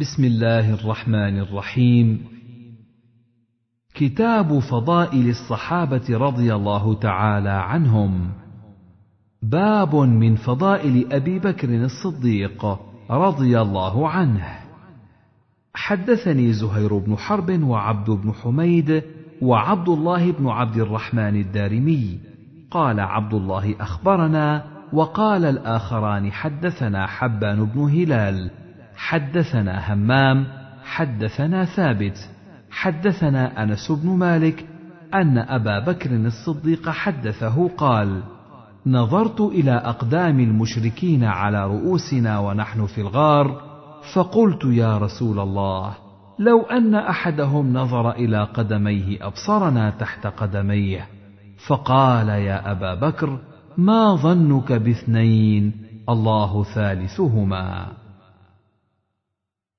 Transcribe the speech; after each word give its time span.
بسم 0.00 0.24
الله 0.24 0.74
الرحمن 0.74 1.38
الرحيم. 1.38 2.24
كتاب 3.94 4.58
فضائل 4.58 5.28
الصحابة 5.28 6.02
رضي 6.10 6.54
الله 6.54 6.94
تعالى 6.94 7.48
عنهم. 7.48 8.30
باب 9.42 9.96
من 9.96 10.36
فضائل 10.36 11.12
أبي 11.12 11.38
بكر 11.38 11.84
الصديق 11.84 12.78
رضي 13.10 13.60
الله 13.60 14.08
عنه. 14.08 14.48
حدثني 15.74 16.52
زهير 16.52 16.98
بن 16.98 17.16
حرب 17.16 17.62
وعبد 17.62 18.10
بن 18.10 18.32
حميد 18.32 19.02
وعبد 19.42 19.88
الله 19.88 20.32
بن 20.32 20.48
عبد 20.48 20.76
الرحمن 20.76 21.40
الدارمي. 21.40 22.18
قال 22.70 23.00
عبد 23.00 23.34
الله 23.34 23.74
أخبرنا 23.80 24.64
وقال 24.92 25.44
الآخران 25.44 26.32
حدثنا 26.32 27.06
حبان 27.06 27.64
بن 27.64 27.80
هلال 27.80 28.50
حدثنا 28.98 29.92
همام 29.92 30.46
حدثنا 30.84 31.64
ثابت 31.64 32.30
حدثنا 32.70 33.62
أنس 33.62 33.92
بن 33.92 34.08
مالك 34.08 34.66
أن 35.14 35.38
أبا 35.38 35.78
بكر 35.78 36.10
الصديق 36.10 36.88
حدثه 36.88 37.68
قال 37.68 38.22
نظرت 38.86 39.40
إلى 39.40 39.70
أقدام 39.70 40.40
المشركين 40.40 41.24
على 41.24 41.66
رؤوسنا 41.66 42.38
ونحن 42.38 42.86
في 42.86 43.00
الغار 43.00 43.60
فقلت 44.14 44.64
يا 44.64 44.98
رسول 44.98 45.40
الله 45.40 45.94
لو 46.38 46.62
أن 46.62 46.94
أحدهم 46.94 47.72
نظر 47.72 48.10
إلى 48.10 48.44
قدميه 48.44 49.26
أبصرنا 49.26 49.90
تحت 49.90 50.26
قدميه 50.26 51.06
فقال 51.66 52.28
يا 52.28 52.70
أبا 52.70 52.94
بكر 52.94 53.38
ما 53.76 54.14
ظنك 54.14 54.72
باثنين 54.72 55.72
الله 56.08 56.64
ثالثهما. 56.64 57.86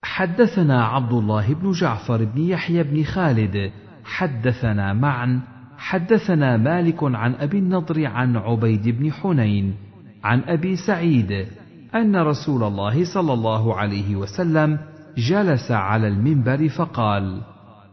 حدثنا 0.04 0.86
عبد 0.86 1.14
الله 1.14 1.54
بن 1.54 1.72
جعفر 1.72 2.26
بن 2.26 2.42
يحيى 2.42 2.84
بن 2.84 3.04
خالد. 3.04 3.72
حدثنا 4.04 4.94
معا 4.94 5.42
حدثنا 5.78 6.58
مالك 6.58 7.04
عن 7.04 7.36
أبي 7.36 7.60
النضر 7.60 8.06
عن 8.06 8.38
عبيد 8.38 8.88
بن 8.90 9.12
حنين 9.12 9.76
عن 10.24 10.42
أبي 10.48 10.76
سعيد 10.76 11.48
أن 11.96 12.16
رسول 12.16 12.64
الله 12.64 13.14
صلى 13.14 13.34
الله 13.34 13.76
عليه 13.76 14.16
وسلم 14.16 14.80
جلس 15.18 15.72
على 15.72 16.08
المنبر 16.08 16.70
فقال 16.70 17.42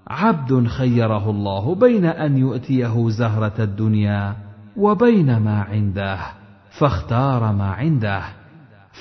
عبد 0.08 0.66
خيره 0.66 1.30
الله 1.30 1.74
بين 1.74 2.04
أن 2.04 2.38
يؤتيه 2.38 3.08
زهرة 3.08 3.54
الدنيا 3.58 4.36
وبين 4.76 5.36
ما 5.36 5.62
عنده 5.62 6.18
فاختار 6.78 7.52
ما 7.52 7.70
عنده 7.70 8.22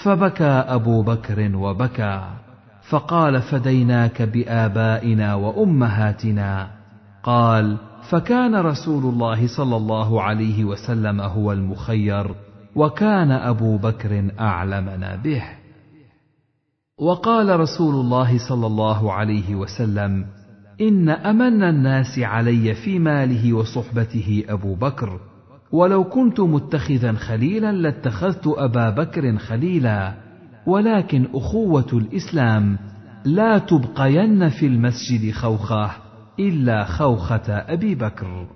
فبكى 0.03 0.43
أبو 0.43 1.01
بكر 1.01 1.55
وبكى. 1.55 2.44
فقال 2.89 3.41
فديناك 3.41 4.21
بآبائنا 4.21 5.35
وأمهاتنا. 5.35 6.67
قال 7.23 7.77
فكان 8.09 8.55
رسول 8.55 9.03
الله 9.03 9.47
صلى 9.57 9.75
الله 9.75 10.21
عليه 10.21 10.63
وسلم 10.63 11.21
هو 11.21 11.51
المخير 11.51 12.35
وكان 12.75 13.31
أبو 13.31 13.77
بكر 13.77 14.31
أعلمنا 14.39 15.15
به. 15.15 15.43
وقال 16.99 17.59
رسول 17.59 17.95
الله 17.95 18.49
صلى 18.49 18.67
الله 18.67 19.13
عليه 19.13 19.55
وسلم 19.55 20.25
إن 20.81 21.09
أمن 21.09 21.63
الناس 21.63 22.19
علي 22.19 22.73
في 22.73 22.99
ماله 22.99 23.53
وصحبته 23.53 24.43
أبو 24.49 24.75
بكر 24.75 25.19
ولو 25.71 26.03
كنت 26.03 26.39
متخذا 26.39 27.13
خليلا 27.13 27.71
لاتخذت 27.71 28.47
أبا 28.47 28.89
بكر 28.89 29.37
خليلا. 29.37 30.24
ولكن 30.67 31.27
أخوة 31.33 31.87
الإسلام 31.93 32.77
لا 33.25 33.57
تبقين 33.57 34.49
في 34.49 34.65
المسجد 34.65 35.31
خوخه 35.31 35.91
إلا 36.39 36.83
خوخة 36.83 37.49
أبي 37.49 37.95
بكر. 37.95 38.47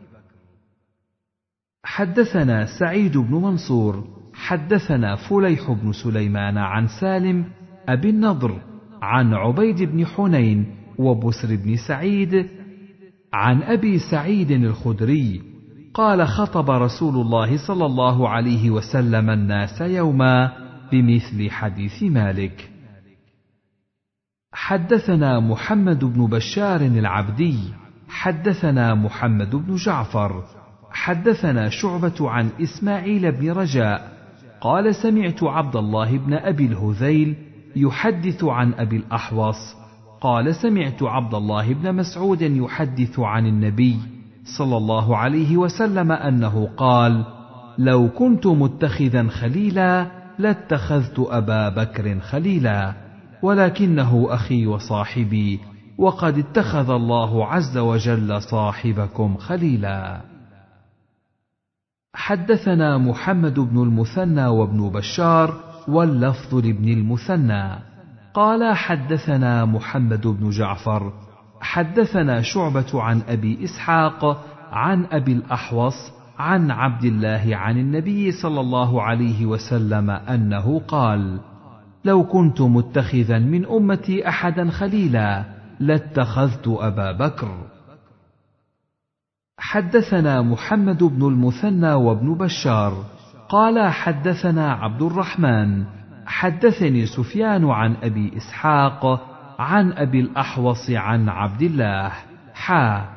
حدثنا 1.83 2.65
سعيد 2.80 3.17
بن 3.17 3.36
منصور 3.36 4.03
حدثنا 4.33 5.15
فليح 5.15 5.71
بن 5.71 5.92
سليمان 5.92 6.58
عن 6.58 6.87
سالم 7.02 7.45
أبي 7.89 8.09
النضر 8.09 8.61
عن 9.02 9.33
عبيد 9.33 9.83
بن 9.83 10.05
حنين 10.05 10.65
وبسر 10.99 11.55
بن 11.55 11.75
سعيد 11.87 12.48
عن 13.33 13.64
أبي 13.64 13.99
سعيد 14.11 14.52
الخدري 14.52 15.42
قال 15.93 16.27
خطب 16.27 16.71
رسول 16.71 17.15
الله 17.15 17.67
صلى 17.67 17.86
الله 17.86 18.30
عليه 18.30 18.69
وسلم 18.69 19.30
الناس 19.30 19.81
يوما 19.81 20.52
بمثل 20.92 21.50
حديث 21.52 22.04
مالك. 22.04 22.70
حدثنا 24.54 25.39
محمد 25.39 26.05
بن 26.05 26.26
بشار 26.26 26.82
العبدي 26.82 27.58
حدثنا 28.10 28.95
محمد 28.95 29.55
بن 29.55 29.76
جعفر 29.76 30.44
حدثنا 30.92 31.70
شعبة 31.70 32.30
عن 32.30 32.49
إسماعيل 32.61 33.32
بن 33.32 33.52
رجاء 33.52 34.20
قال 34.61 34.95
سمعت 34.95 35.44
عبد 35.44 35.76
الله 35.76 36.17
بن 36.17 36.33
أبي 36.33 36.66
الهذيل 36.66 37.36
يحدث 37.76 38.44
عن 38.44 38.73
أبي 38.73 38.95
الأحوص 38.98 39.76
قال 40.22 40.55
سمعت 40.55 41.04
عبد 41.04 41.33
الله 41.33 41.73
بن 41.73 41.95
مسعود 41.95 42.42
يحدث 42.42 43.20
عن 43.20 43.48
النبي 43.48 43.98
صلى 44.58 44.78
الله 44.78 45.17
عليه 45.17 45.58
وسلم 45.58 46.11
أنه 46.11 46.70
قال 46.78 47.26
لو 47.78 48.10
كنت 48.10 48.48
متخذا 48.48 49.28
خليلا 49.28 50.18
لاتخذت 50.39 51.20
أبا 51.20 51.70
بكر 51.70 52.20
خليلا 52.20 52.94
ولكنه 53.44 54.27
أخي 54.30 54.67
وصاحبي 54.67 55.60
وقد 55.98 56.38
اتخذ 56.38 56.89
الله 56.89 57.45
عز 57.45 57.77
وجل 57.77 58.42
صاحبكم 58.42 59.38
خليلا. 59.38 60.22
حدثنا 62.16 62.98
محمد 62.98 63.60
بن 63.60 63.83
المثنى 63.83 64.45
وابن 64.45 64.89
بشار 64.89 65.54
واللفظ 65.88 66.55
لابن 66.55 66.89
المثنى. 66.89 67.89
قال 68.33 68.76
حدثنا 68.76 69.66
محمد 69.66 70.28
بن 70.28 70.49
جعفر 70.49 71.14
حدثنا 71.61 72.42
شعبة 72.42 73.02
عن 73.02 73.22
أبي 73.28 73.64
إسحاق 73.64 74.45
عن 74.72 75.05
أبي 75.05 75.32
الأحوص 75.32 76.11
عن 76.39 76.72
عبد 76.72 77.04
الله 77.04 77.55
عن 77.55 77.77
النبي 77.77 78.32
صلى 78.32 78.60
الله 78.60 79.04
عليه 79.04 79.45
وسلم 79.45 80.10
أنه 80.10 80.80
قال: 80.80 81.39
لو 82.05 82.23
كنت 82.23 82.61
متخذا 82.61 83.39
من 83.39 83.66
أمتي 83.66 84.27
أحدا 84.27 84.70
خليلا 84.70 85.45
لاتخذت 85.80 86.67
أبا 86.67 87.11
بكر. 87.11 87.52
حدثنا 89.60 90.42
محمد 90.42 91.04
بن 91.04 91.28
المثنى 91.28 91.94
وابن 91.94 92.33
بشار 92.33 93.04
قال 93.49 93.89
حدثنا 93.89 94.73
عبد 94.73 95.02
الرحمن 95.02 95.83
حدثني 96.26 97.05
سفيان 97.05 97.66
عن 97.66 97.95
أبي 98.04 98.38
إسحاق 98.38 99.05
عن 99.60 99.92
أبي 99.92 100.20
الأحوص 100.20 100.89
عن 100.89 101.30
عبد 101.30 101.61
الله 101.61 102.11
حا 102.54 103.10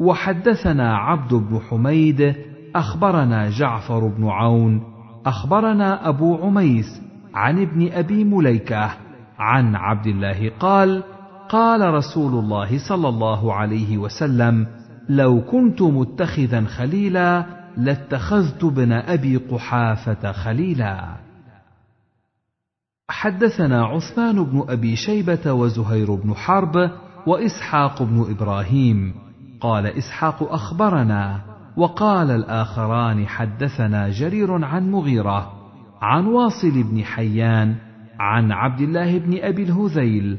وحدثنا 0.00 0.96
عبد 0.96 1.34
بن 1.34 1.60
حميد 1.70 2.34
أخبرنا 2.74 3.50
جعفر 3.50 4.06
بن 4.06 4.28
عون 4.28 4.82
أخبرنا 5.26 6.08
أبو 6.08 6.36
عميس 6.36 7.02
عن 7.34 7.62
ابن 7.62 7.92
أبي 7.92 8.24
مليكة 8.24 8.90
عن 9.38 9.74
عبد 9.76 10.06
الله 10.06 10.50
قال 10.60 11.02
قال 11.48 11.94
رسول 11.94 12.34
الله 12.44 12.88
صلى 12.88 13.08
الله 13.08 13.54
عليه 13.54 13.98
وسلم 13.98 14.66
لو 15.08 15.40
كنت 15.40 15.82
متخذا 15.82 16.64
خليلا 16.64 17.46
لاتخذت 17.76 18.64
ابن 18.64 18.92
أبي 18.92 19.36
قحافة 19.36 20.32
خليلا. 20.32 21.16
حدثنا 23.10 23.84
عثمان 23.84 24.44
بن 24.44 24.64
أبي 24.68 24.96
شيبة 24.96 25.52
وزهير 25.52 26.14
بن 26.14 26.34
حرب 26.34 26.90
وإسحاق 27.26 28.02
بن 28.02 28.26
إبراهيم. 28.30 29.14
قال 29.60 29.86
إسحاق 29.86 30.52
أخبرنا 30.52 31.51
وقال 31.76 32.30
الآخران 32.30 33.26
حدثنا 33.26 34.10
جرير 34.10 34.64
عن 34.64 34.90
مغيرة 34.90 35.52
عن 36.02 36.26
واصل 36.26 36.82
بن 36.82 37.04
حيان 37.04 37.74
عن 38.20 38.52
عبد 38.52 38.80
الله 38.80 39.18
بن 39.18 39.38
أبي 39.38 39.62
الهذيل 39.62 40.38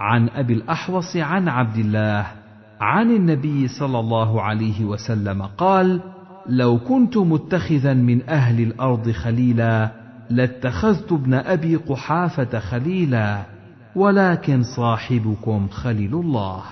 عن 0.00 0.28
أبي 0.28 0.52
الأحوص 0.52 1.16
عن 1.16 1.48
عبد 1.48 1.76
الله 1.76 2.26
عن 2.80 3.10
النبي 3.10 3.68
صلى 3.68 3.98
الله 3.98 4.42
عليه 4.42 4.84
وسلم 4.84 5.42
قال 5.42 6.00
لو 6.46 6.78
كنت 6.78 7.16
متخذا 7.16 7.94
من 7.94 8.28
أهل 8.28 8.60
الأرض 8.60 9.10
خليلا 9.10 9.90
لاتخذت 10.30 11.12
ابن 11.12 11.34
أبي 11.34 11.76
قحافة 11.76 12.58
خليلا 12.58 13.42
ولكن 13.96 14.62
صاحبكم 14.76 15.68
خليل 15.68 16.14
الله. 16.14 16.62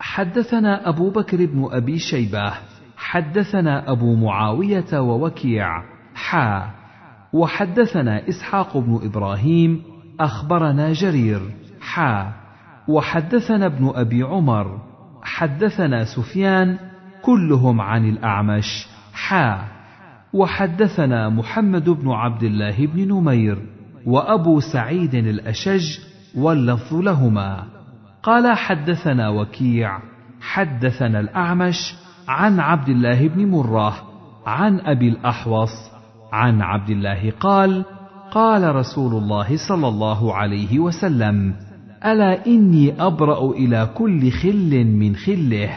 حدثنا 0.00 0.88
أبو 0.88 1.10
بكر 1.10 1.46
بن 1.46 1.68
أبي 1.72 1.98
شيبة 1.98 2.52
حدثنا 2.96 3.90
أبو 3.92 4.14
معاوية 4.14 5.00
ووكيع 5.00 5.82
حا 6.14 6.70
وحدثنا 7.32 8.28
إسحاق 8.28 8.76
بن 8.76 9.00
إبراهيم 9.02 9.82
أخبرنا 10.20 10.92
جرير 10.92 11.40
حا 11.80 12.32
وحدثنا 12.88 13.66
ابن 13.66 13.92
أبي 13.94 14.22
عمر 14.22 14.80
حدثنا 15.22 16.04
سفيان 16.04 16.78
كلهم 17.22 17.80
عن 17.80 18.08
الأعمش 18.08 18.86
حا 19.12 19.64
وحدثنا 20.32 21.28
محمد 21.28 21.90
بن 21.90 22.10
عبد 22.10 22.42
الله 22.42 22.86
بن 22.86 23.08
نمير 23.08 23.58
وأبو 24.06 24.60
سعيد 24.60 25.14
الأشج 25.14 25.98
واللفظ 26.36 26.94
لهما. 26.94 27.64
قال 28.24 28.56
حدثنا 28.56 29.28
وكيع 29.28 29.98
حدثنا 30.40 31.20
الأعمش 31.20 31.94
عن 32.28 32.60
عبد 32.60 32.88
الله 32.88 33.28
بن 33.28 33.46
مره 33.50 33.94
عن 34.46 34.80
أبي 34.80 35.08
الأحوص 35.08 35.70
عن 36.32 36.62
عبد 36.62 36.90
الله 36.90 37.30
قال 37.40 37.84
قال 38.30 38.76
رسول 38.76 39.22
الله 39.22 39.56
صلى 39.68 39.88
الله 39.88 40.34
عليه 40.34 40.78
وسلم 40.78 41.54
ألا 42.04 42.46
إني 42.46 43.02
أبرأ 43.02 43.50
إلى 43.50 43.88
كل 43.94 44.30
خل 44.30 44.84
من 44.84 45.16
خله 45.16 45.70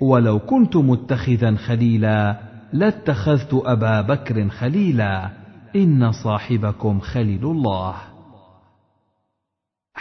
ولو 0.00 0.38
كنت 0.38 0.76
متخذا 0.76 1.56
خليلا 1.56 2.36
لاتخذت 2.72 3.62
أبا 3.64 4.00
بكر 4.00 4.48
خليلا 4.48 5.30
إن 5.76 6.12
صاحبكم 6.12 7.00
خليل 7.00 7.44
الله. 7.44 8.11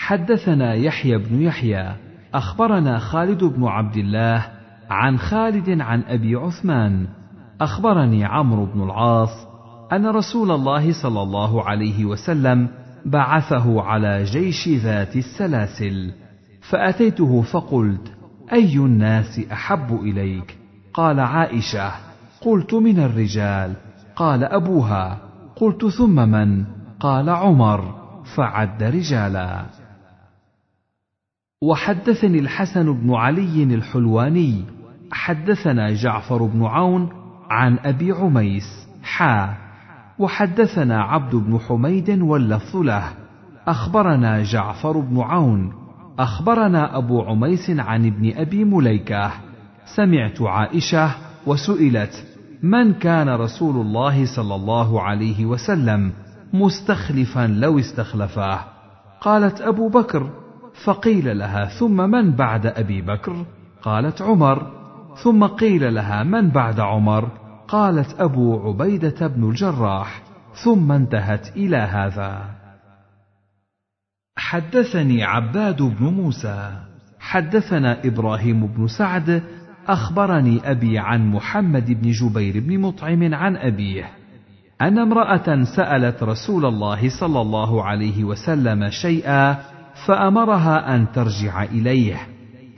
حدثنا 0.02 0.74
يحيى 0.74 1.18
بن 1.18 1.42
يحيى 1.42 1.96
أخبرنا 2.34 3.00
خالد 3.00 3.44
بن 3.44 3.64
عبد 3.64 3.98
الله 3.98 4.48
عن 4.90 5.18
خالد 5.18 5.82
عن 5.82 6.02
أبي 6.02 6.36
عثمان 6.36 7.08
أخبرني 7.62 8.26
عمرو 8.26 8.66
بن 8.66 8.84
العاص 8.84 9.48
أن 9.94 10.08
رسول 10.08 10.52
الله 10.52 10.94
صلى 11.04 11.22
الله 11.22 11.64
عليه 11.64 12.06
وسلم 12.06 12.68
بعثه 13.06 13.82
على 13.82 14.24
جيش 14.24 14.68
ذات 14.68 15.16
السلاسل 15.16 16.14
فأتيته 16.70 17.42
فقلت 17.42 18.12
أي 18.54 18.76
الناس 18.76 19.40
أحب 19.52 20.00
إليك؟ 20.02 20.58
قال 20.94 21.20
عائشة 21.20 21.92
قلت 22.42 22.74
من 22.74 23.00
الرجال. 23.00 23.74
قال 24.16 24.44
أبوها 24.44 25.18
قلت 25.56 25.86
ثم 25.86 26.16
من؟ 26.16 26.66
قال 27.00 27.30
عمر 27.30 27.96
فعد 28.36 28.84
رجالا. 28.84 29.81
وحدثني 31.64 32.40
الحسن 32.40 32.94
بن 32.94 33.14
علي 33.14 33.64
الحلواني 33.64 34.66
حدثنا 35.12 35.94
جعفر 35.94 36.46
بن 36.46 36.64
عون 36.66 37.10
عن 37.50 37.78
أبي 37.86 38.12
عميس 38.12 38.88
حا 39.04 39.54
وحدثنا 40.20 41.02
عبد 41.04 41.36
بن 41.36 41.60
حميد 41.60 42.10
واللفظ 42.10 42.78
له. 42.78 43.04
أخبرنا 43.68 44.44
جعفر 44.44 45.00
بن 45.00 45.20
عون 45.20 45.74
أخبرنا 46.20 46.98
أبو 46.98 47.22
عميس 47.22 47.70
عن 47.70 48.06
ابن 48.06 48.32
أبي 48.36 48.64
مليكة. 48.66 49.32
سمعت 49.96 50.42
عائشة 50.42 51.12
وسئلت 51.48 52.26
من 52.64 52.94
كان 52.94 53.30
رسول 53.30 53.86
الله 53.86 54.26
صلى 54.36 54.56
الله 54.56 55.02
عليه 55.02 55.46
وسلم 55.46 56.12
مستخلفا 56.54 57.48
لو 57.48 57.80
استخلفاه؟ 57.80 58.60
قالت 59.22 59.62
أبو 59.62 59.90
بكر 59.90 60.41
فقيل 60.74 61.38
لها 61.38 61.66
ثم 61.66 62.10
من 62.10 62.32
بعد 62.32 62.66
أبي 62.66 63.02
بكر؟ 63.02 63.46
قالت 63.82 64.22
عمر. 64.22 64.72
ثم 65.24 65.46
قيل 65.46 65.96
لها 65.96 66.24
من 66.24 66.50
بعد 66.50 66.80
عمر؟ 66.80 67.30
قالت 67.68 68.16
أبو 68.20 68.68
عبيدة 68.68 69.28
بن 69.28 69.50
الجراح. 69.50 70.22
ثم 70.64 70.92
انتهت 70.92 71.58
إلى 71.58 71.78
هذا. 71.78 72.42
حدثني 74.36 75.24
عباد 75.24 75.82
بن 75.82 76.06
موسى. 76.06 76.72
حدثنا 77.20 77.98
إبراهيم 78.06 78.68
بن 78.68 78.88
سعد. 78.88 79.44
أخبرني 79.88 80.72
أبي 80.72 81.00
عن 81.00 81.28
محمد 81.28 81.92
بن 82.02 82.12
جبير 82.12 82.60
بن 82.60 82.80
مطعم 82.80 83.34
عن 83.34 83.56
أبيه. 83.56 84.12
أن 84.82 85.00
امرأة 85.00 85.64
سألت 85.64 86.24
رسول 86.24 86.66
الله 86.66 87.10
صلى 87.20 87.42
الله 87.42 87.84
عليه 87.84 88.24
وسلم 88.24 88.90
شيئا 88.90 89.71
فأمرها 90.06 90.96
أن 90.96 91.12
ترجع 91.12 91.64
إليه. 91.64 92.28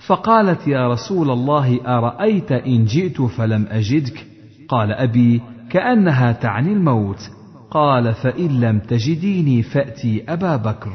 فقالت 0.07 0.67
يا 0.67 0.87
رسول 0.87 1.29
الله 1.29 1.79
أرأيت 1.97 2.51
إن 2.51 2.85
جئت 2.85 3.21
فلم 3.21 3.65
أجدك؟ 3.69 4.27
قال 4.67 4.91
أبي 4.91 5.41
كأنها 5.69 6.31
تعني 6.31 6.73
الموت. 6.73 7.31
قال 7.71 8.13
فإن 8.13 8.59
لم 8.59 8.79
تجديني 8.79 9.63
فأتي 9.63 10.23
أبا 10.29 10.55
بكر. 10.55 10.93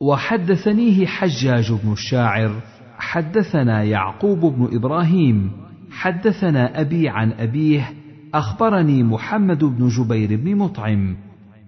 وحدثنيه 0.00 1.06
حجاج 1.06 1.72
بن 1.72 1.92
الشاعر 1.92 2.60
حدثنا 2.98 3.82
يعقوب 3.82 4.40
بن 4.40 4.76
إبراهيم 4.76 5.52
حدثنا 5.90 6.80
أبي 6.80 7.08
عن 7.08 7.32
أبيه 7.32 7.92
أخبرني 8.34 9.02
محمد 9.02 9.64
بن 9.64 9.88
جبير 9.88 10.36
بن 10.36 10.56
مطعم. 10.56 11.16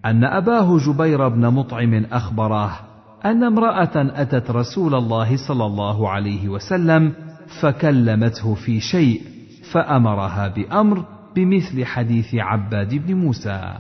أن 0.05 0.25
أباه 0.25 0.79
جبير 0.79 1.29
بن 1.29 1.49
مطعم 1.49 2.05
اخبره 2.13 2.81
أن 3.25 3.45
امرأة 3.45 4.23
أتت 4.23 4.51
رسول 4.51 4.95
الله 4.95 5.37
صلى 5.49 5.67
الله 5.67 6.11
عليه 6.11 6.49
وسلم 6.49 7.13
فكلمته 7.61 8.55
في 8.55 8.81
شيء 8.81 9.23
فأمرها 9.73 10.49
بأمر 10.49 11.05
بمثل 11.35 11.85
حديث 11.85 12.35
عباد 12.35 12.95
بن 12.95 13.15
موسى. 13.15 13.79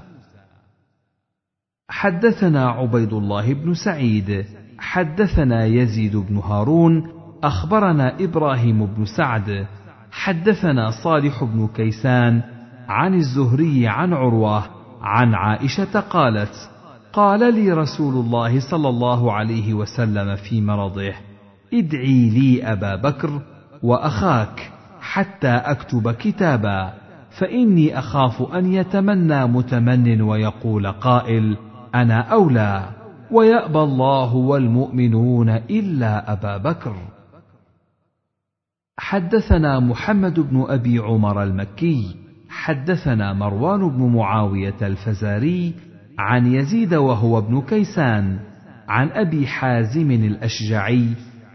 حدثنا 1.88 2.68
عبيد 2.68 3.12
الله 3.12 3.54
بن 3.54 3.74
سعيد 3.74 4.44
حدثنا 4.78 5.64
يزيد 5.64 6.16
بن 6.16 6.36
هارون 6.36 7.08
أخبرنا 7.44 8.16
إبراهيم 8.20 8.86
بن 8.86 9.04
سعد 9.04 9.66
حدثنا 10.10 10.90
صالح 10.90 11.44
بن 11.44 11.68
كيسان 11.68 12.42
عن 12.88 13.14
الزهري 13.14 13.88
عن 13.88 14.12
عروة 14.12 14.81
عن 15.02 15.34
عائشة 15.34 16.00
قالت 16.00 16.70
قال 17.12 17.54
لي 17.54 17.72
رسول 17.72 18.14
الله 18.14 18.60
صلى 18.70 18.88
الله 18.88 19.32
عليه 19.32 19.74
وسلم 19.74 20.36
في 20.36 20.60
مرضه 20.60 21.12
ادعي 21.74 22.30
لي 22.30 22.72
أبا 22.72 22.96
بكر 22.96 23.40
وأخاك 23.82 24.72
حتى 25.00 25.48
أكتب 25.48 26.10
كتابا 26.10 26.92
فإني 27.38 27.98
أخاف 27.98 28.54
أن 28.54 28.72
يتمنى 28.72 29.46
متمن 29.46 30.22
ويقول 30.22 30.86
قائل 30.86 31.56
أنا 31.94 32.20
أولى 32.20 32.88
ويأبى 33.30 33.78
الله 33.78 34.34
والمؤمنون 34.34 35.48
إلا 35.48 36.32
أبا 36.32 36.56
بكر. 36.56 36.96
حدثنا 38.98 39.80
محمد 39.80 40.40
بن 40.40 40.64
أبي 40.68 40.98
عمر 40.98 41.42
المكي. 41.42 42.21
حدثنا 42.52 43.32
مروان 43.32 43.88
بن 43.88 44.16
معاوية 44.16 44.76
الفزاري 44.82 45.74
عن 46.18 46.46
يزيد 46.46 46.94
وهو 46.94 47.38
ابن 47.38 47.60
كيسان 47.60 48.38
عن 48.88 49.08
أبي 49.08 49.46
حازم 49.46 50.10
الأشجعي 50.10 51.08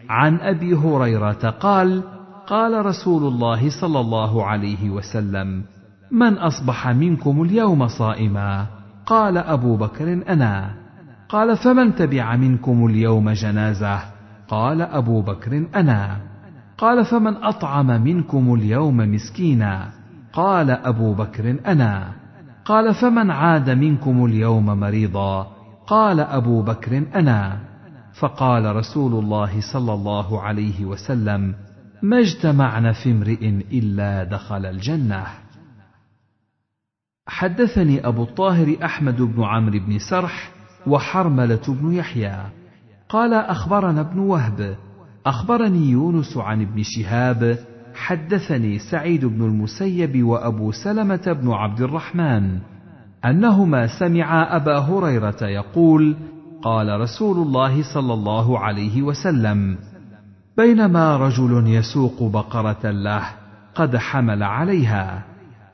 عن 0.10 0.36
أبي 0.36 0.74
هريرة 0.74 1.50
قال 1.50 2.04
قال 2.48 2.86
رسول 2.86 3.34
الله 3.34 3.70
صلى 3.82 4.00
الله 4.00 4.46
عليه 4.46 4.90
وسلم 4.90 5.64
من 6.12 6.34
أصبح 6.34 6.88
منكم 6.88 7.44
اليوم 7.44 7.88
صائما؟ 7.88 8.66
قال 9.06 9.38
أبو 9.38 9.78
بكر 9.78 10.14
أنا. 10.30 10.74
قال 11.30 11.58
فمن 11.58 11.96
تبع 11.96 12.36
منكم 12.36 12.86
اليوم 12.86 13.30
جنازة؟ 13.30 14.00
قال 14.48 14.82
أبو 14.82 15.22
بكر 15.22 15.68
أنا. 15.76 16.18
قال 16.78 17.06
فمن 17.06 17.36
أطعم 17.36 18.04
منكم 18.04 18.54
اليوم 18.54 18.98
مسكينا؟ 18.98 19.98
قال 20.38 20.72
أبو 20.72 21.14
بكر 21.14 21.60
أنا. 21.66 22.12
قال 22.66 22.94
فمن 22.94 23.32
عاد 23.32 23.70
منكم 23.70 24.26
اليوم 24.26 24.66
مريضا؟ 24.66 25.52
قال 25.88 26.20
أبو 26.20 26.62
بكر 26.62 26.98
أنا. 27.16 27.60
فقال 28.20 28.76
رسول 28.76 29.24
الله 29.24 29.62
صلى 29.74 29.94
الله 29.94 30.42
عليه 30.42 30.86
وسلم 30.86 31.56
ما 32.02 32.20
اجتمعن 32.20 32.92
في 32.92 33.12
امرئ 33.12 33.50
إلا 33.72 34.24
دخل 34.24 34.66
الجنة. 34.66 35.24
حدثني 37.28 38.08
أبو 38.08 38.24
الطاهر 38.24 38.78
أحمد 38.84 39.22
بن 39.22 39.44
عمرو 39.44 39.80
بن 39.80 40.00
سرح 40.00 40.52
وحرملة 40.88 41.62
بن 41.68 41.94
يحيى. 41.94 42.42
قال 43.10 43.34
أخبرنا 43.34 44.02
ابن 44.02 44.20
وهب. 44.20 44.76
أخبرني 45.26 45.90
يونس 45.90 46.38
عن 46.38 46.62
ابن 46.62 46.84
شهاب 46.84 47.58
حدثني 47.98 48.80
سعيد 48.80 49.26
بن 49.26 49.46
المسيب 49.46 50.24
وأبو 50.24 50.72
سلمة 50.72 51.38
بن 51.42 51.52
عبد 51.52 51.82
الرحمن 51.82 52.60
أنهما 53.26 53.88
سمعا 54.00 54.56
أبا 54.56 54.80
هريرة 54.80 55.44
يقول 55.44 56.16
قال 56.62 57.02
رسول 57.02 57.38
الله 57.38 57.94
صلى 57.94 58.14
الله 58.14 58.60
عليه 58.60 59.02
وسلم 59.02 59.78
بينما 60.58 61.18
رجل 61.18 61.68
يسوق 61.68 62.24
بقرة 62.24 62.92
له 62.92 63.24
قد 63.76 63.98
حمل 63.98 64.44
عليها 64.44 65.24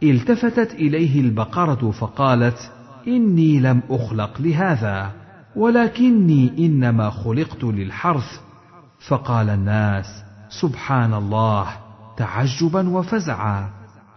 التفتت 0.03 0.73
إليه 0.73 1.21
البقرة 1.21 1.91
فقالت 1.91 2.71
إني 3.07 3.59
لم 3.59 3.81
أخلق 3.89 4.41
لهذا 4.41 5.11
ولكني 5.55 6.65
إنما 6.65 7.09
خلقت 7.09 7.63
للحرث. 7.63 8.39
فقال 9.07 9.49
الناس 9.49 10.05
سبحان 10.49 11.13
الله 11.13 11.82
تعجبا 12.17 12.89
وفزعا. 12.89 13.69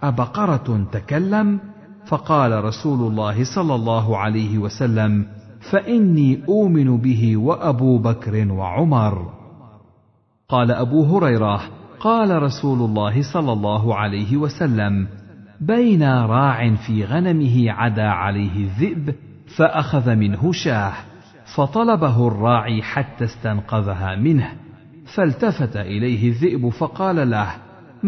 أبقرة 0.02 0.86
تكلم 0.92 1.60
فقال 2.06 2.64
رسول 2.64 3.10
الله 3.10 3.44
صلى 3.54 3.74
الله 3.74 4.18
عليه 4.18 4.58
وسلم 4.58 5.26
فإني 5.70 6.44
أؤمن 6.48 6.96
به 6.96 7.36
وأبو 7.36 7.98
بكر 7.98 8.52
وعمر. 8.52 9.36
قال 10.48 10.70
أبو 10.70 11.04
هريرة 11.04 11.60
قال 12.00 12.42
رسول 12.42 12.78
الله 12.78 13.22
صلى 13.32 13.52
الله 13.52 13.94
عليه 13.94 14.36
وسلم 14.36 15.08
بين 15.60 16.02
راع 16.02 16.74
في 16.74 17.04
غنمه 17.04 17.70
عدا 17.70 18.08
عليه 18.08 18.64
الذئب 18.64 19.14
فأخذ 19.56 20.14
منه 20.14 20.52
شاه 20.52 20.92
فطلبه 21.56 22.28
الراعي 22.28 22.82
حتى 22.82 23.24
استنقذها 23.24 24.16
منه 24.16 24.52
فالتفت 25.14 25.76
إليه 25.76 26.28
الذئب 26.28 26.68
فقال 26.68 27.30
له 27.30 27.48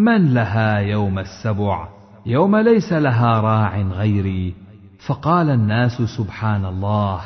من 0.05 0.35
لها 0.35 0.79
يوم 0.79 1.19
السبع؟ 1.19 1.89
يوم 2.27 2.57
ليس 2.57 2.93
لها 2.93 3.41
راع 3.41 3.81
غيري. 3.81 4.55
فقال 5.07 5.51
الناس 5.51 6.03
سبحان 6.03 6.65
الله. 6.65 7.21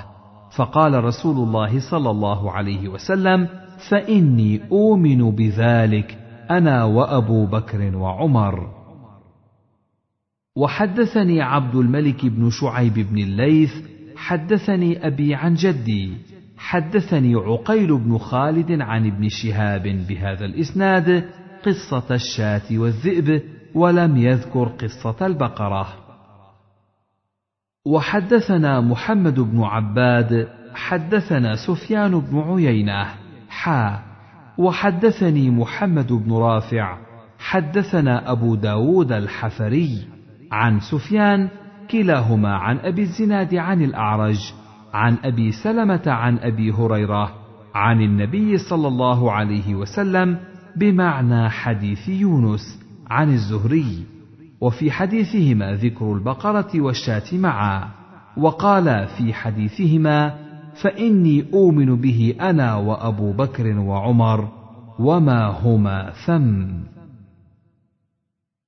فقال 0.57 1.05
رسول 1.05 1.37
الله 1.37 1.91
صلى 1.91 2.11
الله 2.11 2.53
عليه 2.53 2.89
وسلم 2.89 3.49
فإني 3.91 4.61
أؤمن 4.73 5.31
بذلك 5.31 6.19
أنا 6.51 6.85
وأبو 6.85 7.47
بكر 7.47 7.97
وعمر. 7.97 8.69
وحدثني 10.57 11.43
عبد 11.43 11.75
الملك 11.75 12.27
بن 12.27 12.51
شعيب 12.51 12.95
بن 12.95 13.19
الليث 13.19 13.73
حدثني 14.17 15.07
أبي 15.07 15.35
عن 15.35 15.55
جدي. 15.55 16.13
حدثني 16.57 17.35
عقيل 17.35 17.99
بن 17.99 18.19
خالد 18.19 18.81
عن 18.81 19.07
ابن 19.07 19.29
شهاب 19.29 19.83
بهذا 19.83 20.45
الإسناد 20.45 21.25
قصة 21.67 22.15
الشاة 22.15 22.79
والذئب 22.79 23.43
ولم 23.75 24.17
يذكر 24.17 24.69
قصة 24.69 25.27
البقرة. 25.27 25.87
وحدثنا 27.87 28.81
محمد 28.81 29.41
بن 29.41 29.63
عباد 29.63 30.49
حدثنا 30.75 31.57
سفيان 31.67 32.21
بن 32.21 32.39
عيينة 32.39 33.07
حا. 33.49 34.03
وحدثني 34.59 35.51
محمد 35.51 36.13
بن 36.13 36.33
رافع 36.33 36.99
حدثنا 37.39 38.33
أبو 38.33 38.55
داود 38.55 39.13
الحفري. 39.13 40.09
عن 40.53 40.81
سفيان 40.81 41.49
كلاهما 41.91 42.57
عن 42.57 42.79
أبي 42.79 43.03
الزناد 43.03 43.55
عن 43.55 43.83
الأعرج 43.83 44.53
عن 44.95 45.17
أبي 45.25 45.53
سلمة 45.53 46.03
عن 46.07 46.39
أبي 46.39 46.73
هريرة 46.73 47.35
عن 47.75 48.01
النبي 48.01 48.59
صلى 48.59 48.89
الله 48.89 49.33
عليه 49.33 49.75
وسلم 49.75 50.39
بمعنى 50.77 51.51
حديث 51.51 52.09
يونس 52.09 52.79
عن 53.07 53.33
الزهري 53.33 54.05
وفي 54.61 54.91
حديثهما 54.91 55.73
ذكر 55.73 56.13
البقرة 56.13 56.81
والشاة 56.81 57.33
معا 57.33 57.89
وقال 58.37 59.07
في 59.07 59.35
حديثهما 59.35 60.35
فإني 60.83 61.45
أؤمن 61.55 61.97
به 61.97 62.35
أنا 62.41 62.75
وأبو 62.75 63.33
بكر 63.33 63.79
وعمر 63.79 64.49
وما 64.99 65.47
هما 65.47 66.13
ثم 66.27 66.67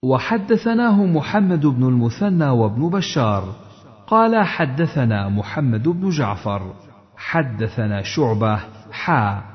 وحدثناه 0.03 1.05
محمد 1.05 1.67
بن 1.67 1.89
المثنى 1.89 2.49
وابن 2.49 2.89
بشار 2.89 3.55
قال 4.07 4.45
حدثنا 4.45 5.29
محمد 5.29 5.89
بن 5.89 6.11
جعفر 6.11 6.75
حدثنا 7.17 8.03
شعبة 8.03 8.61
حا 8.93 9.54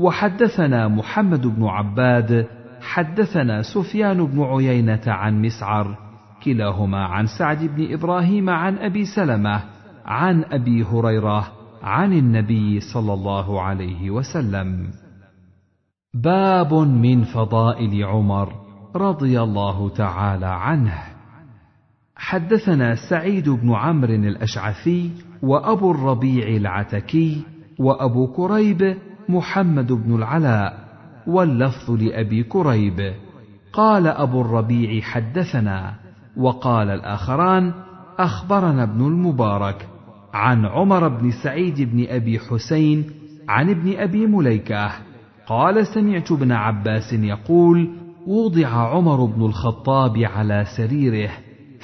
وحدثنا 0.00 0.88
محمد 0.88 1.46
بن 1.46 1.64
عباد 1.64 2.46
حدثنا 2.80 3.62
سفيان 3.62 4.26
بن 4.26 4.42
عيينة 4.42 5.02
عن 5.06 5.42
مسعر 5.42 5.98
كلاهما 6.44 7.04
عن 7.04 7.26
سعد 7.26 7.64
بن 7.64 7.92
إبراهيم 7.92 8.50
عن 8.50 8.78
أبي 8.78 9.04
سلمة 9.04 9.62
عن 10.06 10.44
أبي 10.44 10.84
هريرة 10.84 11.48
عن 11.82 12.12
النبي 12.12 12.80
صلى 12.80 13.12
الله 13.12 13.62
عليه 13.62 14.10
وسلم. 14.10 14.90
باب 16.14 16.74
من 16.74 17.24
فضائل 17.24 18.04
عمر 18.04 18.52
رضي 18.96 19.40
الله 19.40 19.88
تعالى 19.88 20.46
عنه. 20.46 20.98
حدثنا 22.16 22.94
سعيد 22.94 23.48
بن 23.48 23.74
عمرو 23.74 24.14
الأشعثي 24.14 25.10
وأبو 25.42 25.90
الربيع 25.90 26.48
العتكي 26.48 27.42
وأبو 27.78 28.26
كريب 28.26 28.96
محمد 29.30 29.92
بن 29.92 30.14
العلاء 30.14 30.78
واللفظ 31.26 31.90
لأبي 31.90 32.42
كريب. 32.42 33.12
قال 33.72 34.06
أبو 34.06 34.40
الربيع 34.40 35.00
حدثنا 35.00 35.94
وقال 36.36 36.90
الآخران 36.90 37.72
أخبرنا 38.18 38.82
ابن 38.82 39.06
المبارك 39.06 39.88
عن 40.34 40.66
عمر 40.66 41.08
بن 41.08 41.30
سعيد 41.30 41.80
بن 41.80 42.06
أبي 42.08 42.38
حسين 42.38 43.04
عن 43.48 43.70
ابن 43.70 43.96
أبي 43.96 44.26
مليكة. 44.26 44.90
قال 45.46 45.86
سمعت 45.86 46.32
ابن 46.32 46.52
عباس 46.52 47.12
يقول 47.12 47.90
وضع 48.26 48.68
عمر 48.68 49.24
بن 49.24 49.42
الخطاب 49.42 50.18
على 50.18 50.64
سريره 50.76 51.30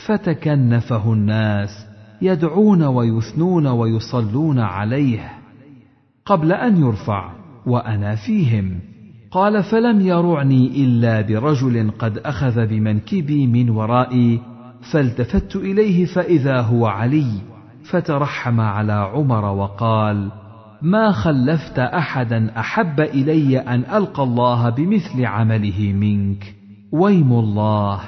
فتكنفه 0.06 1.12
الناس 1.12 1.86
يدعون 2.22 2.82
ويثنون 2.82 3.66
ويصلون 3.66 4.58
عليه. 4.58 5.35
قبل 6.26 6.52
أن 6.52 6.76
يرفع 6.76 7.32
وأنا 7.66 8.14
فيهم. 8.14 8.80
قال 9.30 9.62
فلم 9.62 10.00
يرعني 10.00 10.84
إلا 10.84 11.20
برجل 11.20 11.90
قد 11.98 12.18
أخذ 12.18 12.66
بمنكبي 12.66 13.46
من 13.46 13.70
ورائي 13.70 14.40
فالتفت 14.92 15.56
إليه 15.56 16.04
فإذا 16.04 16.60
هو 16.60 16.86
علي 16.86 17.32
فترحم 17.90 18.60
على 18.60 18.92
عمر 18.92 19.44
وقال 19.44 20.30
ما 20.82 21.12
خلفت 21.12 21.78
أحدا 21.78 22.58
أحب 22.58 23.00
إلي 23.00 23.58
أن 23.58 23.80
ألقى 23.80 24.22
الله 24.22 24.70
بمثل 24.70 25.24
عمله 25.24 25.92
منك. 25.92 26.54
ويم 26.92 27.32
الله 27.32 28.00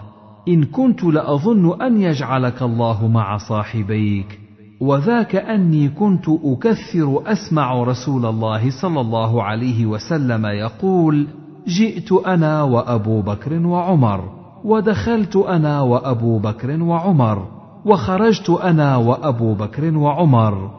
إن 0.48 0.64
كنت 0.64 1.04
لأظن 1.04 1.82
أن 1.82 2.00
يجعلك 2.00 2.62
الله 2.62 3.08
مع 3.08 3.36
صاحبيك. 3.36 4.47
وذاك 4.80 5.36
أني 5.36 5.88
كنت 5.88 6.28
أكثر 6.28 7.22
أسمع 7.26 7.82
رسول 7.82 8.26
الله 8.26 8.70
صلى 8.82 9.00
الله 9.00 9.42
عليه 9.42 9.86
وسلم 9.86 10.46
يقول 10.46 11.26
جئت 11.66 12.12
أنا 12.12 12.62
وأبو 12.62 13.22
بكر 13.22 13.66
وعمر 13.66 14.32
ودخلت 14.64 15.36
أنا 15.36 15.80
وأبو 15.80 16.38
بكر 16.38 16.82
وعمر 16.82 17.58
وخرجت 17.84 18.50
أنا 18.50 18.96
وأبو 18.96 19.54
بكر 19.54 19.96
وعمر. 19.96 20.70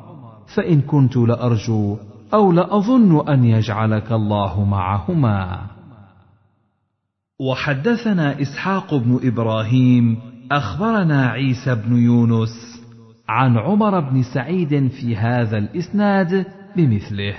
فإن 0.56 0.82
كنت 0.82 1.18
لأرجو 1.18 1.98
أو 2.34 2.52
لأظن 2.52 3.30
أن 3.30 3.44
يجعلك 3.44 4.12
الله 4.12 4.64
معهما. 4.64 5.62
وحدثنا 7.42 8.42
إسحاق 8.42 8.96
بن 8.96 9.20
إبراهيم 9.24 10.18
أخبرنا 10.52 11.28
عيسى 11.28 11.76
بن 11.76 11.96
يونس 11.96 12.69
عن 13.30 13.58
عمر 13.58 14.00
بن 14.00 14.24
سعيد 14.34 14.88
في 14.88 15.16
هذا 15.16 15.58
الإسناد 15.58 16.46
بمثله. 16.76 17.36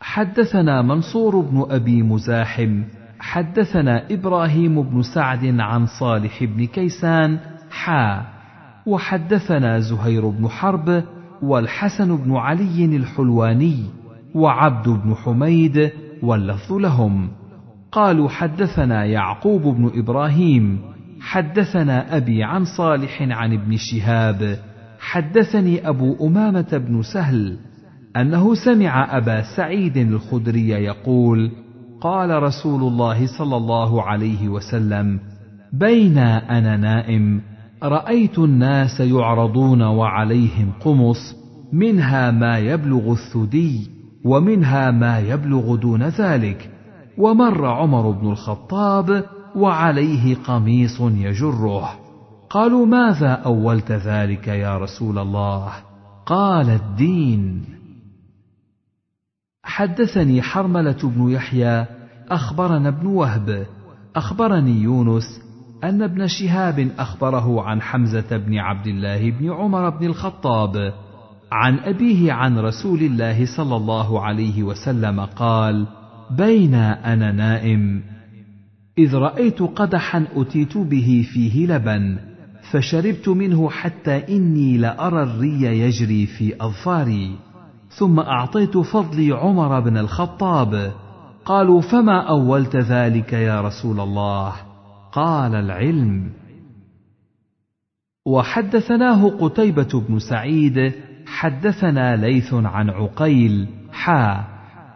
حدثنا 0.00 0.82
منصور 0.82 1.40
بن 1.40 1.66
أبي 1.70 2.02
مزاحم 2.02 2.82
حدثنا 3.18 4.12
إبراهيم 4.12 4.82
بن 4.82 5.02
سعد 5.02 5.60
عن 5.60 5.86
صالح 6.00 6.44
بن 6.44 6.66
كيسان 6.66 7.38
حا 7.70 8.26
وحدثنا 8.86 9.78
زهير 9.78 10.28
بن 10.28 10.48
حرب 10.48 11.04
والحسن 11.42 12.16
بن 12.16 12.36
علي 12.36 12.96
الحلواني 12.96 13.84
وعبد 14.34 14.88
بن 14.88 15.14
حميد 15.14 15.90
واللفظ 16.22 16.72
لهم. 16.72 17.30
قالوا 17.92 18.28
حدثنا 18.28 19.04
يعقوب 19.04 19.62
بن 19.62 19.90
إبراهيم 19.94 20.95
حدثنا 21.26 22.16
أبي 22.16 22.44
عن 22.44 22.64
صالح 22.64 23.22
عن 23.22 23.52
ابن 23.52 23.76
شهاب 23.76 24.58
حدثني 24.98 25.88
أبو 25.88 26.26
أمامة 26.26 26.82
بن 26.88 27.02
سهل 27.02 27.56
أنه 28.16 28.54
سمع 28.54 29.16
أبا 29.16 29.42
سعيد 29.56 29.96
الخدري 29.96 30.68
يقول 30.68 31.50
قال 32.00 32.42
رسول 32.42 32.82
الله 32.82 33.26
صلى 33.38 33.56
الله 33.56 34.02
عليه 34.02 34.48
وسلم 34.48 35.20
بين 35.72 36.18
أنا 36.18 36.76
نائم 36.76 37.40
رأيت 37.82 38.38
الناس 38.38 39.00
يعرضون 39.00 39.82
وعليهم 39.82 40.72
قمص 40.80 41.36
منها 41.72 42.30
ما 42.30 42.58
يبلغ 42.58 43.12
الثدي 43.12 43.88
ومنها 44.24 44.90
ما 44.90 45.18
يبلغ 45.18 45.76
دون 45.76 46.02
ذلك 46.02 46.70
ومر 47.18 47.66
عمر 47.66 48.10
بن 48.10 48.30
الخطاب 48.30 49.35
وعليه 49.56 50.34
قميص 50.34 51.00
يجره. 51.00 51.90
قالوا 52.50 52.86
ماذا 52.86 53.32
أولت 53.32 53.92
ذلك 53.92 54.48
يا 54.48 54.78
رسول 54.78 55.18
الله؟ 55.18 55.72
قال 56.26 56.70
الدين. 56.70 57.64
حدثني 59.62 60.42
حرملة 60.42 60.98
بن 61.02 61.30
يحيى 61.30 61.86
أخبرنا 62.30 62.88
ابن 62.88 63.06
وهب 63.06 63.66
أخبرني 64.16 64.82
يونس 64.82 65.40
أن 65.84 66.02
ابن 66.02 66.26
شهاب 66.26 66.90
أخبره 66.98 67.62
عن 67.62 67.82
حمزة 67.82 68.36
بن 68.36 68.58
عبد 68.58 68.86
الله 68.86 69.30
بن 69.30 69.52
عمر 69.52 69.90
بن 69.90 70.06
الخطاب 70.06 70.92
عن 71.52 71.78
أبيه 71.78 72.32
عن 72.32 72.58
رسول 72.58 72.98
الله 72.98 73.56
صلى 73.56 73.76
الله 73.76 74.24
عليه 74.24 74.62
وسلم 74.62 75.20
قال 75.20 75.86
بين 76.30 76.74
أنا 76.74 77.32
نائم 77.32 78.02
إذ 78.98 79.14
رأيت 79.14 79.62
قدحا 79.62 80.26
أتيت 80.36 80.78
به 80.78 81.26
فيه 81.32 81.66
لبن 81.66 82.18
فشربت 82.70 83.28
منه 83.28 83.70
حتى 83.70 84.36
إني 84.36 84.78
لأرى 84.78 85.22
الري 85.22 85.62
يجري 85.62 86.26
في 86.26 86.54
أظفاري. 86.60 87.36
ثم 87.88 88.20
أعطيت 88.20 88.78
فضلي 88.78 89.32
عمر 89.32 89.80
بن 89.80 89.96
الخطاب 89.96 90.92
قالوا 91.44 91.80
فما 91.80 92.28
أولت 92.28 92.76
ذلك 92.76 93.32
يا 93.32 93.60
رسول 93.60 94.00
الله؟ 94.00 94.52
قال 95.12 95.54
العلم. 95.54 96.30
وحدثناه 98.26 99.28
قتيبة 99.28 100.02
بن 100.08 100.18
سعيد 100.18 100.92
حدثنا 101.26 102.16
ليث 102.16 102.54
عن 102.54 102.90
عقيل 102.90 103.66
حا 103.92 104.44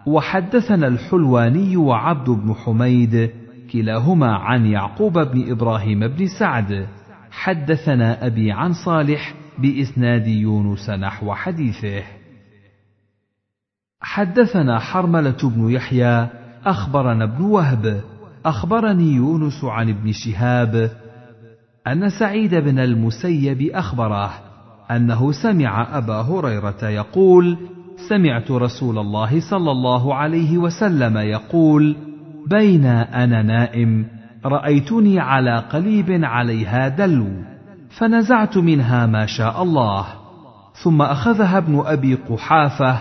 وحدثنا 0.07 0.87
الحلواني 0.87 1.77
وعبد 1.77 2.31
بن 2.31 2.55
حميد 2.55 3.31
كلاهما 3.73 4.37
عن 4.37 4.67
يعقوب 4.67 5.19
بن 5.19 5.51
إبراهيم 5.51 6.09
بن 6.09 6.27
سعد. 6.39 6.87
حدثنا 7.31 8.27
أبي 8.27 8.53
عن 8.53 8.73
صالح 8.73 9.35
بإسناد 9.59 10.27
يونس 10.27 10.91
نحو 10.91 11.35
حديثه. 11.35 12.03
حدثنا 14.01 14.79
حرملة 14.79 15.37
بن 15.43 15.71
يحيى 15.71 16.29
أخبرنا 16.65 17.25
ابن 17.25 17.45
وهب 17.45 18.01
أخبرني 18.45 19.13
يونس 19.13 19.65
عن 19.65 19.89
ابن 19.89 20.13
شهاب 20.13 20.91
أن 21.87 22.09
سعيد 22.09 22.55
بن 22.55 22.79
المسيب 22.79 23.63
أخبره 23.63 24.31
أنه 24.91 25.33
سمع 25.33 25.99
أبا 25.99 26.15
هريرة 26.15 26.89
يقول 26.89 27.59
سمعت 28.09 28.51
رسول 28.51 28.99
الله 28.99 29.41
صلى 29.51 29.71
الله 29.71 30.15
عليه 30.15 30.59
وسلم 30.59 31.17
يقول 31.17 31.97
بين 32.47 32.87
أنا 32.87 33.43
نائم 33.43 34.07
رأيتني 34.45 35.21
على 35.21 35.59
قليب 35.59 36.25
عليها 36.25 36.89
دلو 36.89 37.29
فنزعت 37.99 38.59
منها 38.59 39.07
ما 39.07 39.27
شاء 39.27 39.63
الله. 39.63 40.07
ثم 40.85 41.03
أخذها 41.03 41.59
ابن 41.59 41.83
أبي 41.87 42.15
قحافة 42.15 42.99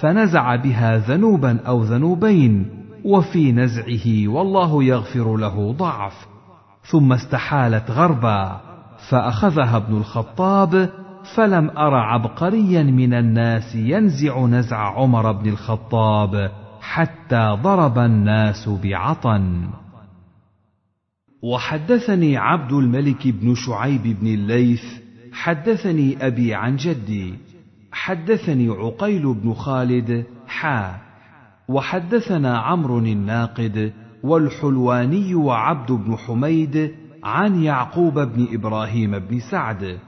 فنزع 0.00 0.56
بها 0.56 0.98
ذنوبا 0.98 1.58
أو 1.66 1.82
ذنوبين 1.82 2.66
وفي 3.04 3.52
نزعه 3.52 4.28
والله 4.28 4.84
يغفر 4.84 5.36
له 5.36 5.72
ضعف. 5.72 6.26
ثم 6.82 7.12
استحالت 7.12 7.90
غربا 7.90 8.60
فأخذها 9.10 9.76
ابن 9.76 9.96
الخطاب 9.96 10.88
فلم 11.34 11.70
أر 11.70 11.94
عبقريا 11.94 12.82
من 12.82 13.14
الناس 13.14 13.74
ينزع 13.74 14.46
نزع 14.46 14.98
عمر 14.98 15.32
بن 15.32 15.48
الخطاب. 15.48 16.61
حتى 16.82 17.58
ضرب 17.62 17.98
الناس 17.98 18.68
بعطن. 18.68 19.68
وحدثني 21.42 22.36
عبد 22.36 22.72
الملك 22.72 23.28
بن 23.28 23.54
شعيب 23.54 24.02
بن 24.02 24.26
الليث 24.26 24.84
حدثني 25.32 26.26
أبي 26.26 26.54
عن 26.54 26.76
جدي 26.76 27.34
حدثني 27.92 28.68
عقيل 28.68 29.34
بن 29.34 29.54
خالد 29.54 30.24
حا. 30.46 30.96
وحدثنا 31.68 32.58
عمرو 32.58 32.98
الناقد 32.98 33.92
والحلواني 34.22 35.34
وعبد 35.34 35.92
بن 35.92 36.16
حميد 36.16 36.94
عن 37.24 37.62
يعقوب 37.62 38.18
بن 38.18 38.46
إبراهيم 38.52 39.18
بن 39.18 39.40
سعد. 39.40 39.98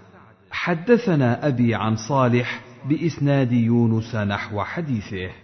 حدثنا 0.50 1.48
أبي 1.48 1.74
عن 1.74 1.96
صالح 1.96 2.60
بإسناد 2.88 3.52
يونس 3.52 4.14
نحو 4.14 4.62
حديثه. 4.62 5.43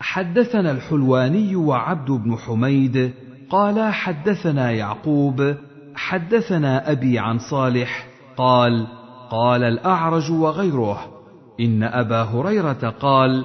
حدثنا 0.00 0.70
الحلواني 0.70 1.56
وعبد 1.56 2.10
بن 2.10 2.36
حميد 2.36 3.12
قال 3.50 3.92
حدثنا 3.92 4.70
يعقوب 4.70 5.56
حدثنا 5.94 6.92
أبي 6.92 7.18
عن 7.18 7.38
صالح 7.38 8.08
قال 8.36 8.86
قال 9.30 9.62
الأعرج 9.62 10.30
وغيره 10.30 11.12
إن 11.60 11.82
أبا 11.82 12.22
هريرة 12.22 12.90
قال 13.00 13.44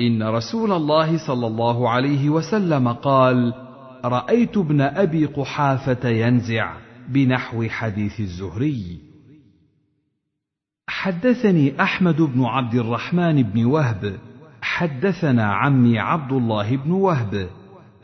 إن 0.00 0.22
رسول 0.22 0.72
الله 0.72 1.26
صلى 1.26 1.46
الله 1.46 1.90
عليه 1.90 2.28
وسلم 2.28 2.88
قال 2.88 3.54
رأيت 4.04 4.56
ابن 4.56 4.80
أبي 4.80 5.26
قحافة 5.26 6.08
ينزع 6.08 6.76
بنحو 7.08 7.68
حديث 7.68 8.20
الزهري. 8.20 8.98
حدثني 10.88 11.82
أحمد 11.82 12.16
بن 12.22 12.44
عبد 12.44 12.74
الرحمن 12.74 13.42
بن 13.42 13.64
وهب 13.64 14.18
حدثنا 14.80 15.52
عمي 15.52 15.98
عبد 15.98 16.32
الله 16.32 16.76
بن 16.76 16.90
وهب. 16.90 17.48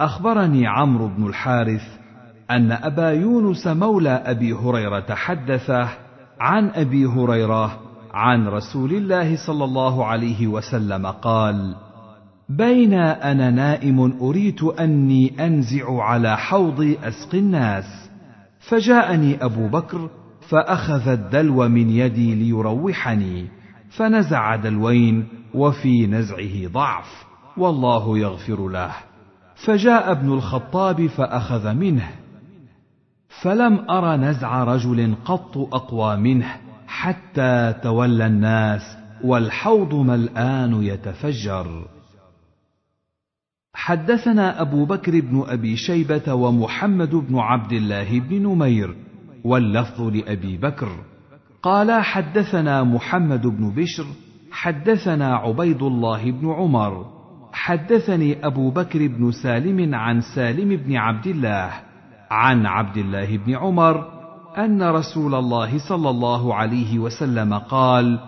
أخبرني 0.00 0.66
عمرو 0.66 1.08
بن 1.08 1.26
الحارث 1.26 1.82
أن 2.50 2.72
أبا 2.72 3.10
يونس 3.10 3.66
مولى 3.66 4.10
أبي 4.10 4.52
هريرة 4.52 5.14
حدثه 5.14 5.88
عن 6.40 6.70
أبي 6.74 7.06
هريرة 7.06 7.80
عن 8.12 8.48
رسول 8.48 8.92
الله 8.92 9.36
صلى 9.46 9.64
الله 9.64 10.04
عليه 10.06 10.46
وسلم 10.46 11.06
قال 11.06 11.74
بين 12.48 12.94
أنا 12.94 13.50
نائم 13.50 14.18
أريت 14.20 14.62
أني 14.62 15.46
أنزع 15.46 16.02
على 16.02 16.36
حوضي 16.36 16.98
اسقي 17.02 17.38
الناس. 17.38 18.10
فجاءني 18.60 19.44
أبو 19.44 19.68
بكر 19.68 20.10
فأخذ 20.48 21.08
الدلو 21.08 21.68
من 21.68 21.90
يدي 21.90 22.34
ليروحني 22.34 23.46
فنزع 23.90 24.56
دلوين 24.56 25.35
وفي 25.54 26.06
نزعه 26.06 26.68
ضعف 26.68 27.24
والله 27.56 28.18
يغفر 28.18 28.68
له. 28.68 28.92
فجاء 29.54 30.12
ابن 30.12 30.32
الخطاب 30.32 31.06
فأخذ 31.06 31.74
منه. 31.74 32.08
فلم 33.42 33.90
أر 33.90 34.16
نزع 34.16 34.64
رجل 34.64 35.14
قط 35.24 35.58
أقوى 35.58 36.16
منه 36.16 36.56
حتى 36.86 37.74
تولى 37.82 38.26
الناس 38.26 38.96
والحوض 39.24 39.94
ملآن 39.94 40.82
يتفجر. 40.82 41.88
حدثنا 43.74 44.60
أبو 44.60 44.84
بكر 44.84 45.20
بن 45.20 45.44
أبي 45.46 45.76
شيبة 45.76 46.34
ومحمد 46.34 47.14
بن 47.14 47.38
عبد 47.38 47.72
الله 47.72 48.20
بن 48.20 48.42
نمير 48.42 48.96
واللفظ 49.44 50.00
لأبي 50.00 50.56
بكر. 50.56 50.88
قال 51.62 52.02
حدثنا 52.02 52.84
محمد 52.84 53.46
بن 53.46 53.70
بشر 53.70 54.06
حدثنا 54.56 55.36
عبيد 55.36 55.82
الله 55.82 56.30
بن 56.30 56.50
عمر. 56.50 57.06
حدثني 57.52 58.46
أبو 58.46 58.70
بكر 58.70 59.06
بن 59.06 59.32
سالم 59.32 59.94
عن 59.94 60.20
سالم 60.20 60.76
بن 60.76 60.96
عبد 60.96 61.26
الله. 61.26 61.70
عن 62.30 62.66
عبد 62.66 62.96
الله 62.96 63.36
بن 63.36 63.54
عمر 63.54 64.04
أن 64.58 64.82
رسول 64.82 65.34
الله 65.34 65.78
صلى 65.78 66.10
الله 66.10 66.54
عليه 66.54 66.98
وسلم 66.98 67.54
قال 67.54 68.18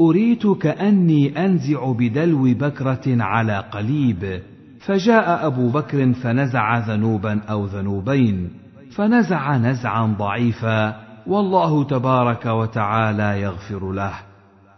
أريت 0.00 0.46
كأني 0.46 1.46
أنزع 1.46 1.92
بدلو 1.92 2.42
بكرة 2.42 3.22
على 3.22 3.58
قليب. 3.58 4.42
فجاء 4.80 5.46
أبو 5.46 5.68
بكر 5.68 6.12
فنزع 6.12 6.78
ذنوبا 6.78 7.40
أو 7.50 7.64
ذنوبين. 7.64 8.50
فنزع 8.90 9.56
نزعا 9.56 10.06
ضعيفا. 10.18 10.96
والله 11.26 11.84
تبارك 11.84 12.46
وتعالى 12.46 13.42
يغفر 13.42 13.92
له. 13.92 14.33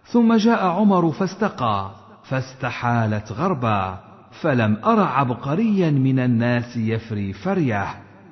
ثم 0.06 0.36
جاء 0.36 0.66
عمر 0.66 1.12
فاستقى 1.12 1.90
فاستحالت 2.24 3.32
غربا 3.32 3.98
فلم 4.40 4.76
أر 4.84 5.00
عبقريا 5.00 5.90
من 5.90 6.18
الناس 6.18 6.76
يفري 6.76 7.32
فريه 7.32 7.86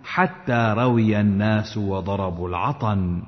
حتى 0.05 0.75
روي 0.79 1.21
الناس 1.21 1.77
وضربوا 1.77 2.49
العطن. 2.49 3.23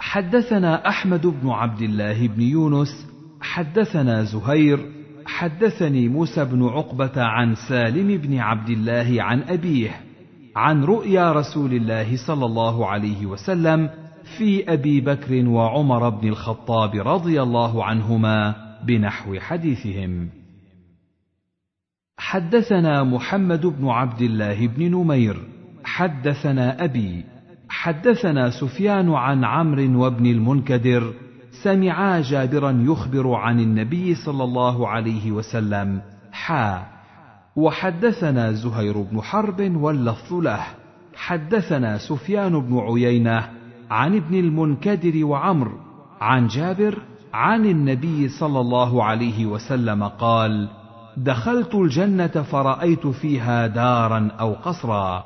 حدثنا 0.00 0.88
أحمد 0.88 1.26
بن 1.26 1.50
عبد 1.50 1.82
الله 1.82 2.28
بن 2.28 2.42
يونس 2.42 3.06
حدثنا 3.40 4.24
زهير 4.24 4.92
حدثني 5.26 6.08
موسى 6.08 6.44
بن 6.44 6.68
عقبة 6.68 7.22
عن 7.22 7.54
سالم 7.68 8.16
بن 8.16 8.38
عبد 8.38 8.68
الله 8.68 9.22
عن 9.22 9.42
أبيه 9.42 10.00
عن 10.56 10.84
رؤيا 10.84 11.32
رسول 11.32 11.72
الله 11.74 12.26
صلى 12.26 12.46
الله 12.46 12.86
عليه 12.86 13.26
وسلم 13.26 13.90
في 14.36 14.72
أبي 14.72 15.00
بكر 15.00 15.48
وعمر 15.48 16.08
بن 16.08 16.28
الخطاب 16.28 16.90
رضي 16.94 17.42
الله 17.42 17.84
عنهما 17.84 18.54
بنحو 18.84 19.38
حديثهم. 19.38 20.28
حدثنا 22.18 23.04
محمد 23.04 23.66
بن 23.66 23.88
عبد 23.88 24.22
الله 24.22 24.66
بن 24.66 24.90
نمير. 24.90 25.36
حدثنا 25.84 26.84
أبي. 26.84 27.24
حدثنا 27.68 28.50
سفيان 28.50 29.12
عن 29.12 29.44
عمرو 29.44 30.02
وابن 30.02 30.26
المنكدر. 30.26 31.12
سمعا 31.62 32.20
جابرا 32.20 32.84
يخبر 32.86 33.34
عن 33.34 33.60
النبي 33.60 34.14
صلى 34.14 34.44
الله 34.44 34.88
عليه 34.88 35.32
وسلم. 35.32 36.00
حا. 36.32 36.86
وحدثنا 37.56 38.52
زهير 38.52 39.02
بن 39.02 39.20
حرب 39.20 39.76
واللفظ 39.76 40.34
له. 40.34 40.66
حدثنا 41.16 41.98
سفيان 41.98 42.60
بن 42.60 42.78
عيينة. 42.78 43.57
عن 43.90 44.16
ابن 44.16 44.34
المنكدر 44.34 45.24
وعمر 45.24 45.72
عن 46.20 46.46
جابر 46.46 46.98
عن 47.34 47.66
النبي 47.66 48.28
صلى 48.28 48.60
الله 48.60 49.04
عليه 49.04 49.46
وسلم 49.46 50.04
قال 50.04 50.68
دخلت 51.16 51.74
الجنة 51.74 52.26
فرأيت 52.26 53.06
فيها 53.06 53.66
دارا 53.66 54.30
أو 54.40 54.52
قصرا 54.52 55.24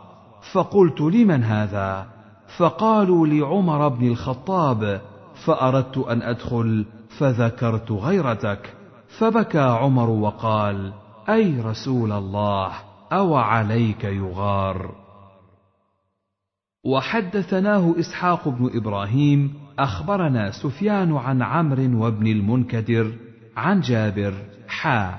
فقلت 0.53 1.01
لمن 1.01 1.44
هذا؟ 1.44 2.07
فقالوا 2.57 3.27
لعمر 3.27 3.88
بن 3.88 4.09
الخطاب 4.09 5.01
فأردت 5.44 5.98
أن 5.98 6.22
أدخل 6.22 6.87
فذكرت 7.18 7.92
غيرتك. 7.92 8.75
فبكى 9.18 9.61
عمر 9.61 10.11
وقال 10.11 10.92
أي 11.29 11.61
رسول 11.61 12.12
الله 12.12 12.70
أو 13.12 13.37
عليك 13.37 14.05
يغار؟ 14.05 15.01
وحدثناه 16.85 17.95
إسحاق 17.99 18.49
بن 18.49 18.71
إبراهيم 18.75 19.55
أخبرنا 19.79 20.51
سفيان 20.51 21.12
عن 21.12 21.42
عمرو 21.42 22.05
وابن 22.05 22.27
المنكدر 22.27 23.12
عن 23.57 23.81
جابر 23.81 24.35
حا. 24.68 25.14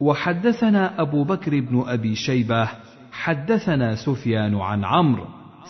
وحدثنا 0.00 1.00
أبو 1.00 1.24
بكر 1.24 1.60
بن 1.60 1.84
أبي 1.86 2.14
شيبة 2.14 2.68
حدثنا 3.12 3.94
سفيان 3.94 4.54
عن 4.54 4.84
عمرو 4.84 5.24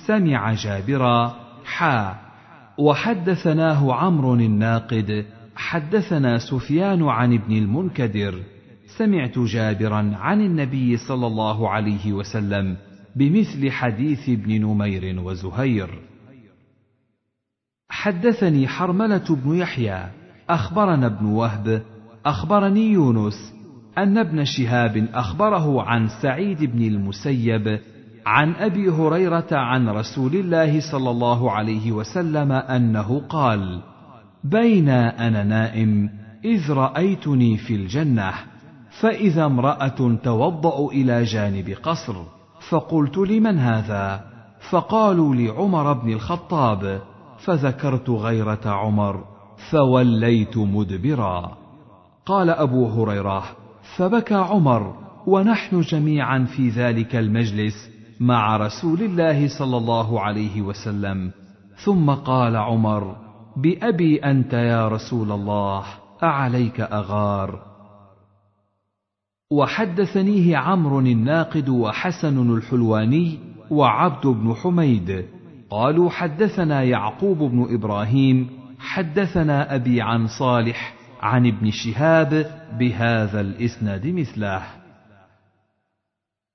سمع 0.06 0.54
جابرا 0.54 1.36
حا. 1.64 2.14
وحدثناه 2.78 3.94
عمرو 3.94 4.34
الناقد 4.34 5.24
حدثنا 5.56 6.38
سفيان 6.38 7.02
عن 7.02 7.32
ابن 7.34 7.56
المنكدر 7.56 8.42
سمعت 8.98 9.38
جابرا 9.38 10.12
عن 10.14 10.40
النبي 10.40 10.96
صلى 10.96 11.26
الله 11.26 11.68
عليه 11.70 12.12
وسلم 12.12 12.76
بمثل 13.16 13.70
حديث 13.70 14.28
ابن 14.28 14.60
نمير 14.60 15.20
وزهير. 15.20 15.90
حدثني 17.88 18.68
حرملة 18.68 19.36
بن 19.44 19.56
يحيى 19.56 20.06
أخبرنا 20.50 21.06
ابن 21.06 21.26
وهب 21.26 21.82
أخبرني 22.26 22.92
يونس 22.92 23.54
أن 23.98 24.18
ابن 24.18 24.44
شهاب 24.44 25.08
أخبره 25.14 25.82
عن 25.82 26.08
سعيد 26.22 26.64
بن 26.64 26.82
المسيب 26.82 27.80
عن 28.26 28.52
أبي 28.54 28.88
هريرة 28.88 29.48
عن 29.52 29.88
رسول 29.88 30.34
الله 30.34 30.80
صلى 30.92 31.10
الله 31.10 31.50
عليه 31.50 31.92
وسلم 31.92 32.52
أنه 32.52 33.20
قال 33.28 33.82
بين 34.44 34.88
أنا 34.88 35.44
نائم 35.44 36.10
إذ 36.44 36.72
رأيتني 36.72 37.56
في 37.56 37.74
الجنة 37.74 38.32
فإذا 39.00 39.44
امرأة 39.46 40.18
توضأ 40.24 40.92
إلى 40.92 41.24
جانب 41.24 41.76
قصر 41.82 42.14
فقلت 42.68 43.18
لمن 43.18 43.58
هذا؟ 43.58 44.24
فقالوا 44.70 45.34
لعمر 45.34 45.92
بن 45.92 46.12
الخطاب 46.12 47.00
فذكرت 47.38 48.10
غيرة 48.10 48.60
عمر 48.66 49.24
فوليت 49.70 50.58
مدبرا. 50.58 51.56
قال 52.26 52.50
أبو 52.50 52.86
هريرة 52.86 53.42
فبكى 53.96 54.34
عمر 54.34 54.94
ونحن 55.26 55.80
جميعا 55.80 56.44
في 56.56 56.68
ذلك 56.68 57.16
المجلس 57.16 57.90
مع 58.20 58.56
رسول 58.56 59.02
الله 59.02 59.48
صلى 59.58 59.76
الله 59.76 60.20
عليه 60.20 60.62
وسلم. 60.62 61.30
ثم 61.84 62.10
قال 62.10 62.56
عمر 62.56 63.16
بأبي 63.56 64.16
أنت 64.16 64.52
يا 64.52 64.88
رسول 64.88 65.32
الله 65.32 65.84
أعليك 66.22 66.80
أغار؟ 66.80 67.71
وحدثنيه 69.52 70.56
عمرو 70.56 71.00
الناقد 71.00 71.68
وحسن 71.68 72.56
الحلواني 72.56 73.38
وعبد 73.70 74.26
بن 74.26 74.54
حميد. 74.54 75.24
قالوا 75.70 76.10
حدثنا 76.10 76.82
يعقوب 76.82 77.38
بن 77.38 77.66
إبراهيم 77.70 78.50
حدثنا 78.78 79.74
أبي 79.74 80.02
عن 80.02 80.26
صالح 80.26 80.94
عن 81.20 81.46
ابن 81.46 81.70
شهاب 81.70 82.46
بهذا 82.78 83.40
الإسناد 83.40 84.06
مثله. 84.06 84.62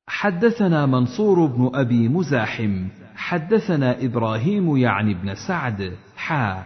حدثنا 0.07 0.85
منصور 0.85 1.45
بن 1.45 1.71
أبي 1.73 2.09
مزاحم 2.09 2.87
حدثنا 3.15 4.05
إبراهيم 4.05 4.77
يعني 4.77 5.13
بن 5.13 5.35
سعد 5.35 5.93
حا. 6.15 6.63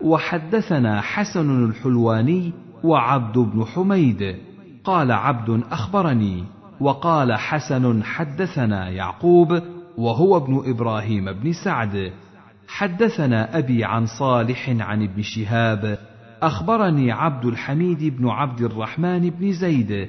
وحدثنا 0.00 1.00
حسن 1.00 1.64
الحلواني 1.64 2.52
وعبد 2.84 3.38
بن 3.38 3.64
حميد. 3.64 4.53
قال 4.84 5.12
عبد 5.12 5.62
أخبرني 5.70 6.44
وقال 6.80 7.32
حسن 7.32 8.04
حدثنا 8.04 8.88
يعقوب 8.88 9.62
وهو 9.98 10.36
ابن 10.36 10.62
إبراهيم 10.66 11.32
بن 11.32 11.52
سعد. 11.52 12.12
حدثنا 12.68 13.58
أبي 13.58 13.84
عن 13.84 14.06
صالح 14.06 14.68
عن 14.68 15.02
ابن 15.02 15.22
شهاب 15.22 15.98
أخبرني 16.42 17.12
عبد 17.12 17.44
الحميد 17.44 18.16
بن 18.16 18.28
عبد 18.28 18.60
الرحمن 18.60 19.30
بن 19.30 19.52
زيد 19.52 20.08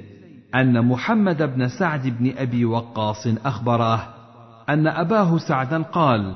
أن 0.55 0.85
محمد 0.85 1.55
بن 1.55 1.67
سعد 1.67 2.07
بن 2.07 2.33
أبي 2.37 2.65
وقاص 2.65 3.27
أخبره 3.45 4.07
أن 4.69 4.87
أباه 4.87 5.37
سعدا 5.37 5.81
قال 5.81 6.35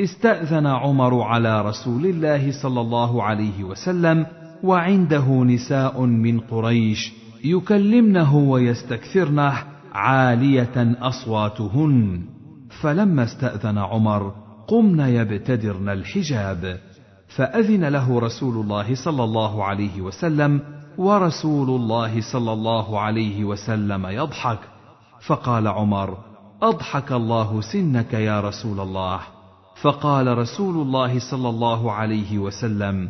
استأذن 0.00 0.66
عمر 0.66 1.22
على 1.22 1.62
رسول 1.62 2.06
الله 2.06 2.62
صلى 2.62 2.80
الله 2.80 3.22
عليه 3.22 3.64
وسلم 3.64 4.26
وعنده 4.62 5.44
نساء 5.44 6.02
من 6.02 6.40
قريش 6.40 7.12
يكلمنه 7.44 8.36
ويستكثرنه 8.36 9.52
عالية 9.92 10.96
أصواتهن. 11.00 12.20
فلما 12.80 13.24
استأذن 13.24 13.78
عمر 13.78 14.34
قمن 14.68 15.00
يبتدرن 15.00 15.88
الحجاب. 15.88 16.80
فأذن 17.36 17.84
له 17.84 18.20
رسول 18.20 18.54
الله 18.54 18.94
صلى 18.94 19.24
الله 19.24 19.64
عليه 19.64 20.00
وسلم 20.00 20.60
ورسول 20.98 21.70
الله 21.70 22.20
صلى 22.32 22.52
الله 22.52 23.00
عليه 23.00 23.44
وسلم 23.44 24.06
يضحك. 24.06 24.58
فقال 25.26 25.68
عمر 25.68 26.18
أضحك 26.62 27.12
الله 27.12 27.60
سنك 27.60 28.14
يا 28.14 28.40
رسول 28.40 28.80
الله. 28.80 29.20
فقال 29.82 30.38
رسول 30.38 30.82
الله 30.82 31.18
صلى 31.30 31.48
الله 31.48 31.92
عليه 31.92 32.38
وسلم 32.38 33.08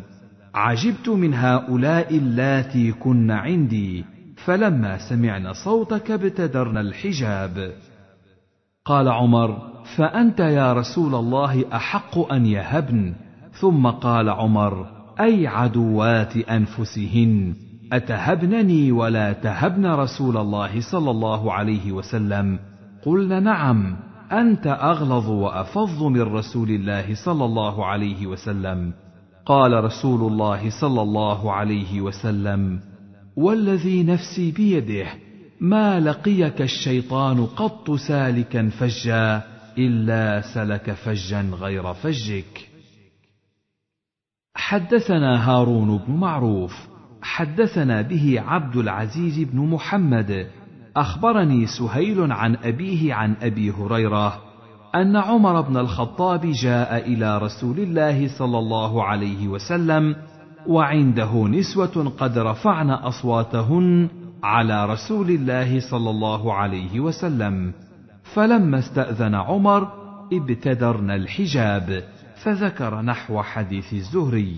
عجبت 0.53 1.09
من 1.09 1.33
هؤلاء 1.33 2.17
اللاتي 2.17 2.91
كن 2.91 3.31
عندي. 3.31 4.05
فلما 4.49 4.97
سمعن 5.09 5.53
صوتك 5.53 6.11
ابتدرن 6.11 6.77
الحجاب. 6.77 7.73
قال 8.85 9.07
عمر 9.07 9.57
فأنت 9.97 10.39
يا 10.39 10.73
رسول 10.73 11.15
الله 11.15 11.65
أحق 11.75 12.31
أن 12.33 12.45
يهبن؟ 12.45 13.13
ثم 13.51 13.87
قال 13.87 14.29
عمر 14.29 14.85
أي 15.19 15.47
عدوات 15.47 16.37
أنفسهن؟ 16.37 17.53
أتهبنني 17.93 18.91
ولا 18.91 19.33
تهبن 19.33 19.85
رسول 19.85 20.37
الله 20.37 20.81
صلى 20.91 21.11
الله 21.11 21.53
عليه 21.53 21.91
وسلم؟ 21.91 22.59
قلن 23.05 23.43
نعم 23.43 23.95
أنت 24.31 24.67
أغلظ 24.67 25.29
وافظ 25.29 26.03
من 26.03 26.21
رسول 26.21 26.69
الله 26.69 27.15
صلى 27.25 27.45
الله 27.45 27.85
عليه 27.85 28.27
وسلم. 28.27 28.93
قال 29.45 29.83
رسول 29.83 30.31
الله 30.31 30.69
صلى 30.81 31.01
الله 31.01 31.53
عليه 31.53 32.01
وسلم 32.01 32.88
والذي 33.35 34.03
نفسي 34.03 34.51
بيده 34.51 35.07
ما 35.61 35.99
لقيك 35.99 36.61
الشيطان 36.61 37.45
قط 37.45 37.91
سالكا 37.91 38.69
فجا 38.69 39.41
إلا 39.77 40.41
سلك 40.53 40.91
فجا 40.91 41.41
غير 41.41 41.93
فجك. 41.93 42.69
حدثنا 44.55 45.49
هارون 45.49 45.97
بن 45.97 46.13
معروف 46.13 46.89
حدثنا 47.21 48.01
به 48.01 48.41
عبد 48.41 48.75
العزيز 48.75 49.39
بن 49.39 49.59
محمد 49.59 50.47
أخبرني 50.95 51.65
سهيل 51.65 52.31
عن 52.31 52.55
أبيه 52.55 53.13
عن 53.13 53.35
أبي 53.41 53.71
هريرة 53.71 54.41
أن 54.95 55.15
عمر 55.15 55.61
بن 55.61 55.77
الخطاب 55.77 56.45
جاء 56.45 57.07
إلى 57.07 57.37
رسول 57.37 57.79
الله 57.79 58.37
صلى 58.37 58.59
الله 58.59 59.03
عليه 59.03 59.47
وسلم 59.47 60.15
وعنده 60.67 61.47
نسوة 61.47 62.13
قد 62.17 62.37
رفعن 62.37 62.89
أصواتهن 62.89 64.09
على 64.43 64.85
رسول 64.85 65.29
الله 65.29 65.79
صلى 65.91 66.09
الله 66.09 66.53
عليه 66.53 66.99
وسلم 66.99 67.73
فلما 68.33 68.79
استأذن 68.79 69.35
عمر 69.35 69.87
ابتدرن 70.33 71.11
الحجاب 71.11 72.03
فذكر 72.43 73.01
نحو 73.01 73.41
حديث 73.41 73.93
الزهري. 73.93 74.55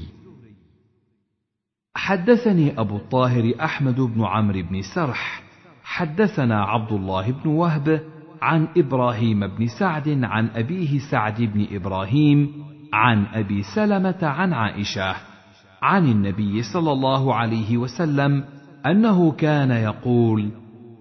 حدثني 1.95 2.79
أبو 2.79 2.95
الطاهر 2.95 3.53
أحمد 3.61 3.95
بن 3.95 4.25
عمرو 4.25 4.61
بن 4.61 4.81
سرح 4.95 5.43
حدثنا 5.83 6.63
عبد 6.63 6.91
الله 6.91 7.31
بن 7.31 7.49
وهب 7.49 8.01
عن 8.41 8.67
إبراهيم 8.77 9.47
بن 9.47 9.67
سعد 9.79 10.23
عن 10.23 10.47
أبيه 10.47 10.99
سعد 11.11 11.41
بن 11.41 11.67
إبراهيم 11.71 12.51
عن 12.93 13.25
أبي 13.25 13.63
سلمة 13.75 14.19
عن 14.21 14.53
عائشة. 14.53 15.30
عن 15.81 16.05
النبي 16.05 16.63
صلى 16.63 16.91
الله 16.91 17.35
عليه 17.35 17.77
وسلم 17.77 18.43
أنه 18.85 19.31
كان 19.31 19.71
يقول 19.71 20.51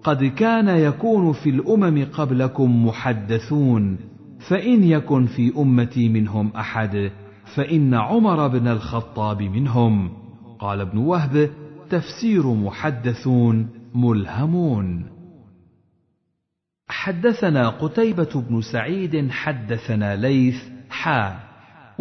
قد 0.03 0.23
كان 0.23 0.67
يكون 0.67 1.33
في 1.33 1.49
الأمم 1.49 2.05
قبلكم 2.13 2.85
محدثون 2.85 3.97
فإن 4.49 4.83
يكن 4.83 5.25
في 5.25 5.53
أمتي 5.57 6.09
منهم 6.09 6.51
أحد 6.55 7.11
فإن 7.55 7.93
عمر 7.93 8.47
بن 8.47 8.67
الخطاب 8.67 9.41
منهم. 9.41 10.09
قال 10.59 10.81
ابن 10.81 10.97
وهب 10.97 11.49
تفسير 11.89 12.53
محدثون 12.53 13.69
ملهمون. 13.95 15.05
حدثنا 16.89 17.69
قتيبة 17.69 18.43
بن 18.49 18.61
سعيد 18.61 19.31
حدثنا 19.31 20.15
ليث 20.15 20.55
حا 20.89 21.50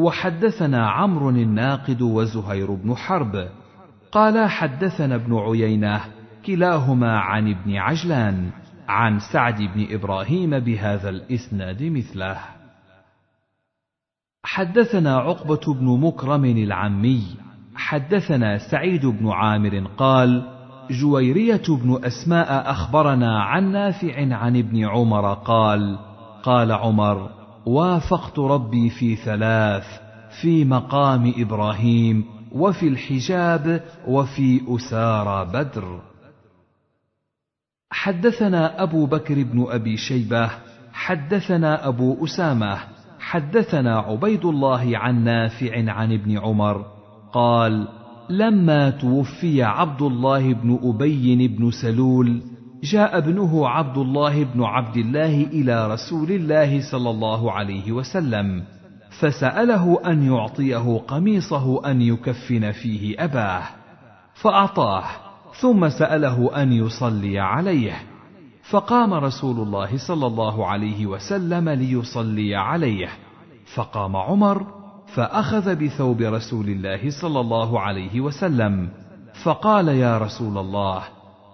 وحدثنا 0.00 0.90
عمرو 0.90 1.30
الناقد 1.30 2.02
وزهير 2.02 2.74
بن 2.74 2.94
حرب. 2.94 3.48
قال 4.12 4.50
حدثنا 4.50 5.14
ابن 5.14 5.34
عيينة 5.34 6.00
كلاهما 6.46 7.18
عن 7.18 7.50
ابن 7.50 7.76
عجلان 7.76 8.50
عن 8.88 9.18
سعد 9.32 9.62
بن 9.62 9.86
إبراهيم 9.90 10.58
بهذا 10.58 11.08
الإسناد 11.08 11.82
مثله. 11.82 12.38
حدثنا 14.44 15.16
عقبة 15.16 15.74
بن 15.74 16.00
مكرم 16.00 16.44
العمي. 16.44 17.22
حدثنا 17.74 18.58
سعيد 18.58 19.06
بن 19.06 19.28
عامر 19.30 19.86
قال 19.96 20.42
جويرية 20.90 21.62
بن 21.68 22.04
أسماء 22.04 22.70
أخبرنا 22.70 23.42
عن 23.42 23.72
نافع 23.72 24.34
عن 24.34 24.56
ابن 24.56 24.84
عمر 24.84 25.34
قال 25.34 25.98
قال 26.42 26.72
عمر 26.72 27.39
وافقت 27.70 28.38
ربي 28.38 28.90
في 28.90 29.16
ثلاث 29.16 29.84
في 30.40 30.64
مقام 30.64 31.32
إبراهيم 31.36 32.24
وفي 32.52 32.88
الحجاب 32.88 33.84
وفي 34.08 34.60
أسارى 34.68 35.44
بدر. 35.52 36.00
حدثنا 37.90 38.82
أبو 38.82 39.06
بكر 39.06 39.42
بن 39.42 39.66
أبي 39.68 39.96
شيبة 39.96 40.50
حدثنا 40.92 41.88
أبو 41.88 42.24
أسامة 42.24 42.78
حدثنا 43.18 43.98
عبيد 43.98 44.44
الله 44.44 44.98
عن 44.98 45.24
نافع 45.24 45.90
عن 45.92 46.12
ابن 46.12 46.38
عمر 46.38 46.84
قال 47.32 47.88
لما 48.30 48.90
توفي 48.90 49.62
عبد 49.62 50.02
الله 50.02 50.54
بن 50.54 50.78
أبي 50.82 51.48
بن 51.48 51.70
سلول 51.70 52.42
جاء 52.82 53.18
ابنه 53.18 53.68
عبد 53.68 53.98
الله 53.98 54.44
بن 54.44 54.62
عبد 54.62 54.96
الله 54.96 55.42
إلى 55.42 55.92
رسول 55.92 56.30
الله 56.30 56.90
صلى 56.90 57.10
الله 57.10 57.52
عليه 57.52 57.92
وسلم 57.92 58.62
فسأله 59.10 60.00
أن 60.06 60.22
يعطيه 60.22 60.98
قميصه 61.08 61.90
أن 61.90 62.02
يكفن 62.02 62.72
فيه 62.72 63.24
أباه 63.24 63.62
فأعطاه 64.34 65.04
ثم 65.60 65.88
سأله 65.88 66.62
أن 66.62 66.72
يصلي 66.72 67.38
عليه 67.38 68.02
فقام 68.70 69.14
رسول 69.14 69.60
الله 69.60 69.96
صلى 69.96 70.26
الله 70.26 70.66
عليه 70.66 71.06
وسلم 71.06 71.68
ليصلي 71.68 72.56
عليه 72.56 73.08
فقام 73.74 74.16
عمر 74.16 74.66
فأخذ 75.06 75.76
بثوب 75.76 76.20
رسول 76.20 76.68
الله 76.68 77.10
صلى 77.10 77.40
الله 77.40 77.80
عليه 77.80 78.20
وسلم 78.20 78.88
فقال 79.42 79.88
يا 79.88 80.18
رسول 80.18 80.58
الله 80.58 81.02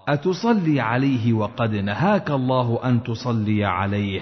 أتصلي 0.08 0.80
عليه 0.80 1.32
وقد 1.32 1.74
نهاك 1.74 2.30
الله 2.30 2.80
أن 2.84 3.02
تصلي 3.02 3.64
عليه. 3.64 4.20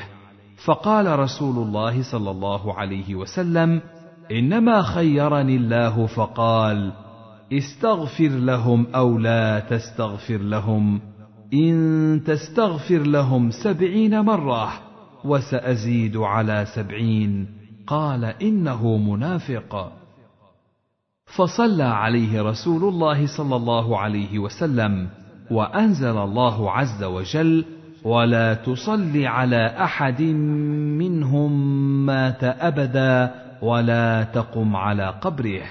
فقال 0.65 1.19
رسول 1.19 1.67
الله 1.67 2.03
صلى 2.03 2.31
الله 2.31 2.75
عليه 2.75 3.15
وسلم 3.15 3.81
إنما 4.33 4.83
خيرني 4.83 5.57
الله 5.57 6.07
فقال 6.07 6.93
استغفر 7.53 8.29
لهم 8.29 8.87
أو 8.95 9.19
لا 9.19 9.61
تستغفر 9.61 10.39
لهم. 10.39 11.01
إن 11.55 12.21
تستغفر 12.27 12.99
لهم 12.99 13.51
سبعين 13.51 14.21
مرة 14.21 14.73
وسأزيد 15.25 16.17
على 16.17 16.67
سبعين. 16.75 17.49
قال 17.87 18.25
إنه 18.25 18.97
منافق. 18.97 19.93
فصلى 21.37 21.85
عليه 21.85 22.43
رسول 22.43 22.85
الله 22.85 23.27
صلى 23.27 23.57
الله 23.57 23.99
عليه 23.99 24.39
وسلم. 24.39 25.24
وأنزل 25.51 26.19
الله 26.19 26.71
عز 26.71 27.05
وجل 27.05 27.65
ولا 28.05 28.55
تصل 28.55 29.27
على 29.27 29.67
أحد 29.67 30.23
منهم 30.23 31.53
مات 32.07 32.45
أبدا 32.45 33.35
ولا 33.63 34.23
تقم 34.23 34.77
على 34.77 35.09
قبره. 35.21 35.63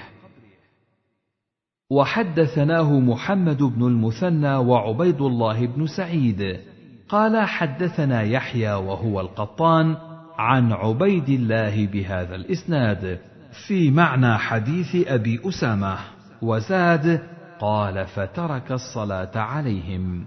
وحدثناه 1.90 3.00
محمد 3.00 3.62
بن 3.62 3.86
المثنى 3.86 4.54
وعبيد 4.54 5.20
الله 5.20 5.66
بن 5.66 5.86
سعيد. 5.86 6.60
قال 7.08 7.48
حدثنا 7.48 8.22
يحيى 8.22 8.72
وهو 8.72 9.20
القطان 9.20 9.96
عن 10.38 10.72
عبيد 10.72 11.28
الله 11.28 11.86
بهذا 11.86 12.34
الإسناد. 12.34 13.18
في 13.66 13.90
معنى 13.90 14.38
حديث 14.38 15.08
أبي 15.08 15.40
أسامة 15.48 15.96
وزاد 16.42 17.20
قال 17.60 18.06
فترك 18.06 18.72
الصلاة 18.72 19.38
عليهم. 19.38 20.26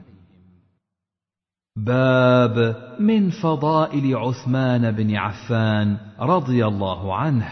باب 1.78 2.76
من 3.00 3.30
فضائل 3.30 4.16
عثمان 4.16 4.92
بن 4.92 5.16
عفان 5.16 5.98
رضي 6.20 6.66
الله 6.66 7.16
عنه. 7.16 7.50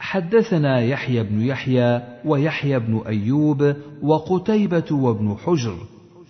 حدثنا 0.00 0.80
يحيى 0.80 1.22
بن 1.22 1.40
يحيى 1.40 2.02
ويحيى 2.24 2.78
بن 2.78 3.02
أيوب 3.06 3.74
وقتيبة 4.02 4.92
وابن 4.92 5.36
حجر. 5.36 5.76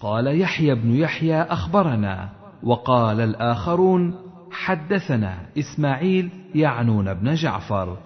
قال 0.00 0.40
يحيى 0.40 0.74
بن 0.74 0.94
يحيى 0.94 1.42
أخبرنا. 1.42 2.28
وقال 2.62 3.20
الآخرون 3.20 4.14
حدثنا 4.50 5.46
إسماعيل 5.59 6.31
يعنون 6.54 7.14
بن 7.14 7.35
جعفر 7.35 7.98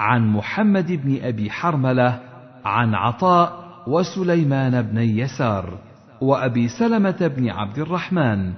عن 0.00 0.28
محمد 0.28 0.92
بن 0.92 1.18
أبي 1.22 1.50
حرملة 1.50 2.29
عن 2.64 2.94
عطاء 2.94 3.70
وسليمان 3.86 4.82
بن 4.82 4.98
يسار 4.98 5.78
وأبي 6.20 6.68
سلمة 6.68 7.32
بن 7.36 7.50
عبد 7.50 7.78
الرحمن 7.78 8.52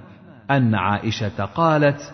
أن 0.51 0.75
عائشة 0.75 1.45
قالت 1.45 2.13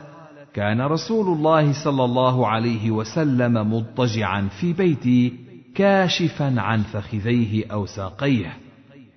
كان 0.54 0.82
رسول 0.82 1.38
الله 1.38 1.84
صلى 1.84 2.04
الله 2.04 2.48
عليه 2.48 2.92
وسلم 2.92 3.74
مضطجعا 3.74 4.48
في 4.60 4.74
بيتي 4.74 5.34
كاشفا 5.76 6.62
عن 6.62 6.82
فخذيه 6.82 7.72
أو 7.72 7.86
ساقيه 7.86 8.58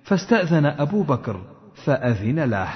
فاستأذن 0.03 0.65
أبو 0.65 1.03
بكر 1.03 1.41
فأذن 1.85 2.39
له 2.39 2.69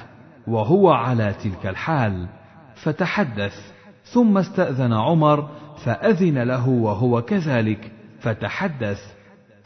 وهو 0.48 0.92
على 0.92 1.34
تلك 1.44 1.66
الحال 1.66 2.28
فتحدث 2.76 3.72
ثم 4.04 4.38
استأذن 4.38 4.94
عمر 4.94 5.50
فأذن 5.86 6.38
له 6.38 6.70
وهو 6.70 7.22
كذلك 7.22 7.92
فتحدث 8.20 9.17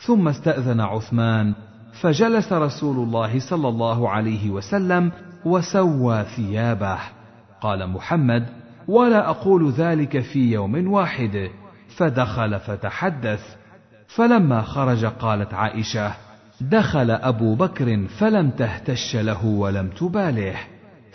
ثم 0.05 0.27
استأذن 0.27 0.79
عثمان 0.79 1.53
فجلس 2.01 2.53
رسول 2.53 3.07
الله 3.07 3.39
صلى 3.39 3.67
الله 3.67 4.09
عليه 4.09 4.49
وسلم 4.49 5.11
وسوى 5.45 6.23
ثيابه. 6.23 6.99
قال 7.61 7.89
محمد 7.89 8.45
ولا 8.87 9.29
أقول 9.29 9.71
ذلك 9.71 10.19
في 10.19 10.51
يوم 10.51 10.91
واحد. 10.91 11.49
فدخل 11.97 12.59
فتحدث. 12.59 13.55
فلما 14.07 14.61
خرج 14.61 15.05
قالت 15.05 15.53
عائشة 15.53 16.13
دخل 16.61 17.11
أبو 17.11 17.55
بكر 17.55 18.07
فلم 18.07 18.49
تهتش 18.49 19.15
له 19.15 19.45
ولم 19.45 19.87
تباله. 19.87 20.55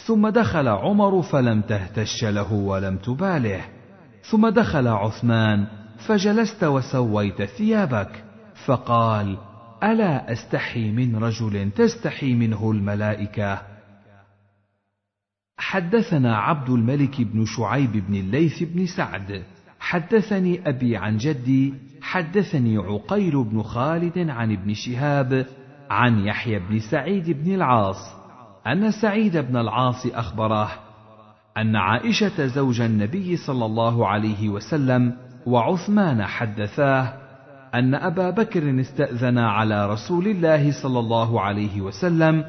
ثم 0.06 0.28
دخل 0.28 0.68
عمر 0.68 1.22
فلم 1.22 1.60
تهتش 1.60 2.24
له 2.24 2.52
ولم 2.52 2.96
تباله. 2.96 3.60
ثم 4.22 4.48
دخل 4.48 4.88
عثمان 4.88 5.66
فجلست 5.98 6.64
وسويت 6.64 7.42
ثيابك. 7.42 8.25
فقال 8.64 9.38
ألا 9.82 10.32
أستحي 10.32 10.90
من 10.90 11.16
رجل 11.16 11.70
تستحي 11.70 12.34
منه 12.34 12.70
الملائكة؟ 12.70 13.62
حدثنا 15.58 16.36
عبد 16.36 16.70
الملك 16.70 17.22
بن 17.22 17.44
شعيب 17.44 17.92
بن 17.92 18.14
الليث 18.14 18.62
بن 18.62 18.86
سعد. 18.86 19.42
حدثني 19.80 20.68
أبي 20.68 20.96
عن 20.96 21.16
جدي. 21.16 21.74
حدثني 22.02 22.76
عقيل 22.76 23.44
بن 23.44 23.62
خالد 23.62 24.18
عن 24.18 24.52
ابن 24.52 24.74
شهاب 24.74 25.46
عن 25.90 26.18
يحيى 26.18 26.58
بن 26.58 26.78
سعيد 26.78 27.30
بن 27.30 27.54
العاص. 27.54 28.16
أن 28.66 28.90
سعيد 28.90 29.36
بن 29.36 29.56
العاص 29.56 30.06
أخبره 30.06 30.70
أن 31.56 31.76
عائشة 31.76 32.46
زوج 32.46 32.80
النبي 32.80 33.36
صلى 33.36 33.66
الله 33.66 34.08
عليه 34.08 34.48
وسلم 34.48 35.16
وعثمان 35.46 36.24
حدثاه 36.24 37.25
أن 37.76 37.94
أبا 37.94 38.30
بكر 38.30 38.80
استأذن 38.80 39.38
على 39.38 39.90
رسول 39.90 40.26
الله 40.26 40.82
صلى 40.82 40.98
الله 40.98 41.40
عليه 41.40 41.80
وسلم 41.80 42.44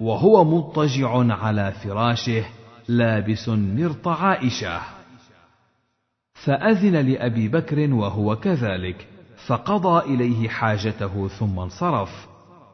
وهو 0.00 0.44
مضطجع 0.44 1.34
على 1.34 1.72
فراشه 1.72 2.44
لابس 2.88 3.48
مرط 3.48 4.08
عائشة. 4.08 4.80
فأذن 6.34 6.96
لأبي 6.96 7.48
بكر 7.48 7.94
وهو 7.94 8.36
كذلك 8.36 9.06
فقضى 9.46 10.14
إليه 10.14 10.48
حاجته 10.48 11.28
ثم 11.28 11.58
انصرف. 11.58 12.26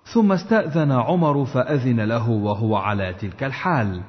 ثم 0.05 0.33
استأذن 0.33 0.93
عمر 0.93 1.45
فأذن 1.45 2.01
له 2.01 2.31
وهو 2.31 2.77
على 2.77 3.15
تلك 3.15 3.45
الحال 3.45 4.03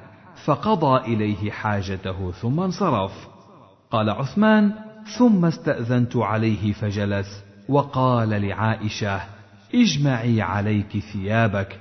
فقضى 0.44 1.14
إليه 1.14 1.50
حاجته 1.50 2.30
ثم 2.30 2.60
انصرف. 2.60 3.28
قال 3.90 4.10
عثمان 4.10 4.72
ثم 5.18 5.44
استأذنت 5.44 6.16
عليه 6.16 6.72
فجلس 6.72 7.43
وقال 7.68 8.28
لعائشة 8.28 9.20
اجمعي 9.74 10.42
عليك 10.42 10.98
ثيابك. 11.12 11.80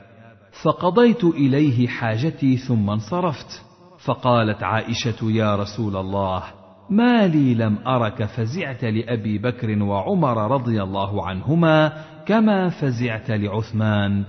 فقضيت 0.63 1.23
إليه 1.23 1.87
حاجتي 1.87 2.57
ثم 2.57 2.89
انصرفت. 2.89 3.61
فقالت 4.05 4.63
عائشة 4.63 5.31
يا 5.31 5.55
رسول 5.55 5.97
الله 5.97 6.43
ما 6.89 7.27
لي 7.27 7.55
لم 7.55 7.77
أرك 7.87 8.23
فزعت 8.23 8.83
لأبي 8.85 9.37
بكر 9.37 9.83
وعمر 9.83 10.51
رضي 10.51 10.83
الله 10.83 11.25
عنهما 11.27 11.93
كما 12.25 12.69
فزعت 12.69 13.31
لعثمان. 13.31 14.23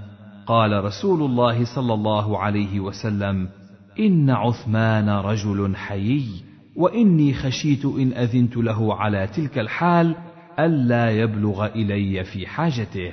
قال 0.47 0.85
رسول 0.85 1.23
الله 1.23 1.65
صلى 1.75 1.95
الله 1.95 2.39
عليه 2.39 2.81
وسلم 2.81 3.49
إن 4.01 4.31
عثمان 4.31 5.09
رجل 5.09 5.77
حيي 5.77 6.45
وإني 6.77 7.35
خشيت 7.35 7.85
إن 7.85 8.13
أذنت 8.13 8.57
له 8.57 8.95
على 8.95 9.27
تلك 9.27 9.59
الحال 9.59 10.17
ألا 10.59 11.11
يبلغ 11.11 11.67
إلي 11.67 12.25
في 12.25 12.47
حاجته. 12.47 13.13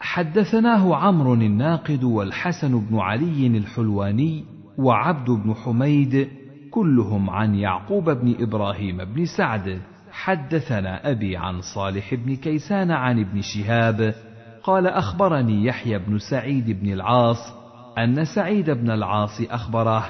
حدثناه 0.00 0.96
عمرو 0.96 1.34
الناقد 1.34 2.04
والحسن 2.04 2.80
بن 2.80 2.98
علي 2.98 3.46
الحلواني 3.46 4.44
وعبد 4.78 5.30
بن 5.30 5.54
حميد 5.54 6.28
كلهم 6.70 7.30
عن 7.30 7.54
يعقوب 7.54 8.10
بن 8.10 8.34
إبراهيم 8.40 9.04
بن 9.04 9.24
سعد. 9.24 9.82
حدثنا 10.12 11.10
أبي 11.10 11.36
عن 11.36 11.60
صالح 11.60 12.14
بن 12.14 12.36
كيسان 12.36 12.90
عن 12.90 13.20
ابن 13.20 13.40
شهاب 13.40 14.14
قال 14.62 14.86
أخبرني 14.86 15.64
يحيى 15.64 15.98
بن 15.98 16.18
سعيد 16.18 16.70
بن 16.80 16.92
العاص 16.92 17.54
أن 17.98 18.24
سعيد 18.24 18.70
بن 18.70 18.90
العاص 18.90 19.40
أخبره 19.40 20.04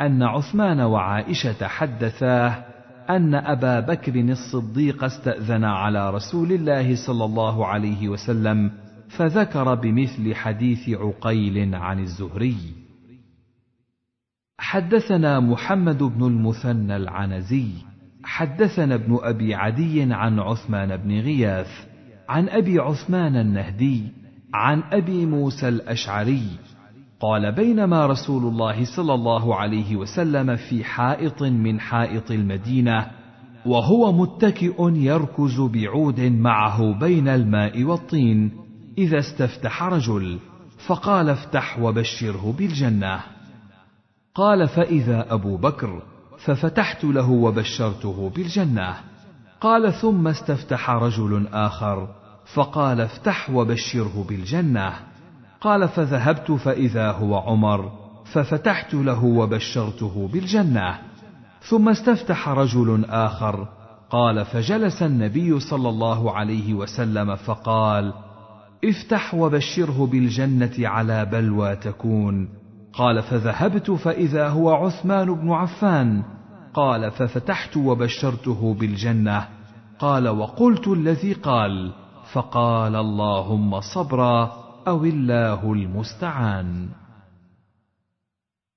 أن 0.00 0.22
عثمان 0.22 0.80
وعائشة 0.80 1.66
حدثاه 1.66 2.64
أن 3.10 3.34
أبا 3.34 3.80
بكر 3.80 4.14
الصديق 4.14 5.04
استأذن 5.04 5.64
على 5.64 6.10
رسول 6.10 6.52
الله 6.52 7.06
صلى 7.06 7.24
الله 7.24 7.66
عليه 7.66 8.08
وسلم 8.08 8.70
فذكر 9.08 9.74
بمثل 9.74 10.34
حديث 10.34 10.88
عقيل 10.88 11.74
عن 11.74 12.00
الزهري. 12.00 12.56
حدثنا 14.58 15.40
محمد 15.40 16.02
بن 16.02 16.26
المثنى 16.26 16.96
العنزي 16.96 17.68
حدثنا 18.24 18.94
ابن 18.94 19.18
أبي 19.22 19.54
عدي 19.54 20.02
عن 20.12 20.38
عثمان 20.38 20.96
بن 20.96 21.20
غياث 21.20 21.70
عن 22.28 22.48
أبي 22.48 22.78
عثمان 22.78 23.36
النهدي 23.36 24.02
عن 24.54 24.82
أبي 24.92 25.26
موسى 25.26 25.68
الأشعري 25.68 26.48
قال 27.20 27.52
بينما 27.52 28.06
رسول 28.06 28.42
الله 28.42 28.84
صلى 28.96 29.14
الله 29.14 29.56
عليه 29.56 29.96
وسلم 29.96 30.56
في 30.56 30.84
حائط 30.84 31.42
من 31.42 31.80
حائط 31.80 32.30
المدينة 32.30 33.10
وهو 33.66 34.12
متكئ 34.12 34.90
يركز 34.90 35.60
بعود 35.60 36.20
معه 36.20 36.98
بين 36.98 37.28
الماء 37.28 37.82
والطين 37.82 38.50
إذا 38.98 39.18
استفتح 39.18 39.82
رجل 39.82 40.38
فقال 40.86 41.28
افتح 41.28 41.78
وبشره 41.78 42.54
بالجنة. 42.58 43.20
قال 44.34 44.68
فإذا 44.68 45.34
أبو 45.34 45.56
بكر 45.56 46.02
ففتحت 46.38 47.04
له 47.04 47.30
وبشرته 47.30 48.32
بالجنة. 48.36 48.94
قال 49.60 49.92
ثم 49.92 50.28
استفتح 50.28 50.90
رجل 50.90 51.46
آخر 51.52 52.08
فقال 52.54 53.00
افتح 53.00 53.50
وبشره 53.50 54.26
بالجنة. 54.28 54.92
قال 55.64 55.88
فذهبت 55.88 56.52
فإذا 56.52 57.12
هو 57.12 57.36
عمر 57.36 57.92
ففتحت 58.32 58.94
له 58.94 59.24
وبشرته 59.24 60.28
بالجنة. 60.32 60.98
ثم 61.60 61.88
استفتح 61.88 62.48
رجل 62.48 63.04
آخر 63.04 63.68
قال 64.10 64.44
فجلس 64.44 65.02
النبي 65.02 65.60
صلى 65.60 65.88
الله 65.88 66.32
عليه 66.32 66.74
وسلم 66.74 67.36
فقال 67.36 68.12
افتح 68.84 69.34
وبشره 69.34 70.06
بالجنة 70.06 70.72
على 70.78 71.24
بلوى 71.24 71.76
تكون. 71.76 72.48
قال 72.92 73.22
فذهبت 73.22 73.90
فإذا 73.90 74.48
هو 74.48 74.70
عثمان 74.70 75.34
بن 75.34 75.50
عفان 75.50 76.22
قال 76.74 77.10
ففتحت 77.10 77.76
وبشرته 77.76 78.74
بالجنة. 78.80 79.48
قال 79.98 80.28
وقلت 80.28 80.88
الذي 80.88 81.32
قال 81.32 81.92
فقال 82.32 82.96
اللهم 82.96 83.80
صبرا 83.80 84.63
أو 84.88 85.04
الله 85.04 85.72
المستعان. 85.72 86.88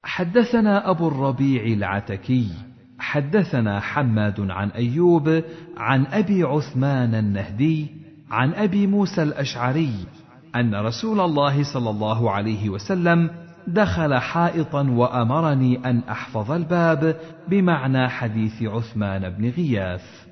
حدثنا 0.03 0.89
أبو 0.89 1.07
الربيع 1.07 1.63
العتكي 1.63 2.51
حدثنا 2.99 3.79
حماد 3.79 4.39
عن 4.39 4.69
أيوب 4.69 5.43
عن 5.77 6.05
أبي 6.05 6.43
عثمان 6.43 7.15
النهدي 7.15 7.87
عن 8.31 8.53
أبي 8.53 8.87
موسى 8.87 9.23
الأشعري 9.23 9.93
أن 10.55 10.75
رسول 10.75 11.19
الله 11.19 11.73
صلى 11.73 11.89
الله 11.89 12.31
عليه 12.31 12.69
وسلم 12.69 13.29
دخل 13.67 14.15
حائطا 14.15 14.89
وأمرني 14.89 15.89
أن 15.89 15.99
أحفظ 15.99 16.51
الباب 16.51 17.19
بمعنى 17.47 18.09
حديث 18.09 18.63
عثمان 18.63 19.29
بن 19.29 19.49
غياث. 19.49 20.27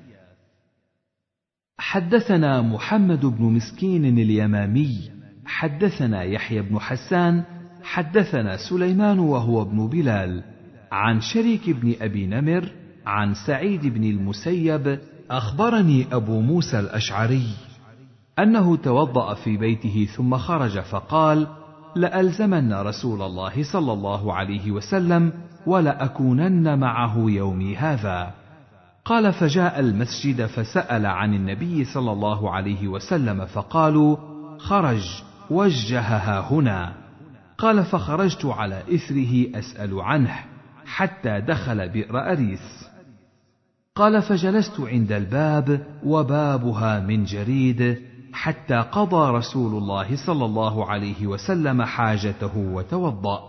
حدثنا 1.78 2.62
محمد 2.62 3.26
بن 3.26 3.44
مسكين 3.44 4.04
اليمامي 4.18 5.15
حدثنا 5.46 6.22
يحيى 6.22 6.62
بن 6.62 6.78
حسان 6.78 7.42
حدثنا 7.82 8.56
سليمان 8.56 9.18
وهو 9.18 9.62
ابن 9.62 9.86
بلال 9.88 10.42
عن 10.92 11.20
شريك 11.20 11.70
بن 11.70 11.94
أبي 12.00 12.26
نمر 12.26 12.68
عن 13.06 13.34
سعيد 13.46 13.86
بن 13.86 14.04
المسيب 14.04 14.98
أخبرني 15.30 16.06
أبو 16.12 16.40
موسى 16.40 16.80
الأشعري 16.80 17.46
أنه 18.38 18.76
توضأ 18.76 19.34
في 19.34 19.56
بيته 19.56 20.08
ثم 20.16 20.36
خرج 20.36 20.80
فقال 20.80 21.46
لألزمن 21.96 22.72
رسول 22.72 23.22
الله 23.22 23.72
صلى 23.72 23.92
الله 23.92 24.34
عليه 24.34 24.70
وسلم 24.70 25.32
ولأكونن 25.66 26.78
معه 26.78 27.16
يومي 27.18 27.76
هذا. 27.76 28.34
قال 29.04 29.32
فجاء 29.32 29.80
المسجد 29.80 30.46
فسأل 30.46 31.06
عن 31.06 31.34
النبي 31.34 31.84
صلى 31.84 32.12
الله 32.12 32.50
عليه 32.50 32.88
وسلم 32.88 33.46
فقالوا 33.46 34.16
خرج 34.58 35.22
وجهها 35.50 36.52
هنا. 36.52 36.92
قال 37.58 37.84
فخرجت 37.84 38.44
على 38.44 38.82
إثره 38.94 39.58
أسأل 39.58 40.00
عنه 40.00 40.34
حتى 40.86 41.40
دخل 41.40 41.88
بئر 41.88 42.32
أريس. 42.32 42.88
قال 43.94 44.22
فجلست 44.22 44.80
عند 44.80 45.12
الباب 45.12 45.86
وبابها 46.04 47.00
من 47.00 47.24
جريد 47.24 48.02
حتى 48.32 48.76
قضى 48.76 49.36
رسول 49.36 49.82
الله 49.82 50.26
صلى 50.26 50.44
الله 50.44 50.86
عليه 50.86 51.26
وسلم 51.26 51.82
حاجته 51.82 52.56
وتوضأ. 52.56 53.40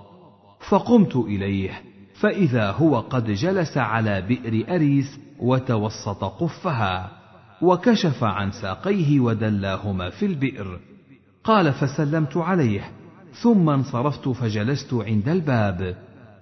فقمت 0.69 1.15
إليه 1.15 1.81
فإذا 2.19 2.71
هو 2.71 2.99
قد 2.99 3.31
جلس 3.31 3.77
على 3.77 4.21
بئر 4.21 4.75
أريس 4.75 5.19
وتوسط 5.39 6.23
قفها 6.23 7.11
وكشف 7.61 8.23
عن 8.23 8.51
ساقيه 8.51 9.19
ودلاهما 9.19 10.09
في 10.09 10.25
البئر. 10.25 10.79
قال 11.47 11.73
فسلمت 11.73 12.37
عليه 12.37 12.91
ثم 13.41 13.69
انصرفت 13.69 14.29
فجلست 14.29 14.93
عند 14.93 15.29
الباب 15.29 15.95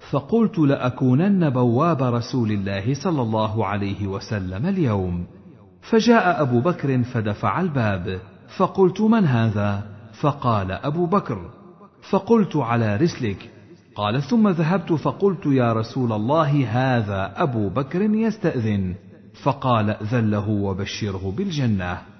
فقلت 0.09 0.59
لأكونن 0.59 1.49
بواب 1.49 2.03
رسول 2.03 2.51
الله 2.51 2.93
صلى 2.93 3.21
الله 3.21 3.65
عليه 3.65 4.07
وسلم 4.07 4.65
اليوم. 4.65 5.25
فجاء 5.81 6.41
أبو 6.41 6.59
بكر 6.59 7.03
فدفع 7.03 7.61
الباب 7.61 8.19
فقلت 8.57 9.01
من 9.01 9.25
هذا؟ 9.25 9.83
فقال 10.21 10.71
أبو 10.71 11.05
بكر. 11.05 11.49
فقلت 12.09 12.55
على 12.55 12.95
رسلك. 12.95 13.49
قال 13.95 14.23
ثم 14.23 14.49
ذهبت 14.49 14.93
فقلت 14.93 15.45
يا 15.45 15.73
رسول 15.73 16.11
الله 16.11 16.67
هذا 16.69 17.33
أبو 17.35 17.69
بكر 17.69 18.01
يستأذن. 18.01 18.95
فقال 19.43 19.89
ائذن 19.89 20.31
له 20.31 20.49
وبشره 20.49 21.33
بالجنة. 21.37 22.14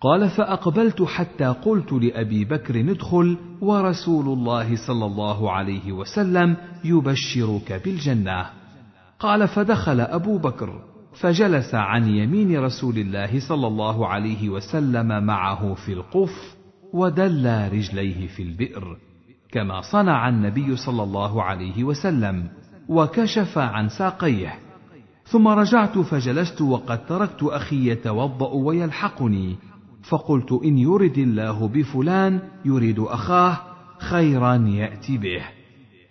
قال 0.00 0.30
فأقبلت 0.30 1.02
حتى 1.02 1.44
قلت 1.44 1.92
لأبي 1.92 2.44
بكر 2.44 2.80
ادخل 2.80 3.36
ورسول 3.60 4.38
الله 4.38 4.76
صلى 4.86 5.06
الله 5.06 5.50
عليه 5.50 5.92
وسلم 5.92 6.56
يبشرك 6.84 7.82
بالجنة. 7.84 8.46
قال 9.18 9.48
فدخل 9.48 10.00
أبو 10.00 10.38
بكر 10.38 10.82
فجلس 11.20 11.74
عن 11.74 12.08
يمين 12.08 12.58
رسول 12.58 12.98
الله 12.98 13.48
صلى 13.48 13.66
الله 13.66 14.06
عليه 14.06 14.48
وسلم 14.48 15.24
معه 15.26 15.74
في 15.74 15.92
القف 15.92 16.56
ودلى 16.92 17.68
رجليه 17.68 18.26
في 18.26 18.42
البئر 18.42 18.96
كما 19.52 19.80
صنع 19.80 20.28
النبي 20.28 20.76
صلى 20.76 21.02
الله 21.02 21.42
عليه 21.42 21.84
وسلم 21.84 22.48
وكشف 22.88 23.58
عن 23.58 23.88
ساقيه. 23.88 24.54
ثم 25.24 25.48
رجعت 25.48 25.98
فجلست 25.98 26.60
وقد 26.60 27.06
تركت 27.06 27.42
أخي 27.42 27.90
يتوضأ 27.90 28.48
ويلحقني 28.48 29.56
فقلت 30.02 30.52
إن 30.52 30.78
يرد 30.78 31.18
الله 31.18 31.68
بفلان 31.68 32.40
يريد 32.64 32.98
أخاه 32.98 33.58
خيرا 33.98 34.54
يأتي 34.54 35.18
به. 35.18 35.42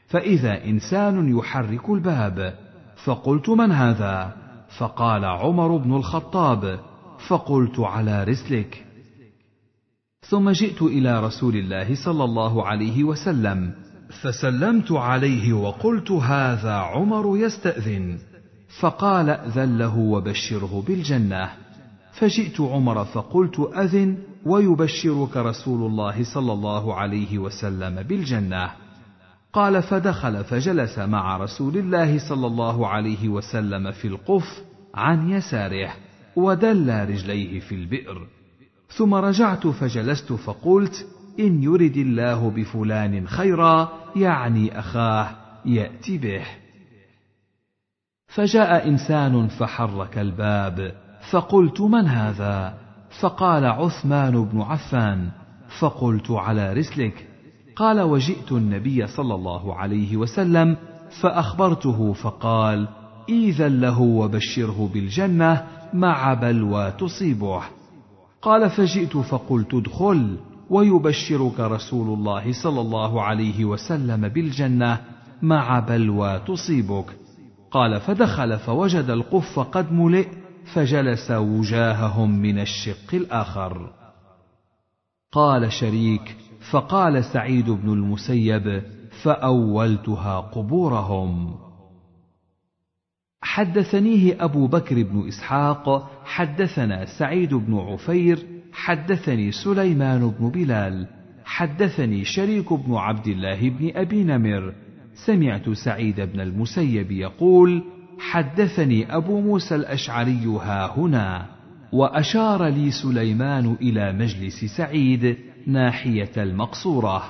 فإذا 0.07 0.65
إنسان 0.65 1.37
يحرك 1.37 1.89
الباب 1.89 2.59
فقلت 3.05 3.49
من 3.49 3.71
هذا؟ 3.71 4.35
فقال 4.77 5.25
عمر 5.25 5.77
بن 5.77 5.95
الخطاب 5.95 6.79
فقلت 7.27 7.79
على 7.79 8.23
رسلك. 8.23 8.85
ثم 10.21 10.49
جئت 10.49 10.81
إلى 10.81 11.25
رسول 11.25 11.55
الله 11.55 11.95
صلى 12.05 12.23
الله 12.23 12.67
عليه 12.67 13.03
وسلم 13.03 13.73
فسلمت 14.21 14.91
عليه 14.91 15.53
وقلت 15.53 16.11
هذا 16.11 16.73
عمر 16.73 17.37
يستأذن. 17.37 18.17
فقال 18.79 19.29
أذن 19.29 19.77
له 19.77 19.97
وبشره 19.97 20.83
بالجنة. 20.87 21.49
فجئت 22.11 22.61
عمر 22.61 23.05
فقلت 23.05 23.59
أذن 23.59 24.17
ويبشرك 24.45 25.37
رسول 25.37 25.91
الله 25.91 26.23
صلى 26.23 26.53
الله 26.53 26.95
عليه 26.95 27.37
وسلم 27.37 28.03
بالجنة. 28.03 28.71
قال 29.53 29.83
فدخل 29.83 30.43
فجلس 30.43 30.99
مع 30.99 31.37
رسول 31.37 31.77
الله 31.77 32.29
صلى 32.29 32.47
الله 32.47 32.87
عليه 32.87 33.29
وسلم 33.29 33.91
في 33.91 34.07
القف 34.07 34.63
عن 34.95 35.29
يساره 35.29 35.93
ودلى 36.35 37.03
رجليه 37.03 37.59
في 37.59 37.75
البئر. 37.75 38.27
ثم 38.97 39.13
رجعت 39.13 39.67
فجلست 39.67 40.33
فقلت 40.33 41.07
إن 41.39 41.63
يرد 41.63 41.97
الله 41.97 42.49
بفلان 42.49 43.27
خيرا 43.27 43.91
يعني 44.15 44.79
أخاه 44.79 45.35
يأتي 45.65 46.17
به. 46.17 46.45
فجاء 48.27 48.87
إنسان 48.87 49.47
فحرك 49.47 50.17
الباب 50.17 51.08
فقلت 51.31 51.81
من 51.81 52.07
هذا؟ 52.07 52.73
فقال 53.21 53.65
عثمان 53.65 54.45
بن 54.45 54.61
عفان 54.61 55.29
فقلت 55.79 56.31
على 56.31 56.73
رسلك. 56.73 57.27
قال 57.75 58.01
وجئت 58.01 58.51
النبي 58.51 59.07
صلى 59.07 59.35
الله 59.35 59.75
عليه 59.75 60.17
وسلم 60.17 60.77
فأخبرته 61.21 62.13
فقال 62.13 62.87
إذا 63.29 63.69
له 63.69 64.01
وبشره 64.01 64.89
بالجنة 64.93 65.63
مع 65.93 66.33
بلوى 66.33 66.91
تصيبه. 66.91 67.61
قال 68.41 68.69
فجئت 68.69 69.17
فقلت 69.17 69.73
ادخل 69.73 70.37
ويبشرك 70.69 71.59
رسول 71.59 72.07
الله 72.17 72.51
صلى 72.63 72.81
الله 72.81 73.21
عليه 73.21 73.65
وسلم 73.65 74.27
بالجنة 74.27 74.97
مع 75.41 75.79
بلوى 75.79 76.39
تصيبك. 76.47 77.05
قال 77.71 77.99
فدخل 77.99 78.57
فوجد 78.57 79.09
القف 79.09 79.59
قد 79.59 79.91
ملئ 79.91 80.27
فجلس 80.73 81.31
وجاههم 81.31 82.39
من 82.39 82.59
الشق 82.59 83.13
الآخر. 83.13 83.93
قال 85.31 85.71
شريك 85.71 86.35
فقال 86.71 87.23
سعيد 87.23 87.69
بن 87.69 87.93
المسيب 87.93 88.83
فأولتها 89.23 90.39
قبورهم. 90.39 91.55
حدثنيه 93.41 94.43
أبو 94.43 94.67
بكر 94.67 95.03
بن 95.03 95.27
إسحاق 95.27 96.11
حدثنا 96.25 97.05
سعيد 97.05 97.53
بن 97.53 97.77
عفير 97.77 98.45
حدثني 98.73 99.51
سليمان 99.51 100.29
بن 100.39 100.49
بلال 100.49 101.07
حدثني 101.45 102.25
شريك 102.25 102.73
بن 102.73 102.95
عبد 102.95 103.27
الله 103.27 103.69
بن 103.69 103.91
أبي 103.95 104.23
نمر. 104.23 104.73
سمعت 105.25 105.69
سعيد 105.69 106.21
بن 106.21 106.39
المسيب 106.39 107.11
يقول 107.11 107.83
حدثني 108.19 109.15
أبو 109.15 109.41
موسى 109.41 109.75
الأشعري 109.75 110.45
ها 110.45 110.97
هنا 110.97 111.45
وأشار 111.93 112.67
لي 112.67 112.91
سليمان 112.91 113.75
إلى 113.81 114.13
مجلس 114.13 114.65
سعيد 114.65 115.37
ناحية 115.67 116.31
المقصورة. 116.37 117.23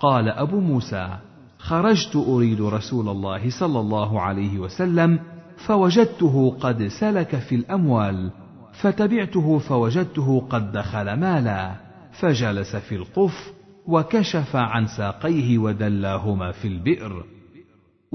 قال 0.00 0.28
أبو 0.28 0.60
موسى 0.60 1.18
خرجت 1.58 2.16
أريد 2.16 2.60
رسول 2.60 3.08
الله 3.08 3.50
صلى 3.50 3.80
الله 3.80 4.20
عليه 4.20 4.58
وسلم 4.58 5.18
فوجدته 5.56 6.56
قد 6.60 6.86
سلك 6.86 7.36
في 7.36 7.54
الأموال 7.54 8.30
فتبعته 8.72 9.58
فوجدته 9.58 10.46
قد 10.50 10.72
دخل 10.72 11.12
مالا 11.12 11.74
فجلس 12.20 12.76
في 12.76 12.94
القف 12.94 13.52
وكشف 13.86 14.56
عن 14.56 14.86
ساقيه 14.86 15.58
ودلاهما 15.58 16.52
في 16.52 16.68
البئر. 16.68 17.35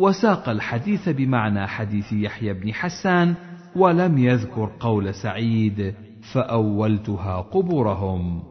وساق 0.01 0.49
الحديث 0.49 1.09
بمعنى 1.09 1.67
حديث 1.67 2.13
يحيى 2.13 2.53
بن 2.53 2.73
حسان 2.73 3.35
ولم 3.75 4.17
يذكر 4.17 4.71
قول 4.79 5.13
سعيد 5.13 5.93
فأولتها 6.33 7.41
قبورهم. 7.41 8.43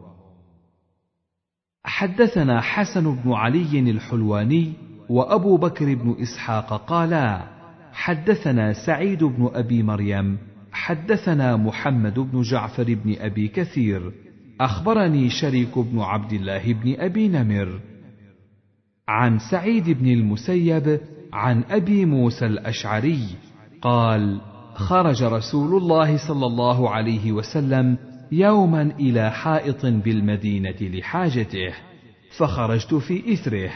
حدثنا 1.83 2.61
حسن 2.61 3.15
بن 3.15 3.31
علي 3.31 3.79
الحلواني 3.79 4.73
وأبو 5.09 5.57
بكر 5.57 5.95
بن 5.95 6.15
إسحاق 6.21 6.85
قالا 6.85 7.41
حدثنا 7.93 8.73
سعيد 8.85 9.23
بن 9.23 9.49
أبي 9.53 9.83
مريم 9.83 10.37
حدثنا 10.71 11.55
محمد 11.55 12.19
بن 12.19 12.41
جعفر 12.41 12.83
بن 12.83 13.15
أبي 13.19 13.47
كثير 13.47 14.11
أخبرني 14.61 15.29
شريك 15.29 15.79
بن 15.79 15.99
عبد 15.99 16.33
الله 16.33 16.73
بن 16.73 16.95
أبي 16.99 17.27
نمر. 17.27 17.79
عن 19.07 19.39
سعيد 19.51 19.89
بن 19.89 20.07
المسيب 20.07 20.99
عن 21.33 21.63
أبي 21.69 22.05
موسى 22.05 22.45
الأشعري 22.45 23.27
قال 23.81 24.41
خرج 24.73 25.23
رسول 25.23 25.81
الله 25.81 26.27
صلى 26.27 26.45
الله 26.45 26.89
عليه 26.89 27.31
وسلم 27.31 27.97
يوما 28.31 28.81
إلى 28.81 29.31
حائط 29.31 29.85
بالمدينة 29.85 30.75
لحاجته 30.81 31.73
فخرجت 32.37 32.93
في 32.93 33.33
إثره 33.33 33.71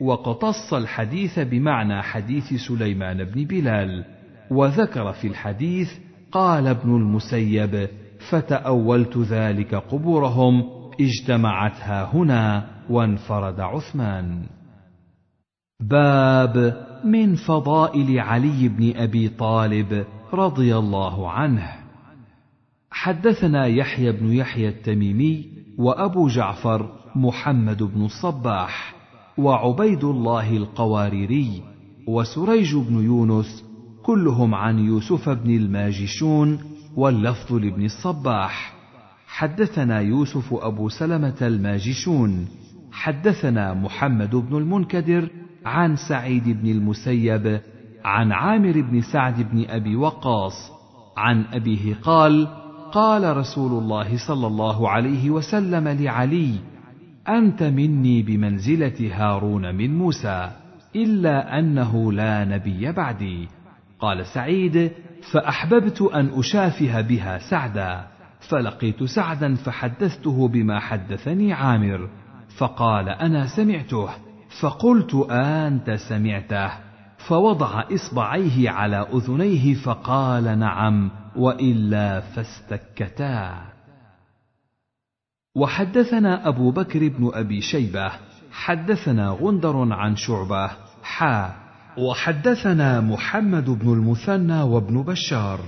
واقتص 0.00 0.74
الحديث 0.74 1.38
بمعنى 1.38 2.02
حديث 2.02 2.54
سليمان 2.68 3.24
بن 3.24 3.44
بلال 3.44 4.04
وذكر 4.50 5.12
في 5.12 5.26
الحديث 5.26 5.88
قال 6.32 6.66
ابن 6.66 6.96
المسيب 6.96 7.88
فتأولت 8.30 9.18
ذلك 9.18 9.74
قبورهم 9.74 10.64
اجتمعتها 11.00 12.14
هنا 12.14 12.66
وانفرد 12.90 13.60
عثمان. 13.60 14.46
باب 15.80 16.84
من 17.04 17.34
فضائل 17.34 18.20
علي 18.20 18.68
بن 18.68 18.96
أبي 18.96 19.28
طالب 19.28 20.04
رضي 20.32 20.76
الله 20.76 21.30
عنه. 21.30 21.72
حدثنا 22.90 23.66
يحيى 23.66 24.12
بن 24.12 24.32
يحيى 24.32 24.68
التميمي 24.68 25.44
وأبو 25.78 26.28
جعفر 26.28 26.88
محمد 27.16 27.82
بن 27.82 28.04
الصباح 28.04 28.94
وعبيد 29.38 30.04
الله 30.04 30.56
القواريري 30.56 31.62
وسريج 32.08 32.76
بن 32.76 33.04
يونس 33.04 33.64
كلهم 34.02 34.54
عن 34.54 34.78
يوسف 34.78 35.28
بن 35.28 35.50
الماجشون 35.56 36.58
واللفظ 36.96 37.52
لابن 37.52 37.84
الصباح. 37.84 38.74
حدثنا 39.26 40.00
يوسف 40.00 40.54
أبو 40.54 40.88
سلمة 40.88 41.36
الماجشون 41.42 42.48
حدثنا 42.92 43.74
محمد 43.74 44.36
بن 44.36 44.56
المنكدر 44.56 45.28
عن 45.64 45.96
سعيد 45.96 46.48
بن 46.48 46.70
المسيب 46.70 47.60
عن 48.04 48.32
عامر 48.32 48.80
بن 48.80 49.00
سعد 49.00 49.42
بن 49.52 49.64
أبي 49.68 49.96
وقاص 49.96 50.72
عن 51.16 51.44
أبيه 51.52 51.94
قال 51.94 52.48
قال 52.92 53.36
رسول 53.36 53.82
الله 53.82 54.26
صلى 54.28 54.46
الله 54.46 54.90
عليه 54.90 55.30
وسلم 55.30 55.88
لعلي 55.88 56.54
أنت 57.28 57.62
مني 57.62 58.22
بمنزلة 58.22 59.10
هارون 59.12 59.74
من 59.74 59.98
موسى 59.98 60.50
إلا 60.96 61.58
أنه 61.58 62.12
لا 62.12 62.44
نبي 62.44 62.92
بعدي. 62.92 63.48
قال 63.98 64.26
سعيد 64.26 64.92
فأحببت 65.32 66.02
أن 66.02 66.30
أشافه 66.38 67.00
بها 67.00 67.38
سعدا 67.38 68.06
فلقيت 68.50 69.04
سعدا 69.04 69.54
فحدثته 69.54 70.48
بما 70.48 70.80
حدثني 70.80 71.52
عامر 71.52 72.08
فقال 72.58 73.08
أنا 73.08 73.46
سمعته. 73.56 74.08
فقلت 74.60 75.14
أنت 75.30 75.90
سمعته. 75.90 76.70
فوضع 77.28 77.84
إصبعيه 77.94 78.70
على 78.70 79.06
أذنيه 79.14 79.74
فقال 79.74 80.58
نعم 80.58 81.10
وإلا 81.36 82.20
فاستكتا. 82.20 83.54
وحدثنا 85.56 86.48
أبو 86.48 86.70
بكر 86.70 87.08
بن 87.08 87.30
أبي 87.34 87.60
شيبة 87.60 88.12
حدثنا 88.52 89.28
غندر 89.28 89.92
عن 89.92 90.16
شعبة 90.16 90.70
حا. 91.02 91.54
وحدثنا 91.98 93.00
محمد 93.00 93.70
بن 93.70 93.92
المثنى 93.92 94.62
وابن 94.62 95.02
بشار. 95.02 95.60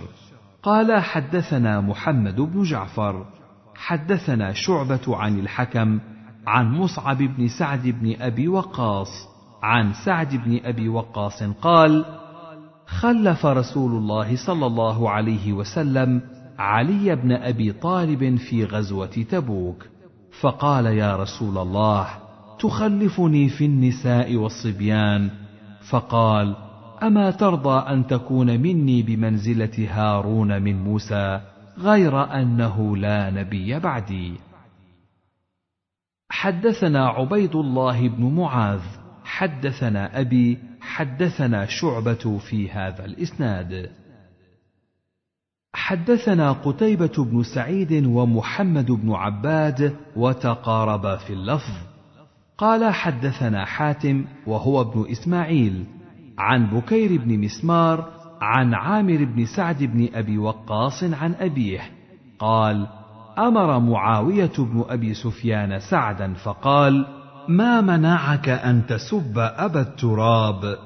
قال 0.63 1.03
حدثنا 1.03 1.81
محمد 1.81 2.41
بن 2.41 2.63
جعفر 2.63 3.27
حدثنا 3.75 4.53
شعبة 4.53 5.17
عن 5.17 5.39
الحكم 5.39 6.01
عن 6.47 6.73
مصعب 6.73 7.19
بن 7.19 7.49
سعد 7.49 7.83
بن 7.89 8.17
أبي 8.21 8.49
وقاص 8.49 9.09
عن 9.63 9.93
سعد 10.05 10.37
بن 10.37 10.61
أبي 10.65 10.89
وقاص 10.89 11.43
قال 11.43 12.05
خلف 12.87 13.47
رسول 13.47 13.93
الله 13.93 14.37
صلى 14.47 14.67
الله 14.67 15.11
عليه 15.11 15.53
وسلم 15.53 16.21
علي 16.59 17.17
بن 17.17 17.33
أبي 17.33 17.73
طالب 17.73 18.37
في 18.37 18.65
غزوة 18.65 19.07
تبوك 19.07 19.87
فقال 20.41 20.87
يا 20.87 21.17
رسول 21.17 21.59
الله 21.59 22.07
تخلفني 22.59 23.49
في 23.49 23.65
النساء 23.65 24.37
والصبيان. 24.37 25.31
فقال 25.91 26.57
أما 27.03 27.31
ترضى 27.31 27.91
أن 27.93 28.07
تكون 28.07 28.61
مني 28.61 29.03
بمنزلة 29.03 29.89
هارون 29.91 30.63
من 30.63 30.85
موسى 30.85 31.41
غير 31.79 32.25
أنه 32.25 32.97
لا 32.97 33.31
نبي 33.31 33.79
بعدي. 33.79 34.33
حدثنا 36.31 37.09
عبيد 37.09 37.57
الله 37.57 38.09
بن 38.09 38.35
معاذ 38.35 38.81
حدثنا 39.25 40.21
أبي 40.21 40.59
حدثنا 40.81 41.67
شعبة 41.67 42.39
في 42.39 42.71
هذا 42.71 43.05
الإسناد. 43.05 43.91
حدثنا 45.75 46.53
قتيبة 46.53 47.25
بن 47.25 47.43
سعيد 47.43 48.07
ومحمد 48.07 48.91
بن 48.91 49.13
عباد 49.13 49.97
وتقاربا 50.17 51.17
في 51.17 51.33
اللفظ. 51.33 51.75
قال 52.59 52.95
حدثنا 52.95 53.65
حاتم 53.65 54.25
وهو 54.47 54.81
ابن 54.81 55.11
إسماعيل 55.11 55.85
عن 56.39 56.67
بكير 56.67 57.21
بن 57.21 57.39
مسمار 57.39 58.11
عن 58.41 58.75
عامر 58.75 59.25
بن 59.25 59.45
سعد 59.57 59.83
بن 59.83 60.09
أبي 60.15 60.39
وقاص 60.39 61.05
عن 61.05 61.35
أبيه. 61.35 61.81
قال 62.39 62.87
أمر 63.39 63.79
معاوية 63.79 64.53
بن 64.59 64.85
أبي 64.89 65.15
سفيان 65.15 65.81
سعدا 65.81 66.35
فقال 66.35 67.07
ما 67.49 67.81
منعك 67.81 68.49
أن 68.49 68.87
تسب 68.87 69.39
أبا 69.39 69.81
التراب؟ 69.81 70.79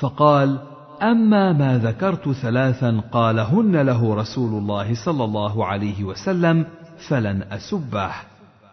فقال 0.00 0.58
أما 1.02 1.52
ما 1.52 1.78
ذكرت 1.78 2.28
ثلاثا 2.28 3.02
قالهن 3.12 3.76
له 3.76 4.14
رسول 4.14 4.58
الله 4.58 4.94
صلى 5.04 5.24
الله 5.24 5.66
عليه 5.66 6.04
وسلم 6.04 6.66
فلن 7.08 7.42
أسبه. 7.42 8.10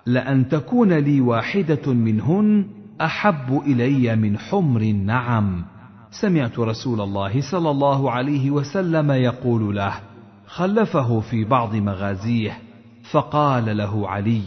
لأن 0.06 0.50
تكون 0.50 0.94
لي 0.94 1.22
واحدة 1.22 1.94
منهن 1.94 2.66
أحب 3.02 3.62
إلي 3.66 4.16
من 4.16 4.38
حمر 4.38 4.82
النعم. 4.82 5.66
سمعت 6.12 6.60
رسول 6.60 7.02
الله 7.02 7.52
صلى 7.52 7.70
الله 7.72 8.12
عليه 8.12 8.52
وسلم 8.52 9.12
يقول 9.12 9.76
له 9.76 9.94
خلفه 10.48 11.20
في 11.20 11.44
بعض 11.44 11.76
مغازيه 11.76 12.58
فقال 13.12 13.78
له 13.78 14.10
علي 14.10 14.42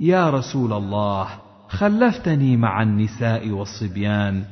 يا 0.00 0.30
رسول 0.30 0.72
الله 0.72 1.28
خلفتني 1.68 2.56
مع 2.56 2.82
النساء 2.82 3.50
والصبيان. 3.50 4.44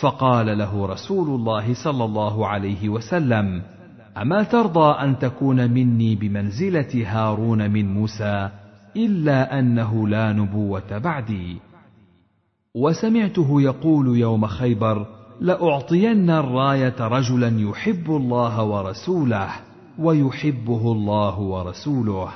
فقال 0.00 0.58
له 0.58 0.86
رسول 0.86 1.28
الله 1.28 1.74
صلى 1.84 2.04
الله 2.04 2.46
عليه 2.46 2.88
وسلم 2.88 3.62
أما 4.16 4.42
ترضى 4.42 5.00
أن 5.00 5.18
تكون 5.18 5.70
مني 5.70 6.14
بمنزلة 6.14 7.04
هارون 7.06 7.70
من 7.70 7.94
موسى 7.94 8.48
إلا 8.96 9.58
أنه 9.58 10.08
لا 10.08 10.32
نبوة 10.32 10.98
بعدي. 10.98 11.56
وسمعته 12.74 13.62
يقول 13.62 14.16
يوم 14.16 14.46
خيبر 14.46 15.06
لأعطين 15.40 16.30
الراية 16.30 16.96
رجلا 17.00 17.60
يحب 17.60 18.10
الله 18.10 18.64
ورسوله. 18.64 19.50
ويحبه 19.98 20.92
الله 20.92 21.40
ورسوله. 21.40 22.28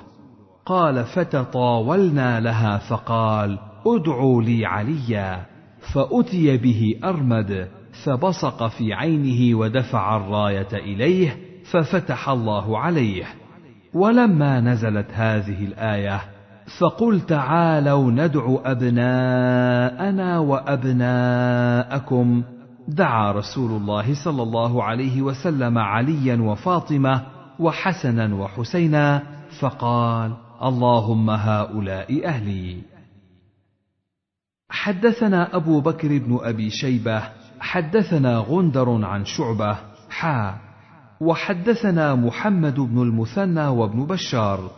قال 0.67 1.05
فتطاولنا 1.05 2.41
لها 2.41 2.79
فقال 2.79 3.59
ادعوا 3.87 4.43
لي 4.43 4.67
عليا 4.67 5.47
فأتي 5.95 6.57
به 6.57 7.01
أرمد 7.05 7.69
فبصق 8.05 8.67
في 8.67 8.93
عينه 8.93 9.59
ودفع 9.59 10.17
الراية 10.17 10.69
إليه 10.73 11.37
ففتح 11.73 12.29
الله 12.29 12.79
عليه. 12.79 13.25
ولما 13.95 14.61
نزلت 14.61 15.07
هذه 15.13 15.65
الآية 15.65 16.21
فقل 16.79 17.21
تعالوا 17.21 18.11
ندع 18.11 18.57
أبناءنا 18.65 20.39
وأبناءكم 20.39 22.43
دعا 22.89 23.33
رسول 23.33 23.71
الله 23.71 24.25
صلى 24.25 24.43
الله 24.43 24.83
عليه 24.83 25.23
وسلم 25.23 25.79
عليا 25.79 26.43
وفاطمة 26.43 27.36
وحسنا 27.61 28.35
وحسينا 28.35 29.23
فقال 29.61 30.37
اللهم 30.63 31.31
هؤلاء 31.31 32.27
أهلي. 32.27 32.83
حدثنا 34.71 35.57
أبو 35.57 35.81
بكر 35.81 36.19
بن 36.19 36.39
أبي 36.43 36.71
شيبة 36.71 37.23
حدثنا 37.61 38.39
غندر 38.39 39.05
عن 39.05 39.25
شعبة 39.25 39.77
حا 40.11 40.59
وحدثنا 41.21 42.15
محمد 42.15 42.81
بن 42.81 43.03
المثنى 43.03 43.67
وابن 43.67 44.07
بشار 44.07 44.71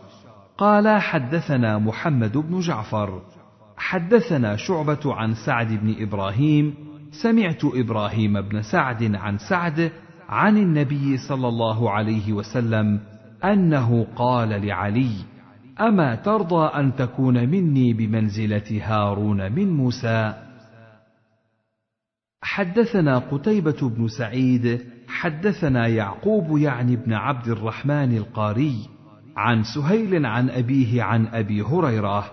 قال 0.57 1.01
حدثنا 1.01 1.77
محمد 1.77 2.37
بن 2.37 2.59
جعفر 2.59 3.21
حدثنا 3.77 4.55
شعبة 4.55 4.99
عن 5.05 5.33
سعد 5.33 5.67
بن 5.67 5.95
إبراهيم 5.99 6.73
سمعت 7.11 7.65
إبراهيم 7.65 8.41
بن 8.41 8.61
سعد 8.61 9.15
عن 9.15 9.37
سعد 9.37 9.91
عن 10.29 10.57
النبي 10.57 11.17
صلى 11.17 11.47
الله 11.47 11.91
عليه 11.91 12.33
وسلم 12.33 12.99
أنه 13.43 14.07
قال 14.15 14.65
لعلي 14.65 15.11
أما 15.79 16.15
ترضى 16.15 16.65
أن 16.65 16.95
تكون 16.95 17.49
مني 17.49 17.93
بمنزلة 17.93 18.81
هارون 18.83 19.51
من 19.51 19.69
موسى؟ 19.69 20.33
حدثنا 22.41 23.17
قتيبة 23.17 23.89
بن 23.89 24.07
سعيد 24.07 24.81
حدثنا 25.07 25.87
يعقوب 25.87 26.57
يعني 26.57 26.95
بن 26.95 27.13
عبد 27.13 27.47
الرحمن 27.47 28.17
القاري 28.17 28.75
عن 29.37 29.63
سهيل 29.63 30.25
عن 30.25 30.49
أبيه 30.49 31.03
عن 31.03 31.27
أبي 31.27 31.61
هريرة 31.61 32.31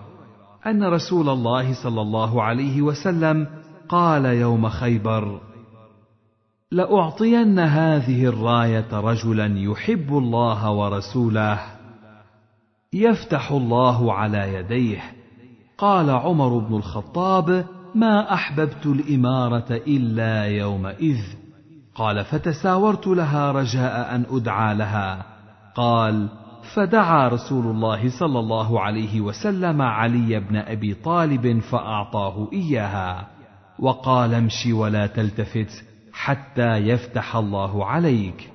أن 0.65 0.83
رسول 0.83 1.29
الله 1.29 1.83
صلى 1.83 2.01
الله 2.01 2.43
عليه 2.43 2.81
وسلم 2.81 3.47
قال 3.89 4.25
يوم 4.25 4.69
خيبر 4.69 5.46
لأعطين 6.71 7.59
هذه 7.59 8.25
الراية 8.25 8.87
رجلا 8.93 9.59
يحب 9.59 10.17
الله 10.17 10.71
ورسوله. 10.71 11.59
يفتح 12.93 13.51
الله 13.51 14.13
على 14.13 14.53
يديه. 14.53 15.01
قال 15.77 16.09
عمر 16.09 16.57
بن 16.57 16.75
الخطاب 16.75 17.65
ما 17.95 18.33
أحببت 18.33 18.85
الإمارة 18.85 19.65
إلا 19.69 20.45
يومئذ. 20.45 21.19
قال 21.95 22.25
فتساورت 22.25 23.07
لها 23.07 23.51
رجاء 23.51 24.15
أن 24.15 24.25
أدعى 24.29 24.75
لها. 24.75 25.25
قال 25.75 26.29
فدعا 26.75 27.27
رسول 27.27 27.65
الله 27.65 28.19
صلى 28.19 28.39
الله 28.39 28.81
عليه 28.81 29.21
وسلم 29.21 29.81
علي 29.81 30.39
بن 30.39 30.55
أبي 30.55 30.93
طالب 30.93 31.59
فأعطاه 31.59 32.49
إياها. 32.53 33.27
وقال 33.79 34.33
امش 34.33 34.67
ولا 34.73 35.07
تلتفت. 35.07 35.96
حتى 36.17 36.77
يفتح 36.77 37.35
الله 37.35 37.85
عليك. 37.85 38.51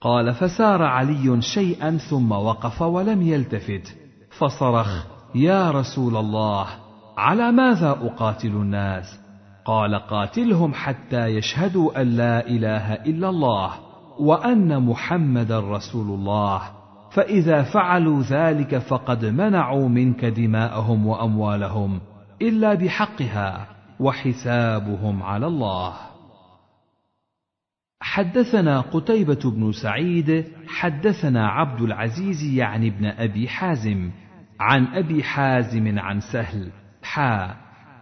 قال 0.00 0.34
فسار 0.34 0.82
علي 0.82 1.42
شيئا 1.42 1.96
ثم 1.96 2.32
وقف 2.32 2.82
ولم 2.82 3.22
يلتفت. 3.22 3.96
فصرخ 4.38 5.06
يا 5.34 5.70
رسول 5.70 6.16
الله 6.16 6.66
على 7.18 7.52
ماذا 7.52 7.90
أقاتل 7.90 8.48
الناس؟ 8.48 9.20
قال 9.64 9.94
قاتلهم 9.94 10.74
حتى 10.74 11.26
يشهدوا 11.26 12.02
أن 12.02 12.06
لا 12.06 12.46
إله 12.46 12.94
إلا 12.94 13.28
الله 13.28 13.70
وأن 14.20 14.82
محمدا 14.82 15.60
رسول 15.60 16.06
الله. 16.06 16.62
فإذا 17.10 17.62
فعلوا 17.62 18.22
ذلك 18.22 18.78
فقد 18.78 19.24
منعوا 19.24 19.88
منك 19.88 20.24
دماءهم 20.24 21.06
وأموالهم 21.06 22.00
إلا 22.42 22.74
بحقها 22.74 23.66
وحسابهم 24.00 25.22
على 25.22 25.46
الله. 25.46 26.07
حدثنا 28.00 28.80
قتيبة 28.80 29.50
بن 29.50 29.72
سعيد 29.72 30.44
حدثنا 30.68 31.48
عبد 31.48 31.80
العزيز 31.80 32.42
يعني 32.42 32.88
ابن 32.88 33.06
أبي 33.06 33.48
حازم 33.48 34.10
عن 34.60 34.86
أبي 34.86 35.22
حازم 35.22 35.98
عن 35.98 36.20
سهل 36.20 36.70
حا. 37.02 37.54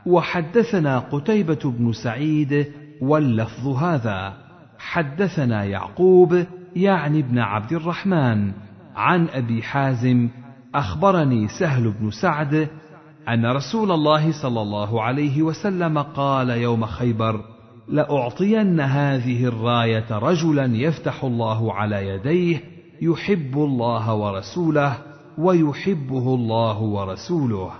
وحدثنا 0.06 0.98
قتيبة 0.98 1.58
بن 1.64 1.92
سعيد 1.92 2.72
واللفظ 3.00 3.68
هذا 3.68 4.36
حدثنا 4.78 5.64
يعقوب 5.64 6.46
يعني 6.76 7.20
ابن 7.20 7.38
عبد 7.38 7.72
الرحمن 7.72 8.52
عن 8.96 9.28
أبي 9.28 9.62
حازم 9.62 10.28
أخبرني 10.74 11.48
سهل 11.48 11.90
بن 12.00 12.10
سعد 12.10 12.68
أن 13.28 13.46
رسول 13.46 13.92
الله 13.92 14.42
صلى 14.42 14.62
الله 14.62 15.02
عليه 15.02 15.42
وسلم 15.42 15.98
قال 15.98 16.50
يوم 16.50 16.86
خيبر 16.86 17.55
لأعطين 17.88 18.80
هذه 18.80 19.44
الراية 19.44 20.18
رجلا 20.18 20.76
يفتح 20.76 21.24
الله 21.24 21.72
على 21.72 22.08
يديه 22.08 22.60
يحب 23.02 23.54
الله 23.54 24.14
ورسوله 24.14 24.98
ويحبه 25.38 26.34
الله 26.34 26.82
ورسوله. 26.82 27.70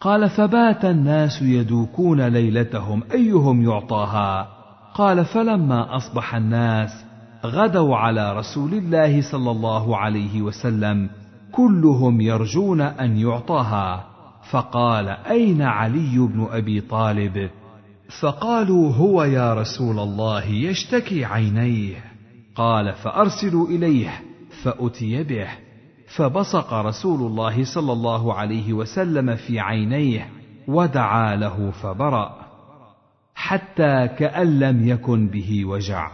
قال 0.00 0.30
فبات 0.30 0.84
الناس 0.84 1.42
يدوكون 1.42 2.20
ليلتهم 2.20 3.02
أيهم 3.12 3.62
يعطاها؟ 3.62 4.48
قال 4.94 5.24
فلما 5.24 5.96
أصبح 5.96 6.34
الناس 6.34 7.04
غدوا 7.46 7.96
على 7.96 8.38
رسول 8.38 8.74
الله 8.74 9.32
صلى 9.32 9.50
الله 9.50 9.96
عليه 9.96 10.42
وسلم 10.42 11.10
كلهم 11.52 12.20
يرجون 12.20 12.80
أن 12.80 13.16
يعطاها. 13.16 14.04
فقال 14.50 15.08
أين 15.08 15.62
علي 15.62 16.18
بن 16.18 16.48
أبي 16.50 16.80
طالب؟ 16.80 17.50
فقالوا 18.20 18.92
هو 18.92 19.22
يا 19.22 19.54
رسول 19.54 19.98
الله 19.98 20.44
يشتكي 20.44 21.24
عينيه. 21.24 22.04
قال 22.54 22.92
فارسلوا 22.92 23.68
إليه 23.68 24.22
فأتي 24.62 25.22
به. 25.22 25.48
فبصق 26.16 26.72
رسول 26.72 27.20
الله 27.20 27.64
صلى 27.64 27.92
الله 27.92 28.34
عليه 28.34 28.72
وسلم 28.72 29.36
في 29.36 29.60
عينيه 29.60 30.28
ودعا 30.68 31.36
له 31.36 31.70
فبرأ 31.70 32.34
حتى 33.34 34.08
كأن 34.08 34.58
لم 34.58 34.88
يكن 34.88 35.28
به 35.28 35.64
وجع. 35.64 36.10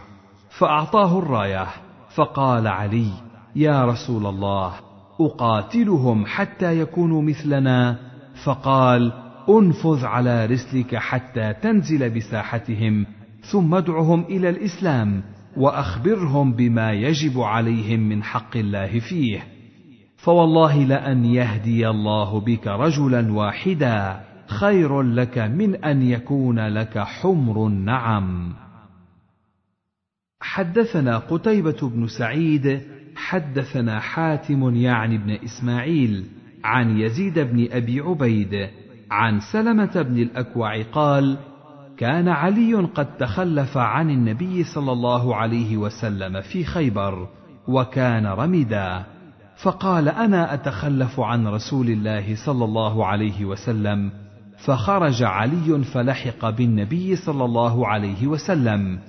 فأعطاه 0.49 1.19
الراية 1.19 1.67
فقال 2.15 2.67
علي 2.67 3.11
يا 3.55 3.85
رسول 3.85 4.25
الله 4.25 4.73
أقاتلهم 5.19 6.25
حتى 6.25 6.79
يكونوا 6.79 7.21
مثلنا؟ 7.21 7.99
فقال 8.43 9.26
انفذ 9.49 10.05
على 10.05 10.45
رسلك 10.45 10.95
حتى 10.95 11.53
تنزل 11.53 12.09
بساحتهم 12.09 13.05
ثم 13.51 13.75
ادعهم 13.75 14.21
إلى 14.21 14.49
الإسلام 14.49 15.23
وأخبرهم 15.57 16.53
بما 16.53 16.91
يجب 16.91 17.39
عليهم 17.39 17.99
من 17.99 18.23
حق 18.23 18.57
الله 18.57 18.99
فيه. 18.99 19.43
فوالله 20.17 20.83
لأن 20.83 21.25
يهدي 21.25 21.89
الله 21.89 22.39
بك 22.39 22.67
رجلا 22.67 23.33
واحدا 23.33 24.19
خير 24.47 25.01
لك 25.01 25.37
من 25.37 25.75
أن 25.75 26.01
يكون 26.01 26.59
لك 26.59 26.99
حمر 26.99 27.67
النعم. 27.67 28.53
حدثنا 30.41 31.17
قتيبة 31.17 31.89
بن 31.89 32.07
سعيد 32.07 32.81
حدثنا 33.15 33.99
حاتم 33.99 34.75
يعني 34.75 35.17
بن 35.17 35.31
إسماعيل 35.31 36.25
عن 36.63 36.99
يزيد 36.99 37.39
بن 37.39 37.67
أبي 37.71 37.99
عبيد 37.99 38.69
عن 39.11 39.39
سلمة 39.39 40.01
بن 40.01 40.17
الأكوع 40.17 40.81
قال 40.81 41.37
كان 41.97 42.27
علي 42.27 42.73
قد 42.73 43.17
تخلف 43.17 43.77
عن 43.77 44.09
النبي 44.09 44.63
صلى 44.63 44.91
الله 44.91 45.35
عليه 45.35 45.77
وسلم 45.77 46.41
في 46.41 46.63
خيبر 46.63 47.27
وكان 47.67 48.25
رمدا 48.25 49.03
فقال 49.63 50.09
أنا 50.09 50.53
أتخلف 50.53 51.19
عن 51.19 51.47
رسول 51.47 51.89
الله 51.89 52.35
صلى 52.45 52.65
الله 52.65 53.05
عليه 53.05 53.45
وسلم. 53.45 54.11
فخرج 54.65 55.23
علي 55.23 55.83
فلحق 55.83 56.49
بالنبي 56.49 57.15
صلى 57.15 57.45
الله 57.45 57.87
عليه 57.87 58.27
وسلم. 58.27 58.99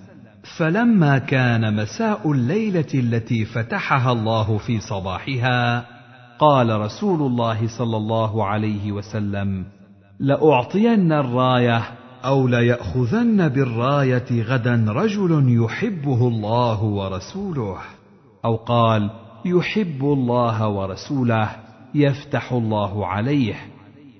فلما 0.57 1.18
كان 1.18 1.76
مساء 1.76 2.32
الليلة 2.32 2.86
التي 2.94 3.44
فتحها 3.44 4.12
الله 4.12 4.59
في 4.59 4.80
صباحها 4.80 5.84
قال 6.38 6.80
رسول 6.80 7.20
الله 7.20 7.68
صلى 7.78 7.96
الله 7.96 8.46
عليه 8.46 8.92
وسلم 8.92 9.77
لأعطين 10.20 11.12
الراية. 11.12 11.82
أو 12.24 12.48
ليأخذن 12.48 13.48
بالراية 13.48 14.42
غدا 14.42 14.84
رجل 14.88 15.44
يحبه 15.64 16.28
الله 16.28 16.84
ورسوله. 16.84 17.76
أو 18.44 18.56
قال 18.56 19.10
يحب 19.44 20.02
الله 20.02 20.68
ورسوله 20.68 21.50
يفتح 21.94 22.52
الله 22.52 23.06
عليه. 23.06 23.54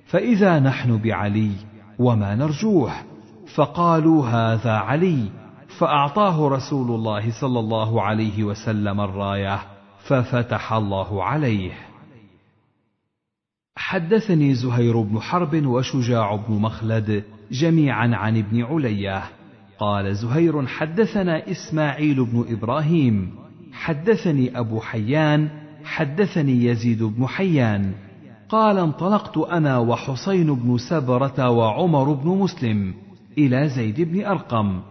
فإذا 0.05 0.59
نحن 0.59 0.97
بعلي 0.97 1.51
وما 1.99 2.35
نرجوه. 2.35 2.91
فقالوا 3.55 4.27
هذا 4.27 4.71
علي 4.71 5.29
فأعطاه 5.79 6.47
رسول 6.47 6.91
الله 6.91 7.31
صلى 7.41 7.59
الله 7.59 8.01
عليه 8.01 8.43
وسلم 8.43 9.01
الراية 9.01 9.59
ففتح 10.07 10.73
الله 10.73 11.23
عليه. 11.23 11.88
حدثني 13.75 14.53
زهير 14.53 15.01
بن 15.01 15.19
حرب 15.19 15.65
وشجاع 15.65 16.35
بن 16.35 16.53
مخلد 16.53 17.23
جميعا 17.51 18.15
عن 18.15 18.37
ابن 18.37 18.63
علية 18.63 19.23
قال 19.79 20.15
زهير 20.15 20.67
حدثنا 20.67 21.51
إسماعيل 21.51 22.25
بن 22.25 22.45
إبراهيم. 22.49 23.31
حدثني 23.71 24.59
أبو 24.59 24.79
حيان. 24.79 25.49
حدثني 25.83 26.65
يزيد 26.65 27.03
بن 27.03 27.27
حيان. 27.27 27.93
قال 28.49 28.77
انطلقت 28.77 29.37
أنا 29.37 29.77
وحسين 29.77 30.55
بن 30.55 30.77
سبرة 30.77 31.49
وعمر 31.49 32.13
بن 32.13 32.29
مسلم 32.29 32.93
إلى 33.37 33.69
زيد 33.69 34.01
بن 34.01 34.25
أرقم 34.25 34.81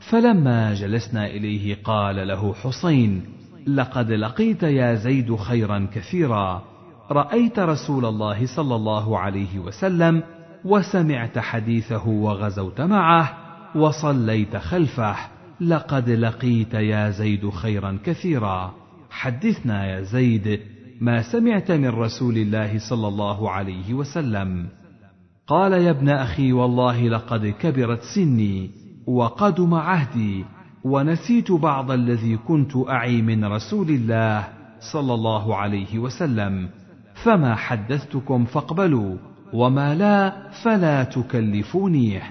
فلما 0.00 0.74
جلسنا 0.74 1.26
إليه 1.26 1.76
قال 1.84 2.28
له 2.28 2.54
حسين 2.54 3.22
لقد 3.66 4.10
لقيت 4.10 4.62
يا 4.62 4.94
زيد 4.94 5.36
خيرا 5.36 5.88
كثيرا. 5.94 6.73
رأيت 7.10 7.58
رسول 7.58 8.04
الله 8.04 8.46
صلى 8.46 8.74
الله 8.74 9.18
عليه 9.18 9.58
وسلم 9.58 10.22
وسمعت 10.64 11.38
حديثه 11.38 12.08
وغزوت 12.08 12.80
معه 12.80 13.32
وصليت 13.76 14.56
خلفه 14.56 15.16
لقد 15.60 16.10
لقيت 16.10 16.74
يا 16.74 17.10
زيد 17.10 17.50
خيرا 17.50 17.98
كثيرا. 18.04 18.74
حدثنا 19.10 19.86
يا 19.86 20.00
زيد 20.00 20.60
ما 21.00 21.22
سمعت 21.22 21.70
من 21.70 21.88
رسول 21.88 22.36
الله 22.36 22.78
صلى 22.78 23.08
الله 23.08 23.50
عليه 23.50 23.94
وسلم. 23.94 24.68
قال 25.46 25.72
يا 25.72 25.90
ابن 25.90 26.08
أخي 26.08 26.52
والله 26.52 27.08
لقد 27.08 27.46
كبرت 27.46 28.02
سني 28.14 28.70
وقدم 29.06 29.74
عهدي 29.74 30.44
ونسيت 30.84 31.52
بعض 31.52 31.90
الذي 31.90 32.36
كنت 32.36 32.76
أعي 32.88 33.22
من 33.22 33.44
رسول 33.44 33.88
الله 33.88 34.48
صلى 34.92 35.14
الله 35.14 35.56
عليه 35.56 35.98
وسلم. 35.98 36.68
فما 37.14 37.54
حدثتكم 37.54 38.44
فاقبلوا 38.44 39.16
وما 39.52 39.94
لا 39.94 40.32
فلا 40.62 41.04
تكلفونيه 41.04 42.22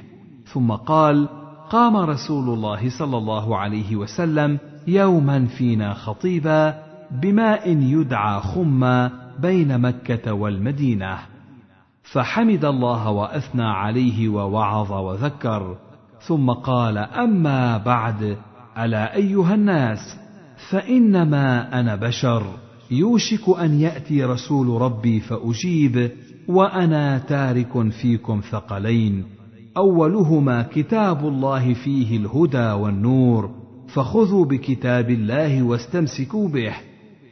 ثم 0.46 0.72
قال 0.72 1.28
قام 1.70 1.98
رسول 1.98 2.50
الله 2.50 2.90
صلى 2.90 3.18
الله 3.18 3.58
عليه 3.58 3.96
وسلم 3.96 4.60
يوما 4.88 5.46
فينا 5.46 5.94
خطيبا 5.94 6.84
بماء 7.12 7.70
يدعى 7.70 8.40
خما 8.40 9.12
بين 9.40 9.82
مكة 9.82 10.34
والمدينة. 10.34 11.18
فحمد 12.04 12.66
الله 12.66 13.10
وأثنى 13.10 13.64
عليه 13.64 14.30
ووعظ 14.30 14.92
وذكر. 14.92 15.78
ثم 16.20 16.52
قال 16.52 16.98
أما 16.98 17.78
بعد 17.78 18.38
ألا 18.78 19.16
أيها 19.16 19.54
الناس 19.54 20.18
فإنما 20.70 21.80
أنا 21.80 21.96
بشر. 21.96 22.44
يوشك 22.94 23.50
أن 23.60 23.80
يأتي 23.80 24.24
رسول 24.24 24.82
ربي 24.82 25.20
فأجيب 25.20 26.12
وأنا 26.48 27.18
تارك 27.18 27.90
فيكم 27.90 28.42
ثقلين. 28.52 29.24
أولهما 29.78 30.64
كتاب 30.64 31.28
الله 31.28 31.74
فيه 31.74 32.18
الهدى 32.18 32.72
والنور 32.72 33.50
فخذوا 33.88 34.46
بكتاب 34.46 35.10
الله 35.10 35.64
واستمسكوا 35.64 36.50
به 36.50 36.74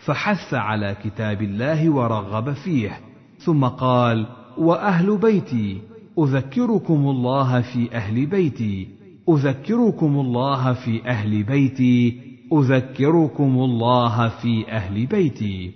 فحث 0.05 0.53
على 0.53 0.95
كتاب 1.03 1.41
الله 1.41 1.89
ورغب 1.89 2.53
فيه. 2.53 2.99
ثم 3.39 3.65
قال 3.65 4.27
وأهل 4.57 5.17
بيتي 5.17 5.77
أذكركم 6.19 7.09
الله 7.09 7.61
في 7.61 7.95
أهل 7.95 8.25
بيتي 8.25 8.87
أذكركم 9.29 10.19
الله 10.19 10.73
في 10.73 11.07
أهل 11.07 11.43
بيتي 11.43 12.30
أذكركم 12.53 13.57
الله 13.57 14.29
في 14.29 14.71
أهل 14.71 15.05
بيتي. 15.05 15.71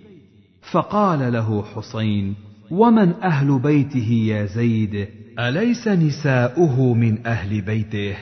فقال 0.72 1.34
له 1.34 1.64
حسين 1.64 2.36
ومن 2.72 3.14
أهل 3.24 3.60
بيته 3.60 4.12
يا 4.12 4.46
زيد؟ 4.46 5.08
أليس 5.40 5.88
نساؤه 5.88 6.94
من 6.94 7.28
أهل 7.28 7.62
بيته؟ 7.62 8.16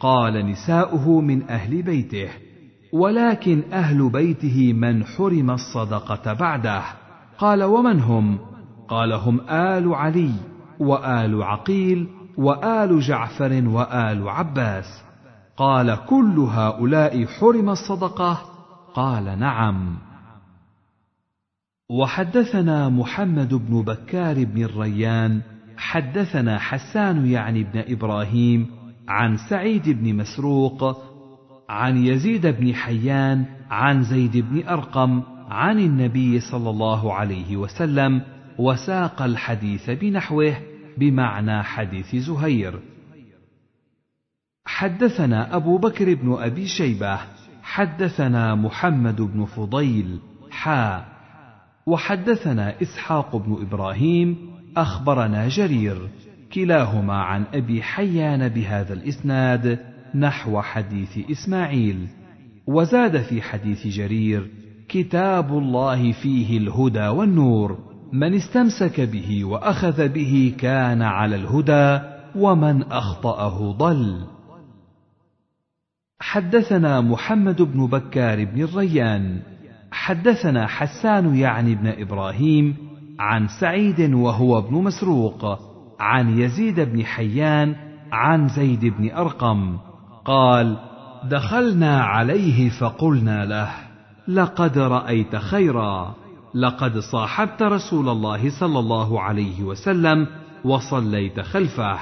قال 0.00 0.46
نساؤه 0.46 1.20
من 1.20 1.42
أهل 1.42 1.82
بيته 1.82 2.28
ولكن 2.92 3.62
أهل 3.72 4.10
بيته 4.10 4.72
من 4.72 5.04
حرم 5.04 5.50
الصدقة 5.50 6.32
بعده. 6.32 6.82
قال 7.38 7.62
ومن 7.62 8.00
هم؟ 8.00 8.38
قال 8.88 9.12
هم 9.12 9.40
آل 9.40 9.94
علي 9.94 10.32
وآل 10.80 11.42
عقيل 11.42 12.06
وآل 12.36 13.00
جعفر 13.00 13.68
وآل 13.68 14.28
عباس. 14.28 15.01
قال 15.62 15.98
كل 16.06 16.38
هؤلاء 16.38 17.26
حرم 17.26 17.70
الصدقة؟ 17.70 18.38
قال 18.94 19.38
نعم. 19.38 19.96
وحدثنا 21.90 22.88
محمد 22.88 23.54
بن 23.54 23.82
بكار 23.82 24.44
بن 24.44 24.62
الريان 24.62 25.40
حدثنا 25.76 26.58
حسان 26.58 27.26
يعني 27.26 27.64
بن 27.64 27.84
إبراهيم 27.88 28.66
عن 29.08 29.36
سعيد 29.50 29.88
بن 29.88 30.16
مسروق 30.16 31.02
عن 31.68 31.96
يزيد 31.96 32.46
بن 32.46 32.74
حيان 32.74 33.44
عن 33.70 34.02
زيد 34.02 34.36
بن 34.36 34.68
أرقم 34.68 35.22
عن 35.48 35.78
النبي 35.78 36.40
صلى 36.40 36.70
الله 36.70 37.14
عليه 37.14 37.56
وسلم 37.56 38.22
وساق 38.58 39.22
الحديث 39.22 39.90
بنحوه 39.90 40.56
بمعنى 40.98 41.62
حديث 41.62 42.16
زهير. 42.16 42.91
حدثنا 44.64 45.56
أبو 45.56 45.78
بكر 45.78 46.14
بن 46.14 46.36
أبي 46.38 46.66
شيبة 46.66 47.18
حدثنا 47.62 48.54
محمد 48.54 49.20
بن 49.20 49.44
فضيل 49.44 50.18
حا. 50.50 51.04
وحدثنا 51.86 52.82
إسحاق 52.82 53.36
بن 53.36 53.56
إبراهيم 53.62 54.36
أخبرنا 54.76 55.48
جرير 55.48 56.08
كلاهما 56.54 57.14
عن 57.14 57.44
أبي 57.54 57.82
حيان 57.82 58.48
بهذا 58.48 58.92
الإسناد 58.92 59.78
نحو 60.14 60.60
حديث 60.60 61.30
إسماعيل. 61.30 62.06
وزاد 62.66 63.22
في 63.22 63.42
حديث 63.42 63.86
جرير 63.86 64.50
كتاب 64.88 65.58
الله 65.58 66.12
فيه 66.12 66.58
الهدى 66.58 67.08
والنور 67.08 67.78
من 68.12 68.34
استمسك 68.34 69.00
به 69.00 69.44
وأخذ 69.44 70.08
به 70.08 70.54
كان 70.58 71.02
على 71.02 71.36
الهدى 71.36 72.04
ومن 72.36 72.82
أخطأه 72.82 73.72
ضل. 73.72 74.31
حدثنا 76.22 77.00
محمد 77.00 77.62
بن 77.62 77.86
بكار 77.86 78.44
بن 78.44 78.62
الريان. 78.62 79.42
حدثنا 79.92 80.66
حسان 80.66 81.34
يعني 81.36 81.74
بن 81.74 81.86
إبراهيم 81.86 82.76
عن 83.18 83.48
سعيد 83.60 84.14
وهو 84.14 84.58
ابن 84.58 84.74
مسروق 84.74 85.58
عن 86.00 86.38
يزيد 86.38 86.80
بن 86.80 87.04
حيان 87.04 87.74
عن 88.12 88.48
زيد 88.48 88.84
بن 88.84 89.10
أرقم 89.10 89.78
قال 90.24 90.76
دخلنا 91.30 92.02
عليه 92.02 92.70
فقلنا 92.70 93.44
له 93.44 93.70
لقد 94.28 94.78
رأيت 94.78 95.36
خيرا 95.36 96.14
لقد 96.54 96.98
صاحبت 96.98 97.62
رسول 97.62 98.08
الله 98.08 98.60
صلى 98.60 98.78
الله 98.78 99.20
عليه 99.20 99.62
وسلم 99.62 100.26
وصليت 100.64 101.40
خلفه 101.40 101.98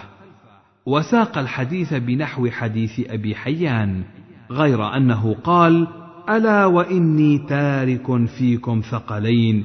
وساق 0.91 1.39
الحديث 1.39 1.95
بنحو 1.95 2.51
حديث 2.51 3.11
أبي 3.11 3.35
حيان 3.35 4.03
غير 4.51 4.97
أنه 4.97 5.37
قال 5.45 5.87
ألا 6.31 6.67
وإني 6.67 7.39
تارك 7.39 8.27
فيكم 8.27 8.81
ثقلين 8.91 9.65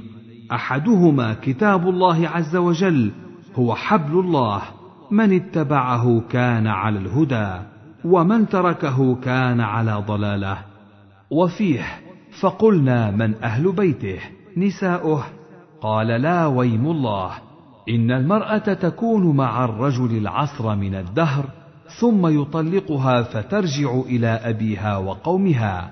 أحدهما 0.52 1.34
كتاب 1.34 1.90
الله 1.90 2.28
عز 2.28 2.56
وجل 2.56 3.12
هو 3.56 3.76
حبل 3.76 4.20
الله 4.20 4.62
من 5.12 5.34
اتبعه 5.36 6.22
كان 6.30 6.68
على 6.68 7.00
الهدى 7.00 7.66
ومن 8.06 8.50
تركه 8.50 9.16
كان 9.16 9.62
على 9.62 10.04
ضلاله 10.08 10.58
وفيه 11.30 11.86
فقلنا 12.42 13.12
من 13.12 13.36
أهل 13.44 13.72
بيته 13.72 14.20
نساؤه 14.58 15.26
قال 15.82 16.08
لا 16.08 16.46
ويم 16.46 16.88
الله 16.88 17.32
إن 17.90 18.12
المرأة 18.12 18.58
تكون 18.58 19.36
مع 19.36 19.66
الرجل 19.66 20.18
العصر 20.18 20.76
من 20.76 20.96
الدهر 20.96 21.46
ثم 22.00 22.42
يطلقها 22.42 23.24
فترجع 23.24 24.00
إلى 24.00 24.28
أبيها 24.28 24.98
وقومها. 24.98 25.92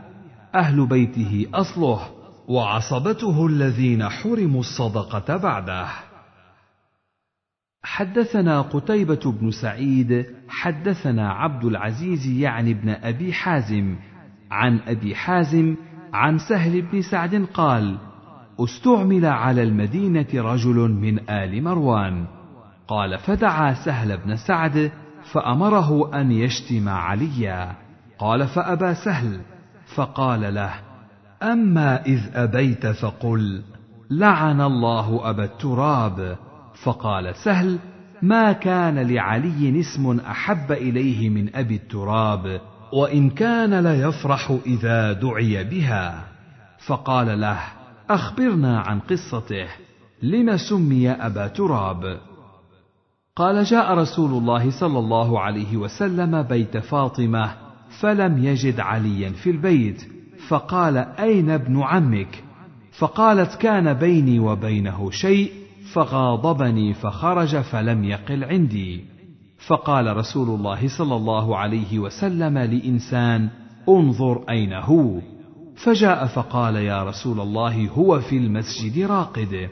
أهل 0.55 0.85
بيته 0.85 1.45
أصله 1.53 1.99
وعصبته 2.47 3.47
الذين 3.47 4.09
حرموا 4.09 4.59
الصدقة 4.59 5.37
بعده. 5.37 5.87
حدثنا 7.83 8.61
قتيبة 8.61 9.31
بن 9.31 9.51
سعيد 9.51 10.25
حدثنا 10.49 11.31
عبد 11.31 11.65
العزيز 11.65 12.27
يعني 12.27 12.73
بن 12.73 12.89
أبي 12.89 13.33
حازم 13.33 13.95
عن 14.51 14.79
أبي 14.87 15.15
حازم 15.15 15.75
عن 16.13 16.37
سهل 16.37 16.81
بن 16.81 17.01
سعد 17.01 17.45
قال: 17.53 17.97
استعمل 18.59 19.25
على 19.25 19.63
المدينة 19.63 20.27
رجل 20.33 20.75
من 20.75 21.29
آل 21.29 21.63
مروان، 21.63 22.25
قال 22.87 23.17
فدعا 23.19 23.73
سهل 23.73 24.17
بن 24.17 24.35
سعد 24.35 24.91
فأمره 25.31 26.21
أن 26.21 26.31
يشتم 26.31 26.89
عليا، 26.89 27.75
قال 28.19 28.47
فأبى 28.47 28.93
سهل، 28.93 29.39
فقال 29.95 30.53
له: 30.53 30.73
أما 31.43 32.05
إذ 32.05 32.19
أبيت 32.33 32.87
فقل: 32.87 33.61
لعن 34.11 34.61
الله 34.61 35.29
أبا 35.29 35.43
التراب، 35.43 36.37
فقال 36.83 37.35
سهل 37.35 37.79
ما 38.21 38.51
كان 38.51 38.99
لعلي 38.99 39.79
اسم 39.79 40.19
أحب 40.19 40.71
إليه 40.71 41.29
من 41.29 41.55
أبي 41.55 41.75
التراب 41.75 42.61
وإن 42.93 43.29
كان 43.29 43.79
ليفرح 43.79 44.57
إذا 44.65 45.13
دعي 45.13 45.63
بها. 45.63 46.23
فقال 46.87 47.41
له 47.41 47.59
أخبرنا 48.09 48.79
عن 48.79 48.99
قصته. 48.99 49.67
لم 50.23 50.57
سمي 50.57 51.11
أبا 51.11 51.47
تراب. 51.47 52.19
قال 53.35 53.63
جاء 53.63 53.93
رسول 53.93 54.31
الله 54.31 54.71
صلى 54.71 54.99
الله 54.99 55.39
عليه 55.39 55.77
وسلم 55.77 56.41
بيت 56.41 56.77
فاطمة 56.77 57.51
فلم 57.99 58.43
يجد 58.43 58.79
عليا 58.79 59.29
في 59.29 59.49
البيت. 59.49 60.03
فقال 60.47 60.97
أين 60.97 61.49
ابن 61.49 61.81
عمك؟ 61.81 62.43
فقالت 62.91 63.55
كان 63.55 63.93
بيني 63.93 64.39
وبينه 64.39 65.11
شيء 65.11 65.51
فغاضبني 65.93 66.93
فخرج 66.93 67.57
فلم 67.57 68.03
يقل 68.03 68.43
عندي. 68.43 69.05
فقال 69.67 70.17
رسول 70.17 70.59
الله 70.59 70.87
صلى 70.97 71.15
الله 71.15 71.57
عليه 71.57 71.99
وسلم 71.99 72.57
لإنسان 72.57 73.49
انظر 73.89 74.43
أين 74.49 74.73
هو. 74.73 75.32
فجاء 75.76 76.26
فقال 76.26 76.76
يا 76.76 77.03
رسول 77.03 77.39
الله 77.39 77.89
هو 77.89 78.19
في 78.19 78.38
المسجد 78.38 78.99
راقد. 79.11 79.69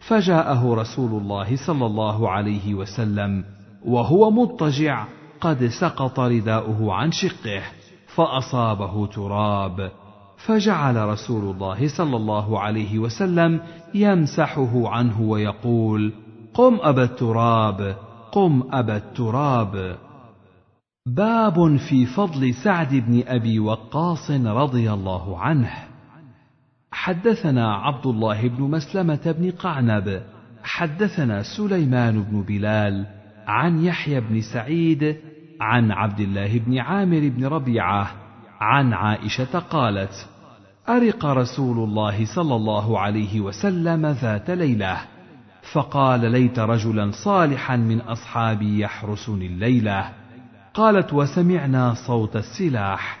فجاءه 0.00 0.74
رسول 0.74 1.22
الله 1.22 1.56
صلى 1.66 1.86
الله 1.86 2.30
عليه 2.30 2.74
وسلم 2.74 3.44
وهو 3.84 4.30
مضطجع 4.30 5.06
قد 5.40 5.66
سقط 5.80 6.20
رداؤه 6.20 6.92
عن 6.92 7.12
شقه 7.12 7.62
فأصابه 8.06 9.06
تراب. 9.06 9.90
فجعل 10.46 11.08
رسول 11.08 11.54
الله 11.54 11.88
صلى 11.88 12.16
الله 12.16 12.60
عليه 12.60 12.98
وسلم 12.98 13.60
يمسحه 13.94 14.88
عنه 14.88 15.20
ويقول 15.20 16.12
قم 16.54 16.78
أبا 16.82 17.04
التراب 17.04 17.96
قم 18.32 18.62
أبا 18.72 18.96
التراب. 18.96 19.96
باب 21.16 21.76
في 21.76 22.06
فضل 22.06 22.54
سعد 22.54 22.94
بن 22.94 23.22
أبي 23.26 23.58
وقاص 23.58 24.30
رضي 24.30 24.92
الله 24.92 25.38
عنه. 25.38 25.70
حدثنا 26.92 27.74
عبد 27.74 28.06
الله 28.06 28.48
بن 28.48 28.62
مسلمة 28.62 29.34
بن 29.38 29.50
قعنب. 29.50 30.22
حدثنا 30.64 31.42
سليمان 31.56 32.22
بن 32.22 32.42
بلال 32.42 33.06
عن 33.46 33.84
يحيى 33.84 34.20
بن 34.20 34.40
سعيد 34.40 35.16
عن 35.60 35.92
عبد 35.92 36.20
الله 36.20 36.58
بن 36.58 36.78
عامر 36.78 37.28
بن 37.28 37.46
ربيعة 37.46 38.10
عن 38.60 38.92
عائشة 38.92 39.58
قالت 39.58 40.28
أرق 40.88 41.26
رسول 41.26 41.78
الله 41.78 42.24
صلى 42.34 42.56
الله 42.56 42.98
عليه 42.98 43.40
وسلم 43.40 44.06
ذات 44.06 44.50
ليلة 44.50 44.96
فقال 45.72 46.32
ليت 46.32 46.58
رجلا 46.58 47.10
صالحا 47.10 47.76
من 47.76 48.00
أصحابي 48.00 48.80
يحرسني 48.80 49.46
الليلة. 49.46 50.17
قالت 50.78 51.12
وسمعنا 51.12 51.94
صوت 52.06 52.36
السلاح. 52.36 53.18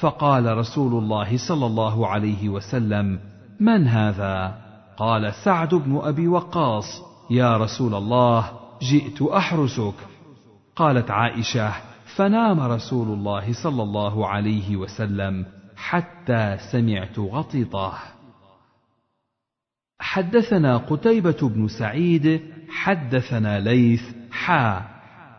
فقال 0.00 0.58
رسول 0.58 1.02
الله 1.02 1.36
صلى 1.48 1.66
الله 1.66 2.08
عليه 2.08 2.48
وسلم 2.48 3.20
من 3.60 3.86
هذا؟ 3.86 4.58
قال 4.96 5.34
سعد 5.34 5.74
بن 5.74 6.00
أبي 6.02 6.28
وقاص. 6.28 7.02
يا 7.30 7.56
رسول 7.56 7.94
الله 7.94 8.52
جئت 8.82 9.22
أحرسك. 9.22 9.94
قالت 10.76 11.10
عائشة 11.10 11.72
فنام 12.16 12.60
رسول 12.60 13.08
الله 13.08 13.52
صلى 13.52 13.82
الله 13.82 14.28
عليه 14.28 14.76
وسلم 14.76 15.46
حتى 15.76 16.58
سمعت 16.72 17.18
غطيطة. 17.18 17.94
حدثنا 20.00 20.76
قتيبة 20.76 21.38
بن 21.42 21.68
سعيد 21.68 22.42
حدثنا 22.70 23.60
ليث 23.60 24.02
حا. 24.30 24.91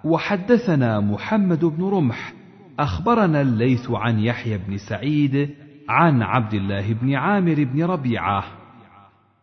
وحدثنا 0.03 0.99
محمد 0.99 1.65
بن 1.65 1.83
رمح. 1.83 2.33
أخبرنا 2.79 3.41
الليث 3.41 3.91
عن 3.91 4.19
يحيى 4.19 4.57
بن 4.57 4.77
سعيد 4.77 5.49
عن 5.89 6.21
عبد 6.21 6.53
الله 6.53 6.93
بن 6.93 7.15
عامر 7.15 7.63
بن 7.63 7.83
ربيعة 7.83 8.43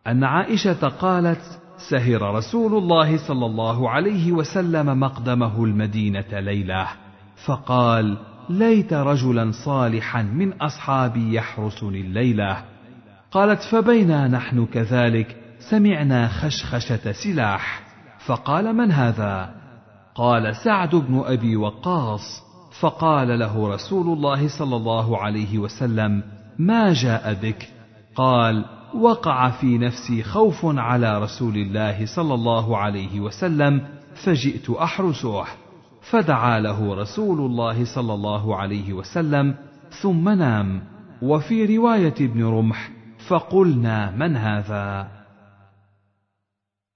أن 0.07 0.23
عائشة 0.23 0.87
قالت 0.87 1.61
سهر 1.89 2.35
رسول 2.35 2.77
الله 2.77 3.27
صلى 3.27 3.45
الله 3.45 3.89
عليه 3.89 4.31
وسلم 4.31 4.99
مقدمه 4.99 5.63
المدينة 5.63 6.39
ليلة. 6.39 6.87
فقال 7.45 8.17
ليت 8.49 8.93
رجلا 8.93 9.51
صالحا 9.51 10.21
من 10.21 10.53
أصحابي 10.53 11.33
يحرسني 11.33 12.01
الليلة. 12.01 12.57
قالت 13.31 13.61
فبينا 13.61 14.27
نحن 14.27 14.65
كذلك؟ 14.65 15.35
سمعنا 15.59 16.27
خشخشة 16.27 17.11
سلاح. 17.11 17.81
فقال 18.25 18.75
من 18.75 18.91
هذا؟ 18.91 19.60
قال 20.15 20.55
سعد 20.55 20.95
بن 20.95 21.23
أبي 21.25 21.55
وقاص 21.55 22.43
فقال 22.79 23.39
له 23.39 23.67
رسول 23.67 24.17
الله 24.17 24.47
صلى 24.47 24.75
الله 24.75 25.17
عليه 25.17 25.57
وسلم 25.57 26.23
ما 26.59 26.93
جاء 26.93 27.33
بك؟ 27.33 27.69
قال 28.15 28.65
وقع 28.95 29.49
في 29.49 29.77
نفسي 29.77 30.23
خوف 30.23 30.59
على 30.63 31.19
رسول 31.19 31.55
الله 31.55 32.05
صلى 32.05 32.33
الله 32.33 32.77
عليه 32.77 33.19
وسلم 33.19 33.87
فجئت 34.25 34.69
أحرسه. 34.69 35.45
فدعا 36.11 36.59
له 36.59 36.95
رسول 36.95 37.39
الله 37.39 37.85
صلى 37.95 38.13
الله 38.13 38.55
عليه 38.55 38.93
وسلم 38.93 39.55
ثم 40.01 40.29
نام. 40.29 40.83
وفي 41.21 41.77
رواية 41.77 42.15
ابن 42.21 42.45
رمح 42.45 42.89
فقلنا 43.27 44.11
من 44.11 44.35
هذا؟ 44.35 45.07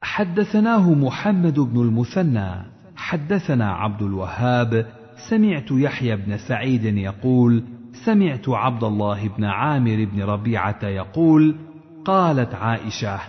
حدثناه 0.02 0.94
محمد 0.94 1.60
بن 1.60 1.82
المثنى. 1.82 2.75
حدثنا 3.06 3.72
عبد 3.72 4.02
الوهاب 4.02 4.86
سمعت 5.30 5.72
يحيى 5.72 6.16
بن 6.16 6.38
سعيد 6.38 6.86
يقول 6.86 7.64
سمعت 8.06 8.50
عبد 8.50 8.84
الله 8.84 9.28
بن 9.28 9.44
عامر 9.44 10.06
بن 10.06 10.24
ربيعة 10.24 10.86
يقول 10.86 11.56
قالت 12.06 12.56
عائشة 12.56 13.20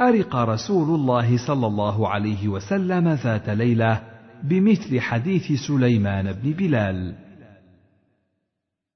أرق 0.00 0.36
رسول 0.36 0.94
الله 0.94 1.46
صلى 1.46 1.66
الله 1.66 2.08
عليه 2.08 2.48
وسلم 2.48 3.08
ذات 3.08 3.48
ليلة 3.48 4.00
بمثل 4.42 5.00
حديث 5.00 5.52
سليمان 5.66 6.32
بن 6.32 6.52
بلال. 6.52 7.14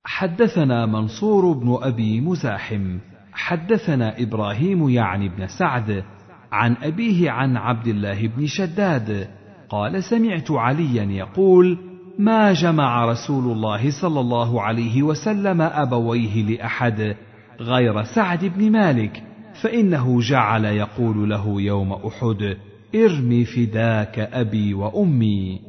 حدثنا 0.05 0.87
منصور 0.87 1.53
بن 1.53 1.78
أبي 1.83 2.20
مزاحم 2.20 2.99
حدثنا 3.33 4.22
إبراهيم 4.22 4.89
يعني 4.89 5.28
بن 5.28 5.47
سعد 5.47 6.05
عن 6.53 6.76
أبيه 6.83 7.30
عن 7.30 7.57
عبد 7.57 7.87
الله 7.87 8.26
بن 8.28 8.47
شداد 8.47 9.41
قال 9.73 10.05
سمعت 10.05 10.51
عليا 10.51 11.05
يقول 11.05 11.79
ما 12.18 12.53
جمع 12.53 13.05
رسول 13.05 13.53
الله 13.53 13.91
صلى 14.03 14.20
الله 14.20 14.62
عليه 14.62 15.03
وسلم 15.03 15.61
أبويه 15.61 16.43
لأحد 16.43 17.16
غير 17.61 18.03
سعد 18.03 18.45
بن 18.45 18.73
مالك 18.73 19.23
فإنه 19.62 20.20
جعل 20.20 20.64
يقول 20.64 21.31
له 21.31 21.61
يوم 21.61 21.93
أحد 21.93 22.57
ارمي 22.95 23.45
فداك 23.45 24.18
أبي 24.18 24.75
وأمي. 24.75 25.61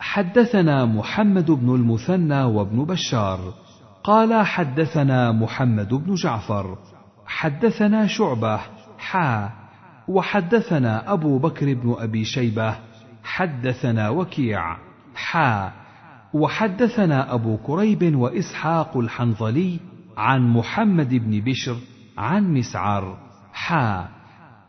حدثنا 0.00 0.84
محمد 0.84 1.50
بن 1.50 1.74
المثنى 1.74 2.42
وابن 2.42 2.84
بشار 2.84 3.54
قال 4.04 4.46
حدثنا 4.46 5.32
محمد 5.32 5.94
بن 5.94 6.14
جعفر 6.14 6.78
حدثنا 7.26 8.06
شعبة 8.06 8.60
حا 8.98 9.59
وحدثنا 10.10 11.12
أبو 11.12 11.38
بكر 11.38 11.74
بن 11.74 11.94
أبي 11.98 12.24
شيبة 12.24 12.76
حدثنا 13.24 14.08
وكيع 14.08 14.76
حا 15.14 15.72
وحدثنا 16.34 17.34
أبو 17.34 17.56
كريب 17.56 18.16
وإسحاق 18.16 18.96
الحنظلي 18.96 19.78
عن 20.16 20.48
محمد 20.48 21.14
بن 21.14 21.40
بشر 21.40 21.76
عن 22.18 22.54
مسعر 22.54 23.18
حا 23.52 24.08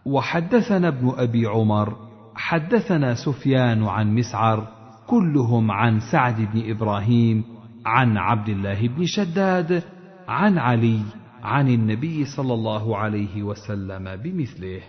وحدثنا 0.05 0.87
ابن 0.87 1.13
أبي 1.17 1.45
عمر 1.45 1.95
حدثنا 2.35 3.13
سفيان 3.13 3.83
عن 3.83 4.15
مسعر 4.15 4.67
كلهم 5.07 5.71
عن 5.71 5.99
سعد 5.99 6.41
بن 6.53 6.69
إبراهيم 6.71 7.43
عن 7.85 8.17
عبد 8.17 8.49
الله 8.49 8.87
بن 8.87 9.05
شداد 9.05 9.83
عن 10.27 10.57
علي 10.57 11.01
عن 11.43 11.67
النبي 11.67 12.25
صلى 12.25 12.53
الله 12.53 12.97
عليه 12.97 13.43
وسلم 13.43 14.15
بمثله. 14.15 14.81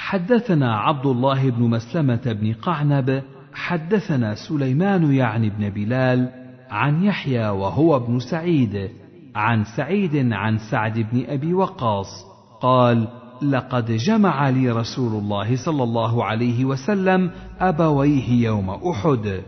حدثنا 0.00 0.76
عبد 0.76 1.06
الله 1.06 1.50
بن 1.50 1.62
مسلمة 1.62 2.32
بن 2.40 2.52
قعنب 2.52 3.22
حدثنا 3.54 4.34
سليمان 4.34 5.12
يعني 5.12 5.50
بن 5.50 5.70
بلال 5.70 6.32
عن 6.70 7.04
يحيى 7.04 7.48
وهو 7.48 7.96
ابن 7.96 8.18
سعيد 8.18 8.90
عن 9.34 9.64
سعيد 9.64 10.32
عن 10.32 10.58
سعد 10.58 10.98
بن 10.98 11.24
أبي 11.28 11.54
وقاص 11.54 12.24
قال 12.60 13.08
لقد 13.42 13.92
جمع 13.92 14.48
لي 14.48 14.70
رسول 14.70 15.12
الله 15.22 15.56
صلى 15.56 15.82
الله 15.82 16.24
عليه 16.24 16.64
وسلم 16.64 17.30
أبويه 17.58 18.44
يوم 18.44 18.70
أحد 18.70 19.42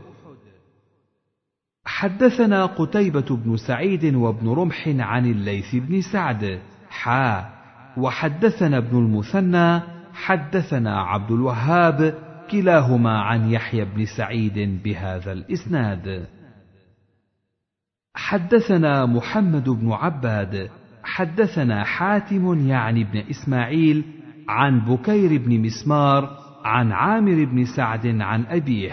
حدثنا 1.84 2.66
قتيبة 2.66 3.36
بن 3.36 3.56
سعيد 3.56 4.14
وابن 4.14 4.48
رمح 4.48 4.88
عن 4.88 5.26
الليث 5.26 5.74
بن 5.74 6.00
سعد 6.00 6.60
حا 6.90 7.52
وحدثنا 7.96 8.78
ابن 8.78 8.98
المثنى 8.98 9.91
حدثنا 10.24 11.00
عبد 11.00 11.30
الوهاب 11.30 12.14
كلاهما 12.50 13.20
عن 13.20 13.50
يحيى 13.50 13.84
بن 13.84 14.04
سعيد 14.16 14.82
بهذا 14.84 15.32
الإسناد. 15.32 16.26
حدثنا 18.14 19.06
محمد 19.06 19.68
بن 19.68 19.92
عباد 19.92 20.70
حدثنا 21.04 21.84
حاتم 21.84 22.68
يعني 22.68 23.04
بن 23.04 23.18
إسماعيل 23.18 24.04
عن 24.48 24.80
بكير 24.80 25.42
بن 25.42 25.60
مسمار 25.60 26.38
عن 26.64 26.92
عامر 26.92 27.44
بن 27.44 27.64
سعد 27.76 28.06
عن 28.06 28.44
أبيه 28.44 28.92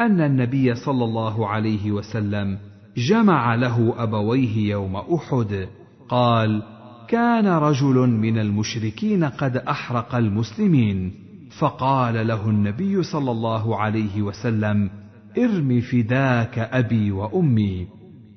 أن 0.00 0.20
النبي 0.20 0.74
صلى 0.74 1.04
الله 1.04 1.48
عليه 1.48 1.92
وسلم 1.92 2.58
جمع 2.96 3.54
له 3.54 4.02
أبويه 4.02 4.70
يوم 4.70 4.96
أحد 4.96 5.68
قال 6.08 6.62
كان 7.08 7.46
رجل 7.46 7.94
من 7.94 8.38
المشركين 8.38 9.24
قد 9.24 9.56
أحرق 9.56 10.14
المسلمين 10.14 11.12
فقال 11.58 12.26
له 12.26 12.50
النبي 12.50 13.02
صلى 13.02 13.30
الله 13.30 13.76
عليه 13.76 14.22
وسلم 14.22 14.90
ارم 15.38 15.80
فداك 15.80 16.58
أبي 16.58 17.10
وأمي. 17.10 17.86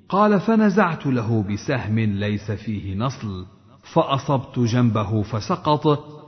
قال 0.10 0.40
فنزعت 0.40 1.06
له 1.06 1.44
بسهم 1.44 2.00
ليس 2.00 2.52
فيه 2.52 2.96
نصل 2.96 3.46
فأصبت 3.94 4.60
جنبه 4.60 5.22
فسقط 5.22 5.88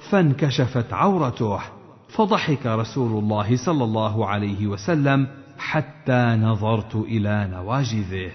فانكشفت 0.10 0.94
عورته 0.94 1.60
فضحك 2.10 2.66
رسول 2.66 3.24
الله 3.24 3.56
صلى 3.66 3.84
الله 3.84 4.28
عليه 4.28 4.68
وسلم 4.68 5.28
حتى 5.58 6.38
نظرت 6.42 6.96
إلى 6.96 7.50
نواجذه. 7.52 8.32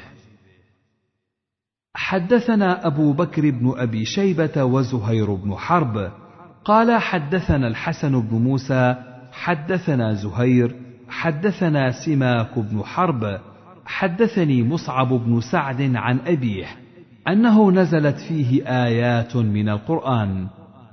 حدثنا 1.99 2.87
أبو 2.87 3.13
بكر 3.13 3.51
بن 3.51 3.75
أبي 3.77 4.05
شيبة 4.05 4.65
وزهير 4.65 5.35
بن 5.35 5.55
حرب. 5.55 6.11
قال 6.65 7.01
حدثنا 7.01 7.69
الحسن 7.69 8.21
بن 8.21 8.37
موسى 8.37 8.95
حدثنا 9.33 10.15
زهير 10.15 10.75
حدثنا 11.09 11.93
سماك 11.93 12.59
بن 12.59 12.83
حرب. 12.83 13.41
حدثني 13.87 14.63
مصعب 14.63 15.09
بن 15.09 15.41
سعد 15.41 15.97
عن 15.97 16.19
أبيه 16.27 16.67
أنه 17.29 17.71
نزلت 17.73 18.17
فيه 18.17 18.67
آيات 18.85 19.37
من 19.37 19.69
القرآن. 19.69 20.47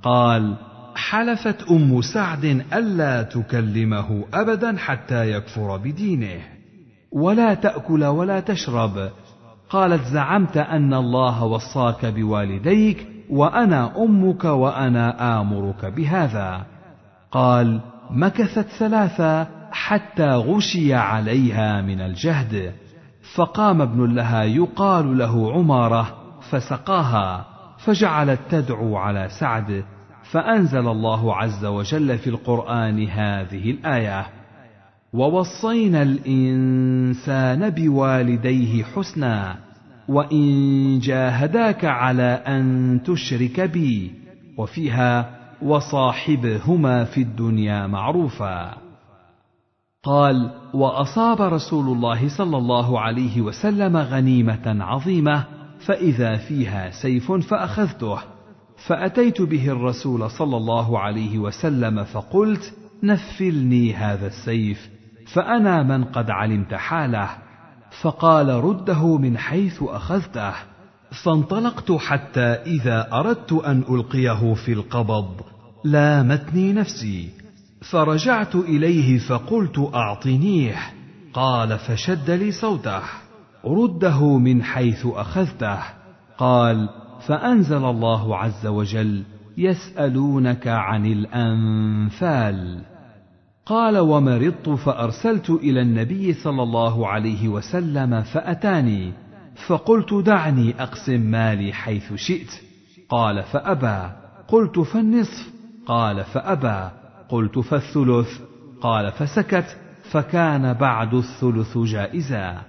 قال 0.03 0.55
حلفت 0.95 1.71
أم 1.71 2.01
سعد 2.01 2.45
ألا 2.73 3.23
تكلمه 3.23 4.25
ابدا 4.33 4.77
حتى 4.77 5.31
يكفر 5.31 5.77
بدينه. 5.77 6.41
ولا 7.11 7.53
تأكل 7.53 8.03
ولا 8.03 8.39
تشرب. 8.39 9.09
قالت 9.73 10.03
زعمت 10.03 10.57
أن 10.57 10.93
الله 10.93 11.43
وصاك 11.43 12.05
بوالديك 12.05 13.07
وأنا 13.29 14.03
أمك 14.03 14.45
وأنا 14.45 15.41
آمرك 15.41 15.85
بهذا. 15.85 16.65
قال 17.31 17.79
مكثت 18.11 18.67
ثلاثة 18.67 19.47
حتى 19.71 20.29
غشي 20.29 20.93
عليها 20.93 21.81
من 21.81 22.01
الجهد. 22.01 22.73
فقام 23.35 23.81
ابن 23.81 24.15
لها 24.15 24.43
يقال 24.43 25.17
له 25.17 25.53
عمارة 25.53 26.15
فسقاها 26.49 27.45
فجعلت 27.77 28.39
تدعو 28.49 28.97
على 28.97 29.27
سعد 29.39 29.83
فأنزل 30.31 30.87
الله 30.87 31.35
عز 31.35 31.65
وجل 31.65 32.17
في 32.17 32.29
القرآن 32.29 33.07
هذه 33.07 33.71
الآية 33.71 34.25
ووصينا 35.13 36.01
الإنسان 36.01 37.69
بوالديه 37.69 38.83
حسنا 38.83 39.55
وان 40.07 40.99
جاهداك 40.99 41.85
على 41.85 42.43
ان 42.47 42.99
تشرك 43.05 43.59
بي 43.61 44.11
وفيها 44.57 45.29
وصاحبهما 45.61 47.03
في 47.03 47.21
الدنيا 47.21 47.87
معروفا 47.87 48.77
قال 50.03 50.51
واصاب 50.73 51.41
رسول 51.41 51.85
الله 51.85 52.37
صلى 52.37 52.57
الله 52.57 52.99
عليه 52.99 53.41
وسلم 53.41 53.97
غنيمه 53.97 54.83
عظيمه 54.83 55.45
فاذا 55.85 56.37
فيها 56.37 56.89
سيف 56.89 57.31
فاخذته 57.31 58.19
فاتيت 58.87 59.41
به 59.41 59.69
الرسول 59.69 60.29
صلى 60.29 60.57
الله 60.57 60.99
عليه 60.99 61.39
وسلم 61.39 62.03
فقلت 62.03 62.73
نفلني 63.03 63.93
هذا 63.93 64.27
السيف 64.27 64.89
فانا 65.33 65.83
من 65.83 66.03
قد 66.03 66.29
علمت 66.29 66.73
حاله 66.73 67.29
فقال 68.01 68.49
رده 68.49 69.17
من 69.17 69.37
حيث 69.37 69.83
أخذته 69.83 70.53
فانطلقت 71.23 71.91
حتى 71.91 72.41
إذا 72.41 73.13
أردت 73.13 73.53
أن 73.53 73.83
ألقيه 73.89 74.53
في 74.53 74.73
القبض 74.73 75.41
لامتني 75.83 76.73
نفسي 76.73 77.29
فرجعت 77.91 78.55
إليه 78.55 79.19
فقلت 79.19 79.89
أعطنيه 79.93 80.75
قال 81.33 81.79
فشد 81.79 82.31
لي 82.31 82.51
صوته 82.51 83.01
رده 83.65 84.37
من 84.37 84.63
حيث 84.63 85.05
أخذته 85.05 85.79
قال 86.37 86.89
فأنزل 87.27 87.85
الله 87.85 88.37
عز 88.37 88.67
وجل 88.67 89.23
يسألونك 89.57 90.67
عن 90.67 91.05
الأنفال. 91.05 92.81
قال 93.65 93.97
ومرضت 93.97 94.69
فأرسلت 94.69 95.49
إلى 95.49 95.81
النبي 95.81 96.33
صلى 96.33 96.63
الله 96.63 97.07
عليه 97.07 97.47
وسلم 97.47 98.21
فأتاني. 98.21 99.11
فقلت 99.67 100.13
دعني 100.13 100.75
أقسم 100.79 101.19
مالي 101.19 101.73
حيث 101.73 102.13
شئت. 102.13 102.49
قال 103.09 103.43
فأبى. 103.43 104.13
قلت 104.47 104.79
فالنصف. 104.79 105.53
قال 105.85 106.23
فأبى. 106.23 106.89
قلت 107.29 107.59
فالثلث. 107.59 108.39
قال 108.81 109.11
فسكت. 109.11 109.77
فكان 110.11 110.73
بعد 110.73 111.13
الثلث 111.13 111.77
جائزا. 111.77 112.61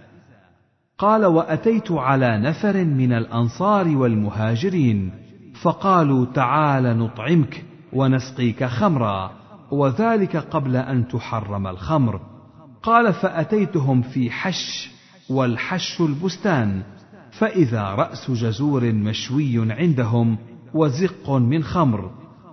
قال 0.99 1.25
وأتيت 1.25 1.93
على 1.93 2.39
نفر 2.39 2.85
من 2.85 3.13
الأنصار 3.13 3.89
والمهاجرين. 3.89 5.11
فقالوا 5.63 6.27
تعال 6.35 6.99
نطعمك 6.99 7.65
ونسقيك 7.93 8.65
خمرا. 8.65 9.44
وذلك 9.71 10.37
قبل 10.37 10.77
أن 10.77 11.09
تحرم 11.09 11.67
الخمر. 11.67 12.21
قال 12.83 13.13
فأتيتهم 13.13 14.03
في 14.03 14.31
حش 14.31 14.91
والحش 15.31 16.01
البستان 16.01 16.83
فإذا 17.31 17.83
رأس 17.83 18.31
جزور 18.31 18.93
مشوي 18.93 19.73
عندهم 19.73 20.39
وزق 20.75 21.31
من 21.31 21.63
خمر. 21.63 22.11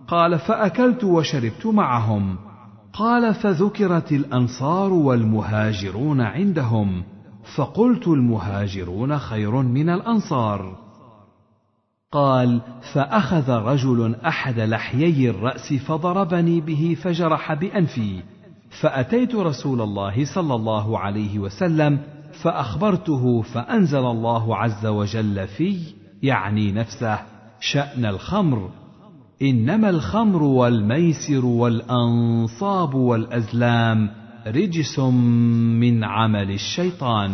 قال 0.08 0.40
فأكلت 0.40 1.04
وشربت 1.04 1.66
معهم. 1.66 2.38
قال 2.94 3.34
فذكرت 3.34 4.12
الأنصار 4.12 4.94
والمهاجرون 4.94 6.22
عندهم 6.22 7.04
فقلت 7.56 8.08
المهاجرون 8.08 9.18
خير 9.18 9.52
من 9.52 9.90
الأنصار. 9.90 10.91
قال 12.12 12.62
فأخذ 12.94 13.50
رجل 13.50 14.16
أحد 14.16 14.60
لحيي 14.60 15.30
الرأس 15.30 15.74
فضربني 15.74 16.62
به 16.62 16.98
فجرح 17.04 17.54
بأنفي. 17.54 18.24
فأتيت 18.82 19.36
رسول 19.36 19.82
الله 19.82 20.26
صلى 20.36 20.56
الله 20.56 21.00
عليه 21.00 21.40
وسلم 21.40 22.00
فأخبرته 22.44 23.42
فأنزل 23.42 24.06
الله 24.06 24.58
عز 24.58 24.86
وجل 24.86 25.48
في 25.48 25.80
يعني 26.24 26.72
نفسه 26.72 27.20
شأن 27.60 28.06
الخمر. 28.06 28.70
إنما 29.42 29.90
الخمر 29.90 30.44
والميسر 30.44 31.46
والأنصاب 31.46 32.94
والأزلام 32.94 34.10
رجس 34.48 35.00
من 35.80 36.04
عمل 36.04 36.52
الشيطان. 36.52 37.32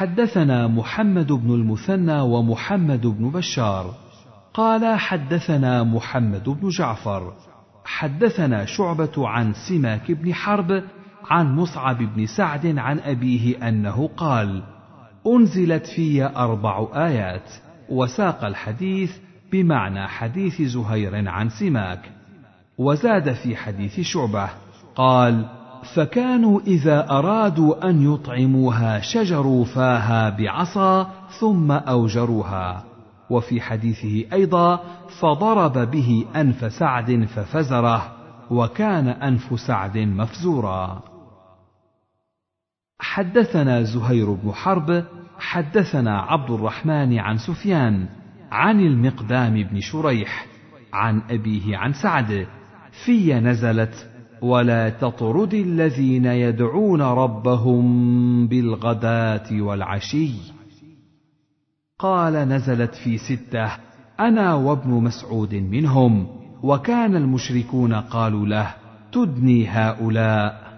حدثنا 0.00 0.68
محمد 0.68 1.32
بن 1.32 1.54
المثنى 1.54 2.20
ومحمد 2.20 3.06
بن 3.06 3.30
بشار. 3.30 3.94
قال 4.54 4.98
حدثنا 4.98 5.84
محمد 5.84 6.48
بن 6.48 6.68
جعفر. 6.68 7.32
حدثنا 7.84 8.64
شعبة 8.64 9.28
عن 9.28 9.52
سماك 9.68 10.12
بن 10.12 10.34
حرب 10.34 10.82
عن 11.30 11.56
مصعب 11.56 11.98
بن 11.98 12.26
سعد 12.26 12.78
عن 12.78 12.98
أبيه 12.98 13.68
أنه 13.68 14.10
قال 14.16 14.62
أنزلت 15.26 15.86
في 15.86 16.24
أربع 16.36 16.88
آيات 16.94 17.50
وساق 17.88 18.44
الحديث 18.44 19.16
بمعنى 19.52 20.08
حديث 20.08 20.62
زهير 20.62 21.28
عن 21.28 21.48
سماك. 21.48 22.10
وزاد 22.78 23.32
في 23.32 23.56
حديث 23.56 24.00
شعبة 24.00 24.50
قال 24.94 25.59
فكانوا 25.94 26.60
إذا 26.60 27.10
أرادوا 27.10 27.90
أن 27.90 28.14
يطعموها 28.14 29.00
شجروا 29.00 29.64
فاها 29.64 30.30
بعصا 30.30 31.10
ثم 31.40 31.72
أوجروها. 31.72 32.84
وفي 33.30 33.60
حديثه 33.60 34.24
أيضا 34.32 34.80
فضرب 35.20 35.90
به 35.90 36.26
أنف 36.36 36.72
سعد 36.72 37.24
ففزره 37.24 38.12
وكان 38.50 39.08
أنف 39.08 39.60
سعد 39.60 39.98
مفزورا. 39.98 41.02
حدثنا 43.00 43.82
زهير 43.82 44.32
بن 44.32 44.52
حرب 44.52 45.04
حدثنا 45.38 46.20
عبد 46.20 46.50
الرحمن 46.50 47.18
عن 47.18 47.38
سفيان 47.38 48.08
عن 48.52 48.80
المقدام 48.80 49.62
بن 49.62 49.80
شريح 49.80 50.46
عن 50.92 51.22
أبيه 51.30 51.76
عن 51.76 51.92
سعد 51.92 52.46
في 53.04 53.34
نزلت 53.34 54.09
ولا 54.42 54.88
تطرد 54.88 55.54
الذين 55.54 56.24
يدعون 56.24 57.02
ربهم 57.02 58.46
بالغداة 58.48 59.62
والعشي. 59.62 60.32
قال 61.98 62.32
نزلت 62.32 62.94
في 62.94 63.18
ستة 63.18 63.70
أنا 64.20 64.54
وابن 64.54 64.90
مسعود 64.90 65.54
منهم 65.54 66.26
وكان 66.62 67.16
المشركون 67.16 67.94
قالوا 67.94 68.46
له 68.46 68.74
تدني 69.12 69.68
هؤلاء. 69.68 70.70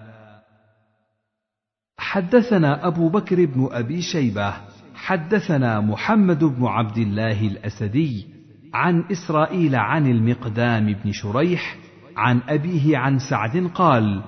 حدثنا 1.99 2.87
أبو 2.87 3.09
بكر 3.09 3.45
بن 3.45 3.69
أبي 3.73 4.03
شيبة 4.03 4.55
حدثنا 4.95 5.81
محمد 5.81 6.45
بن 6.45 6.67
عبد 6.67 6.99
الله 6.99 7.47
الأسدي 7.47 8.27
عن 8.75 9.05
إسرائيل 9.13 9.77
عن 9.77 10.07
المقدام 10.07 10.93
بن 10.93 11.13
شريح 11.13 11.77
عن 12.17 12.41
أبيه 12.49 12.99
عن 12.99 13.19
سعد 13.19 13.71
قال 13.75 14.23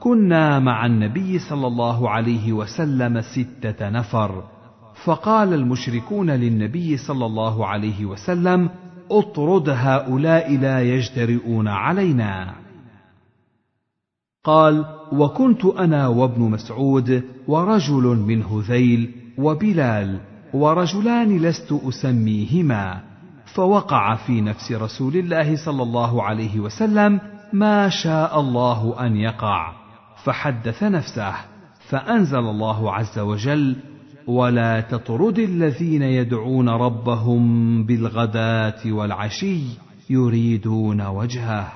كنا 0.00 0.58
مع 0.58 0.86
النبي 0.86 1.38
صلى 1.38 1.66
الله 1.66 2.10
عليه 2.10 2.52
وسلم 2.52 3.20
ستة 3.20 3.88
نفر 3.88 4.44
فقال 5.04 5.54
المشركون 5.54 6.30
للنبي 6.30 6.96
صلى 6.96 7.26
الله 7.26 7.66
عليه 7.66 8.04
وسلم 8.04 8.70
اطرد 9.10 9.68
هؤلاء 9.68 10.56
لا 10.56 10.80
يجترئون 10.80 11.68
علينا. 11.68 12.54
قال 14.44 14.84
وكنت 15.12 15.64
أنا 15.64 16.08
وابن 16.08 16.42
مسعود 16.42 17.22
ورجل 17.48 18.02
من 18.02 18.42
هذيل 18.42 19.10
وبلال 19.38 20.20
ورجلان 20.54 21.38
لست 21.38 21.72
أسميهما 21.72 23.02
فوقع 23.56 24.14
في 24.14 24.40
نفس 24.40 24.72
رسول 24.72 25.16
الله 25.16 25.56
صلى 25.56 25.82
الله 25.82 26.22
عليه 26.22 26.60
وسلم 26.60 27.20
ما 27.52 27.88
شاء 27.88 28.40
الله 28.40 29.06
أن 29.06 29.16
يقع؟ 29.16 29.72
فحدث 30.24 30.82
نفسه 30.82 31.34
فأنزل 31.88 32.38
الله 32.38 32.92
عز 32.92 33.18
وجل 33.18 33.76
ولا 34.26 34.80
تطرد 34.80 35.38
الذين 35.38 36.02
يدعون 36.02 36.68
ربهم 36.68 37.84
بالغداة 37.84 38.92
والعشي 38.92 39.62
يريدون 40.10 41.06
وجهه. 41.06 41.72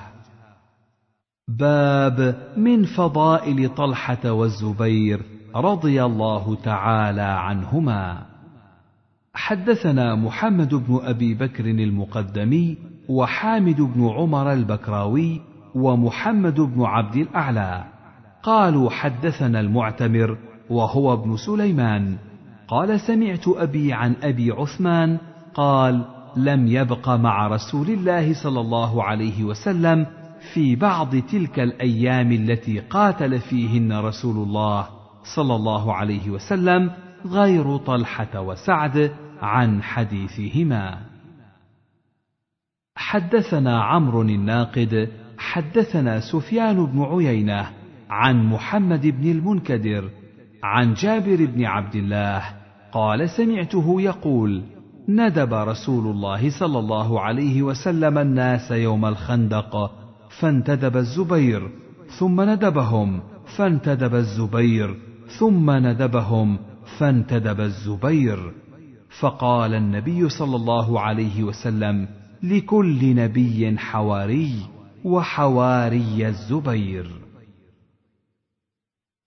باب 1.47 2.47
من 2.57 2.85
فضائل 2.85 3.69
طلحة 3.69 4.31
والزبير 4.31 5.21
رضي 5.55 6.03
الله 6.03 6.55
تعالى 6.63 7.21
عنهما. 7.21 8.30
حدثنا 9.33 10.15
محمد 10.15 10.75
بن 10.75 10.99
أبي 11.03 11.33
بكر 11.33 11.65
المقدمي 11.65 12.77
وحامد 13.09 13.81
بن 13.81 14.09
عمر 14.09 14.53
البكراوي 14.53 15.41
ومحمد 15.75 16.55
بن 16.55 16.81
عبد 16.83 17.15
الأعلى. 17.15 17.83
قالوا 18.43 18.89
حدثنا 18.89 19.59
المعتمر 19.59 20.37
وهو 20.69 21.13
ابن 21.13 21.37
سليمان. 21.37 22.17
قال 22.67 22.99
سمعت 22.99 23.47
أبي 23.47 23.93
عن 23.93 24.15
أبي 24.23 24.51
عثمان 24.51 25.17
قال 25.53 26.05
لم 26.35 26.67
يبق 26.67 27.09
مع 27.09 27.47
رسول 27.47 27.89
الله 27.89 28.33
صلى 28.43 28.59
الله 28.59 29.03
عليه 29.03 29.43
وسلم 29.43 30.05
في 30.53 30.75
بعض 30.75 31.15
تلك 31.15 31.59
الأيام 31.59 32.31
التي 32.31 32.79
قاتل 32.79 33.39
فيهن 33.39 33.99
رسول 33.99 34.37
الله 34.47 34.87
صلى 35.35 35.55
الله 35.55 35.93
عليه 35.93 36.29
وسلم 36.29 36.91
غير 37.25 37.77
طلحة 37.77 38.41
وسعد 38.41 39.11
عن 39.41 39.83
حديثهما. 39.83 41.11
حدثنا 42.95 43.83
عمرو 43.83 44.21
الناقد 44.21 45.09
حدثنا 45.37 46.19
سفيان 46.19 46.85
بن 46.85 47.01
عيينة 47.01 47.69
عن 48.09 48.45
محمد 48.45 49.07
بن 49.07 49.31
المنكدر 49.31 50.09
عن 50.63 50.93
جابر 50.93 51.45
بن 51.45 51.65
عبد 51.65 51.95
الله 51.95 52.43
قال 52.91 53.29
سمعته 53.29 54.01
يقول 54.01 54.63
ندب 55.09 55.53
رسول 55.53 56.07
الله 56.07 56.49
صلى 56.59 56.79
الله 56.79 57.21
عليه 57.21 57.61
وسلم 57.61 58.17
الناس 58.17 58.71
يوم 58.71 59.05
الخندق 59.05 59.91
فانتدب 60.39 60.97
الزبير 60.97 61.69
ثم 62.19 62.41
ندبهم 62.41 63.21
فانتدب 63.57 64.15
الزبير 64.15 64.97
ثم 65.39 65.71
ندبهم 65.71 66.57
فانتدب 67.01 67.61
الزبير 67.61 68.53
فقال 69.19 69.73
النبي 69.73 70.29
صلى 70.29 70.55
الله 70.55 70.99
عليه 70.99 71.43
وسلم 71.43 72.07
لكل 72.43 73.15
نبي 73.15 73.77
حواري 73.77 74.55
وحواري 75.03 76.27
الزبير. 76.27 77.11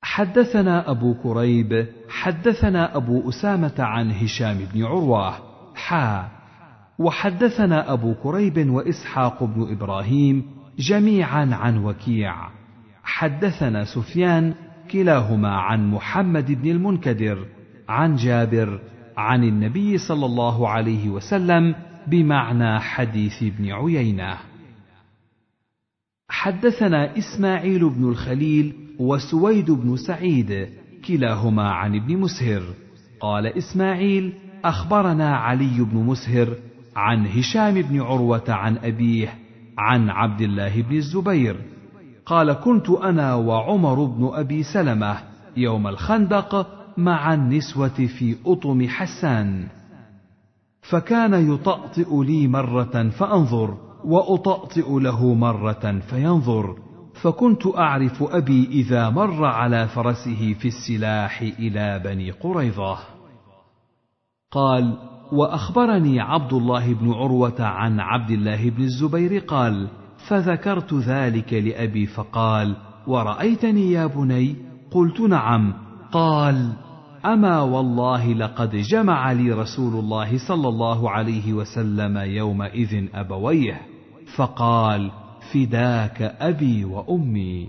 حدثنا 0.03 0.91
أبو 0.91 1.15
كريب 1.15 1.87
حدثنا 2.09 2.97
أبو 2.97 3.29
أسامة 3.29 3.75
عن 3.79 4.11
هشام 4.11 4.59
بن 4.75 4.85
عروة 4.85 5.35
حا 5.75 6.29
وحدثنا 6.99 7.93
أبو 7.93 8.15
كريب 8.15 8.71
وإسحاق 8.71 9.45
بن 9.45 9.73
إبراهيم 9.73 10.47
جميعا 10.79 11.49
عن 11.55 11.85
وكيع. 11.85 12.35
حدثنا 13.03 13.85
سفيان 13.85 14.55
كلاهما 14.91 15.57
عن 15.57 15.91
محمد 15.91 16.53
بن 16.63 16.71
المنكدر 16.71 17.54
عن 17.89 18.17
جابر 18.17 18.81
عن 19.17 19.45
النبي 19.45 19.99
صلى 19.99 20.27
الله 20.27 20.69
عليه 20.69 21.09
وسلم 21.09 21.75
بمعنى 22.07 22.81
حديث 22.81 23.43
ابن 23.43 23.73
عيينة. 23.73 24.39
حدثنا 26.29 27.19
إسماعيل 27.19 27.89
بن 27.89 28.09
الخليل 28.09 28.75
وسويد 28.99 29.71
بن 29.71 29.97
سعيد 29.97 30.69
كلاهما 31.09 31.71
عن 31.71 31.95
ابن 31.95 32.17
مسهر. 32.17 32.63
قال 33.21 33.47
إسماعيل 33.47 34.33
أخبرنا 34.65 35.37
علي 35.37 35.81
بن 35.81 35.97
مسهر 35.97 36.57
عن 36.97 37.27
هشام 37.27 37.83
بن 37.83 38.01
عروة 38.01 38.45
عن 38.49 38.77
أبيه 38.77 39.35
عن 39.79 40.11
عبد 40.11 40.41
الله 40.41 40.83
بن 40.83 40.97
الزبير. 40.97 41.57
قال 42.27 42.53
كنت 42.53 42.91
أنا 42.91 43.35
وعمر 43.35 44.05
بن 44.05 44.31
أبي 44.33 44.63
سلمة 44.63 45.19
يوم 45.57 45.87
الخندق 45.87 46.84
مع 46.97 47.35
النسوة 47.35 48.07
في 48.19 48.37
أطم 48.47 48.89
حسان. 48.89 49.69
فكان 50.91 51.55
يطأطئ 51.55 52.23
لي 52.23 52.49
مرة 52.49 53.09
فأنظر 53.09 53.77
وأطأطئ 54.05 54.99
له 54.99 55.35
مرة 55.35 56.01
فينظر. 56.11 56.77
فكنت 57.23 57.67
أعرف 57.67 58.23
أبي 58.23 58.65
إذا 58.65 59.11
مر 59.11 59.45
على 59.45 59.89
فرسه 59.89 60.55
في 60.55 60.69
السلاح 60.69 61.43
إلى 61.43 61.99
بني 62.05 62.31
قريظة. 62.31 62.99
قال 64.51 64.99
وأخبرني 65.33 66.21
عبد 66.21 66.53
الله 66.53 66.95
بن 66.95 67.13
عروة 67.13 67.61
عن 67.61 68.01
عبد 68.01 68.31
الله 68.31 68.71
بن 68.71 68.83
الزبير 68.83 69.39
قال 69.39 69.89
فذكرت 70.29 70.95
ذلك 70.95 71.53
لأبي 71.53 72.07
فقال 72.07 72.77
ورأيتني 73.07 73.93
يا 73.93 74.07
بني؟ 74.07 74.57
قلت 74.91 75.21
نعم. 75.21 75.75
قال 76.13 76.73
أما 77.27 77.61
والله 77.61 78.33
لقد 78.33 78.77
جمع 78.77 79.33
لي 79.33 79.53
رسول 79.53 79.95
الله 79.95 80.49
صلى 80.49 80.69
الله 80.69 81.11
عليه 81.11 81.53
وسلم 81.53 82.19
يومئذ 82.19 83.09
أبويه 83.15 83.81
فقال 84.37 85.11
فداك 85.53 86.23
أبي 86.23 86.85
وأمي. 86.85 87.69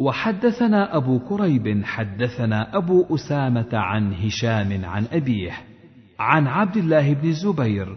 وحدثنا 0.00 0.96
أبو 0.96 1.18
كريب 1.18 1.84
حدثنا 1.84 2.76
أبو 2.76 3.14
أسامة 3.14 3.68
عن 3.72 4.14
هشام 4.14 4.84
عن 4.84 5.04
أبيه 5.12 5.52
عن 6.18 6.46
عبد 6.46 6.76
الله 6.76 7.14
بن 7.14 7.28
الزبير 7.28 7.96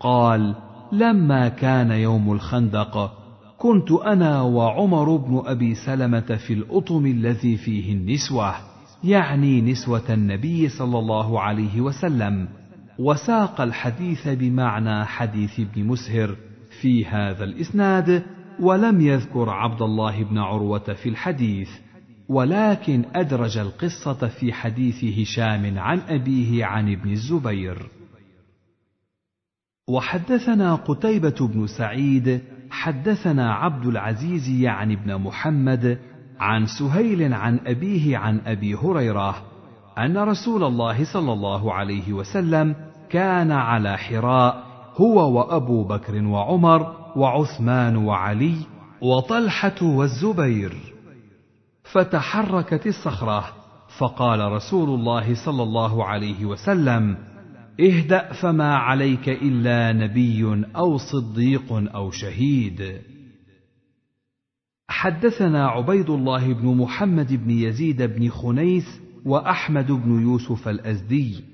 قال 0.00 0.54
لما 0.92 1.48
كان 1.48 1.90
يوم 1.90 2.32
الخندق 2.32 3.12
كنت 3.58 3.92
أنا 3.92 4.42
وعمر 4.42 5.16
بن 5.16 5.42
أبي 5.46 5.74
سلمة 5.74 6.38
في 6.46 6.52
الأطم 6.52 7.06
الذي 7.06 7.56
فيه 7.56 7.92
النسوة. 7.92 8.71
يعني 9.04 9.60
نسوة 9.60 10.14
النبي 10.14 10.68
صلى 10.68 10.98
الله 10.98 11.40
عليه 11.40 11.80
وسلم. 11.80 12.48
وساق 12.98 13.60
الحديث 13.60 14.28
بمعنى 14.28 15.04
حديث 15.04 15.60
ابن 15.60 15.84
مسهر 15.84 16.36
في 16.80 17.06
هذا 17.06 17.44
الإسناد 17.44 18.22
ولم 18.60 19.00
يذكر 19.00 19.50
عبد 19.50 19.82
الله 19.82 20.24
بن 20.24 20.38
عروة 20.38 20.92
في 21.02 21.08
الحديث 21.08 21.68
ولكن 22.28 23.04
أدرج 23.14 23.58
القصة 23.58 24.28
في 24.28 24.52
حديث 24.52 25.04
هشام 25.04 25.78
عن 25.78 25.98
أبيه 25.98 26.64
عن 26.64 26.92
ابن 26.92 27.10
الزبير. 27.10 27.88
وحدثنا 29.88 30.74
قتيبة 30.74 31.48
بن 31.54 31.66
سعيد 31.66 32.40
حدثنا 32.70 33.52
عبد 33.54 33.86
العزيز 33.86 34.48
يعني 34.48 34.94
ابن 34.94 35.14
محمد 35.14 35.98
عن 36.42 36.66
سهيل 36.66 37.34
عن 37.34 37.60
أبيه 37.66 38.18
عن 38.18 38.40
أبي 38.46 38.74
هريرة 38.74 39.34
أن 39.98 40.18
رسول 40.18 40.64
الله 40.64 41.04
صلى 41.12 41.32
الله 41.32 41.72
عليه 41.72 42.12
وسلم 42.12 42.74
كان 43.10 43.52
على 43.52 43.98
حراء 43.98 44.64
هو 44.96 45.38
وأبو 45.38 45.84
بكر 45.84 46.24
وعمر 46.24 46.94
وعثمان 47.16 47.96
وعلي 47.96 48.56
وطلحة 49.02 49.82
والزبير. 49.82 50.76
فتحركت 51.92 52.86
الصخره 52.86 53.44
فقال 53.98 54.52
رسول 54.52 55.00
الله 55.00 55.34
صلى 55.44 55.62
الله 55.62 56.04
عليه 56.04 56.44
وسلم 56.44 57.16
اهدأ 57.80 58.32
فما 58.32 58.76
عليك 58.76 59.28
إلا 59.28 59.92
نبي 59.92 60.66
أو 60.76 60.96
صديق 60.98 61.72
أو 61.94 62.10
شهيد. 62.10 62.98
حدثنا 64.92 65.68
عبيد 65.68 66.10
الله 66.10 66.52
بن 66.52 66.76
محمد 66.76 67.32
بن 67.44 67.50
يزيد 67.50 68.02
بن 68.02 68.28
خنيس 68.28 69.00
وأحمد 69.24 69.92
بن 69.92 70.22
يوسف 70.22 70.68
الأزدي. 70.68 71.44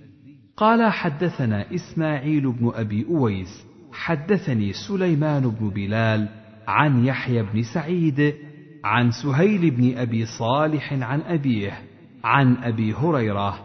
قال 0.56 0.92
حدثنا 0.92 1.74
إسماعيل 1.74 2.52
بن 2.52 2.72
أبي 2.74 3.06
أويس 3.10 3.66
حدثني 3.92 4.72
سليمان 4.72 5.42
بن 5.42 5.70
بلال 5.70 6.28
عن 6.68 7.04
يحيى 7.04 7.42
بن 7.42 7.62
سعيد 7.62 8.34
عن 8.84 9.10
سهيل 9.10 9.70
بن 9.70 9.98
أبي 9.98 10.24
صالح 10.24 10.92
عن 10.92 11.20
أبيه 11.20 11.72
عن 12.24 12.56
أبي 12.56 12.94
هريرة 12.94 13.58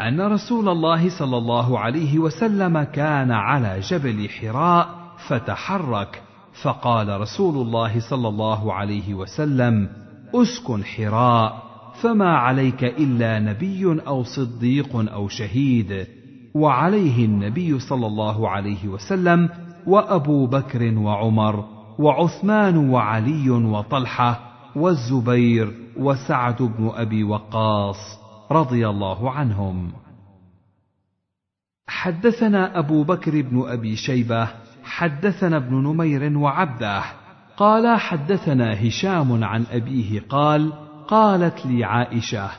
أن 0.00 0.20
رسول 0.20 0.68
الله 0.68 1.18
صلى 1.18 1.36
الله 1.36 1.78
عليه 1.78 2.18
وسلم 2.18 2.82
كان 2.82 3.30
على 3.30 3.80
جبل 3.80 4.28
حراء 4.28 4.88
فتحرك 5.28 6.22
فقال 6.62 7.20
رسول 7.20 7.66
الله 7.66 8.00
صلى 8.10 8.28
الله 8.28 8.72
عليه 8.72 9.14
وسلم 9.14 9.88
أسكن 10.34 10.84
حراء 10.84 11.62
فما 12.02 12.36
عليك 12.36 12.84
إلا 12.84 13.38
نبي 13.38 14.02
أو 14.06 14.24
صديق 14.24 14.96
أو 15.12 15.28
شهيد. 15.28 16.06
وعليه 16.54 17.24
النبي 17.24 17.78
صلى 17.78 18.06
الله 18.06 18.48
عليه 18.48 18.88
وسلم 18.88 19.48
وأبو 19.86 20.46
بكر 20.46 20.98
وعمر 20.98 21.64
وعثمان 21.98 22.90
وعلي 22.90 23.50
وطلحة 23.50 24.40
والزبير 24.76 25.72
وسعد 25.96 26.62
بن 26.62 26.90
أبي 26.94 27.24
وقاص 27.24 28.18
رضي 28.50 28.88
الله 28.88 29.30
عنهم. 29.30 29.92
حدثنا 31.88 32.78
أبو 32.78 33.04
بكر 33.04 33.42
بن 33.42 33.68
أبي 33.68 33.96
شيبة 33.96 34.48
حدثنا 34.88 35.56
ابن 35.56 35.74
نمير 35.74 36.38
وعبده 36.38 37.02
قال 37.56 38.00
حدثنا 38.00 38.88
هشام 38.88 39.44
عن 39.44 39.64
أبيه 39.72 40.20
قال 40.28 40.72
قالت 41.08 41.66
لي 41.66 41.84
عائشة 41.84 42.50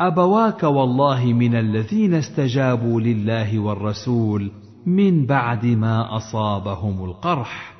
أبواك 0.00 0.62
والله 0.62 1.24
من 1.24 1.54
الذين 1.54 2.14
استجابوا 2.14 3.00
لله 3.00 3.58
والرسول 3.58 4.50
من 4.86 5.26
بعد 5.26 5.66
ما 5.66 6.16
أصابهم 6.16 7.04
القرح. 7.04 7.74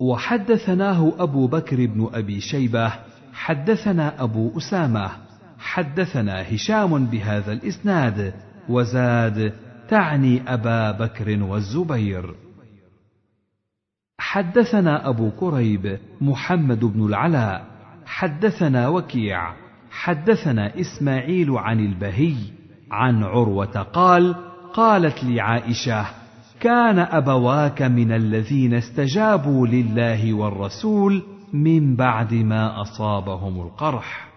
وحدثناه 0.00 1.12
أبو 1.18 1.46
بكر 1.46 1.86
بن 1.86 2.08
أبي 2.14 2.40
شيبة 2.40 2.92
حدثنا 3.32 4.22
أبو 4.22 4.58
أسامة 4.58 5.10
حدثنا 5.58 6.54
هشام 6.54 7.06
بهذا 7.06 7.52
الإسناد 7.52 8.34
وزاد 8.68 9.52
تعني 9.92 10.42
أبا 10.54 10.90
بكر 10.90 11.42
والزبير. 11.42 12.34
حدثنا 14.18 15.08
أبو 15.08 15.30
كريب 15.30 15.98
محمد 16.20 16.84
بن 16.84 17.06
العلاء. 17.06 17.66
حدثنا 18.06 18.88
وكيع. 18.88 19.54
حدثنا 19.90 20.80
إسماعيل 20.80 21.50
عن 21.50 21.80
البهي. 21.80 22.36
عن 22.90 23.22
عروة 23.22 23.82
قال 23.82 24.34
قالت 24.74 25.24
لي 25.24 25.40
عائشة 25.40 26.06
كان 26.60 26.98
أبواك 26.98 27.82
من 27.82 28.12
الذين 28.12 28.74
استجابوا 28.74 29.66
لله 29.66 30.34
والرسول 30.34 31.22
من 31.52 31.96
بعد 31.96 32.34
ما 32.34 32.80
أصابهم 32.80 33.60
القرح. 33.60 34.28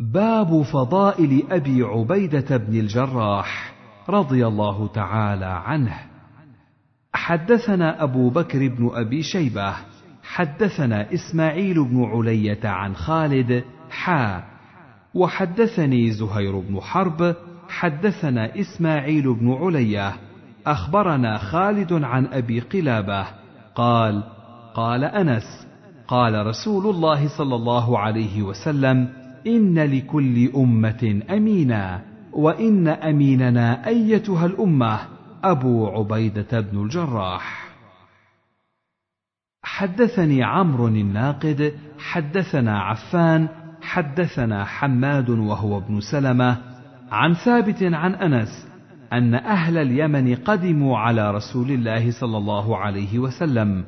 باب 0.00 0.62
فضائل 0.62 1.42
أبي 1.50 1.82
عبيدة 1.82 2.56
بن 2.56 2.80
الجراح. 2.80 3.79
رضي 4.10 4.46
الله 4.46 4.86
تعالى 4.86 5.62
عنه. 5.64 5.98
حدثنا 7.14 8.02
أبو 8.02 8.30
بكر 8.30 8.68
بن 8.68 8.90
أبي 8.94 9.22
شيبة 9.22 9.74
حدثنا 10.22 11.14
إسماعيل 11.14 11.84
بن 11.84 12.04
علية 12.04 12.68
عن 12.68 12.94
خالد 12.94 13.64
حا 13.90 14.44
وحدثني 15.14 16.10
زهير 16.10 16.58
بن 16.58 16.80
حرب 16.80 17.34
حدثنا 17.68 18.60
إسماعيل 18.60 19.34
بن 19.34 19.52
علية 19.52 20.12
أخبرنا 20.66 21.38
خالد 21.38 21.92
عن 21.92 22.26
أبي 22.26 22.60
قلابة 22.60 23.26
قال 23.74 24.22
قال 24.74 25.04
أنس 25.04 25.66
قال 26.08 26.46
رسول 26.46 26.94
الله 26.94 27.38
صلى 27.38 27.54
الله 27.54 27.98
عليه 27.98 28.42
وسلم 28.42 29.08
إن 29.46 29.78
لكل 29.78 30.50
أمة 30.56 31.22
أمينا. 31.30 32.09
وإن 32.32 32.88
أميننا 32.88 33.86
أيتها 33.86 34.46
الأمة 34.46 34.98
أبو 35.44 35.86
عبيدة 35.86 36.60
بن 36.60 36.82
الجراح. 36.82 37.70
حدثني 39.62 40.42
عمرو 40.42 40.88
الناقد 40.88 41.72
حدثنا 41.98 42.80
عفان 42.80 43.48
حدثنا 43.82 44.64
حماد 44.64 45.30
وهو 45.30 45.78
ابن 45.78 46.00
سلمة 46.00 46.56
عن 47.12 47.34
ثابت 47.34 47.82
عن 47.82 48.14
أنس 48.14 48.66
أن 49.12 49.34
أهل 49.34 49.78
اليمن 49.78 50.34
قدموا 50.34 50.98
على 50.98 51.30
رسول 51.30 51.70
الله 51.70 52.10
صلى 52.10 52.38
الله 52.38 52.76
عليه 52.76 53.18
وسلم 53.18 53.84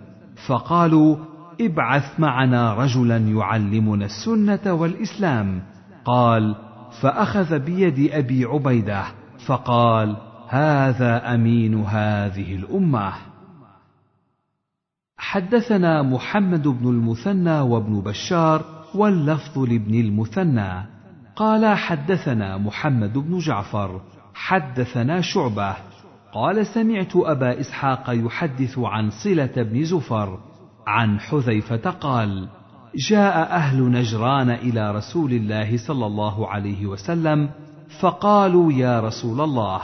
فقالوا 0.47 1.17
ابعث 1.61 2.21
معنا 2.21 2.75
رجلا 2.75 3.17
يعلمنا 3.17 4.05
السنة 4.05 4.73
والإسلام. 4.73 5.63
قال 6.05 6.57
فأخذ 7.01 7.59
بيد 7.59 8.11
أبي 8.13 8.45
عبيدة 8.45 9.05
فقال 9.47 10.17
هذا 10.49 11.35
أمين 11.35 11.85
هذه 11.85 12.55
الأمة. 12.55 13.13
حدثنا 15.17 16.03
محمد 16.03 16.69
بن 16.69 16.89
المثنى 16.89 17.61
وابن 17.61 18.01
بشار 18.01 18.65
واللفظ 18.95 19.59
لابن 19.59 19.95
المثنى. 19.95 20.87
قال 21.37 21.77
حدثنا 21.77 22.59
محمد 22.59 23.19
بن 23.19 23.39
جعفر 23.39 24.01
حدثنا 24.35 25.21
شعبة. 25.21 25.77
قال 26.33 26.67
سمعت 26.67 27.17
أبا 27.17 27.61
إسحاق 27.61 28.11
يحدث 28.11 28.79
عن 28.79 29.11
صلة 29.11 29.63
بن 29.63 29.85
زفر 29.85 30.39
عن 30.87 31.21
حذيفة 31.21 31.91
قال 31.91 32.49
جاء 32.97 33.53
أهل 33.53 33.91
نجران 33.91 34.51
إلى 34.51 34.91
رسول 34.91 35.33
الله 35.33 35.77
صلى 35.77 36.07
الله 36.07 36.49
عليه 36.49 36.87
وسلم 36.87 37.51
فقالوا 38.01 38.73
يا 38.73 39.01
رسول 39.01 39.41
الله 39.41 39.81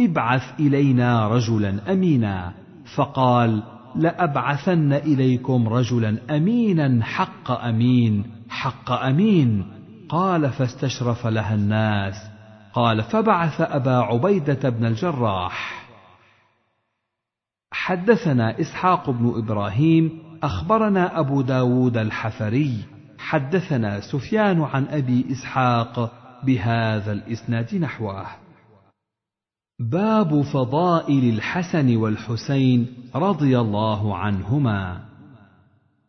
ابعث 0.00 0.60
إلينا 0.60 1.28
رجلا 1.28 1.92
امينا. 1.92 2.52
فقال 2.96 3.62
لأبعثن 3.96 4.92
إليكم 4.92 5.68
رجلا 5.68 6.36
امينا 6.36 7.04
حق 7.04 7.50
أمين 7.50 8.24
حق 8.48 8.90
أمين. 8.92 9.66
قال 10.08 10.50
فاستشرف 10.50 11.26
لها 11.26 11.54
الناس. 11.54 12.14
قال 12.74 13.02
فبعث 13.02 13.60
أبا 13.60 13.96
عبيدة 13.96 14.70
بن 14.70 14.84
الجراح. 14.84 15.86
حدثنا 17.72 18.60
إسحاق 18.60 19.10
بن 19.10 19.32
إبراهيم 19.36 20.31
أخبرنا 20.42 21.20
أبو 21.20 21.42
داود 21.42 21.96
الحفري 21.96 22.84
حدثنا 23.18 24.00
سفيان 24.00 24.60
عن 24.62 24.84
أبي 24.84 25.26
إسحاق 25.32 26.12
بهذا 26.44 27.12
الإسناد 27.12 27.74
نحوه. 27.74 28.26
باب 29.80 30.42
فضائل 30.42 31.34
الحسن 31.34 31.96
والحسين 31.96 32.86
رضي 33.14 33.58
الله 33.58 34.16
عنهما. 34.16 35.00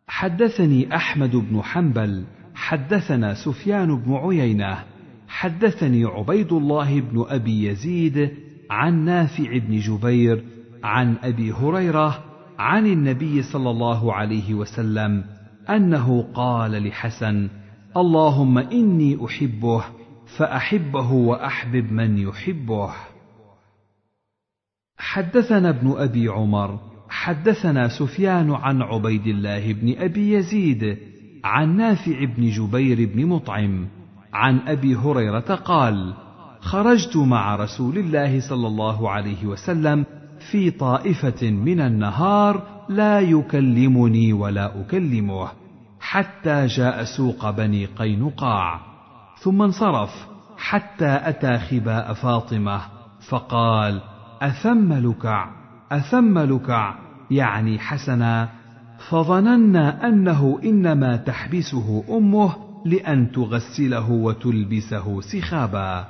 حدثني 0.08 0.96
أحمد 0.96 1.36
بن 1.36 1.62
حنبل 1.62 2.24
حدثنا 2.56 3.34
سفيان 3.34 3.96
بن 3.96 4.14
عيينة 4.14 4.84
حدثني 5.28 6.06
عبيد 6.06 6.54
الله 6.54 7.00
بن 7.00 7.26
أبي 7.28 7.68
يزيد 7.68 8.32
عن 8.70 9.06
نافع 9.06 9.58
بن 9.58 9.80
جبير 9.80 10.44
عن 10.84 11.16
أبي 11.24 11.52
هريرة 11.52 12.33
عن 12.60 12.86
النبي 12.86 13.42
صلى 13.42 13.70
الله 13.70 14.14
عليه 14.14 14.54
وسلم 14.54 15.24
أنه 15.70 16.22
قال 16.34 16.88
لحسن 16.88 17.50
اللهم 17.98 18.58
إني 18.58 19.26
أحبه 19.26 19.84
فأحبه 20.38 21.12
وأحبب 21.12 21.92
من 21.92 22.18
يحبه. 22.18 22.94
حدثنا 24.98 25.70
ابن 25.70 25.94
أبي 25.98 26.28
عمر 26.28 26.80
حدثنا 27.10 27.88
سفيان 27.88 28.52
عن 28.52 28.82
عبيد 28.82 29.28
الله 29.28 29.74
بن 29.74 29.96
أبي 29.98 30.34
يزيد 30.34 30.98
عن 31.44 31.78
نافع 31.78 32.24
بن 32.24 32.50
جبير 32.50 33.10
بن 33.14 33.26
مطعم 33.26 33.88
عن 34.34 34.60
أبي 34.60 34.96
هريرة 34.96 35.56
قال 35.56 36.14
خرجت 36.60 37.18
مع 37.18 37.56
رسول 37.56 37.98
الله 37.98 38.40
صلى 38.50 38.68
الله 38.68 39.10
عليه 39.10 39.46
وسلم 39.46 40.06
في 40.52 40.72
طائفة 40.72 41.52
من 41.52 41.82
النهار 41.82 42.64
لا 42.90 43.20
يكلمني 43.20 44.34
ولا 44.34 44.82
أكلمه 44.82 45.48
حتى 46.00 46.66
جاء 46.66 47.04
سوق 47.04 47.50
بني 47.50 47.86
قينقاع. 47.86 48.80
ثم 49.40 49.62
انصرف 49.62 50.28
حتى 50.58 51.20
أتى 51.24 51.58
خباء 51.58 52.14
فاطمة 52.14 52.82
فقال 53.30 54.02
أثم 54.42 54.94
لكع 54.94 55.50
أثم 55.92 56.40
لكع 56.40 56.96
يعني 57.32 57.80
حسنا 57.80 58.50
فظننا 59.10 60.08
أنه 60.08 60.60
إنما 60.64 61.16
تحبسه 61.16 62.04
أمه 62.10 62.56
لأن 62.86 63.32
تغسله 63.32 64.12
وتلبسه 64.12 65.22
سخابا. 65.22 66.08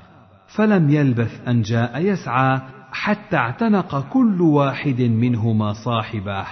فلم 0.48 0.90
يلبث 0.90 1.48
أن 1.48 1.62
جاء 1.62 2.02
يسعى 2.02 2.62
حتى 2.94 3.38
اعتنق 3.38 4.10
كل 4.10 4.42
واحد 4.42 5.02
منهما 5.02 5.74
صاحبه. 5.74 6.46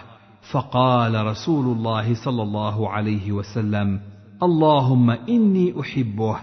فقال 0.51 1.26
رسول 1.26 1.77
الله 1.77 2.26
صلى 2.26 2.41
الله 2.41 2.89
عليه 2.89 3.31
وسلم 3.31 3.99
اللهم 4.43 5.09
إني 5.09 5.81
أحبه 5.81 6.38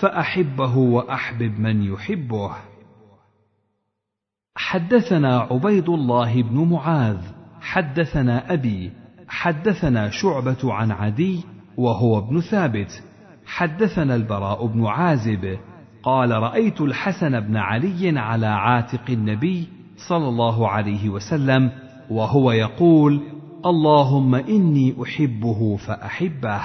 فأحبه 0.00 0.76
وأحبب 0.76 1.60
من 1.60 1.82
يحبه. 1.82 2.50
حدثنا 4.56 5.38
عبيد 5.38 5.88
الله 5.88 6.42
بن 6.42 6.68
معاذ 6.70 7.20
حدثنا 7.60 8.52
أبي 8.52 8.92
حدثنا 9.28 10.10
شعبة 10.10 10.72
عن 10.72 10.90
عدي 10.90 11.44
وهو 11.76 12.18
ابن 12.18 12.40
ثابت. 12.40 13.02
حدثنا 13.46 14.14
البراء 14.14 14.66
بن 14.66 14.86
عازب 14.86 15.58
قال 16.02 16.30
رأيت 16.30 16.80
الحسن 16.80 17.40
بن 17.40 17.56
علي 17.56 18.18
على 18.18 18.46
عاتق 18.46 19.10
النبي 19.10 19.68
صلى 20.08 20.28
الله 20.28 20.68
عليه 20.68 21.08
وسلم 21.08 21.70
وهو 22.10 22.52
يقول 22.52 23.20
اللهم 23.66 24.34
إني 24.34 24.96
أحبه 25.02 25.76
فأحبه. 25.76 26.62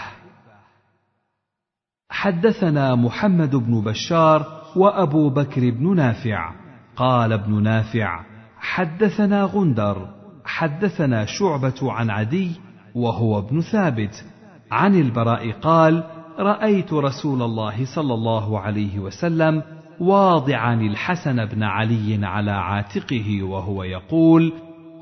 حدثنا 2.09 2.95
محمد 2.95 3.55
بن 3.55 3.81
بشار 3.81 4.45
وأبو 4.75 5.29
بكر 5.29 5.69
بن 5.69 5.95
نافع. 5.95 6.51
قال 6.95 7.33
ابن 7.33 7.63
نافع 7.63 8.23
حدثنا 8.59 9.43
غندر 9.43 10.09
حدثنا 10.45 11.25
شعبة 11.25 11.91
عن 11.91 12.09
عدي 12.09 12.51
وهو 12.95 13.39
ابن 13.39 13.61
ثابت. 13.61 14.25
عن 14.71 14.95
البراء 14.95 15.51
قال 15.51 16.16
رأيت 16.39 16.93
رسول 16.93 17.41
الله 17.41 17.95
صلى 17.95 18.13
الله 18.13 18.59
عليه 18.59 18.99
وسلم 18.99 19.63
واضعا 19.99 20.73
الحسن 20.73 21.45
بن 21.45 21.63
علي 21.63 22.25
على 22.25 22.51
عاتقه 22.51 23.43
وهو 23.43 23.83
يقول 23.83 24.53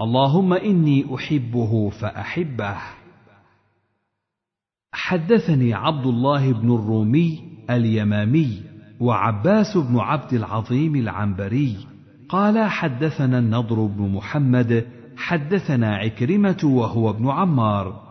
اللهم 0.01 0.53
إني 0.53 1.15
أحبه 1.15 1.89
فأحبه. 1.89 2.77
حدثني 4.93 5.73
عبد 5.73 6.05
الله 6.05 6.53
بن 6.53 6.75
الرومي 6.75 7.39
اليمامي 7.69 8.61
وعباس 8.99 9.77
بن 9.77 9.99
عبد 9.99 10.33
العظيم 10.33 10.95
العنبري. 10.95 11.75
قال 12.29 12.69
حدثنا 12.69 13.39
النضر 13.39 13.85
بن 13.85 14.09
محمد 14.13 14.85
حدثنا 15.17 15.95
عكرمة 15.95 16.61
وهو 16.63 17.09
ابن 17.09 17.29
عمار. 17.29 18.05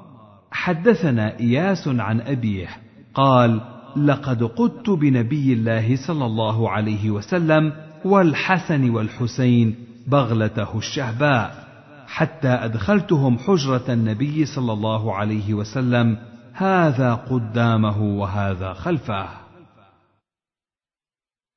حدثنا 0.50 1.40
إياس 1.40 1.88
عن 1.88 2.20
أبيه 2.20 2.83
قال 3.14 3.60
لقد 3.96 4.42
قدت 4.42 4.90
بنبي 4.90 5.52
الله 5.52 5.96
صلى 6.06 6.26
الله 6.26 6.70
عليه 6.70 7.10
وسلم 7.10 7.72
والحسن 8.04 8.90
والحسين 8.90 9.74
بغلته 10.06 10.78
الشهباء 10.78 11.64
حتى 12.06 12.48
أدخلتهم 12.48 13.38
حجرة 13.38 13.84
النبي 13.88 14.44
صلى 14.44 14.72
الله 14.72 15.14
عليه 15.14 15.54
وسلم 15.54 16.18
هذا 16.52 17.14
قدامه 17.14 18.02
وهذا 18.02 18.72
خلفه. 18.72 19.28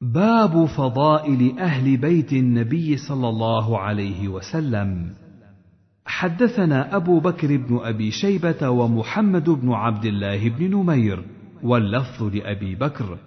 باب 0.02 0.66
فضائل 0.66 1.60
أهل 1.60 1.98
بيت 1.98 2.34
النبي 2.34 2.98
صلى 2.98 3.30
الله 3.30 3.80
عليه 3.80 4.28
وسلم. 4.28 5.14
حدثنا 6.06 6.96
أبو 6.96 7.20
بكر 7.20 7.58
بن 7.58 7.80
أبي 7.84 8.12
شيبة 8.12 8.70
ومحمد 8.70 9.50
بن 9.50 9.72
عبد 9.72 10.06
الله 10.06 10.50
بن 10.50 10.72
نمير 10.72 11.37
واللفظ 11.64 12.24
لأبي 12.24 12.76
بكر. 12.76 13.18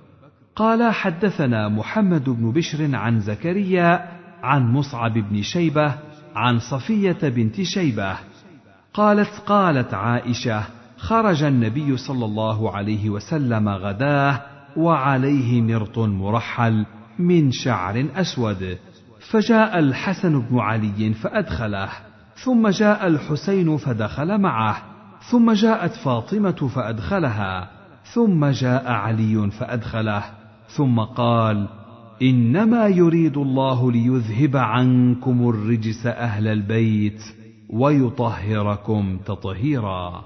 قال 0.57 0.94
حدثنا 0.94 1.69
محمد 1.69 2.31
بن 2.31 2.52
بشر 2.52 2.97
عن 2.97 3.20
زكريا 3.20 4.09
عن 4.43 4.73
مصعب 4.73 5.12
بن 5.12 5.43
شيبة 5.43 5.94
عن 6.35 6.59
صفية 6.59 7.19
بنت 7.23 7.62
شيبة 7.62 8.16
قالت 8.94 9.43
قالت 9.47 9.94
عائشة 9.94 10.65
خرج 10.97 11.43
النبي 11.43 11.97
صلى 11.97 12.24
الله 12.24 12.77
عليه 12.77 13.11
وسلم 13.11 13.69
غداه 13.69 14.43
وعليه 14.77 15.62
مرط 15.62 15.98
مرحل 15.98 16.86
من 17.19 17.51
شعر 17.52 18.07
أسود 18.15 18.78
فجاء 19.31 19.78
الحسن 19.78 20.40
بن 20.40 20.59
علي 20.59 21.15
فأدخله 21.15 21.89
ثم 22.35 22.69
جاء 22.69 23.07
الحسين 23.07 23.77
فدخل 23.77 24.39
معه 24.39 24.82
ثم 25.31 25.52
جاءت 25.52 25.93
فاطمة 25.93 26.69
فأدخلها. 26.74 27.80
ثم 28.15 28.47
جاء 28.47 28.93
علي 28.93 29.51
فأدخله 29.51 30.24
ثم 30.77 31.01
قال 31.01 31.69
إنما 32.23 32.87
يريد 32.87 33.37
الله 33.37 33.93
ليذهب 33.93 34.57
عنكم 34.57 35.49
الرجس 35.49 36.07
أهل 36.07 36.49
البيت 36.49 37.23
ويطهركم 37.70 39.19
تطهيرا. 39.27 40.24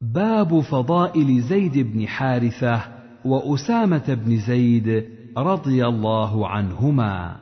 باب 0.00 0.60
فضائل 0.60 1.40
زيد 1.40 1.78
بن 1.78 2.08
حارثة 2.08 2.82
وأسامة 3.24 4.14
بن 4.14 4.36
زيد 4.36 5.04
رضي 5.38 5.86
الله 5.86 6.48
عنهما. 6.48 7.36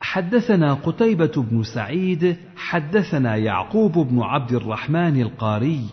حدثنا 0.00 0.74
قتيبة 0.74 1.32
بن 1.36 1.62
سعيد 1.62 2.36
حدثنا 2.56 3.36
يعقوب 3.36 3.92
بن 3.92 4.20
عبد 4.20 4.52
الرحمن 4.52 5.20
القاري 5.20 5.84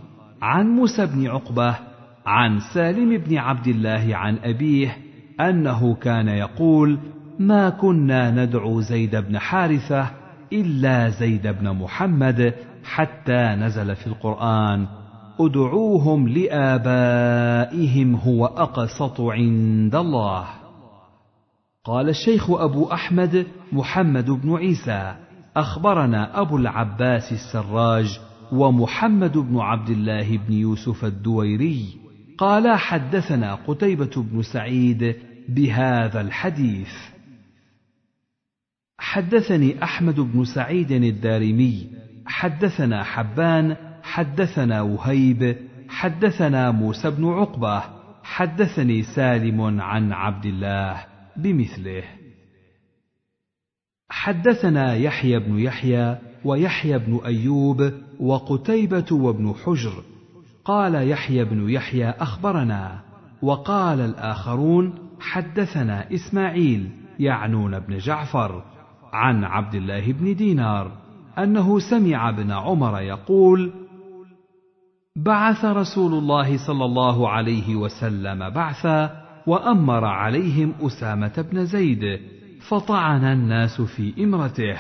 عن 0.41 0.67
موسى 0.67 1.05
بن 1.05 1.27
عقبة 1.27 1.88
عن 2.29 2.59
سالم 2.73 3.17
بن 3.17 3.37
عبد 3.37 3.67
الله 3.67 4.15
عن 4.15 4.37
أبيه 4.37 4.97
أنه 5.39 5.95
كان 5.95 6.27
يقول 6.27 6.99
ما 7.39 7.69
كنا 7.69 8.31
ندعو 8.31 8.81
زيد 8.81 9.15
بن 9.15 9.39
حارثة 9.39 10.09
إلا 10.53 11.09
زيد 11.09 11.47
بن 11.47 11.69
محمد 11.69 12.53
حتى 12.83 13.55
نزل 13.55 13.95
في 13.95 14.07
القرآن 14.07 14.87
ادعوهم 15.39 16.27
لآبائهم 16.27 18.15
هو 18.15 18.45
أقسط 18.45 19.21
عند 19.21 19.95
الله. 19.95 20.45
قال 21.85 22.09
الشيخ 22.09 22.51
أبو 22.51 22.91
أحمد 22.91 23.47
محمد 23.71 24.29
بن 24.31 24.55
عيسى 24.55 25.15
أخبرنا 25.57 26.41
أبو 26.41 26.57
العباس 26.57 27.31
السراج 27.31 28.19
ومحمد 28.51 29.37
بن 29.37 29.57
عبد 29.59 29.89
الله 29.89 30.37
بن 30.37 30.53
يوسف 30.53 31.05
الدويري. 31.05 32.08
قالا 32.39 32.77
حدثنا 32.77 33.55
قتيبة 33.55 34.11
بن 34.15 34.41
سعيد 34.41 35.15
بهذا 35.49 36.21
الحديث. 36.21 36.93
حدثني 38.99 39.83
أحمد 39.83 40.19
بن 40.19 40.45
سعيد 40.45 40.91
الدارمي 40.91 41.89
حدثنا 42.25 43.03
حبان 43.03 43.75
حدثنا 44.03 44.81
وهيب 44.81 45.57
حدثنا 45.89 46.71
موسى 46.71 47.09
بن 47.09 47.25
عقبة 47.25 47.83
حدثني 48.23 49.03
سالم 49.03 49.81
عن 49.81 50.11
عبد 50.11 50.45
الله 50.45 51.05
بمثله. 51.37 52.03
حدثنا 54.09 54.95
يحيى 54.95 55.39
بن 55.39 55.59
يحيى 55.59 56.17
ويحيى 56.45 56.99
بن 56.99 57.19
أيوب 57.25 57.91
وقتيبة 58.19 59.05
وابن 59.11 59.53
حجر 59.65 60.03
قال 60.69 61.09
يحيى 61.09 61.45
بن 61.45 61.69
يحيى 61.69 62.09
أخبرنا 62.09 62.99
وقال 63.41 63.99
الآخرون 63.99 64.93
حدثنا 65.19 66.13
إسماعيل 66.13 66.89
يعنون 67.19 67.79
بن 67.79 67.97
جعفر 67.97 68.63
عن 69.13 69.43
عبد 69.43 69.75
الله 69.75 70.11
بن 70.11 70.35
دينار 70.35 70.91
أنه 71.37 71.79
سمع 71.79 72.29
ابن 72.29 72.51
عمر 72.51 73.01
يقول 73.01 73.71
بعث 75.15 75.65
رسول 75.65 76.13
الله 76.13 76.57
صلى 76.67 76.85
الله 76.85 77.29
عليه 77.29 77.75
وسلم 77.75 78.49
بعثا 78.49 79.25
وأمر 79.47 80.05
عليهم 80.05 80.73
أسامة 80.81 81.45
بن 81.51 81.65
زيد 81.65 82.19
فطعن 82.67 83.23
الناس 83.23 83.81
في 83.81 84.23
إمرته 84.23 84.77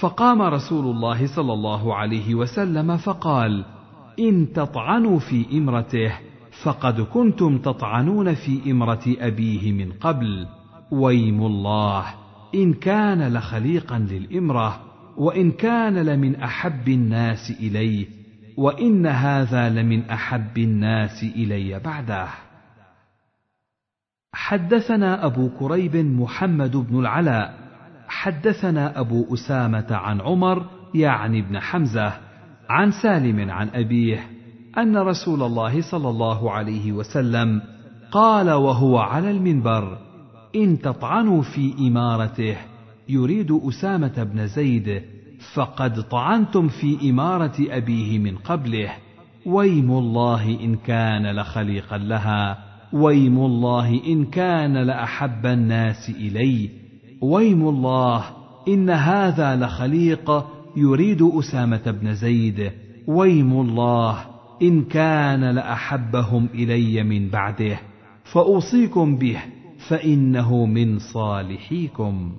فقام 0.00 0.42
رسول 0.42 0.84
الله 0.84 1.26
صلى 1.26 1.52
الله 1.52 1.94
عليه 1.94 2.34
وسلم 2.34 2.96
فقال 2.96 3.73
إن 4.18 4.52
تطعنوا 4.52 5.18
في 5.18 5.58
إمرته 5.58 6.12
فقد 6.62 7.00
كنتم 7.00 7.58
تطعنون 7.58 8.34
في 8.34 8.70
إمرة 8.70 9.02
أبيه 9.06 9.72
من 9.72 9.92
قبل. 9.92 10.46
ويم 10.90 11.46
الله 11.46 12.04
إن 12.54 12.72
كان 12.74 13.34
لخليقا 13.34 13.98
للإمرة 13.98 14.80
وإن 15.16 15.50
كان 15.50 15.94
لمن 15.94 16.36
أحب 16.36 16.88
الناس 16.88 17.50
إليه 17.60 18.06
وإن 18.56 19.06
هذا 19.06 19.68
لمن 19.68 20.10
أحب 20.10 20.58
الناس 20.58 21.22
إلي 21.22 21.78
بعده. 21.78 22.28
حدثنا 24.32 25.26
أبو 25.26 25.50
كريب 25.58 25.96
محمد 25.96 26.76
بن 26.76 26.98
العلاء 26.98 27.64
حدثنا 28.08 29.00
أبو 29.00 29.34
أسامة 29.34 29.86
عن 29.90 30.20
عمر 30.20 30.66
يعني 30.94 31.38
ابن 31.40 31.60
حمزة 31.60 32.12
عن 32.68 32.90
سالم 32.90 33.50
عن 33.50 33.68
أبيه 33.68 34.26
أن 34.78 34.96
رسول 34.96 35.42
الله 35.42 35.80
صلى 35.90 36.08
الله 36.08 36.50
عليه 36.50 36.92
وسلم 36.92 37.62
قال 38.12 38.50
وهو 38.50 38.98
على 38.98 39.30
المنبر 39.30 39.98
إن 40.56 40.80
تطعنوا 40.80 41.42
في 41.42 41.74
إمارته 41.78 42.56
يريد 43.08 43.60
أسامة 43.68 44.22
بن 44.22 44.46
زيد 44.46 45.02
فقد 45.54 46.02
طعنتم 46.02 46.68
في 46.68 47.10
إمارة 47.10 47.54
أبيه 47.60 48.18
من 48.18 48.36
قبله 48.36 48.90
ويم 49.46 49.90
الله 49.90 50.60
إن 50.60 50.76
كان 50.76 51.36
لخليقا 51.36 51.98
لها 51.98 52.58
ويم 52.92 53.38
الله 53.38 54.00
إن 54.06 54.24
كان 54.24 54.76
لأحب 54.76 55.46
الناس 55.46 56.10
الي 56.10 56.70
ويم 57.20 57.68
الله 57.68 58.24
إن 58.68 58.90
هذا 58.90 59.56
لخليق 59.56 60.46
يريد 60.76 61.22
أسامة 61.22 61.90
بن 61.90 62.14
زيد 62.14 62.72
ويم 63.06 63.52
الله 63.60 64.26
إن 64.62 64.84
كان 64.84 65.44
لأحبهم 65.44 66.48
إلي 66.54 67.02
من 67.02 67.28
بعده 67.28 67.78
فأوصيكم 68.32 69.16
به 69.16 69.42
فإنه 69.88 70.66
من 70.66 70.98
صالحيكم. 70.98 72.32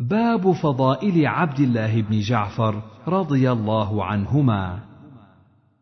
باب 0.00 0.52
فضائل 0.52 1.26
عبد 1.26 1.60
الله 1.60 2.02
بن 2.02 2.20
جعفر 2.20 2.82
رضي 3.08 3.52
الله 3.52 4.04
عنهما. 4.04 4.80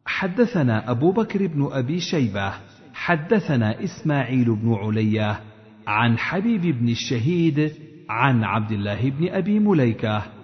حدثنا 0.07 0.91
أبو 0.91 1.13
بكر 1.13 1.47
بن 1.47 1.69
أبي 1.73 2.01
شيبة 2.01 2.53
حدثنا 2.95 3.85
إسماعيل 3.85 4.57
بن 4.57 4.75
علية 4.75 5.41
عن 5.87 6.19
حبيب 6.19 6.63
بن 6.63 6.89
الشهيد 6.89 7.73
عن 8.09 8.45
عبد 8.45 8.73
الله 8.73 9.11
بن 9.11 9.29
أبي 9.29 9.59
مليكة. 9.59 10.36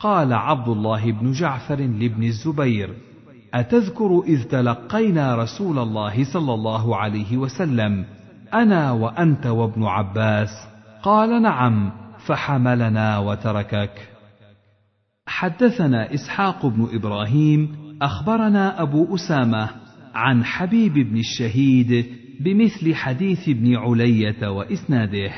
قال 0.00 0.32
عبد 0.32 0.68
الله 0.68 1.12
بن 1.12 1.32
جعفر 1.32 1.76
لابن 1.76 2.22
الزبير 2.22 2.94
أتذكر 3.54 4.22
إذ 4.26 4.42
تلقينا 4.42 5.34
رسول 5.34 5.78
الله 5.78 6.32
صلى 6.32 6.54
الله 6.54 6.96
عليه 6.96 7.36
وسلم 7.36 8.04
أنا 8.54 8.92
وأنت 8.92 9.46
وابن 9.46 9.84
عباس؟ 9.84 10.48
قال 11.02 11.42
نعم 11.42 11.92
فحملنا 12.26 13.18
وتركك. 13.18 14.08
حدثنا 15.26 16.14
إسحاق 16.14 16.66
بن 16.66 16.88
إبراهيم 16.92 17.76
أخبرنا 18.02 18.82
أبو 18.82 19.14
أسامة 19.14 19.68
عن 20.14 20.44
حبيب 20.44 20.94
بن 20.94 21.16
الشهيد 21.16 22.06
بمثل 22.40 22.94
حديث 22.94 23.48
ابن 23.48 23.76
علية 23.76 24.48
وإسناده. 24.48 25.32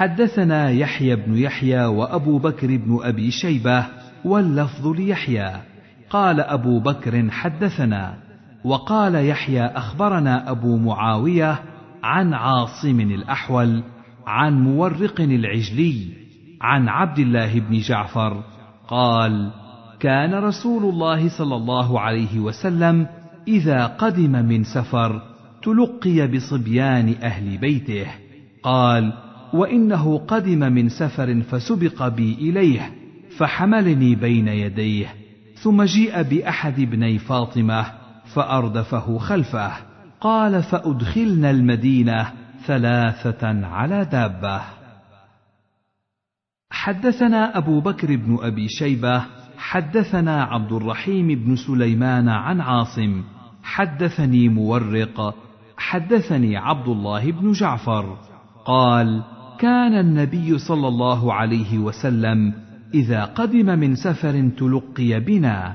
حدثنا 0.00 0.70
يحيى 0.70 1.16
بن 1.16 1.36
يحيى 1.36 1.84
وأبو 1.84 2.38
بكر 2.38 2.76
بن 2.76 2.98
أبي 3.02 3.30
شيبة 3.30 3.86
واللفظ 4.24 4.86
ليحيى. 4.86 5.52
قال 6.10 6.40
أبو 6.40 6.80
بكر 6.80 7.30
حدثنا 7.30 8.14
وقال 8.64 9.14
يحيى 9.14 9.66
أخبرنا 9.66 10.50
أبو 10.50 10.76
معاوية 10.76 11.60
عن 12.02 12.34
عاصم 12.34 13.00
الأحول 13.00 13.82
عن 14.26 14.64
مورق 14.64 15.20
العجلي 15.20 16.08
عن 16.60 16.88
عبد 16.88 17.18
الله 17.18 17.60
بن 17.60 17.78
جعفر 17.78 18.42
قال 18.88 19.50
كان 20.00 20.34
رسول 20.34 20.84
الله 20.84 21.38
صلى 21.38 21.56
الله 21.56 22.00
عليه 22.00 22.38
وسلم 22.38 23.06
إذا 23.48 23.86
قدم 23.86 24.32
من 24.32 24.64
سفر 24.64 25.22
تلقي 25.62 26.26
بصبيان 26.26 27.14
أهل 27.22 27.58
بيته. 27.58 28.06
قال 28.62 29.29
وإنه 29.54 30.18
قدم 30.18 30.58
من 30.58 30.88
سفر 30.88 31.42
فسبق 31.42 32.08
بي 32.08 32.34
إليه 32.34 32.92
فحملني 33.38 34.14
بين 34.14 34.48
يديه 34.48 35.14
ثم 35.54 35.82
جيء 35.82 36.22
بأحد 36.22 36.80
ابني 36.80 37.18
فاطمة 37.18 37.86
فأردفه 38.34 39.18
خلفه 39.18 39.72
قال 40.20 40.62
فأدخلنا 40.62 41.50
المدينة 41.50 42.32
ثلاثة 42.66 43.66
على 43.66 44.04
دابة. 44.04 44.60
حدثنا 46.70 47.58
أبو 47.58 47.80
بكر 47.80 48.16
بن 48.16 48.38
أبي 48.42 48.68
شيبة 48.68 49.24
حدثنا 49.58 50.44
عبد 50.44 50.72
الرحيم 50.72 51.26
بن 51.26 51.56
سليمان 51.56 52.28
عن 52.28 52.60
عاصم 52.60 53.22
حدثني 53.62 54.48
مورق 54.48 55.34
حدثني 55.76 56.56
عبد 56.56 56.88
الله 56.88 57.32
بن 57.32 57.52
جعفر 57.52 58.16
قال 58.64 59.22
كان 59.60 59.94
النبي 59.94 60.58
صلى 60.58 60.88
الله 60.88 61.34
عليه 61.34 61.78
وسلم 61.78 62.52
إذا 62.94 63.24
قدم 63.24 63.66
من 63.66 63.94
سفر 63.94 64.50
تلقي 64.58 65.20
بنا. 65.20 65.74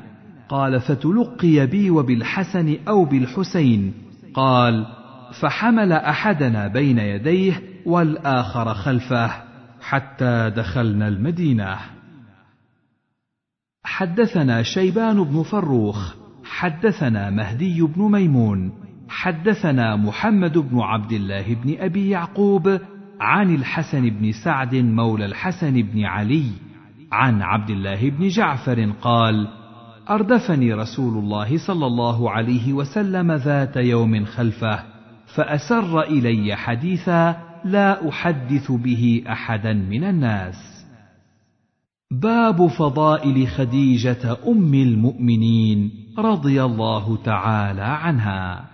قال 0.50 0.82
فتلقي 0.82 1.68
بي 1.68 1.90
وبالحسن 1.90 2.78
أو 2.88 3.06
بالحسين. 3.06 3.94
قال 4.34 4.86
فحمل 5.42 5.92
أحدنا 5.92 6.68
بين 6.68 6.98
يديه 7.00 7.62
والآخر 7.86 8.74
خلفه 8.74 9.32
حتى 9.82 10.52
دخلنا 10.56 11.08
المدينة. 11.08 11.78
حدثنا 13.84 14.64
شيبان 14.64 15.24
بن 15.24 15.44
فروخ 15.44 16.16
حدثنا 16.44 17.30
مهدي 17.30 17.82
بن 17.82 18.02
ميمون 18.02 18.72
حدثنا 19.10 19.96
محمد 19.96 20.58
بن 20.58 20.80
عبد 20.80 21.12
الله 21.12 21.54
بن 21.54 21.76
أبي 21.80 22.10
يعقوب 22.10 22.80
عن 23.20 23.56
الحسن 23.56 24.10
بن 24.10 24.32
سعد 24.32 24.76
مولى 24.76 25.26
الحسن 25.26 25.82
بن 25.82 26.06
علي 26.06 26.52
عن 27.12 27.42
عبد 27.42 27.70
الله 27.70 28.10
بن 28.10 28.28
جعفر 28.28 28.92
قال 29.02 29.48
أردفني 30.10 30.74
رسول 30.74 31.18
الله 31.18 31.58
صلى 31.58 31.86
الله 31.86 32.32
عليه 32.32 32.74
وسلم 32.74 33.32
ذات 33.32 33.78
يوم 33.78 34.26
خلفه 34.26 34.84
فأسر 35.36 36.02
إلي 36.02 36.56
حديثا 36.56 37.36
لا 37.66 38.10
أحدث 38.10 38.72
به 38.72 39.24
أحدا 39.30 39.74
من 39.74 40.04
الناس. 40.04 40.86
باب 42.12 42.68
فضائل 42.68 43.48
خديجة 43.48 44.38
أم 44.48 44.74
المؤمنين 44.74 45.92
رضي 46.18 46.64
الله 46.64 47.18
تعالى 47.24 47.82
عنها. 47.82 48.66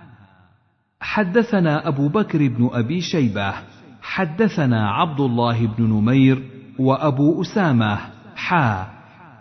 حدثنا 1.02 1.88
أبو 1.88 2.08
بكر 2.08 2.48
بن 2.48 2.70
أبي 2.74 3.02
شيبة 3.02 3.54
حدثنا 4.02 4.90
عبد 4.90 5.20
الله 5.20 5.68
بن 5.68 5.84
نمير 5.84 6.44
وأبو 6.80 7.42
أسامة 7.42 7.98
حا. 8.36 8.88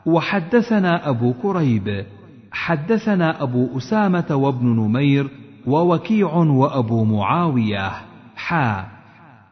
وحدثنا 0.07 1.09
أبو 1.09 1.33
كريب 1.33 2.07
حدثنا 2.53 3.43
أبو 3.43 3.79
أسامة 3.79 4.27
وابن 4.31 4.67
نمير 4.67 5.31
ووكيع 5.67 6.35
وأبو 6.35 7.05
معاوية 7.05 7.91
حا. 8.37 8.87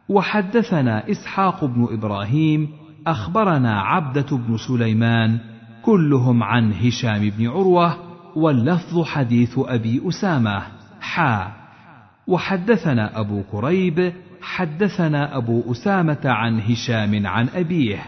وحدثنا 0.09 1.11
إسحاق 1.11 1.65
بن 1.65 1.89
إبراهيم 1.91 2.69
أخبرنا 3.07 3.81
عبدة 3.81 4.37
بن 4.37 4.57
سليمان 4.69 5.39
كلهم 5.85 6.43
عن 6.43 6.73
هشام 6.73 7.31
بن 7.39 7.49
عروة 7.49 7.97
واللفظ 8.37 9.05
حديث 9.05 9.59
أبي 9.59 10.09
أسامة 10.09 10.63
حا. 11.01 11.53
وحدثنا 12.27 13.21
أبو 13.21 13.43
كريب 13.53 14.13
حدثنا 14.41 15.37
أبو 15.37 15.73
أسامة 15.73 16.21
عن 16.25 16.61
هشام 16.61 17.27
عن 17.27 17.49
أبيه. 17.49 18.03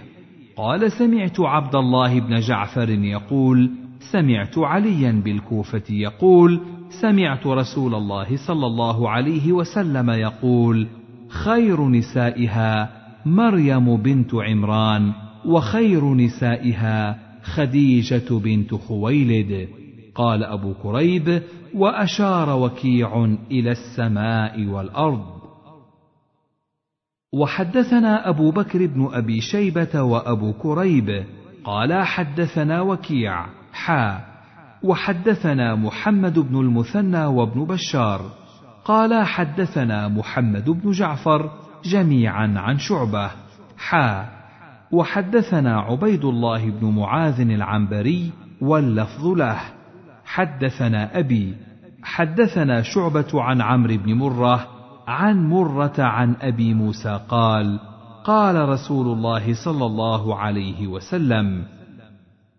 قال 0.57 0.93
سمعت 0.93 1.41
عبد 1.41 1.75
الله 1.75 2.21
بن 2.21 2.41
جعفر 2.41 2.91
يقول 2.91 3.71
سمعت 4.13 4.59
عليا 4.59 5.13
بالكوفة 5.25 5.83
يقول 5.91 6.61
سمعت 7.01 7.47
رسول 7.47 7.95
الله 7.95 8.37
صلى 8.37 8.67
الله 8.67 9.11
عليه 9.11 9.53
وسلم 9.53 10.11
يقول 10.11 10.87
خير 11.29 11.89
نسائها 11.89 12.91
مريم 13.27 13.97
بنت 13.97 14.35
عمران 14.35 15.13
وخير 15.45 16.15
نسائها 16.15 17.19
خديجة 17.43 18.39
بنت 18.39 18.75
خويلد. 18.75 19.69
قال 20.15 20.45
أبو 20.45 20.75
كريب 20.75 21.43
وأشار 21.75 22.59
وكيع 22.59 23.37
إلى 23.51 23.71
السماء 23.71 24.67
والأرض. 24.67 25.40
وحدثنا 27.33 28.29
أبو 28.29 28.51
بكر 28.51 28.87
بن 28.87 29.09
أبي 29.13 29.41
شيبة 29.41 30.03
وأبو 30.03 30.53
كريب 30.53 31.25
قال 31.65 32.03
حدثنا 32.03 32.81
وكيع 32.81 33.47
حا. 33.73 34.21
وحدثنا 34.83 35.75
محمد 35.75 36.39
بن 36.39 36.61
المثنى 36.61 37.25
وابن 37.25 37.65
بشار 37.65 38.21
قال 38.85 39.27
حدثنا 39.27 40.09
محمد 40.09 40.71
بن 40.71 40.91
جعفر 40.91 41.51
جميعا 41.85 42.55
عن 42.57 42.79
شعبة 42.79 43.31
حا. 43.79 44.29
وحدثنا 44.93 45.81
عبيد 45.81 46.25
الله 46.25 46.71
بن 46.71 46.87
معاذ 46.87 47.41
العنبري 47.41 48.31
واللفظ 48.61 49.27
له. 49.27 49.61
حدثنا 50.25 51.19
أبي 51.19 51.55
حدثنا 52.03 52.83
شعبة 52.83 53.43
عن 53.43 53.61
عمرو 53.61 53.97
بن 53.97 54.15
مرة 54.15 54.80
عن 55.11 55.49
مرة 55.49 55.95
عن 55.99 56.37
أبي 56.41 56.75
موسى 56.75 57.21
قال 57.29 57.79
قال 58.25 58.69
رسول 58.69 59.07
الله 59.07 59.65
صلى 59.65 59.87
الله 59.87 60.37
عليه 60.37 60.87
وسلم 60.87 61.65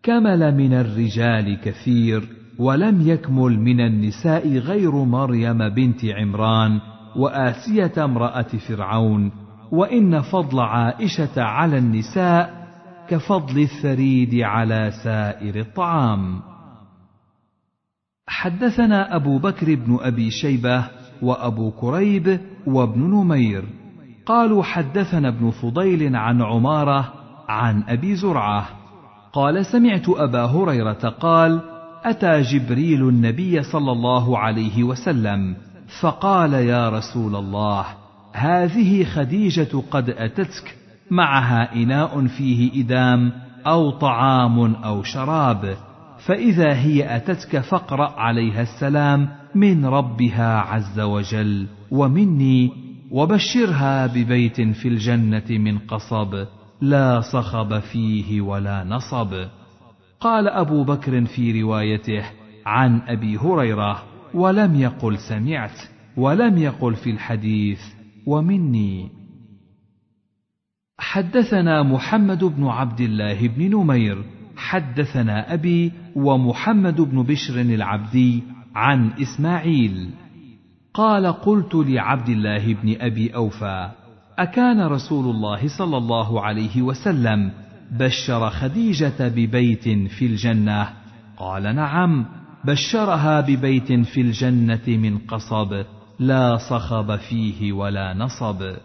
كمل 0.03 0.55
من 0.55 0.73
الرجال 0.73 1.61
كثير 1.61 2.27
ولم 2.59 3.07
يكمل 3.07 3.59
من 3.59 3.79
النساء 3.79 4.57
غير 4.57 4.91
مريم 4.91 5.69
بنت 5.69 6.05
عمران 6.05 6.79
وآسية 7.15 8.05
امرأة 8.05 8.47
فرعون 8.67 9.31
وإن 9.71 10.21
فضل 10.21 10.59
عائشة 10.59 11.41
على 11.41 11.77
النساء 11.77 12.67
كفضل 13.07 13.59
الثريد 13.59 14.35
على 14.35 14.91
سائر 15.03 15.59
الطعام. 15.59 16.41
حدثنا 18.27 19.15
أبو 19.15 19.37
بكر 19.39 19.75
بن 19.75 19.97
أبي 20.01 20.31
شيبة 20.31 21.00
وأبو 21.21 21.71
كريب 21.71 22.39
وابن 22.67 23.01
نمير. 23.01 23.63
قالوا 24.25 24.63
حدثنا 24.63 25.27
ابن 25.27 25.51
فضيل 25.51 26.15
عن 26.15 26.41
عمارة 26.41 27.13
عن 27.49 27.83
أبي 27.87 28.15
زرعة. 28.15 28.67
قال 29.33 29.65
سمعت 29.65 30.09
أبا 30.09 30.45
هريرة 30.45 31.09
قال 31.19 31.61
أتى 32.03 32.41
جبريل 32.41 33.09
النبي 33.09 33.63
صلى 33.63 33.91
الله 33.91 34.37
عليه 34.37 34.83
وسلم 34.83 35.55
فقال 36.01 36.53
يا 36.53 36.89
رسول 36.89 37.35
الله 37.35 37.85
هذه 38.33 39.03
خديجة 39.03 39.81
قد 39.91 40.09
أتتك 40.09 40.75
معها 41.11 41.75
إناء 41.75 42.27
فيه 42.27 42.81
إدام 42.83 43.31
أو 43.67 43.89
طعام 43.91 44.75
أو 44.75 45.03
شراب 45.03 45.75
فإذا 46.25 46.73
هي 46.73 47.15
أتتك 47.15 47.59
فاقرأ 47.59 48.19
عليها 48.19 48.61
السلام 48.61 49.29
من 49.55 49.85
ربها 49.85 50.57
عز 50.57 50.99
وجل 50.99 51.67
ومني 51.91 52.71
وبشرها 53.11 54.07
ببيت 54.07 54.61
في 54.61 54.87
الجنة 54.87 55.45
من 55.49 55.77
قصب 55.77 56.45
لا 56.81 57.21
صخب 57.21 57.79
فيه 57.79 58.41
ولا 58.41 58.83
نصب. 58.83 59.47
قال 60.19 60.47
أبو 60.47 60.83
بكر 60.83 61.25
في 61.25 61.61
روايته 61.61 62.23
عن 62.65 63.01
أبي 63.07 63.37
هريرة 63.37 64.03
ولم 64.33 64.75
يقل 64.75 65.17
سمعت 65.17 65.81
ولم 66.17 66.57
يقل 66.57 66.95
في 66.95 67.09
الحديث 67.09 67.79
ومني. 68.25 69.09
حدثنا 70.99 71.83
محمد 71.83 72.43
بن 72.43 72.67
عبد 72.67 73.01
الله 73.01 73.47
بن 73.47 73.75
نمير 73.75 74.23
حدثنا 74.55 75.53
أبي 75.53 75.91
ومحمد 76.15 77.01
بن 77.01 77.23
بشر 77.23 77.61
العبدي 77.61 78.43
عن 78.75 79.11
إسماعيل. 79.21 80.09
قال 80.93 81.27
قلت 81.27 81.75
لعبد 81.75 82.29
الله 82.29 82.73
بن 82.73 82.95
أبي 83.01 83.35
أوفى 83.35 83.91
أكان 84.39 84.81
رسول 84.81 85.35
الله 85.35 85.77
صلى 85.77 85.97
الله 85.97 86.41
عليه 86.41 86.81
وسلم 86.81 87.51
بشر 87.91 88.49
خديجة 88.49 89.27
ببيت 89.27 89.83
في 89.89 90.25
الجنة؟ 90.25 90.89
قال 91.37 91.75
نعم 91.75 92.25
بشرها 92.65 93.41
ببيت 93.41 93.93
في 93.93 94.21
الجنة 94.21 94.87
من 94.87 95.17
قصب 95.17 95.83
لا 96.19 96.57
صخب 96.69 97.15
فيه 97.15 97.73
ولا 97.73 98.13
نصب. 98.13 98.75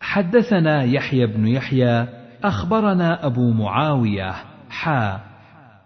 حدثنا 0.00 0.82
يحيى 0.82 1.26
بن 1.26 1.46
يحيى 1.46 2.08
أخبرنا 2.44 3.26
أبو 3.26 3.50
معاوية 3.50 4.34
حا 4.70 5.20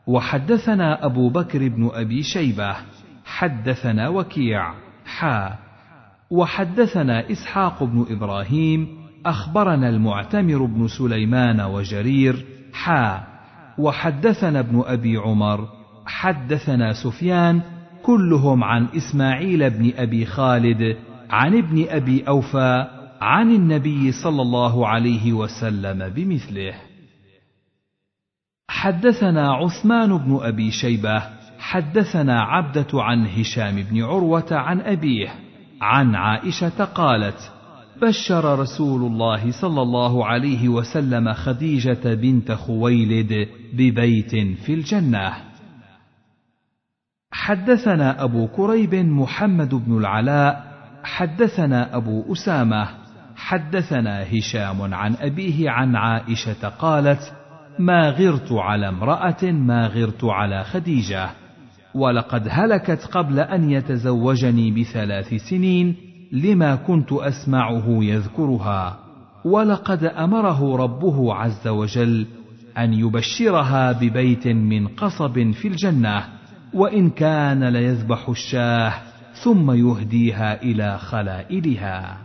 وحدثنا 0.07 1.05
أبو 1.05 1.29
بكر 1.29 1.69
بن 1.69 1.91
أبي 1.95 2.23
شيبة. 2.23 2.77
حدثنا 3.25 4.09
وكيع. 4.09 4.75
حا. 5.07 5.59
وحدثنا 6.31 7.31
إسحاق 7.31 7.85
بن 7.85 8.07
إبراهيم. 8.11 8.89
أخبرنا 9.27 9.89
المعتمر 9.89 10.65
بن 10.65 10.89
سليمان 10.89 11.61
وجرير. 11.61 12.45
حا. 12.73 13.21
وحدثنا 13.79 14.59
ابن 14.59 14.83
أبي 14.87 15.17
عمر. 15.17 15.69
حدثنا 16.07 16.93
سفيان. 16.93 17.61
كلهم 18.03 18.65
عن 18.65 18.87
إسماعيل 18.97 19.71
بن 19.71 19.93
أبي 19.97 20.27
خالد. 20.27 20.97
عن 21.31 21.59
ابن 21.59 21.85
أبي 21.89 22.29
أوفى. 22.29 22.87
عن 23.21 23.51
النبي 23.51 24.13
صلى 24.13 24.43
الله 24.43 24.89
عليه 24.89 25.33
وسلم 25.33 26.09
بمثله. 26.09 26.90
حدثنا 28.71 29.53
عثمان 29.53 30.19
بن 30.19 30.39
أبي 30.43 30.71
شيبة 30.71 31.23
حدثنا 31.59 32.41
عبدة 32.41 32.87
عن 32.95 33.27
هشام 33.27 33.83
بن 33.83 34.03
عروة 34.03 34.47
عن 34.51 34.81
أبيه 34.81 35.29
عن 35.81 36.15
عائشة 36.15 36.85
قالت 36.85 37.53
بشر 38.03 38.59
رسول 38.59 39.03
الله 39.13 39.51
صلى 39.51 39.83
الله 39.83 40.27
عليه 40.27 40.69
وسلم 40.69 41.33
خديجة 41.33 42.15
بنت 42.15 42.53
خويلد 42.53 43.49
ببيت 43.73 44.31
في 44.65 44.75
الجنة. 44.75 45.33
حدثنا 47.33 48.25
أبو 48.25 48.49
كريب 48.49 48.95
محمد 48.95 49.75
بن 49.75 49.99
العلاء 49.99 50.65
حدثنا 51.05 51.97
أبو 51.97 52.33
أسامة 52.33 52.89
حدثنا 53.37 54.39
هشام 54.39 54.95
عن 54.95 55.15
أبيه 55.15 55.71
عن 55.71 55.97
عائشة 55.97 56.69
قالت 56.69 57.40
ما 57.79 58.11
غرت 58.11 58.53
على 58.53 58.89
امرأة 58.89 59.45
ما 59.45 59.87
غرت 59.87 60.25
على 60.25 60.65
خديجة. 60.65 61.31
ولقد 61.95 62.47
هلكت 62.51 63.05
قبل 63.05 63.41
أن 63.41 63.71
يتزوجني 63.71 64.71
بثلاث 64.71 65.35
سنين 65.35 65.97
لما 66.33 66.75
كنت 66.75 67.13
أسمعه 67.13 67.85
يذكرها. 67.89 68.99
ولقد 69.45 70.05
أمره 70.05 70.77
ربه 70.77 71.35
عز 71.35 71.69
وجل 71.69 72.27
أن 72.79 72.93
يبشرها 72.93 73.93
ببيت 73.93 74.49
من 74.49 74.89
قصب 74.89 75.51
في 75.51 75.69
الجنة 75.69 76.25
وإن 76.75 77.11
كان 77.11 77.65
ليذبح 77.65 78.29
الشاه 78.29 78.93
ثم 79.45 79.71
يهديها 79.71 80.63
إلى 80.63 80.99
خلائلها. 80.99 82.19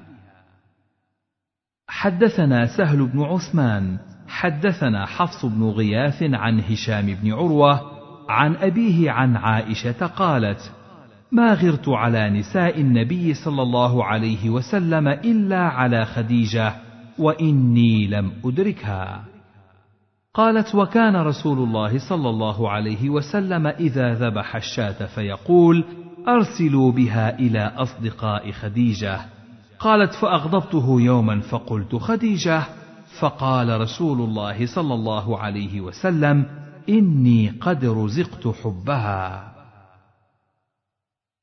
حدثنا 1.87 2.65
سهل 2.77 3.05
بن 3.05 3.21
عثمان. 3.21 3.97
حدثنا 4.27 5.05
حفص 5.05 5.45
بن 5.45 5.63
غياث 5.63 6.23
عن 6.23 6.59
هشام 6.59 7.05
بن 7.05 7.33
عروة 7.33 7.81
عن 8.29 8.55
أبيه 8.55 9.11
عن 9.11 9.35
عائشة 9.35 10.07
قالت 10.07 10.71
ما 11.31 11.53
غرت 11.53 11.89
على 11.89 12.29
نساء 12.29 12.81
النبي 12.81 13.33
صلى 13.33 13.61
الله 13.61 14.05
عليه 14.05 14.49
وسلم 14.49 15.07
إلا 15.07 15.59
على 15.59 16.05
خديجة 16.05 16.73
وإني 17.19 18.07
لم 18.07 18.31
أدركها. 18.45 19.23
قالت 20.33 20.75
وكان 20.75 21.15
رسول 21.15 21.57
الله 21.57 22.09
صلى 22.09 22.29
الله 22.29 22.69
عليه 22.69 23.09
وسلم 23.09 23.67
إذا 23.67 24.13
ذبح 24.13 24.55
الشاة 24.55 25.05
فيقول 25.05 25.83
ارسلوا 26.27 26.91
بها 26.91 27.39
إلى 27.39 27.71
أصدقاء 27.77 28.51
خديجه 28.51 29.19
قالت 29.79 30.13
فاغضبته 30.13 31.01
يوما 31.01 31.39
فقلت 31.39 31.95
خديجه 31.95 32.63
فقال 33.19 33.81
رسول 33.81 34.21
الله 34.21 34.65
صلى 34.75 34.93
الله 34.93 35.39
عليه 35.39 35.81
وسلم 35.81 36.45
إني 36.89 37.49
قد 37.49 37.85
رزقت 37.85 38.47
حبها. 38.47 39.51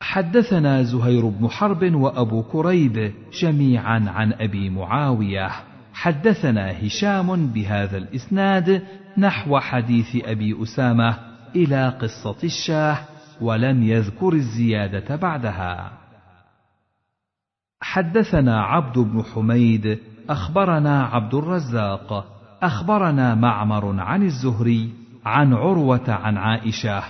حدثنا 0.03 0.83
زهير 0.83 1.29
بن 1.29 1.49
حرب 1.49 1.95
وأبو 1.95 2.43
كريب 2.43 3.15
جميعا 3.41 4.05
عن 4.09 4.33
أبي 4.33 4.71
معاوية. 4.71 5.51
حدثنا 5.95 6.87
هشام 6.87 7.47
بهذا 7.47 7.97
الإسناد 7.97 8.83
نحو 9.19 9.59
حديث 9.59 10.25
أبي 10.25 10.63
أسامة 10.63 11.19
إلى 11.57 11.89
قصة 11.89 12.37
الشاه 12.45 12.99
ولم 13.41 13.83
يذكر 13.83 14.33
الزيادة 14.33 15.17
بعدها. 15.17 15.93
حدثنا 17.81 18.63
عبد 18.63 18.99
بن 18.99 19.23
حميد 19.23 19.99
أخبرنا 20.31 21.03
عبد 21.03 21.35
الرزاق 21.35 22.25
أخبرنا 22.63 23.35
معمر 23.35 24.01
عن 24.01 24.23
الزهري 24.23 24.91
عن 25.25 25.55
عروة 25.55 26.11
عن 26.11 26.37
عائشة 26.37 27.03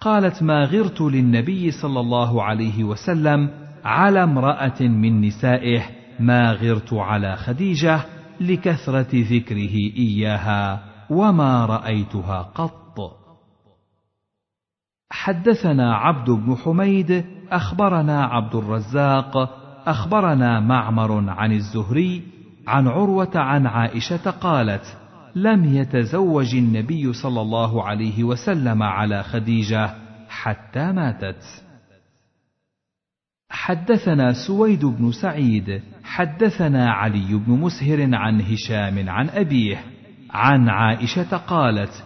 قالت 0.00 0.42
ما 0.42 0.64
غرت 0.64 1.00
للنبي 1.00 1.70
صلى 1.70 2.00
الله 2.00 2.42
عليه 2.42 2.84
وسلم 2.84 3.50
على 3.84 4.24
امرأة 4.24 4.80
من 4.80 5.20
نسائه 5.20 5.82
ما 6.20 6.52
غرت 6.52 6.92
على 6.92 7.36
خديجة 7.36 8.00
لكثرة 8.40 9.08
ذكره 9.14 9.74
إياها 9.96 10.82
وما 11.10 11.66
رأيتها 11.66 12.42
قط. 12.42 12.80
حدثنا 15.10 15.94
عبد 15.94 16.30
بن 16.30 16.56
حميد 16.56 17.24
أخبرنا 17.50 18.24
عبد 18.24 18.54
الرزاق 18.54 19.36
أخبرنا 19.86 20.60
معمر 20.60 21.30
عن 21.30 21.52
الزهري 21.52 22.22
عن 22.70 22.88
عروة 22.88 23.30
عن 23.34 23.66
عائشة 23.66 24.30
قالت 24.30 24.96
لم 25.34 25.64
يتزوج 25.64 26.54
النبي 26.54 27.12
صلى 27.12 27.40
الله 27.40 27.84
عليه 27.84 28.24
وسلم 28.24 28.82
على 28.82 29.22
خديجة 29.22 29.90
حتى 30.28 30.92
ماتت. 30.92 31.44
حدثنا 33.50 34.32
سويد 34.46 34.84
بن 34.84 35.12
سعيد 35.12 35.82
حدثنا 36.04 36.92
علي 36.92 37.34
بن 37.34 37.52
مسهر 37.52 38.14
عن 38.14 38.40
هشام 38.40 39.10
عن 39.10 39.28
أبيه 39.28 39.84
عن 40.30 40.68
عائشة 40.68 41.36
قالت 41.36 42.04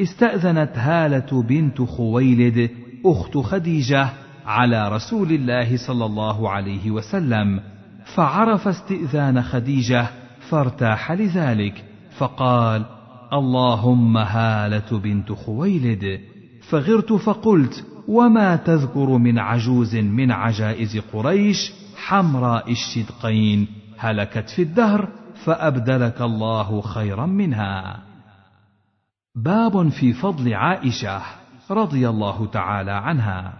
استأذنت 0.00 0.78
هالة 0.78 1.42
بنت 1.42 1.82
خويلد 1.82 2.70
أخت 3.06 3.38
خديجة 3.38 4.08
على 4.46 4.88
رسول 4.88 5.32
الله 5.32 5.76
صلى 5.76 6.04
الله 6.04 6.50
عليه 6.50 6.90
وسلم 6.90 7.60
فعرف 8.14 8.68
استئذان 8.68 9.42
خديجة 9.42 10.06
فارتاح 10.48 11.12
لذلك 11.12 11.84
فقال 12.18 12.84
اللهم 13.32 14.16
هالة 14.16 14.98
بنت 14.98 15.32
خويلد. 15.32 16.20
فغرت 16.68 17.12
فقلت 17.12 17.86
وما 18.08 18.56
تذكر 18.56 19.06
من 19.06 19.38
عجوز 19.38 19.96
من 19.96 20.30
عجائز 20.30 20.98
قريش 21.12 21.72
حمراء 21.96 22.72
الشدقين؟ 22.72 23.68
هلكت 23.98 24.50
في 24.50 24.62
الدهر 24.62 25.08
فأبدلك 25.44 26.20
الله 26.20 26.80
خيرا 26.80 27.26
منها. 27.26 28.02
باب 29.34 29.88
في 29.88 30.12
فضل 30.12 30.54
عائشة 30.54 31.22
رضي 31.70 32.08
الله 32.08 32.46
تعالى 32.46 32.90
عنها. 32.92 33.52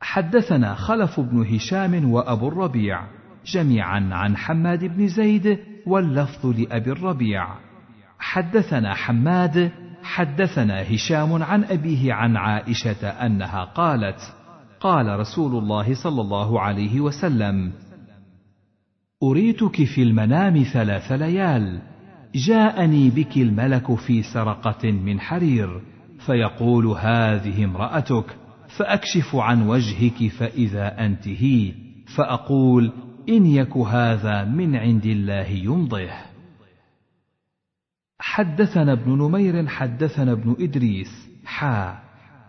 حدثنا 0.00 0.74
خلف 0.74 1.20
بن 1.20 1.54
هشام 1.54 2.10
وأبو 2.10 2.48
الربيع. 2.48 3.21
جميعا 3.46 4.08
عن 4.12 4.36
حماد 4.36 4.84
بن 4.84 5.08
زيد 5.08 5.58
واللفظ 5.86 6.46
لأبي 6.46 6.92
الربيع. 6.92 7.46
حدثنا 8.18 8.94
حماد 8.94 9.70
حدثنا 10.02 10.94
هشام 10.94 11.42
عن 11.42 11.64
أبيه 11.64 12.12
عن 12.12 12.36
عائشة 12.36 13.08
أنها 13.08 13.64
قالت 13.64 14.20
قال 14.80 15.20
رسول 15.20 15.62
الله 15.62 15.94
صلى 15.94 16.20
الله 16.20 16.60
عليه 16.60 17.00
وسلم 17.00 17.72
أريتك 19.22 19.84
في 19.84 20.02
المنام 20.02 20.62
ثلاث 20.62 21.12
ليال 21.12 21.80
جاءني 22.34 23.10
بك 23.10 23.36
الملك 23.36 23.94
في 23.94 24.22
سرقة 24.22 24.90
من 24.90 25.20
حرير 25.20 25.80
فيقول 26.26 26.86
هذه 26.86 27.64
امرأتك 27.64 28.36
فأكشف 28.76 29.36
عن 29.36 29.68
وجهك 29.68 30.28
فإذا 30.28 31.04
أنت 31.06 31.28
هي 31.28 31.72
فأقول 32.16 32.92
إن 33.28 33.46
يك 33.46 33.76
هذا 33.76 34.44
من 34.44 34.76
عند 34.76 35.06
الله 35.06 35.48
يمضه 35.48 36.08
حدثنا 38.18 38.92
ابن 38.92 39.18
نمير 39.18 39.66
حدثنا 39.66 40.32
ابن 40.32 40.56
إدريس 40.60 41.28
حا. 41.44 41.98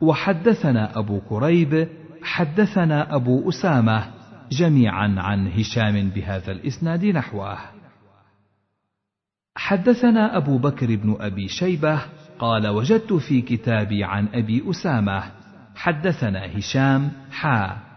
وحدثنا 0.02 1.00
أبو 1.00 1.20
كريب 1.20 1.88
حدثنا 2.24 3.16
أبو 3.16 3.50
أسامة 3.50 4.06
جميعا 4.52 5.16
عن 5.18 5.48
هشام 5.48 6.10
بهذا 6.10 6.52
الإسناد 6.52 7.06
نحوه. 7.06 7.58
حدثنا 9.56 10.38
أبو 10.38 10.58
بكر 10.58 10.96
بن 10.96 11.18
أبي 11.20 11.48
شيبة 11.48 12.02
قال 12.40 12.68
وجدت 12.68 13.14
في 13.14 13.42
كتابي 13.42 14.04
عن 14.04 14.28
أبي 14.28 14.70
أسامة. 14.70 15.24
حدثنا 15.76 16.58
هشام 16.58 17.12
حا. 17.32 17.93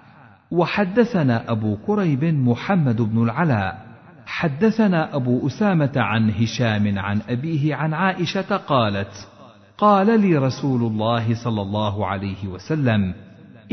وحدثنا 0.50 1.50
أبو 1.50 1.76
كريب 1.76 2.24
محمد 2.24 3.02
بن 3.02 3.22
العلاء. 3.22 3.86
حدثنا 4.26 5.16
أبو 5.16 5.46
أسامة 5.46 5.92
عن 5.96 6.30
هشام 6.30 6.98
عن 6.98 7.20
أبيه 7.28 7.74
عن 7.74 7.94
عائشة 7.94 8.56
قالت 8.56 9.28
قال 9.78 10.20
لي 10.20 10.36
رسول 10.36 10.82
الله 10.82 11.34
صلى 11.44 11.62
الله 11.62 12.06
عليه 12.06 12.48
وسلم 12.48 13.14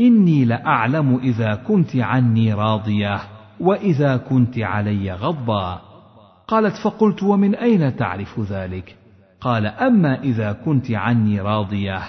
إني 0.00 0.44
لأعلم 0.44 1.16
إذا 1.16 1.54
كنت 1.54 1.96
عني 1.96 2.54
راضية 2.54 3.20
وإذا 3.60 4.16
كنت 4.16 4.58
علي 4.58 5.12
غضبا. 5.12 5.80
قالت 6.48 6.76
فقلت 6.76 7.22
ومن 7.22 7.54
أين 7.54 7.96
تعرف 7.96 8.40
ذلك؟ 8.40 8.96
قال 9.40 9.66
أما 9.66 10.22
إذا 10.22 10.52
كنت 10.52 10.90
عني 10.90 11.40
راضية 11.40 12.00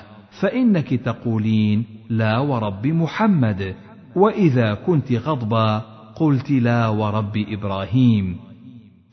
فإنك 0.42 0.94
تقولين 0.94 1.86
لا 2.10 2.40
ورب 2.40 2.88
محمد. 2.88 3.76
وإذا 4.16 4.74
كنت 4.74 5.12
غضبا 5.12 5.78
قلت 6.16 6.52
لا 6.52 6.88
ورب 6.88 7.38
إبراهيم. 7.38 8.40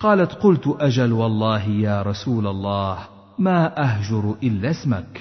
قالت 0.01 0.33
قلت 0.33 0.77
أجل 0.81 1.13
والله 1.13 1.69
يا 1.69 2.03
رسول 2.03 2.47
الله 2.47 2.99
ما 3.39 3.83
أهجر 3.83 4.37
إلا 4.43 4.71
اسمك. 4.71 5.21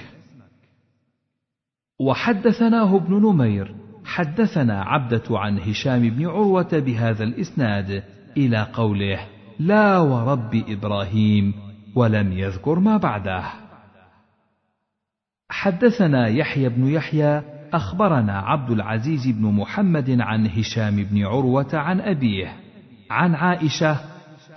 وحدثناه 2.00 2.96
ابن 2.96 3.14
نمير 3.14 3.74
حدثنا 4.04 4.82
عبدة 4.82 5.22
عن 5.30 5.58
هشام 5.58 6.10
بن 6.10 6.26
عروة 6.26 6.68
بهذا 6.72 7.24
الإسناد 7.24 8.02
إلى 8.36 8.66
قوله 8.72 9.20
لا 9.58 9.98
ورب 9.98 10.64
إبراهيم 10.68 11.54
ولم 11.94 12.32
يذكر 12.32 12.78
ما 12.78 12.96
بعده. 12.96 13.44
حدثنا 15.50 16.28
يحيى 16.28 16.68
بن 16.68 16.86
يحيى 16.86 17.42
أخبرنا 17.72 18.38
عبد 18.38 18.70
العزيز 18.70 19.28
بن 19.28 19.46
محمد 19.46 20.20
عن 20.20 20.46
هشام 20.46 20.96
بن 20.96 21.24
عروة 21.24 21.68
عن 21.72 22.00
أبيه 22.00 22.56
عن 23.10 23.34
عائشة 23.34 23.96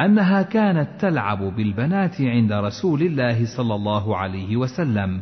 أنها 0.01 0.41
كانت 0.41 0.89
تلعب 0.99 1.55
بالبنات 1.55 2.21
عند 2.21 2.51
رسول 2.53 3.01
الله 3.01 3.45
صلى 3.57 3.75
الله 3.75 4.17
عليه 4.17 4.57
وسلم. 4.57 5.21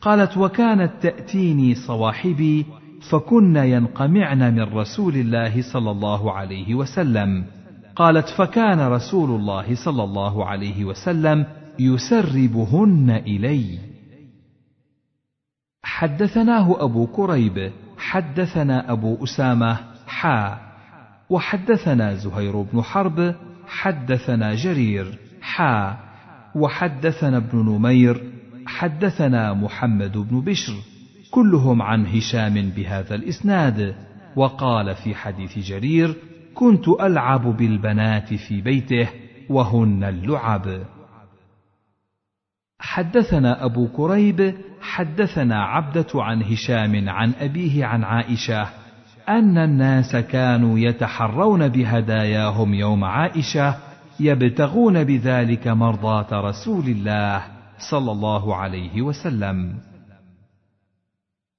قالت 0.00 0.36
وكانت 0.36 0.92
تأتيني 1.00 1.74
صواحبي 1.74 2.66
فكن 3.10 3.56
ينقمعن 3.56 4.54
من 4.54 4.62
رسول 4.62 5.14
الله 5.14 5.62
صلى 5.72 5.90
الله 5.90 6.32
عليه 6.32 6.74
وسلم. 6.74 7.44
قالت 7.96 8.28
فكان 8.28 8.80
رسول 8.80 9.30
الله 9.30 9.74
صلى 9.74 10.04
الله 10.04 10.46
عليه 10.46 10.84
وسلم 10.84 11.46
يسربهن 11.78 13.10
إلي. 13.10 13.93
حدثناه 15.84 16.84
أبو 16.84 17.06
كريب 17.06 17.72
حدثنا 17.98 18.92
أبو 18.92 19.24
أسامة 19.24 19.78
حا. 20.06 20.58
وحدثنا 21.30 22.14
زهير 22.14 22.62
بن 22.62 22.82
حرب 22.82 23.34
حدثنا 23.66 24.54
جرير 24.54 25.18
حا. 25.40 25.96
وحدثنا 26.54 27.36
ابن 27.36 27.58
نمير 27.58 28.22
حدثنا 28.66 29.54
محمد 29.54 30.18
بن 30.18 30.40
بشر. 30.40 30.72
كلهم 31.30 31.82
عن 31.82 32.06
هشام 32.06 32.54
بهذا 32.54 33.14
الإسناد. 33.14 33.94
وقال 34.36 34.94
في 34.94 35.14
حديث 35.14 35.58
جرير 35.58 36.14
كنت 36.54 36.88
ألعب 36.88 37.56
بالبنات 37.56 38.34
في 38.34 38.60
بيته 38.60 39.08
وهن 39.48 40.04
اللعب. 40.04 40.84
حدثنا 42.78 43.64
أبو 43.64 43.88
كريب 43.88 44.54
حدثنا 44.80 45.64
عبدة 45.64 46.06
عن 46.14 46.42
هشام 46.42 47.08
عن 47.08 47.32
أبيه 47.40 47.84
عن 47.84 48.04
عائشة 48.04 48.68
أن 49.28 49.58
الناس 49.58 50.16
كانوا 50.16 50.78
يتحرون 50.78 51.68
بهداياهم 51.68 52.74
يوم 52.74 53.04
عائشة 53.04 53.76
يبتغون 54.20 55.04
بذلك 55.04 55.68
مرضاة 55.68 56.40
رسول 56.40 56.84
الله 56.84 57.42
صلى 57.90 58.12
الله 58.12 58.56
عليه 58.56 59.02
وسلم. 59.02 59.74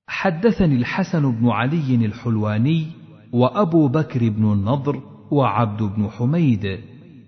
حدثني 0.08 0.76
الحسن 0.76 1.32
بن 1.32 1.50
علي 1.50 2.06
الحلواني 2.06 2.88
وأبو 3.34 3.88
بكر 3.88 4.30
بن 4.30 4.54
النضر 4.54 5.02
وعبد 5.32 5.84
بن 5.84 6.10
حميد. 6.10 6.80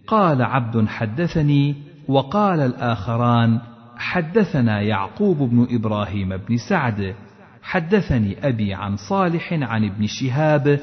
قال 0.07 0.41
عبد 0.41 0.88
حدثني 0.88 1.76
وقال 2.07 2.59
الآخران 2.59 3.59
حدثنا 3.98 4.82
يعقوب 4.82 5.38
بن 5.38 5.68
إبراهيم 5.72 6.38
بن 6.38 6.57
سعد 6.57 7.15
حدثني 7.61 8.48
أبي 8.48 8.74
عن 8.74 8.95
صالح 8.95 9.53
عن 9.53 9.86
ابن 9.86 10.07
شهاب 10.07 10.80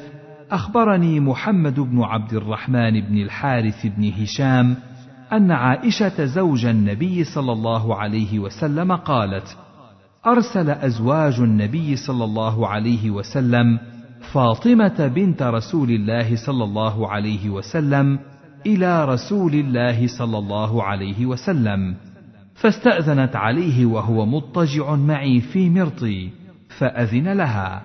أخبرني 0.51 1.19
محمد 1.19 1.79
بن 1.79 2.01
عبد 2.03 2.33
الرحمن 2.33 3.01
بن 3.01 3.17
الحارث 3.17 3.85
بن 3.85 4.11
هشام 4.21 4.75
أن 5.33 5.51
عائشة 5.51 6.25
زوج 6.25 6.65
النبي 6.65 7.23
صلى 7.23 7.51
الله 7.51 7.95
عليه 7.95 8.39
وسلم 8.39 8.91
قالت 8.95 9.57
أرسل 10.25 10.69
أزواج 10.69 11.39
النبي 11.39 11.95
صلى 11.95 12.23
الله 12.23 12.67
عليه 12.67 13.11
وسلم 13.11 13.79
فاطمة 14.33 15.07
بنت 15.15 15.43
رسول 15.43 15.89
الله 15.89 16.35
صلى 16.35 16.63
الله 16.63 17.07
عليه 17.11 17.49
وسلم 17.49 18.19
إلى 18.65 19.05
رسول 19.05 19.53
الله 19.53 20.07
صلى 20.07 20.37
الله 20.37 20.83
عليه 20.83 21.25
وسلم. 21.25 21.95
فاستأذنت 22.55 23.35
عليه 23.35 23.85
وهو 23.85 24.25
مضطجع 24.25 24.95
معي 24.95 25.41
في 25.41 25.69
مرطي 25.69 26.29
فأذن 26.77 27.33
لها. 27.33 27.81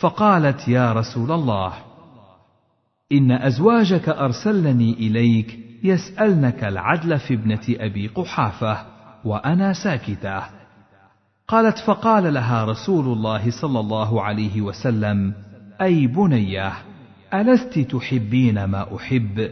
فقالت 0.00 0.68
يا 0.68 0.92
رسول 0.92 1.32
الله 1.32 1.72
إن 3.12 3.32
أزواجك 3.32 4.08
أرسلني 4.08 4.92
إليك 4.92 5.58
يسألنك 5.82 6.64
العدل 6.64 7.18
في 7.18 7.34
ابنة 7.34 7.60
أبي 7.68 8.06
قحافة 8.06 8.78
وأنا 9.24 9.72
ساكتة. 9.72 10.42
قالت 11.48 11.78
فقال 11.78 12.34
لها 12.34 12.64
رسول 12.64 13.04
الله 13.04 13.50
صلى 13.50 13.80
الله 13.80 14.22
عليه 14.22 14.60
وسلم 14.60 15.34
أي 15.80 16.06
بنيه 16.06 16.72
ألست 17.34 17.78
تحبين 17.78 18.64
ما 18.64 18.96
أحب؟ 18.96 19.50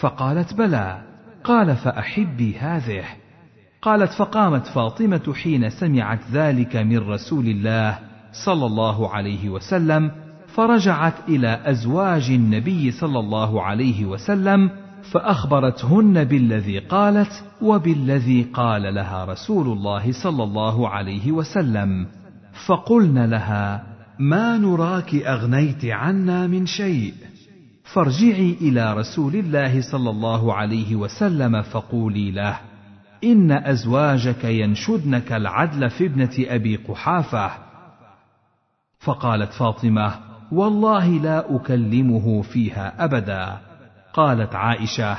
فقالت 0.00 0.54
بلى. 0.54 1.02
قال 1.44 1.76
فأحبي 1.76 2.58
هذه. 2.58 3.04
قالت 3.86 4.12
فقامت 4.12 4.66
فاطمة 4.66 5.34
حين 5.42 5.70
سمعت 5.70 6.20
ذلك 6.32 6.76
من 6.76 6.98
رسول 6.98 7.46
الله 7.46 7.98
صلى 8.44 8.66
الله 8.66 9.10
عليه 9.10 9.48
وسلم 9.48 10.10
فرجعت 10.46 11.14
إلى 11.28 11.60
أزواج 11.64 12.30
النبي 12.30 12.90
صلى 12.90 13.18
الله 13.18 13.62
عليه 13.62 14.04
وسلم 14.04 14.70
فأخبرتهن 15.12 16.24
بالذي 16.24 16.78
قالت 16.78 17.44
وبالذي 17.62 18.42
قال 18.42 18.94
لها 18.94 19.24
رسول 19.24 19.66
الله 19.66 20.12
صلى 20.12 20.42
الله 20.42 20.88
عليه 20.88 21.32
وسلم. 21.32 22.06
فقلن 22.66 23.24
لها 23.24 23.86
ما 24.18 24.58
نراك 24.58 25.14
أغنيت 25.14 25.84
عنا 25.84 26.46
من 26.46 26.66
شيء؟ 26.66 27.14
فارجعي 27.84 28.56
إلى 28.60 28.94
رسول 28.94 29.36
الله 29.36 29.80
صلى 29.80 30.10
الله 30.10 30.54
عليه 30.54 30.96
وسلم 30.96 31.62
فقولي 31.62 32.30
له. 32.30 32.75
إن 33.24 33.52
أزواجك 33.52 34.44
ينشدنك 34.44 35.32
العدل 35.32 35.90
في 35.90 36.06
ابنة 36.06 36.34
أبي 36.38 36.76
قحافة. 36.76 37.50
فقالت 38.98 39.52
فاطمة 39.52 40.14
والله 40.52 41.08
لا 41.08 41.56
أكلمه 41.56 42.42
فيها 42.42 43.04
أبدا. 43.04 43.58
قالت 44.12 44.54
عائشة 44.54 45.16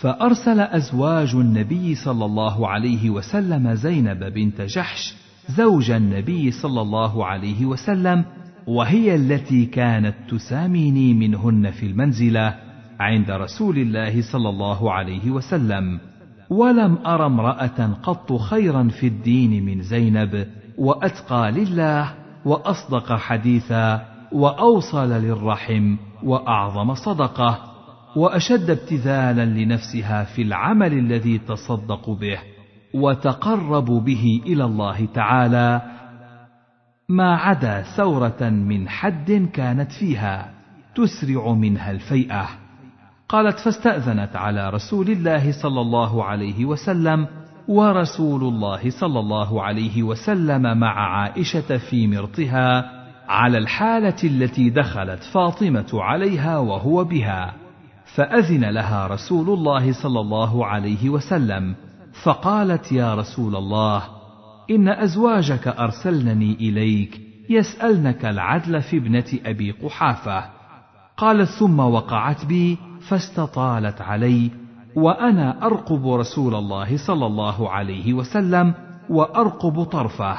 فأرسل 0.00 0.60
أزواج 0.60 1.34
النبي 1.34 1.94
صلى 1.94 2.24
الله 2.24 2.68
عليه 2.68 3.10
وسلم 3.10 3.74
زينب 3.74 4.24
بنت 4.24 4.60
جحش 4.60 5.14
زوج 5.48 5.90
النبي 5.90 6.50
صلى 6.50 6.80
الله 6.80 7.26
عليه 7.26 7.66
وسلم 7.66 8.24
وهي 8.66 9.14
التي 9.14 9.66
كانت 9.66 10.14
تساميني 10.30 11.14
منهن 11.14 11.70
في 11.70 11.86
المنزلة 11.86 12.54
عند 13.00 13.30
رسول 13.30 13.78
الله 13.78 14.22
صلى 14.32 14.48
الله 14.48 14.92
عليه 14.92 15.30
وسلم. 15.30 16.00
ولم 16.50 16.98
أر 17.06 17.26
امرأة 17.26 17.92
قط 18.02 18.32
خيرا 18.32 18.88
في 19.00 19.06
الدين 19.06 19.64
من 19.64 19.82
زينب 19.82 20.46
وأتقى 20.78 21.50
لله 21.52 22.14
وأصدق 22.44 23.12
حديثا 23.12 24.06
وأوصل 24.32 25.12
للرحم 25.12 25.96
وأعظم 26.22 26.94
صدقة 26.94 27.58
وأشد 28.16 28.70
ابتذالا 28.70 29.44
لنفسها 29.44 30.24
في 30.24 30.42
العمل 30.42 30.92
الذي 30.92 31.38
تصدق 31.38 32.10
به 32.10 32.38
وتقرب 32.94 33.84
به 33.84 34.42
إلى 34.46 34.64
الله 34.64 35.06
تعالى 35.14 35.82
ما 37.08 37.36
عدا 37.36 37.82
ثورة 37.82 38.48
من 38.48 38.88
حد 38.88 39.48
كانت 39.52 39.92
فيها 39.92 40.50
تسرع 40.94 41.52
منها 41.52 41.90
الفيئة. 41.90 42.48
قالت 43.30 43.58
فاستأذنت 43.58 44.36
على 44.36 44.70
رسول 44.70 45.10
الله 45.10 45.52
صلى 45.52 45.80
الله 45.80 46.24
عليه 46.24 46.64
وسلم 46.64 47.26
ورسول 47.68 48.42
الله 48.42 48.90
صلى 48.90 49.20
الله 49.20 49.62
عليه 49.62 50.02
وسلم 50.02 50.78
مع 50.78 51.20
عائشة 51.20 51.76
في 51.78 52.06
مرطها 52.06 52.90
على 53.28 53.58
الحالة 53.58 54.16
التي 54.24 54.70
دخلت 54.70 55.22
فاطمة 55.22 55.88
عليها 55.94 56.58
وهو 56.58 57.04
بها 57.04 57.54
فأذن 58.14 58.64
لها 58.64 59.06
رسول 59.06 59.58
الله 59.58 59.92
صلى 59.92 60.20
الله 60.20 60.66
عليه 60.66 61.08
وسلم 61.08 61.74
فقالت 62.22 62.92
يا 62.92 63.14
رسول 63.14 63.56
الله 63.56 64.02
إن 64.70 64.88
أزواجك 64.88 65.68
أرسلنني 65.68 66.54
إليك 66.54 67.20
يسألنك 67.50 68.24
العدل 68.24 68.82
في 68.82 68.96
ابنة 68.96 69.38
أبي 69.46 69.70
قحافة 69.70 70.44
قالت 71.16 71.48
ثم 71.48 71.80
وقعت 71.80 72.44
بي 72.44 72.89
فاستطالت 73.08 74.00
علي 74.00 74.50
وأنا 74.96 75.66
أرقب 75.66 76.08
رسول 76.08 76.54
الله 76.54 76.96
صلى 77.06 77.26
الله 77.26 77.70
عليه 77.70 78.14
وسلم 78.14 78.74
وأرقب 79.08 79.84
طرفه 79.84 80.36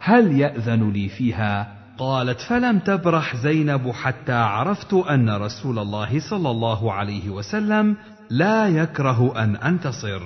هل 0.00 0.40
يأذن 0.40 0.90
لي 0.90 1.08
فيها؟ 1.08 1.82
قالت 1.98 2.40
فلم 2.40 2.78
تبرح 2.78 3.36
زينب 3.36 3.90
حتى 3.90 4.32
عرفت 4.32 4.94
أن 4.94 5.30
رسول 5.30 5.78
الله 5.78 6.20
صلى 6.30 6.50
الله 6.50 6.92
عليه 6.92 7.30
وسلم 7.30 7.96
لا 8.30 8.68
يكره 8.68 9.44
أن 9.44 9.56
أنتصر. 9.56 10.22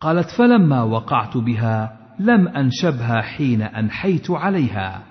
قالت 0.00 0.30
فلما 0.30 0.82
وقعت 0.82 1.36
بها 1.36 1.96
لم 2.18 2.48
أنشبها 2.48 3.22
حين 3.22 3.62
أنحيت 3.62 4.30
عليها. 4.30 5.02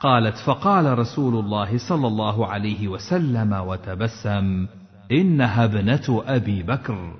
قالت 0.00 0.36
فقال 0.46 0.98
رسول 0.98 1.44
الله 1.44 1.78
صلى 1.78 2.06
الله 2.06 2.46
عليه 2.46 2.88
وسلم 2.88 3.52
وتبسم. 3.52 4.66
إنها 5.12 5.64
ابنة 5.64 6.22
أبي 6.26 6.62
بكر. 6.62 7.14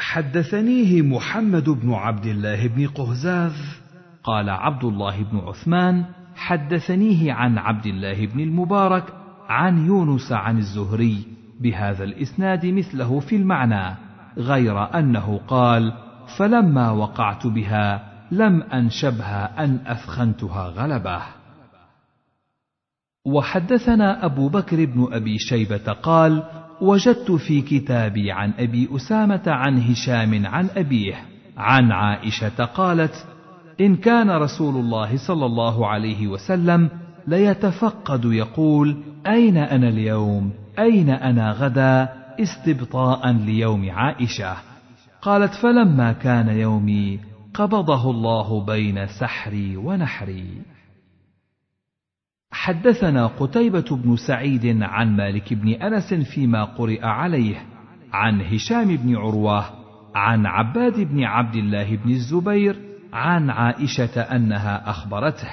حدثنيه 0.00 1.02
محمد 1.02 1.70
بن 1.70 1.92
عبد 1.92 2.26
الله 2.26 2.66
بن 2.66 2.86
قهزاز. 2.86 3.80
قال 4.24 4.50
عبد 4.50 4.84
الله 4.84 5.22
بن 5.22 5.38
عثمان 5.38 6.04
حدثنيه 6.36 7.32
عن 7.32 7.58
عبد 7.58 7.86
الله 7.86 8.26
بن 8.26 8.40
المبارك 8.40 9.04
عن 9.48 9.86
يونس 9.86 10.32
عن 10.32 10.58
الزهري 10.58 11.26
بهذا 11.60 12.04
الإسناد 12.04 12.66
مثله 12.66 13.20
في 13.20 13.36
المعنى 13.36 13.96
غير 14.36 14.98
أنه 14.98 15.40
قال 15.48 15.92
فلما 16.38 16.90
وقعت 16.90 17.46
بها 17.46 18.10
لم 18.30 18.62
أنشبها 18.62 19.64
أن 19.64 19.78
أثخنتها 19.86 20.68
غلبه 20.68 21.22
وحدثنا 23.24 24.24
أبو 24.24 24.48
بكر 24.48 24.84
بن 24.84 25.08
أبي 25.12 25.38
شيبة 25.38 25.92
قال 25.92 26.42
وجدت 26.80 27.32
في 27.32 27.60
كتابي 27.60 28.32
عن 28.32 28.52
أبي 28.58 28.88
أسامة 28.96 29.42
عن 29.46 29.78
هشام 29.78 30.46
عن 30.46 30.68
أبيه 30.76 31.14
عن 31.56 31.92
عائشة 31.92 32.64
قالت 32.64 33.26
إن 33.80 33.96
كان 33.96 34.30
رسول 34.30 34.76
الله 34.76 35.16
صلى 35.16 35.46
الله 35.46 35.86
عليه 35.86 36.26
وسلم 36.26 36.88
ليتفقد 37.26 38.24
يقول 38.24 38.96
أين 39.26 39.56
أنا 39.56 39.88
اليوم؟ 39.88 40.52
أين 40.78 41.10
أنا 41.10 41.52
غدا؟ 41.52 42.08
استبطاء 42.40 43.32
ليوم 43.32 43.90
عائشة. 43.90 44.56
قالت 45.22 45.54
فلما 45.54 46.12
كان 46.12 46.48
يومي 46.48 47.20
قبضه 47.54 48.10
الله 48.10 48.64
بين 48.64 49.06
سحري 49.06 49.76
ونحري. 49.76 50.46
حدثنا 52.52 53.26
قتيبة 53.26 53.84
بن 53.90 54.16
سعيد 54.16 54.82
عن 54.82 55.16
مالك 55.16 55.54
بن 55.54 55.68
أنس 55.68 56.14
فيما 56.14 56.64
قرئ 56.64 57.04
عليه 57.04 57.66
عن 58.12 58.40
هشام 58.40 58.96
بن 58.96 59.16
عروة 59.16 59.64
عن 60.14 60.46
عباد 60.46 61.00
بن 61.00 61.24
عبد 61.24 61.54
الله 61.54 61.96
بن 61.96 62.10
الزبير 62.10 62.76
عن 63.12 63.50
عائشة 63.50 64.20
أنها 64.20 64.90
أخبرته 64.90 65.48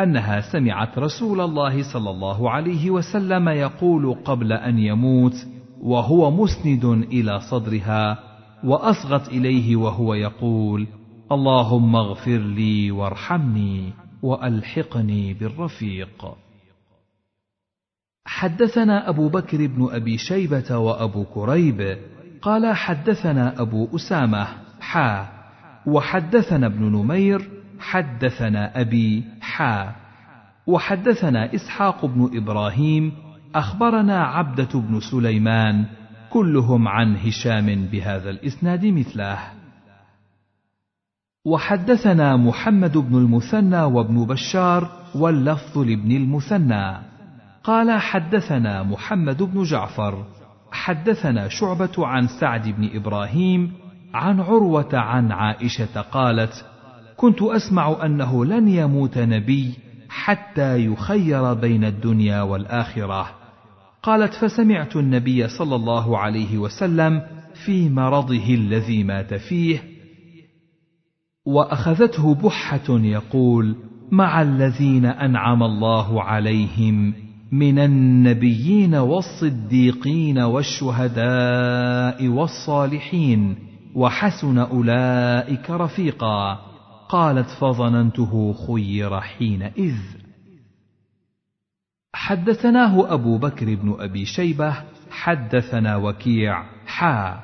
أنها 0.00 0.40
سمعت 0.40 0.98
رسول 0.98 1.40
الله 1.40 1.92
صلى 1.92 2.10
الله 2.10 2.50
عليه 2.50 2.90
وسلم 2.90 3.48
يقول 3.48 4.14
قبل 4.24 4.52
أن 4.52 4.78
يموت 4.78 5.34
وهو 5.82 6.30
مسند 6.30 6.84
إلى 6.84 7.40
صدرها 7.40 8.18
وأصغت 8.64 9.28
إليه 9.28 9.76
وهو 9.76 10.14
يقول: 10.14 10.86
اللهم 11.32 11.96
اغفر 11.96 12.38
لي 12.38 12.90
وارحمني. 12.90 13.92
وألحقني 14.22 15.34
بالرفيق. 15.34 16.34
حدثنا 18.24 19.08
أبو 19.08 19.28
بكر 19.28 19.66
بن 19.66 19.88
أبي 19.92 20.18
شيبة 20.18 20.76
وأبو 20.76 21.24
كريب. 21.24 21.98
قال 22.42 22.76
حدثنا 22.76 23.60
أبو 23.60 23.96
أسامة 23.96 24.46
حا. 24.80 25.28
وحدثنا 25.86 26.66
ابن 26.66 26.84
نمير 26.84 27.50
حدثنا 27.80 28.80
أبي 28.80 29.24
حا. 29.40 29.94
وحدثنا 30.66 31.54
إسحاق 31.54 32.06
بن 32.06 32.30
إبراهيم 32.34 33.12
أخبرنا 33.54 34.24
عبدة 34.24 34.80
بن 34.80 35.00
سليمان 35.00 35.84
كلهم 36.30 36.88
عن 36.88 37.16
هشام 37.16 37.84
بهذا 37.84 38.30
الإسناد 38.30 38.86
مثله. 38.86 39.59
وحدثنا 41.44 42.36
محمد 42.36 42.98
بن 42.98 43.16
المثنى 43.18 43.82
وابن 43.82 44.24
بشار 44.24 44.88
واللفظ 45.14 45.78
لابن 45.78 46.10
المثنى 46.12 46.96
قال 47.64 48.00
حدثنا 48.00 48.82
محمد 48.82 49.42
بن 49.42 49.62
جعفر 49.62 50.24
حدثنا 50.72 51.48
شعبة 51.48 52.06
عن 52.06 52.26
سعد 52.26 52.68
بن 52.68 52.90
إبراهيم 52.94 53.72
عن 54.14 54.40
عروة 54.40 54.88
عن 54.92 55.32
عائشة 55.32 56.00
قالت: 56.00 56.64
كنت 57.16 57.42
أسمع 57.42 58.04
أنه 58.04 58.44
لن 58.44 58.68
يموت 58.68 59.18
نبي 59.18 59.74
حتى 60.08 60.84
يخير 60.84 61.54
بين 61.54 61.84
الدنيا 61.84 62.42
والآخرة. 62.42 63.30
قالت: 64.02 64.34
فسمعت 64.34 64.96
النبي 64.96 65.48
صلى 65.48 65.76
الله 65.76 66.18
عليه 66.18 66.58
وسلم 66.58 67.22
في 67.64 67.88
مرضه 67.88 68.54
الذي 68.54 69.04
مات 69.04 69.34
فيه 69.34 69.89
وأخذته 71.50 72.34
بحة 72.34 72.88
يقول 72.88 73.76
مع 74.10 74.42
الذين 74.42 75.06
أنعم 75.06 75.62
الله 75.62 76.22
عليهم 76.22 77.14
من 77.52 77.78
النبيين 77.78 78.94
والصديقين 78.94 80.38
والشهداء 80.38 82.28
والصالحين 82.28 83.56
وحسن 83.94 84.58
أولئك 84.58 85.70
رفيقا. 85.70 86.58
قالت 87.08 87.48
فظننته 87.60 88.54
خير 88.66 89.20
حينئذ. 89.20 89.98
حدثناه 92.14 93.14
أبو 93.14 93.38
بكر 93.38 93.74
بن 93.74 93.96
أبي 93.98 94.24
شيبة 94.24 94.74
حدثنا 95.10 95.96
وكيع 95.96 96.62
حا 96.86 97.40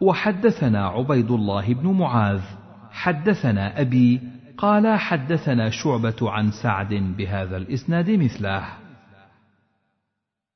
وحدثنا 0.00 0.86
عبيد 0.86 1.30
الله 1.30 1.74
بن 1.74 1.86
معاذ. 1.86 2.59
حدثنا 3.00 3.80
أبي 3.80 4.20
قال 4.58 4.98
حدثنا 4.98 5.70
شعبة 5.70 6.16
عن 6.22 6.50
سعد 6.50 6.94
بهذا 6.94 7.56
الإسناد 7.56 8.10
مثله. 8.10 8.64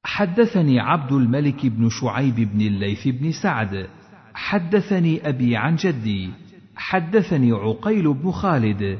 حدثني 0.05 0.81
عبد 0.81 1.13
الملك 1.13 1.67
بن 1.67 1.89
شعيب 1.89 2.35
بن 2.35 2.61
الليث 2.61 3.09
بن 3.09 3.33
سعد. 3.33 3.87
حدثني 4.35 5.29
أبي 5.29 5.57
عن 5.57 5.77
جدي. 5.77 6.31
حدثني 6.77 7.53
عقيل 7.53 8.15
بن 8.15 8.31
خالد. 8.31 8.99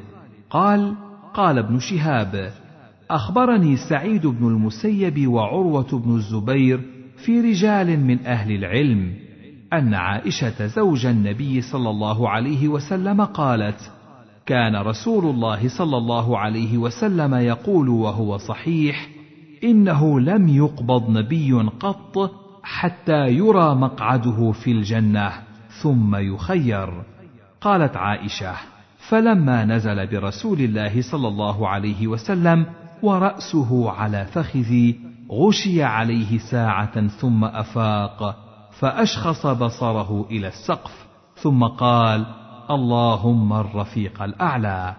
قال 0.49 0.95
قال 1.33 1.57
ابن 1.57 1.79
شهاب 1.79 2.53
أخبرني 3.09 3.77
سعيد 3.89 4.27
بن 4.27 4.47
المسيب 4.47 5.27
وعروة 5.27 5.99
بن 5.99 6.15
الزبير 6.15 6.81
في 7.25 7.41
رجال 7.41 7.99
من 7.99 8.25
أهل 8.25 8.55
العلم. 8.55 9.24
أن 9.77 9.93
عائشة 9.93 10.67
زوج 10.67 11.05
النبي 11.05 11.61
صلى 11.61 11.89
الله 11.89 12.29
عليه 12.29 12.67
وسلم 12.67 13.21
قالت 13.21 13.91
كان 14.45 14.75
رسول 14.75 15.25
الله 15.25 15.67
صلى 15.67 15.97
الله 15.97 16.39
عليه 16.39 16.77
وسلم 16.77 17.35
يقول 17.35 17.89
وهو 17.89 18.37
صحيح 18.37 19.09
إنه 19.63 20.19
لم 20.19 20.47
يقبض 20.47 21.09
نبي 21.09 21.53
قط 21.53 22.31
حتى 22.63 23.27
يرى 23.27 23.75
مقعده 23.75 24.51
في 24.51 24.71
الجنة 24.71 25.31
ثم 25.81 26.15
يخير 26.15 27.03
قالت 27.61 27.97
عائشة 27.97 28.53
فلما 28.97 29.65
نزل 29.65 30.07
برسول 30.07 30.59
الله 30.61 31.01
صلى 31.01 31.27
الله 31.27 31.67
عليه 31.67 32.07
وسلم 32.07 32.65
ورأسه 33.01 33.91
على 33.91 34.25
فخذي 34.25 34.99
غشي 35.31 35.83
عليه 35.83 36.37
ساعة 36.37 37.07
ثم 37.07 37.43
أفاق 37.43 38.44
فأشخص 38.79 39.45
بصره 39.45 40.25
إلى 40.31 40.47
السقف 40.47 41.05
ثم 41.35 41.63
قال 41.63 42.25
اللهم 42.69 43.53
الرفيق 43.53 44.21
الأعلى. 44.21 44.95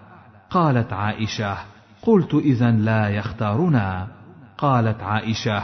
قالت 0.49 0.93
عائشة 0.93 1.57
قلت 2.01 2.33
اذا 2.33 2.71
لا 2.71 3.09
يختارنا. 3.09 4.07
قالت 4.57 5.03
عائشة 5.03 5.63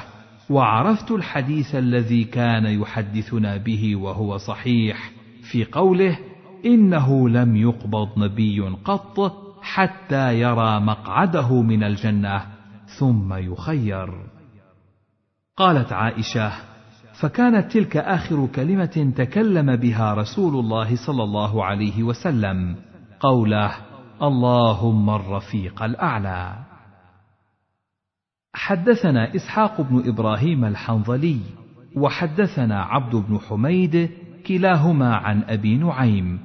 وعرفت 0.49 1.11
الحديث 1.11 1.75
الذي 1.75 2.23
كان 2.23 2.65
يحدثنا 2.65 3.57
به 3.57 3.95
وهو 3.95 4.37
صحيح 4.37 5.11
في 5.51 5.65
قوله 5.65 6.17
إنه 6.65 7.29
لم 7.29 7.55
يقبض 7.55 8.19
نبي 8.19 8.59
قط 8.85 9.43
حتى 9.61 10.39
يرى 10.39 10.79
مقعده 10.79 11.61
من 11.61 11.83
الجنة 11.83 12.45
ثم 12.99 13.33
يخير. 13.33 14.13
قالت 15.57 15.93
عائشة 15.93 16.72
فكانت 17.21 17.71
تلك 17.71 17.97
آخر 17.97 18.47
كلمة 18.55 19.13
تكلم 19.15 19.75
بها 19.75 20.13
رسول 20.13 20.59
الله 20.59 20.95
صلى 21.05 21.23
الله 21.23 21.65
عليه 21.65 22.03
وسلم 22.03 22.75
قوله 23.19 23.71
اللهم 24.21 25.09
الرفيق 25.09 25.83
الأعلى 25.83 26.55
حدثنا 28.53 29.35
إسحاق 29.35 29.81
بن 29.81 30.09
إبراهيم 30.09 30.65
الحنظلي 30.65 31.39
وحدثنا 31.95 32.83
عبد 32.83 33.15
بن 33.15 33.39
حميد 33.39 34.09
كلاهما 34.47 35.15
عن 35.15 35.43
أبي 35.43 35.77
نعيم. 35.77 36.39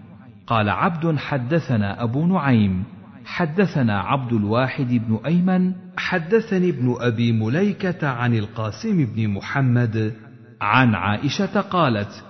قال 0.46 0.68
عبد 0.68 1.16
حدثنا 1.16 2.02
أبو 2.02 2.26
نعيم 2.26 2.84
حدثنا 3.24 4.00
عبد 4.00 4.32
الواحد 4.32 4.88
بن 4.88 5.20
أيمن 5.26 5.74
حدثني 5.96 6.68
ابن 6.70 6.96
أبي 7.00 7.32
مليكة 7.32 8.08
عن 8.08 8.34
القاسم 8.34 9.06
بن 9.14 9.28
محمد 9.28 10.14
عن 10.60 10.94
عائشة 10.94 11.60
قالت 11.60 12.24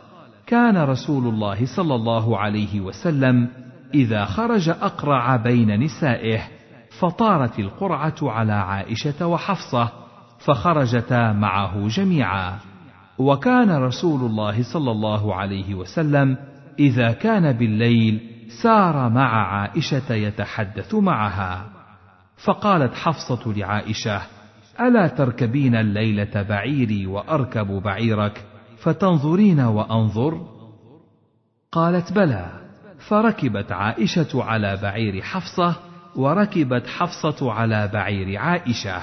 كان 0.47 0.77
رسول 0.77 1.27
الله 1.27 1.67
صلى 1.77 1.95
الله 1.95 2.39
عليه 2.39 2.81
وسلم 2.81 3.49
إذا 3.95 4.25
خرج 4.25 4.69
أقرع 4.69 5.37
بين 5.37 5.81
نسائه 5.81 6.41
فطارت 6.99 7.59
القرعة 7.59 8.15
على 8.23 8.53
عائشة 8.53 9.27
وحفصة 9.27 9.89
فخرجتا 10.39 11.33
معه 11.33 11.89
جميعا. 11.89 12.59
وكان 13.19 13.71
رسول 13.71 14.21
الله 14.21 14.63
صلى 14.63 14.91
الله 14.91 15.35
عليه 15.35 15.75
وسلم 15.75 16.37
إذا 16.79 17.13
كان 17.13 17.53
بالليل 17.53 18.21
سار 18.63 19.09
مع 19.09 19.47
عائشة 19.47 20.15
يتحدث 20.15 20.95
معها. 20.95 21.65
فقالت 22.45 22.95
حفصة 22.95 23.53
لعائشة 23.57 24.21
ألا 24.81 25.09
تركبين 25.09 25.75
الليلة 25.75 26.43
بعيري 26.43 27.07
وأركب 27.07 27.67
بعيرك 27.67 28.45
فتنظرين 28.79 29.61
وأنظر؟ 29.61 30.47
قالت 31.73 32.13
بلى 32.13 32.47
فركبت 33.09 33.73
عائشة 33.73 34.45
على 34.45 34.79
بعير 34.83 35.23
حفصة 35.23 35.75
وركبت 36.17 36.87
حفصة 36.87 37.53
على 37.53 37.89
بعير 37.93 38.39
عائشة. 38.39 39.03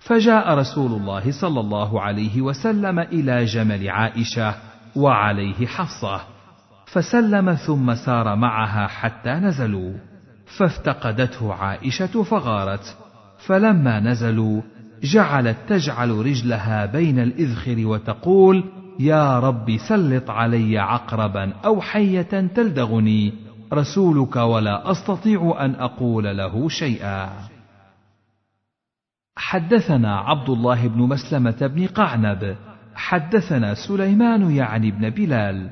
فجاء 0.00 0.54
رسول 0.54 0.92
الله 0.92 1.40
صلى 1.40 1.60
الله 1.60 2.00
عليه 2.00 2.40
وسلم 2.40 2.98
إلى 2.98 3.44
جمل 3.44 3.90
عائشة 3.90 4.54
وعليه 4.96 5.66
حفصة 5.66 6.20
فسلم 6.86 7.54
ثم 7.54 7.94
سار 7.94 8.36
معها 8.36 8.86
حتى 8.86 9.30
نزلوا. 9.30 9.92
فافتقدته 10.58 11.54
عائشة 11.54 12.22
فغارت 12.22 12.96
فلما 13.46 14.00
نزلوا 14.00 14.62
جعلت 15.02 15.56
تجعل 15.68 16.10
رجلها 16.10 16.86
بين 16.86 17.18
الإذخر 17.18 17.86
وتقول 17.86 18.64
يا 19.00 19.38
رب 19.38 19.76
سلط 19.88 20.30
علي 20.30 20.78
عقربا 20.78 21.52
أو 21.64 21.80
حية 21.80 22.48
تلدغني 22.54 23.32
رسولك 23.72 24.36
ولا 24.36 24.90
أستطيع 24.90 25.56
أن 25.60 25.74
أقول 25.74 26.36
له 26.36 26.68
شيئا. 26.68 27.30
حدثنا 29.36 30.18
عبد 30.18 30.50
الله 30.50 30.88
بن 30.88 30.98
مسلمة 31.02 31.66
بن 31.66 31.86
قعنب 31.86 32.56
حدثنا 32.94 33.74
سليمان 33.74 34.50
يعني 34.50 34.90
بن 34.90 35.10
بلال 35.10 35.70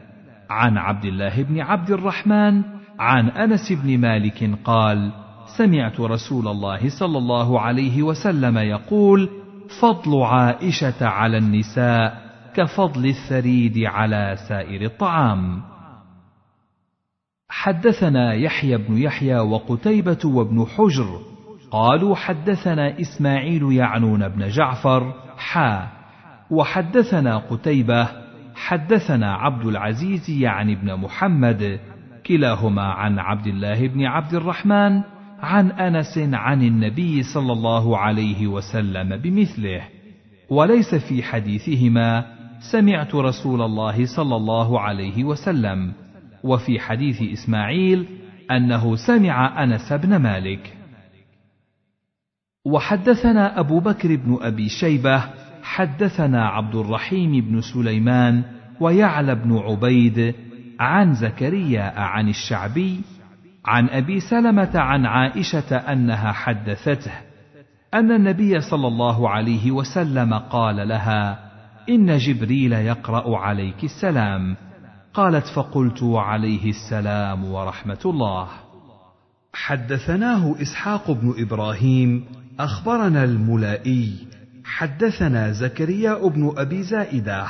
عن 0.50 0.78
عبد 0.78 1.04
الله 1.04 1.42
بن 1.42 1.60
عبد 1.60 1.90
الرحمن 1.90 2.62
عن 2.98 3.28
أنس 3.28 3.72
بن 3.72 3.98
مالك 3.98 4.50
قال 4.64 5.12
سمعت 5.58 6.00
رسول 6.00 6.48
الله 6.48 6.88
صلى 6.88 7.18
الله 7.18 7.60
عليه 7.60 8.02
وسلم 8.02 8.58
يقول 8.58 9.28
فضل 9.80 10.22
عائشة 10.22 11.06
على 11.06 11.38
النساء 11.38 12.22
كفضل 12.54 13.06
الثريد 13.06 13.78
على 13.78 14.36
سائر 14.48 14.82
الطعام. 14.82 15.62
حدثنا 17.48 18.34
يحيى 18.34 18.76
بن 18.76 18.98
يحيى 18.98 19.38
وقتيبة 19.38 20.18
وابن 20.24 20.66
حجر 20.66 21.20
قالوا 21.70 22.16
حدثنا 22.16 23.00
إسماعيل 23.00 23.72
يعنون 23.72 24.28
بن 24.28 24.48
جعفر 24.48 25.14
حا. 25.36 25.88
وحدثنا 26.50 27.38
قتيبة 27.38 28.08
حدثنا 28.54 29.34
عبد 29.34 29.66
العزيز 29.66 30.30
يعني 30.30 30.74
بن 30.74 30.94
محمد 30.94 31.80
كلاهما 32.26 32.82
عن 32.82 33.18
عبد 33.18 33.46
الله 33.46 33.88
بن 33.88 34.06
عبد 34.06 34.34
الرحمن 34.34 35.17
عن 35.38 35.70
أنس 35.70 36.18
عن 36.18 36.62
النبي 36.62 37.22
صلى 37.22 37.52
الله 37.52 37.98
عليه 37.98 38.46
وسلم 38.46 39.16
بمثله 39.16 39.82
وليس 40.50 40.94
في 40.94 41.22
حديثهما 41.22 42.24
سمعت 42.72 43.14
رسول 43.14 43.62
الله 43.62 44.06
صلى 44.06 44.36
الله 44.36 44.80
عليه 44.80 45.24
وسلم 45.24 45.92
وفي 46.44 46.80
حديث 46.80 47.22
إسماعيل 47.22 48.06
أنه 48.50 48.96
سمع 48.96 49.64
أنس 49.64 49.92
بن 49.92 50.16
مالك. 50.16 50.74
وحدثنا 52.64 53.60
أبو 53.60 53.80
بكر 53.80 54.16
بن 54.16 54.38
أبي 54.40 54.68
شيبة 54.68 55.24
حدثنا 55.62 56.48
عبد 56.48 56.74
الرحيم 56.74 57.40
بن 57.40 57.60
سليمان 57.60 58.42
ويعلى 58.80 59.34
بن 59.34 59.56
عبيد 59.56 60.34
عن 60.80 61.14
زكريا 61.14 62.00
عن 62.00 62.28
الشعبي 62.28 63.00
عن 63.68 63.88
أبي 63.88 64.20
سلمة 64.20 64.70
عن 64.74 65.06
عائشة 65.06 65.76
أنها 65.76 66.32
حدثته 66.32 67.12
أن 67.94 68.12
النبي 68.12 68.60
صلى 68.60 68.86
الله 68.86 69.28
عليه 69.30 69.70
وسلم 69.70 70.34
قال 70.34 70.88
لها 70.88 71.38
إن 71.88 72.16
جبريل 72.16 72.72
يقرأ 72.72 73.38
عليك 73.38 73.84
السلام. 73.84 74.56
قالت 75.14 75.46
فقلت 75.46 76.02
عليه 76.02 76.70
السلام 76.70 77.44
ورحمة 77.44 77.98
الله. 78.04 78.48
حدثناه 79.52 80.54
إسحاق 80.62 81.10
بن 81.10 81.34
إبراهيم 81.38 82.24
أخبرنا 82.60 83.24
الملائي 83.24 84.12
حدثنا 84.64 85.52
زكريا 85.52 86.28
بن 86.28 86.52
أبي 86.56 86.82
زائدة 86.82 87.46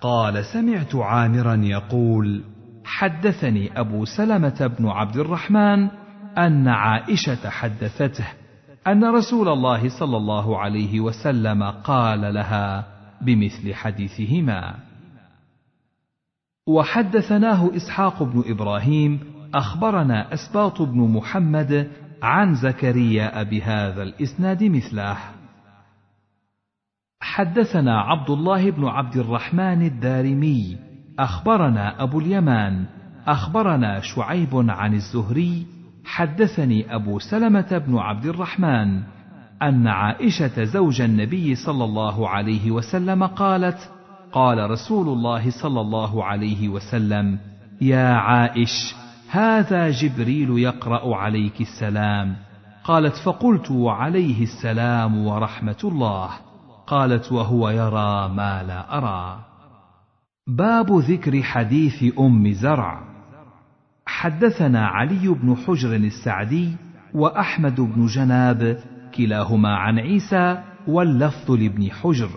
قال 0.00 0.44
سمعت 0.44 0.94
عامرا 0.94 1.54
يقول 1.54 2.42
حدثني 2.90 3.80
أبو 3.80 4.04
سلمة 4.04 4.74
بن 4.78 4.88
عبد 4.88 5.16
الرحمن 5.16 5.88
أن 6.38 6.68
عائشة 6.68 7.50
حدثته 7.50 8.26
أن 8.86 9.04
رسول 9.04 9.48
الله 9.48 9.98
صلى 9.98 10.16
الله 10.16 10.58
عليه 10.58 11.00
وسلم 11.00 11.62
قال 11.62 12.34
لها 12.34 12.86
بمثل 13.20 13.74
حديثهما. 13.74 14.74
وحدثناه 16.66 17.76
إسحاق 17.76 18.22
بن 18.22 18.42
إبراهيم 18.46 19.20
أخبرنا 19.54 20.34
إسباط 20.34 20.82
بن 20.82 21.00
محمد 21.00 21.90
عن 22.22 22.54
زكريا 22.54 23.42
بهذا 23.42 24.02
الإسناد 24.02 24.64
مثله. 24.64 25.16
حدثنا 27.20 28.00
عبد 28.00 28.30
الله 28.30 28.70
بن 28.70 28.84
عبد 28.84 29.16
الرحمن 29.16 29.82
الدارمي 29.82 30.89
أخبرنا 31.18 32.02
أبو 32.02 32.20
اليمان 32.20 32.84
أخبرنا 33.26 34.00
شعيب 34.00 34.70
عن 34.70 34.94
الزهري 34.94 35.66
حدثني 36.04 36.94
أبو 36.94 37.18
سلمة 37.18 37.82
بن 37.86 37.98
عبد 37.98 38.26
الرحمن 38.26 39.02
أن 39.62 39.86
عائشة 39.86 40.64
زوج 40.64 41.00
النبي 41.00 41.54
صلى 41.54 41.84
الله 41.84 42.28
عليه 42.28 42.70
وسلم 42.70 43.26
قالت 43.26 43.90
قال 44.32 44.70
رسول 44.70 45.08
الله 45.08 45.50
صلى 45.50 45.80
الله 45.80 46.24
عليه 46.24 46.68
وسلم 46.68 47.38
يا 47.80 48.14
عائش 48.14 48.94
هذا 49.30 49.90
جبريل 49.90 50.58
يقرأ 50.58 51.16
عليك 51.16 51.60
السلام. 51.60 52.36
قالت 52.84 53.16
فقلت 53.16 53.70
وعليه 53.70 54.42
السلام 54.42 55.26
ورحمة 55.26 55.76
الله. 55.84 56.30
قالت 56.86 57.32
وهو 57.32 57.68
يرى 57.68 58.28
ما 58.28 58.62
لا 58.62 58.98
أرى. 58.98 59.49
باب 60.56 60.92
ذكر 60.92 61.42
حديث 61.42 62.18
أم 62.18 62.52
زرع. 62.52 63.00
حدثنا 64.06 64.86
علي 64.86 65.28
بن 65.28 65.56
حجر 65.56 65.94
السعدي 65.94 66.76
وأحمد 67.14 67.80
بن 67.80 68.06
جناب 68.06 68.78
كلاهما 69.14 69.76
عن 69.76 69.98
عيسى 69.98 70.62
واللفظ 70.86 71.50
لابن 71.50 71.90
حجر. 71.90 72.28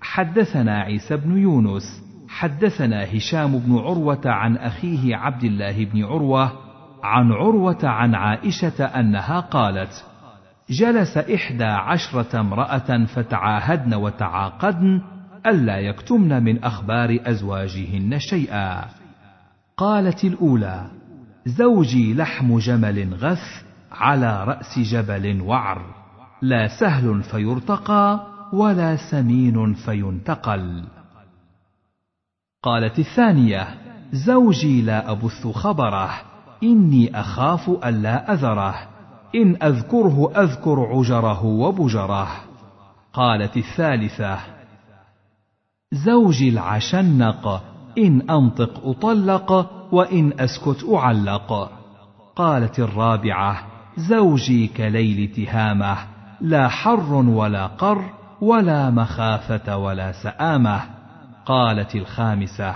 حدثنا 0.00 0.80
عيسى 0.80 1.16
بن 1.16 1.38
يونس. 1.38 2.04
حدثنا 2.28 3.16
هشام 3.16 3.58
بن 3.58 3.78
عروة 3.78 4.22
عن 4.26 4.56
أخيه 4.56 5.16
عبد 5.16 5.44
الله 5.44 5.84
بن 5.84 6.04
عروة 6.04 6.52
عن 7.02 7.32
عروة 7.32 7.78
عن 7.88 8.14
عائشة 8.14 8.84
أنها 8.84 9.40
قالت 9.40 10.04
جلس 10.70 11.18
إحدى 11.18 11.64
عشرة 11.64 12.40
امرأة 12.40 13.04
فتعاهدن 13.04 13.94
وتعاقدن 13.94 15.02
ألا 15.48 15.78
يكتمن 15.78 16.42
من 16.42 16.64
أخبار 16.64 17.18
أزواجهن 17.26 18.18
شيئا. 18.18 18.84
قالت 19.76 20.24
الأولى 20.24 20.90
زوجي 21.46 22.14
لحم 22.14 22.58
جمل 22.58 23.14
غث 23.14 23.62
على 23.92 24.44
رأس 24.44 24.78
جبل 24.78 25.40
وعر. 25.40 25.82
لا 26.42 26.68
سهل 26.80 27.22
فيرتقى 27.22 28.26
ولا 28.52 28.96
سمين 28.96 29.74
فينتقل. 29.74 30.84
قالت 32.62 32.98
الثانية 32.98 33.68
زوجي 34.12 34.82
لا 34.82 35.10
أبث 35.10 35.46
خبره 35.46 36.10
إني 36.62 37.20
أخاف 37.20 37.70
الا 37.70 38.32
أذره. 38.32 38.74
إن 39.34 39.56
أذكره 39.62 40.32
أذكر 40.36 40.80
عجره 40.80 41.44
وبجره. 41.44 42.28
قالت 43.12 43.56
الثالثة 43.56 44.57
زوجي 45.92 46.48
العشنق 46.48 47.62
إن 47.98 48.30
أنطق 48.30 48.80
أطلق 48.84 49.70
وإن 49.92 50.32
أسكت 50.40 50.84
أعلق. 50.94 51.70
قالت 52.36 52.78
الرابعة 52.78 53.66
زوجي 53.96 54.66
كليل 54.66 55.32
تهامه 55.32 55.98
لا 56.40 56.68
حر 56.68 57.12
ولا 57.12 57.66
قر 57.66 58.04
ولا 58.40 58.90
مخافة 58.90 59.76
ولا 59.76 60.12
سآمة. 60.12 60.80
قالت 61.46 61.94
الخامسة 61.94 62.74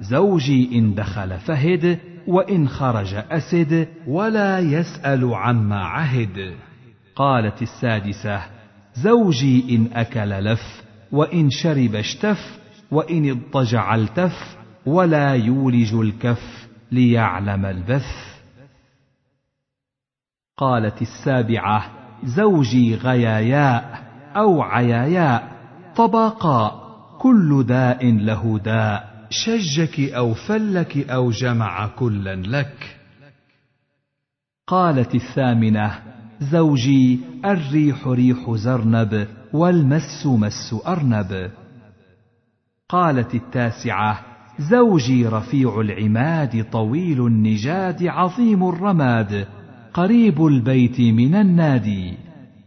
زوجي 0.00 0.78
إن 0.78 0.94
دخل 0.94 1.38
فهد 1.38 1.98
وإن 2.26 2.68
خرج 2.68 3.14
أسد 3.30 3.88
ولا 4.06 4.58
يسأل 4.58 5.34
عما 5.34 5.84
عهد. 5.84 6.54
قالت 7.16 7.62
السادسة 7.62 8.40
زوجي 8.94 9.76
إن 9.76 9.88
أكل 9.92 10.28
لف 10.28 10.87
وإن 11.12 11.50
شرب 11.50 11.94
اشتف 11.94 12.58
وإن 12.90 13.30
اضطجع 13.30 13.94
التف 13.94 14.56
ولا 14.86 15.34
يولج 15.34 15.94
الكف 15.94 16.68
ليعلم 16.92 17.64
البث. 17.66 18.38
قالت 20.56 21.02
السابعة 21.02 21.90
زوجي 22.24 22.94
غياياء 22.94 24.08
أو 24.36 24.62
عياياء 24.62 25.52
طباقاء 25.96 26.88
كل 27.18 27.64
داء 27.68 28.12
له 28.12 28.58
داء 28.58 29.26
شجك 29.30 30.00
أو 30.00 30.34
فلك 30.34 31.10
أو 31.10 31.30
جمع 31.30 31.86
كلا 31.86 32.36
لك. 32.36 32.96
قالت 34.66 35.14
الثامنة 35.14 35.98
زوجي 36.40 37.20
الريح 37.44 38.06
ريح 38.06 38.50
زرنب 38.54 39.28
والمس 39.52 40.26
مس 40.26 40.74
أرنب. 40.86 41.50
قالت 42.88 43.34
التاسعة 43.34 44.20
زوجي 44.58 45.26
رفيع 45.26 45.80
العماد 45.80 46.66
طويل 46.72 47.26
النجاد 47.26 48.06
عظيم 48.06 48.68
الرماد 48.68 49.46
قريب 49.94 50.46
البيت 50.46 51.00
من 51.00 51.34
النادي 51.34 52.14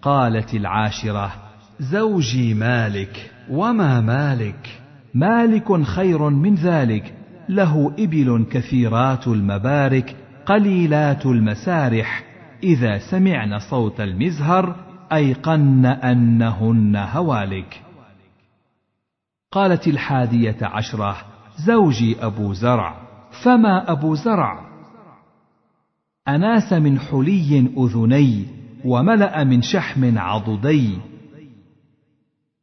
قالت 0.02 0.53
العاشرة 0.53 1.32
زوجي 1.80 2.53
مالك 2.53 3.32
وما 3.49 4.02
مالك؟ 4.02 4.70
مالك 5.14 5.84
خير 5.84 6.30
من 6.30 6.56
ذلك 6.56 7.14
له 7.49 7.94
إبل 7.99 8.45
كثيرات 8.52 9.28
المبارك 9.28 10.16
قليلات 10.45 11.26
المسارح. 11.26 12.24
إذا 12.64 12.98
سمعن 12.98 13.60
صوت 13.60 14.02
المزهر 14.02 14.90
أيقن 15.14 15.86
أنهن 15.86 16.96
هوالك. 16.96 17.82
قالت 19.52 19.88
الحادية 19.88 20.58
عشرة 20.62 21.18
زوجي 21.66 22.26
أبو 22.26 22.54
زرع. 22.54 22.96
فما 23.44 23.92
أبو 23.92 24.16
زرع؟ 24.16 24.72
أناس 26.28 26.74
من 26.74 27.00
حلي 27.00 27.60
أذني 27.78 28.46
وملأ 28.86 29.44
من 29.44 29.62
شحم 29.62 30.18
عضدي. 30.18 30.98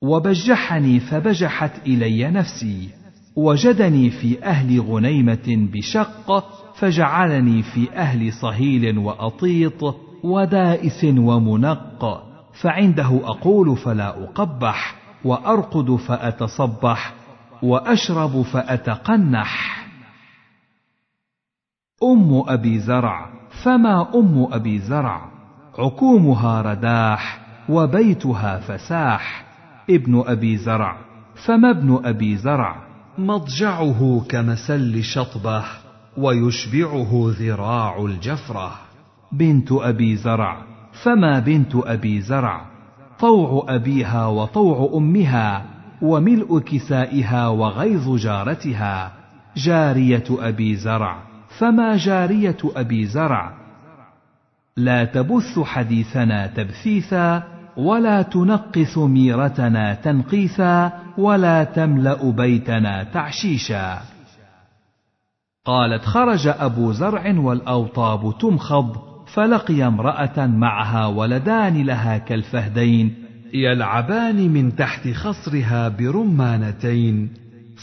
وبجحني 0.02 1.00
فبجحت 1.00 1.86
إلي 1.86 2.30
نفسي. 2.30 2.88
وجدني 3.36 4.10
في 4.10 4.44
أهل 4.44 4.80
غنيمة 4.80 5.68
بشق 5.72 6.44
فجعلني 6.74 7.62
في 7.62 7.92
أهل 7.92 8.32
صهيل 8.32 8.98
وأطيط 8.98 9.94
ودائس 10.24 11.04
ومنق. 11.04 12.27
فعنده 12.60 13.20
أقول 13.24 13.76
فلا 13.76 14.24
أقبح 14.24 14.94
وأرقد 15.24 15.96
فأتصبح 15.96 17.14
وأشرب 17.62 18.42
فأتقنح. 18.42 19.84
أم 22.02 22.42
أبي 22.48 22.78
زرع 22.78 23.30
فما 23.62 24.14
أم 24.14 24.48
أبي 24.52 24.78
زرع؟ 24.78 25.30
عكومها 25.78 26.62
رداح 26.62 27.40
وبيتها 27.68 28.58
فساح. 28.58 29.44
ابن 29.90 30.22
أبي 30.26 30.56
زرع 30.56 30.96
فما 31.46 31.70
ابن 31.70 32.00
أبي 32.04 32.36
زرع؟ 32.36 32.76
مضجعه 33.18 34.24
كمسل 34.28 35.02
شطبه 35.02 35.64
ويشبعه 36.16 37.10
ذراع 37.14 38.04
الجفرة. 38.04 38.72
بنت 39.32 39.72
أبي 39.72 40.16
زرع 40.16 40.67
فما 41.02 41.38
بنت 41.38 41.74
أبي 41.74 42.20
زرع 42.20 42.66
طوع 43.20 43.66
أبيها 43.68 44.26
وطوع 44.26 44.90
أمها 44.94 45.64
وملء 46.02 46.58
كسائها 46.58 47.48
وغيظ 47.48 48.16
جارتها. 48.16 49.12
جارية 49.56 50.24
أبي 50.30 50.76
زرع 50.76 51.22
فما 51.58 51.96
جارية 51.96 52.56
أبي 52.76 53.06
زرع؟ 53.06 53.52
لا 54.76 55.04
تبث 55.04 55.58
حديثنا 55.58 56.46
تبثيثا 56.46 57.42
ولا 57.76 58.22
تنقث 58.22 58.98
ميرتنا 58.98 59.94
تنقيثا 59.94 60.92
ولا 61.18 61.64
تملأ 61.64 62.30
بيتنا 62.30 63.04
تعشيشا. 63.04 63.98
قالت 65.64 66.04
خرج 66.04 66.46
أبو 66.46 66.92
زرع 66.92 67.38
والأوطاب 67.38 68.38
تمخض 68.38 69.07
فلقي 69.34 69.86
امرأة 69.86 70.46
معها 70.46 71.06
ولدان 71.06 71.82
لها 71.82 72.18
كالفهدين 72.18 73.14
يلعبان 73.54 74.50
من 74.50 74.76
تحت 74.76 75.08
خصرها 75.08 75.88
برمانتين 75.88 77.30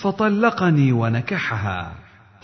فطلقني 0.01 0.91
ونكحها. 0.91 1.91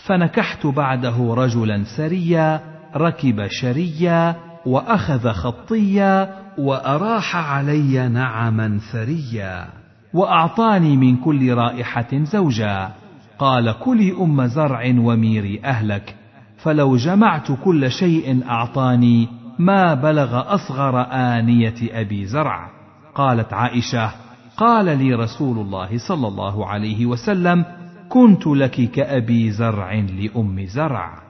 فنكحت 0.06 0.66
بعده 0.66 1.34
رجلا 1.34 1.84
سريا 1.96 2.60
ركب 2.96 3.46
شريا 3.50 4.36
وأخذ 4.66 5.28
خطيا 5.28 6.34
وأراح 6.58 7.36
علي 7.36 8.08
نعما 8.08 8.78
ثريا. 8.92 9.66
وأعطاني 10.14 10.96
من 10.96 11.16
كل 11.16 11.54
رائحة 11.54 12.08
زوجا. 12.12 12.90
قال 13.38 13.78
كلي 13.78 14.12
أم 14.12 14.46
زرع 14.46 14.94
وميري 14.98 15.60
أهلك. 15.64 16.21
فلو 16.62 16.96
جمعت 16.96 17.52
كل 17.64 17.90
شيء 17.90 18.44
أعطاني 18.48 19.28
ما 19.58 19.94
بلغ 19.94 20.54
أصغر 20.54 21.00
آنية 21.12 21.74
أبي 21.82 22.24
زرع. 22.26 22.70
قالت 23.14 23.52
عائشة 23.52 24.12
قال 24.56 24.98
لي 24.98 25.14
رسول 25.14 25.58
الله 25.58 25.98
صلى 26.08 26.28
الله 26.28 26.66
عليه 26.66 27.06
وسلم 27.06 27.64
كنت 28.08 28.46
لك 28.46 28.90
كأبي 28.90 29.50
زرع 29.50 29.94
لأم 29.94 30.66
زرع. 30.66 31.22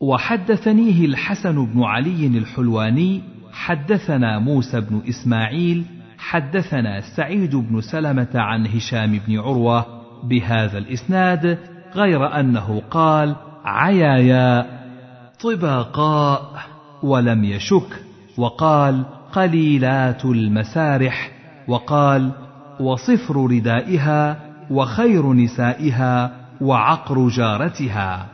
وحدثنيه 0.00 1.06
الحسن 1.06 1.66
بن 1.66 1.82
علي 1.82 2.26
الحلواني 2.26 3.22
حدثنا 3.52 4.38
موسى 4.38 4.80
بن 4.80 5.02
إسماعيل 5.08 5.84
حدثنا 6.18 7.00
سعيد 7.16 7.56
بن 7.56 7.80
سلمة 7.80 8.30
عن 8.34 8.66
هشام 8.66 9.20
بن 9.26 9.38
عروة 9.38 9.86
بهذا 10.24 10.78
الإسناد 10.78 11.58
غير 11.94 12.40
أنه 12.40 12.82
قال 12.90 13.36
عيايا 13.64 14.66
طباقاء 15.42 16.52
ولم 17.02 17.44
يشك 17.44 18.02
وقال 18.38 19.04
قليلات 19.32 20.24
المسارح 20.24 21.30
وقال 21.68 22.30
وصفر 22.80 23.36
ردائها 23.36 24.36
وخير 24.70 25.32
نسائها 25.32 26.30
وعقر 26.60 27.28
جارتها 27.28 28.26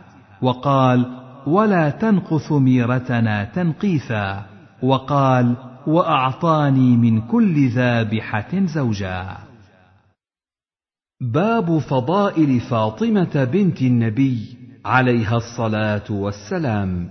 وقال 0.42 1.06
ولا 1.46 1.90
تنقص 1.90 2.52
ميرتنا 2.52 3.44
تنقيثا 3.44 4.42
وقال 4.82 5.54
وأعطاني 5.86 6.96
من 6.96 7.20
كل 7.20 7.68
ذابحة 7.68 8.64
زوجا. 8.64 9.36
باب 11.20 11.78
فضائل 11.78 12.60
فاطمة 12.60 13.44
بنت 13.44 13.82
النبي 13.82 14.38
عليها 14.84 15.36
الصلاة 15.36 16.10
والسلام. 16.10 17.10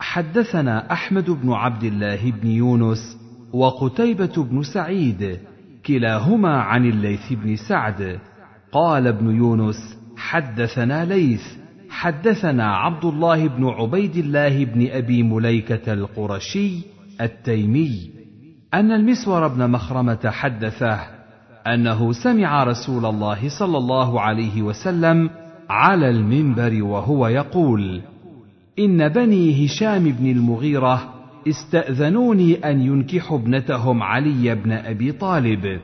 حدثنا 0.00 0.92
أحمد 0.92 1.30
بن 1.30 1.52
عبد 1.52 1.84
الله 1.84 2.30
بن 2.30 2.48
يونس 2.48 3.18
وقتيبة 3.52 4.44
بن 4.44 4.62
سعيد 4.62 5.38
كلاهما 5.86 6.60
عن 6.60 6.84
الليث 6.84 7.32
بن 7.32 7.56
سعد. 7.56 8.18
قال 8.72 9.06
ابن 9.06 9.36
يونس 9.36 9.98
حدثنا 10.16 11.04
ليث 11.04 11.44
حدثنا 11.90 12.76
عبد 12.76 13.04
الله 13.04 13.48
بن 13.48 13.64
عبيد 13.64 14.16
الله 14.16 14.64
بن 14.64 14.88
أبي 14.90 15.22
مليكة 15.22 15.92
القرشي 15.92 16.80
التيمي. 17.20 18.10
أن 18.74 18.92
المسور 18.92 19.48
بن 19.48 19.70
مخرمة 19.70 20.30
حدثه 20.30 21.15
أنه 21.74 22.12
سمع 22.12 22.64
رسول 22.64 23.06
الله 23.06 23.48
صلى 23.58 23.78
الله 23.78 24.20
عليه 24.20 24.62
وسلم 24.62 25.30
على 25.70 26.10
المنبر 26.10 26.82
وهو 26.82 27.28
يقول 27.28 28.00
إن 28.78 29.08
بني 29.08 29.66
هشام 29.66 30.04
بن 30.04 30.30
المغيرة 30.30 31.16
استأذنوني 31.48 32.70
أن 32.70 32.80
ينكحوا 32.80 33.38
ابنتهم 33.38 34.02
علي 34.02 34.54
بن 34.54 34.72
أبي 34.72 35.12
طالب 35.12 35.80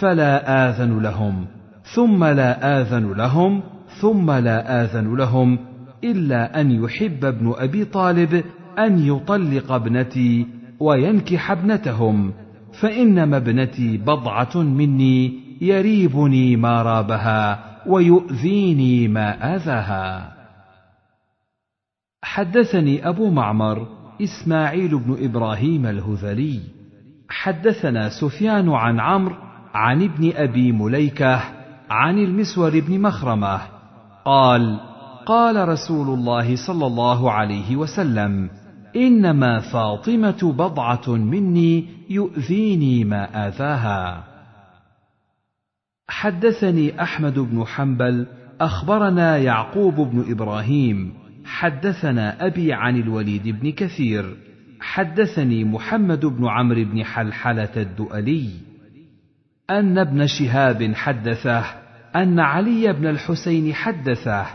فلا 0.00 0.68
آذن 0.68 0.98
لهم 0.98 1.46
ثم 1.94 2.24
لا 2.24 2.80
آذن 2.80 3.12
لهم 3.12 3.62
ثم 4.00 4.30
لا 4.30 4.84
آذن 4.84 5.14
لهم 5.16 5.58
إلا 6.04 6.60
أن 6.60 6.70
يحب 6.70 7.24
ابن 7.24 7.54
أبي 7.56 7.84
طالب 7.84 8.44
أن 8.78 8.98
يطلق 8.98 9.72
ابنتي 9.72 10.46
وينكح 10.80 11.50
ابنتهم. 11.50 12.32
فإنما 12.80 13.36
ابنتي 13.36 13.96
بضعة 13.96 14.56
مني 14.56 15.40
يريبني 15.60 16.56
ما 16.56 16.82
رابها 16.82 17.64
ويؤذيني 17.86 19.08
ما 19.08 19.56
آذاها. 19.56 20.32
حدثني 22.22 23.08
أبو 23.08 23.30
معمر 23.30 23.86
إسماعيل 24.22 24.98
بن 24.98 25.16
إبراهيم 25.24 25.86
الهذلي 25.86 26.60
حدثنا 27.28 28.08
سفيان 28.08 28.68
عن 28.68 29.00
عمرو 29.00 29.34
عن 29.74 30.02
ابن 30.02 30.32
أبي 30.34 30.72
مليكة 30.72 31.40
عن 31.90 32.18
المسور 32.18 32.80
بن 32.80 33.00
مخرمة 33.00 33.60
قال 34.24 34.80
قال 35.26 35.68
رسول 35.68 36.18
الله 36.18 36.56
صلى 36.66 36.86
الله 36.86 37.32
عليه 37.32 37.76
وسلم 37.76 38.50
إنما 38.96 39.60
فاطمة 39.60 40.52
بضعة 40.58 41.08
مني 41.08 41.86
يؤذيني 42.14 43.04
ما 43.04 43.48
آذاها. 43.48 44.24
حدثني 46.08 47.02
أحمد 47.02 47.38
بن 47.38 47.64
حنبل 47.64 48.26
أخبرنا 48.60 49.36
يعقوب 49.36 49.94
بن 49.94 50.24
إبراهيم 50.30 51.14
حدثنا 51.44 52.46
أبي 52.46 52.72
عن 52.72 52.96
الوليد 52.96 53.48
بن 53.48 53.72
كثير 53.72 54.36
حدثني 54.80 55.64
محمد 55.64 56.26
بن 56.26 56.46
عمرو 56.46 56.84
بن 56.84 57.04
حلحلة 57.04 57.76
الدؤلي 57.76 58.48
أن 59.70 59.98
ابن 59.98 60.26
شهاب 60.26 60.94
حدثه 60.94 61.64
أن 62.16 62.40
علي 62.40 62.92
بن 62.92 63.06
الحسين 63.06 63.74
حدثه 63.74 64.46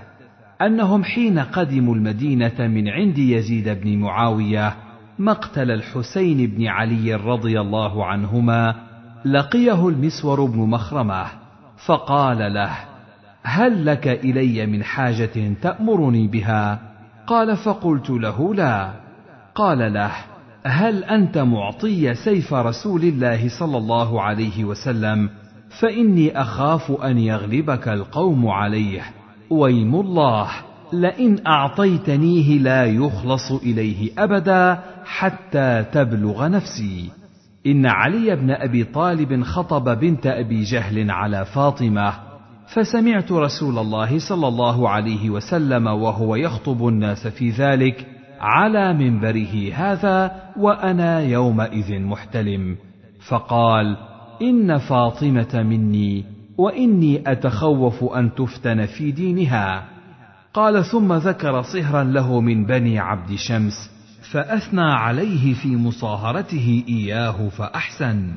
أنهم 0.61 1.03
حين 1.03 1.39
قدموا 1.39 1.95
المدينة 1.95 2.67
من 2.67 2.89
عند 2.89 3.17
يزيد 3.17 3.69
بن 3.69 3.97
معاوية 3.97 4.86
مقتل 5.19 5.71
الحسين 5.71 6.47
بن 6.47 6.67
علي 6.67 7.15
رضي 7.15 7.61
الله 7.61 8.05
عنهما 8.05 8.75
لقيه 9.25 9.87
المسور 9.89 10.45
بن 10.45 10.59
مخرمة 10.59 11.25
فقال 11.85 12.53
له 12.53 12.71
هل 13.43 13.85
لك 13.85 14.07
إلي 14.07 14.65
من 14.65 14.83
حاجة 14.83 15.53
تأمرني 15.61 16.27
بها؟ 16.27 16.79
قال 17.27 17.57
فقلت 17.57 18.09
له 18.09 18.55
لا. 18.55 18.91
قال 19.55 19.93
له 19.93 20.11
هل 20.63 21.03
أنت 21.03 21.37
معطي 21.37 22.15
سيف 22.15 22.53
رسول 22.53 23.03
الله 23.03 23.49
صلى 23.59 23.77
الله 23.77 24.21
عليه 24.21 24.65
وسلم 24.65 25.29
فإني 25.79 26.41
أخاف 26.41 26.91
أن 26.91 27.17
يغلبك 27.17 27.87
القوم 27.87 28.47
عليه 28.47 29.01
ويم 29.49 29.95
الله. 29.95 30.49
لئن 30.93 31.47
اعطيتنيه 31.47 32.59
لا 32.59 32.85
يخلص 32.85 33.51
إليه 33.51 34.11
أبدا 34.17 34.79
حتى 35.05 35.85
تبلغ 35.91 36.47
نفسي. 36.47 37.09
إن 37.67 37.85
علي 37.85 38.35
بن 38.35 38.51
أبي 38.51 38.83
طالب 38.83 39.43
خطب 39.43 39.99
بنت 39.99 40.27
أبي 40.27 40.63
جهل 40.63 41.11
على 41.11 41.45
فاطمة 41.45 42.13
فسمعت 42.67 43.31
رسول 43.31 43.77
الله 43.77 44.19
صلى 44.19 44.47
الله 44.47 44.89
عليه 44.89 45.29
وسلم 45.29 45.87
وهو 45.87 46.35
يخطب 46.35 46.87
الناس 46.87 47.27
في 47.27 47.49
ذلك 47.49 48.07
على 48.39 48.93
منبره 48.93 49.73
هذا 49.73 50.31
وأنا 50.57 51.19
يومئذ 51.19 51.99
محتلم. 51.99 52.75
فقال 53.27 53.97
إن 54.41 54.77
فاطمة 54.77 55.63
مني 55.63 56.25
وإني 56.57 57.31
أتخوف 57.31 58.03
أن 58.03 58.35
تفتن 58.35 58.85
في 58.85 59.11
دينها. 59.11 59.96
قال 60.57 60.85
ثم 60.85 61.13
ذكر 61.13 61.61
صهرا 61.61 62.03
له 62.03 62.41
من 62.41 62.65
بني 62.65 62.99
عبد 62.99 63.35
شمس 63.35 63.91
فأثنى 64.31 64.81
عليه 64.81 65.53
في 65.53 65.75
مصاهرته 65.75 66.83
إياه 66.89 67.49
فأحسن. 67.49 68.31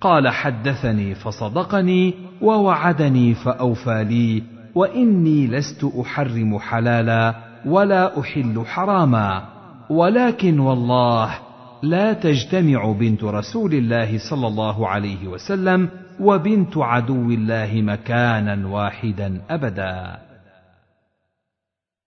قال 0.00 0.28
حدثني 0.28 1.14
فصدقني 1.14 2.14
ووعدني 2.42 3.34
فأوفى 3.34 4.04
لي 4.04 4.42
وإني 4.74 5.46
لست 5.46 5.84
أحرم 6.00 6.58
حلالا 6.58 7.34
ولا 7.66 8.20
أحل 8.20 8.64
حراما. 8.66 9.44
ولكن 9.90 10.58
والله 10.58 11.34
لا 11.82 12.12
تجتمع 12.12 12.92
بنت 12.92 13.24
رسول 13.24 13.74
الله 13.74 14.18
صلى 14.30 14.46
الله 14.46 14.88
عليه 14.88 15.28
وسلم 15.28 15.88
وبنت 16.20 16.78
عدو 16.78 17.30
الله 17.30 17.70
مكانا 17.74 18.68
واحدا 18.68 19.40
أبدا. 19.50 20.25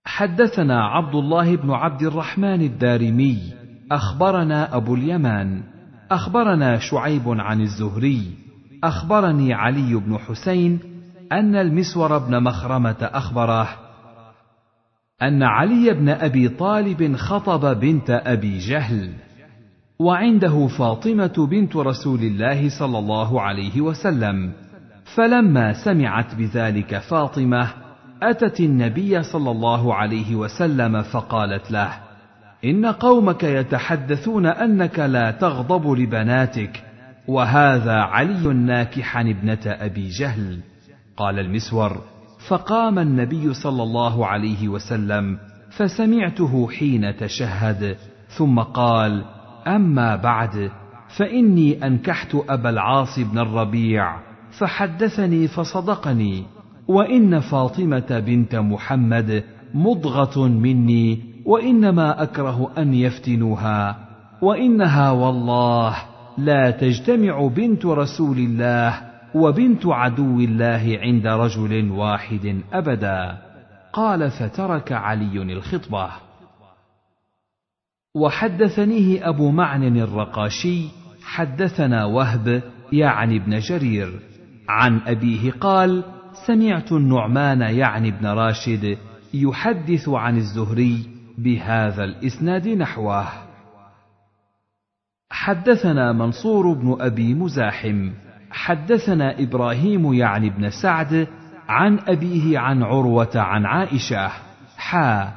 حدثنا 0.09 0.85
عبد 0.85 1.15
الله 1.15 1.55
بن 1.55 1.71
عبد 1.71 2.01
الرحمن 2.01 2.61
الدارمي 2.61 3.37
أخبرنا 3.91 4.75
أبو 4.75 4.95
اليمان 4.95 5.63
أخبرنا 6.11 6.79
شعيب 6.79 7.23
عن 7.27 7.61
الزهري 7.61 8.21
أخبرني 8.83 9.53
علي 9.53 9.95
بن 9.95 10.17
حسين 10.17 10.79
أن 11.31 11.55
المسور 11.55 12.17
بن 12.17 12.43
مخرمة 12.43 12.95
أخبره 13.01 13.67
أن 15.21 15.43
علي 15.43 15.93
بن 15.93 16.09
أبي 16.09 16.49
طالب 16.49 17.15
خطب 17.15 17.79
بنت 17.79 18.09
أبي 18.09 18.57
جهل 18.57 19.13
وعنده 19.99 20.67
فاطمة 20.67 21.47
بنت 21.49 21.75
رسول 21.75 22.19
الله 22.19 22.69
صلى 22.79 22.99
الله 22.99 23.41
عليه 23.41 23.81
وسلم 23.81 24.51
فلما 25.15 25.73
سمعت 25.73 26.35
بذلك 26.35 26.97
فاطمة 26.97 27.88
أتت 28.21 28.59
النبي 28.59 29.23
صلى 29.23 29.51
الله 29.51 29.95
عليه 29.95 30.35
وسلم 30.35 31.01
فقالت 31.01 31.71
له 31.71 31.93
إن 32.65 32.85
قومك 32.85 33.43
يتحدثون 33.43 34.45
أنك 34.45 34.99
لا 34.99 35.31
تغضب 35.31 35.91
لبناتك 35.91 36.83
وهذا 37.27 37.93
علي 37.93 38.53
ناكحا 38.53 39.21
ابنة 39.21 39.59
أبي 39.65 40.07
جهل. 40.07 40.59
قال 41.17 41.39
المسور 41.39 42.01
فقام 42.47 42.99
النبي 42.99 43.53
صلى 43.53 43.83
الله 43.83 44.25
عليه 44.25 44.67
وسلم 44.67 45.37
فسمعته 45.71 46.67
حين 46.67 47.17
تشهد 47.17 47.97
ثم 48.27 48.59
قال 48.59 49.25
أما 49.67 50.15
بعد 50.15 50.71
فإني 51.17 51.87
أنكحت 51.87 52.35
أبا 52.49 52.69
العاص 52.69 53.19
بن 53.19 53.39
الربيع 53.39 54.19
فحدثني 54.59 55.47
فصدقني. 55.47 56.58
وإن 56.89 57.39
فاطمة 57.39 58.23
بنت 58.25 58.55
محمد 58.55 59.43
مضغة 59.73 60.47
مني 60.47 61.19
وإنما 61.45 62.23
أكره 62.23 62.71
أن 62.77 62.93
يفتنوها 62.93 63.97
وإنها 64.41 65.11
والله 65.11 65.95
لا 66.37 66.71
تجتمع 66.71 67.47
بنت 67.47 67.85
رسول 67.85 68.37
الله 68.37 69.01
وبنت 69.35 69.85
عدو 69.85 70.39
الله 70.39 70.99
عند 71.01 71.27
رجل 71.27 71.91
واحد 71.91 72.61
أبدا. 72.73 73.37
قال 73.93 74.31
فترك 74.31 74.91
علي 74.91 75.41
الخطبة 75.41 76.09
وحدثنيه 78.15 79.29
أبو 79.29 79.51
معن 79.51 79.97
الرقاشي 79.97 80.87
حدثنا 81.23 82.05
وهب 82.05 82.63
يعني 82.91 83.37
ابن 83.37 83.59
جرير 83.59 84.19
عن 84.69 84.99
أبيه 85.07 85.51
قال 85.51 86.03
سمعت 86.33 86.91
النعمان 86.91 87.61
يعني 87.61 88.09
ابن 88.09 88.27
راشد 88.27 88.97
يحدث 89.33 90.09
عن 90.09 90.37
الزهري 90.37 91.09
بهذا 91.37 92.03
الإسناد 92.03 92.67
نحوه. 92.67 93.27
حدثنا 95.31 96.13
منصور 96.13 96.73
بن 96.73 96.97
أبي 97.01 97.33
مزاحم 97.33 98.11
حدثنا 98.51 99.39
إبراهيم 99.39 100.13
يعني 100.13 100.47
ابن 100.47 100.69
سعد 100.69 101.27
عن 101.67 101.99
أبيه 102.07 102.59
عن 102.59 102.83
عروة 102.83 103.31
عن 103.35 103.65
عائشة 103.65 104.31
حا 104.77 105.33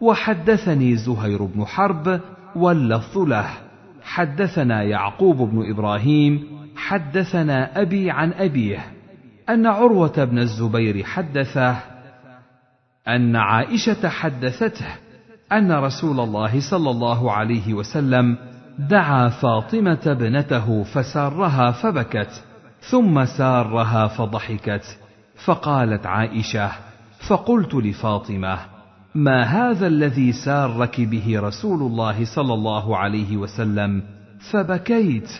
وحدثني 0.00 0.96
زهير 0.96 1.44
بن 1.44 1.64
حرب 1.64 2.20
واللفظ 2.56 3.18
له. 3.18 3.50
حدثنا 4.02 4.82
يعقوب 4.82 5.36
بن 5.36 5.70
إبراهيم 5.70 6.44
حدثنا 6.76 7.80
أبي 7.82 8.10
عن 8.10 8.32
أبيه. 8.32 8.93
أن 9.48 9.66
عروة 9.66 10.24
بن 10.24 10.38
الزبير 10.38 11.04
حدثه 11.04 11.76
أن 13.08 13.36
عائشة 13.36 14.08
حدثته 14.08 14.86
أن 15.52 15.72
رسول 15.72 16.20
الله 16.20 16.60
صلى 16.70 16.90
الله 16.90 17.32
عليه 17.32 17.74
وسلم 17.74 18.36
دعا 18.78 19.28
فاطمة 19.28 20.00
ابنته 20.06 20.82
فسارها 20.82 21.70
فبكت 21.70 22.44
ثم 22.80 23.24
سارها 23.24 24.06
فضحكت 24.06 24.98
فقالت 25.44 26.06
عائشة 26.06 26.70
فقلت 27.28 27.74
لفاطمة 27.74 28.58
ما 29.14 29.42
هذا 29.42 29.86
الذي 29.86 30.32
سارك 30.32 31.00
به 31.00 31.40
رسول 31.40 31.82
الله 31.82 32.24
صلى 32.24 32.54
الله 32.54 32.96
عليه 32.96 33.36
وسلم؟ 33.36 34.02
فبكيت 34.50 35.30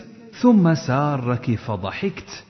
ثم 0.41 0.73
سارك 0.73 1.55
فضحكت 1.55 2.43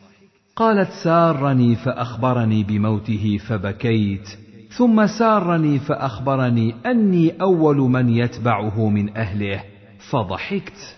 قالت 0.56 0.90
سارني 1.04 1.76
فأخبرني 1.76 2.64
بموته 2.64 3.38
فبكيت 3.48 4.30
ثم 4.78 5.08
سارني 5.08 5.80
فأخبرني 5.80 6.76
أني 6.86 7.42
أول 7.42 7.78
من 7.78 8.10
يتبعه 8.10 8.90
من 8.90 9.18
أهله 9.18 9.64
فضحكت. 10.12 10.98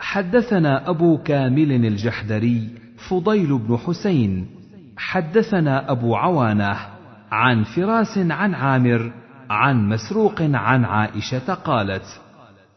حدثنا 0.00 0.90
أبو 0.90 1.18
كامل 1.18 1.72
الجحدري 1.86 2.68
فضيل 3.10 3.58
بن 3.58 3.76
حسين 3.76 4.46
حدثنا 4.96 5.90
أبو 5.90 6.16
عوانة 6.16 6.76
عن 7.30 7.64
فراس 7.64 8.18
عن 8.18 8.54
عامر 8.54 9.12
عن 9.50 9.88
مسروق 9.88 10.42
عن 10.42 10.84
عائشة 10.84 11.54
قالت 11.54 12.20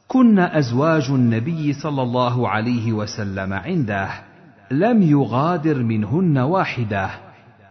كن 0.08 0.40
أزواج 0.40 1.10
النبي 1.10 1.74
صلى 1.74 2.02
الله 2.02 2.50
عليه 2.50 2.94
وسلم 2.94 3.54
عنده 3.54 4.31
لم 4.72 5.02
يغادر 5.02 5.84
منهن 5.84 6.38
واحدة 6.38 7.10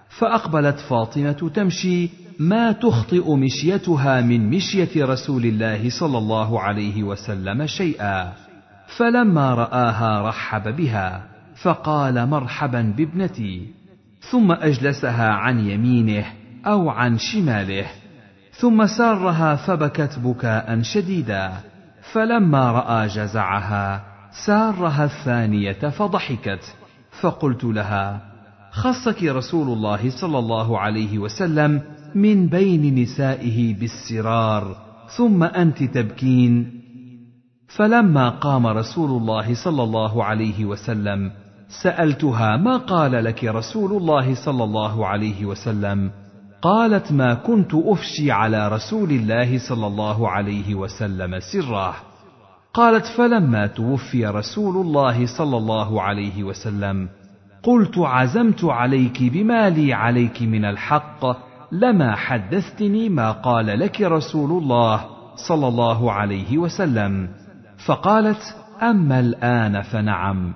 فأقبلت 0.09 0.79
فاطمة 0.79 1.51
تمشي 1.55 2.11
ما 2.39 2.73
تخطئ 2.73 3.35
مشيتها 3.35 4.21
من 4.21 4.51
مشية 4.51 5.05
رسول 5.05 5.45
الله 5.45 5.91
صلى 5.91 6.19
الله 6.19 6.61
عليه 6.61 7.03
وسلم 7.03 7.67
شيئا 7.67 8.33
فلما 8.97 9.55
رآها 9.55 10.29
رحب 10.29 10.77
بها 10.77 11.23
فقال 11.63 12.27
مرحبا 12.27 12.95
بابنتي 12.97 13.67
ثم 14.31 14.53
أجلسها 14.53 15.29
عن 15.29 15.59
يمينه 15.59 16.25
أو 16.67 16.91
عن 16.91 17.19
شماله 17.19 17.87
ثم 18.53 18.87
سارها 18.87 19.55
فبكت 19.57 20.19
بكاء 20.19 20.83
شديدا 20.83 21.53
فلما 22.13 22.73
رأى 22.73 23.07
جزعها 23.07 24.05
سارها 24.47 25.05
الثانية 25.05 25.89
فضحكت. 25.89 26.75
فقلت 27.21 27.65
لها 27.65 28.21
خصك 28.71 29.23
رسول 29.23 29.69
الله 29.69 30.11
صلى 30.11 30.39
الله 30.39 30.79
عليه 30.79 31.19
وسلم 31.19 31.83
من 32.15 32.47
بين 32.47 33.03
نسائه 33.03 33.75
بالسرار 33.75 34.77
ثم 35.17 35.43
أنت 35.43 35.83
تبكين. 35.83 36.81
فلما 37.69 38.29
قام 38.29 38.67
رسول 38.67 39.11
الله 39.11 39.55
صلى 39.65 39.83
الله 39.83 40.25
عليه 40.25 40.65
وسلم 40.65 41.31
سألتها 41.83 42.57
ما 42.57 42.77
قال 42.77 43.25
لك 43.25 43.45
رسول 43.45 43.93
الله 43.93 44.35
صلى 44.35 44.65
الله 44.65 45.07
عليه 45.07 45.47
وسلم؟ 45.47 46.11
قالت 46.63 47.13
ما 47.13 47.35
كنت 47.35 47.75
أفشي 47.75 48.31
على 48.31 48.69
رسول 48.69 49.11
الله 49.11 49.59
صلى 49.59 49.87
الله 49.87 50.29
عليه 50.29 50.75
وسلم 50.75 51.41
سره. 51.41 52.10
قالت 52.75 53.07
فلما 53.07 53.67
توفي 53.67 54.27
رسول 54.27 54.87
الله 54.87 55.27
صلى 55.39 55.57
الله 55.57 56.03
عليه 56.03 56.45
وسلم 56.45 57.09
قلت 57.63 57.99
عزمت 57.99 58.65
عليك 58.65 59.23
بما 59.23 59.71
لي 59.71 59.93
عليك 59.93 60.43
من 60.43 60.65
الحق 60.65 61.27
لما 61.73 62.17
حدثتني 62.17 63.09
ما 63.09 63.33
قال 63.33 63.67
لك 63.67 64.01
رسول 64.01 64.63
الله 64.63 65.05
صلى 65.49 65.69
الله 65.69 66.13
عليه 66.13 66.59
وسلم. 66.59 67.29
فقالت 67.87 68.57
أما 68.83 69.21
الآن 69.21 69.83
فنعم. 69.83 70.53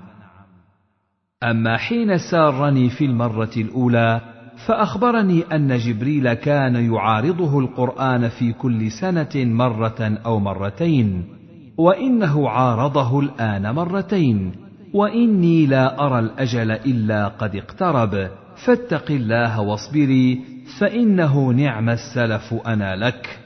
أما 1.43 1.77
حين 1.77 2.17
سارني 2.17 2.89
في 2.89 3.05
المرة 3.05 3.51
الأولى 3.57 4.21
فأخبرني 4.67 5.43
أن 5.53 5.77
جبريل 5.77 6.33
كان 6.33 6.93
يعارضه 6.93 7.59
القرآن 7.59 8.29
في 8.29 8.53
كل 8.53 8.91
سنة 8.91 9.35
مرة 9.35 10.19
أو 10.25 10.39
مرتين. 10.39 11.34
وإنه 11.77 12.49
عارضه 12.49 13.19
الآن 13.19 13.75
مرتين 13.75 14.51
وإني 14.93 15.65
لا 15.65 16.05
أرى 16.05 16.19
الأجل 16.19 16.71
إلا 16.71 17.27
قد 17.27 17.55
اقترب. 17.55 18.29
فاتق 18.65 19.11
الله 19.11 19.61
واصبري 19.61 20.41
فإنه 20.79 21.51
نعم 21.51 21.89
السلف 21.89 22.53
أنا 22.67 22.95
لك. 22.95 23.39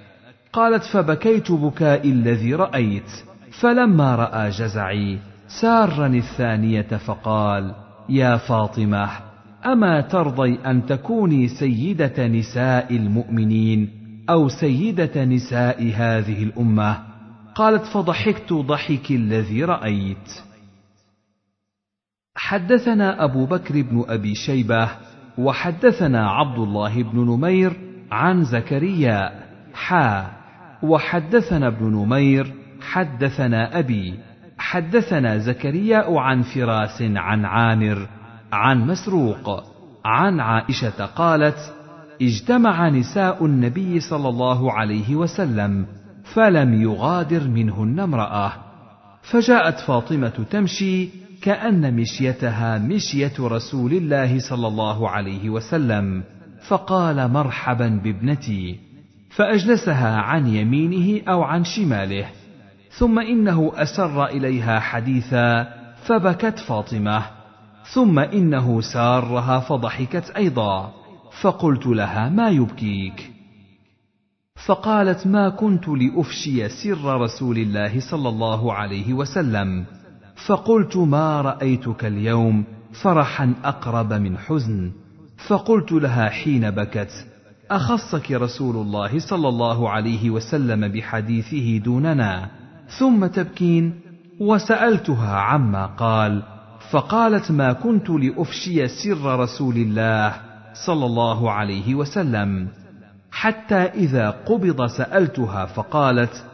قالت 0.53 0.83
فبكيت 0.83 1.51
بكاء 1.51 2.09
الذي 2.09 2.53
رأيت. 2.53 3.11
فلما 3.61 4.15
رأى 4.15 4.49
جزعي 4.49 5.17
سارني 5.61 6.17
الثانية 6.17 6.81
فقال 6.81 7.73
يا 8.09 8.37
فاطمة 8.37 9.09
أما 9.65 10.01
ترضي 10.01 10.59
أن 10.65 10.85
تكوني 10.85 11.47
سيدة 11.47 12.27
نساء 12.27 12.95
المؤمنين 12.95 13.89
أو 14.29 14.47
سيدة 14.47 15.25
نساء 15.25 15.91
هذه 15.95 16.43
الأمة؟ 16.43 17.08
قالت 17.59 17.85
فضحكت 17.85 18.53
ضحك 18.53 19.11
الذي 19.11 19.63
رأيت. 19.63 20.29
حدثنا 22.35 23.23
أبو 23.23 23.45
بكر 23.45 23.81
بن 23.81 24.05
أبي 24.07 24.35
شيبة 24.35 24.89
وحدثنا 25.37 26.29
عبد 26.29 26.59
الله 26.59 27.03
بن 27.03 27.19
نمير 27.19 27.73
عن 28.11 28.43
زكريا 28.43 29.31
حا 29.73 30.31
وحدثنا 30.83 31.67
ابن 31.67 31.85
نمير 31.85 32.53
حدثنا 32.81 33.79
أبي 33.79 34.19
حدثنا 34.57 35.37
زكريا 35.37 36.19
عن 36.19 36.41
فراس 36.41 37.01
عن 37.01 37.45
عامر 37.45 38.07
عن 38.51 38.87
مسروق 38.87 39.63
عن 40.05 40.39
عائشة 40.39 41.05
قالت 41.05 41.73
اجتمع 42.21 42.89
نساء 42.89 43.45
النبي 43.45 43.99
صلى 43.99 44.29
الله 44.29 44.73
عليه 44.73 45.15
وسلم 45.15 45.98
فلم 46.33 46.81
يغادر 46.81 47.47
منهن 47.47 47.99
امرأة. 47.99 48.53
فجاءت 49.21 49.79
فاطمة 49.79 50.45
تمشي 50.51 51.09
كأن 51.41 51.95
مشيتها 51.95 52.77
مشية 52.77 53.33
رسول 53.39 53.91
الله 53.91 54.39
صلى 54.39 54.67
الله 54.67 55.09
عليه 55.09 55.49
وسلم. 55.49 56.23
فقال 56.67 57.31
مرحبا 57.31 58.01
بابنتي. 58.03 58.79
فأجلسها 59.29 60.17
عن 60.17 60.47
يمينه 60.47 61.21
أو 61.27 61.43
عن 61.43 61.63
شماله. 61.63 62.25
ثم 62.91 63.19
إنه 63.19 63.71
أسر 63.75 64.25
إليها 64.25 64.79
حديثا 64.79 65.67
فبكت 66.03 66.59
فاطمة. 66.59 67.23
ثم 67.93 68.19
إنه 68.19 68.81
سارها 68.81 69.59
فضحكت 69.59 70.29
أيضا. 70.29 70.93
فقلت 71.41 71.87
لها 71.87 72.29
ما 72.29 72.49
يبكيك؟ 72.49 73.38
فقالت 74.65 75.27
ما 75.27 75.49
كنت 75.49 75.87
لأفشي 75.87 76.69
سر 76.69 77.21
رسول 77.21 77.57
الله 77.57 77.99
صلى 77.99 78.29
الله 78.29 78.73
عليه 78.73 79.13
وسلم. 79.13 79.85
فقلت 80.47 80.97
ما 80.97 81.41
رأيتك 81.41 82.05
اليوم؟ 82.05 82.63
فرحا 83.03 83.53
أقرب 83.63 84.13
من 84.13 84.37
حزن. 84.37 84.91
فقلت 85.47 85.91
لها 85.91 86.29
حين 86.29 86.71
بكت 86.71 87.11
أخصك 87.71 88.31
رسول 88.31 88.75
الله 88.75 89.19
صلى 89.19 89.47
الله 89.47 89.89
عليه 89.89 90.29
وسلم 90.29 90.87
بحديثه 90.87 91.77
دوننا؟ 91.77 92.49
ثم 92.99 93.25
تبكين؟ 93.25 93.93
وسألتها 94.39 95.35
عما 95.35 95.85
قال. 95.85 96.43
فقالت 96.91 97.51
ما 97.51 97.73
كنت 97.73 98.09
لأفشي 98.09 98.87
سر 98.87 99.39
رسول 99.39 99.75
الله 99.75 100.33
صلى 100.85 101.05
الله 101.05 101.51
عليه 101.51 101.95
وسلم. 101.95 102.67
حتى 103.31 103.75
إذا 103.75 104.29
قبض 104.29 104.85
سألتها 104.85 105.65
فقالت 105.65 106.45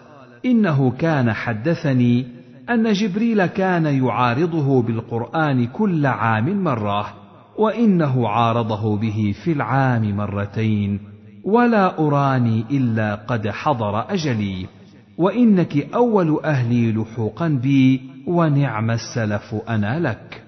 إنه 0.46 0.92
كان 0.92 1.34
حدثني 1.34 2.28
أن 2.70 2.94
جبريل 2.94 3.46
كان 3.46 3.86
يعارضه 3.86 4.82
بالقرآن 4.82 5.68
كل 5.68 6.06
عام 6.06 6.64
مرة 6.64 7.14
وإنه 7.58 8.30
عارضه 8.30 8.98
به 8.98 9.36
في 9.44 9.52
العام 9.52 10.18
مرتين 10.18 11.00
ولا 11.44 12.00
أراني 12.00 12.66
إلا 12.72 13.16
قد 13.16 13.48
حضر 13.48 14.12
أجلي 14.14 14.68
وإنك 15.18 15.94
أول 15.94 16.40
أهلي 16.46 16.92
لحوقا 16.92 17.48
بي 17.48 18.02
ونعم 18.28 18.92
السلف 18.92 19.56
أنا 19.70 20.00
لك. 20.00 20.44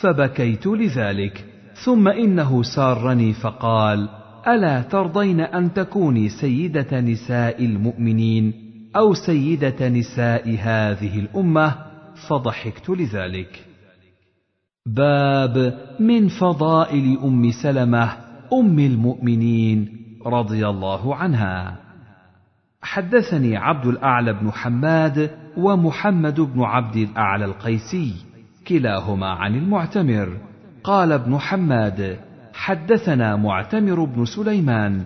فبكيت 0.00 0.66
لذلك 0.66 1.44
ثم 1.84 2.08
إنه 2.08 2.62
سارني 2.62 3.32
فقال 3.32 4.08
ألا 4.48 4.82
ترضين 4.82 5.40
أن 5.40 5.72
تكوني 5.72 6.28
سيدة 6.28 7.00
نساء 7.00 7.64
المؤمنين 7.64 8.54
أو 8.96 9.14
سيدة 9.14 9.88
نساء 9.88 10.56
هذه 10.60 11.18
الأمة؟ 11.18 11.74
فضحكت 12.28 12.90
لذلك. 12.90 13.64
باب 14.86 15.78
من 16.00 16.28
فضائل 16.28 17.18
أم 17.24 17.50
سلمة 17.62 18.12
أم 18.52 18.78
المؤمنين 18.78 19.88
رضي 20.26 20.68
الله 20.68 21.14
عنها. 21.14 21.78
حدثني 22.82 23.56
عبد 23.56 23.86
الأعلى 23.86 24.32
بن 24.32 24.50
حماد 24.52 25.30
ومحمد 25.56 26.40
بن 26.40 26.62
عبد 26.62 26.96
الأعلى 26.96 27.44
القيسي 27.44 28.14
كلاهما 28.68 29.26
عن 29.26 29.54
المعتمر. 29.54 30.38
قال 30.84 31.12
ابن 31.12 31.38
حماد 31.38 32.18
حدثنا 32.54 33.36
معتمر 33.36 34.04
بن 34.04 34.24
سليمان 34.24 35.02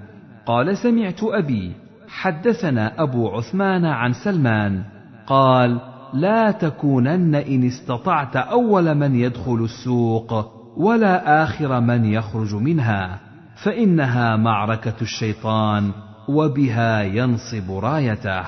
قال 0.46 0.76
سمعت 0.76 1.20
أبي 1.22 1.72
حدثنا 2.08 3.02
أبو 3.02 3.28
عثمان 3.28 3.84
عن 3.84 4.12
سلمان 4.12 4.82
قال 5.26 5.80
لا 6.14 6.50
تكونن 6.50 7.34
إن 7.34 7.66
استطعت 7.66 8.36
أول 8.36 8.94
من 8.94 9.14
يدخل 9.14 9.64
السوق 9.64 10.56
ولا 10.76 11.42
آخر 11.42 11.80
من 11.80 12.04
يخرج 12.04 12.54
منها 12.54 13.20
فإنها 13.64 14.36
معركة 14.36 14.94
الشيطان 15.02 15.90
وبها 16.28 17.02
ينصب 17.02 17.70
رايته. 17.70 18.44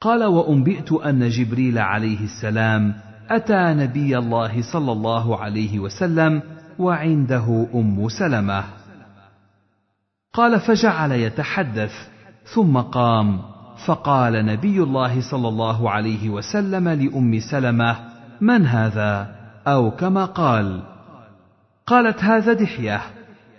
قال 0.00 0.24
وأنبئت 0.24 0.92
أن 0.92 1.28
جبريل 1.28 1.78
عليه 1.78 2.24
السلام 2.24 2.94
أتى 3.30 3.74
نبي 3.74 4.18
الله 4.18 4.62
صلى 4.72 4.92
الله 4.92 5.38
عليه 5.38 5.78
وسلم 5.78 6.42
وعنده 6.78 7.66
أم 7.74 8.08
سلمة. 8.08 8.64
قال 10.32 10.60
فجعل 10.60 11.12
يتحدث 11.12 11.92
ثم 12.54 12.78
قام 12.78 13.40
فقال 13.86 14.46
نبي 14.46 14.82
الله 14.82 15.30
صلى 15.30 15.48
الله 15.48 15.90
عليه 15.90 16.30
وسلم 16.30 16.88
لأم 16.88 17.40
سلمة 17.50 17.96
من 18.40 18.66
هذا؟ 18.66 19.34
أو 19.66 19.90
كما 19.90 20.24
قال. 20.24 20.82
قالت 21.86 22.24
هذا 22.24 22.52
دحية. 22.52 23.00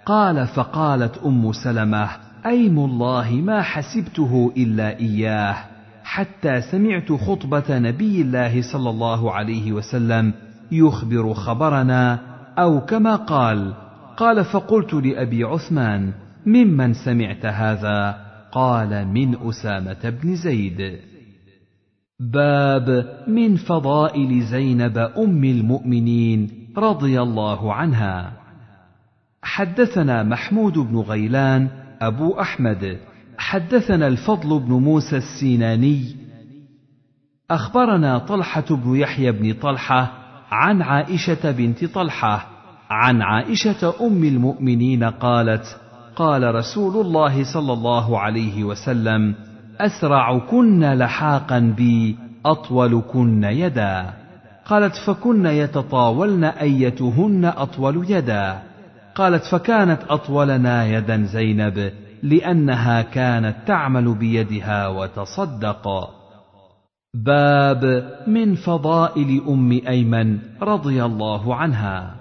قال 0.06 0.48
فقالت 0.48 1.18
أم 1.18 1.52
سلمة 1.52 2.10
أيم 2.46 2.80
الله 2.80 3.32
ما 3.32 3.62
حسبته 3.62 4.54
إلا 4.58 5.00
إياه 5.00 5.56
حتى 6.04 6.62
سمعت 6.62 7.12
خطبة 7.12 7.80
نبي 7.80 8.22
الله 8.22 8.62
صلى 8.62 8.90
الله 8.90 9.34
عليه 9.34 9.72
وسلم 9.72 10.34
يخبر 10.72 11.34
خبرنا 11.34 12.20
أو 12.60 12.82
كما 12.82 13.16
قال 13.16 13.74
قال 14.18 14.46
فقلت 14.46 14.94
لأبي 14.94 15.44
عثمان 15.44 16.14
ممن 16.46 16.94
سمعت 16.94 17.46
هذا؟ 17.46 18.30
قال 18.52 19.08
من 19.08 19.36
أسامة 19.48 20.10
بن 20.24 20.36
زيد. 20.36 21.00
باب 22.20 23.18
من 23.28 23.56
فضائل 23.56 24.42
زينب 24.42 24.98
أم 24.98 25.44
المؤمنين 25.44 26.50
رضي 26.78 27.22
الله 27.22 27.74
عنها. 27.74 28.34
حدثنا 29.44 30.24
محمود 30.24 30.74
بن 30.74 30.98
غيلان 30.98 31.68
أبو 32.02 32.40
أحمد. 32.40 32.98
حدثنا 33.38 34.08
الفضل 34.08 34.60
بن 34.60 34.74
موسى 34.74 35.18
السيناني. 35.18 36.16
أخبرنا 37.52 38.18
طلحة 38.18 38.76
بن 38.76 38.96
يحيى 38.96 39.32
بن 39.32 39.54
طلحة 39.54 40.12
عن 40.52 40.82
عائشة 40.82 41.52
بنت 41.52 41.86
طلحة 41.86 42.49
عن 42.90 43.22
عائشة 43.22 43.94
أم 44.02 44.24
المؤمنين 44.24 45.04
قالت 45.04 45.78
قال 46.16 46.56
رسول 46.56 47.06
الله 47.06 47.54
صلى 47.54 47.74
الله 47.74 48.20
عليه 48.20 48.64
وسلم 48.64 49.36
أسرعكن 49.80 50.94
لحاقا 50.94 51.60
بي 51.60 52.18
أطولكن 52.46 53.44
يدا. 53.44 54.14
قالت 54.66 54.96
فكن 54.96 55.46
يتطاولن 55.46 56.44
أيتهن 56.44 57.46
أطول 57.46 58.06
يدا. 58.12 58.60
قالت 59.16 59.44
فكانت 59.44 60.00
أطولنا 60.10 60.86
يدا 60.86 61.24
زينب 61.24 61.92
لأنها 62.24 63.02
كانت 63.02 63.56
تعمل 63.68 64.14
بيدها 64.14 64.88
وتصدق. 64.88 66.10
باب 67.14 68.10
من 68.28 68.56
فضائل 68.56 69.42
أم 69.50 69.72
أيمن 69.88 70.40
رضي 70.62 71.06
الله 71.06 71.56
عنها. 71.56 72.19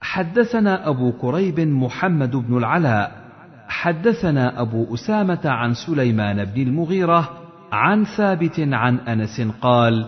حدثنا 0.00 0.88
أبو 0.88 1.12
كريب 1.12 1.60
محمد 1.60 2.36
بن 2.36 2.56
العلاء 2.56 3.26
حدثنا 3.68 4.60
أبو 4.60 4.94
أسامة 4.94 5.40
عن 5.44 5.74
سليمان 5.74 6.44
بن 6.44 6.62
المغيرة 6.62 7.30
عن 7.72 8.04
ثابت 8.04 8.60
عن 8.60 8.98
أنس 8.98 9.40
قال 9.62 10.06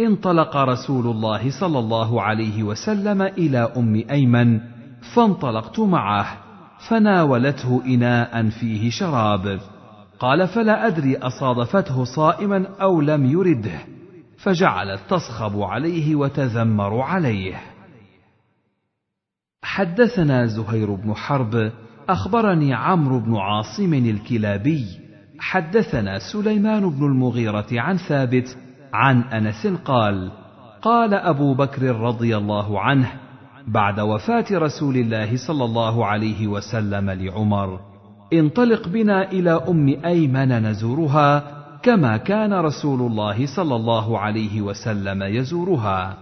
انطلق 0.00 0.56
رسول 0.56 1.06
الله 1.06 1.60
صلى 1.60 1.78
الله 1.78 2.22
عليه 2.22 2.62
وسلم 2.62 3.22
إلى 3.22 3.72
أم 3.76 4.04
أيمن 4.10 4.60
فانطلقت 5.14 5.80
معه 5.80 6.26
فناولته 6.88 7.82
اناء 7.86 8.48
فيه 8.48 8.90
شراب. 8.90 9.60
قال 10.18 10.48
فلا 10.48 10.86
أدري 10.86 11.16
أصادفته 11.16 12.04
صائما 12.04 12.66
أو 12.80 13.00
لم 13.00 13.26
يرده. 13.26 13.78
فجعلت 14.38 15.00
تصخب 15.08 15.62
عليه 15.62 16.14
وتذمر 16.14 17.00
عليه. 17.00 17.69
حدثنا 19.62 20.46
زهير 20.46 20.94
بن 20.94 21.14
حرب 21.14 21.72
أخبرني 22.08 22.74
عمرو 22.74 23.20
بن 23.20 23.36
عاصم 23.36 23.94
الكلابي. 23.94 24.84
حدثنا 25.38 26.18
سليمان 26.32 26.90
بن 26.90 27.06
المغيرة 27.06 27.66
عن 27.72 27.96
ثابت 27.96 28.56
عن 28.92 29.22
أنس 29.22 29.66
قال 29.84 30.30
قال 30.82 31.14
أبو 31.14 31.54
بكر 31.54 31.82
رضي 31.82 32.36
الله 32.36 32.80
عنه 32.80 33.12
بعد 33.68 34.00
وفاة 34.00 34.44
رسول 34.52 34.96
الله 34.96 35.36
صلى 35.36 35.64
الله 35.64 36.06
عليه 36.06 36.46
وسلم 36.46 37.10
لعمر 37.10 37.80
انطلق 38.32 38.88
بنا 38.88 39.32
إلى 39.32 39.50
أم 39.50 39.88
أيمن 40.04 40.48
نزورها 40.48 41.60
كما 41.82 42.16
كان 42.16 42.52
رسول 42.52 43.00
الله 43.00 43.46
صلى 43.56 43.76
الله 43.76 44.18
عليه 44.18 44.60
وسلم 44.60 45.22
يزورها. 45.22 46.16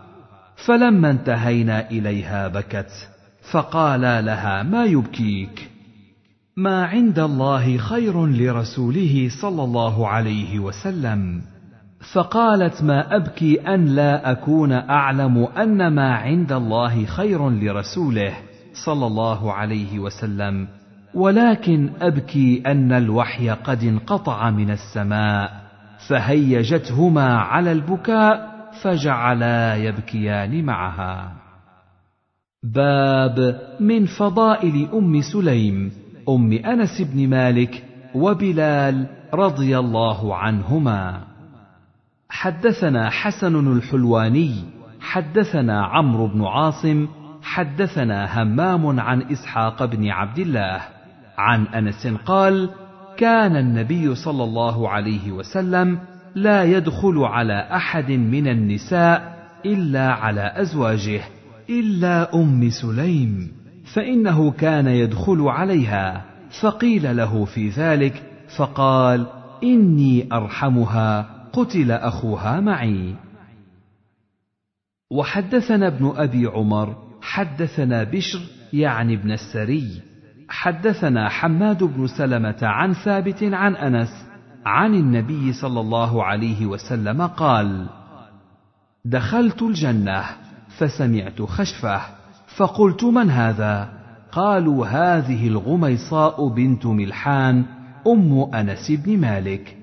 فلما 0.66 1.10
انتهينا 1.10 1.90
إليها 1.90 2.48
بكت. 2.48 3.08
فقالا 3.52 4.22
لها 4.22 4.62
ما 4.62 4.84
يبكيك؟ 4.84 5.70
ما 6.56 6.84
عند 6.84 7.18
الله 7.18 7.76
خير 7.76 8.26
لرسوله 8.26 9.28
صلى 9.42 9.64
الله 9.64 10.08
عليه 10.08 10.58
وسلم. 10.58 11.42
فقالت 12.12 12.82
ما 12.82 13.16
أبكي 13.16 13.60
أن 13.74 13.84
لا 13.84 14.30
أكون 14.30 14.72
أعلم 14.72 15.44
أن 15.44 15.94
ما 15.94 16.14
عند 16.14 16.52
الله 16.52 17.04
خير 17.04 17.50
لرسوله 17.50 18.34
صلى 18.84 19.06
الله 19.06 19.52
عليه 19.52 19.98
وسلم. 19.98 20.68
ولكن 21.14 21.90
أبكي 22.00 22.62
أن 22.66 22.92
الوحي 22.92 23.50
قد 23.50 23.84
انقطع 23.84 24.50
من 24.50 24.70
السماء 24.70 25.52
فهيجتهما 26.08 27.38
على 27.38 27.72
البكاء 27.72 28.48
فجعلا 28.82 29.76
يبكيان 29.76 30.64
معها. 30.64 31.47
باب 32.62 33.60
من 33.80 34.06
فضائل 34.06 34.88
أم 34.94 35.20
سليم 35.32 35.92
أم 36.28 36.52
أنس 36.52 37.02
بن 37.02 37.28
مالك 37.28 37.84
وبلال 38.14 39.06
رضي 39.34 39.78
الله 39.78 40.36
عنهما. 40.36 41.20
حدثنا 42.28 43.10
حسن 43.10 43.76
الحلواني 43.76 44.54
حدثنا 45.00 45.84
عمرو 45.84 46.26
بن 46.26 46.44
عاصم 46.44 47.08
حدثنا 47.42 48.42
همام 48.42 49.00
عن 49.00 49.22
إسحاق 49.22 49.84
بن 49.84 50.08
عبد 50.08 50.38
الله. 50.38 50.80
عن 51.38 51.66
أنس 51.66 52.06
قال 52.06 52.70
كان 53.16 53.56
النبي 53.56 54.14
صلى 54.14 54.44
الله 54.44 54.88
عليه 54.88 55.32
وسلم 55.32 55.98
لا 56.34 56.64
يدخل 56.64 57.18
على 57.18 57.68
أحد 57.72 58.10
من 58.10 58.48
النساء 58.48 59.38
إلا 59.66 60.12
على 60.12 60.52
أزواجه 60.56 61.37
إلا 61.70 62.34
أم 62.34 62.70
سليم 62.70 63.52
فإنه 63.94 64.50
كان 64.50 64.86
يدخل 64.86 65.40
عليها 65.40 66.24
فقيل 66.62 67.16
له 67.16 67.44
في 67.44 67.68
ذلك 67.68 68.22
فقال 68.58 69.26
إني 69.62 70.28
أرحمها 70.32 71.38
قتل 71.52 71.92
أخوها 71.92 72.60
معي. 72.60 73.14
وحدثنا 75.10 75.86
ابن 75.86 76.12
أبي 76.16 76.46
عمر 76.46 76.96
حدثنا 77.22 78.04
بشر 78.04 78.40
يعني 78.72 79.14
ابن 79.14 79.30
السري. 79.32 80.02
حدثنا 80.48 81.28
حماد 81.28 81.84
بن 81.84 82.06
سلمة 82.06 82.58
عن 82.62 82.92
ثابت 82.92 83.42
عن 83.42 83.76
أنس 83.76 84.26
عن 84.66 84.94
النبي 84.94 85.52
صلى 85.52 85.80
الله 85.80 86.24
عليه 86.24 86.66
وسلم 86.66 87.26
قال 87.26 87.86
دخلت 89.04 89.62
الجنة. 89.62 90.47
فسمعت 90.78 91.42
خشفه 91.42 92.00
فقلت 92.56 93.04
من 93.04 93.30
هذا؟ 93.30 93.88
قالوا 94.32 94.86
هذه 94.86 95.48
الغميصاء 95.48 96.48
بنت 96.48 96.86
ملحان 96.86 97.64
أم 98.06 98.54
أنس 98.54 98.90
بن 98.90 99.18
مالك. 99.18 99.76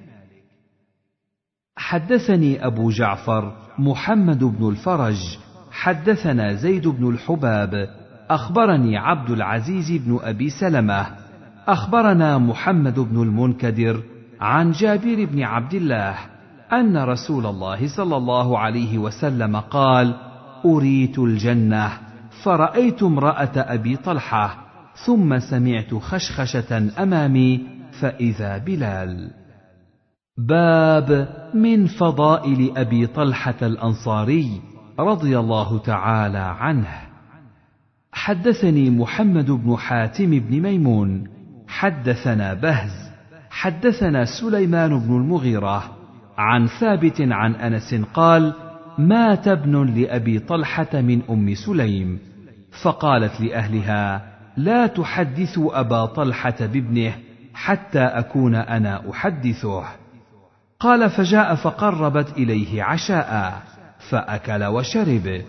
حدثني 1.78 2.66
أبو 2.66 2.90
جعفر 2.90 3.54
محمد 3.80 4.44
بن 4.44 4.70
الفرج 4.70 5.38
حدثنا 5.72 6.54
زيد 6.54 6.88
بن 6.88 7.10
الحباب 7.10 7.90
أخبرني 8.30 8.98
عبد 8.98 9.30
العزيز 9.30 9.92
بن 9.92 10.20
أبي 10.24 10.50
سلمة 10.50 11.06
أخبرنا 11.68 12.38
محمد 12.38 13.00
بن 13.00 13.22
المنكدر 13.22 14.04
عن 14.42 14.72
جابر 14.72 15.26
بن 15.26 15.44
عبد 15.44 15.74
الله 15.74 16.16
أن 16.74 16.98
رسول 16.98 17.46
الله 17.46 17.88
صلى 17.88 18.18
الله 18.18 18.60
عليه 18.60 18.98
وسلم 18.98 19.56
قال 19.56 20.16
أريت 20.66 21.20
الجنة 21.20 21.92
فرأيت 22.44 23.04
امرأة 23.04 23.52
أبي 23.56 23.96
طلحة 23.96 24.58
ثم 25.06 25.40
سمعت 25.40 25.94
خشخشة 25.94 27.02
أمامي 27.04 27.68
فإذا 28.02 28.58
بلال. 28.58 29.32
باب 30.38 31.28
من 31.54 31.88
فضائل 31.88 32.78
أبي 32.78 33.08
طلحة 33.08 33.56
الأنصاري 33.62 34.62
رضي 35.00 35.40
الله 35.40 35.80
تعالى 35.80 36.38
عنه. 36.38 37.06
حدثني 38.12 38.90
محمد 38.90 39.52
بن 39.52 39.76
حاتم 39.76 40.40
بن 40.40 40.62
ميمون 40.62 41.28
حدثنا 41.68 42.54
بهز 42.54 43.12
حدثنا 43.50 44.26
سليمان 44.26 45.00
بن 45.00 45.16
المغيرة 45.16 45.84
عن 46.38 46.68
ثابت 46.68 47.22
عن 47.22 47.56
أنس 47.56 47.96
قال 48.14 48.54
مات 48.98 49.48
ابن 49.48 49.96
لأبي 50.00 50.40
طلحة 50.40 50.88
من 50.94 51.22
أم 51.30 51.56
سليم 51.56 52.20
فقالت 52.84 53.42
لأهلها 53.42 54.36
لا 54.58 54.88
تحدثوا 54.88 55.80
أبا 55.80 56.06
طلحة 56.06 56.56
بابنه 56.60 57.14
حتى 57.54 58.00
أكون 58.00 58.56
أنا 58.56 59.10
أحدثه. 59.12 59.84
قال 60.80 61.10
فجاء 61.10 61.56
فقربت 61.56 62.38
إليه 62.38 62.84
عشاء 62.84 63.62
فأكل 64.10 64.64
وشرب 64.64 65.42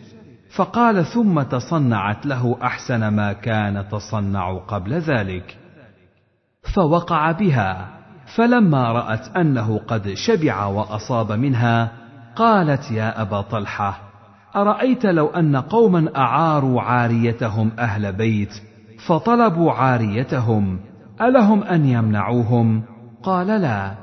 فقال 0.51 1.07
ثم 1.07 1.43
تصنعت 1.43 2.27
له 2.27 2.57
أحسن 2.63 3.09
ما 3.09 3.33
كان 3.33 3.89
تصنع 3.89 4.59
قبل 4.59 4.95
ذلك 4.95 5.57
فوقع 6.75 7.33
بها 7.33 7.89
فلما 8.37 8.93
رأت 8.93 9.37
أنه 9.37 9.79
قد 9.79 10.13
شبع 10.15 10.65
وأصاب 10.65 11.33
منها 11.33 11.93
قالت 12.37 12.91
يا 12.91 13.23
أبا 13.23 13.41
طلحة 13.41 13.99
أرأيت 14.57 15.07
لو 15.07 15.27
أن 15.27 15.57
قوما 15.57 16.17
أعاروا 16.17 16.83
عاريتهم 16.83 17.71
أهل 17.79 18.13
بيت 18.13 18.53
فطلبوا 19.07 19.73
عاريتهم 19.73 20.79
ألهم 21.21 21.63
أن 21.63 21.87
يمنعوهم؟ 21.87 22.83
قال 23.23 23.47
لا. 23.47 23.95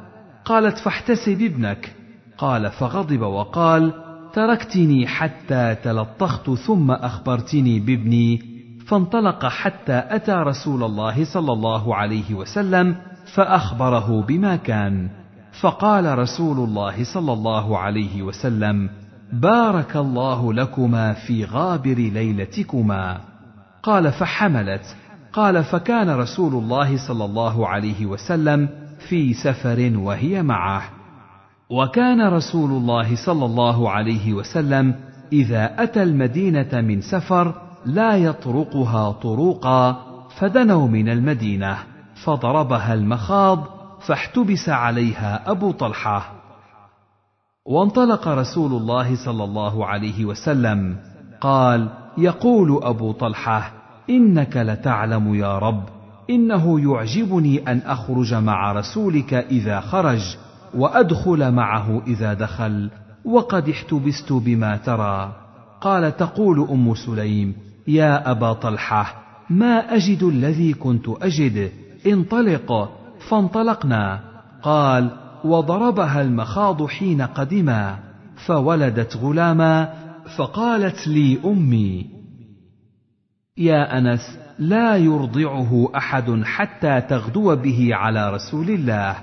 قالت 0.45 0.77
فاحتسب 0.77 1.41
ابنك. 1.41 1.95
قال 2.38 2.72
فغضب 2.72 3.22
وقال 3.22 3.93
تركتني 4.34 5.07
حتى 5.07 5.76
تلطخت 5.76 6.49
ثم 6.49 6.91
أخبرتني 6.91 7.80
بابني 7.80 8.41
فانطلق 8.88 9.45
حتى 9.45 10.03
أتى 10.10 10.31
رسول 10.31 10.84
الله 10.84 11.34
صلى 11.34 11.53
الله 11.53 11.95
عليه 11.95 12.34
وسلم 12.34 12.95
فأخبره 13.35 14.22
بما 14.22 14.55
كان. 14.55 15.22
فقال 15.61 16.19
رسول 16.19 16.57
الله 16.57 17.03
صلى 17.03 17.34
الله 17.34 17.77
عليه 17.77 18.21
وسلم 18.21 18.89
بارك 19.34 19.95
الله 19.95 20.53
لكما 20.53 21.13
في 21.13 21.45
غابر 21.45 21.95
ليلتكما. 21.95 23.17
قال 23.84 24.11
فحملت. 24.11 24.95
قال 25.34 25.63
فكان 25.63 26.09
رسول 26.09 26.53
الله 26.53 27.07
صلى 27.07 27.25
الله 27.25 27.67
عليه 27.67 28.05
وسلم 28.05 28.69
في 29.09 29.34
سفر 29.34 29.91
وهي 29.95 30.43
معه. 30.43 30.84
وكان 31.69 32.27
رسول 32.27 32.71
الله 32.71 33.15
صلى 33.25 33.45
الله 33.45 33.89
عليه 33.89 34.34
وسلم 34.34 34.95
إذا 35.34 35.84
أتى 35.84 36.03
المدينة 36.03 36.81
من 36.81 37.01
سفر 37.01 37.53
لا 37.85 38.17
يطرقها 38.17 39.11
طروقا 39.11 39.97
فدنوا 40.39 40.88
من 40.88 41.09
المدينة 41.09 41.77
فضربها 42.23 42.93
المخاض 42.93 43.67
فاحتبس 44.07 44.69
عليها 44.69 45.51
أبو 45.51 45.71
طلحة. 45.71 46.34
وانطلق 47.65 48.27
رسول 48.27 48.71
الله 48.71 49.25
صلى 49.25 49.43
الله 49.43 49.85
عليه 49.85 50.25
وسلم 50.25 50.97
قال 51.41 51.89
يقول 52.17 52.84
أبو 52.84 53.11
طلحة 53.11 53.71
إنك 54.09 54.57
لتعلم 54.57 55.35
يا 55.35 55.57
رب 55.57 55.84
إنه 56.30 56.80
يعجبني 56.80 57.71
أن 57.71 57.77
أخرج 57.85 58.34
مع 58.34 58.71
رسولك 58.71 59.34
إذا 59.34 59.80
خرج 59.80 60.38
وأدخل 60.73 61.51
معه 61.51 62.01
إذا 62.07 62.34
دخل 62.34 62.89
وقد 63.25 63.69
احتبست 63.69 64.34
بما 64.34 64.77
ترى. 64.77 65.31
قال 65.81 66.17
تقول 66.17 66.67
أم 66.71 66.95
سليم 66.95 67.55
يا 67.88 68.31
أبا 68.31 68.53
طلحة 68.53 69.15
ما 69.49 69.95
أجد 69.95 70.23
الذي 70.23 70.73
كنت 70.73 71.05
أجد 71.21 71.71
انطلق. 72.07 73.02
فانطلقنا. 73.29 74.19
قال 74.63 75.09
وضربها 75.43 76.21
المخاض 76.21 76.87
حين 76.87 77.21
قدما 77.21 77.99
فولدت 78.45 79.17
غلاما 79.17 79.93
فقالت 80.37 81.07
لي 81.07 81.39
أمي 81.45 82.05
يا 83.57 83.97
أنس 83.97 84.37
لا 84.59 84.97
يرضعه 84.97 85.89
أحد 85.97 86.41
حتى 86.43 87.01
تغدو 87.01 87.55
به 87.55 87.89
على 87.91 88.33
رسول 88.33 88.69
الله 88.69 89.15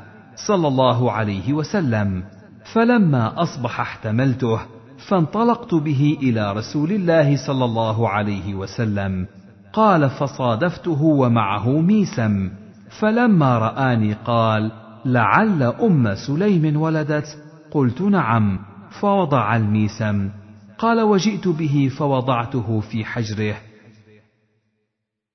صلى 0.47 0.69
الله 0.69 1.13
عليه 1.13 1.53
وسلم. 1.53 2.25
فلما 2.73 3.43
أصبح 3.43 3.81
احتملته 3.81 4.61
فانطلقت 5.09 5.75
به 5.75 6.19
إلى 6.23 6.53
رسول 6.53 6.93
الله 6.93 7.47
صلى 7.47 7.65
الله 7.65 8.09
عليه 8.09 8.55
وسلم. 8.55 9.27
قال 9.73 10.11
فصادفته 10.11 11.03
ومعه 11.03 11.81
ميسم 11.81 12.51
فلما 12.99 13.59
رآني 13.59 14.13
قال 14.13 14.73
لعل 15.05 15.63
أم 15.63 16.15
سليم 16.15 16.81
ولدت. 16.81 17.39
قلت 17.71 18.03
نعم. 18.03 18.59
فوضع 19.01 19.57
الميسم. 19.57 20.31
قال 20.79 21.01
وجئت 21.01 21.49
به 21.49 21.91
فوضعته 21.99 22.81
في 22.81 23.05
حجره. 23.05 23.57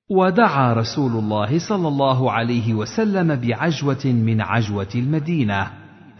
ودعا 0.09 0.73
رسول 0.73 1.11
الله 1.11 1.59
صلى 1.69 1.87
الله 1.87 2.31
عليه 2.31 2.73
وسلم 2.73 3.35
بعجوة 3.35 4.05
من 4.05 4.41
عجوة 4.41 4.89
المدينة 4.95 5.67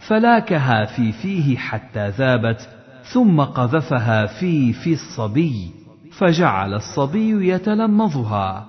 فلاكها 0.08 0.84
في 0.84 1.12
فيه 1.12 1.56
حتى 1.56 2.08
ذابت 2.08 2.68
ثم 3.12 3.40
قذفها 3.40 4.26
في 4.26 4.72
في 4.72 4.92
الصبي 4.92 5.70
فجعل 6.18 6.74
الصبي 6.74 7.48
يتلمظها 7.48 8.66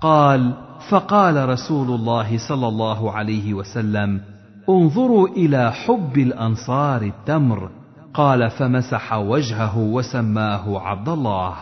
قال 0.00 0.67
فقال 0.88 1.48
رسول 1.48 1.90
الله 1.90 2.38
صلى 2.48 2.68
الله 2.68 3.12
عليه 3.12 3.54
وسلم 3.54 4.20
انظروا 4.68 5.28
إلى 5.28 5.72
حب 5.72 6.18
الأنصار 6.18 7.02
التمر. 7.02 7.70
قال 8.14 8.50
فمسح 8.50 9.12
وجهه 9.12 9.78
وسماه 9.78 10.80
عبد 10.80 11.08
الله. 11.08 11.54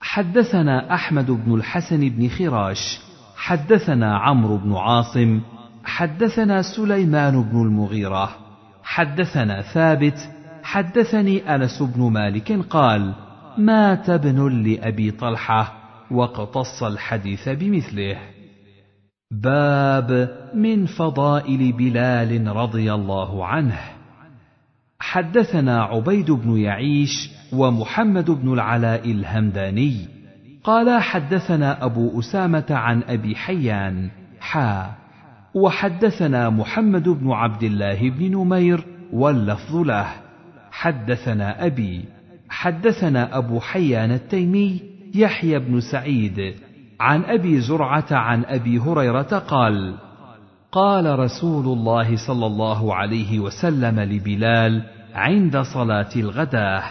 حدثنا 0.00 0.94
أحمد 0.94 1.30
بن 1.30 1.54
الحسن 1.54 2.08
بن 2.08 2.28
خراش 2.28 3.00
حدثنا 3.36 4.18
عمرو 4.18 4.56
بن 4.56 4.76
عاصم 4.76 5.40
حدثنا 5.84 6.62
سليمان 6.62 7.42
بن 7.42 7.62
المغيرة 7.62 8.30
حدثنا 8.82 9.62
ثابت 9.62 10.30
حدثني 10.62 11.54
أنس 11.54 11.82
بن 11.82 12.02
مالك 12.12 12.52
قال 12.70 13.12
مات 13.58 14.10
ابن 14.10 14.62
لأبي 14.62 15.10
طلحة 15.10 15.85
واقتص 16.10 16.82
الحديث 16.82 17.48
بمثله. 17.48 18.16
باب 19.30 20.38
من 20.54 20.86
فضائل 20.86 21.72
بلال 21.72 22.56
رضي 22.56 22.92
الله 22.94 23.46
عنه. 23.46 23.78
حدثنا 25.00 25.82
عبيد 25.82 26.30
بن 26.30 26.56
يعيش 26.56 27.30
ومحمد 27.52 28.30
بن 28.30 28.52
العلاء 28.52 29.10
الهمداني. 29.10 30.08
قال 30.64 31.02
حدثنا 31.02 31.84
أبو 31.84 32.20
أسامة 32.20 32.66
عن 32.70 33.02
أبي 33.02 33.36
حيان 33.36 34.10
حا. 34.40 34.90
وحدثنا 35.54 36.50
محمد 36.50 37.08
بن 37.08 37.30
عبد 37.30 37.62
الله 37.62 38.10
بن 38.10 38.30
نمير 38.30 38.84
واللفظ 39.12 39.76
له. 39.76 40.06
حدثنا 40.70 41.66
أبي 41.66 42.04
حدثنا 42.48 43.38
أبو 43.38 43.60
حيان 43.60 44.12
التيمي 44.12 44.95
يحيى 45.14 45.58
بن 45.58 45.80
سعيد 45.80 46.54
عن 47.00 47.24
أبي 47.24 47.60
زرعة 47.60 48.06
عن 48.10 48.44
أبي 48.44 48.78
هريرة 48.78 49.38
قال 49.38 49.94
قال 50.72 51.18
رسول 51.18 51.64
الله 51.64 52.16
صلى 52.26 52.46
الله 52.46 52.94
عليه 52.94 53.40
وسلم 53.40 54.00
لبلال 54.00 54.82
عند 55.14 55.58
صلاة 55.58 56.08
الغداة 56.16 56.82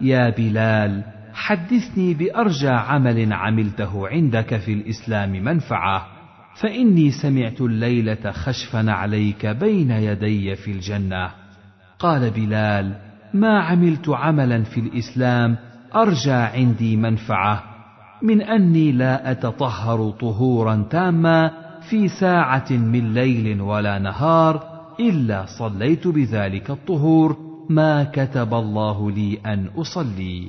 يا 0.00 0.30
بلال 0.30 1.04
حدثني 1.34 2.14
بأرجى 2.14 2.68
عمل 2.68 3.32
عملته 3.32 4.08
عندك 4.08 4.56
في 4.56 4.72
الإسلام 4.72 5.30
منفعة 5.32 6.06
فإني 6.60 7.10
سمعت 7.10 7.60
الليلة 7.60 8.30
خشفا 8.30 8.90
عليك 8.90 9.46
بين 9.46 9.90
يدي 9.90 10.56
في 10.56 10.70
الجنة. 10.70 11.30
قال 11.98 12.30
بلال 12.30 12.94
ما 13.34 13.60
عملت 13.60 14.08
عملا 14.08 14.62
في 14.62 14.80
الإسلام 14.80 15.56
أرجى 15.96 16.32
عندي 16.32 16.96
منفعة. 16.96 17.62
من 18.22 18.42
أني 18.42 18.92
لا 18.92 19.30
أتطهر 19.30 20.10
طهورا 20.10 20.86
تاما 20.90 21.50
في 21.90 22.08
ساعة 22.08 22.66
من 22.70 23.14
ليل 23.14 23.60
ولا 23.60 23.98
نهار 23.98 24.62
إلا 25.00 25.46
صليت 25.58 26.08
بذلك 26.08 26.70
الطهور 26.70 27.36
ما 27.70 28.04
كتب 28.04 28.54
الله 28.54 29.10
لي 29.10 29.38
أن 29.46 29.66
أصلي. 29.76 30.48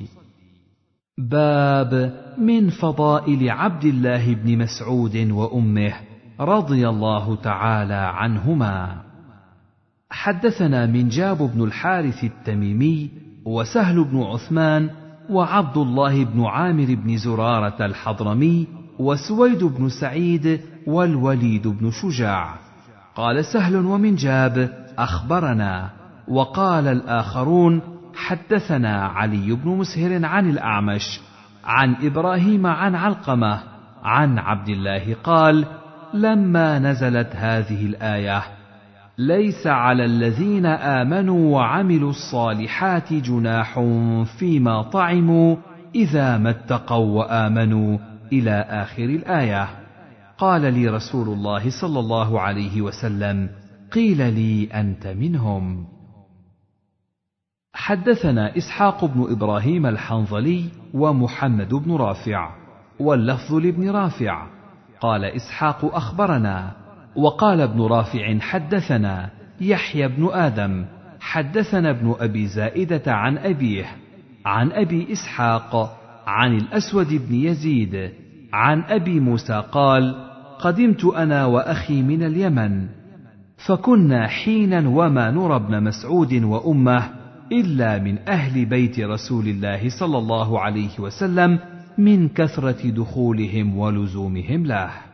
باب 1.18 2.12
من 2.38 2.70
فضائل 2.70 3.50
عبد 3.50 3.84
الله 3.84 4.34
بن 4.34 4.58
مسعود 4.58 5.16
وأمه 5.30 5.92
رضي 6.40 6.88
الله 6.88 7.36
تعالى 7.36 7.94
عنهما. 7.94 9.02
حدثنا 10.10 10.86
منجاب 10.86 11.38
بن 11.54 11.64
الحارث 11.64 12.24
التميمي 12.24 13.10
وسهل 13.44 14.04
بن 14.04 14.22
عثمان 14.22 14.90
وعبد 15.30 15.76
الله 15.76 16.24
بن 16.24 16.44
عامر 16.44 16.94
بن 16.94 17.16
زرارة 17.16 17.86
الحضرمي 17.86 18.66
وسويد 18.98 19.64
بن 19.64 19.88
سعيد 19.88 20.60
والوليد 20.86 21.68
بن 21.68 21.90
شجاع. 21.90 22.54
قال 23.14 23.44
سهل 23.44 23.76
ومنجاب 23.76 24.84
أخبرنا. 24.98 25.90
وقال 26.28 26.88
الآخرون 26.88 27.80
حدثنا 28.14 29.06
علي 29.06 29.52
بن 29.52 29.70
مسهر 29.70 30.26
عن 30.26 30.50
الأعمش 30.50 31.20
عن 31.64 31.96
إبراهيم 32.02 32.66
عن 32.66 32.94
علقمة 32.94 33.60
عن 34.02 34.38
عبد 34.38 34.68
الله 34.68 35.16
قال 35.24 35.66
لما 36.14 36.78
نزلت 36.78 37.36
هذه 37.36 37.86
الآية 37.86 38.42
ليس 39.18 39.66
على 39.66 40.04
الذين 40.04 40.66
آمنوا 40.66 41.54
وعملوا 41.54 42.10
الصالحات 42.10 43.12
جناح 43.12 43.80
فيما 44.38 44.82
طعموا 44.82 45.56
إذا 45.94 46.38
ما 46.38 46.50
اتقوا 46.50 47.18
وآمنوا 47.18 47.98
إلى 48.32 48.66
آخر 48.68 49.04
الآية. 49.04 49.68
قال 50.38 50.74
لي 50.74 50.88
رسول 50.88 51.28
الله 51.28 51.70
صلى 51.80 52.00
الله 52.00 52.40
عليه 52.40 52.82
وسلم 52.82 53.50
قيل 53.92 54.34
لي 54.34 54.64
أنت 54.64 55.06
منهم. 55.06 55.86
حدثنا 57.74 58.56
إسحاق 58.56 59.04
بن 59.04 59.26
إبراهيم 59.30 59.86
الحنظلي 59.86 60.68
ومحمد 60.94 61.74
بن 61.74 61.96
رافع 61.96 62.50
واللفظ 63.00 63.54
لابن 63.54 63.90
رافع. 63.90 64.46
قال 65.00 65.24
إسحاق 65.24 65.94
أخبرنا 65.94 66.81
وقال 67.16 67.60
ابن 67.60 67.80
رافع 67.80 68.38
حدثنا 68.38 69.30
يحيى 69.60 70.08
بن 70.08 70.28
آدم 70.32 70.84
حدثنا 71.20 71.90
ابن 71.90 72.14
أبي 72.20 72.46
زائدة 72.46 73.12
عن 73.12 73.38
أبيه 73.38 73.86
عن 74.44 74.72
أبي 74.72 75.12
إسحاق 75.12 75.98
عن 76.26 76.56
الأسود 76.56 77.08
بن 77.28 77.34
يزيد 77.34 78.10
عن 78.52 78.80
أبي 78.80 79.20
موسى 79.20 79.64
قال 79.72 80.14
قدمت 80.60 81.04
أنا 81.04 81.44
وأخي 81.44 82.02
من 82.02 82.22
اليمن 82.22 82.86
فكنا 83.66 84.26
حينا 84.26 84.88
وما 84.88 85.30
نرى 85.30 85.56
ابن 85.56 85.82
مسعود 85.82 86.34
وأمه 86.34 87.10
إلا 87.52 87.98
من 87.98 88.18
أهل 88.28 88.64
بيت 88.64 89.00
رسول 89.00 89.48
الله 89.48 89.88
صلى 89.88 90.18
الله 90.18 90.60
عليه 90.60 91.00
وسلم 91.00 91.58
من 91.98 92.28
كثرة 92.28 92.90
دخولهم 92.90 93.78
ولزومهم 93.78 94.66
له. 94.66 95.11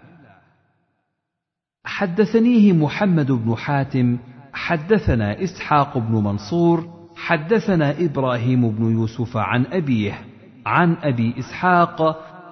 حدثنيه 1.88 2.72
محمد 2.72 3.32
بن 3.32 3.56
حاتم 3.56 4.18
حدثنا 4.52 5.42
إسحاق 5.44 5.98
بن 5.98 6.14
منصور 6.14 6.88
حدثنا 7.16 8.04
إبراهيم 8.04 8.70
بن 8.70 8.92
يوسف 8.92 9.36
عن 9.36 9.66
أبيه 9.66 10.18
عن 10.66 10.96
أبي 11.02 11.34
إسحاق 11.38 12.02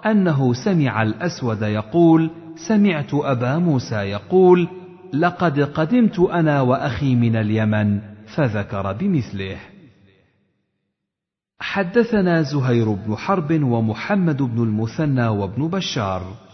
أنه 0.06 0.52
سمع 0.52 1.02
الأسود 1.02 1.62
يقول 1.62 2.30
سمعت 2.68 3.14
أبا 3.14 3.58
موسى 3.58 3.96
يقول 3.96 4.68
لقد 5.12 5.60
قدمت 5.60 6.18
أنا 6.18 6.60
وأخي 6.60 7.14
من 7.14 7.36
اليمن 7.36 8.00
فذكر 8.36 8.92
بمثله. 8.92 9.56
حدثنا 11.60 12.42
زهير 12.42 12.92
بن 12.92 13.16
حرب 13.16 13.62
ومحمد 13.62 14.42
بن 14.42 14.62
المثنى 14.62 15.28
وابن 15.28 15.68
بشار. 15.68 16.45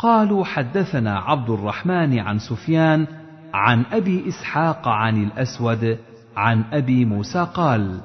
قالوا 0.00 0.44
حدثنا 0.44 1.18
عبد 1.18 1.50
الرحمن 1.50 2.18
عن 2.18 2.38
سفيان 2.38 3.06
عن 3.54 3.84
أبي 3.92 4.28
إسحاق 4.28 4.88
عن 4.88 5.22
الأسود 5.22 5.98
عن 6.36 6.64
أبي 6.72 7.04
موسى 7.04 7.46
قال 7.54 8.00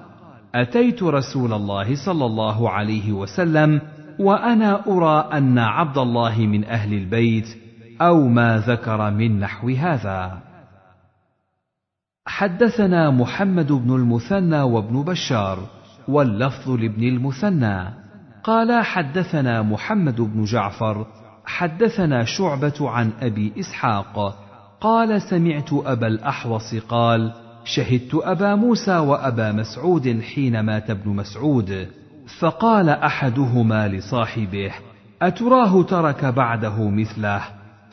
أتيت 0.56 1.04
رسول 1.04 1.54
الله 1.54 2.06
صلى 2.06 2.26
الله 2.26 2.70
عليه 2.70 3.12
وسلم 3.12 3.82
وأنا 4.20 4.88
أرى 4.88 5.30
أن 5.34 5.60
عبد 5.60 5.98
الله 5.98 6.38
من 6.40 6.66
أهل 6.66 6.94
البيت 6.94 7.48
أو 8.02 8.28
ما 8.28 8.58
ذكر 8.58 9.12
من 9.12 9.40
نحو 9.40 9.70
هذا. 9.70 10.38
حدثنا 12.28 13.12
محمد 13.12 13.72
بن 13.72 13.96
المثنى 13.96 14.62
وابن 14.62 15.04
بشار 15.04 15.60
واللفظ 16.08 16.70
لابن 16.70 17.04
المثنى. 17.04 18.06
قال 18.44 18.86
حدثنا 18.86 19.62
محمد 19.62 20.22
بن 20.22 20.44
جعفر 20.44 21.06
حدثنا 21.46 22.24
شعبة 22.24 22.90
عن 22.90 23.12
أبي 23.22 23.54
إسحاق 23.60 24.40
قال 24.82 25.22
سمعت 25.22 25.74
أبا 25.74 26.08
الأحوص 26.08 26.76
قال 26.76 27.34
شهدت 27.66 28.16
أبا 28.16 28.56
موسى 28.56 28.98
وأبا 28.98 29.52
مسعود 29.52 30.22
حين 30.22 30.60
مات 30.60 30.90
ابن 30.90 31.10
مسعود 31.10 31.88
فقال 32.40 32.90
أحدهما 32.90 33.88
لصاحبه 33.88 34.72
أتراه 35.22 35.84
ترك 35.84 36.26
بعده 36.26 36.90
مثله؟ 36.90 37.42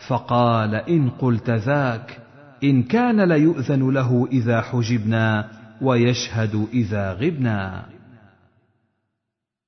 فقال 0.09 0.74
إن 0.74 1.11
قلت 1.11 1.51
ذاك 1.51 2.19
إن 2.65 2.83
كان 2.83 3.20
ليؤذن 3.20 3.91
له 3.91 4.29
إذا 4.33 4.61
حجبنا 4.61 5.49
ويشهد 5.83 6.69
إذا 6.73 7.12
غبنا. 7.12 7.85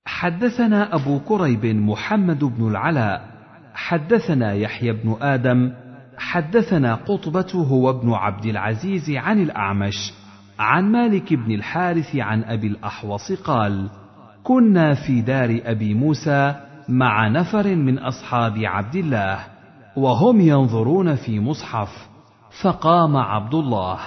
حدثنا 0.07 0.95
أبو 0.95 1.21
كريب 1.21 1.67
محمد 1.67 2.45
بن 2.45 2.69
العلاء 2.69 3.34
حدثنا 3.75 4.53
يحيى 4.53 4.93
بن 4.93 5.17
آدم 5.21 5.73
حدثنا 6.19 6.95
قطبة 6.95 7.53
هو 7.55 7.91
ابن 7.91 8.13
عبد 8.13 8.47
العزيز 8.47 9.11
عن 9.11 9.43
الأعمش 9.43 10.13
عن 10.59 10.93
مالك 10.93 11.35
بن 11.35 11.55
الحارث 11.55 12.17
عن 12.17 12.45
أبي 12.45 12.67
الأحوص 12.67 13.33
قال: 13.33 13.89
كنا 14.43 14.95
في 14.95 15.21
دار 15.21 15.61
أبي 15.65 15.95
موسى 15.95 16.55
مع 16.89 17.29
نفر 17.29 17.75
من 17.75 17.99
أصحاب 17.99 18.59
عبد 18.59 18.97
الله، 18.97 19.39
وهم 19.97 20.41
ينظرون 20.41 21.15
في 21.15 21.41
مصحف، 21.41 22.09
فقام 22.63 23.17
عبد 23.17 23.55
الله، 23.55 23.99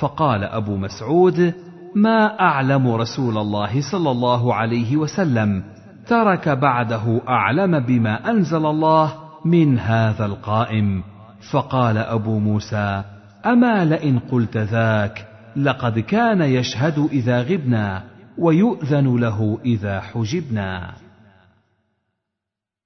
فقال 0.00 0.44
أبو 0.44 0.76
مسعود: 0.76 1.54
ما 1.94 2.40
أعلم 2.40 2.88
رسول 2.88 3.38
الله 3.38 3.90
صلى 3.92 4.10
الله 4.10 4.54
عليه 4.54 4.96
وسلم 4.96 5.64
ترك 6.08 6.48
بعده 6.48 7.20
أعلم 7.28 7.80
بما 7.80 8.30
أنزل 8.30 8.66
الله 8.66 9.12
من 9.44 9.78
هذا 9.78 10.26
القائم. 10.26 11.02
فقال 11.52 11.98
أبو 11.98 12.38
موسى 12.38 13.04
أما 13.46 13.84
لئن 13.84 14.18
قلت 14.18 14.56
ذاك 14.56 15.26
لقد 15.56 15.98
كان 15.98 16.42
يشهد 16.42 17.08
إذا 17.12 17.42
غبنا 17.42 18.02
ويؤذن 18.38 19.16
له 19.16 19.58
إذا 19.64 20.00
حجبنا 20.00 20.92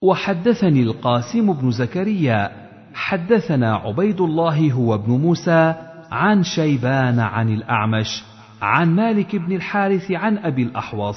وحدثني 0.03 0.83
القاسم 0.83 1.53
بن 1.53 1.71
زكريا 1.71 2.51
حدثنا 2.95 3.77
عبيد 3.77 4.21
الله 4.21 4.73
هو 4.73 4.95
ابن 4.95 5.13
موسى 5.13 5.75
عن 6.11 6.43
شيبان 6.43 7.21
عن 7.21 7.49
الأعمش 7.49 8.25
عن 8.63 8.97
مالك 8.97 9.37
بن 9.37 9.53
الحارث 9.53 10.11
عن 10.11 10.39
أبي 10.39 10.63
الأحوص 10.63 11.17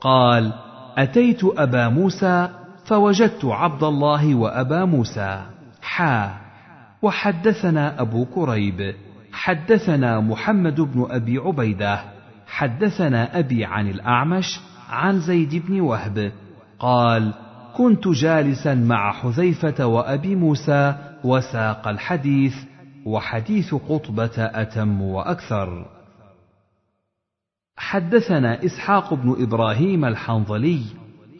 قال 0.00 0.52
أتيت 0.98 1.44
أبا 1.44 1.88
موسى 1.88 2.48
فوجدت 2.84 3.44
عبد 3.44 3.82
الله 3.82 4.34
وأبا 4.34 4.84
موسى 4.84 5.42
حا 5.82 6.34
وحدثنا 7.02 8.00
أبو 8.00 8.24
كريب 8.24 8.94
حدثنا 9.32 10.20
محمد 10.20 10.80
بن 10.80 11.06
أبي 11.10 11.38
عبيدة 11.38 12.00
حدثنا 12.46 13.38
أبي 13.38 13.64
عن 13.64 13.88
الأعمش 13.88 14.60
عن 14.90 15.20
زيد 15.20 15.66
بن 15.66 15.80
وهب 15.80 16.32
قال 16.78 17.34
كنت 17.76 18.08
جالسا 18.08 18.74
مع 18.74 19.12
حذيفة 19.12 19.86
وأبي 19.86 20.36
موسى 20.36 20.94
وساق 21.24 21.88
الحديث 21.88 22.54
وحديث 23.06 23.74
قطبة 23.74 24.30
أتم 24.38 25.02
وأكثر. 25.02 25.86
حدثنا 27.76 28.64
إسحاق 28.64 29.14
بن 29.14 29.36
إبراهيم 29.42 30.04
الحنظلي 30.04 30.80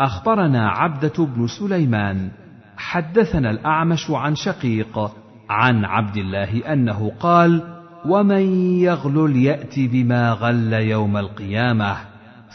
أخبرنا 0.01 0.69
عبدة 0.69 1.25
بن 1.25 1.47
سليمان 1.47 2.31
حدثنا 2.77 3.51
الأعمش 3.51 4.11
عن 4.11 4.35
شقيق 4.35 5.11
عن 5.51 5.85
عبد 5.85 6.17
الله 6.17 6.73
أنه 6.73 7.13
قال 7.21 7.63
ومن 8.07 8.43
يغلل 8.81 9.37
يات 9.37 9.79
بما 9.79 10.33
غل 10.33 10.73
يوم 10.73 11.17
القيامة. 11.17 11.97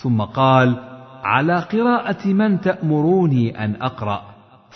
ثم 0.04 0.22
قال 0.22 0.76
على 1.24 1.60
قراءة 1.60 2.28
من 2.28 2.62
تأمروني 2.62 3.66
أن 3.66 3.76
أقرأ 3.82 4.22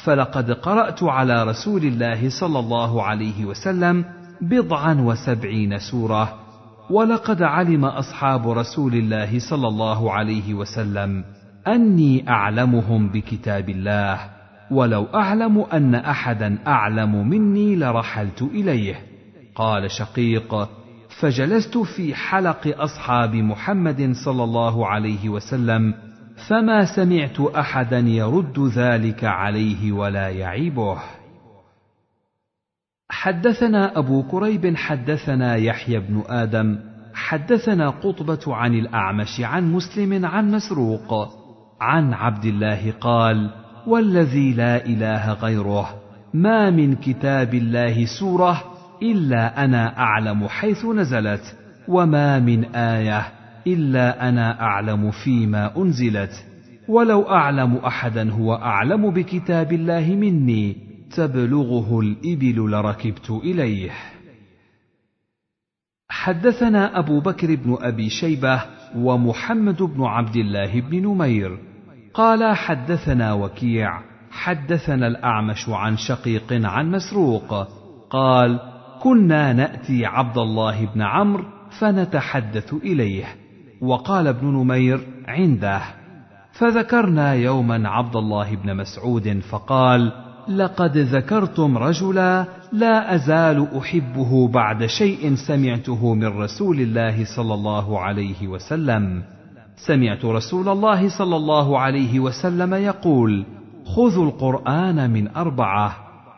فلقد 0.04 0.52
قرأت 0.52 1.04
على 1.04 1.44
رسول 1.44 1.84
الله 1.84 2.30
صلى 2.30 2.60
الله 2.60 3.04
عليه 3.04 3.46
وسلم 3.46 4.06
بضعا 4.42 4.94
وسبعين 4.94 5.80
سورة. 5.80 6.41
ولقد 6.90 7.42
علم 7.42 7.86
أصحاب 7.86 8.50
رسول 8.50 8.94
الله 8.94 9.40
صلى 9.40 9.68
الله 9.68 10.12
عليه 10.12 10.54
وسلم 10.54 11.24
أني 11.68 12.30
أعلمهم 12.30 13.10
بكتاب 13.10 13.70
الله 13.70 14.20
ولو 14.72 15.06
أعلم 15.14 15.66
أن 15.74 15.96
احدا 15.96 16.58
أعلم 16.68 17.28
مني 17.28 17.76
لرحلت 17.76 18.42
إليه. 18.42 18.96
قال 19.56 19.92
شقيق 19.92 20.70
فجلست 21.20 21.78
في 21.78 22.16
حلق 22.16 22.82
أصحاب 22.82 23.36
محمد 23.36 24.12
صلى 24.26 24.44
الله 24.44 24.88
عليه 24.88 25.30
وسلم 25.30 25.94
فما 26.48 26.86
سمعت 26.96 27.40
احدا 27.40 28.00
يرد 28.00 28.60
ذلك 28.60 29.24
عليه 29.24 29.92
ولا 29.92 30.30
يعيبه. 30.30 30.98
حدثنا 33.12 33.98
أبو 34.00 34.24
كريب 34.24 34.76
حدثنا 34.76 35.56
يحيى 35.56 36.00
بن 36.00 36.24
آدم 36.30 36.80
حدثنا 37.14 37.90
قطبة 37.90 38.56
عن 38.56 38.74
الأعمش 38.74 39.42
عن 39.42 39.72
مسلم 39.72 40.26
عن 40.26 40.52
مسروق 40.52 41.30
عن 41.82 42.14
عبد 42.14 42.46
الله 42.46 42.94
قال 43.02 43.50
والذي 43.88 44.54
لا 44.54 44.86
إله 44.86 45.34
غيره 45.34 45.90
ما 46.34 46.70
من 46.70 46.96
كتاب 46.96 47.54
الله 47.54 48.06
سورة 48.20 48.64
إلا 49.04 49.66
أنا 49.66 49.98
أعلم 49.98 50.48
حيث 50.48 50.86
نزلت 50.86 51.58
وما 51.88 52.40
من 52.40 52.76
آية 52.76 53.28
إلا 53.68 54.30
أنا 54.30 54.62
أعلم 54.62 55.12
فيما 55.12 55.78
أنزلت 55.78 56.46
ولو 56.88 57.22
أعلم 57.22 57.76
أحدا 57.76 58.32
هو 58.32 58.54
أعلم 58.54 59.10
بكتاب 59.10 59.74
الله 59.74 60.16
مني 60.16 60.91
تبلغه 61.16 62.00
الإبل 62.00 62.72
لركبت 62.72 63.30
إليه. 63.30 63.92
حدثنا 66.10 67.00
أبو 67.00 67.20
بكر 67.20 67.56
بن 67.56 67.78
أبي 67.82 68.10
شيبة 68.10 68.62
ومحمد 68.96 69.84
بن 69.84 70.04
عبد 70.04 70.36
الله 70.36 70.82
بن 70.82 71.08
نمير. 71.08 71.60
قال 72.14 72.56
حدثنا 72.56 73.34
وكيع 73.34 74.02
حدثنا 74.32 75.08
الأعمش 75.08 75.70
عن 75.70 75.98
شقيق 75.98 76.54
عن 76.54 76.92
مسروق. 76.92 77.68
قال 78.10 78.60
كنا 79.02 79.54
نأتي 79.54 80.06
عبد 80.06 80.38
الله 80.38 80.86
بن 80.86 81.02
عمرو 81.02 81.46
فنتحدث 81.80 82.74
إليه. 82.74 83.26
وقال 83.82 84.28
ابن 84.28 84.48
نمير 84.48 85.08
عنده. 85.28 85.82
فذكرنا 86.52 87.34
يوما 87.34 87.90
عبد 87.90 88.16
الله 88.16 88.56
بن 88.56 88.76
مسعود 88.76 89.40
فقال 89.40 90.31
لقد 90.48 90.98
ذكرتم 90.98 91.78
رجلا 91.78 92.46
لا 92.74 93.16
أزال 93.16 93.68
أحبه 93.78 94.48
بعد 94.48 94.86
شيء 94.86 95.36
سمعته 95.36 96.14
من 96.14 96.28
رسول 96.28 96.80
الله 96.80 97.26
صلى 97.36 97.54
الله 97.54 98.00
عليه 98.00 98.48
وسلم. 98.48 99.24
سمعت 99.76 100.26
رسول 100.26 100.70
الله 100.70 101.18
صلى 101.18 101.36
الله 101.36 101.80
عليه 101.80 102.20
وسلم 102.20 102.74
يقول 102.74 103.46
خذوا 103.86 104.26
القرآن 104.26 105.10
من 105.10 105.28
أربعة 105.28 105.96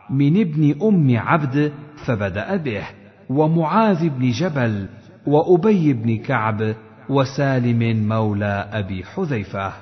من 0.09 0.41
ابن 0.41 0.75
أم 0.81 1.17
عبد 1.17 1.71
فبدأ 2.05 2.55
به 2.55 2.83
ومعاذ 3.29 4.09
بن 4.09 4.31
جبل 4.31 4.87
وأبي 5.27 5.93
بن 5.93 6.17
كعب 6.17 6.75
وسالم 7.09 8.07
مولى 8.07 8.69
أبي 8.71 9.03
حذيفة. 9.03 9.73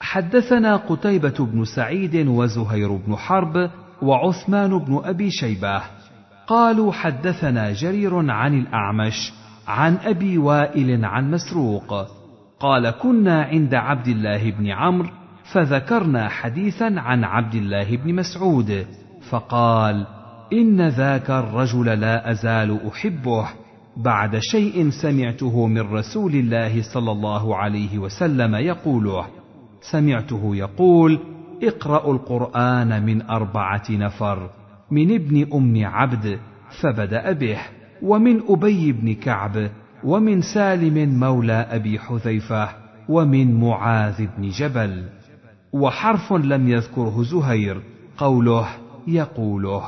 حدثنا 0.00 0.76
قتيبة 0.76 1.46
بن 1.46 1.64
سعيد 1.64 2.28
وزهير 2.28 2.96
بن 2.96 3.16
حرب 3.16 3.70
وعثمان 4.02 4.78
بن 4.78 5.00
أبي 5.04 5.30
شيبة. 5.30 5.82
قالوا 6.46 6.92
حدثنا 6.92 7.72
جرير 7.72 8.30
عن 8.30 8.58
الأعمش 8.58 9.32
عن 9.68 9.96
أبي 10.04 10.38
وائل 10.38 11.04
عن 11.04 11.30
مسروق. 11.30 12.06
قال 12.60 12.90
كنا 12.90 13.42
عند 13.42 13.74
عبد 13.74 14.08
الله 14.08 14.50
بن 14.50 14.66
عمرو 14.66 15.08
فذكرنا 15.52 16.28
حديثا 16.28 16.94
عن 16.96 17.24
عبد 17.24 17.54
الله 17.54 17.96
بن 17.96 18.14
مسعود 18.14 18.86
فقال 19.30 20.06
إن 20.52 20.88
ذاك 20.88 21.30
الرجل 21.30 22.00
لا 22.00 22.30
أزال 22.30 22.80
أحبه 22.88 23.48
بعد 23.96 24.38
شيء 24.38 24.90
سمعته 24.90 25.66
من 25.66 25.80
رسول 25.80 26.34
الله 26.34 26.82
صلى 26.82 27.12
الله 27.12 27.56
عليه 27.56 27.98
وسلم 27.98 28.54
يقوله. 28.54 29.26
سمعته 29.90 30.56
يقول 30.56 31.18
اقرأوا 31.62 32.14
القرآن 32.14 33.06
من 33.06 33.22
أربعة 33.22 33.84
نفر 33.90 34.50
من 34.90 35.14
ابن 35.14 35.52
أم 35.52 35.86
عبد 35.86 36.38
فبدأ 36.80 37.32
به 37.32 37.58
ومن 38.02 38.42
أبي 38.48 38.92
بن 38.92 39.14
كعب 39.14 39.70
ومن 40.04 40.40
سالم 40.54 41.20
مولى 41.20 41.66
أبي 41.70 41.98
حذيفة 41.98 42.68
ومن 43.08 43.60
معاذ 43.60 44.26
بن 44.36 44.48
جبل. 44.48 45.08
وحرف 45.72 46.32
لم 46.32 46.68
يذكره 46.68 47.22
زهير 47.22 47.82
قوله 48.16 48.68
يقوله. 49.06 49.84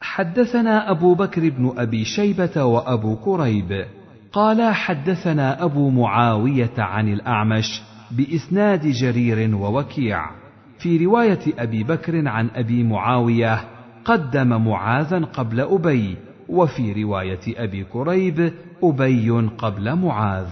حدثنا 0.00 0.90
أبو 0.90 1.14
بكر 1.14 1.48
بن 1.48 1.72
أبي 1.76 2.04
شيبة 2.04 2.64
وأبو 2.64 3.16
كريب 3.16 3.86
قال 4.32 4.74
حدثنا 4.74 5.64
أبو 5.64 5.90
معاوية 5.90 6.74
عن 6.78 7.08
الأعمش 7.08 7.82
بإسناد 8.10 8.86
جرير 8.86 9.56
ووكيع 9.56 10.30
في 10.78 11.04
رواية 11.04 11.40
أبي 11.58 11.84
بكر 11.84 12.28
عن 12.28 12.50
أبي 12.54 12.82
معاوية 12.82 13.60
قدم 14.04 14.64
معاذا 14.68 15.18
قبل 15.18 15.60
أبي 15.60 16.16
وفي 16.48 17.02
رواية 17.02 17.40
أبي 17.48 17.84
كريب 17.84 18.52
أبي 18.82 19.30
قبل 19.58 19.94
معاذ. 19.94 20.48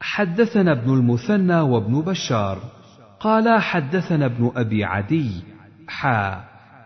حدثنا 0.00 0.72
ابن 0.72 0.94
المثنى 0.94 1.60
وابن 1.60 2.00
بشار 2.00 2.58
قال 3.20 3.60
حدثنا 3.60 4.26
ابن 4.26 4.52
أبي 4.56 4.84
عدي 4.84 5.30
حا 5.88 6.44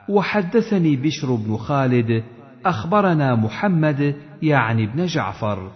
وحدثني 0.09 0.97
بشر 0.97 1.35
بن 1.35 1.57
خالد 1.57 2.25
أخبرنا 2.67 3.35
محمد 3.35 4.17
يعني 4.43 4.85
ابن 4.85 5.07
جعفر 5.07 5.71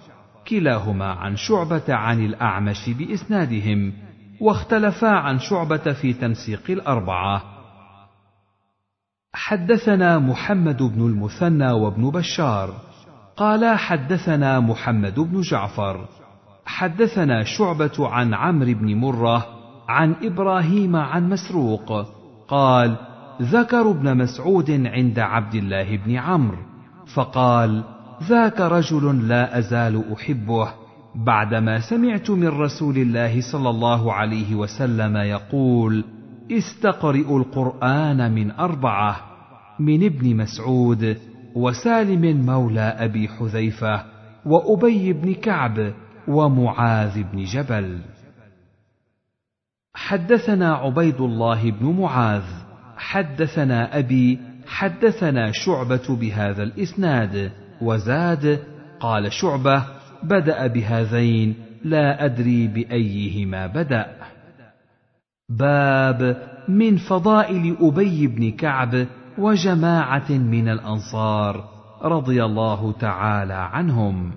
كلاهما 0.48 1.12
عن 1.12 1.36
شعبة 1.36 1.94
عن 1.94 2.24
الأعمش 2.24 2.90
بإسنادهم 2.90 3.92
واختلفا 4.40 5.08
عن 5.08 5.38
شعبة 5.38 5.92
في 5.92 6.12
تنسيق 6.12 6.62
الأربعة. 6.68 7.42
حدثنا 9.32 10.18
محمد 10.18 10.82
بن 10.82 11.06
المثنى 11.06 11.72
وابن 11.72 12.10
بشار. 12.10 12.74
قال 13.36 13.78
حدثنا 13.78 14.60
محمد 14.60 15.20
بن 15.20 15.40
جعفر. 15.40 16.08
حدثنا 16.66 17.44
شعبة 17.44 18.08
عن 18.08 18.34
عمرو 18.34 18.74
بن 18.74 18.94
مرة 18.94 19.46
عن 19.88 20.14
إبراهيم 20.22 20.96
عن 20.96 21.28
مسروق. 21.28 22.06
قال 22.48 22.96
ذكروا 23.42 23.94
ابن 23.94 24.16
مسعود 24.16 24.70
عند 24.70 25.18
عبد 25.18 25.54
الله 25.54 25.96
بن 25.96 26.16
عمرو. 26.16 26.67
فقال 27.14 27.84
ذاك 28.22 28.60
رجل 28.60 29.28
لا 29.28 29.58
أزال 29.58 30.12
أحبه. 30.12 30.68
بعدما 31.14 31.80
سمعت 31.80 32.30
من 32.30 32.48
رسول 32.48 32.98
الله 32.98 33.40
صلى 33.52 33.70
الله 33.70 34.12
عليه 34.12 34.54
وسلم 34.54 35.16
يقول 35.16 36.04
استقرئوا 36.50 37.38
القرآن 37.38 38.32
من 38.32 38.50
أربعة 38.50 39.20
من 39.78 40.04
ابن 40.04 40.36
مسعود 40.36 41.16
وسالم 41.54 42.46
مولى 42.46 42.80
أبي 42.80 43.28
حذيفة 43.28 44.04
وأبي 44.46 45.12
بن 45.12 45.34
كعب 45.34 45.92
ومعاذ 46.28 47.22
بن 47.32 47.44
جبل. 47.44 47.98
حدثنا 49.94 50.74
عبيد 50.74 51.20
الله 51.20 51.70
بن 51.70 52.00
معاذ 52.00 52.44
حدثنا 52.96 53.98
أبي 53.98 54.38
حدثنا 54.68 55.52
شعبة 55.52 56.16
بهذا 56.20 56.62
الإسناد 56.62 57.52
وزاد 57.82 58.60
قال 59.00 59.32
شعبة 59.32 59.84
بدأ 60.22 60.66
بهذين 60.66 61.54
لا 61.84 62.24
أدري 62.24 62.66
بأيهما 62.66 63.66
بدأ. 63.66 64.06
باب 65.48 66.48
من 66.68 66.96
فضائل 66.96 67.76
أبي 67.80 68.26
بن 68.26 68.50
كعب 68.50 69.06
وجماعة 69.38 70.32
من 70.32 70.68
الأنصار 70.68 71.64
رضي 72.02 72.44
الله 72.44 72.92
تعالى 72.92 73.54
عنهم. 73.54 74.32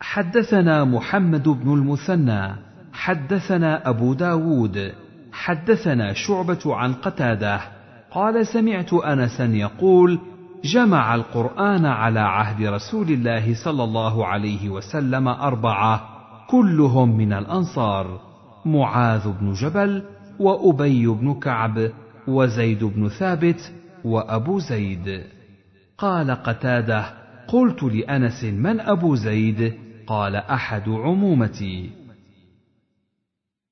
حدثنا 0.00 0.84
محمد 0.84 1.48
بن 1.48 1.74
المثنى 1.74 2.54
حدثنا 2.92 3.88
أبو 3.88 4.14
داود 4.14 4.92
حدثنا 5.32 6.12
شعبة 6.12 6.74
عن 6.74 6.94
قتادة 6.94 7.75
قال 8.16 8.46
سمعت 8.46 8.94
أنسا 8.94 9.44
يقول 9.44 10.18
جمع 10.64 11.14
القرآن 11.14 11.86
على 11.86 12.20
عهد 12.20 12.66
رسول 12.66 13.08
الله 13.08 13.64
صلى 13.64 13.84
الله 13.84 14.26
عليه 14.26 14.68
وسلم 14.68 15.28
أربعة 15.28 16.08
كلهم 16.50 17.16
من 17.16 17.32
الأنصار 17.32 18.20
معاذ 18.66 19.32
بن 19.40 19.52
جبل 19.52 20.02
وأبي 20.40 21.06
بن 21.06 21.34
كعب 21.34 21.90
وزيد 22.28 22.84
بن 22.84 23.08
ثابت 23.08 23.72
وأبو 24.04 24.58
زيد. 24.58 25.22
قال 25.98 26.30
قتادة 26.30 27.04
قلت 27.48 27.82
لأنس 27.82 28.44
من 28.44 28.80
أبو 28.80 29.14
زيد؟ 29.14 29.74
قال 30.06 30.36
أحد 30.36 30.88
عمومتي. 30.88 31.90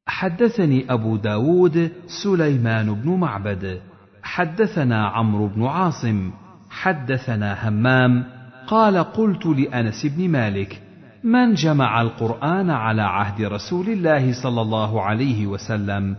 حدثني 0.06 0.92
أبو 0.92 1.16
داود 1.16 1.92
سليمان 2.22 2.94
بن 2.94 3.10
معبد. 3.10 3.93
حدثنا 4.24 5.08
عمرو 5.08 5.48
بن 5.48 5.66
عاصم 5.66 6.30
حدثنا 6.70 7.68
همام 7.68 8.24
قال 8.66 8.98
قلت 8.98 9.46
لأنس 9.46 10.06
بن 10.06 10.28
مالك 10.28 10.82
من 11.24 11.54
جمع 11.54 12.02
القرآن 12.02 12.70
على 12.70 13.02
عهد 13.02 13.42
رسول 13.42 13.88
الله 13.88 14.42
صلى 14.42 14.60
الله 14.60 15.02
عليه 15.02 15.46
وسلم؟ 15.46 16.16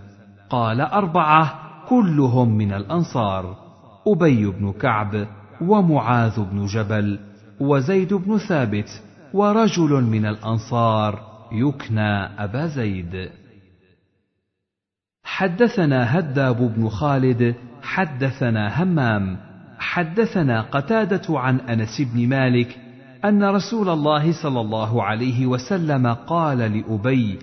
قال 0.50 0.82
أربعة 0.82 1.60
كلهم 1.90 2.58
من 2.58 2.74
الأنصار 2.74 3.56
أبي 4.08 4.46
بن 4.46 4.72
كعب 4.72 5.28
ومعاذ 5.62 6.44
بن 6.44 6.66
جبل 6.66 7.20
وزيد 7.60 8.14
بن 8.14 8.38
ثابت 8.38 9.02
ورجل 9.34 10.04
من 10.04 10.26
الأنصار 10.26 11.20
يكنى 11.52 12.44
أبا 12.44 12.68
زيد. 12.68 13.30
حدثنا 15.24 16.20
هداب 16.20 16.76
بن 16.76 16.90
خالد 16.90 17.56
حدثنا 17.86 18.84
همام 18.84 19.38
حدثنا 19.80 20.62
قتادة 20.62 21.40
عن 21.40 21.60
أنس 21.60 22.02
بن 22.02 22.30
مالك 22.30 22.78
أن 23.26 23.44
رسول 23.44 23.90
الله 23.90 24.44
صلى 24.44 24.62
الله 24.62 25.04
عليه 25.04 25.46
وسلم 25.46 26.08
قال 26.08 26.58
لأبي 26.58 27.40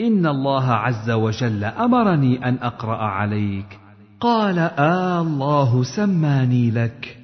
إن 0.00 0.26
الله 0.26 0.72
عز 0.72 1.10
وجل 1.10 1.64
أمرني 1.64 2.48
أن 2.48 2.58
أقرأ 2.62 2.96
عليك. 2.96 3.78
قال 4.20 4.58
آه 4.58 5.20
الله 5.20 5.84
سماني 5.96 6.70
لك. 6.70 7.18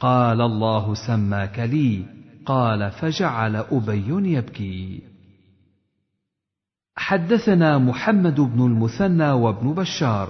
قال 0.00 0.40
الله 0.40 0.94
سماك 0.94 1.58
لي. 1.58 2.04
قال 2.46 2.90
فجعل 2.90 3.56
أبي 3.56 4.32
يبكي. 4.34 5.02
حدثنا 6.96 7.78
محمد 7.78 8.40
بن 8.40 8.66
المثنى 8.66 9.30
وابن 9.30 9.72
بشار. 9.72 10.28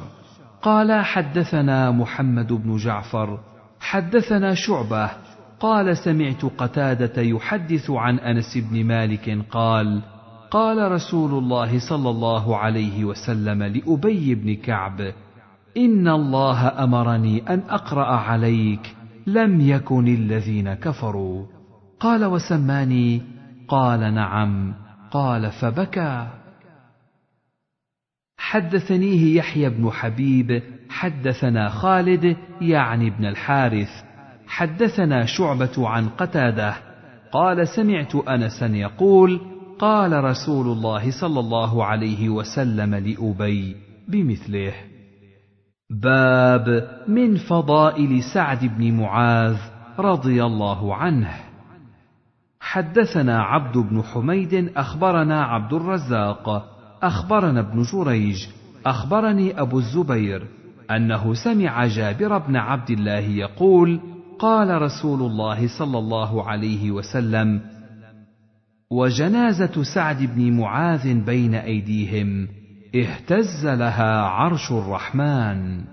قال 0.64 1.04
حدثنا 1.04 1.90
محمد 1.90 2.52
بن 2.52 2.76
جعفر 2.76 3.38
حدثنا 3.80 4.54
شعبة 4.54 5.10
قال 5.60 5.96
سمعت 5.96 6.44
قتادة 6.44 7.22
يحدث 7.22 7.90
عن 7.90 8.18
أنس 8.18 8.58
بن 8.58 8.84
مالك 8.84 9.38
قال 9.50 10.02
قال 10.50 10.92
رسول 10.92 11.38
الله 11.38 11.78
صلى 11.88 12.10
الله 12.10 12.56
عليه 12.56 13.04
وسلم 13.04 13.62
لأبي 13.62 14.34
بن 14.34 14.54
كعب 14.54 15.12
إن 15.76 16.08
الله 16.08 16.84
أمرني 16.84 17.42
أن 17.48 17.62
أقرأ 17.68 18.16
عليك 18.16 18.96
لم 19.26 19.60
يكن 19.60 20.08
الذين 20.08 20.74
كفروا. 20.74 21.46
قال 22.00 22.24
وسماني؟ 22.24 23.22
قال 23.68 24.14
نعم. 24.14 24.74
قال 25.10 25.50
فبكى. 25.50 26.43
حدثنيه 28.38 29.36
يحيى 29.36 29.68
بن 29.68 29.90
حبيب 29.90 30.62
حدثنا 30.90 31.68
خالد 31.68 32.36
يعني 32.60 33.08
ابن 33.08 33.24
الحارث 33.24 33.88
حدثنا 34.46 35.24
شعبة 35.24 35.88
عن 35.88 36.08
قتادة 36.08 36.74
قال 37.32 37.68
سمعت 37.68 38.14
أنسا 38.14 38.66
يقول 38.66 39.40
قال 39.78 40.24
رسول 40.24 40.66
الله 40.66 41.10
صلى 41.20 41.40
الله 41.40 41.84
عليه 41.84 42.28
وسلم 42.28 42.94
لأبي 42.94 43.76
بمثله 44.08 44.72
باب 45.90 46.88
من 47.08 47.36
فضائل 47.36 48.22
سعد 48.34 48.64
بن 48.64 48.92
معاذ 48.92 49.56
رضي 49.98 50.44
الله 50.44 50.94
عنه. 50.94 51.30
حدثنا 52.60 53.42
عبد 53.42 53.78
بن 53.78 54.02
حميد 54.02 54.72
أخبرنا 54.76 55.44
عبد 55.44 55.72
الرزاق 55.72 56.73
أخبرنا 57.06 57.60
ابن 57.60 57.82
جريج 57.82 58.46
أخبرني 58.86 59.60
أبو 59.60 59.78
الزبير 59.78 60.46
أنه 60.90 61.34
سمع 61.34 61.86
جابر 61.86 62.38
بن 62.38 62.56
عبد 62.56 62.90
الله 62.90 63.18
يقول 63.18 64.00
قال 64.38 64.82
رسول 64.82 65.20
الله 65.30 65.78
صلى 65.78 65.98
الله 65.98 66.48
عليه 66.48 66.90
وسلم 66.90 67.60
وجنازة 68.90 69.82
سعد 69.94 70.22
بن 70.22 70.52
معاذ 70.60 71.14
بين 71.14 71.54
أيديهم 71.54 72.48
اهتز 72.94 73.66
لها 73.66 74.22
عرش 74.22 74.72
الرحمن. 74.72 75.84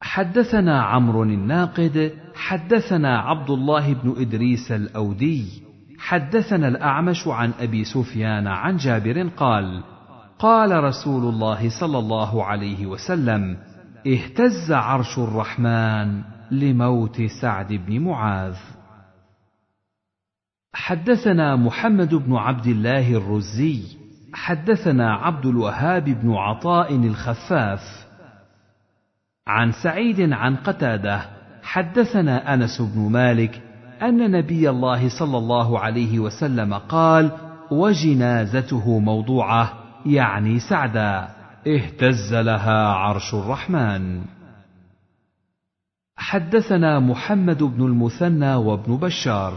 حدثنا 0.00 0.82
عمرو 0.82 1.22
الناقد 1.22 2.12
حدثنا 2.34 3.18
عبد 3.18 3.50
الله 3.50 3.94
بن 3.94 4.14
إدريس 4.18 4.72
الأودي. 4.72 5.71
حدثنا 6.02 6.68
الأعمش 6.68 7.28
عن 7.28 7.52
أبي 7.60 7.84
سفيان 7.84 8.46
عن 8.46 8.76
جابر 8.76 9.28
قال 9.28 9.82
قال 10.38 10.84
رسول 10.84 11.34
الله 11.34 11.80
صلى 11.80 11.98
الله 11.98 12.44
عليه 12.44 12.86
وسلم 12.86 13.56
اهتز 14.06 14.72
عرش 14.72 15.18
الرحمن 15.18 16.22
لموت 16.50 17.22
سعد 17.40 17.72
بن 17.72 17.98
معاذ. 17.98 18.56
حدثنا 20.74 21.56
محمد 21.56 22.14
بن 22.14 22.36
عبد 22.36 22.66
الله 22.66 23.14
الرزي 23.16 23.82
حدثنا 24.34 25.14
عبد 25.14 25.46
الوهاب 25.46 26.04
بن 26.04 26.34
عطاء 26.34 26.96
الخفاف. 26.96 28.06
عن 29.46 29.72
سعيد 29.72 30.32
عن 30.32 30.56
قتادة 30.56 31.22
حدثنا 31.62 32.54
أنس 32.54 32.80
بن 32.80 33.00
مالك 33.00 33.62
أن 34.02 34.30
نبي 34.30 34.70
الله 34.70 35.08
صلى 35.18 35.38
الله 35.38 35.78
عليه 35.78 36.18
وسلم 36.18 36.74
قال 36.74 37.30
وجنازته 37.70 38.98
موضوعة 38.98 39.72
يعني 40.06 40.58
سعدا 40.58 41.28
اهتز 41.66 42.34
لها 42.34 42.86
عرش 42.86 43.34
الرحمن. 43.34 44.22
حدثنا 46.16 47.00
محمد 47.00 47.62
بن 47.62 47.86
المثنى 47.86 48.54
وابن 48.54 48.96
بشار. 48.96 49.52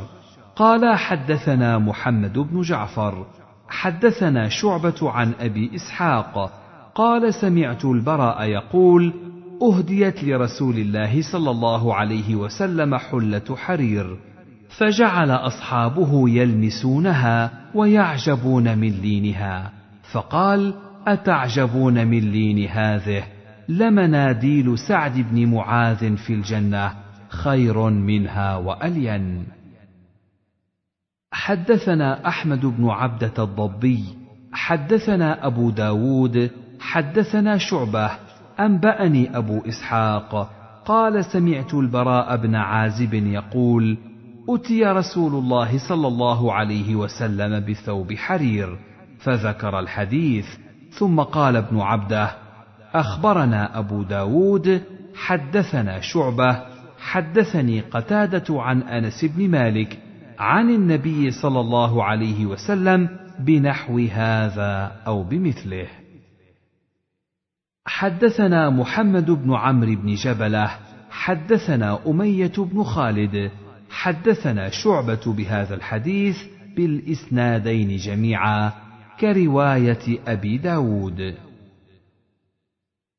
قال 0.56 0.98
حدثنا 0.98 1.78
محمد 1.78 2.40
بن 2.40 2.62
جعفر. 2.62 3.26
حدثنا 3.68 4.50
شعبة 4.50 5.12
عن 5.12 5.34
أبي 5.40 5.76
إسحاق. 5.76 6.52
قال 6.96 7.34
سمعت 7.34 7.86
البراء 7.86 8.44
يقول 8.44 9.14
أهديت 9.62 10.24
لرسول 10.24 10.76
الله 10.76 11.22
صلى 11.32 11.52
الله 11.52 11.96
عليه 11.96 12.36
وسلم 12.36 12.96
حلة 12.96 13.56
حرير. 13.56 14.18
فجعل 14.78 15.32
أصحابه 15.32 16.30
يلمسونها 16.30 17.52
ويعجبون 17.74 18.78
من 18.78 18.90
لينها. 18.90 19.72
فقال 20.12 20.74
أتعجبون 21.08 22.08
من 22.08 22.20
لين 22.20 22.68
هذه؟ 22.68 23.24
لمناديل 23.70 24.80
سعد 24.80 25.18
بن 25.32 25.46
معاذ 25.46 26.16
في 26.16 26.34
الجنة. 26.34 26.92
خير 27.30 27.90
منها 27.90 28.56
وألين. 28.56 29.46
حدثنا 31.32 32.28
أحمد 32.28 32.66
بن 32.66 32.90
عبدة 32.90 33.44
الضبي. 33.44 34.04
حدثنا 34.54 35.48
أبو 35.48 35.70
داود. 35.70 36.52
حدثنا 36.80 37.58
شعبة. 37.58 38.12
أنبأني 38.60 39.38
أبو 39.38 39.62
إسحاق. 39.68 40.52
قال 40.86 41.26
سمعت 41.26 41.74
البراء 41.74 42.38
بن 42.38 42.56
عازب 42.56 43.14
يقول 43.14 43.98
اتي 44.50 44.84
رسول 44.84 45.34
الله 45.34 45.88
صلى 45.90 46.08
الله 46.08 46.54
عليه 46.54 46.96
وسلم 46.96 47.66
بثوب 47.66 48.14
حرير 48.14 48.78
فذكر 49.20 49.80
الحديث 49.80 50.48
ثم 50.92 51.20
قال 51.20 51.56
ابن 51.56 51.80
عبده 51.80 52.32
اخبرنا 52.94 53.80
ابو 53.80 54.04
داود 54.04 54.82
حدثنا 55.16 56.00
شعبه 56.00 56.62
حدثني 57.00 57.82
قتاده 57.82 58.62
عن 58.62 58.82
انس 58.82 59.26
بن 59.26 59.50
مالك 59.50 60.00
عن 60.40 60.70
النبي 60.70 61.32
صلى 61.32 61.60
الله 61.60 62.04
عليه 62.04 62.46
وسلم 62.46 63.10
بنحو 63.40 64.00
هذا 64.12 64.92
أو 65.08 65.24
بمثله. 65.24 65.88
حدثنا 67.86 68.70
محمد 68.70 69.32
بن 69.32 69.54
عمرو 69.54 69.96
بن 69.96 70.14
جبله 70.14 70.72
حدثنا 71.10 72.00
اميه 72.08 72.54
بن 72.58 72.84
خالد 72.84 73.52
حدثنا 73.96 74.70
شعبة 74.70 75.34
بهذا 75.34 75.76
الحديث 75.76 76.38
بالإسنادين 76.76 77.98
جميعا 77.98 78.72
كرواية 79.20 80.20
أبي 80.28 80.58
داود. 80.58 81.36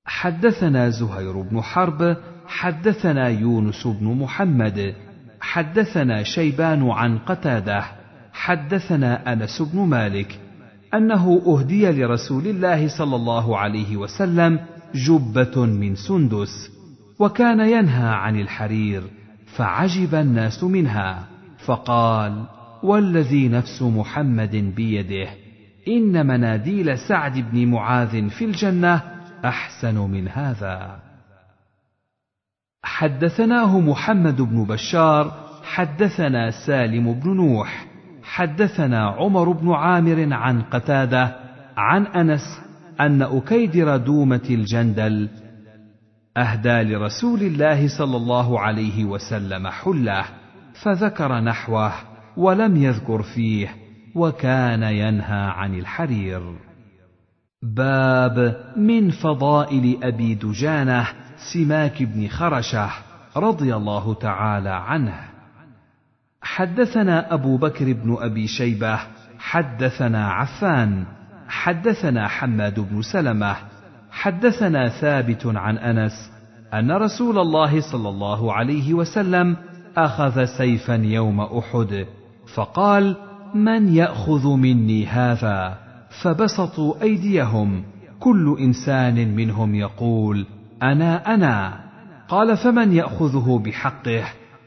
حدثنا 0.05 0.91
زهير 0.91 1.41
بن 1.41 1.61
حرب 1.61 2.17
حدثنا 2.47 3.29
يونس 3.29 3.87
بن 3.87 4.07
محمد 4.07 4.95
حدثنا 5.41 6.23
شيبان 6.23 6.91
عن 6.91 7.19
قتادة 7.19 7.85
حدثنا 8.33 9.33
أنس 9.33 9.63
بن 9.63 9.81
مالك 9.81 10.41
أنه 10.95 11.43
أهدي 11.47 11.91
لرسول 11.91 12.47
الله 12.47 12.99
صلى 12.99 13.17
الله 13.17 13.59
عليه 13.59 13.97
وسلم 13.97 14.61
جبة 14.95 15.67
من 15.67 15.95
سندس 15.95 16.71
وكان 17.19 17.61
ينهى 17.61 18.09
عن 18.09 18.41
الحرير. 18.41 19.03
فعجب 19.47 20.15
الناس 20.15 20.65
منها 20.65 21.27
فقال 21.67 22.45
والذي 22.83 23.49
نفس 23.49 23.83
محمد 23.83 24.57
بيده 24.57 25.29
إن 25.89 26.27
مناديل 26.27 26.99
سعد 26.99 27.39
بن 27.39 27.67
معاذ 27.67 28.29
في 28.29 28.45
الجنة 28.45 29.03
أحسن 29.45 29.99
من 29.99 30.29
هذا. 30.29 31.01
حدثناه 32.83 33.81
محمد 33.81 34.43
بن 34.43 34.65
بشار 34.65 35.33
حدثنا 35.63 36.51
سالم 36.67 37.13
بن 37.13 37.37
نوح 37.37 37.87
حدثنا 38.23 39.07
عمر 39.07 39.53
بن 39.53 39.73
عامر 39.73 40.33
عن 40.35 40.63
قتادة 40.63 41.37
عن 41.77 42.07
أنس 42.07 42.61
أن 43.01 43.23
اكيدر 43.23 43.97
دومه 43.97 44.47
الجندل 44.51 45.29
أهدى 46.37 46.83
لرسول 46.83 47.41
الله 47.41 47.99
صلى 47.99 48.17
الله 48.17 48.61
عليه 48.61 49.05
وسلم 49.05 49.69
حله 49.69 50.25
فذكر 50.83 51.41
نحوه 51.41 51.93
ولم 52.37 52.77
يذكر 52.77 53.23
فيه 53.23 53.69
وكان 54.15 54.83
ينهى 54.83 55.51
عن 55.51 55.75
الحرير. 55.75 56.57
باب 57.63 58.65
من 58.77 59.11
فضائل 59.11 59.99
أبي 60.03 60.35
دجانة 60.35 61.07
سماك 61.53 62.03
بن 62.03 62.29
خرشة 62.29 62.91
رضي 63.37 63.77
الله 63.77 64.15
تعالى 64.15 64.71
عنه. 64.71 65.21
حدثنا 66.43 67.35
أبو 67.35 67.57
بكر 67.57 67.93
بن 67.93 68.17
أبي 68.21 68.47
شيبة 68.47 68.99
حدثنا 69.39 70.31
عفان 70.31 71.05
حدثنا 71.49 72.29
حماد 72.29 72.81
بن 72.81 73.03
سلمة 73.03 73.57
حدثنا 74.17 74.89
ثابت 74.89 75.47
عن 75.47 75.79
أنس 75.79 76.31
أن 76.75 76.93
رسول 76.93 77.39
الله 77.39 77.81
صلى 77.93 78.09
الله 78.09 78.53
عليه 78.53 78.95
وسلم 78.95 79.57
أخذ 79.97 80.45
سيفا 80.45 80.95
يوم 80.95 81.41
أحد 81.41 82.07
فقال 82.55 83.17
من 83.55 83.95
يأخذ 83.95 84.49
مني 84.49 85.07
هذا؟ 85.07 85.79
فبسطوا 86.23 87.03
أيديهم. 87.03 87.85
كل 88.21 88.57
إنسان 88.61 89.35
منهم 89.37 89.75
يقول 89.75 90.47
أنا 90.83 91.35
أنا. 91.35 91.81
قال 92.29 92.57
فمن 92.57 92.93
يأخذه 92.93 93.63
بحقه؟ 93.65 94.25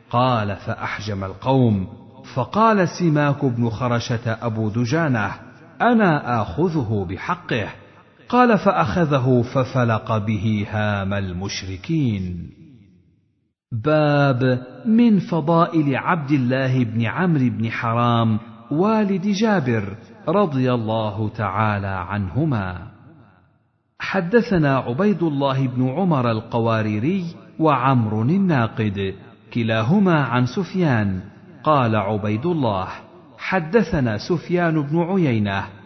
قال 0.09 0.55
فأحجم 0.55 1.23
القوم. 1.23 1.87
فقال 2.35 2.87
سماك 2.89 3.45
بن 3.45 3.69
خرشة 3.69 4.37
أبو 4.41 4.69
دجانة 4.69 5.31
أنا 5.81 6.41
آخذه 6.41 7.05
بحقه. 7.09 7.69
قال 8.29 8.57
فأخذه 8.57 9.41
ففلق 9.53 10.17
به 10.17 10.67
هام 10.69 11.13
المشركين. 11.13 12.49
باب 13.71 14.65
من 14.85 15.19
فضائل 15.19 15.95
عبد 15.95 16.31
الله 16.31 16.83
بن 16.83 17.05
عمرو 17.05 17.49
بن 17.49 17.71
حرام 17.71 18.39
والد 18.71 19.27
جابر 19.27 19.95
رضي 20.27 20.73
الله 20.73 21.29
تعالى 21.29 21.87
عنهما. 21.87 22.87
حدثنا 23.99 24.77
عبيد 24.77 25.23
الله 25.23 25.67
بن 25.67 25.89
عمر 25.89 26.31
القواريري 26.31 27.25
وعمر 27.59 28.21
الناقد 28.21 29.15
كلاهما 29.53 30.23
عن 30.23 30.45
سفيان. 30.45 31.21
قال 31.63 31.95
عبيد 31.95 32.45
الله 32.45 32.87
حدثنا 33.37 34.17
سفيان 34.17 34.81
بن 34.81 34.99
عيينة 34.99 35.78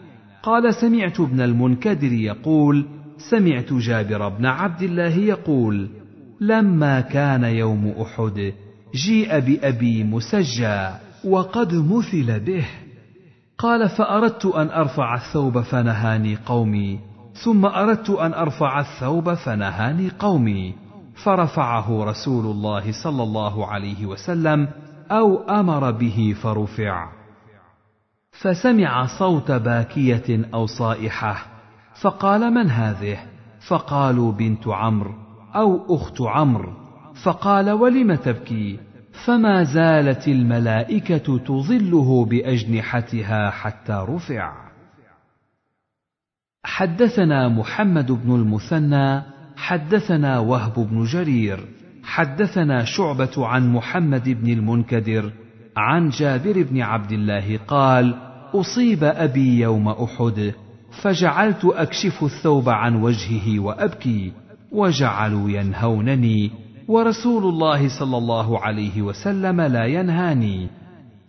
قال 0.44 0.74
سمعت 0.74 1.20
ابن 1.20 1.40
المنكدر 1.40 2.12
يقول 2.12 2.86
سمعت 3.30 3.72
جابر 3.72 4.28
بن 4.28 4.46
عبد 4.46 4.82
الله 4.82 5.16
يقول 5.16 5.88
لما 6.40 7.00
كان 7.00 7.44
يوم 7.44 7.94
أحد 8.02 8.52
جيء 8.94 9.38
بأبي 9.38 10.04
مسجى 10.04 10.88
وقد 11.24 11.74
مثل 11.74 12.40
به. 12.40 12.66
قال 13.58 13.88
فأردت 13.88 14.46
أن 14.46 14.70
أرفع 14.70 15.14
الثوب 15.14 15.60
فنهاني 15.60 16.36
قومي 16.46 16.98
ثم 17.44 17.66
أردت 17.66 18.10
أن 18.10 18.34
أرفع 18.34 18.80
الثوب 18.80 19.34
فنهاني 19.34 20.10
قومي. 20.18 20.74
فرفعه 21.24 22.04
رسول 22.04 22.44
الله 22.44 22.92
صلى 22.92 23.22
الله 23.22 23.66
عليه 23.66 24.06
وسلم 24.06 24.68
أو 25.10 25.38
أمر 25.38 25.90
به 25.90 26.34
فرفع. 26.42 27.23
فسمع 28.40 29.06
صوت 29.18 29.50
باكية 29.50 30.48
أو 30.54 30.66
صائحة 30.66 31.46
فقال 32.02 32.54
من 32.54 32.70
هذه؟ 32.70 33.18
فقالوا 33.68 34.32
بنت 34.32 34.68
عمرو 34.68 35.14
أو 35.54 35.96
أخت 35.96 36.20
عمرو. 36.20 36.72
فقال 37.24 37.70
ولم 37.70 38.14
تبكي؟ 38.14 38.78
فما 39.26 39.62
زالت 39.62 40.28
الملائكة 40.28 41.38
تظله 41.38 42.24
بأجنحتها 42.24 43.50
حتى 43.50 44.06
رفع. 44.08 44.64
حدثنا 46.64 47.48
محمد 47.48 48.12
بن 48.12 48.34
المثنى 48.34 49.22
حدثنا 49.56 50.38
وهب 50.38 50.74
بن 50.74 51.04
جرير 51.04 51.68
حدثنا 52.04 52.84
شعبة 52.84 53.46
عن 53.46 53.72
محمد 53.72 54.28
بن 54.28 54.52
المنكدر 54.52 55.32
عن 55.76 56.08
جابر 56.08 56.62
بن 56.62 56.80
عبد 56.82 57.12
الله 57.12 57.58
قال 57.68 58.14
أصيب 58.54 59.04
أبي 59.04 59.60
يوم 59.60 59.88
أحد 59.88 60.52
فجعلت 61.02 61.64
أكشف 61.64 62.24
الثوب 62.24 62.68
عن 62.68 63.02
وجهه 63.02 63.60
وأبكي 63.60 64.32
وجعلوا 64.72 65.50
ينهونني 65.50 66.50
ورسول 66.88 67.44
الله 67.44 67.88
صلى 67.98 68.16
الله 68.16 68.58
عليه 68.58 69.02
وسلم 69.02 69.60
لا 69.60 69.84
ينهاني. 69.84 70.68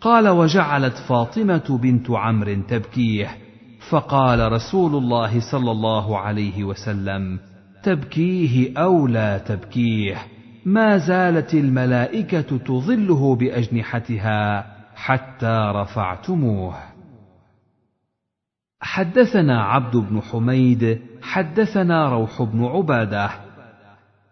قال 0.01 0.27
وجعلت 0.27 0.97
فاطمة 0.97 1.79
بنت 1.81 2.11
عمرو 2.11 2.61
تبكيه 2.67 3.27
فقال 3.89 4.51
رسول 4.51 4.95
الله 4.95 5.39
صلى 5.51 5.71
الله 5.71 6.17
عليه 6.19 6.63
وسلم 6.63 7.39
تبكيه 7.83 8.77
أو 8.77 9.07
لا 9.07 9.37
تبكيه؟ 9.37 10.17
ما 10.65 10.97
زالت 10.97 11.53
الملائكة 11.53 12.57
تظله 12.57 13.35
بأجنحتها 13.35 14.65
حتى 14.95 15.71
رفعتموه. 15.75 16.75
حدثنا 18.81 19.63
عبد 19.63 19.95
بن 19.95 20.21
حميد 20.21 21.01
حدثنا 21.21 22.09
روح 22.09 22.41
بن 22.41 22.65
عبادة 22.65 23.29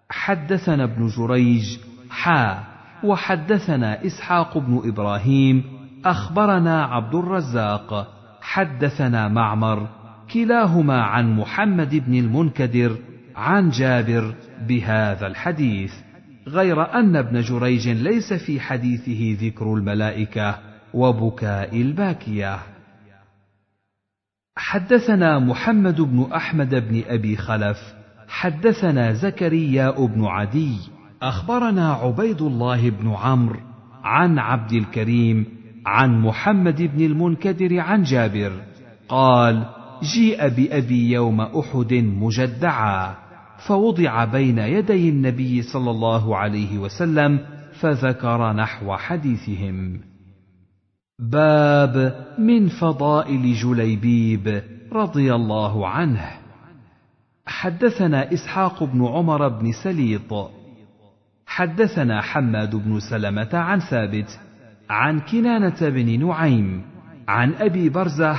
حدثنا 0.09 0.83
ابن 0.83 1.07
جريج 1.07 1.77
حا 2.09 2.63
وحدثنا 3.03 4.05
إسحاق 4.05 4.57
بن 4.57 4.81
إبراهيم 4.85 5.63
أخبرنا 6.05 6.83
عبد 6.83 7.15
الرزاق 7.15 8.07
حدثنا 8.41 9.27
معمر 9.27 9.87
كلاهما 10.33 11.01
عن 11.03 11.35
محمد 11.37 11.95
بن 11.95 12.13
المنكدر 12.13 12.97
عن 13.35 13.69
جابر 13.69 14.35
بهذا 14.67 15.27
الحديث. 15.27 15.93
غير 16.47 16.93
أن 16.93 17.15
ابن 17.15 17.41
جريج 17.41 17.89
ليس 17.89 18.33
في 18.33 18.59
حديثه 18.59 19.45
ذكر 19.45 19.73
الملائكة 19.73 20.59
وبكاء 20.93 21.81
الباكية. 21.81 22.59
حدثنا 24.55 25.39
محمد 25.39 26.01
بن 26.01 26.31
أحمد 26.35 26.75
بن 26.75 27.03
أبي 27.07 27.35
خلف 27.35 27.77
حدثنا 28.27 29.13
زكريا 29.13 29.91
بن 29.91 30.25
عدي 30.25 30.77
أخبرنا 31.21 31.93
عبيد 31.93 32.41
الله 32.41 32.89
بن 32.89 33.09
عمرو 33.09 33.59
عن 34.03 34.39
عبد 34.39 34.71
الكريم 34.71 35.45
عن 35.85 36.21
محمد 36.21 36.81
بن 36.81 37.05
المنكدر 37.05 37.79
عن 37.79 38.03
جابر 38.03 38.51
قال 39.09 39.65
جيء 40.03 40.47
بأبي 40.47 41.11
يوم 41.11 41.41
أحد 41.41 41.93
مجدعا. 41.93 43.15
فوضع 43.67 44.25
بين 44.25 44.57
يدي 44.57 45.09
النبي 45.09 45.61
صلى 45.61 45.91
الله 45.91 46.37
عليه 46.37 46.77
وسلم 46.77 47.39
فذكر 47.79 48.53
نحو 48.53 48.95
حديثهم. 48.95 49.99
باب 51.19 52.25
من 52.37 52.67
فضائل 52.67 53.53
جليبيب 53.53 54.63
رضي 54.93 55.35
الله 55.35 55.87
عنه. 55.87 56.27
حدثنا 57.45 58.33
إسحاق 58.33 58.83
بن 58.83 59.05
عمر 59.05 59.47
بن 59.47 59.71
سليط. 59.83 60.51
حدثنا 61.45 62.21
حماد 62.21 62.75
بن 62.75 62.99
سلمة 62.99 63.49
عن 63.53 63.79
ثابت 63.79 64.39
عن 64.89 65.19
كنانة 65.19 65.79
بن 65.81 66.27
نعيم 66.27 66.81
عن 67.27 67.53
أبي 67.53 67.89
برزه 67.89 68.37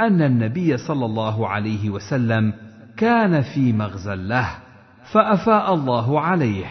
أن 0.00 0.22
النبي 0.22 0.76
صلى 0.76 1.04
الله 1.04 1.48
عليه 1.48 1.90
وسلم 1.90 2.52
كان 2.96 3.42
في 3.42 3.72
مغزى 3.72 4.14
له. 4.16 4.63
فأفاء 5.12 5.74
الله 5.74 6.20
عليه. 6.20 6.66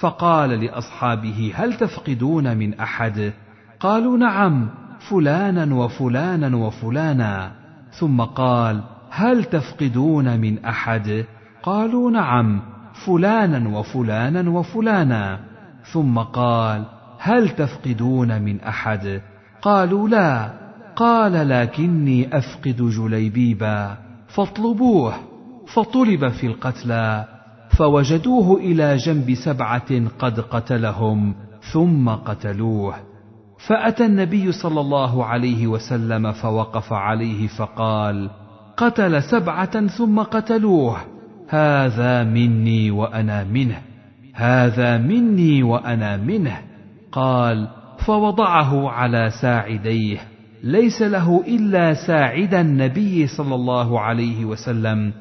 فقال 0.00 0.50
لأصحابه 0.50 1.52
هل 1.54 1.74
تفقدون 1.74 2.56
من 2.56 2.80
أحد؟ 2.80 3.32
قالوا 3.80 4.18
نعم 4.18 4.68
فلانا 4.98 5.74
وفلانا 5.74 6.56
وفلانا. 6.56 7.52
ثم 7.90 8.20
قال 8.20 8.80
هل 9.10 9.44
تفقدون 9.44 10.40
من 10.40 10.64
أحد؟ 10.64 11.24
قالوا 11.62 12.10
نعم 12.10 12.60
فلانا 13.06 13.78
وفلانا 13.78 14.50
وفلانا. 14.50 15.40
ثم 15.92 16.18
قال 16.18 16.84
هل 17.18 17.48
تفقدون 17.48 18.42
من 18.42 18.60
أحد؟ 18.60 19.20
قالوا 19.62 20.08
لا. 20.08 20.50
قال 20.96 21.48
لكني 21.48 22.38
أفقد 22.38 22.76
جليبيبا. 22.76 23.96
فاطلبوه. 24.28 25.14
فطلب 25.66 26.28
في 26.28 26.46
القتلى. 26.46 27.33
فوجدوه 27.78 28.56
إلى 28.56 28.96
جنب 28.96 29.34
سبعة 29.34 30.08
قد 30.18 30.40
قتلهم 30.40 31.34
ثم 31.72 32.08
قتلوه. 32.08 32.94
فأتى 33.66 34.06
النبي 34.06 34.52
صلى 34.52 34.80
الله 34.80 35.24
عليه 35.24 35.66
وسلم 35.66 36.32
فوقف 36.32 36.92
عليه 36.92 37.46
فقال 37.46 38.30
قتل 38.76 39.22
سبعة 39.22 39.86
ثم 39.86 40.20
قتلوه. 40.20 40.96
هذا 41.48 42.24
مني 42.24 42.90
وأنا 42.90 43.44
منه. 43.44 43.78
هذا 44.34 44.98
مني 44.98 45.62
وأنا 45.62 46.16
منه. 46.16 46.58
قال 47.12 47.68
فوضعه 48.06 48.90
على 48.90 49.30
ساعديه. 49.40 50.18
ليس 50.62 51.02
له 51.02 51.44
إلا 51.46 51.94
ساعد 51.94 52.54
النبي 52.54 53.26
صلى 53.26 53.54
الله 53.54 54.00
عليه 54.00 54.44
وسلم. 54.44 55.12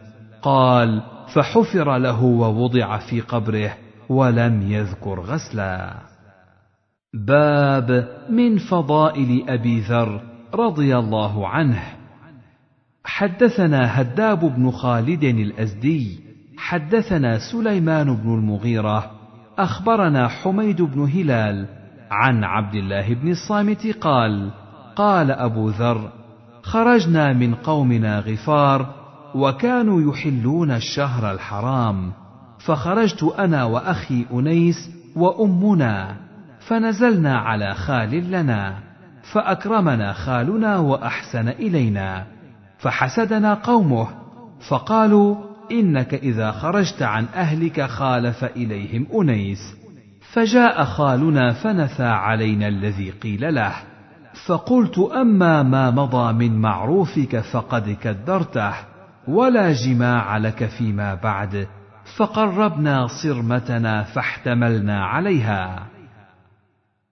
قال 0.41 1.01
فحفر 1.33 1.97
له 1.97 2.23
ووضع 2.23 2.97
في 2.97 3.21
قبره 3.21 3.73
ولم 4.09 4.61
يذكر 4.61 5.19
غسلا. 5.19 5.95
باب 7.13 8.07
من 8.29 8.57
فضائل 8.57 9.49
أبي 9.49 9.79
ذر 9.79 10.21
رضي 10.53 10.97
الله 10.97 11.47
عنه. 11.47 11.83
حدثنا 13.05 14.01
هداب 14.01 14.39
بن 14.39 14.71
خالد 14.71 15.23
الأزدي 15.23 16.19
حدثنا 16.57 17.39
سليمان 17.51 18.15
بن 18.15 18.33
المغيرة 18.33 19.11
أخبرنا 19.57 20.27
حميد 20.27 20.81
بن 20.81 21.01
هلال 21.01 21.67
عن 22.11 22.43
عبد 22.43 22.75
الله 22.75 23.13
بن 23.13 23.31
الصامت 23.31 23.87
قال 23.87 24.51
قال 24.95 25.31
أبو 25.31 25.69
ذر 25.69 26.11
خرجنا 26.63 27.33
من 27.33 27.55
قومنا 27.55 28.19
غفار 28.19 29.02
وكانوا 29.35 30.11
يحلون 30.11 30.71
الشهر 30.71 31.31
الحرام 31.31 32.11
فخرجت 32.59 33.23
أنا 33.23 33.63
وأخي 33.63 34.25
أنيس 34.33 34.89
وأمنا 35.15 36.15
فنزلنا 36.67 37.37
على 37.37 37.73
خال 37.73 38.31
لنا 38.31 38.77
فأكرمنا 39.31 40.13
خالنا 40.13 40.77
وأحسن 40.77 41.47
إلينا 41.47 42.25
فحسدنا 42.77 43.53
قومه 43.53 44.07
فقالوا 44.69 45.35
إنك 45.71 46.13
إذا 46.13 46.51
خرجت 46.51 47.01
عن 47.01 47.25
أهلك 47.35 47.81
خالف 47.81 48.43
إليهم 48.43 49.07
أنيس. 49.21 49.75
فجاء 50.33 50.83
خالنا 50.83 51.53
فنثى 51.53 52.03
علينا 52.03 52.67
الذي 52.67 53.11
قيل 53.11 53.55
له. 53.55 53.73
فقلت 54.45 54.99
أما 54.99 55.63
ما 55.63 55.91
مضى 55.91 56.33
من 56.33 56.61
معروفك 56.61 57.39
فقد 57.39 57.97
كدرته. 58.01 58.73
ولا 59.27 59.73
جماع 59.73 60.37
لك 60.37 60.65
فيما 60.65 61.15
بعد 61.15 61.67
فقربنا 62.17 63.07
صرمتنا 63.07 64.03
فاحتملنا 64.03 65.05
عليها. 65.05 65.87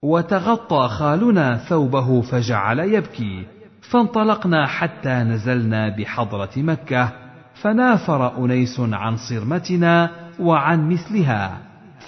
وتغطى 0.02 0.88
خالنا 0.88 1.56
ثوبه 1.56 2.20
فجعل 2.20 2.78
يبكي 2.78 3.46
فانطلقنا 3.90 4.66
حتى 4.66 5.14
نزلنا 5.14 5.96
بحضرة 5.96 6.50
مكة 6.56 7.12
فنافر 7.54 8.44
أنيس 8.44 8.80
عن 8.80 9.16
صرمتنا 9.16 10.10
وعن 10.40 10.88
مثلها 10.88 11.58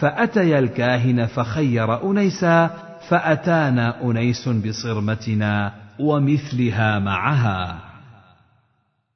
فاتيا 0.01 0.59
الكاهن 0.59 1.27
فخير 1.27 2.11
أنيسا 2.11 2.71
فأتانا 3.09 4.03
أنيس 4.03 4.49
بصرمتنا 4.49 5.73
ومثلها 5.99 6.99
معها. 6.99 7.79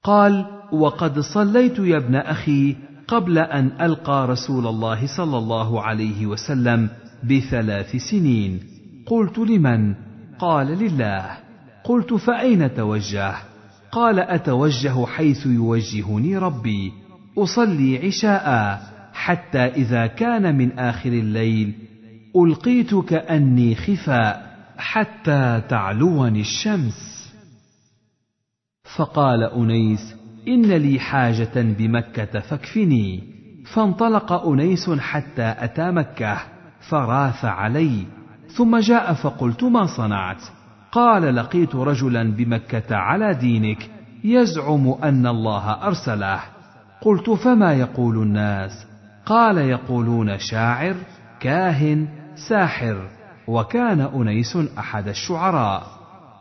قال 0.05 0.58
وقد 0.73 1.21
صليت 1.21 1.79
يا 1.79 1.97
ابن 1.97 2.15
أخي 2.15 2.77
قبل 3.09 3.39
أن 3.39 3.73
ألقى 3.81 4.27
رسول 4.29 4.67
الله 4.67 5.17
صلى 5.17 5.39
الله 5.39 5.83
عليه 5.83 6.27
وسلم 6.27 6.89
بثلاث 7.25 7.97
سنين. 7.97 8.61
قلت 9.07 9.39
لمن؟ 9.39 9.95
قال 10.39 10.67
لله. 10.67 11.37
قلت 11.85 12.15
فأين 12.15 12.75
توجه؟ 12.75 13.35
قال 13.93 14.21
أتوجه 14.21 15.07
حيث 15.07 15.47
يوجهني 15.47 16.39
ربي. 16.39 16.93
أصلي 17.39 18.07
عشاء 18.07 18.81
حتى 19.13 19.59
إذا 19.59 20.07
كان 20.07 20.59
من 20.59 20.79
آخر 20.79 21.11
الليل. 21.11 21.75
القيت 22.37 22.95
كاني 22.95 23.75
خفاء 23.75 24.57
حتى 24.77 25.63
تعلوني 25.69 26.41
الشمس. 26.41 27.19
فقال 28.97 29.43
أنيس 29.43 30.18
إن 30.49 30.63
لي 30.63 31.01
حاجة 31.01 31.53
بمكة 31.55 32.41
فاكفني. 32.41 33.39
فانطلق 33.75 34.33
أنيس 34.33 34.91
حتى 34.91 35.55
أتى 35.59 35.91
مكة 35.91 36.39
فراث 36.81 37.45
علي. 37.45 38.07
ثم 38.57 38.79
جاء 38.79 39.13
فقلت 39.13 39.65
ما 39.65 39.87
صنعت؟ 39.87 40.43
قال 40.93 41.37
لقيت 41.37 41.75
رجلا 41.75 42.33
بمكة 42.33 42.97
على 42.97 43.35
دينك 43.35 43.91
يزعم 44.25 44.95
أن 45.03 45.27
الله 45.27 45.71
أرسله. 45.71 46.41
قلت 47.01 47.31
فما 47.31 47.75
يقول 47.75 48.23
الناس؟ 48.23 48.87
قال 49.27 49.59
يقولون 49.59 50.39
شاعر 50.39 50.95
كاهن 51.41 52.09
ساحر. 52.49 53.09
وكان 53.47 54.01
أنيس 54.01 54.59
أحد 54.79 55.09
الشعراء. 55.09 55.87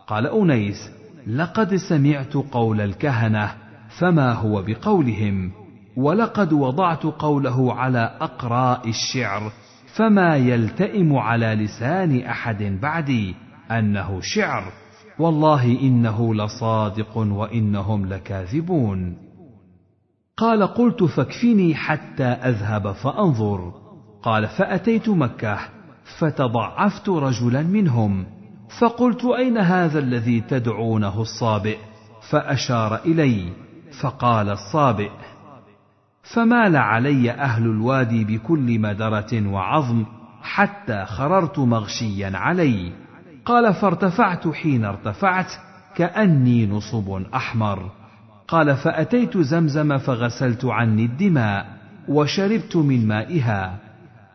قال 0.08 0.27
أنيس 0.27 0.90
لقد 1.27 1.76
سمعت 1.76 2.34
قول 2.34 2.82
الكهنة 2.82 3.66
فما 4.00 4.34
هو 4.34 4.64
بقولهم. 4.67 5.51
ولقد 5.98 6.53
وضعت 6.53 7.03
قوله 7.03 7.74
على 7.74 8.17
أقراء 8.22 8.90
الشعر 8.90 9.51
فما 9.95 10.35
يلتئم 10.35 11.16
على 11.16 11.45
لسان 11.45 12.22
أحد 12.22 12.64
بعدي 12.82 13.35
أنه 13.72 14.19
شعر. 14.22 14.64
والله 15.19 15.80
إنه 15.82 16.35
لصادق 16.35 17.17
وإنهم 17.17 18.06
لكاذبون. 18.06 19.17
قال 20.38 20.64
قلت 20.64 21.03
فاكفني 21.03 21.76
حتى 21.76 22.24
أذهب 22.24 22.92
فأنظر. 22.92 23.74
قال 24.24 24.48
فأتيت 24.48 25.09
مكة 25.09 25.59
فتضعفت 26.19 27.09
رجلا 27.09 27.64
منهم. 27.64 28.26
فقلت 28.80 29.26
أين 29.26 29.58
هذا 29.58 30.00
الذي 30.00 30.42
تدعونه 30.42 31.22
الصابئ؟ 31.22 31.77
فأشار 32.30 32.95
إلي. 33.06 33.66
فقال 34.01 34.50
الصابئ 34.50 35.11
فمال 36.34 36.76
علي 36.76 37.32
أهل 37.32 37.64
الوادي 37.64 38.24
بكل 38.24 38.80
مدرة 38.80 39.48
وعظم 39.48 40.06
حتى 40.42 41.06
خررت 41.06 41.59
مغشيا 41.59 42.32
علي. 42.38 42.92
قال 43.45 43.74
فارتفعت 43.74 44.48
حين 44.48 44.85
ارتفعت 44.85 45.51
كأني 45.95 46.67
نصب 46.67 47.24
أحمر. 47.35 47.92
قال 48.48 48.76
فأتيت 48.76 49.38
زمزم 49.38 49.98
فغسلت 49.98 50.66
عني 50.66 51.06
الدماء 51.06 51.66
وشربت 52.08 52.76
من 52.76 53.08
مائها. 53.08 53.77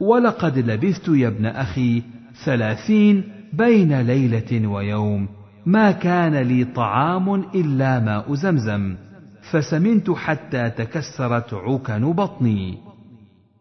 ولقد 0.01 0.59
لبثت 0.59 1.09
يا 1.09 1.29
ابن 1.29 1.47
أخي 1.47 2.03
ثلاثين 2.45 3.25
بين 3.53 4.01
ليلة 4.01 4.67
ويوم. 4.67 5.29
ما 5.67 5.91
كان 5.91 6.35
لي 6.35 6.65
طعام 6.65 7.35
إلا 7.35 8.01
ماء 8.01 8.35
زمزم. 8.35 8.97
فسمنت 9.51 10.11
حتى 10.11 10.71
تكسرت 10.71 11.55
عكن 11.55 12.13
بطني 12.13 12.79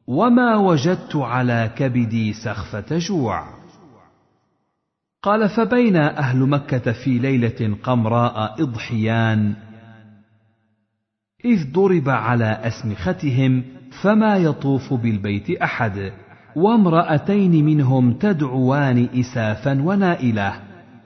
وما 0.07 0.55
وجدت 0.55 1.15
على 1.15 1.71
كبدي 1.75 2.33
سخفة 2.33 2.97
جوع. 2.97 3.47
قال 5.23 5.49
فبين 5.49 5.95
أهل 5.95 6.39
مكة 6.39 6.91
في 6.91 7.19
ليلة 7.19 7.77
قمراء 7.83 8.63
إضحيان 8.63 9.53
إذ 11.45 11.71
ضرب 11.71 12.09
على 12.09 12.45
أسمختهم 12.45 13.63
فما 14.03 14.37
يطوف 14.37 14.93
بالبيت 14.93 15.49
أحد 15.49 16.13
وامرأتين 16.55 17.65
منهم 17.65 18.13
تدعوان 18.13 19.09
إسافا 19.15 19.81
ونائلة. 19.81 20.53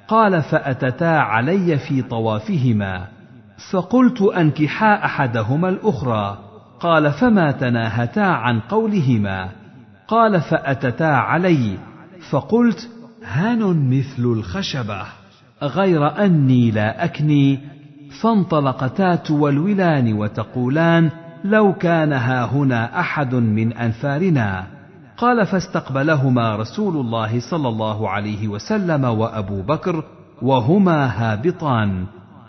قال 0.07 0.43
فأتتا 0.43 1.05
علي 1.05 1.77
في 1.77 2.01
طوافهما. 2.01 3.14
فقلت 3.57 4.21
أنكحا 4.21 5.05
أحدهما 5.05 5.69
الأخرى. 5.69 6.37
قال 6.79 7.11
فما 7.11 7.51
تناهتا 7.51 8.19
عن 8.19 8.59
قولهما. 8.59 9.49
قال 10.07 10.41
فأتتا 10.41 11.03
علي. 11.03 11.77
فقلت 12.29 12.89
هان 13.25 13.89
مثل 13.97 14.23
الخشبة. 14.23 15.01
غير 15.63 16.25
أني 16.25 16.71
لا 16.71 17.03
أكني. 17.03 17.59
فانطلقتا 18.21 19.15
تولولان 19.15 20.13
وتقولان 20.13 21.09
لو 21.43 21.73
كان 21.73 22.13
ها 22.13 22.45
هنا 22.45 22.99
أحد 22.99 23.35
من 23.35 23.73
أنفارنا. 23.73 24.67
قال 25.17 25.45
فاستقبلهما 25.45 26.55
رسول 26.55 26.97
الله 26.97 27.39
صلى 27.39 27.69
الله 27.69 28.09
عليه 28.09 28.47
وسلم 28.47 29.03
وأبو 29.03 29.61
بكر 29.61 30.03
وهما 30.41 31.05
هابطان. 31.05 32.05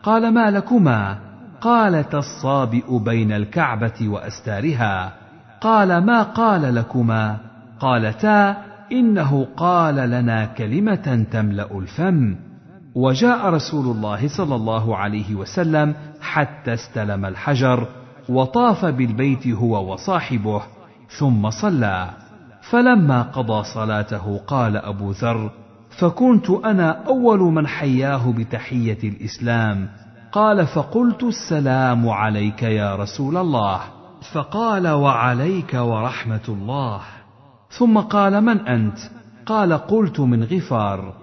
قال 0.06 0.34
ما 0.34 0.50
لكما؟ 0.50 1.18
قالتا 1.60 2.18
الصابئ 2.18 2.98
بين 2.98 3.32
الكعبة 3.32 4.08
وأستارها. 4.08 5.12
قال 5.60 6.04
ما 6.04 6.22
قال 6.22 6.74
لكما؟ 6.74 7.36
قالتا 7.80 8.56
إنه 8.92 9.46
قال 9.56 9.94
لنا 9.94 10.44
كلمة 10.44 11.26
تملأ 11.32 11.78
الفم. 11.78 12.36
وجاء 12.94 13.46
رسول 13.46 13.96
الله 13.96 14.28
صلى 14.28 14.54
الله 14.54 14.96
عليه 14.96 15.34
وسلم 15.34 15.94
حتى 16.20 16.74
استلم 16.74 17.24
الحجر 17.24 17.88
وطاف 18.28 18.84
بالبيت 18.84 19.46
هو 19.46 19.92
وصاحبه 19.92 20.62
ثم 21.18 21.50
صلى. 21.50 22.10
فلما 22.70 23.22
قضى 23.22 23.64
صلاته 23.74 24.40
قال 24.46 24.76
أبو 24.76 25.10
ذر 25.10 25.50
فكنت 25.98 26.50
أنا 26.50 27.06
أول 27.06 27.38
من 27.38 27.66
حياه 27.66 28.32
بتحية 28.32 28.98
الإسلام. 29.04 29.88
قال 30.32 30.66
فقلت 30.66 31.22
السلام 31.22 32.08
عليك 32.08 32.62
يا 32.62 32.96
رسول 32.96 33.36
الله. 33.36 33.80
فقال 34.32 34.88
وعليك 34.88 35.74
ورحمة 35.74 36.40
الله. 36.48 37.00
ثم 37.70 37.98
قال 37.98 38.40
من 38.40 38.60
أنت؟ 38.60 38.98
قال 39.46 39.72
قلت 39.72 40.20
من 40.20 40.44
غفار. 40.44 41.14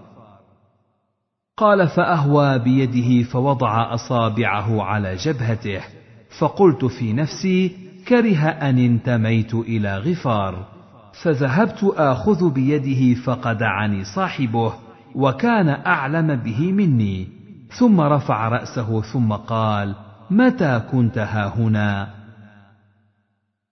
قال 1.57 1.87
فأهوى 1.87 2.59
بيده 2.59 3.29
فوضع 3.29 3.93
أصابعه 3.93 4.83
على 4.83 5.15
جبهته. 5.15 5.81
فقلت 6.39 6.85
في 6.85 7.13
نفسي 7.13 7.77
كره 8.07 8.47
أن 8.47 8.77
انتميت 8.77 9.53
إلى 9.53 9.97
غفار. 9.97 10.72
فذهبت 11.21 11.83
آخذ 11.97 12.53
بيده 12.53 13.21
فقدعني 13.21 14.03
صاحبه 14.03 14.73
وكان 15.15 15.69
أعلم 15.69 16.35
به 16.35 16.71
مني. 16.71 17.27
ثم 17.79 18.01
رفع 18.01 18.47
رأسه 18.47 19.01
ثم 19.01 19.33
قال 19.33 19.95
متى 20.31 20.81
كنت 20.91 21.17
هاهنا 21.17 22.07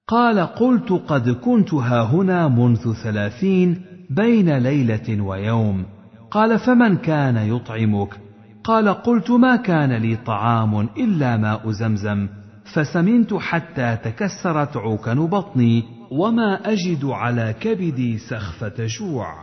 قال 0.07 0.39
قلت 0.39 0.91
قد 0.91 1.29
كنت 1.29 1.73
هاهنا 1.73 2.47
منذ 2.47 2.93
ثلاثين 3.03 3.81
بين 4.09 4.57
ليلة 4.57 5.21
ويوم. 5.21 5.85
قال 6.31 6.59
فمن 6.59 6.97
كان 6.97 7.37
يطعمك؟ 7.37 8.19
قال 8.63 8.89
قلت 8.89 9.31
ما 9.31 9.55
كان 9.55 9.93
لي 9.93 10.15
طعام 10.15 10.79
إلا 10.79 11.37
ماء 11.37 11.71
زمزم 11.71 12.27
فسمنت 12.73 13.33
حتى 13.33 13.97
تكسرت 14.03 14.77
عوكن 14.77 15.25
بطني. 15.25 16.00
وما 16.11 16.71
اجد 16.71 17.05
على 17.05 17.55
كبدي 17.59 18.17
سخفه 18.17 18.73
جوع 18.77 19.35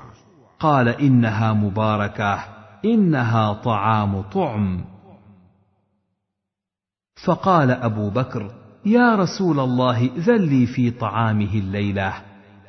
قال 0.60 0.88
انها 0.88 1.52
مباركه 1.52 2.44
انها 2.84 3.52
طعام 3.52 4.22
طعم. 4.22 4.84
فقال 7.24 7.70
ابو 7.70 8.10
بكر 8.10 8.50
يا 8.86 9.14
رسول 9.14 9.60
الله 9.60 10.10
ذلي 10.18 10.66
في 10.66 10.90
طعامه 10.90 11.54
الليلة. 11.54 12.14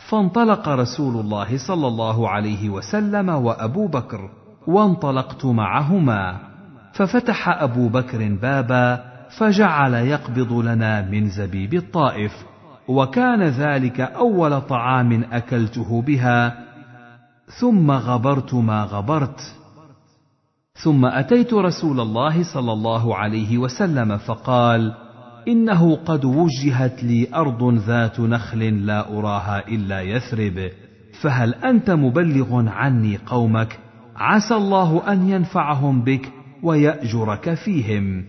فانطلق 0.10 0.69
رسول 0.69 1.19
الله 1.19 1.68
صلى 1.68 1.88
الله 1.88 2.30
عليه 2.30 2.69
وسلم 2.69 3.30
وابو 3.30 3.88
بكر 3.88 4.30
وانطلقت 4.68 5.45
معهما. 5.45 6.40
ففتح 6.94 7.50
ابو 7.50 7.90
بكر 7.90 8.38
بابا 8.42 9.03
فجعل 9.40 9.94
يقبض 9.94 10.53
لنا 10.53 11.02
من 11.02 11.30
زبيب 11.30 11.74
الطائف. 11.74 12.49
وكان 12.90 13.43
ذلك 13.43 14.01
أول 14.01 14.61
طعام 14.61 15.24
أكلته 15.32 16.01
بها 16.01 16.66
ثم 17.59 17.92
غبرت 17.92 18.53
ما 18.53 18.84
غبرت. 18.84 19.56
ثم 20.74 21.06
أتيت 21.06 21.53
رسول 21.53 22.00
الله 22.00 22.53
صلى 22.53 22.74
الله 22.74 23.16
عليه 23.16 23.58
وسلم 23.58 24.18
فقال 24.18 24.93
إنه 25.48 25.95
قد 25.95 26.26
وجهت 26.26 27.03
لي 27.03 27.27
أرض 27.35 27.74
ذات 27.74 28.19
نخل 28.19 28.85
لا 28.85 29.18
أراها 29.18 29.68
إلا 29.68 30.01
يثرب 30.01 30.69
فهل 31.22 31.53
أنت 31.53 31.92
مبلغ 31.92 32.69
عني 32.69 33.18
قومك؟ 33.26 33.80
عسى 34.16 34.56
الله 34.56 35.11
أن 35.11 35.30
ينفعهم 35.30 36.01
بك 36.01 36.32
ويأجرك 36.64 37.53
فيهم. 37.53 38.26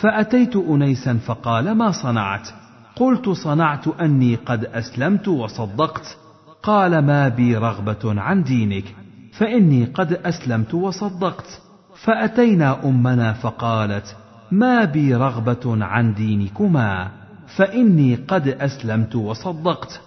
فأتيت 0.00 0.56
أنيسا 0.56 1.14
فقال 1.14 1.72
ما 1.72 1.90
صنعت؟ 1.90 2.61
قلت 2.96 3.28
صنعت 3.28 3.88
أني 3.88 4.34
قد 4.34 4.64
أسلمت 4.64 5.28
وصدقت. 5.28 6.18
قال 6.62 6.98
ما 6.98 7.28
بي 7.28 7.56
رغبة 7.56 8.20
عن 8.20 8.42
دينك 8.42 8.84
فإني 9.32 9.84
قد 9.84 10.12
أسلمت 10.12 10.74
وصدقت. 10.74 11.60
فأتينا 12.04 12.84
أمنا 12.84 13.32
فقالت 13.32 14.16
ما 14.50 14.84
بي 14.84 15.14
رغبة 15.14 15.84
عن 15.84 16.14
دينكما 16.14 17.10
فإني 17.56 18.14
قد 18.14 18.48
أسلمت 18.48 19.16
وصدقت. 19.16 20.00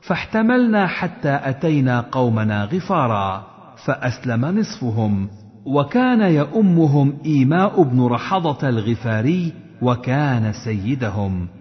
فاحتملنا 0.00 0.86
حتى 0.86 1.40
أتينا 1.42 2.00
قومنا 2.00 2.64
غفارا 2.64 3.46
فأسلم 3.84 4.58
نصفهم. 4.58 5.28
وكان 5.66 6.20
يؤمهم 6.20 7.18
إيماء 7.26 7.82
بن 7.82 8.06
رحضة 8.06 8.68
الغفاري 8.68 9.52
وكان 9.82 10.52
سيدهم. 10.52 11.59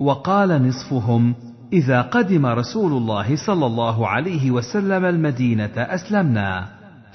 وقال 0.00 0.68
نصفهم 0.68 1.34
إذا 1.72 2.02
قدم 2.02 2.46
رسول 2.46 2.92
الله 2.92 3.36
صلى 3.36 3.66
الله 3.66 4.08
عليه 4.08 4.50
وسلم 4.50 5.04
المدينة 5.04 5.70
أسلمنا. 5.76 6.68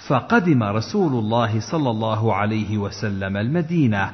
فقدم 0.08 0.64
رسول 0.64 1.14
الله 1.14 1.60
صلى 1.60 1.90
الله 1.90 2.36
عليه 2.36 2.78
وسلم 2.78 3.38
المدينة 3.38 4.12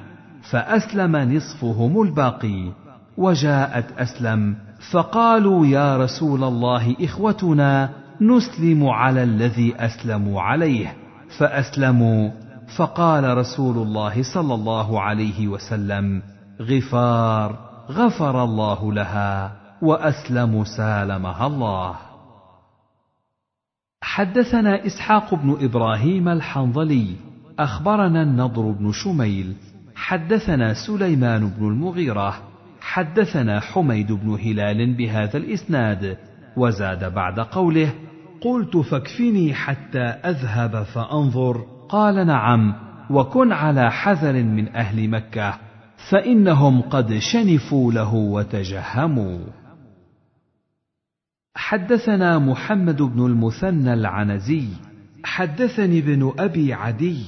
فأسلم 0.50 1.16
نصفهم 1.16 2.02
الباقي. 2.02 2.72
وجاءت 3.18 3.86
أسلم 3.98 4.56
فقالوا 4.92 5.66
يا 5.66 5.98
رسول 5.98 6.44
الله 6.44 6.96
إخوتنا 7.02 7.90
نسلم 8.22 8.88
على 8.88 9.24
الذي 9.24 9.76
اسلموا 9.80 10.42
عليه. 10.42 10.94
فأسلموا. 11.38 12.30
فقال 12.78 13.38
رسول 13.38 13.78
الله 13.78 14.24
صلى 14.24 14.54
الله 14.54 15.02
عليه 15.02 15.48
وسلم 15.48 16.22
غفار. 16.62 17.71
غفر 17.92 18.44
الله 18.44 18.94
لها 18.94 19.52
وأسلم 19.82 20.64
سالمها 20.78 21.48
الله. 21.48 21.96
حدثنا 24.02 24.86
إسحاق 24.86 25.36
بن 25.36 25.58
إبراهيم 25.62 26.30
الحنظلي 26.30 27.16
أخبرنا 27.60 28.22
النضر 28.22 28.72
بن 28.72 28.92
شميل 28.92 29.56
حدثنا 29.96 30.74
سليمان 30.88 31.50
بن 31.50 31.68
المغيرة 31.68 32.34
حدثنا 32.82 33.60
حميد 33.60 34.12
بن 34.12 34.30
هلال 34.30 34.94
بهذا 34.94 35.38
الإسناد 35.38 36.18
وزاد 36.58 37.14
بعد 37.14 37.40
قوله 37.40 37.94
قلت 38.42 38.78
فاكفني 38.78 39.54
حتى 39.54 40.04
أذهب 40.04 40.84
فأنظر. 40.84 41.66
قال 41.90 42.28
نعم 42.28 42.76
وكن 43.10 43.52
على 43.52 43.92
حذر 43.92 44.34
من 44.34 44.76
أهل 44.76 45.10
مكة. 45.10 45.71
فإنهم 46.10 46.82
قد 46.82 47.18
شنفوا 47.18 47.92
له 47.92 48.14
وتجهموا. 48.14 49.40
حدثنا 51.56 52.40
محمد 52.40 53.02
بن 53.02 53.26
المثنى 53.26 53.94
العنزي. 53.94 54.68
حدثني 55.24 56.00
ابن 56.00 56.34
أبي 56.40 56.74
عدي. 56.74 57.24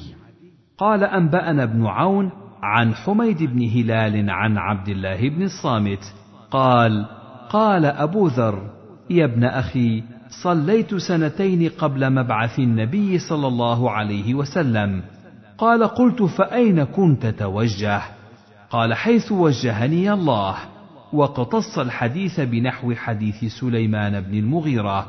قال 0.78 1.04
أنبأنا 1.04 1.64
ابن 1.64 1.86
عون 1.86 2.30
عن 2.64 2.94
حميد 2.94 3.44
بن 3.44 3.70
هلال 3.70 4.30
عن 4.30 4.58
عبد 4.58 4.90
الله 4.90 5.30
بن 5.30 5.44
الصامت. 5.44 6.14
قال 6.52 7.06
قال 7.50 7.86
أبو 7.86 8.28
ذر 8.28 8.72
يا 9.10 9.26
ابن 9.26 9.44
أخي 9.44 10.04
صليت 10.44 10.96
سنتين 10.96 11.70
قبل 11.70 12.10
مبعث 12.14 12.60
النبي 12.60 13.20
صلى 13.20 13.48
الله 13.48 13.92
عليه 13.92 14.34
وسلم. 14.34 15.04
قال 15.58 15.84
قلت 15.84 16.24
فأين 16.24 16.84
كنت 16.84 17.26
توجه؟ 17.26 18.02
قال 18.74 18.94
حيث 18.94 19.32
وجهني 19.32 20.14
الله 20.14 20.56
واقتص 21.14 21.80
الحديث 21.80 22.40
بنحو 22.40 22.94
حديث 22.94 23.46
سليمان 23.60 24.22
بن 24.22 24.38
المغيرة 24.38 25.08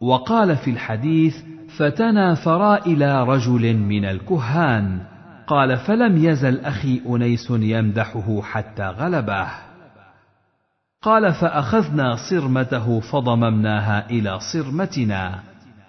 وقال 0.00 0.56
في 0.56 0.70
الحديث 0.70 1.36
فتنافرا 1.76 2.76
إلى 2.76 3.24
رجل 3.24 3.76
من 3.76 4.04
الكهان. 4.04 5.00
قال 5.46 5.76
فلم 5.76 6.24
يزل 6.24 6.60
أخي 6.60 7.00
أنيس 7.06 7.50
يمدحه 7.50 8.42
حتى 8.42 8.86
غلبه. 8.88 9.48
قال 11.02 11.32
فأخذنا 11.32 12.16
صرمته 12.30 13.00
فضممناها 13.00 14.10
إلى 14.10 14.38
صرمتنا. 14.52 15.42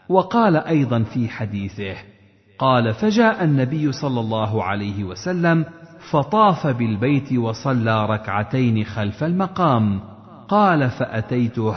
وقال 0.10 0.58
أيضا 0.58 1.04
في 1.04 1.30
حديثه 1.30 1.96
قال 2.60 2.94
فجاء 2.94 3.44
النبي 3.44 3.92
صلى 3.92 4.20
الله 4.20 4.64
عليه 4.64 5.04
وسلم 5.04 5.66
فطاف 6.10 6.68
بالبيت 6.68 7.34
وصلى 7.34 8.06
ركعتين 8.06 8.84
خلف 8.84 9.24
المقام. 9.24 10.00
قال 10.48 10.90
فأتيته 10.90 11.76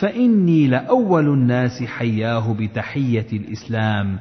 فإني 0.00 0.66
لأول 0.66 1.28
الناس 1.28 1.82
حياه 1.82 2.52
بتحية 2.52 3.26
الإسلام. 3.32 4.18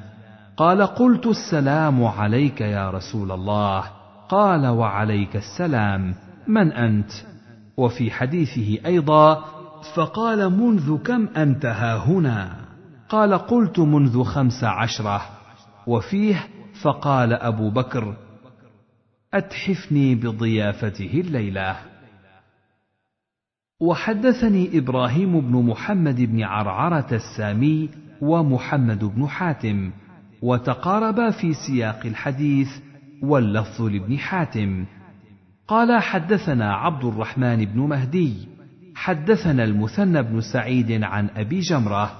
قال 0.58 0.82
قلت 0.82 1.28
السلام 1.28 2.04
عليك 2.04 2.62
يا 2.62 2.90
رسول 2.90 3.32
الله. 3.32 3.84
قال 4.30 4.68
وعليك 4.68 5.36
السلام 5.36 6.16
من 6.48 6.72
أنت؟ 6.72 7.12
وفي 7.78 8.12
حديثه 8.12 8.86
أيضا 8.86 9.44
فقال 9.96 10.60
منذ 10.60 10.98
كم 10.98 11.28
أنت 11.38 11.66
هنا؟ 12.06 12.56
قال 13.10 13.34
قلت 13.34 13.80
منذ 13.80 14.24
خمس 14.24 14.64
عشرة. 14.64 15.22
وفيه 15.88 16.36
فقال 16.82 17.34
أبو 17.34 17.70
بكر 17.70 18.16
أتحفني 19.34 20.16
بضيافته 20.16 21.22
الليلة. 21.26 21.76
وحدثني 23.82 24.77
إبراهيم 24.77 25.42
بن 25.42 25.66
محمد 25.66 26.22
بن 26.22 26.43
عرعرة 26.43 27.08
السامي 27.11 27.90
ومحمد 28.22 29.03
بن 29.03 29.27
حاتم 29.27 29.92
وتقاربا 30.42 31.32
في 31.32 31.53
سياق 31.53 32.06
الحديث 32.06 32.68
واللفظ 33.24 33.82
لابن 33.82 34.18
حاتم. 34.18 34.85
قال 35.68 36.01
حدثنا 36.01 36.76
عبد 36.76 37.06
الرحمن 37.06 37.66
بن 37.66 37.80
مهدي 37.80 38.48
حدثنا 38.95 39.64
المثنى 39.64 40.24
بن 40.24 40.42
سعيد 40.42 41.03
عن 41.03 41.30
أبي 41.30 41.60
جمرة 41.60 42.11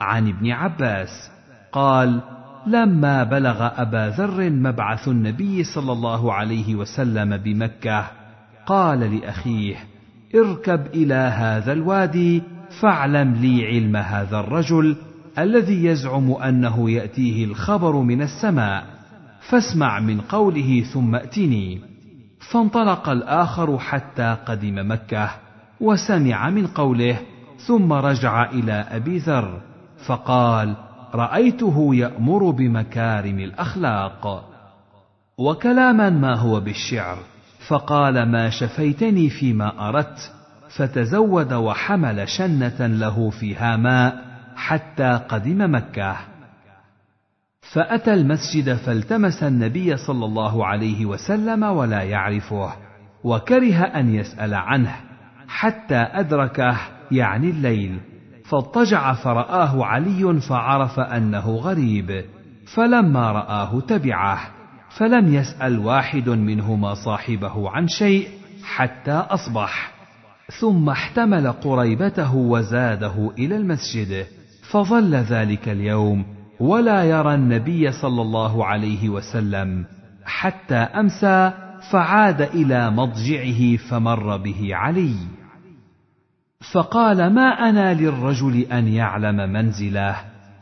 عن 0.00 0.28
ابن 0.28 0.50
عباس 0.50 1.30
قال 1.72 2.35
لما 2.66 3.24
بلغ 3.24 3.68
أبا 3.82 4.08
ذر 4.08 4.50
مبعث 4.50 5.08
النبي 5.08 5.64
صلى 5.64 5.92
الله 5.92 6.32
عليه 6.32 6.74
وسلم 6.74 7.36
بمكة 7.36 8.06
قال 8.66 9.00
لأخيه 9.16 9.76
اركب 10.34 10.86
إلى 10.86 11.14
هذا 11.14 11.72
الوادي 11.72 12.42
فاعلم 12.80 13.34
لي 13.34 13.66
علم 13.66 13.96
هذا 13.96 14.40
الرجل 14.40 14.96
الذي 15.38 15.84
يزعم 15.84 16.32
أنه 16.32 16.90
يأتيه 16.90 17.44
الخبر 17.44 17.96
من 17.96 18.22
السماء 18.22 18.84
فاسمع 19.40 20.00
من 20.00 20.20
قوله 20.20 20.80
ثم 20.80 21.14
ائتني 21.14 21.80
فانطلق 22.50 23.08
الآخر 23.08 23.78
حتى 23.78 24.36
قدم 24.46 24.90
مكة 24.90 25.30
وسمع 25.80 26.50
من 26.50 26.66
قوله 26.66 27.18
ثم 27.58 27.92
رجع 27.92 28.50
إلى 28.50 28.72
أبي 28.72 29.18
ذر 29.18 29.60
فقال 30.06 30.76
رأيته 31.16 31.94
يأمر 31.94 32.50
بمكارم 32.50 33.38
الأخلاق 33.38 34.52
وكلاما 35.38 36.10
ما 36.10 36.34
هو 36.36 36.60
بالشعر 36.60 37.18
فقال 37.68 38.30
ما 38.30 38.50
شفيتني 38.50 39.30
فيما 39.30 39.88
أردت. 39.88 40.32
فتزود 40.76 41.52
وحمل 41.52 42.28
شنة 42.28 42.86
له 42.86 43.30
فيها 43.30 43.76
ماء 43.76 44.24
حتى 44.56 45.20
قدم 45.28 45.74
مكة. 45.74 46.16
فأتى 47.72 48.14
المسجد 48.14 48.74
فالتمس 48.74 49.42
النبي 49.42 49.96
صلى 49.96 50.24
الله 50.24 50.66
عليه 50.66 51.06
وسلم 51.06 51.62
ولا 51.62 52.02
يعرفه 52.02 52.72
وكره 53.24 53.82
أن 53.82 54.14
يسأل 54.14 54.54
عنه 54.54 54.96
حتى 55.48 55.96
أدركه 55.96 56.78
يعني 57.10 57.50
الليل. 57.50 58.00
فاضطجع 58.48 59.14
فرآه 59.14 59.84
علي 59.84 60.40
فعرف 60.40 61.00
أنه 61.00 61.50
غريب 61.50 62.24
فلما 62.74 63.32
رآه 63.32 63.80
تبعه 63.80 64.38
فلم 64.98 65.34
يسأل 65.34 65.78
واحد 65.78 66.28
منهما 66.28 66.94
صاحبه 66.94 67.70
عن 67.70 67.88
شيء 67.88 68.28
حتى 68.64 69.12
أصبح. 69.12 69.92
ثم 70.60 70.88
احتمل 70.88 71.52
قريبته 71.52 72.34
وزاده 72.34 73.30
إلى 73.38 73.56
المسجد 73.56 74.26
فظل 74.70 75.14
ذلك 75.14 75.68
اليوم 75.68 76.24
ولا 76.60 77.04
يرى 77.04 77.34
النبي 77.34 77.92
صلى 77.92 78.22
الله 78.22 78.66
عليه 78.66 79.08
وسلم. 79.08 79.84
حتى 80.24 80.74
أمسى 80.74 81.52
فعاد 81.90 82.42
إلى 82.42 82.90
مضجعه 82.90 83.76
فمر 83.76 84.36
به 84.36 84.70
علي. 84.72 85.14
فقال 86.60 87.34
ما 87.34 87.68
أنا 87.68 87.94
للرجل 87.94 88.60
أن 88.60 88.88
يعلم 88.88 89.52
منزله؟ 89.52 90.16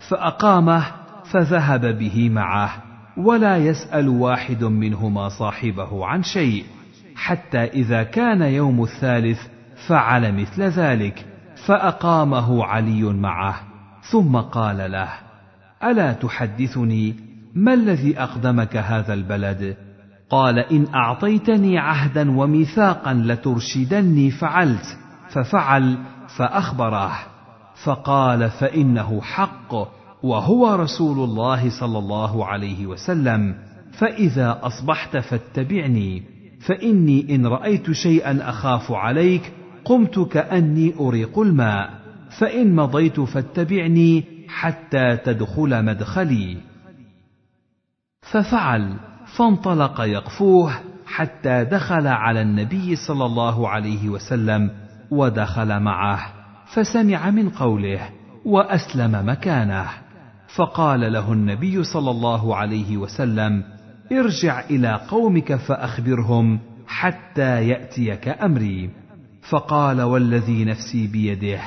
فأقامه 0.09 0.85
فذهب 1.25 1.99
به 1.99 2.31
معه 2.31 2.71
ولا 3.17 3.57
يسأل 3.57 4.09
واحد 4.09 4.65
منهما 4.65 5.29
صاحبه 5.29 6.07
عن 6.07 6.23
شيء 6.23 6.65
حتى 7.17 7.65
إذا 7.65 8.03
كان 8.03 8.43
يوم 8.43 8.83
الثالث 8.83 9.41
فعل 9.89 10.33
مثل 10.41 10.63
ذلك 10.63 11.27
فأقامه 11.67 12.65
علي 12.65 13.03
معه 13.03 13.61
ثم 14.11 14.37
قال 14.37 14.93
له 14.93 15.09
ألا 15.85 16.13
تحدثني؟ 16.13 17.17
ما 17.55 17.75
الذي 17.75 18.21
أقدمك 18.21 18.77
هذا 18.77 19.15
البلد؟ 19.15 19.77
قال 20.31 20.59
إن 20.59 20.87
أعطيتني 20.95 21.79
عهدا 21.79 22.39
وميثاقا 22.39 23.15
لترشدني 23.15 24.31
فعلت. 24.31 24.99
ففعل 25.35 25.99
فاخبره 26.37 27.13
فقال 27.85 28.51
فإنه 28.51 29.21
حق 29.21 29.75
وهو 30.23 30.75
رسول 30.75 31.31
الله 31.31 31.71
صلى 31.81 31.99
الله 31.99 32.47
عليه 32.47 32.87
وسلم 32.87 33.55
فإذا 33.93 34.61
أصبحت 34.63 35.17
فاتبعني 35.17 36.23
فإني 36.61 37.35
إن 37.35 37.47
رأيت 37.47 37.91
شيئا 37.91 38.49
أخاف 38.49 38.93
عليك 38.93 39.53
قمت 39.85 40.19
كأني 40.19 40.95
أريق 41.01 41.39
الماء 41.39 41.91
فإن 42.39 42.77
مضيت 42.77 43.21
فاتبعني 43.21 44.25
حتى 44.49 45.17
تدخل 45.17 45.85
مدخلي. 45.85 46.57
ففعل 48.23 48.97
فانطلق 49.37 50.01
يقفوه 50.01 50.73
حتى 51.07 51.65
دخل 51.65 52.07
على 52.07 52.43
النبي 52.43 52.97
صلى 52.97 53.27
الله 53.27 53.69
عليه 53.69 54.09
وسلم 54.09 54.84
ودخل 55.11 55.81
معه 55.81 56.27
فسمع 56.67 57.31
من 57.31 57.49
قوله 57.49 58.01
وأسلم 58.45 59.29
مكانه. 59.29 59.87
فقال 60.57 61.13
له 61.13 61.33
النبي 61.33 61.85
صلى 61.85 62.11
الله 62.11 62.57
عليه 62.57 62.97
وسلم 62.97 63.65
ارجع 64.13 64.61
إلى 64.61 65.01
قومك 65.09 65.55
فأخبرهم 65.55 66.61
حتى 66.87 67.69
يأتيك 67.69 68.29
أمري. 68.29 68.91
فقال 69.51 70.03
والذي 70.03 70.65
نفسي 70.65 71.07
بيده 71.07 71.61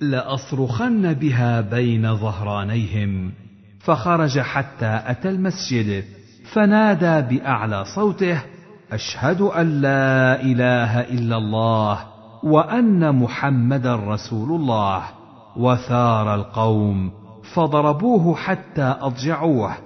لأصرخن 0.00 1.12
بها 1.12 1.60
بين 1.60 2.16
ظهرانيهم. 2.16 3.32
فخرج 3.80 4.38
حتى 4.38 5.00
أتى 5.06 5.28
المسجد 5.28 6.04
فنادى 6.52 7.36
بأعلى 7.36 7.84
صوته 7.84 8.42
أشهد 8.92 9.40
أن 9.40 9.80
لا 9.80 10.42
إله 10.42 11.00
إلا 11.00 11.36
الله. 11.36 12.19
وأن 12.42 13.14
محمدا 13.14 13.96
رسول 13.96 14.60
الله 14.60 15.02
وثار 15.56 16.34
القوم 16.34 17.10
فضربوه 17.54 18.34
حتى 18.36 18.96
أضجعوه 19.00 19.76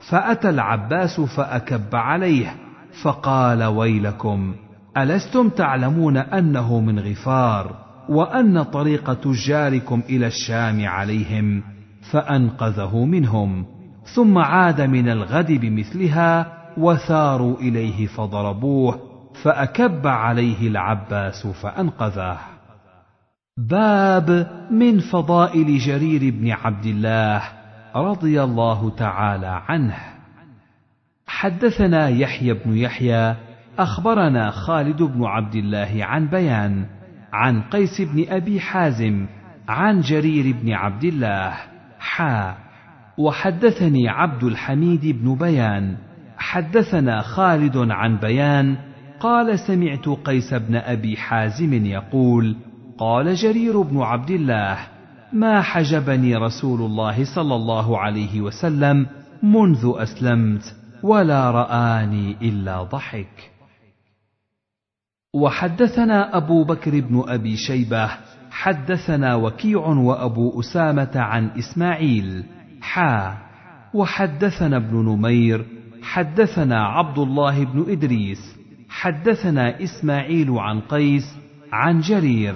فأتى 0.00 0.48
العباس 0.48 1.20
فأكب 1.20 1.96
عليه 1.96 2.54
فقال 3.02 3.64
ويلكم 3.64 4.54
ألستم 4.96 5.48
تعلمون 5.48 6.16
أنه 6.16 6.80
من 6.80 6.98
غفار 6.98 7.74
وأن 8.08 8.62
طريق 8.62 9.14
تجاركم 9.14 10.02
إلى 10.08 10.26
الشام 10.26 10.86
عليهم 10.86 11.62
فأنقذه 12.10 13.04
منهم 13.04 13.66
ثم 14.14 14.38
عاد 14.38 14.80
من 14.80 15.08
الغد 15.08 15.52
بمثلها 15.52 16.46
وثاروا 16.78 17.56
إليه 17.56 18.06
فضربوه 18.06 19.07
فأكب 19.42 20.06
عليه 20.06 20.68
العباس 20.68 21.46
فأنقذه. 21.46 22.38
باب 23.56 24.50
من 24.70 24.98
فضائل 24.98 25.78
جرير 25.78 26.34
بن 26.34 26.50
عبد 26.50 26.86
الله 26.86 27.42
رضي 27.96 28.42
الله 28.42 28.90
تعالى 28.90 29.62
عنه. 29.68 29.96
حدثنا 31.26 32.08
يحيى 32.08 32.54
بن 32.54 32.76
يحيى 32.76 33.36
أخبرنا 33.78 34.50
خالد 34.50 35.02
بن 35.02 35.24
عبد 35.24 35.54
الله 35.54 35.98
عن 36.00 36.28
بيان 36.28 36.86
عن 37.32 37.62
قيس 37.62 38.00
بن 38.00 38.24
أبي 38.28 38.60
حازم 38.60 39.26
عن 39.68 40.00
جرير 40.00 40.56
بن 40.62 40.72
عبد 40.72 41.04
الله 41.04 41.54
حا 41.98 42.54
وحدثني 43.18 44.08
عبد 44.08 44.44
الحميد 44.44 45.06
بن 45.06 45.34
بيان 45.34 45.96
حدثنا 46.38 47.20
خالد 47.20 47.76
عن 47.76 48.16
بيان 48.16 48.76
قال 49.20 49.58
سمعت 49.58 50.08
قيس 50.08 50.54
بن 50.54 50.76
أبي 50.76 51.16
حازم 51.16 51.86
يقول 51.86 52.56
قال 52.98 53.34
جرير 53.34 53.82
بن 53.82 54.00
عبد 54.00 54.30
الله 54.30 54.78
ما 55.32 55.62
حجبني 55.62 56.36
رسول 56.36 56.80
الله 56.80 57.24
صلى 57.34 57.54
الله 57.54 57.98
عليه 57.98 58.40
وسلم 58.40 59.06
منذ 59.42 59.92
أسلمت 59.96 60.76
ولا 61.02 61.50
رآني 61.50 62.36
إلا 62.42 62.82
ضحك. 62.82 63.50
وحدثنا 65.34 66.36
أبو 66.36 66.64
بكر 66.64 67.00
بن 67.00 67.24
أبي 67.28 67.56
شيبة 67.56 68.10
حدثنا 68.50 69.34
وكيع 69.34 69.86
وأبو 69.86 70.60
أسامة 70.60 71.12
عن 71.14 71.50
إسماعيل 71.58 72.44
حا. 72.80 73.38
وحدثنا 73.94 74.76
ابن 74.76 74.96
نمير 74.96 75.66
حدثنا 76.02 76.86
عبد 76.86 77.18
الله 77.18 77.64
بن 77.64 77.84
إدريس 77.88 78.57
حدثنا 78.98 79.82
إسماعيل 79.82 80.50
عن 80.50 80.80
قيس 80.80 81.24
عن 81.72 82.00
جرير 82.00 82.54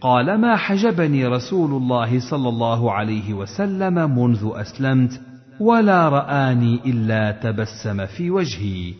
قال 0.00 0.40
ما 0.40 0.56
حجبني 0.56 1.26
رسول 1.26 1.82
الله 1.82 2.20
صلى 2.30 2.48
الله 2.48 2.92
عليه 2.92 3.34
وسلم 3.34 4.18
منذ 4.18 4.50
أسلمت 4.54 5.20
ولا 5.60 6.08
رآني 6.08 6.80
إلا 6.86 7.30
تبسم 7.30 8.06
في 8.06 8.30
وجهي. 8.30 8.94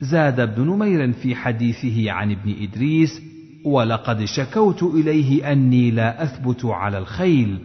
زاد 0.00 0.40
ابن 0.40 0.62
نمير 0.62 1.12
في 1.12 1.34
حديثه 1.34 2.10
عن 2.10 2.30
ابن 2.30 2.54
إدريس 2.62 3.22
ولقد 3.64 4.24
شكوت 4.24 4.82
إليه 4.82 5.52
أني 5.52 5.90
لا 5.90 6.22
أثبت 6.22 6.64
على 6.64 6.98
الخيل 6.98 7.58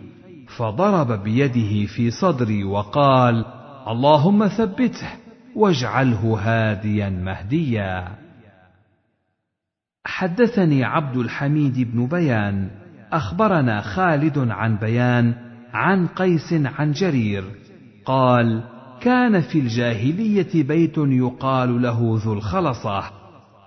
فضرب 0.58 1.24
بيده 1.24 1.86
في 1.86 2.12
صدري 2.12 2.64
وقال 2.64 3.46
اللهم 3.88 4.48
ثبته 4.48 5.10
واجعله 5.56 6.40
هاديا 6.42 7.10
مهديا. 7.10 8.25
حدثني 10.06 10.84
عبد 10.84 11.18
الحميد 11.18 11.92
بن 11.92 12.08
بيان 12.08 12.70
أخبرنا 13.12 13.82
خالد 13.82 14.38
عن 14.38 14.76
بيان 14.76 15.34
عن 15.74 16.08
قيس 16.08 16.54
عن 16.54 16.92
جرير 16.92 17.44
قال 18.06 18.64
كان 19.02 19.42
في 19.42 19.60
الجاهلية 19.60 20.64
بيت 20.64 20.98
يقال 20.98 21.82
له 21.82 22.20
ذو 22.26 22.34
الخلصة 22.34 23.04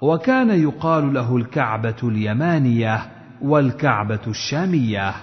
وكان 0.02 0.50
يقال 0.50 1.14
له 1.14 1.36
الكعبة 1.36 1.96
اليمانية 2.02 3.00
والكعبة 3.42 4.20
الشامية. 4.26 5.14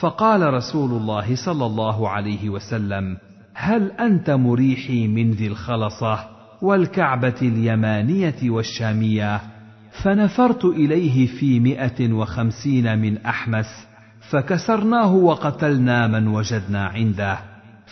فقال 0.00 0.54
رسول 0.54 0.90
الله 0.90 1.36
صلى 1.46 1.66
الله 1.66 2.08
عليه 2.08 2.50
وسلم 2.50 3.16
هل 3.54 3.90
أنت 3.90 4.30
مريحي 4.30 5.08
من 5.08 5.30
ذي 5.30 5.46
الخلصة 5.46 6.18
والكعبة 6.62 7.34
اليمانية 7.42 8.50
والشامية؟ 8.50 9.55
فنفرت 10.02 10.64
إليه 10.64 11.26
في 11.26 11.60
مائه 11.60 12.12
وخمسين 12.12 12.98
من 12.98 13.18
أحمس 13.18 13.86
فكسرناه 14.30 15.14
وقتلنا 15.14 16.06
من 16.06 16.28
وجدنا 16.28 16.86
عنده 16.86 17.38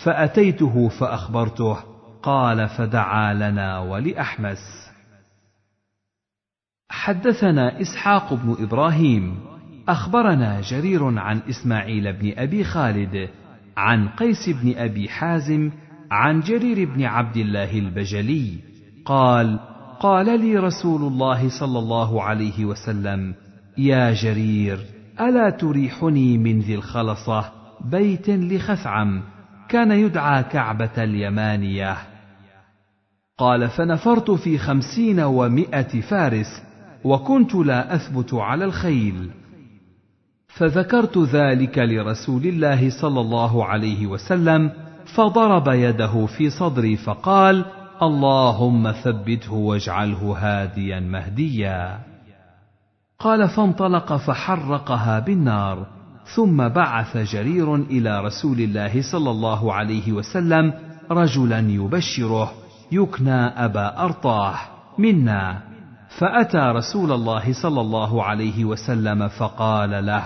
فأتيته 0.05 0.89
فأخبرته 0.89 1.76
قال 2.23 2.68
فدعا 2.68 3.34
لنا 3.34 3.78
ولأحمس. 3.78 4.84
حدثنا 6.91 7.81
إسحاق 7.81 8.34
بن 8.34 8.57
إبراهيم 8.60 9.41
أخبرنا 9.89 10.60
جرير 10.60 11.18
عن 11.18 11.41
إسماعيل 11.50 12.12
بن 12.12 12.33
أبي 12.36 12.65
خالد 12.65 13.28
عن 13.76 14.08
قيس 14.08 14.49
بن 14.49 14.74
أبي 14.76 15.08
حازم 15.08 15.70
عن 16.10 16.41
جرير 16.41 16.94
بن 16.94 17.05
عبد 17.05 17.36
الله 17.36 17.78
البجلي 17.78 18.58
قال 19.05 19.73
قال 20.00 20.40
لي 20.40 20.56
رسول 20.56 21.02
الله 21.02 21.48
صلى 21.60 21.78
الله 21.78 22.23
عليه 22.23 22.64
وسلم 22.64 23.34
يا 23.78 24.12
جرير 24.12 24.78
ألا 25.20 25.50
تريحني 25.50 26.39
من 26.39 26.60
ذي 26.60 26.74
الخلصة 26.74 27.52
بيت 27.81 28.31
لخثعم 28.31 29.23
كان 29.68 29.92
يدعى 29.92 30.42
كعبة 30.42 31.05
اليمانية. 31.05 31.97
قال 33.39 33.68
فنفرت 33.68 34.31
في 34.31 34.58
خمسين 34.58 35.20
ومائه 35.20 36.00
فارس 36.00 36.62
وكنت 37.05 37.55
لا 37.55 37.94
أثبت 37.94 38.34
على 38.34 38.64
الخيل. 38.64 39.31
فذكرت 40.48 41.18
ذلك 41.18 41.78
لرسول 41.78 42.47
الله 42.47 42.90
صلى 42.90 43.20
الله 43.20 43.64
عليه 43.64 44.06
وسلم 44.06 44.70
فضرب 45.16 45.68
يده 45.68 46.26
في 46.26 46.50
صدري 46.50 46.97
فقال 46.97 47.64
اللهم 48.02 48.92
ثبته 48.92 49.52
واجعله 49.52 50.36
هاديا 50.39 51.00
مهديا. 51.00 51.98
قال 53.18 53.48
فانطلق 53.48 54.16
فحرقها 54.16 55.18
بالنار 55.18 55.86
ثم 56.34 56.68
بعث 56.68 57.16
جرير 57.16 57.74
إلى 57.74 58.20
رسول 58.20 58.60
الله 58.60 59.02
صلى 59.12 59.31
الله 59.31 59.73
عليه 59.73 60.12
وسلم 60.12 60.73
رجلا 61.10 61.58
يبشره 61.58 62.52
يكنى 62.92 63.64
أبا 63.64 64.05
أرطاه 64.05 64.55
منا. 64.98 65.62
فأتى 66.18 66.58
رسول 66.58 67.12
الله 67.12 67.52
صلى 67.52 67.81
الله 67.81 68.23
عليه 68.24 68.64
وسلم 68.64 69.28
فقال 69.28 70.06
له 70.06 70.24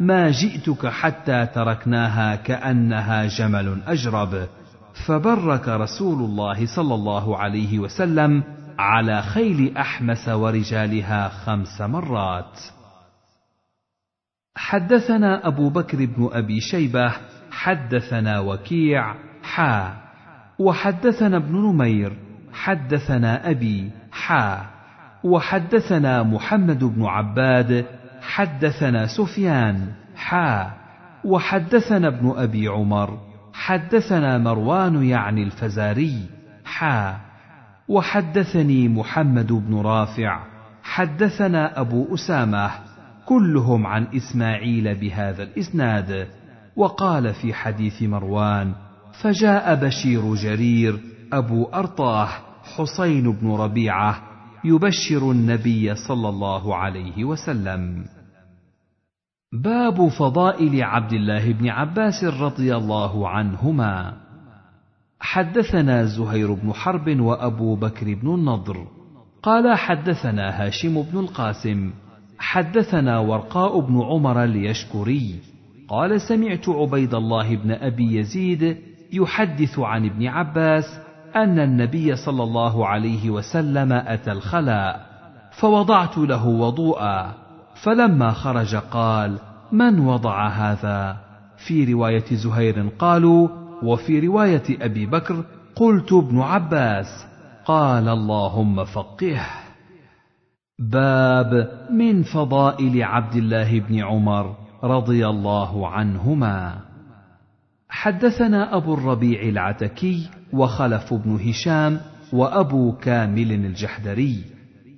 ما 0.00 0.30
جئتك 0.30 0.86
حتى 0.86 1.46
تركناها 1.46 2.36
كأنها 2.36 3.26
جمل 3.26 3.82
أجرب. 3.86 4.48
فبرك 4.94 5.68
رسول 5.68 6.24
الله 6.24 6.66
صلى 6.76 6.94
الله 6.94 7.38
عليه 7.38 7.78
وسلم 7.78 8.42
على 8.78 9.22
خيل 9.22 9.76
أحمس 9.76 10.28
ورجالها 10.28 11.28
خمس 11.28 11.80
مرات. 11.80 12.60
حدثنا 14.56 15.46
أبو 15.46 15.68
بكر 15.70 16.04
بن 16.04 16.28
أبي 16.32 16.60
شيبة 16.60 17.12
حدثنا 17.50 18.40
وكيع 18.40 19.14
حا. 19.42 19.96
وحدثنا 20.58 21.36
ابن 21.36 21.56
نمير 21.56 22.16
حدثنا 22.52 23.50
أبي 23.50 23.90
حا. 24.12 24.66
وحدثنا 25.24 26.22
محمد 26.22 26.84
بن 26.84 27.04
عباد 27.04 27.86
حدثنا 28.22 29.06
سفيان 29.06 29.92
حا. 30.16 30.70
وحدثنا 31.24 32.08
ابن 32.08 32.34
أبي 32.36 32.68
عمر 32.68 33.33
حدثنا 33.54 34.38
مروان 34.38 35.02
يعني 35.02 35.42
الفزاري 35.42 36.26
حا. 36.64 37.16
وحدثني 37.88 38.88
محمد 38.88 39.52
بن 39.52 39.80
رافع. 39.80 40.40
حدثنا 40.82 41.80
أبو 41.80 42.14
أسامة. 42.14 42.70
كلهم 43.26 43.86
عن 43.86 44.06
إسماعيل 44.16 44.94
بهذا 44.94 45.42
الإسناد. 45.42 46.28
وقال 46.76 47.34
في 47.34 47.54
حديث 47.54 48.02
مروان 48.02 48.72
فجاء 49.22 49.74
بشير 49.74 50.34
جرير 50.34 51.00
أبو 51.32 51.64
أرطاه 51.64 52.28
حسين 52.76 53.32
بن 53.32 53.50
ربيعة 53.50 54.22
يبشر 54.64 55.30
النبي 55.30 55.94
صلى 55.94 56.28
الله 56.28 56.76
عليه 56.76 57.24
وسلم. 57.24 58.04
باب 59.62 60.08
فضائل 60.08 60.82
عبد 60.82 61.12
الله 61.12 61.52
بن 61.52 61.68
عباس 61.68 62.24
رضي 62.24 62.76
الله 62.76 63.28
عنهما. 63.28 64.12
حدثنا 65.20 66.04
زهير 66.04 66.52
بن 66.52 66.72
حرب 66.72 67.20
وأبو 67.20 67.76
بكر 67.76 68.14
بن 68.14 68.34
النضر. 68.34 68.86
قال 69.42 69.78
حدثنا 69.78 70.64
هاشم 70.64 71.02
بن 71.02 71.18
القاسم. 71.18 71.90
حدثنا 72.38 73.18
ورقاء 73.18 73.80
بن 73.80 74.02
عمر 74.02 74.44
اليشكري. 74.44 75.34
قال 75.88 76.20
سمعت 76.20 76.68
عبيد 76.68 77.14
الله 77.14 77.56
بن 77.56 77.70
أبي 77.70 78.16
يزيد 78.16 78.76
يحدث 79.12 79.78
عن 79.78 80.04
ابن 80.06 80.26
عباس 80.26 80.84
أن 81.36 81.58
النبي 81.58 82.16
صلى 82.16 82.42
الله 82.42 82.86
عليه 82.86 83.30
وسلم 83.30 83.92
أتى 83.92 84.32
الخلاء 84.32 85.06
فوضعت 85.50 86.18
له 86.18 86.46
وضوءا. 86.46 87.43
فلما 87.84 88.30
خرج 88.30 88.76
قال 88.76 89.38
من 89.72 89.98
وضع 89.98 90.48
هذا؟ 90.48 91.16
في 91.66 91.92
رواية 91.92 92.24
زهير 92.34 92.88
قالوا 92.98 93.48
وفي 93.82 94.20
رواية 94.20 94.62
أبي 94.70 95.06
بكر 95.06 95.44
قلت 95.76 96.12
ابن 96.12 96.40
عباس. 96.40 97.26
قال 97.64 98.08
اللهم 98.08 98.84
فقهه. 98.84 99.46
باب 100.78 101.70
من 101.90 102.22
فضائل 102.22 103.02
عبد 103.02 103.36
الله 103.36 103.80
بن 103.80 104.04
عمر 104.04 104.56
رضي 104.84 105.28
الله 105.28 105.88
عنهما. 105.88 106.80
حدثنا 107.88 108.76
أبو 108.76 108.94
الربيع 108.94 109.42
العتكي 109.42 110.30
وخلف 110.52 111.14
بن 111.14 111.48
هشام 111.48 112.00
وأبو 112.32 112.92
كامل 112.92 113.52
الجحدري 113.52 114.44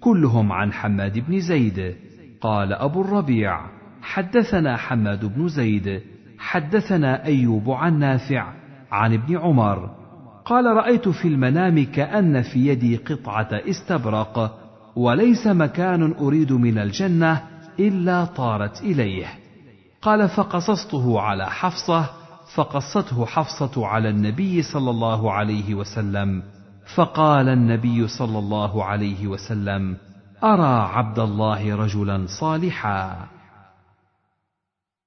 كلهم 0.00 0.52
عن 0.52 0.73
حماد 0.73 1.18
بن 1.18 1.40
زيد. 1.40 2.06
قال 2.40 2.73
أبو 2.73 3.00
الربيع 3.00 3.60
حدثنا 4.02 4.76
حماد 4.76 5.24
بن 5.24 5.48
زيد 5.48 6.02
حدثنا 6.39 7.24
أيوب 7.24 7.70
عن 7.70 7.98
نافع 7.98 8.52
عن 8.92 9.12
ابن 9.12 9.39
عمر 9.39 9.90
قال 10.44 10.65
رأيت 10.65 11.08
في 11.08 11.28
المنام 11.28 11.84
كأن 11.84 12.42
في 12.42 12.66
يدي 12.66 12.97
قطعة 12.97 13.48
استبرق 13.52 14.58
وليس 14.97 15.47
مكان 15.47 16.12
أريد 16.12 16.52
من 16.52 16.78
الجنة 16.78 17.42
إلا 17.81 18.24
طارت 18.24 18.81
إليه. 18.81 19.26
قال 20.02 20.28
فقصصته 20.28 21.20
على 21.20 21.47
حفصة 21.47 22.10
فقصته 22.55 23.26
حفصة 23.26 23.86
على 23.86 24.08
النبي 24.08 24.62
صلى 24.62 24.90
الله 24.90 25.32
عليه 25.32 25.74
وسلم 25.74 26.42
فقال 26.94 27.48
النبي 27.48 28.08
صلى 28.08 28.39
الله 28.39 28.84
عليه 28.84 29.26
وسلم 29.26 29.97
أرى 30.44 30.89
عبد 30.92 31.18
الله 31.18 31.76
رجلا 31.76 32.26
صالحا. 32.40 33.26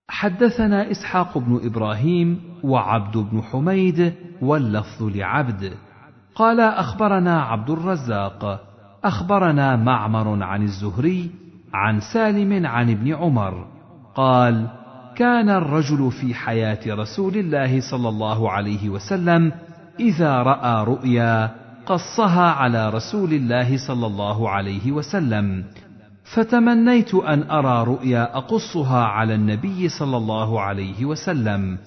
حدثنا 0.09 0.91
إسحاق 0.91 1.37
بن 1.37 1.59
إبراهيم 1.63 2.41
وعبد 2.63 3.17
بن 3.17 3.41
حميد 3.41 4.13
واللفظ 4.41 5.03
لعبد. 5.03 5.73
قال 6.35 6.59
أخبرنا 6.59 7.41
عبد 7.41 7.69
الرزاق. 7.69 8.61
أخبرنا 9.03 9.75
معمر 9.75 10.43
عن 10.43 10.63
الزهري 10.63 11.31
عن 11.73 11.99
سالم 12.13 12.65
عن 12.65 12.89
ابن 12.89 13.13
عمر. 13.13 13.67
قال 14.15 14.67
كان 15.15 15.49
الرجل 15.49 16.11
في 16.11 16.33
حياة 16.33 16.79
رسول 16.87 17.37
الله 17.37 17.81
صلى 17.91 18.09
الله 18.09 18.51
عليه 18.51 18.89
وسلم 18.89 19.51
إذا 19.99 20.43
رأى 20.43 20.85
رؤيا 20.85 21.55
قصها 21.89 22.51
على 22.51 22.89
رسول 22.89 23.33
الله 23.33 23.77
صلى 23.87 24.07
الله 24.07 24.49
عليه 24.49 24.91
وسلم. 24.91 25.63
فتمنيت 26.23 27.15
أن 27.15 27.51
أرى 27.51 27.83
رؤيا 27.83 28.37
أقصها 28.37 29.03
على 29.03 29.35
النبي 29.35 29.89
صلى 29.89 30.17
الله 30.17 30.61
عليه 30.61 31.05
وسلم. 31.05 31.77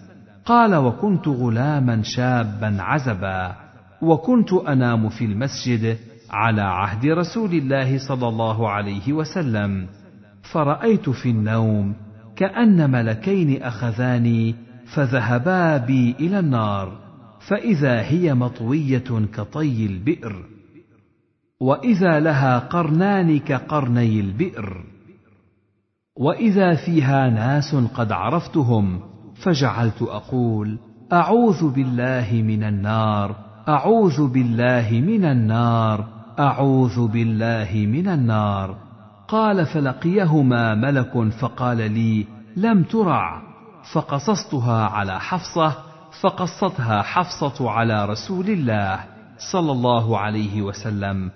قال 0.44 0.74
وكنت 0.74 1.28
غلاما 1.28 2.02
شابا 2.02 2.76
عزبا 2.80 3.54
وكنت 4.02 4.52
أنام 4.52 5.08
في 5.08 5.24
المسجد 5.24 5.98
على 6.30 6.62
عهد 6.62 7.06
رسول 7.06 7.52
الله 7.52 7.98
صلى 7.98 8.28
الله 8.28 8.70
عليه 8.70 9.12
وسلم. 9.12 9.86
فرأيت 10.42 11.10
في 11.10 11.30
النوم 11.30 11.94
كأن 12.36 12.90
ملكين 12.90 13.62
أخذاني 13.62 14.54
فذهبا 14.94 15.76
بي 15.76 16.14
إلى 16.20 16.38
النار. 16.38 17.01
فإذا 17.48 18.00
هي 18.02 18.34
مطوية 18.34 19.26
كطي 19.34 19.86
البئر 19.86 20.44
وإذا 21.60 22.20
لها 22.20 22.58
قرنان 22.58 23.38
كقرني 23.38 24.20
البئر 24.20 24.84
وإذا 26.16 26.74
فيها 26.74 27.30
ناس 27.30 27.74
قد 27.74 28.12
عرفتهم 28.12 29.00
فجعلت 29.44 30.02
أقول 30.02 30.78
أعوذ 31.12 31.70
بالله 31.70 32.28
من 32.32 32.62
النار 32.62 33.36
أعوذ 33.68 34.28
بالله 34.28 34.88
من 34.92 35.24
النار 35.24 36.08
أعوذ 36.38 37.08
بالله 37.08 37.86
من 37.88 38.08
النار. 38.08 38.76
قال 39.28 39.66
فلقيهما 39.66 40.74
ملك 40.74 41.28
فقال 41.28 41.76
لي 41.76 42.26
لم 42.56 42.82
ترع 42.82 43.42
فقصصتها 43.94 44.86
على 44.86 45.20
حفصة 45.20 45.91
فقصتها 46.20 47.02
حفصة 47.02 47.70
على 47.70 48.06
رسول 48.06 48.46
الله 48.46 49.04
صلى 49.52 49.72
الله 49.72 50.18
عليه 50.18 50.62
وسلم 50.62 51.30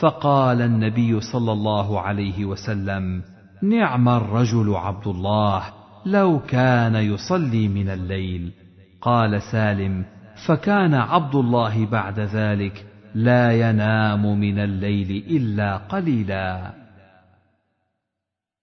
فقال 0.00 0.62
النبي 0.62 1.20
صلى 1.20 1.52
الله 1.52 2.00
عليه 2.00 2.44
وسلم 2.44 3.22
نعم 3.62 4.08
الرجل 4.08 4.74
عبد 4.74 5.06
الله 5.06 5.62
لو 6.06 6.40
كان 6.48 6.94
يصلي 6.94 7.68
من 7.68 7.88
الليل. 7.88 8.52
قال 9.00 9.42
سالم 9.42 10.04
فكان 10.46 10.94
عبد 10.94 11.34
الله 11.34 11.86
بعد 11.86 12.20
ذلك 12.20 12.86
لا 13.14 13.52
ينام 13.52 14.40
من 14.40 14.58
الليل 14.58 15.24
إلا 15.30 15.76
قليلا. 15.76 16.72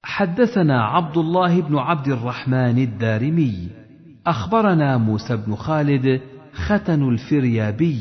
حدثنا 0.04 0.84
عبد 0.84 1.18
الله 1.18 1.62
بن 1.62 1.78
عبد 1.78 2.08
الرحمن 2.08 2.78
الدارمي 2.78 3.70
أخبرنا 4.28 4.98
موسى 4.98 5.38
بن 5.38 5.56
خالد 5.56 6.22
ختن 6.54 7.10
الفريابي 7.10 8.00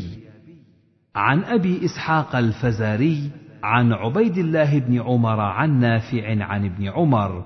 عن 1.17 1.45
أبي 1.45 1.85
إسحاق 1.85 2.37
الفزاري 2.37 3.31
عن 3.63 3.93
عبيد 3.93 4.39
الله 4.39 4.79
بن 4.79 5.01
عمر 5.01 5.41
عن 5.41 5.81
نافع 5.81 6.45
عن 6.45 6.65
ابن 6.65 6.89
عمر 6.89 7.45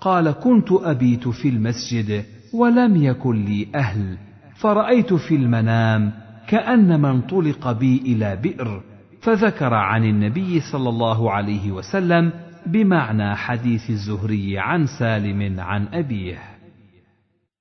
قال 0.00 0.30
كنت 0.30 0.72
أبيت 0.72 1.28
في 1.28 1.48
المسجد 1.48 2.24
ولم 2.54 2.96
يكن 2.96 3.44
لي 3.44 3.68
أهل 3.74 4.18
فرأيت 4.54 5.14
في 5.14 5.34
المنام 5.34 6.12
كانما 6.48 7.10
انطلق 7.10 7.72
بي 7.72 7.96
إلى 7.96 8.36
بئر 8.36 8.82
فذكر 9.22 9.74
عن 9.74 10.04
النبي 10.04 10.60
صلى 10.60 10.88
الله 10.88 11.30
عليه 11.30 11.72
وسلم 11.72 12.32
بمعنى 12.66 13.36
حديث 13.36 13.90
الزهري 13.90 14.58
عن 14.58 14.86
سالم 14.86 15.60
عن 15.60 15.86
أبيه. 15.92 16.49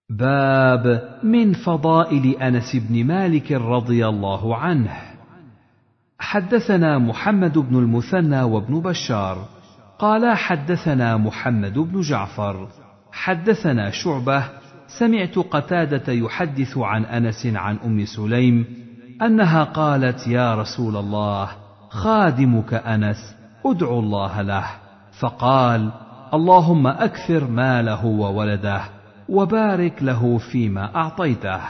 باب 0.09 1.09
من 1.23 1.53
فضائل 1.53 2.35
أنس 2.41 2.75
بن 2.75 3.05
مالك 3.05 3.51
رضي 3.51 4.07
الله 4.07 4.55
عنه. 4.55 4.91
حدثنا 6.19 6.97
محمد 6.97 7.57
بن 7.57 7.75
المثنى 7.75 8.41
وابن 8.41 8.79
بشار. 8.81 9.45
قال 9.99 10.37
حدثنا 10.37 11.17
محمد 11.17 11.73
بن 11.73 12.01
جعفر. 12.01 12.67
حدثنا 13.11 13.89
شعبة. 13.89 14.43
سمعت 14.99 15.39
قتادة 15.39 16.13
يحدث 16.13 16.77
عن 16.77 17.05
أنس 17.05 17.45
عن 17.45 17.77
أم 17.85 18.05
سليم 18.05 18.65
أنها 19.21 19.63
قالت 19.63 20.27
يا 20.27 20.55
رسول 20.55 20.97
الله 20.97 21.49
خادمك 21.89 22.73
أنس 22.73 23.35
ادعو 23.65 23.99
الله 23.99 24.41
له. 24.41 24.65
فقال 25.19 25.91
اللهم 26.33 26.87
أكثر 26.87 27.47
ماله 27.47 28.05
وولده. 28.05 28.98
وبارك 29.29 30.03
له 30.03 30.37
فيما 30.37 30.95
أعطيته. 30.95 31.61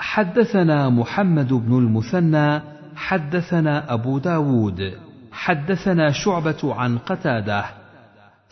حدثنا 0.00 0.88
محمد 0.88 1.52
بن 1.52 1.78
المثنى 1.78 2.60
حدثنا 2.96 3.92
أبو 3.94 4.18
داود 4.18 4.98
حدثنا 5.32 6.10
شعبة 6.10 6.74
عن 6.74 6.98
قتادة. 6.98 7.64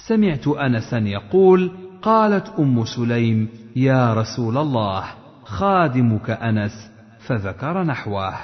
سمعت 0.08 0.48
انسا 0.48 0.98
يقول 0.98 1.72
قالت 2.02 2.52
أم 2.58 2.84
سليم 2.84 3.48
يا 3.76 4.14
رسول 4.14 4.58
الله 4.58 5.04
خادمك 5.44 6.30
أنس 6.30 6.90
فذكر 7.26 7.82
نحوه. 7.82 8.34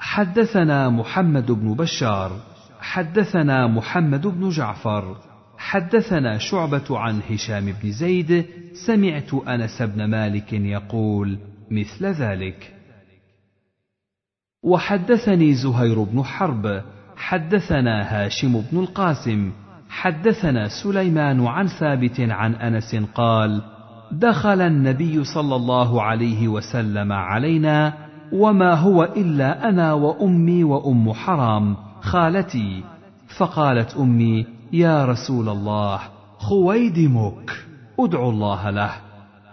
حدثنا 0.00 0.88
محمد 0.88 1.52
بن 1.52 1.74
بشار 1.74 2.32
حدثنا 2.80 3.66
محمد 3.66 4.26
بن 4.26 4.48
جعفر 4.48 5.16
حدثنا 5.70 6.38
شعبة 6.38 6.98
عن 6.98 7.20
هشام 7.30 7.74
بن 7.82 7.92
زيد 7.92 8.46
سمعت 8.86 9.34
أنس 9.34 9.82
بن 9.82 10.04
مالك 10.04 10.52
يقول 10.52 11.38
مثل 11.70 12.06
ذلك. 12.06 12.74
وحدثني 14.62 15.54
زهير 15.54 16.02
بن 16.02 16.22
حرب 16.22 16.82
حدثنا 17.16 18.02
هاشم 18.02 18.60
بن 18.60 18.78
القاسم 18.78 19.52
حدثنا 19.88 20.68
سليمان 20.82 21.46
عن 21.46 21.66
ثابت 21.66 22.20
عن 22.20 22.54
أنس 22.54 22.96
قال 23.14 23.62
دخل 24.12 24.60
النبي 24.60 25.24
صلى 25.24 25.56
الله 25.56 26.02
عليه 26.02 26.48
وسلم 26.48 27.12
علينا 27.12 27.94
وما 28.32 28.74
هو 28.74 29.04
إلا 29.04 29.68
أنا 29.68 29.92
وأمي 29.92 30.64
وأم 30.64 31.12
حرام 31.12 31.76
خالتي. 32.00 32.82
فقالت 33.38 33.96
أمي 33.96 34.55
يا 34.72 35.04
رسول 35.04 35.48
الله 35.48 36.00
خويدمك 36.38 37.50
ادعو 38.00 38.30
الله 38.30 38.70
له. 38.70 38.90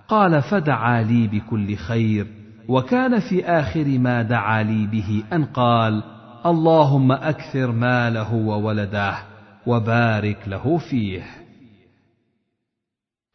قال 0.07 0.41
فدعا 0.41 1.03
لي 1.03 1.27
بكل 1.27 1.75
خير 1.75 2.27
وكان 2.67 3.19
في 3.19 3.45
آخر 3.45 3.85
ما 3.85 4.21
دعا 4.21 4.63
لي 4.63 4.87
به 4.87 5.23
أن 5.33 5.45
قال 5.45 6.03
اللهم 6.45 7.11
أكثر 7.11 7.71
ماله 7.71 8.33
وولده 8.33 9.15
وبارك 9.67 10.47
له 10.47 10.77
فيه. 10.77 11.23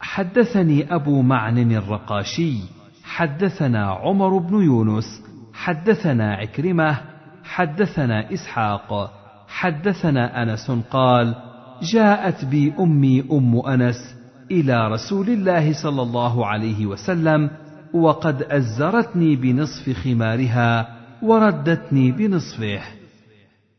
حدثني 0.00 0.94
أبو 0.94 1.22
معن 1.22 1.72
الرقاشي 1.72 2.78
حدثنا 3.04 3.86
عمر 3.86 4.38
بن 4.38 4.62
يونس 4.62 5.22
حدثنا 5.54 6.34
عكرمة 6.34 6.98
حدثنا 7.44 8.32
إسحاق 8.32 9.12
حدثنا 9.48 10.42
أنس 10.42 10.70
قال 10.70 11.47
جاءت 11.82 12.44
بي 12.44 12.74
أمي 12.80 13.24
أم 13.32 13.66
أنس 13.66 14.14
إلى 14.50 14.88
رسول 14.88 15.28
الله 15.28 15.72
صلى 15.72 16.02
الله 16.02 16.46
عليه 16.46 16.86
وسلم 16.86 17.50
وقد 17.94 18.42
أزرتني 18.42 19.36
بنصف 19.36 19.90
خمارها 19.90 20.98
وردتني 21.22 22.12
بنصفه. 22.12 22.80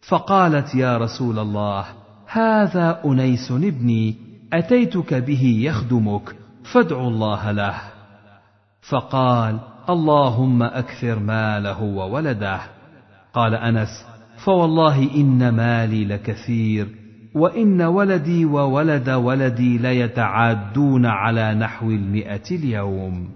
فقالت 0.02 0.76
يا 0.76 0.98
رسول 0.98 1.40
الله 1.40 1.86
هذا 2.28 3.02
أنيس 3.06 3.52
ابني 3.52 4.16
أتيتك 4.54 5.14
به 5.14 5.60
يخدمك 5.64 6.36
فادع 6.64 7.08
الله 7.08 7.52
له. 7.52 7.76
فقال 8.82 9.60
اللهم 9.90 10.64
أكثر 10.64 11.20
ماله 11.20 11.84
وولده. 11.84 12.60
قال 13.34 13.56
أنس 13.56 14.06
فوالله 14.38 15.16
إن 15.16 15.50
مالي 15.50 16.06
لكثير 16.06 16.99
وإن 17.36 17.82
ولدي 17.82 18.46
وولد 18.46 19.10
ولدي 19.10 19.78
ليتعادون 19.78 21.06
على 21.06 21.56
نحو 21.56 21.90
المئة 21.90 22.52
اليوم. 22.52 23.30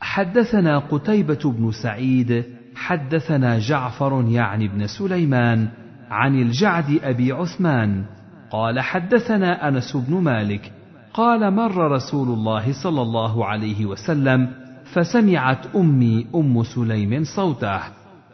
حدثنا 0.00 0.78
قتيبة 0.78 1.38
بن 1.44 1.70
سعيد 1.82 2.44
حدثنا 2.74 3.58
جعفر 3.58 4.24
يعني 4.28 4.68
بن 4.68 4.86
سليمان 4.86 5.68
عن 6.10 6.34
الجعد 6.42 7.00
أبي 7.02 7.32
عثمان 7.32 8.04
قال 8.50 8.80
حدثنا 8.80 9.68
أنس 9.68 9.96
بن 9.96 10.14
مالك 10.14 10.72
قال 11.14 11.54
مر 11.54 11.90
رسول 11.92 12.28
الله 12.28 12.82
صلى 12.82 13.02
الله 13.02 13.46
عليه 13.46 13.86
وسلم 13.86 14.48
فسمعت 14.94 15.76
أمي 15.76 16.26
أم 16.34 16.62
سليم 16.62 17.24
صوته 17.36 17.80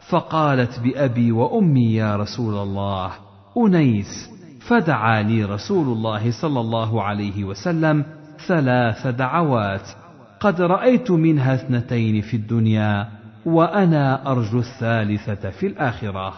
فقالت 0.09 0.79
بأبي 0.79 1.31
وأمي 1.31 1.93
يا 1.93 2.15
رسول 2.15 2.55
الله. 2.55 3.11
أنيس 3.57 4.29
فدعا 4.67 5.21
لي 5.21 5.43
رسول 5.43 5.87
الله 5.87 6.41
صلى 6.41 6.59
الله 6.59 7.03
عليه 7.03 7.43
وسلم 7.43 8.05
ثلاث 8.47 9.07
دعوات. 9.07 9.89
قد 10.39 10.61
رأيت 10.61 11.11
منها 11.11 11.53
اثنتين 11.53 12.21
في 12.21 12.37
الدنيا 12.37 13.07
وأنا 13.45 14.31
أرجو 14.31 14.59
الثالثة 14.59 15.49
في 15.49 15.67
الآخرة. 15.67 16.33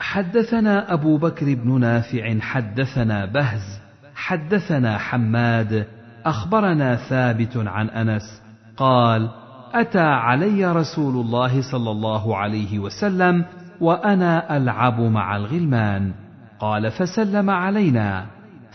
حدثنا 0.00 0.92
أبو 0.92 1.18
بكر 1.18 1.54
بن 1.54 1.80
نافع 1.80 2.38
حدثنا 2.38 3.24
بهز 3.24 3.80
حدثنا 4.14 4.98
حماد 4.98 5.86
أخبرنا 6.24 6.96
ثابت 6.96 7.56
عن 7.56 7.88
أنس 7.88 8.42
قال 8.76 9.30
أتى 9.72 9.98
علي 9.98 10.72
رسول 10.72 11.26
الله 11.26 11.72
صلى 11.72 11.90
الله 11.90 12.36
عليه 12.36 12.78
وسلم 12.78 13.44
وأنا 13.80 14.56
ألعب 14.56 15.00
مع 15.00 15.36
الغلمان. 15.36 16.12
قال 16.60 16.90
فسلم 16.90 17.50
علينا. 17.50 18.26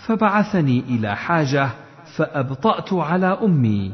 فبعثني 0.08 0.80
إلى 0.80 1.16
حاجة 1.16 1.70
فأبطأت 2.18 2.94
على 2.94 3.38
أمي. 3.44 3.94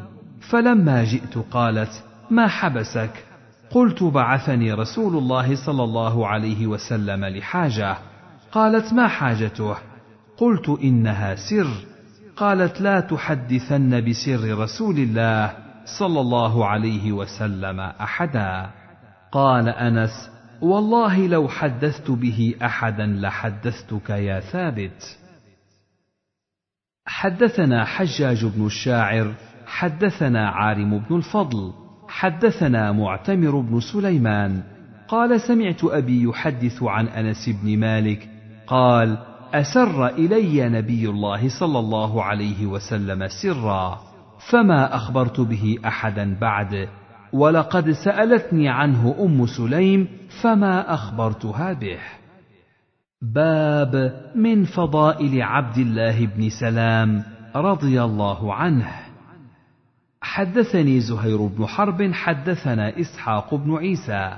فلما 0.50 1.04
جئت 1.04 1.38
قالت 1.52 2.04
ما 2.30 2.48
حبسك؟ 2.48 3.26
قلت 3.72 4.04
بعثني 4.04 4.74
رسول 4.74 5.18
الله 5.18 5.66
صلى 5.66 5.84
الله 5.84 6.28
عليه 6.28 6.68
وسلم 6.68 7.26
لحاجة. 7.26 7.98
قالت 8.52 8.94
ما 8.94 9.08
حاجته؟ 9.08 9.76
قلت 10.38 10.70
إنها 10.84 11.36
سر. 11.36 11.68
قالت 12.38 12.82
لا 12.82 13.00
تحدثن 13.00 14.10
بسر 14.10 14.58
رسول 14.60 14.96
الله 14.98 15.54
صلى 16.00 16.22
الله 16.22 16.66
عليه 16.66 17.12
وسلم 17.12 17.80
أحدا. 17.80 18.70
قال 19.32 19.70
أنس 19.70 20.31
والله 20.62 21.28
لو 21.28 21.48
حدثت 21.48 22.12
به 22.12 22.56
أحدا 22.62 23.06
لحدثتك 23.06 24.10
يا 24.10 24.40
ثابت. 24.40 25.18
حدثنا 27.06 27.86
حجاج 27.86 28.46
بن 28.46 28.66
الشاعر 28.66 29.34
حدثنا 29.66 30.50
عارم 30.50 31.00
بن 31.00 31.16
الفضل 31.16 31.74
حدثنا 32.08 32.92
معتمر 32.92 33.60
بن 33.60 33.80
سليمان. 33.80 34.64
قال 35.08 35.42
سمعت 35.42 35.84
أبي 35.84 36.24
يحدث 36.24 36.84
عن 36.84 37.08
أنس 37.08 37.50
بن 37.50 37.80
مالك 37.80 38.30
قال 38.68 39.18
أسر 39.54 40.08
إلي 40.08 40.70
نبي 40.70 41.10
الله 41.10 41.60
صلى 41.60 41.80
الله 41.80 42.24
عليه 42.24 42.66
وسلم 42.66 43.28
سرا 43.28 44.00
فما 44.50 44.96
أخبرت 44.96 45.40
به 45.40 45.78
أحدا 45.86 46.38
بعد 46.42 46.88
ولقد 47.34 47.92
سألتني 47.92 48.70
عنه 48.70 49.16
أم 49.20 49.46
سليم 49.46 50.08
فما 50.42 50.94
أخبرتها 50.94 51.74
به. 51.74 52.00
باب 53.22 54.22
من 54.36 54.64
فضائل 54.64 55.42
عبد 55.42 55.78
الله 55.78 56.26
بن 56.26 56.50
سلام 56.50 57.24
رضي 57.56 58.04
الله 58.04 58.54
عنه. 58.54 58.88
حدثني 60.22 61.00
زهير 61.00 61.46
بن 61.46 61.66
حرب 61.66 62.12
حدثنا 62.14 63.00
إسحاق 63.00 63.56
بن 63.56 63.76
عيسى 63.76 64.38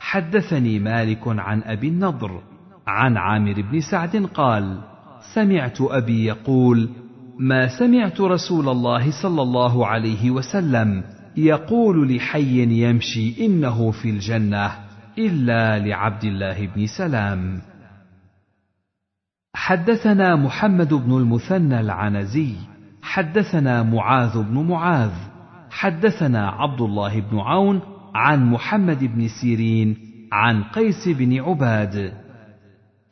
حدثني 0.00 0.78
مالك 0.78 1.22
عن 1.26 1.62
أبي 1.62 1.88
النضر 1.88 2.42
عن 2.86 3.16
عامر 3.16 3.62
بن 3.62 3.80
سعد 3.80 4.16
قال 4.34 4.78
سمعت 5.34 5.80
أبي 5.80 6.24
يقول 6.24 6.88
ما 7.38 7.78
سمعت 7.78 8.20
رسول 8.20 8.68
الله 8.68 9.22
صلى 9.22 9.42
الله 9.42 9.86
عليه 9.86 10.30
وسلم 10.30 11.04
يقول 11.36 12.16
لحي 12.16 12.62
يمشي 12.62 13.46
إنه 13.46 13.90
في 13.90 14.10
الجنة 14.10 14.70
إلا 15.18 15.78
لعبد 15.78 16.24
الله 16.24 16.66
بن 16.66 16.86
سلام. 16.86 17.60
حدثنا 19.54 20.36
محمد 20.36 20.94
بن 20.94 21.16
المثنى 21.16 21.80
العنزي 21.80 22.54
حدثنا 23.02 23.82
معاذ 23.82 24.42
بن 24.42 24.66
معاذ 24.68 25.12
حدثنا 25.70 26.48
عبد 26.48 26.80
الله 26.80 27.20
بن 27.20 27.38
عون 27.38 27.80
عن 28.14 28.50
محمد 28.50 29.04
بن 29.04 29.28
سيرين 29.28 29.96
عن 30.32 30.62
قيس 30.62 31.08
بن 31.08 31.40
عباد. 31.40 32.12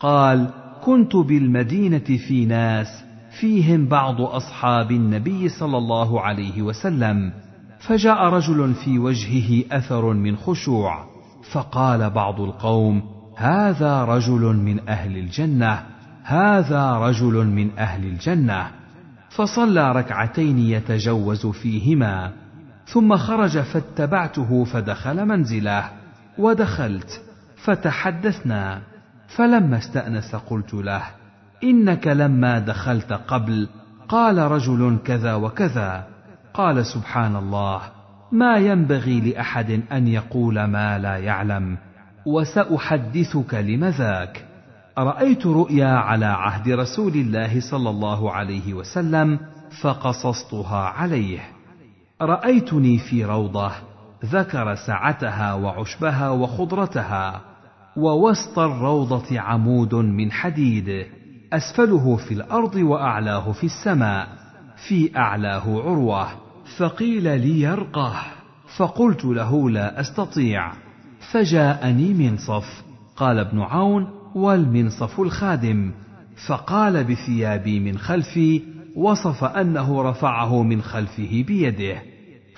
قال 0.00 0.50
كنت 0.84 1.16
بالمدينة 1.16 2.18
في 2.28 2.46
ناس 2.46 3.04
فيهم 3.40 3.86
بعض 3.86 4.20
أصحاب 4.20 4.90
النبي 4.90 5.48
صلى 5.48 5.78
الله 5.78 6.20
عليه 6.20 6.62
وسلم. 6.62 7.32
فجاء 7.80 8.24
رجل 8.24 8.74
في 8.74 8.98
وجهه 8.98 9.64
أثر 9.72 10.12
من 10.12 10.36
خشوع 10.36 11.04
فقال 11.52 12.10
بعض 12.10 12.40
القوم 12.40 13.02
هذا 13.36 14.04
رجل 14.04 14.40
من 14.40 14.88
أهل 14.88 15.16
الجنة 15.16 15.82
هذا 16.24 16.92
رجل 16.92 17.46
من 17.46 17.78
أهل 17.78 18.04
الجنة. 18.04 18.70
فصلى 19.30 19.92
ركعتين 19.92 20.58
يتجوز 20.58 21.46
فيهما 21.46 22.32
ثم 22.86 23.16
خرج 23.16 23.58
فاتبعته 23.58 24.64
فدخل 24.64 25.26
منزله 25.26 25.90
ودخلت 26.38 27.22
فتحدثنا 27.64 28.82
فلما 29.28 29.78
استأنس 29.78 30.34
قلت 30.34 30.74
له 30.74 31.02
إنك 31.64 32.06
لما 32.06 32.58
دخلت 32.58 33.12
قبل 33.12 33.68
قال 34.08 34.38
رجل 34.38 34.98
كذا 35.04 35.34
وكذا. 35.34 36.06
قال 36.60 36.86
سبحان 36.86 37.36
الله 37.36 37.80
ما 38.32 38.56
ينبغي 38.56 39.20
لأحد 39.20 39.82
أن 39.92 40.08
يقول 40.08 40.64
ما 40.64 40.98
لا 40.98 41.16
يعلم 41.16 41.78
وسأحدثك 42.26 43.54
لم 43.54 43.84
ذاك 43.84 44.44
رايت 44.98 45.46
رؤيا 45.46 45.88
على 45.88 46.26
عهد 46.26 46.68
رسول 46.68 47.12
الله 47.12 47.60
صلى 47.60 47.90
الله 47.90 48.32
عليه 48.32 48.74
وسلم 48.74 49.38
فقصصتها 49.82 50.78
عليه. 50.78 51.40
رأيتني 52.22 52.98
في 52.98 53.24
روضة 53.24 53.70
ذكر 54.24 54.74
سعتها 54.74 55.54
وعشبها 55.54 56.30
وخضرتها 56.30 57.40
ووسط 57.96 58.58
الروضة 58.58 59.40
عمود 59.40 59.94
من 59.94 60.32
حديد 60.32 61.06
أسفله 61.52 62.16
في 62.16 62.34
الأرض 62.34 62.74
وأعلاه 62.74 63.52
في 63.52 63.64
السماء 63.64 64.28
في 64.88 65.16
أعلاه 65.16 65.82
عروة. 65.82 66.49
فقيل 66.76 67.40
لي 67.40 67.60
يرقه 67.60 68.22
فقلت 68.76 69.24
له 69.24 69.70
لا 69.70 70.00
أستطيع. 70.00 70.72
فجاءني 71.32 72.14
منصف. 72.14 72.82
قال 73.16 73.38
ابن 73.38 73.60
عون 73.60 74.08
والمنصف 74.34 75.20
الخادم. 75.20 75.92
فقال 76.46 77.04
بثيابي 77.04 77.80
من 77.80 77.98
خلفي 77.98 78.62
وصف 78.96 79.44
أنه 79.44 80.02
رفعه 80.02 80.62
من 80.62 80.82
خلفه 80.82 81.44
بيده. 81.46 82.02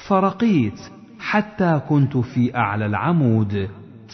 فرقيت 0.07 0.81
حتى 1.19 1.81
كنت 1.89 2.17
في 2.17 2.57
أعلى 2.57 2.87
العمود. 2.87 3.69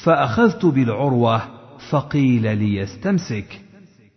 فأخذت 0.05 0.67
بالعروة 0.67 1.43
فقيل 1.91 2.59
لي 2.59 2.83
استمسك 2.83 3.61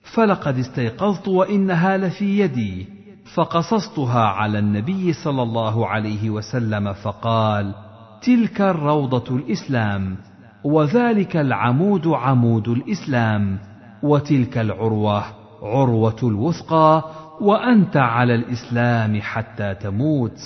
فلقد 0.04 0.58
استيقظت 0.58 1.28
وإنها 1.28 1.98
لفي 1.98 2.40
يدي. 2.40 3.01
فقصصتها 3.36 4.24
على 4.24 4.60
النبي 4.60 5.14
صلى 5.14 5.44
الله 5.44 5.88
عليه 5.88 6.30
وسلم 6.30 6.94
فقال 6.94 7.76
تلك 8.22 8.62
الروضه 8.62 9.36
الإسلام 9.36 10.18
وذلك 10.64 11.38
العمود 11.38 12.08
عمود 12.08 12.68
الإسلام 12.68 13.60
وتلك 14.04 14.58
العروة 14.58 15.24
عروة 15.62 16.16
الوثقى 16.24 17.04
وأنت 17.42 17.98
على 17.98 18.36
الإسلام 18.36 19.22
حتى 19.22 19.76
تموت. 19.76 20.38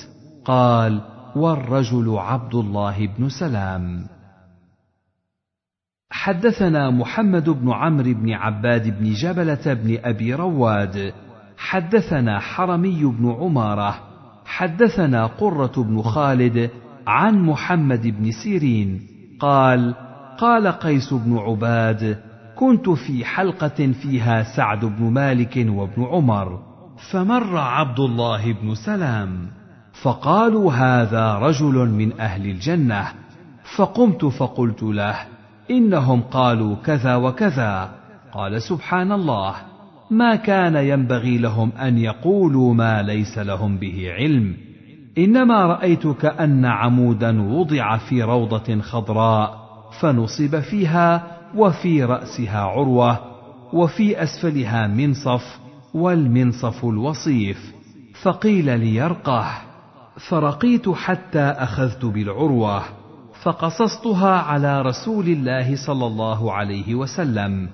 قال 0.46 1.02
والرجل 1.36 2.18
عبد 2.18 2.56
الله 2.56 3.08
بن 3.08 3.30
سلام. 3.30 4.08
حدثنا 6.10 6.90
محمد 6.90 7.50
بن 7.50 7.72
عمرو 7.72 8.14
بن 8.14 8.34
عباد 8.34 9.00
بن 9.00 9.14
جبلة 9.14 9.74
بن 9.74 9.98
أبي 10.04 10.34
رواد 10.34 11.14
حدثنا 11.66 12.40
حرمي 12.40 13.04
بن 13.04 13.36
عمارة 13.40 13.96
حدثنا 14.46 15.26
قرة 15.26 15.72
بن 15.78 16.02
خالد 16.02 16.70
عن 17.08 17.40
محمد 17.40 18.08
بن 18.08 18.32
سيرين 18.32 19.02
قال 19.40 19.96
قال 20.38 20.68
قيس 20.68 21.14
بن 21.14 21.38
عباد 21.38 22.22
كنت 22.56 22.90
في 22.90 23.26
حلقة 23.26 23.92
فيها 24.02 24.44
سعد 24.44 24.86
بن 24.86 25.04
مالك 25.04 25.66
وابن 25.70 26.04
عمر 26.04 26.60
فمر 27.12 27.58
عبد 27.58 28.00
الله 28.00 28.54
بن 28.54 28.76
سلام 28.76 29.48
فقالوا 30.02 30.74
هذا 30.74 31.34
رجل 31.34 31.90
من 31.90 32.20
أهل 32.20 32.46
الجنة 32.46 33.08
فقمت 33.78 34.26
فقلت 34.26 34.84
له 34.84 35.16
إنهم 35.72 36.22
قالوا 36.22 36.76
كذا 36.76 37.16
وكذا 37.16 37.92
قال 38.34 38.62
سبحان 38.62 39.12
الله. 39.12 39.75
ما 40.12 40.36
كان 40.36 40.76
ينبغي 40.76 41.38
لهم 41.38 41.72
أن 41.72 41.98
يقولوا 41.98 42.74
ما 42.74 43.02
ليس 43.02 43.38
لهم 43.38 43.78
به 43.78 44.12
علم. 44.12 44.58
إنما 45.18 45.66
رأيت 45.66 46.08
كأن 46.08 46.66
عمودا 46.66 47.42
وضع 47.42 47.98
في 47.98 48.24
روضة 48.24 48.82
خضراء 48.82 49.66
فنصب 50.00 50.60
فيها 50.60 51.24
وفي 51.56 52.04
رأسها 52.04 52.60
عروة 52.60 53.20
وفي 53.74 54.24
أسفلها 54.24 54.88
منصف 54.88 55.60
والمنصف 55.94 56.86
الوصيف. 56.86 57.74
فقيل 58.22 58.80
ليرقه 58.80 59.46
فرقيت 60.30 60.90
حتى 60.90 61.40
أخذت 61.40 62.06
بالعروة 62.06 62.84
فقصصتها 63.44 64.32
على 64.32 64.82
رسول 64.82 65.26
الله 65.28 65.76
صلى 65.76 66.08
الله 66.08 66.54
عليه 66.54 66.96
وسلم. 66.96 67.70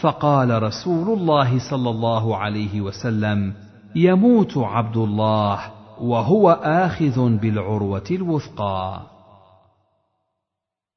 فقال 0.00 0.62
رسول 0.62 1.18
الله 1.18 1.70
صلى 1.70 1.90
الله 1.90 2.36
عليه 2.36 2.80
وسلم 2.80 3.54
يموت 3.94 4.58
عبد 4.58 4.96
الله 4.96 5.60
وهو 6.00 6.50
آخذ 6.62 7.36
بالعروة 7.36 8.04
الوثقى. 8.10 9.00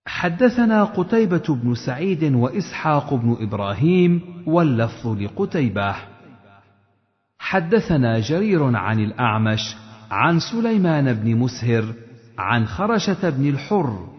حدثنا 0.07 0.83
قتيبة 0.83 1.43
بن 1.49 1.75
سعيد 1.75 2.23
وإسحاق 2.35 3.13
بن 3.13 3.37
إبراهيم 3.41 4.43
واللفظ 4.47 5.07
لقتيبة. 5.07 5.95
حدثنا 7.39 8.19
جرير 8.19 8.75
عن 8.75 8.99
الأعمش 8.99 9.75
عن 10.11 10.39
سليمان 10.39 11.13
بن 11.13 11.35
مسهر 11.35 11.93
عن 12.37 12.65
خرشة 12.65 13.29
بن 13.29 13.49
الحر 13.49 14.18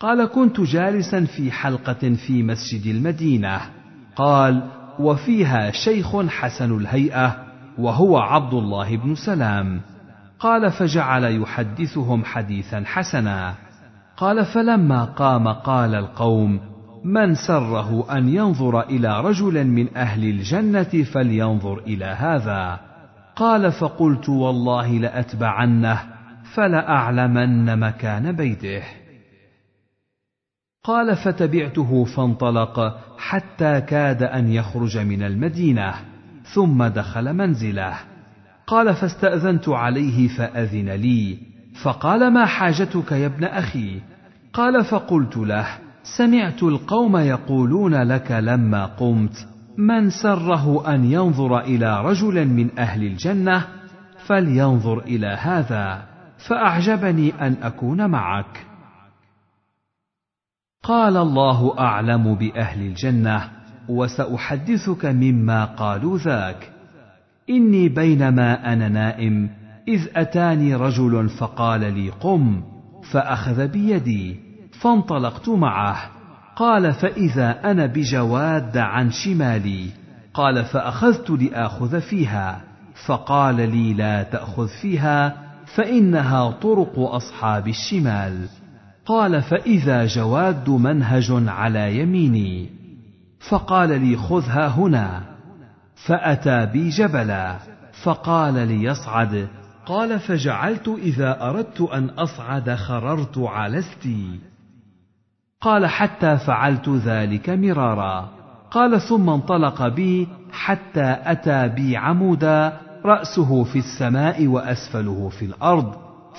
قال 0.00 0.24
كنت 0.24 0.60
جالسا 0.60 1.24
في 1.24 1.52
حلقة 1.52 2.14
في 2.26 2.42
مسجد 2.42 2.86
المدينة. 2.94 3.60
قال 4.16 4.62
وفيها 4.98 5.70
شيخ 5.70 6.16
حسن 6.26 6.76
الهيئة 6.76 7.36
وهو 7.78 8.18
عبد 8.18 8.54
الله 8.54 8.96
بن 8.96 9.14
سلام. 9.14 9.80
قال 10.38 10.72
فجعل 10.72 11.24
يحدثهم 11.42 12.24
حديثا 12.24 12.82
حسنا. 12.86 13.54
قال 14.16 14.44
فلما 14.44 15.04
قام 15.04 15.48
قال 15.48 15.94
القوم 15.94 16.60
من 17.04 17.34
سره 17.34 18.18
أن 18.18 18.28
ينظر 18.28 18.80
إلى 18.80 19.20
رجل 19.20 19.66
من 19.66 19.96
أهل 19.96 20.24
الجنة 20.24 21.04
فلينظر 21.12 21.78
إلى 21.78 22.04
هذا. 22.04 22.80
قال 23.36 23.72
فقلت 23.72 24.28
والله 24.28 24.98
لأتبعنه 24.98 26.02
فلأعلمن 26.54 27.78
مكان 27.78 28.32
بيته. 28.32 29.05
قال 30.86 31.16
فتبعته 31.16 32.04
فانطلق 32.04 32.98
حتى 33.18 33.80
كاد 33.80 34.22
أن 34.22 34.48
يخرج 34.48 34.98
من 34.98 35.22
المدينة 35.22 35.94
ثم 36.54 36.84
دخل 36.84 37.32
منزله. 37.32 37.94
قال 38.66 38.94
فاستأذنت 38.94 39.68
عليه 39.68 40.28
فأذن 40.28 40.88
لي. 40.88 41.38
فقال 41.82 42.32
ما 42.32 42.46
حاجتك 42.46 43.12
يا 43.12 43.26
ابن 43.26 43.44
أخي؟ 43.44 44.00
قال 44.52 44.84
فقلت 44.84 45.36
له 45.36 45.66
سمعت 46.16 46.62
القوم 46.62 47.16
يقولون 47.16 47.94
لك 48.02 48.32
لما 48.32 48.86
قمت 48.86 49.48
من 49.76 50.10
سره 50.10 50.94
أن 50.94 51.04
ينظر 51.04 51.58
إلى 51.60 52.00
رجل 52.00 52.48
من 52.48 52.78
أهل 52.78 53.02
الجنة 53.02 53.66
فلينظر 54.26 54.98
إلى 54.98 55.26
هذا 55.26 56.02
فأعجبني 56.48 57.32
أن 57.40 57.56
أكون 57.62 58.10
معك. 58.10 58.65
قال 60.86 61.16
الله 61.16 61.78
أعلم 61.78 62.34
بأهل 62.34 62.86
الجنة 62.86 63.50
وسأحدثك 63.88 65.06
مما 65.06 65.64
قالوا 65.64 66.18
ذاك. 66.18 66.70
إني 67.50 67.88
بينما 67.88 68.72
أنا 68.72 68.88
نائم 68.88 69.50
إذ 69.88 70.08
أتاني 70.16 70.74
رجل 70.74 71.28
فقال 71.28 71.80
لي 71.80 72.10
قم 72.10 72.62
فأخذ 73.12 73.68
بيدي 73.68 74.36
فانطلقت 74.80 75.48
معه. 75.48 75.96
قال 76.56 76.92
فإذا 76.92 77.70
أنا 77.70 77.86
بجواد 77.86 78.76
عن 78.76 79.10
شمالي. 79.10 79.86
قال 80.34 80.64
فأخذت 80.64 81.30
لآخذ 81.30 82.00
فيها. 82.00 82.60
فقال 83.06 83.56
لي 83.56 83.94
لا 83.94 84.22
تأخذ 84.22 84.68
فيها 84.82 85.36
فإنها 85.76 86.50
طرق 86.50 86.98
أصحاب 86.98 87.68
الشمال. 87.68 88.48
قال 89.06 89.42
فإذا 89.42 90.06
جواد 90.06 90.70
منهج 90.70 91.48
على 91.48 91.98
يميني. 91.98 92.70
فقال 93.48 94.00
لي 94.00 94.16
خذها 94.16 94.68
هنا. 94.68 95.22
فأتى 96.06 96.66
بي 96.66 96.88
جبلا. 96.88 97.56
فقال 98.02 98.54
لي 98.54 98.84
يصعد. 98.84 99.48
قال 99.86 100.20
فجعلت 100.20 100.88
إذا 100.88 101.48
أردت 101.48 101.80
أن 101.80 102.08
أصعد 102.08 102.74
خررت 102.74 103.38
على 103.38 103.78
استي. 103.78 104.38
قال 105.60 105.86
حتى 105.86 106.36
فعلت 106.36 106.88
ذلك 106.88 107.50
مرارا. 107.50 108.28
قال 108.70 109.00
ثم 109.00 109.30
انطلق 109.30 109.88
بي 109.88 110.28
حتى 110.52 111.16
أتى 111.24 111.68
بي 111.68 111.96
عمودا 111.96 112.80
رأسه 113.04 113.64
في 113.64 113.78
السماء 113.78 114.46
وأسفله 114.46 115.28
في 115.28 115.44
الأرض 115.44 115.94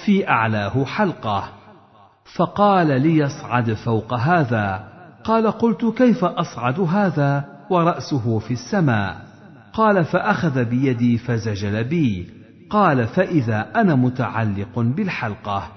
في 0.05 0.29
أعلاه 0.29 0.85
حلقة. 0.85 1.56
فقال 2.35 3.01
ليصعد 3.01 3.73
فوق 3.73 4.13
هذا. 4.13 4.87
قال 5.23 5.51
قلت 5.51 5.85
كيف 5.85 6.25
أصعد 6.25 6.79
هذا 6.79 7.45
ورأسه 7.69 8.39
في 8.39 8.51
السماء؟ 8.51 9.17
قال 9.73 10.05
فأخذ 10.05 10.65
بيدي 10.65 11.17
فزجل 11.17 11.83
بي. 11.83 12.27
قال 12.69 13.07
فإذا 13.07 13.67
أنا 13.75 13.95
متعلق 13.95 14.79
بالحلقة. 14.79 15.67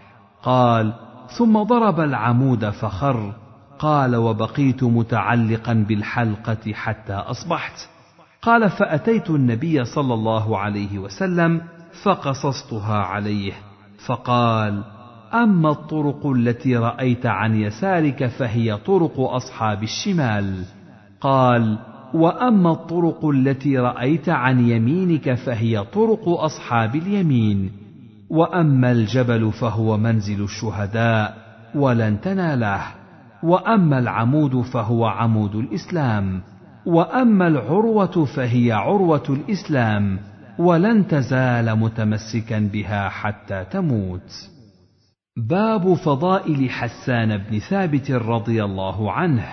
قال 0.43 0.93
ثم 1.39 1.63
ضرب 1.63 2.01
العمود 2.01 2.71
فخر. 2.71 3.33
قال 3.79 4.17
وبقيت 4.17 4.85
متعلقا 4.85 5.73
بالحلقة 5.89 6.73
حتى 6.73 7.13
أصبحت. 7.13 7.89
قال 8.43 8.71
فأتيت 8.71 9.31
النبي 9.31 9.85
صلى 9.85 10.15
الله 10.15 10.59
عليه 10.59 10.99
وسلم 10.99 11.61
فقصصتها 12.03 12.99
عليه. 12.99 13.53
فقال 14.07 15.00
أما 15.35 15.71
الطرق 15.71 16.27
التي 16.27 16.77
رأيت 16.77 17.27
عن 17.27 17.55
يسارك 17.55 18.27
فهي 18.27 18.77
طرق 18.77 19.21
أصحاب 19.21 19.83
الشمال. 19.83 20.65
قال 21.21 21.79
وأما 22.15 22.73
الطرق 22.73 23.25
التي 23.25 23.79
رأيت 23.79 24.29
عن 24.29 24.69
يمينك 24.69 25.35
فهي 25.35 25.85
طرق 25.85 26.29
أصحاب 26.29 26.97
اليمين. 26.97 27.71
وأما 28.31 28.93
الجبل 28.93 29.53
فهو 29.53 29.97
منزل 29.97 30.45
الشهداء 30.45 31.37
ولن 31.75 32.21
تناله. 32.21 32.81
وأما 33.43 33.99
العمود 33.99 34.61
فهو 34.61 35.07
عمود 35.07 35.55
الإسلام. 35.55 36.41
وأما 36.87 37.47
العروة 37.47 38.25
فهي 38.25 38.73
عروة 38.73 39.25
الإسلام. 39.29 40.19
ولن 40.59 41.09
تزال 41.09 41.79
متمسكا 41.79 42.59
بها 42.73 43.09
حتى 43.09 43.65
تموت. 43.71 44.50
باب 45.37 45.95
فضائل 45.95 46.71
حسان 46.71 47.37
بن 47.37 47.59
ثابت 47.59 48.11
رضي 48.11 48.65
الله 48.65 49.13
عنه. 49.13 49.47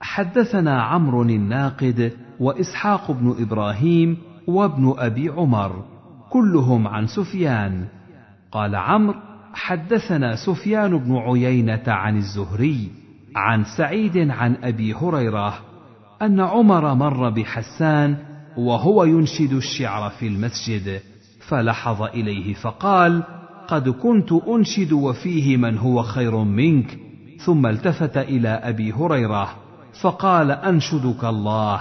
حدثنا 0.00 0.82
عمرو 0.82 1.22
الناقد 1.22 2.12
وإسحاق 2.40 3.10
بن 3.10 3.36
إبراهيم 3.38 4.16
وابن 4.46 4.94
أبي 4.98 5.28
عمر 5.28 5.84
كلهم 6.30 6.88
عن 6.88 7.06
سفيان. 7.06 7.86
قال 8.52 8.74
عمرو 8.74 9.14
حدثنا 9.54 10.36
سفيان 10.36 10.98
بن 10.98 11.16
عيينة 11.16 11.82
عن 11.86 12.16
الزهري 12.16 12.90
عن 13.36 13.64
سعيد 13.64 14.30
عن 14.30 14.56
أبي 14.62 14.94
هريرة 14.94 15.58
أن 16.22 16.40
عمر 16.40 16.94
مر 16.94 17.30
بحسان 17.30 18.16
وهو 18.56 19.04
ينشد 19.04 19.52
الشعر 19.52 20.10
في 20.10 20.26
المسجد 20.26 21.00
فلحظ 21.48 22.02
إليه 22.02 22.54
فقال 22.54 23.22
قد 23.68 23.88
كنت 23.88 24.32
أنشد 24.32 24.92
وفيه 24.92 25.56
من 25.56 25.78
هو 25.78 26.02
خير 26.02 26.36
منك. 26.36 26.98
ثم 27.44 27.66
التفت 27.66 28.16
إلى 28.16 28.48
أبي 28.48 28.92
هريرة 28.92 29.48
فقال 30.02 30.50
أنشدك 30.50 31.24
الله. 31.24 31.80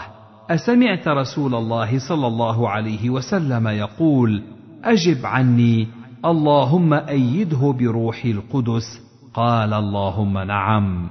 أسمعت 0.49 1.07
رسول 1.07 1.55
الله 1.55 1.99
صلى 2.09 2.27
الله 2.27 2.69
عليه 2.69 3.09
وسلم 3.09 3.67
يقول 3.67 4.43
أجب 4.83 5.25
عني 5.25 5.87
اللهم 6.25 6.93
أيده 6.93 7.75
بروح 7.79 8.25
القدس. 8.25 9.01
قال 9.33 9.73
اللهم 9.73 10.37
نعم. 10.37 11.09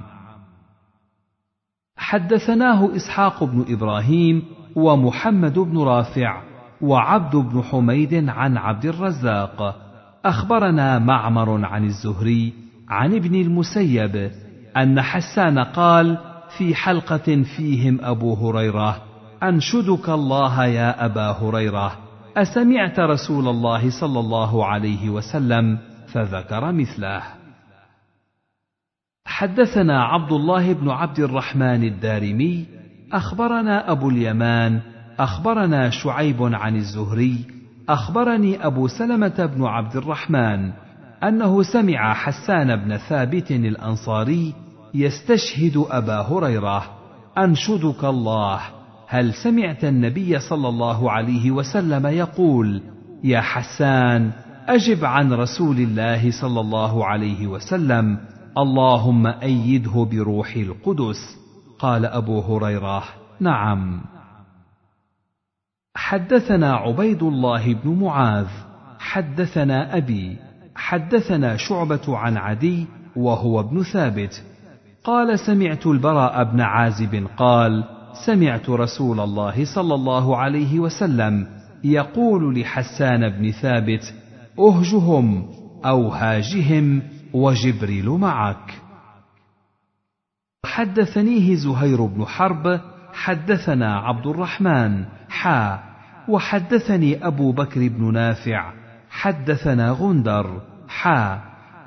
حدثناه 1.97 2.95
إسحاق 2.95 3.43
بن 3.43 3.65
إبراهيم 3.69 4.43
ومحمد 4.75 5.59
بن 5.59 5.77
رافع 5.77 6.41
وعبد 6.81 7.35
بن 7.35 7.63
حميد 7.63 8.29
عن 8.29 8.57
عبد 8.57 8.85
الرزاق. 8.85 9.84
أخبرنا 10.25 10.99
معمر 10.99 11.65
عن 11.65 11.83
الزهري 11.83 12.53
عن 12.89 13.15
ابن 13.15 13.35
المسيب 13.35 14.31
أن 14.77 15.01
حسان 15.01 15.59
قال 15.59 16.17
في 16.57 16.75
حلقة 16.75 17.43
فيهم 17.57 17.99
أبو 18.01 18.33
هريرة 18.33 19.01
أنشدك 19.43 20.09
الله 20.09 20.65
يا 20.65 21.05
أبا 21.05 21.31
هريرة 21.31 21.97
أسمعت 22.37 22.99
رسول 22.99 23.47
الله 23.47 23.99
صلى 23.99 24.19
الله 24.19 24.65
عليه 24.65 25.09
وسلم 25.09 25.77
فذكر 26.13 26.71
مثله. 26.71 27.21
حدثنا 29.25 30.03
عبد 30.03 30.31
الله 30.31 30.73
بن 30.73 30.89
عبد 30.89 31.19
الرحمن 31.19 31.83
الدارمي 31.83 32.65
أخبرنا 33.13 33.91
أبو 33.91 34.09
اليمان 34.09 34.81
أخبرنا 35.19 35.89
شعيب 35.89 36.41
عن 36.41 36.75
الزهري 36.75 37.54
أخبرني 37.89 38.65
أبو 38.65 38.87
سلمة 38.87 39.49
بن 39.55 39.63
عبد 39.63 39.95
الرحمن 39.95 40.71
أنه 41.23 41.63
سمع 41.63 42.13
حسان 42.13 42.75
بن 42.75 42.97
ثابت 42.97 43.51
الأنصاري 43.51 44.53
يستشهد 44.93 45.85
أبا 45.89 46.21
هريرة 46.21 46.83
أنشدك 47.37 48.03
الله 48.03 48.59
هل 49.07 49.33
سمعت 49.33 49.83
النبي 49.85 50.39
صلى 50.39 50.67
الله 50.67 51.11
عليه 51.11 51.51
وسلم 51.51 52.05
يقول 52.07 52.81
يا 53.23 53.41
حسان 53.41 54.31
أجب 54.67 55.05
عن 55.05 55.33
رسول 55.33 55.77
الله 55.77 56.31
صلى 56.31 56.59
الله 56.59 57.05
عليه 57.05 57.47
وسلم 57.47 58.17
اللهم 58.57 59.27
أيده 59.27 60.07
بروح 60.11 60.55
القدس 60.55 61.37
قال 61.79 62.05
أبو 62.05 62.39
هريرة 62.39 63.03
نعم 63.39 64.01
حدثنا 65.95 66.73
عبيد 66.73 67.23
الله 67.23 67.73
بن 67.73 67.99
معاذ 67.99 68.47
حدثنا 68.99 69.97
أبي 69.97 70.37
حدثنا 70.75 71.57
شعبة 71.57 72.17
عن 72.17 72.37
عدي 72.37 72.85
وهو 73.15 73.59
ابن 73.59 73.83
ثابت. 73.83 74.43
قال 75.03 75.39
سمعت 75.39 75.87
البراء 75.87 76.43
بن 76.43 76.61
عازب 76.61 77.27
قال 77.37 77.83
سمعت 78.25 78.69
رسول 78.69 79.19
الله 79.19 79.65
صلى 79.75 79.93
الله 79.93 80.37
عليه 80.37 80.79
وسلم 80.79 81.47
يقول 81.83 82.59
لحسان 82.59 83.29
بن 83.29 83.51
ثابت 83.51 84.13
أهجهم 84.59 85.49
أو 85.85 86.07
هاجهم 86.07 87.01
وجبريل 87.33 88.09
معك. 88.09 88.81
حدثنيه 90.65 91.55
زهير 91.55 92.05
بن 92.05 92.25
حرب 92.25 92.81
حدثنا 93.13 93.99
عبد 93.99 94.27
الرحمن 94.27 95.05
حا. 95.35 95.79
وحدثني 96.27 97.27
أبو 97.27 97.51
بكر 97.51 97.87
بن 97.87 98.13
نافع. 98.13 98.73
حدثنا 99.09 99.91
غندر. 99.91 100.61
حا. 100.87 101.39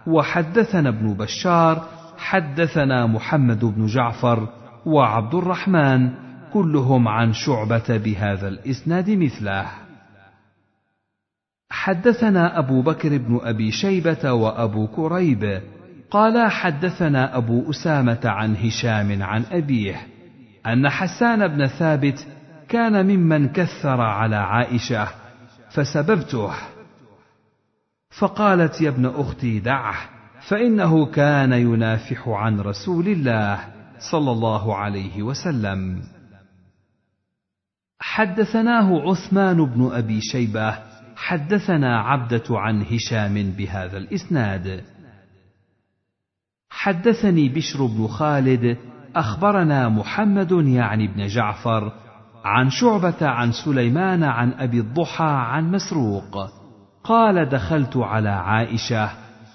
وحدثنا 0.06 0.88
ابن 0.88 1.14
بشار. 1.14 1.88
حدثنا 2.18 3.06
محمد 3.06 3.64
بن 3.64 3.86
جعفر 3.86 4.48
وعبد 4.86 5.34
الرحمن. 5.34 6.10
كلهم 6.52 7.08
عن 7.08 7.32
شعبة 7.32 7.96
بهذا 7.96 8.48
الإسناد 8.48 9.10
مثله. 9.10 9.66
حدثنا 11.70 12.58
أبو 12.58 12.82
بكر 12.82 13.18
بن 13.18 13.40
أبي 13.42 13.70
شيبة 13.70 14.32
وأبو 14.32 14.86
كريب. 14.86 15.60
قال 16.10 16.50
حدثنا 16.50 17.36
أبو 17.36 17.70
أسامة 17.70 18.20
عن 18.24 18.56
هشام 18.56 19.22
عن 19.22 19.44
أبيه 19.52 19.96
أن 20.66 20.88
حسان 20.88 21.48
بن 21.48 21.66
ثابت 21.66 22.26
كان 22.68 23.06
ممن 23.06 23.48
كثر 23.48 24.00
على 24.00 24.36
عائشة 24.36 25.08
فسببته. 25.70 26.52
فقالت 28.20 28.80
يا 28.80 28.88
ابن 28.88 29.06
أختي 29.06 29.60
دعه 29.60 29.94
فإنه 30.48 31.06
كان 31.06 31.52
ينافح 31.52 32.28
عن 32.28 32.60
رسول 32.60 33.08
الله 33.08 33.64
صلى 34.12 34.30
الله 34.30 34.76
عليه 34.76 35.22
وسلم. 35.22 36.02
حدثناه 38.00 39.10
عثمان 39.10 39.64
بن 39.64 39.90
أبي 39.92 40.20
شيبة 40.20 40.78
حدثنا 41.16 42.00
عبدة 42.00 42.44
عن 42.50 42.82
هشام 42.82 43.34
بهذا 43.50 43.96
الإسناد. 43.98 44.84
حدثني 46.70 47.48
بشر 47.48 47.86
بن 47.86 48.06
خالد 48.06 48.78
أخبرنا 49.16 49.88
محمد 49.88 50.52
يعني 50.52 51.06
بن 51.06 51.26
جعفر 51.26 52.07
عن 52.44 52.70
شعبة 52.70 53.26
عن 53.28 53.52
سليمان 53.52 54.24
عن 54.24 54.52
أبي 54.52 54.80
الضحى 54.80 55.24
عن 55.24 55.70
مسروق. 55.70 56.50
قال 57.04 57.48
دخلت 57.48 57.96
على 57.96 58.28
عائشة 58.28 59.10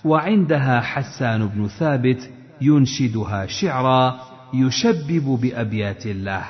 وعندها 0.05 0.81
حسان 0.81 1.47
بن 1.47 1.67
ثابت 1.67 2.29
ينشدها 2.61 3.45
شعرا 3.45 4.19
يشبب 4.53 5.39
بأبيات 5.41 6.05
الله. 6.05 6.45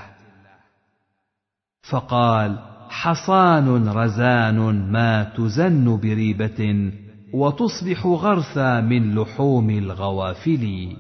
فقال 1.90 2.60
حصان 2.90 3.88
رزان 3.88 4.92
ما 4.92 5.24
تزن 5.24 6.00
بريبة 6.00 6.92
وتصبح 7.34 8.06
غرثا 8.06 8.82
من 8.82 9.16
لحوم 9.16 9.70
الغوافل. 9.70 10.96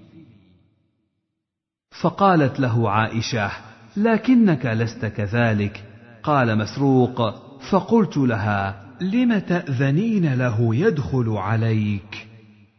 فقالت 2.01 2.59
له 2.59 2.89
عائشة 2.89 3.51
لكنك 3.97 4.65
لست 4.65 5.05
كذلك. 5.05 5.83
قال 6.23 6.57
مسروق 6.57 7.33
فقلت 7.71 8.17
لها 8.17 8.75
لم 9.01 9.39
تأذنين 9.39 10.33
له 10.33 10.75
يدخل 10.75 11.29
عليك؟ 11.29 12.27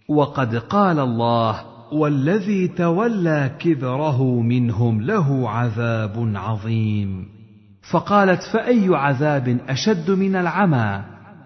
وقد 0.09 0.57
قال 0.57 0.99
الله 0.99 1.61
والذي 1.93 2.69
تولى 2.69 3.51
كبره 3.59 4.41
منهم 4.41 5.01
له 5.01 5.51
عذاب 5.51 6.33
عظيم. 6.35 7.27
فقالت 7.91 8.43
فأي 8.53 8.89
عذاب 8.89 9.61
أشد 9.69 10.11
من 10.11 10.37
العمى؟ 10.37 11.05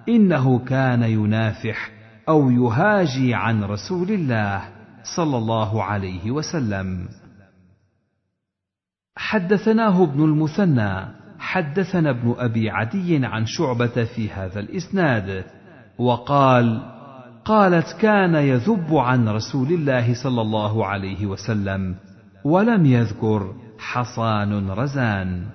إنه 0.08 0.58
كان 0.58 1.02
ينافح 1.02 1.90
أو 2.28 2.50
يهاجي 2.50 3.34
عن 3.34 3.64
رسول 3.64 4.10
الله 4.10 4.62
صلى 5.16 5.36
الله 5.36 5.82
عليه 5.82 6.30
وسلم. 6.30 7.08
حدثناه 9.18 10.02
ابن 10.02 10.24
المثنى 10.24 11.08
حدثنا 11.38 12.10
ابن 12.10 12.34
أبي 12.38 12.70
عدي 12.70 13.26
عن 13.26 13.46
شعبة 13.46 14.04
في 14.04 14.30
هذا 14.30 14.60
الإسناد 14.60 15.44
وقال 15.98 16.82
قالت 17.44 17.96
كان 18.00 18.34
يذب 18.34 18.94
عن 18.94 19.28
رسول 19.28 19.72
الله 19.72 20.14
صلى 20.22 20.40
الله 20.40 20.86
عليه 20.86 21.26
وسلم 21.26 21.96
ولم 22.44 22.86
يذكر 22.86 23.54
حصان 23.78 24.70
رزان. 24.70 25.46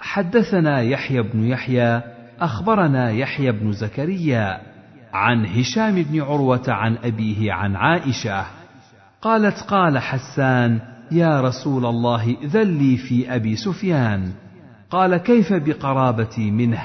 حدثنا 0.00 0.80
يحيى 0.80 1.22
بن 1.22 1.44
يحيى 1.44 2.02
أخبرنا 2.40 3.10
يحيى 3.10 3.52
بن 3.52 3.72
زكريا 3.72 4.60
عن 5.12 5.46
هشام 5.46 6.02
بن 6.02 6.20
عروة 6.20 6.64
عن 6.68 6.96
أبيه 6.96 7.52
عن 7.52 7.76
عائشة 7.76 8.46
قالت 9.22 9.60
قال 9.60 9.98
حسان 9.98 10.89
يا 11.12 11.40
رسول 11.40 11.86
الله 11.86 12.36
ذلي 12.44 12.96
في 12.96 13.34
أبي 13.34 13.56
سفيان. 13.56 14.32
قال 14.90 15.16
كيف 15.16 15.52
بقرابتي 15.52 16.50
منه؟ 16.50 16.82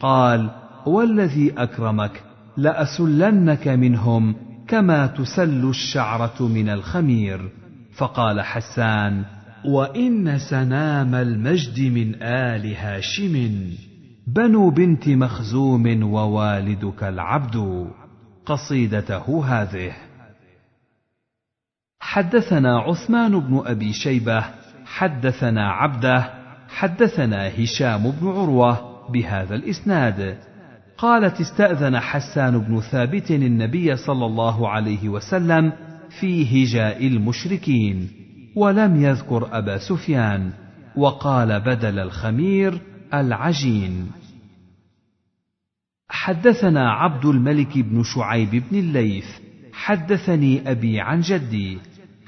قال 0.00 0.50
والذي 0.86 1.52
أكرمك 1.58 2.22
لأسلنك 2.56 3.68
منهم 3.68 4.34
كما 4.68 5.06
تسل 5.06 5.68
الشعرة 5.68 6.42
من 6.42 6.68
الخمير. 6.68 7.50
فقال 7.96 8.40
حسان 8.40 9.24
وإن 9.64 10.38
سنام 10.38 11.14
المجد 11.14 11.80
من 11.80 12.22
آل 12.22 12.74
هاشم. 12.74 13.50
بنو 14.26 14.70
بنت 14.70 15.08
مخزوم 15.08 16.02
ووالدك 16.02 17.04
العبد. 17.04 17.86
قصيدته 18.46 19.44
هذه. 19.46 20.07
حدثنا 22.08 22.78
عثمان 22.78 23.40
بن 23.40 23.62
أبي 23.66 23.92
شيبة 23.92 24.44
حدثنا 24.86 25.70
عبده 25.70 26.30
حدثنا 26.68 27.48
هشام 27.48 28.10
بن 28.10 28.28
عروة 28.28 28.80
بهذا 29.12 29.54
الإسناد. 29.54 30.38
قالت 30.98 31.40
استأذن 31.40 31.98
حسان 32.00 32.58
بن 32.58 32.80
ثابت 32.80 33.30
النبي 33.30 33.96
صلى 33.96 34.26
الله 34.26 34.68
عليه 34.68 35.08
وسلم 35.08 35.72
في 36.20 36.64
هجاء 36.64 37.06
المشركين 37.06 38.10
ولم 38.56 39.04
يذكر 39.04 39.48
أبا 39.52 39.78
سفيان 39.78 40.50
وقال 40.96 41.60
بدل 41.60 41.98
الخمير 41.98 42.80
العجين. 43.14 44.10
حدثنا 46.08 46.92
عبد 46.92 47.24
الملك 47.24 47.78
بن 47.78 48.02
شعيب 48.02 48.50
بن 48.50 48.78
الليث 48.78 49.26
حدثني 49.72 50.70
أبي 50.70 51.00
عن 51.00 51.20
جدي 51.20 51.78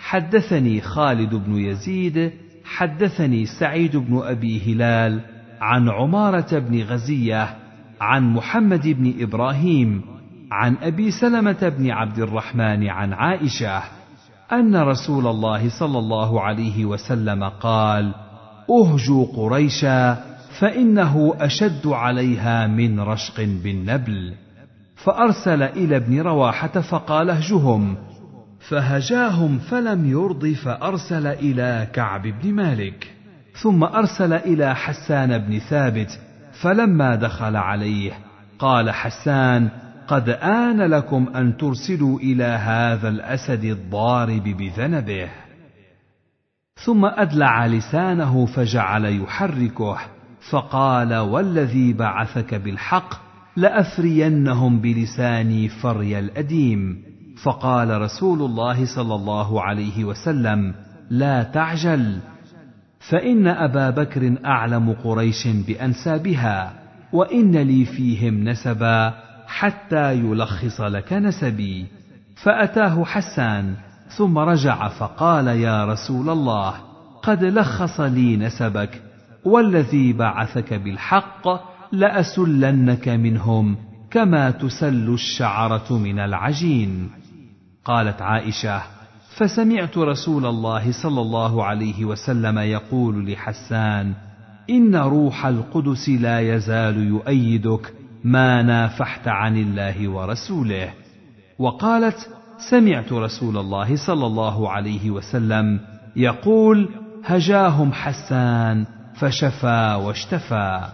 حدثني 0.00 0.80
خالد 0.80 1.34
بن 1.34 1.56
يزيد 1.56 2.32
حدثني 2.64 3.46
سعيد 3.46 3.96
بن 3.96 4.20
أبي 4.24 4.74
هلال 4.74 5.20
عن 5.60 5.88
عمارة 5.88 6.58
بن 6.58 6.82
غزية 6.82 7.56
عن 8.00 8.32
محمد 8.32 8.88
بن 8.88 9.14
إبراهيم 9.22 10.02
عن 10.52 10.76
أبي 10.82 11.10
سلمة 11.10 11.68
بن 11.78 11.90
عبد 11.90 12.18
الرحمن 12.18 12.88
عن 12.88 13.12
عائشة 13.12 13.82
أن 14.52 14.76
رسول 14.76 15.26
الله 15.26 15.78
صلى 15.78 15.98
الله 15.98 16.40
عليه 16.40 16.84
وسلم 16.84 17.44
قال 17.44 18.14
اهجوا 18.70 19.26
قريشا 19.36 20.24
فإنه 20.60 21.34
أشد 21.40 21.86
عليها 21.86 22.66
من 22.66 23.00
رشق 23.00 23.36
بالنبل. 23.36 24.34
فأرسل 24.96 25.62
إلى 25.62 25.96
ابن 25.96 26.20
رواحة 26.20 26.80
فقال 26.80 27.30
اهجهم. 27.30 27.96
فهجاهم 28.60 29.58
فلم 29.58 30.10
يرض 30.10 30.46
فأرسل 30.46 31.26
إلى 31.26 31.88
كعب 31.92 32.22
بن 32.22 32.52
مالك 32.52 33.14
ثم 33.62 33.84
أرسل 33.84 34.32
إلى 34.32 34.74
حسان 34.74 35.38
بن 35.38 35.58
ثابت 35.58 36.20
فلما 36.52 37.14
دخل 37.14 37.56
عليه 37.56 38.12
قال 38.58 38.90
حسان 38.90 39.68
قد 40.08 40.28
آن 40.28 40.82
لكم 40.82 41.28
أن 41.36 41.56
ترسلوا 41.56 42.18
إلى 42.18 42.44
هذا 42.44 43.08
الأسد 43.08 43.64
الضارب 43.64 44.42
بذنبه. 44.42 45.28
ثم 46.84 47.04
أدلع 47.04 47.66
لسانه 47.66 48.46
فجعل 48.46 49.04
يحركه 49.22 49.98
فقال 50.50 51.14
والذي 51.14 51.92
بعثك 51.92 52.54
بالحق 52.54 53.14
لأفرينهم 53.56 54.80
بلساني 54.80 55.68
فري 55.68 56.18
الأديم. 56.18 57.09
فقال 57.42 58.00
رسول 58.00 58.42
الله 58.42 58.84
صلى 58.84 59.14
الله 59.14 59.62
عليه 59.62 60.04
وسلم 60.04 60.74
لا 61.10 61.42
تعجل 61.42 62.18
فإن 62.98 63.46
أبا 63.46 63.90
بكر 63.90 64.36
أعلم 64.44 64.92
قريش 65.04 65.48
بأنسابها 65.48 66.72
وإن 67.12 67.56
لي 67.56 67.84
فيهم 67.84 68.48
نسبا 68.48 69.14
حتى 69.46 70.14
يلخص 70.14 70.80
لك 70.80 71.12
نسبي. 71.12 71.86
فأتاه 72.42 73.04
حسان 73.04 73.74
ثم 74.08 74.38
رجع 74.38 74.88
فقال 74.88 75.46
يا 75.46 75.84
رسول 75.84 76.30
الله 76.30 76.74
قد 77.22 77.44
لخص 77.44 78.00
لي 78.00 78.36
نسبك 78.36 79.02
والذي 79.44 80.12
بعثك 80.12 80.74
بالحق 80.74 81.48
لأسلنك 81.92 83.08
منهم 83.08 83.76
كما 84.10 84.50
تسل 84.50 85.08
الشعرة 85.14 85.92
من 85.92 86.18
العجين. 86.18 87.19
قالت 87.84 88.22
عائشة 88.22 88.82
فسمعت 89.36 89.98
رسول 89.98 90.46
الله 90.46 90.92
صلى 91.02 91.20
الله 91.20 91.64
عليه 91.64 92.04
وسلم 92.04 92.58
يقول 92.58 93.32
لحسان 93.32 94.12
إن 94.70 94.96
روح 94.96 95.46
القدس 95.46 96.08
لا 96.08 96.40
يزال 96.40 96.96
يؤيدك 96.96 97.94
ما 98.24 98.62
نافحت 98.62 99.28
عن 99.28 99.56
الله 99.56 100.08
ورسوله. 100.08 100.92
وقالت 101.58 102.30
سمعت 102.70 103.12
رسول 103.12 103.56
الله 103.56 103.96
صلى 103.96 104.26
الله 104.26 104.70
عليه 104.70 105.10
وسلم 105.10 105.80
يقول 106.16 106.88
هجاهم 107.24 107.92
حسان 107.92 108.86
فشفى 109.14 110.00
واشتفى 110.04 110.88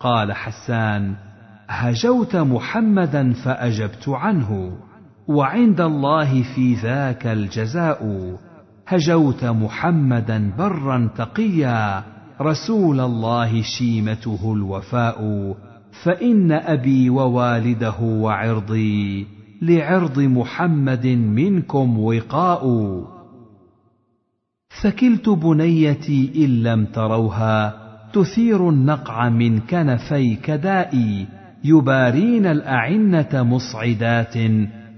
قال 0.00 0.32
حسان 0.32 1.14
هجوت 1.68 2.36
محمدا 2.36 3.32
فأجبت 3.32 4.08
عنه. 4.08 4.78
وعند 5.30 5.80
الله 5.80 6.42
في 6.42 6.74
ذاك 6.74 7.26
الجزاء. 7.26 8.34
هجوت 8.86 9.44
محمدا 9.44 10.52
برا 10.58 11.10
تقيا 11.16 12.02
رسول 12.40 13.00
الله 13.00 13.62
شيمته 13.62 14.52
الوفاء. 14.52 15.54
فإن 16.04 16.52
أبي 16.52 17.10
ووالده 17.10 18.00
وعرضي 18.00 19.26
لعرض 19.62 20.18
محمد 20.18 21.06
منكم 21.06 21.98
وقاء. 21.98 22.64
ثكلت 24.82 25.28
بنيتي 25.28 26.44
إن 26.44 26.62
لم 26.62 26.84
تروها 26.84 27.74
تثير 28.12 28.68
النقع 28.68 29.28
من 29.28 29.60
كنفي 29.60 30.36
كدائي 30.36 31.26
يبارين 31.64 32.46
الأعنة 32.46 33.42
مصعدات. 33.42 34.36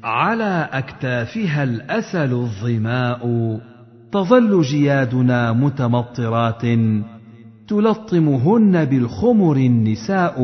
على 0.05 0.69
أكتافها 0.73 1.63
الأسل 1.63 2.33
الظماء 2.33 3.21
تظل 4.13 4.63
جيادنا 4.63 5.53
متمطرات 5.53 6.63
تلطمهن 7.69 8.85
بالخمر 8.85 9.57
النساء 9.57 10.37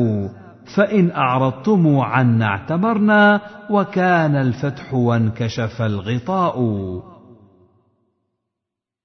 فإن 0.75 1.11
أعرضتم 1.11 1.97
عنا 1.97 2.45
اعتمرنا 2.45 3.41
وكان 3.69 4.35
الفتح 4.35 4.93
وانكشف 4.93 5.81
الغطاء. 5.81 6.59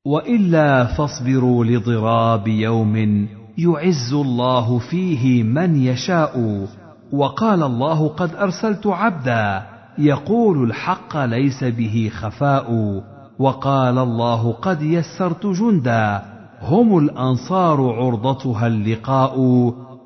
وإلا 0.07 0.85
فاصبروا 0.85 1.65
لضراب 1.65 2.49
يوم 2.49 3.27
يعز 3.59 4.13
الله 4.15 4.79
فيه 4.79 5.43
من 5.43 5.77
يشاء. 5.77 6.67
وقال 7.13 7.63
الله 7.63 8.09
قد 8.09 8.35
أرسلت 8.35 8.87
عبدا 8.87 9.74
يقول 9.99 10.63
الحق 10.63 11.17
ليس 11.17 11.65
به 11.65 12.11
خفاء 12.15 13.01
وقال 13.39 13.99
الله 13.99 14.53
قد 14.53 14.83
يسرت 14.83 15.47
جندا 15.47 16.23
هم 16.63 16.99
الأنصار 16.99 17.93
عرضتها 17.93 18.67
اللقاء 18.67 19.37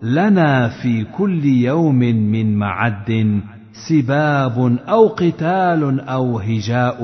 لنا 0.02 0.68
في 0.68 1.05
كل 1.05 1.44
يوم 1.44 1.99
من 1.99 2.57
معد 2.57 3.41
سباب 3.89 4.78
أو 4.89 5.08
قتال 5.08 6.00
أو 6.00 6.39
هجاء 6.39 6.99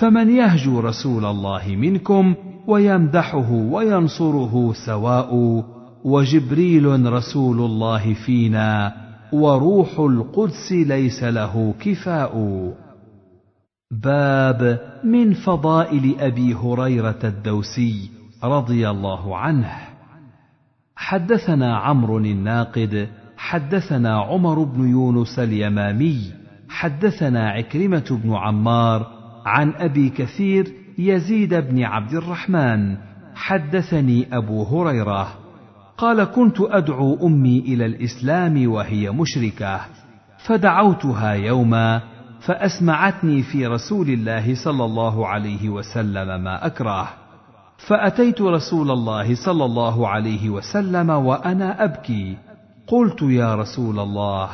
فمن 0.00 0.36
يهجو 0.36 0.80
رسول 0.80 1.24
الله 1.24 1.76
منكم 1.76 2.34
ويمدحه 2.66 3.52
وينصره 3.52 4.72
سواء 4.86 5.62
وجبريل 6.04 7.12
رسول 7.12 7.60
الله 7.60 8.14
فينا 8.14 9.03
وروح 9.34 10.00
القدس 10.00 10.72
ليس 10.72 11.22
له 11.22 11.74
كفاء. 11.80 12.34
باب 13.90 14.80
من 15.04 15.32
فضائل 15.32 16.14
أبي 16.20 16.54
هريرة 16.54 17.18
الدوسي 17.24 18.10
رضي 18.44 18.90
الله 18.90 19.36
عنه. 19.36 19.72
حدثنا 20.96 21.76
عمرو 21.76 22.18
الناقد 22.18 23.08
حدثنا 23.36 24.18
عمر 24.20 24.62
بن 24.62 24.88
يونس 24.88 25.38
اليمامي 25.38 26.32
حدثنا 26.68 27.50
عكرمة 27.50 28.20
بن 28.24 28.34
عمار 28.34 29.06
عن 29.46 29.72
أبي 29.76 30.10
كثير 30.10 30.72
يزيد 30.98 31.54
بن 31.54 31.82
عبد 31.82 32.12
الرحمن. 32.12 32.96
حدثني 33.34 34.36
أبو 34.36 34.62
هريرة 34.62 35.43
قال 35.98 36.24
كنت 36.24 36.56
أدعو 36.60 37.26
أمي 37.26 37.58
إلى 37.58 37.86
الإسلام 37.86 38.70
وهي 38.70 39.10
مشركة 39.10 39.80
فدعوتها 40.46 41.32
يوما 41.32 42.02
فأسمعتني 42.40 43.42
في 43.42 43.66
رسول 43.66 44.08
الله 44.08 44.54
صلى 44.54 44.84
الله 44.84 45.26
عليه 45.28 45.68
وسلم 45.68 46.44
ما 46.44 46.66
أكره. 46.66 47.08
فأتيت 47.86 48.40
رسول 48.40 48.90
الله 48.90 49.34
صلى 49.34 49.64
الله 49.64 50.08
عليه 50.08 50.50
وسلم 50.50 51.10
وأنا 51.10 51.84
أبكي. 51.84 52.36
قلت 52.86 53.22
يا 53.22 53.54
رسول 53.54 54.00
الله 54.00 54.48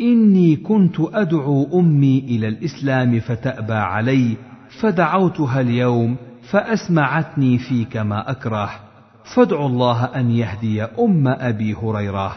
إني 0.00 0.56
كنت 0.56 0.96
أدعو 1.00 1.80
أمي 1.80 2.18
إلى 2.18 2.48
الإسلام 2.48 3.20
فتأبى 3.20 3.74
علي 3.74 4.36
فدعوتها 4.80 5.60
اليوم 5.60 6.16
فأسمعتني 6.50 7.58
فيك 7.58 7.96
ما 7.96 8.30
أكره. 8.30 8.85
فادعوا 9.34 9.68
الله 9.68 10.04
أن 10.04 10.30
يهدي 10.30 10.82
أم 10.82 11.28
أبي 11.28 11.74
هريرة. 11.74 12.36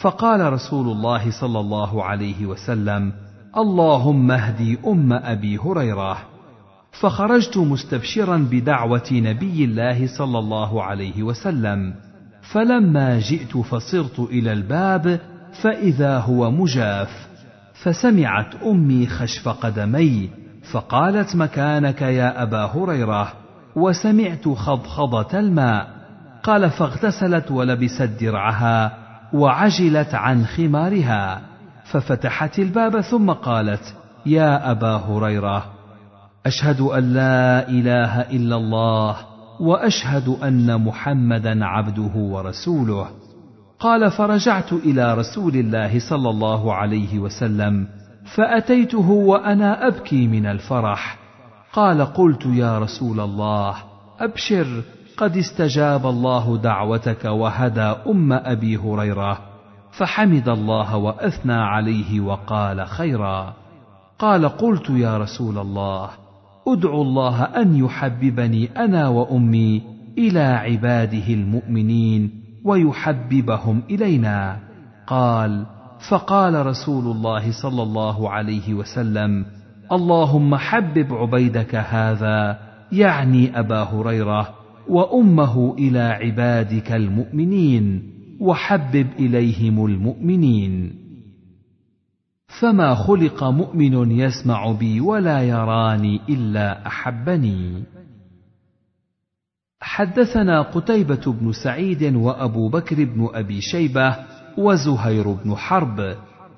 فقال 0.00 0.52
رسول 0.52 0.88
الله 0.88 1.30
صلى 1.40 1.60
الله 1.60 2.04
عليه 2.04 2.46
وسلم 2.46 3.12
اللهم 3.56 4.30
اهدي 4.30 4.78
أم 4.86 5.12
أبي 5.12 5.58
هريرة. 5.58 6.18
فخرجت 7.00 7.58
مستبشرا 7.58 8.36
بدعوة 8.50 9.08
نبي 9.12 9.64
الله 9.64 10.06
صلى 10.06 10.38
الله 10.38 10.82
عليه 10.82 11.22
وسلم. 11.22 11.94
فلما 12.42 13.18
جئت 13.18 13.56
فصرت 13.56 14.18
إلى 14.18 14.52
الباب 14.52 15.20
فإذا 15.62 16.18
هو 16.18 16.50
مجاف. 16.50 17.28
فسمعت 17.74 18.54
أمي 18.54 19.06
خشف 19.06 19.48
قدمي 19.48 20.30
فقالت 20.72 21.36
مكانك 21.36 22.02
يا 22.02 22.42
أبا 22.42 22.64
هريرة. 22.64 23.32
وسمعت 23.76 24.48
خضخضة 24.48 25.38
الماء. 25.38 25.95
قال 26.46 26.70
فاغتسلت 26.70 27.50
ولبست 27.50 28.10
درعها 28.20 28.92
وعجلت 29.32 30.14
عن 30.14 30.44
خمارها 30.44 31.40
ففتحت 31.84 32.58
الباب 32.58 33.00
ثم 33.00 33.30
قالت 33.30 33.94
يا 34.26 34.70
أبا 34.70 34.96
هريرة 34.96 35.64
أشهد 36.46 36.80
أن 36.80 37.12
لا 37.14 37.68
إله 37.68 38.20
إلا 38.20 38.56
الله 38.56 39.16
وأشهد 39.60 40.28
أن 40.28 40.84
محمدا 40.84 41.64
عبده 41.64 42.12
ورسوله. 42.16 43.06
قال 43.80 44.10
فرجعت 44.10 44.72
إلى 44.72 45.14
رسول 45.14 45.56
الله 45.56 45.98
صلى 46.10 46.30
الله 46.30 46.74
عليه 46.74 47.18
وسلم 47.18 47.88
فأتيته 48.34 49.10
وأنا 49.10 49.86
أبكي 49.86 50.26
من 50.26 50.46
الفرح. 50.46 51.18
قال 51.72 52.04
قلت 52.04 52.46
يا 52.46 52.78
رسول 52.78 53.20
الله 53.20 53.74
أبشر 54.20 54.82
قد 55.16 55.36
استجاب 55.36 56.06
الله 56.06 56.56
دعوتك 56.56 57.24
وهدى 57.24 57.94
أم 58.10 58.32
أبي 58.32 58.76
هريرة 58.76 59.38
فحمد 59.98 60.48
الله 60.48 60.96
وأثنى 60.96 61.52
عليه 61.52 62.20
وقال 62.20 62.86
خيرا. 62.86 63.54
قال 64.18 64.48
قلت 64.48 64.90
يا 64.90 65.18
رسول 65.18 65.58
الله 65.58 66.10
أدعو 66.68 67.02
الله 67.02 67.42
أن 67.42 67.76
يحببني 67.76 68.70
أنا 68.76 69.08
وأمي 69.08 69.82
إلى 70.18 70.40
عباده 70.40 71.28
المؤمنين 71.28 72.30
ويحببهم 72.64 73.82
إلينا. 73.90 74.58
قال 75.06 75.66
فقال 76.10 76.66
رسول 76.66 77.04
الله 77.04 77.62
صلى 77.62 77.82
الله 77.82 78.30
عليه 78.30 78.74
وسلم 78.74 79.46
اللهم 79.92 80.54
حبب 80.56 81.14
عبيدك 81.14 81.74
هذا 81.74 82.58
يعني 82.92 83.58
أبا 83.58 83.82
هريرة 83.82 84.55
وأمه 84.88 85.74
إلى 85.78 85.98
عبادك 85.98 86.92
المؤمنين 86.92 88.12
وحبب 88.40 89.06
إليهم 89.18 89.84
المؤمنين. 89.84 90.92
فما 92.60 92.94
خلق 92.94 93.44
مؤمن 93.44 94.10
يسمع 94.10 94.72
بي 94.72 95.00
ولا 95.00 95.42
يراني 95.42 96.20
إلا 96.28 96.86
أحبني. 96.86 97.82
حدثنا 99.80 100.62
قتيبة 100.62 101.32
بن 101.32 101.52
سعيد 101.52 102.14
وأبو 102.14 102.68
بكر 102.68 103.04
بن 103.04 103.28
أبي 103.34 103.60
شيبة 103.60 104.16
وزهير 104.58 105.32
بن 105.32 105.54
حرب 105.54 106.16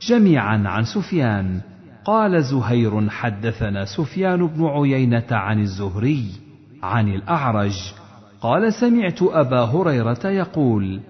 جميعا 0.09 0.63
عن 0.67 0.85
سفيان. 0.85 1.61
قال 2.05 2.45
زهير 2.45 3.11
حدثنا 3.11 3.85
سفيان 3.85 4.47
بن 4.47 4.65
عيينة 4.65 5.27
عن 5.31 5.61
الزهري 5.61 6.25
عن 6.83 7.09
الأعرج 7.09 7.77
قال 8.41 8.73
سمعت 8.73 9.23
أبا 9.23 9.61
هريرة 9.61 10.27
يقول: 10.27 11.01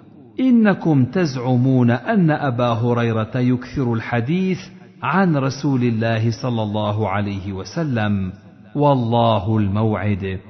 إنكم 0.40 1.04
تزعمون 1.04 1.90
أن 1.90 2.30
أبا 2.30 2.68
هريرة 2.68 3.38
يكثر 3.38 3.92
الحديث 3.92 4.58
عن 5.02 5.36
رسول 5.36 5.82
الله 5.82 6.30
صلى 6.42 6.62
الله 6.62 7.08
عليه 7.08 7.52
وسلم، 7.52 8.32
والله 8.74 9.58
الموعد. 9.58 10.40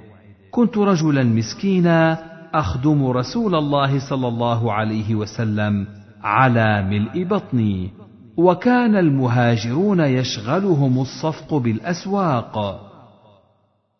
كنت 0.50 0.78
رجلا 0.78 1.24
مسكينا 1.24 2.18
أخدم 2.54 3.06
رسول 3.06 3.54
الله 3.54 4.08
صلى 4.10 4.28
الله 4.28 4.72
عليه 4.72 5.14
وسلم 5.14 5.86
على 6.22 6.82
ملء 6.82 7.24
بطني 7.24 7.90
وكان 8.36 8.96
المهاجرون 8.96 10.00
يشغلهم 10.00 10.98
الصفق 10.98 11.54
بالأسواق 11.54 12.87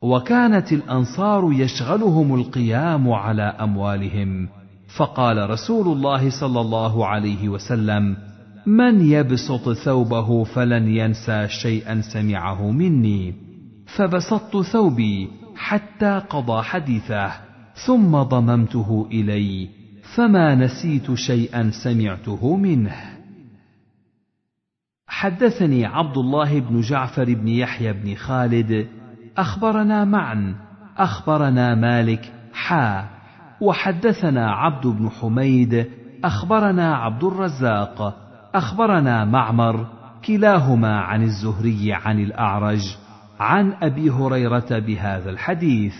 وكانت 0.03 0.73
الأنصار 0.73 1.53
يشغلهم 1.53 2.35
القيام 2.35 3.11
على 3.11 3.43
أموالهم. 3.43 4.49
فقال 4.97 5.51
رسول 5.51 5.97
الله 5.97 6.31
صلى 6.31 6.61
الله 6.61 7.07
عليه 7.07 7.49
وسلم 7.49 8.17
من 8.67 9.01
يبسط 9.11 9.73
ثوبه 9.73 10.45
فلن 10.45 10.89
ينسى 10.89 11.49
شيئا 11.49 12.01
سمعه 12.01 12.71
مني. 12.71 13.35
فبسطت 13.87 14.57
ثوبي 14.57 15.29
حتى 15.57 16.23
قضى 16.31 16.63
حديثه 16.63 17.33
ثم 17.87 18.23
ضممته 18.23 19.09
إلي 19.13 19.69
فما 20.15 20.55
نسيت 20.55 21.15
شيئا 21.15 21.71
سمعته 21.71 22.57
منه. 22.57 23.19
حدثني 25.07 25.85
عبد 25.87 26.19
الله 26.19 26.61
بن 26.61 26.81
جعفر 26.81 27.35
بن 27.35 27.49
يحيى 27.49 27.93
بن 27.93 28.15
خالد 28.15 28.98
أخبرنا 29.39 30.05
معا. 30.05 30.55
أخبرنا 30.99 31.75
مالك 31.75 32.33
حا. 32.53 33.05
وحدثنا 33.61 34.51
عبد 34.51 34.87
بن 34.87 35.11
حميد. 35.11 35.87
أخبرنا 36.25 36.97
عبد 36.97 37.25
الرزاق. 37.25 38.17
أخبرنا 38.55 39.25
معمر. 39.25 39.87
كلاهما 40.27 41.01
عن 41.01 41.23
الزهري 41.23 41.93
عن 41.93 42.19
الأعرج. 42.19 42.97
عن 43.41 43.73
أبي 43.83 44.11
هريرة 44.11 44.79
بهذا 44.79 45.31
الحديث. 45.31 45.95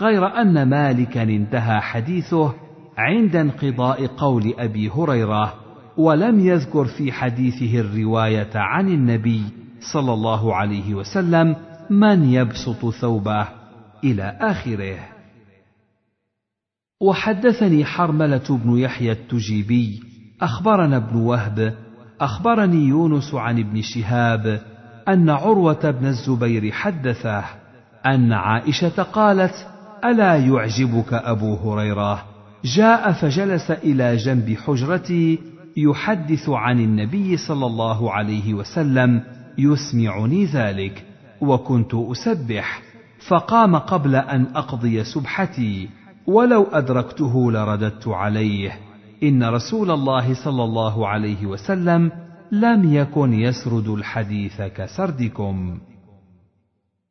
غير 0.00 0.26
أن 0.26 0.68
مالكا 0.68 1.22
انتهى 1.22 1.80
حديثه 1.80 2.54
عند 2.98 3.36
انقضاء 3.36 4.06
قول 4.06 4.54
أبي 4.58 4.90
هريرة. 4.90 5.54
ولم 5.96 6.40
يذكر 6.40 6.84
في 6.84 7.12
حديثه 7.12 7.80
الرواية 7.80 8.50
عن 8.54 8.88
النبي 8.88 9.42
صلى 9.92 10.12
الله 10.12 10.54
عليه 10.54 10.94
وسلم 10.94 11.56
من 11.90 12.24
يبسط 12.24 12.90
ثوبه 12.90 13.48
إلى 14.04 14.38
آخره. 14.40 14.98
وحدثني 17.00 17.84
حرملة 17.84 18.58
بن 18.64 18.78
يحيى 18.78 19.12
التجيبي 19.12 20.02
أخبرنا 20.42 20.96
ابن 20.96 21.16
وهب 21.16 21.74
أخبرني 22.20 22.88
يونس 22.88 23.34
عن 23.34 23.58
ابن 23.58 23.82
شهاب 23.82 24.60
أن 25.08 25.30
عروة 25.30 25.90
بن 25.90 26.06
الزبير 26.06 26.72
حدثه 26.72 27.44
أن 28.06 28.32
عائشة 28.32 29.02
قالت 29.02 29.66
ألا 30.04 30.36
يعجبك 30.36 31.12
أبو 31.12 31.54
هريرة؟ 31.54 32.24
جاء 32.64 33.12
فجلس 33.12 33.70
إلى 33.70 34.16
جنب 34.16 34.56
حجرتي 34.66 35.38
يحدث 35.76 36.48
عن 36.48 36.80
النبي 36.80 37.36
صلى 37.36 37.66
الله 37.66 38.12
عليه 38.12 38.54
وسلم 38.54 39.22
يسمعني 39.58 40.44
ذلك. 40.44 41.04
وكنت 41.40 41.94
أسبح 41.94 42.82
فقام 43.28 43.76
قبل 43.76 44.16
أن 44.16 44.46
أقضي 44.54 45.04
سبحتي 45.04 45.88
ولو 46.26 46.62
أدركته 46.62 47.52
لرددت 47.52 48.08
عليه. 48.08 48.78
إن 49.22 49.44
رسول 49.44 49.90
الله 49.90 50.44
صلى 50.44 50.64
الله 50.64 51.08
عليه 51.08 51.46
وسلم 51.46 52.12
لم 52.52 52.94
يكن 52.94 53.32
يسرد 53.32 53.88
الحديث 53.88 54.62
كسردكم. 54.62 55.78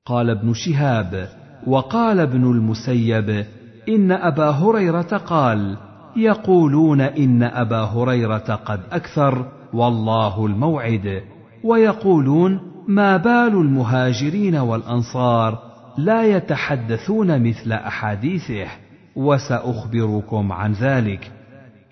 قال 0.05 0.29
ابن 0.29 0.53
شهاب 0.53 1.29
وقال 1.67 2.19
ابن 2.19 2.43
المسيب 2.43 3.45
إن 3.89 4.11
أبا 4.11 4.49
هريرة 4.49 5.17
قال 5.17 5.77
يقولون 6.15 7.01
إن 7.01 7.43
أبا 7.43 7.81
هريرة 7.81 8.55
قد 8.65 8.79
أكثر 8.91 9.51
والله 9.73 10.45
الموعد. 10.45 11.23
ويقولون 11.63 12.74
ما 12.87 13.17
بال 13.17 13.53
المهاجرين 13.53 14.55
والأنصار 14.55 15.59
لا 15.97 16.23
يتحدثون 16.23 17.47
مثل 17.49 17.71
أحاديثه 17.71 18.67
وسأخبركم 19.15 20.51
عن 20.51 20.71
ذلك. 20.73 21.31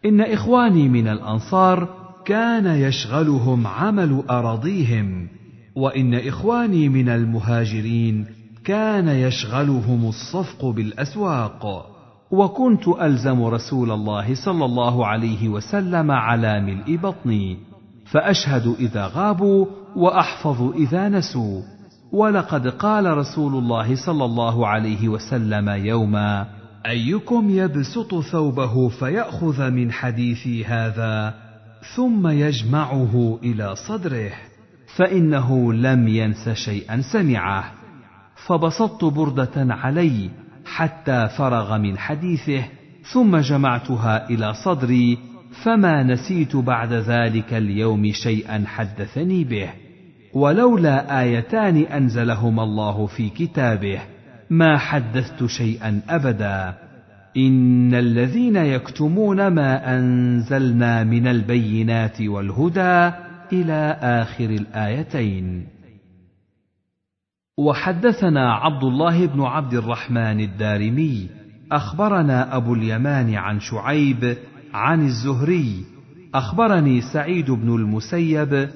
إن 0.05 0.22
إخواني 0.22 0.89
من 0.89 1.07
الأنصار 1.07 1.88
كان 2.25 2.65
يشغلهم 2.65 3.67
عمل 3.67 4.23
أراضيهم 4.30 5.27
وإن 5.75 6.13
إخواني 6.13 6.89
من 6.89 7.09
المهاجرين 7.09 8.25
كان 8.65 9.07
يشغلهم 9.07 10.05
الصفق 10.05 10.65
بالأسواق. 10.65 11.89
وكنت 12.31 12.88
ألزم 12.88 13.43
رسول 13.43 13.91
الله 13.91 14.35
صلى 14.45 14.65
الله 14.65 15.07
عليه 15.07 15.49
وسلم 15.49 16.11
على 16.11 16.61
ملء 16.61 16.95
بطني. 16.95 17.73
فأشهد 18.14 18.75
إذا 18.80 19.06
غابوا 19.06 19.66
وأحفظ 19.95 20.61
إذا 20.75 21.09
نسوا. 21.09 21.61
ولقد 22.11 22.67
قال 22.67 23.17
رسول 23.17 23.56
الله 23.56 23.95
صلى 23.95 24.25
الله 24.25 24.67
عليه 24.67 25.08
وسلم 25.08 25.69
يوما 25.69 26.48
أيكم 26.85 27.50
يبسط 27.50 28.16
ثوبه 28.16 28.90
فيأخذ 28.90 29.72
من 29.72 29.92
حديثي 29.92 30.66
هذا 30.66 31.35
ثم 31.95 32.27
يجمعه 32.27 33.40
إلى 33.43 33.75
صدره 33.75 34.32
فإنه 34.95 35.74
لم 35.74 36.08
ينس 36.08 36.50
شيئا 36.50 37.01
سمعه. 37.01 37.72
فبسطت 38.48 39.06
بردة 39.06 39.74
علي 39.74 40.30
حتى 40.66 41.30
فرغ 41.38 41.77
من 41.77 41.98
حديثه 41.98 42.64
ثم 43.14 43.38
جمعتها 43.38 44.30
إلى 44.30 44.53
صدري 44.53 45.32
فما 45.53 46.03
نسيت 46.03 46.56
بعد 46.56 46.93
ذلك 46.93 47.53
اليوم 47.53 48.11
شيئا 48.11 48.64
حدثني 48.67 49.43
به 49.43 49.69
ولولا 50.33 51.22
آيتان 51.22 51.77
أنزلهما 51.77 52.64
الله 52.64 53.06
في 53.06 53.30
كتابه 53.30 54.01
ما 54.49 54.77
حدثت 54.77 55.45
شيئا 55.45 56.01
أبدا. 56.09 56.73
إن 57.38 57.93
الذين 57.93 58.56
يكتمون 58.56 59.48
ما 59.48 59.98
أنزلنا 59.98 61.03
من 61.03 61.27
البينات 61.27 62.22
والهدى 62.22 63.15
إلى 63.53 63.98
آخر 64.01 64.49
الآيتين. 64.49 65.67
وحدثنا 67.57 68.53
عبد 68.53 68.83
الله 68.83 69.25
بن 69.25 69.41
عبد 69.41 69.73
الرحمن 69.73 70.40
الدارمي 70.40 71.30
أخبرنا 71.72 72.56
أبو 72.56 72.73
اليمان 72.73 73.35
عن 73.35 73.59
شعيب 73.59 74.38
عن 74.74 75.06
الزهري 75.06 75.85
أخبرني 76.35 77.02
سعيد 77.02 77.52
بن 77.52 77.76
المسيب 77.76 78.69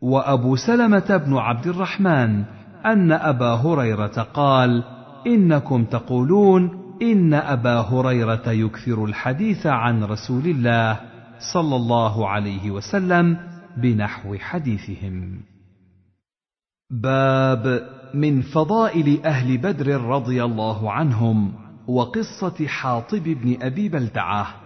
وأبو 0.00 0.56
سلمة 0.56 1.16
بن 1.26 1.36
عبد 1.36 1.66
الرحمن 1.66 2.44
أن 2.86 3.12
أبا 3.12 3.54
هريرة 3.54 4.22
قال 4.34 4.84
إنكم 5.26 5.84
تقولون 5.84 6.86
إن 7.02 7.34
أبا 7.34 7.80
هريرة 7.80 8.50
يكثر 8.50 9.04
الحديث 9.04 9.66
عن 9.66 10.04
رسول 10.04 10.46
الله 10.46 11.00
صلى 11.54 11.76
الله 11.76 12.28
عليه 12.28 12.70
وسلم 12.70 13.36
بنحو 13.76 14.34
حديثهم. 14.34 15.40
باب 16.90 17.88
من 18.14 18.42
فضائل 18.42 19.20
أهل 19.24 19.58
بدر 19.58 20.00
رضي 20.00 20.44
الله 20.44 20.92
عنهم 20.92 21.52
وقصة 21.88 22.66
حاطب 22.66 23.22
بن 23.22 23.56
أبي 23.62 23.88
بلتعة. 23.88 24.65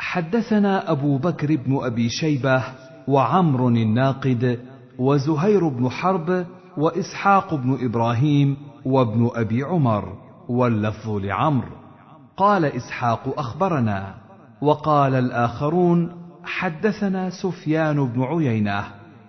حدثنا 0.00 0.90
أبو 0.90 1.18
بكر 1.18 1.56
بن 1.56 1.78
أبي 1.82 2.08
شيبة 2.08 2.64
وعمر 3.08 3.68
الناقد 3.68 4.58
وزهير 4.98 5.68
بن 5.68 5.88
حرب 5.88 6.46
وإسحاق 6.76 7.54
بن 7.54 7.78
إبراهيم 7.80 8.56
وابن 8.84 9.30
أبي 9.34 9.62
عمر 9.62 10.12
واللفظ 10.48 11.10
لعمرو 11.10 11.76
قال 12.36 12.64
إسحاق 12.64 13.38
أخبرنا 13.38 14.14
وقال 14.62 15.14
الآخرون 15.14 16.12
حدثنا 16.44 17.30
سفيان 17.30 18.04
بن 18.04 18.22
عيينة 18.22 18.84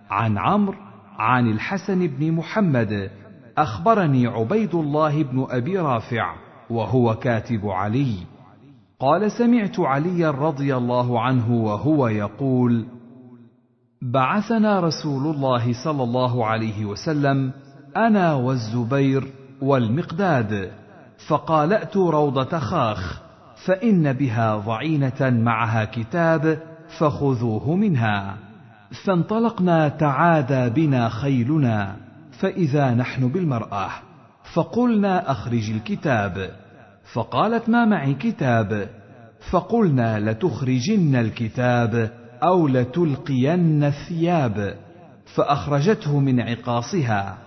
عن 0.10 0.38
عمرو 0.38 0.78
عن 1.18 1.52
الحسن 1.52 2.08
بن 2.08 2.32
محمد 2.32 3.12
أخبرني 3.58 4.28
عبيد 4.28 4.76
الله 4.76 5.24
بن 5.24 5.48
أبي 5.50 5.78
رافع 5.78 6.36
وهو 6.70 7.16
كاتب 7.16 7.70
علي. 7.70 8.16
قال 9.00 9.32
سمعت 9.32 9.80
عليا 9.80 10.32
رضي 10.32 10.76
الله 10.76 11.22
عنه 11.22 11.52
وهو 11.54 12.08
يقول 12.08 12.86
بعثنا 14.02 14.80
رسول 14.80 15.36
الله 15.36 15.84
صلى 15.84 16.04
الله 16.04 16.46
عليه 16.46 16.86
وسلم 16.86 17.52
أنا 17.98 18.34
والزبير 18.34 19.34
والمقداد 19.62 20.72
فقال 21.28 21.74
ائتوا 21.74 22.12
روضة 22.12 22.60
خاخ 22.60 23.22
فإن 23.66 24.14
بها 24.14 24.58
ضعينة 24.58 25.30
معها 25.30 25.86
كتاب 25.86 26.60
فخذوه 27.00 27.76
منها. 27.76 28.38
فانطلقنا 29.06 29.90
تعادى 29.90 30.70
بنا 30.70 31.10
خيلنا 31.10 31.96
فإذا 32.32 32.94
نحن 32.94 33.28
بالمرأة 33.28 33.90
فقلنا 34.54 35.32
أخرج 35.32 35.72
الكتاب. 35.72 36.52
فقالت 37.14 37.70
ما 37.70 37.86
معي 37.86 38.14
كتاب؟ 38.14 38.90
فقلنا 39.52 40.20
لتخرجن 40.20 41.16
الكتاب 41.16 42.12
أو 42.44 42.68
لتلقين 42.68 43.84
الثياب. 43.84 44.76
فأخرجته 45.36 46.20
من 46.20 46.40
عقاصها. 46.40 47.38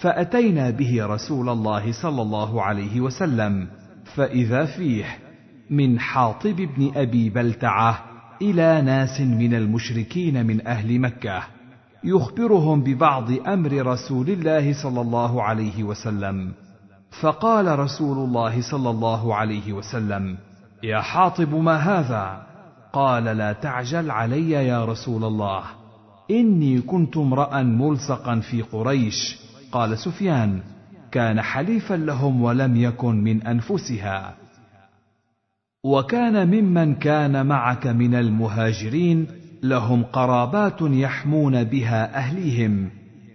فأتينا 0.00 0.70
به 0.70 1.06
رسول 1.06 1.48
الله 1.48 2.02
صلى 2.02 2.22
الله 2.22 2.62
عليه 2.62 3.00
وسلم. 3.00 3.68
فإذا 4.14 4.64
فيه 4.64 5.04
من 5.70 6.00
حاطب 6.00 6.56
بن 6.56 6.90
أبي 6.96 7.30
بلتعة 7.30 8.04
إلى 8.42 8.82
ناس 8.82 9.20
من 9.20 9.54
المشركين 9.54 10.46
من 10.46 10.66
أهل 10.66 11.00
مكة. 11.00 11.42
يخبرهم 12.04 12.82
ببعض 12.82 13.30
أمر 13.48 13.86
رسول 13.86 14.28
الله 14.30 14.82
صلى 14.82 15.00
الله 15.00 15.42
عليه 15.42 15.84
وسلم. 15.84 16.52
فقال 17.10 17.78
رسول 17.78 18.18
الله 18.18 18.70
صلى 18.70 18.90
الله 18.90 19.34
عليه 19.34 19.72
وسلم 19.72 20.36
يا 20.82 21.00
حاطب 21.00 21.54
ما 21.54 21.76
هذا؟ 21.76 22.46
قال 22.92 23.24
لا 23.24 23.52
تعجل 23.52 24.10
علي 24.10 24.50
يا 24.50 24.84
رسول 24.84 25.24
الله 25.24 25.62
إني 26.30 26.80
كنت 26.80 27.16
امرا 27.16 27.62
ملصقا 27.62 28.40
في 28.40 28.62
قريش. 28.62 29.38
قال 29.72 29.98
سفيان 29.98 30.60
كان 31.12 31.42
حليفا 31.42 31.94
لهم 31.94 32.42
ولم 32.42 32.76
يكن 32.76 33.24
من 33.24 33.42
أنفسها. 33.42 34.34
وكان 35.84 36.48
ممن 36.48 36.94
كان 36.94 37.46
معك 37.46 37.86
من 37.86 38.14
المهاجرين 38.14 39.26
لهم 39.62 40.02
قرابات 40.02 40.82
يحمون 40.82 41.64
بها 41.64 42.16
أهليهم. 42.16 42.90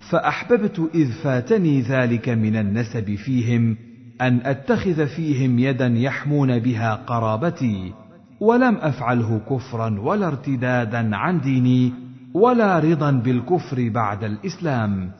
فأحببت 0.09 0.90
إذ 0.95 1.11
فاتني 1.11 1.82
ذلك 1.82 2.30
من 2.30 2.56
النسب 2.56 3.15
فيهم 3.15 3.77
أن 4.22 4.40
أتخذ 4.45 5.07
فيهم 5.07 5.59
يدا 5.59 5.88
يحمون 5.88 6.59
بها 6.59 6.95
قرابتي 6.95 7.93
ولم 8.40 8.75
أفعله 8.75 9.41
كفرا 9.49 9.99
ولا 9.99 10.27
ارتدادا 10.27 11.15
عن 11.15 11.41
ديني 11.41 11.93
ولا 12.33 12.80
رضا 12.80 13.11
بالكفر 13.11 13.90
بعد 13.90 14.23
الإسلام. 14.23 15.11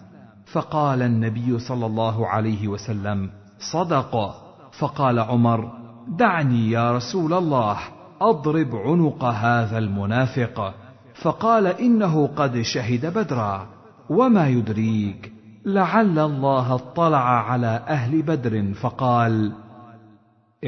فقال 0.46 1.02
النبي 1.02 1.60
صلى 1.60 1.86
الله 1.86 2.28
عليه 2.28 2.68
وسلم 2.68 3.30
صدق. 3.72 4.36
فقال 4.80 5.20
عمر 5.20 5.72
دعني 6.08 6.72
يا 6.72 6.96
رسول 6.98 7.34
الله 7.34 7.78
أضرب 8.22 8.76
عنق 8.76 9.24
هذا 9.24 9.78
المنافق. 9.78 10.74
فقال 11.16 11.68
إنه 11.68 12.28
قد 12.28 12.62
شهد 12.62 13.14
بدرا. 13.18 13.73
وما 14.10 14.48
يدريك 14.48 15.32
لعل 15.66 16.20
الله 16.20 16.76
اطلع 16.76 17.52
على 17.52 17.84
أهل 17.88 18.22
بدر 18.22 18.74
فقال 18.74 19.52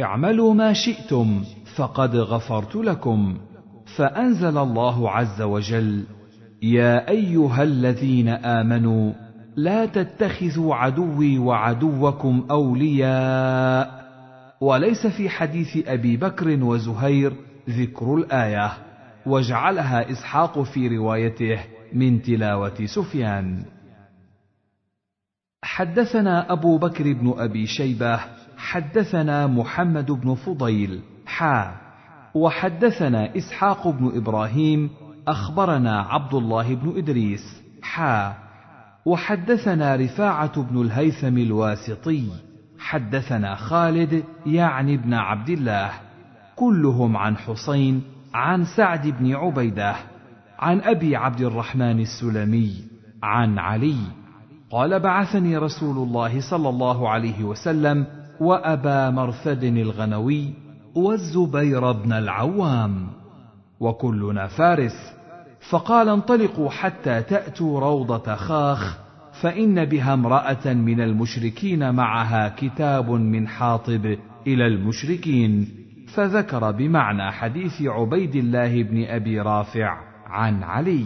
اعملوا 0.01 0.53
ما 0.53 0.73
شئتم 0.73 1.43
فقد 1.75 2.15
غفرت 2.15 2.75
لكم 2.75 3.37
فأنزل 3.97 4.57
الله 4.57 5.11
عز 5.11 5.41
وجل 5.41 6.03
يا 6.63 7.09
أيها 7.09 7.63
الذين 7.63 8.29
آمنوا 8.29 9.13
لا 9.55 9.85
تتخذوا 9.85 10.75
عدوي 10.75 11.39
وعدوكم 11.39 12.45
أولياء 12.51 14.05
وليس 14.61 15.07
في 15.07 15.29
حديث 15.29 15.87
أبي 15.87 16.17
بكر 16.17 16.63
وزهير 16.63 17.33
ذكر 17.69 18.15
الآية 18.15 18.71
وجعلها 19.25 20.11
إسحاق 20.11 20.61
في 20.61 20.87
روايته. 20.97 21.59
من 21.93 22.21
تلاوة 22.21 22.85
سفيان. 22.85 23.65
حدثنا 25.63 26.51
أبو 26.51 26.77
بكر 26.77 27.13
بن 27.13 27.33
أبي 27.37 27.67
شيبة 27.67 28.19
حدثنا 28.57 29.47
محمد 29.47 30.11
بن 30.11 30.35
فضيل 30.35 31.01
حا. 31.25 31.75
وحدثنا 32.33 33.37
إسحاق 33.37 33.87
بن 33.87 34.11
إبراهيم 34.15 34.89
أخبرنا 35.27 36.01
عبد 36.01 36.33
الله 36.33 36.75
بن 36.75 36.97
إدريس 36.97 37.63
حا. 37.81 38.33
وحدثنا 39.05 39.95
رفاعة 39.95 40.61
بن 40.61 40.81
الهيثم 40.81 41.37
الواسطي 41.37 42.29
حدثنا 42.79 43.55
خالد 43.55 44.23
يعني 44.45 44.95
ابن 44.95 45.13
عبد 45.13 45.49
الله 45.49 45.91
كلهم 46.55 47.17
عن 47.17 47.37
حسين 47.37 48.03
عن 48.33 48.65
سعد 48.65 49.07
بن 49.07 49.35
عبيدة. 49.35 49.95
عن 50.59 50.81
أبي 50.81 51.15
عبد 51.15 51.41
الرحمن 51.41 51.99
السلمي 51.99 52.71
عن 53.23 53.59
علي 53.59 53.97
قال 54.71 54.99
بعثني 54.99 55.57
رسول 55.57 55.97
الله 55.97 56.41
صلى 56.49 56.69
الله 56.69 57.09
عليه 57.09 57.43
وسلم 57.43 58.05
وأبا 58.39 59.09
مرثد 59.09 59.63
الغنوي 59.63 60.53
والزبير 60.95 61.91
بن 61.91 62.13
العوام 62.13 63.07
وكلنا 63.79 64.47
فارس 64.47 65.15
فقال 65.69 66.09
انطلقوا 66.09 66.69
حتى 66.69 67.21
تأتوا 67.21 67.79
روضة 67.79 68.35
خاخ 68.35 68.97
فإن 69.41 69.85
بها 69.85 70.13
امرأة 70.13 70.73
من 70.73 71.01
المشركين 71.01 71.93
معها 71.93 72.49
كتاب 72.49 73.09
من 73.09 73.47
حاطب 73.47 74.17
إلى 74.47 74.67
المشركين 74.67 75.67
فذكر 76.13 76.71
بمعنى 76.71 77.31
حديث 77.31 77.81
عبيد 77.81 78.35
الله 78.35 78.83
بن 78.83 79.03
أبي 79.03 79.39
رافع. 79.39 80.04
عن 80.25 80.63
علي. 80.63 81.05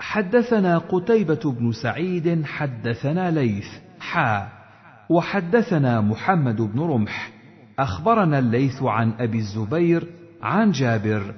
حدثنا 0.00 0.78
قتيبة 0.78 1.40
بن 1.44 1.72
سعيد 1.72 2.44
حدثنا 2.44 3.30
ليث 3.30 3.68
حا. 4.00 4.48
وحدثنا 5.10 6.00
محمد 6.00 6.56
بن 6.56 6.80
رمح. 6.80 7.32
أخبرنا 7.78 8.38
الليث 8.38 8.82
عن 8.82 9.12
أبي 9.12 9.38
الزبير 9.38 10.08
عن 10.42 10.70
جابر 10.70 11.34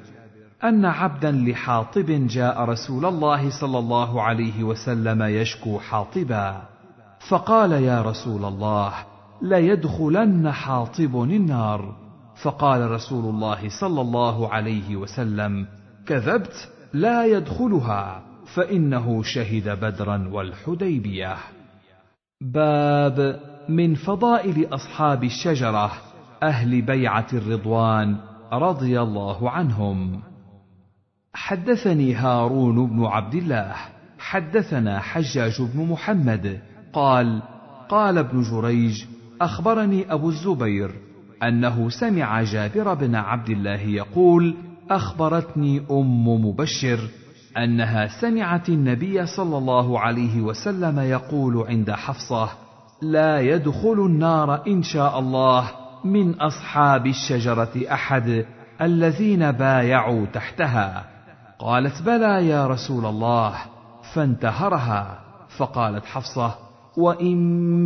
أن 0.64 0.84
عبدا 0.84 1.32
لحاطب 1.32 2.26
جاء 2.26 2.60
رسول 2.60 3.04
الله 3.06 3.60
صلى 3.60 3.78
الله 3.78 4.22
عليه 4.22 4.64
وسلم 4.64 5.22
يشكو 5.22 5.78
حاطبا. 5.78 6.62
فقال 7.28 7.72
يا 7.72 8.02
رسول 8.02 8.44
الله 8.44 8.92
ليدخلن 9.42 10.52
حاطب 10.52 11.22
النار. 11.22 12.07
فقال 12.42 12.90
رسول 12.90 13.34
الله 13.34 13.68
صلى 13.80 14.00
الله 14.00 14.48
عليه 14.48 14.96
وسلم 14.96 15.66
كذبت 16.06 16.68
لا 16.92 17.26
يدخلها 17.26 18.22
فإنه 18.54 19.22
شهد 19.22 19.68
بدرا 19.68 20.28
والحديبية. 20.32 21.36
باب 22.40 23.40
من 23.68 23.94
فضائل 23.94 24.74
أصحاب 24.74 25.24
الشجرة 25.24 25.92
أهل 26.42 26.82
بيعة 26.82 27.26
الرضوان 27.32 28.16
رضي 28.52 29.00
الله 29.00 29.50
عنهم. 29.50 30.20
حدثني 31.34 32.14
هارون 32.14 32.86
بن 32.86 33.04
عبد 33.04 33.34
الله 33.34 33.74
حدثنا 34.18 35.00
حجاج 35.00 35.62
بن 35.62 35.86
محمد 35.86 36.60
قال 36.92 37.42
قال 37.88 38.18
ابن 38.18 38.42
جريج 38.42 39.04
أخبرني 39.40 40.12
أبو 40.12 40.28
الزبير 40.28 41.07
أنه 41.42 41.88
سمع 41.88 42.42
جابر 42.42 42.94
بن 42.94 43.14
عبد 43.14 43.48
الله 43.50 43.80
يقول 43.80 44.54
أخبرتني 44.90 45.82
أم 45.90 46.28
مبشر 46.46 46.98
أنها 47.56 48.20
سمعت 48.20 48.68
النبي 48.68 49.26
صلى 49.26 49.58
الله 49.58 50.00
عليه 50.00 50.40
وسلم 50.40 50.98
يقول 50.98 51.66
عند 51.68 51.90
حفصة 51.90 52.48
لا 53.02 53.40
يدخل 53.40 54.06
النار 54.06 54.66
إن 54.66 54.82
شاء 54.82 55.18
الله 55.18 55.70
من 56.04 56.34
أصحاب 56.34 57.06
الشجرة 57.06 57.72
أحد 57.92 58.44
الذين 58.80 59.52
بايعوا 59.52 60.26
تحتها. 60.26 61.04
قالت 61.58 62.02
بلى 62.02 62.48
يا 62.48 62.66
رسول 62.66 63.06
الله. 63.06 63.54
فانتهرها. 64.14 65.18
فقالت 65.58 66.04
حفصة 66.04 66.54
وإن 66.96 67.36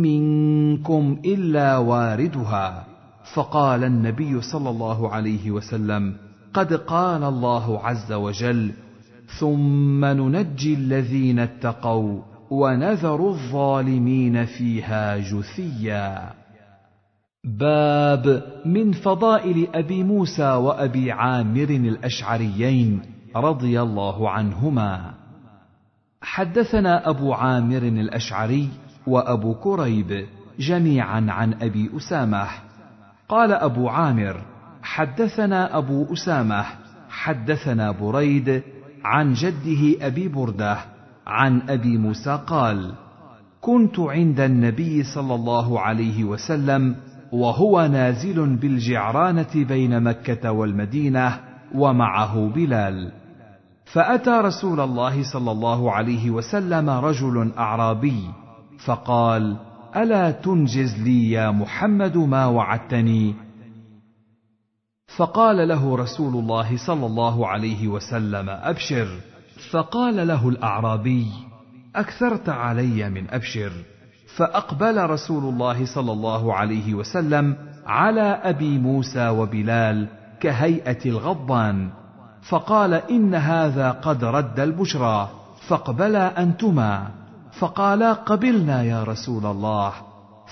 منكم 0.01 1.17
إلا 1.25 1.77
واردها. 1.77 2.92
فقال 3.33 3.83
النبي 3.83 4.41
صلى 4.41 4.69
الله 4.69 5.09
عليه 5.09 5.51
وسلم 5.51 6.15
قد 6.53 6.73
قال 6.73 7.23
الله 7.23 7.79
عز 7.79 8.11
وجل 8.11 8.71
ثم 9.39 10.05
ننجي 10.05 10.73
الذين 10.73 11.39
اتقوا 11.39 12.21
ونذر 12.49 13.29
الظالمين 13.29 14.45
فيها 14.45 15.17
جثيا. 15.17 16.33
باب 17.43 18.43
من 18.65 18.91
فضائل 18.91 19.67
أبي 19.75 20.03
موسى 20.03 20.53
وأبي 20.53 21.11
عامر 21.11 21.69
الأشعريين 21.69 23.01
رضي 23.35 23.81
الله 23.81 24.29
عنهما. 24.29 25.13
حدثنا 26.21 27.09
أبو 27.09 27.33
عامر 27.33 27.83
الأشعري 27.83 28.69
وأبو 29.07 29.53
كريب 29.53 30.25
جميعا 30.59 31.25
عن 31.29 31.53
أبي 31.53 31.89
أسامة 31.97 32.47
قال 33.29 33.51
أبو 33.51 33.89
عامر 33.89 34.41
حدثنا 34.83 35.77
أبو 35.77 36.13
أسامة 36.13 36.65
حدثنا 37.09 37.91
بريد 37.91 38.63
عن 39.05 39.33
جده 39.33 40.07
أبي 40.07 40.27
بردة 40.27 40.77
عن 41.27 41.61
أبي 41.69 41.97
موسى 41.97 42.39
قال 42.47 42.93
كنت 43.61 43.99
عند 43.99 44.39
النبي 44.39 45.03
صلى 45.03 45.35
الله 45.35 45.79
عليه 45.79 46.23
وسلم 46.23 46.95
وهو 47.31 47.87
نازل 47.87 48.55
بالجعرانة 48.55 49.53
بين 49.55 50.03
مكة 50.03 50.51
والمدينة 50.51 51.39
ومعه 51.75 52.47
بلال. 52.55 53.11
فأتى 53.85 54.29
رسول 54.29 54.79
الله 54.79 55.23
صلى 55.33 55.51
الله 55.51 55.91
عليه 55.91 56.31
وسلم 56.31 56.89
رجل 56.89 57.51
أعرابي 57.57 58.29
فقال 58.85 59.57
ألا 59.95 60.31
تنجز 60.31 61.01
لي 61.03 61.31
يا 61.31 61.51
محمد 61.51 62.17
ما 62.17 62.45
وعدتني؟ 62.45 63.35
فقال 65.17 65.67
له 65.67 65.95
رسول 65.95 66.35
الله 66.35 66.77
صلى 66.77 67.05
الله 67.05 67.47
عليه 67.47 67.87
وسلم 67.87 68.49
أبشر. 68.49 69.07
فقال 69.71 70.27
له 70.27 70.49
الأعرابي 70.49 71.27
أكثرت 71.95 72.49
علي 72.49 73.09
من 73.09 73.29
أبشر. 73.29 73.71
فأقبل 74.35 75.09
رسول 75.09 75.43
الله 75.43 75.85
صلى 75.85 76.11
الله 76.11 76.53
عليه 76.53 76.93
وسلم 76.93 77.55
على 77.85 78.41
أبي 78.43 78.77
موسى 78.77 79.29
وبلال 79.29 80.07
كهيئة 80.39 81.05
الغضبان. 81.05 81.89
فقال 82.49 82.93
إن 82.93 83.35
هذا 83.35 83.91
قد 83.91 84.23
رد 84.23 84.59
البشرى. 84.59 85.29
فاقبلا 85.67 86.43
أنتما. 86.43 87.22
فقالا 87.59 88.13
قبلنا 88.13 88.83
يا 88.83 89.03
رسول 89.03 89.45
الله. 89.45 89.93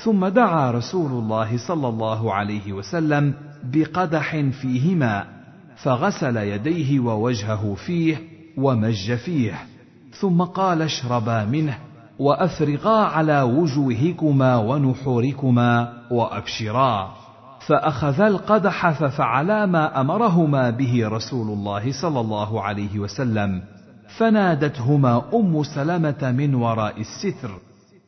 ثم 0.04 0.28
دعا 0.28 0.72
رسول 0.72 1.12
الله 1.12 1.58
صلى 1.68 1.88
الله 1.88 2.34
عليه 2.34 2.74
وسلم 2.74 3.34
بقدح 3.64 4.36
فيه 4.62 4.96
ماء 4.96 5.28
فغسل 5.76 6.38
يديه 6.38 7.00
ووجهه 7.00 7.74
فيه 7.74 8.18
ومج 8.58 9.16
فيه. 9.16 9.54
ثم 10.20 10.42
قال 10.42 10.82
اشربا 10.82 11.46
منه 11.46 11.78
وأفرغا 12.20 12.98
على 13.04 13.42
وجوهكما 13.42 14.58
ونحوركما 14.58 15.94
وأبشرا. 16.12 17.12
فاخذا 17.68 18.28
القدح 18.28 18.90
ففعلا 18.92 19.66
ما 19.66 20.02
أمرهما 20.02 20.70
به 20.70 21.08
رسول 21.08 21.48
الله 21.48 21.92
صلى 22.02 22.20
الله 22.20 22.62
عليه 22.62 23.00
وسلم. 23.00 23.62
فنادتهما 24.18 25.24
أم 25.34 25.64
سلمة 25.64 26.32
من 26.38 26.56
وراء 26.56 27.02
الستر 27.02 27.52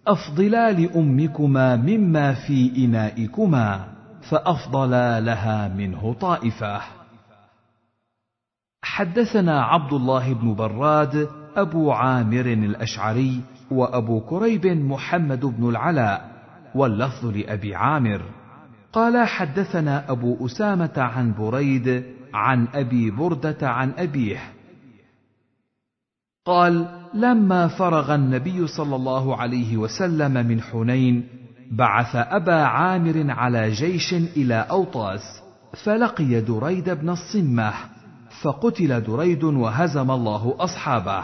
افضلا 0.07 0.71
لامكما 0.71 1.75
مما 1.75 2.33
في 2.33 2.85
إنائكما 2.85 3.85
فأفضلا 4.29 5.19
لها 5.19 5.67
منه 5.67 6.13
طائفة. 6.13 6.81
حدثنا 8.83 9.63
عبد 9.63 9.93
الله 9.93 10.33
بن 10.33 10.55
براد 10.55 11.27
أبو 11.55 11.91
عامر 11.91 12.45
الأشعري 12.45 13.41
وأبو 13.71 14.19
كريب 14.19 14.65
محمد 14.67 15.45
بن 15.45 15.69
العلاء 15.69 16.31
واللفظ 16.75 17.25
لأبي 17.25 17.75
عامر. 17.75 18.21
قال 18.93 19.27
حدثنا 19.27 20.11
أبو 20.11 20.45
أسامة 20.45 20.93
عن 20.97 21.33
بريد 21.33 22.03
عن 22.33 22.67
أبي 22.73 23.11
بردة 23.11 23.69
عن 23.69 23.91
أبيه 23.97 24.39
قال 26.45 26.87
لما 27.13 27.67
فرغ 27.67 28.15
النبي 28.15 28.67
صلى 28.67 28.95
الله 28.95 29.37
عليه 29.37 29.77
وسلم 29.77 30.47
من 30.47 30.61
حنين 30.61 31.27
بعث 31.71 32.15
أبا 32.15 32.63
عامر 32.63 33.31
على 33.31 33.69
جيش 33.69 34.13
إلى 34.13 34.65
أوطاس 34.69 35.41
فلقي 35.83 36.41
دريد 36.41 36.89
بن 36.89 37.09
الصمه 37.09 37.73
فقتل 38.41 39.03
دريد 39.03 39.43
وهزم 39.43 40.11
الله 40.11 40.55
أصحابه. 40.59 41.23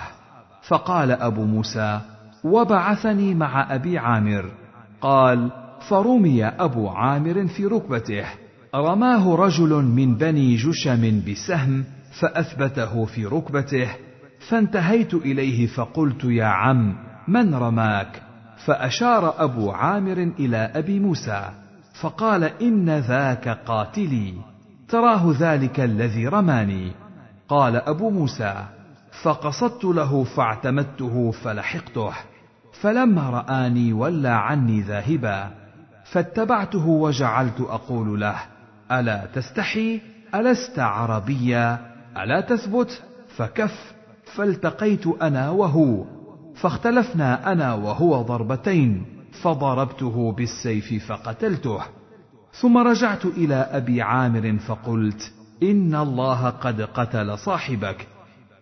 فقال 0.68 1.12
أبو 1.12 1.44
موسى 1.44 2.02
وبعثني 2.44 3.36
مع 3.36 3.76
أبي 3.76 3.98
عامر. 3.98 4.52
قال 5.02 5.52
فرمي 5.90 6.46
أبو 6.46 6.90
عامر 6.90 7.48
في 7.48 7.66
ركبته. 7.66 8.26
رماه 8.76 9.36
رجل 9.36 9.70
من 9.70 10.16
بني 10.16 10.56
جشم 10.56 11.22
بسهم 11.28 11.84
فأثبته 12.22 13.06
في 13.06 13.26
ركبته. 13.26 14.09
فانتهيت 14.40 15.14
إليه 15.14 15.68
فقلت 15.68 16.24
يا 16.24 16.46
عم 16.46 16.96
من 17.28 17.56
رماك؟ 17.56 18.22
فأشار 18.66 19.44
أبو 19.44 19.72
عامر 19.72 20.32
إلى 20.40 20.58
أبي 20.58 21.00
موسى 21.00 21.50
فقال 22.02 22.44
إن 22.44 22.90
ذاك 22.90 23.50
قاتلي 23.50 24.34
تراه 24.88 25.36
ذلك 25.40 25.80
الذي 25.80 26.28
رماني. 26.28 26.92
قال 27.50 27.76
أبو 27.76 28.10
موسى 28.10 28.66
فقصدت 29.22 29.86
له 29.86 30.24
فاعتمدته 30.24 31.32
فلحقته 31.32 32.14
فلما 32.82 33.30
رآني 33.30 33.94
ولى 33.94 34.30
عني 34.30 34.82
ذاهبا 34.82 35.52
فاتبعته 36.06 36.88
وجعلت 36.88 37.62
أقول 37.62 38.20
له 38.20 38.36
ألا 38.92 39.26
تستحي؟ 39.26 40.02
ألست 40.36 40.80
عربيا؟ 40.80 41.80
ألا 42.18 42.42
تثبت؟ 42.42 43.04
فكف. 43.38 43.99
فالتقيت 44.36 45.08
أنا 45.08 45.50
وهو 45.50 46.06
فاختلفنا 46.56 47.52
أنا 47.52 47.74
وهو 47.74 48.22
ضربتين 48.22 49.06
فضربته 49.42 50.32
بالسيف 50.32 51.06
فقتلته. 51.08 51.80
ثم 52.52 52.78
رجعت 52.78 53.26
إلى 53.26 53.56
أبي 53.56 54.02
عامر 54.02 54.58
فقلت 54.58 55.34
إن 55.64 55.96
الله 55.96 56.50
قد 56.50 56.82
قتل 56.82 57.38
صاحبك. 57.38 58.08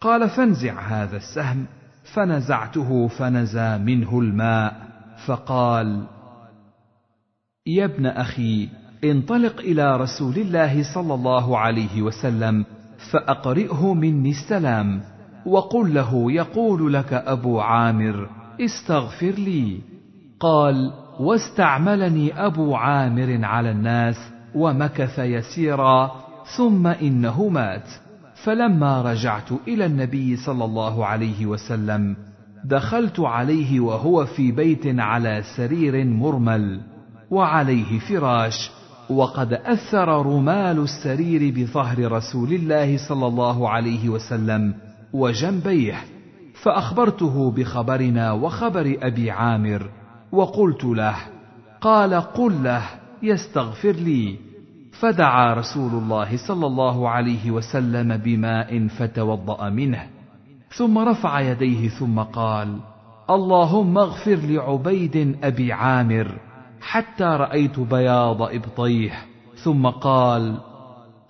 قال 0.01 0.29
فانزع 0.29 0.79
هذا 0.79 1.17
السهم. 1.17 1.65
فنزعته 2.13 3.07
فنزى 3.07 3.77
منه 3.77 4.19
الماء 4.19 4.87
فقال 5.25 6.07
يا 7.67 7.85
ابن 7.85 8.05
أخي 8.05 8.69
انطلق 9.03 9.59
إلى 9.59 9.97
رسول 9.97 10.35
الله 10.37 10.93
صلى 10.93 11.13
الله 11.13 11.57
عليه 11.57 12.01
وسلم 12.01 12.65
فأقرئه 13.11 13.93
مني 13.93 14.29
السلام. 14.29 15.01
وقل 15.47 15.93
له 15.93 16.31
يقول 16.31 16.93
لك 16.93 17.13
أبو 17.13 17.59
عامر 17.59 18.29
استغفر 18.61 19.31
لي. 19.31 19.79
قال 20.39 20.91
واستعملني 21.19 22.45
أبو 22.45 22.75
عامر 22.75 23.45
على 23.45 23.71
الناس 23.71 24.15
ومكث 24.55 25.19
يسيرا 25.19 26.11
ثم 26.57 26.87
إنه 26.87 27.47
مات. 27.47 27.89
فلما 28.43 29.01
رجعت 29.01 29.51
إلى 29.67 29.85
النبي 29.85 30.35
صلى 30.35 30.65
الله 30.65 31.05
عليه 31.05 31.45
وسلم 31.45 32.15
دخلت 32.65 33.19
عليه 33.19 33.79
وهو 33.79 34.25
في 34.25 34.51
بيت 34.51 34.99
على 34.99 35.43
سرير 35.57 36.05
مرمل 36.05 36.81
وعليه 37.31 37.99
فراش. 37.99 38.71
وقد 39.09 39.53
أثر 39.53 40.25
رمال 40.25 40.79
السرير 40.79 41.53
بظهر 41.55 42.11
رسول 42.11 42.53
الله 42.53 42.97
صلى 43.09 43.27
الله 43.27 43.69
عليه 43.69 44.09
وسلم. 44.09 44.86
وجنبيه 45.13 45.95
فأخبرته 46.63 47.51
بخبرنا 47.51 48.31
وخبر 48.31 48.97
أبي 49.01 49.31
عامر 49.31 49.89
وقلت 50.31 50.83
له 50.83 51.15
قال 51.81 52.13
قل 52.13 52.63
له 52.63 52.83
يستغفر 53.23 53.91
لي. 53.91 54.47
فدعا 54.99 55.53
رسول 55.53 55.91
الله 55.91 56.37
صلى 56.47 56.67
الله 56.67 57.09
عليه 57.09 57.51
وسلم 57.51 58.17
بماء 58.17 58.87
فتوضأ 58.87 59.69
منه 59.69 60.07
ثم 60.69 60.97
رفع 60.97 61.39
يديه 61.39 61.89
ثم 61.89 62.19
قال 62.19 62.79
اللهم 63.29 63.97
اغفر 63.97 64.35
لعبيد 64.35 65.37
أبي 65.43 65.73
عامر 65.73 66.37
حتى 66.81 67.23
رأيت 67.23 67.79
بياض 67.79 68.41
إبطيه 68.41 69.11
ثم 69.63 69.87
قال 69.87 70.57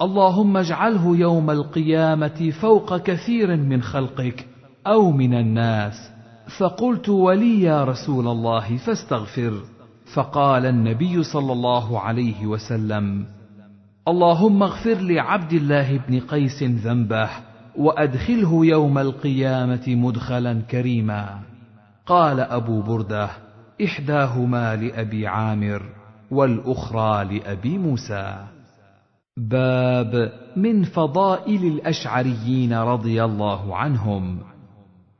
اللهم 0.01 0.57
اجعله 0.57 1.17
يوم 1.17 1.49
القيامة 1.49 2.51
فوق 2.61 2.97
كثير 2.97 3.55
من 3.55 3.81
خلقك 3.81 4.45
أو 4.87 5.11
من 5.11 5.33
الناس. 5.33 6.11
فقلت 6.59 7.09
ولي 7.09 7.61
يا 7.61 7.83
رسول 7.83 8.27
الله 8.27 8.77
فاستغفر. 8.77 9.53
فقال 10.13 10.65
النبي 10.65 11.23
صلى 11.23 11.53
الله 11.53 11.99
عليه 11.99 12.45
وسلم 12.45 13.25
اللهم 14.07 14.63
اغفر 14.63 14.93
لعبد 14.93 15.53
الله 15.53 15.97
بن 16.07 16.19
قيس 16.19 16.63
ذنبه 16.63 17.29
وأدخله 17.77 18.65
يوم 18.65 18.97
القيامة 18.97 19.83
مدخلا 19.87 20.61
كريما. 20.71 21.39
قال 22.05 22.39
أبو 22.39 22.81
بردة 22.81 23.29
إحداهما 23.85 24.75
لأبي 24.75 25.27
عامر 25.27 25.81
والأخرى 26.31 27.39
لأبي 27.39 27.77
موسى. 27.77 28.56
باب 29.37 30.31
من 30.55 30.83
فضائل 30.83 31.65
الأشعريين 31.65 32.73
رضي 32.73 33.23
الله 33.23 33.75
عنهم. 33.75 34.39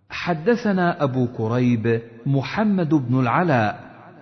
حدثنا 0.09 1.03
أبو 1.03 1.27
كريب 1.27 2.01
محمد 2.25 2.89
بن 2.89 3.19
العلاء. 3.19 3.79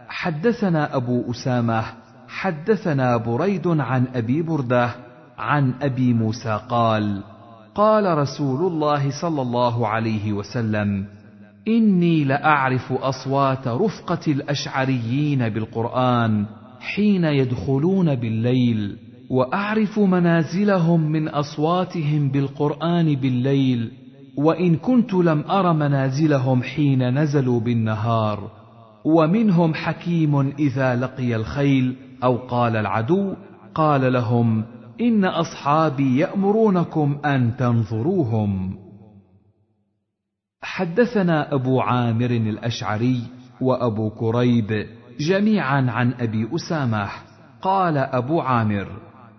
حدثنا 0.07 0.95
أبو 0.95 1.31
أسامة. 1.31 1.83
حدثنا 2.27 3.17
بريد 3.17 3.67
عن 3.67 4.07
أبي 4.15 4.41
بردة. 4.41 4.95
عن 5.37 5.73
أبي 5.81 6.13
موسى 6.13 6.59
قال 6.69 7.23
قال 7.75 8.17
رسول 8.17 8.71
الله 8.71 9.21
صلى 9.21 9.41
الله 9.41 9.87
عليه 9.87 10.33
وسلم 10.33 11.05
إني 11.67 12.23
لأعرف 12.23 12.93
أصوات 12.93 13.67
رفقة 13.67 14.31
الأشعريين 14.31 15.49
بالقرآن 15.49 16.45
حين 16.79 17.23
يدخلون 17.23 18.15
بالليل. 18.15 19.04
وأعرف 19.29 19.99
منازلهم 19.99 21.11
من 21.11 21.27
أصواتهم 21.27 22.29
بالقرآن 22.29 23.15
بالليل 23.15 23.91
وإن 24.37 24.75
كنت 24.75 25.13
لم 25.13 25.43
أر 25.49 25.73
منازلهم 25.73 26.63
حين 26.63 27.19
نزلوا 27.19 27.59
بالنهار. 27.59 28.49
ومنهم 29.05 29.73
حكيم 29.73 30.35
إذا 30.59 30.95
لقي 30.95 31.35
الخيل 31.35 31.95
أو 32.23 32.37
قال 32.37 32.75
العدو 32.75 33.33
قال 33.75 34.13
لهم 34.13 34.63
إن 35.01 35.25
أصحابي 35.25 36.17
يأمرونكم 36.17 37.17
أن 37.25 37.57
تنظروهم. 37.57 38.77
حدثنا 40.61 41.53
أبو 41.53 41.81
عامر 41.81 42.31
الأشعري 42.31 43.21
وأبو 43.61 44.09
كريب 44.09 44.85
جميعا 45.19 45.91
عن 45.91 46.13
أبي 46.13 46.49
أسامة 46.55 47.09
قال 47.61 47.97
أبو 47.97 48.41
عامر 48.41 48.87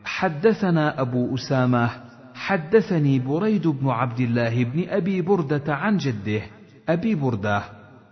حدثنا 0.07 1.01
أبو 1.01 1.35
أسامة 1.35 1.91
حدثني 2.35 3.19
بريد 3.19 3.67
بن 3.67 3.89
عبد 3.89 4.21
الله 4.21 4.65
بن 4.65 4.85
أبي 4.89 5.23
بردة 5.23 5.75
عن 5.75 5.97
جده 5.97 6.43
أبي 6.89 7.15
بردة 7.15 7.63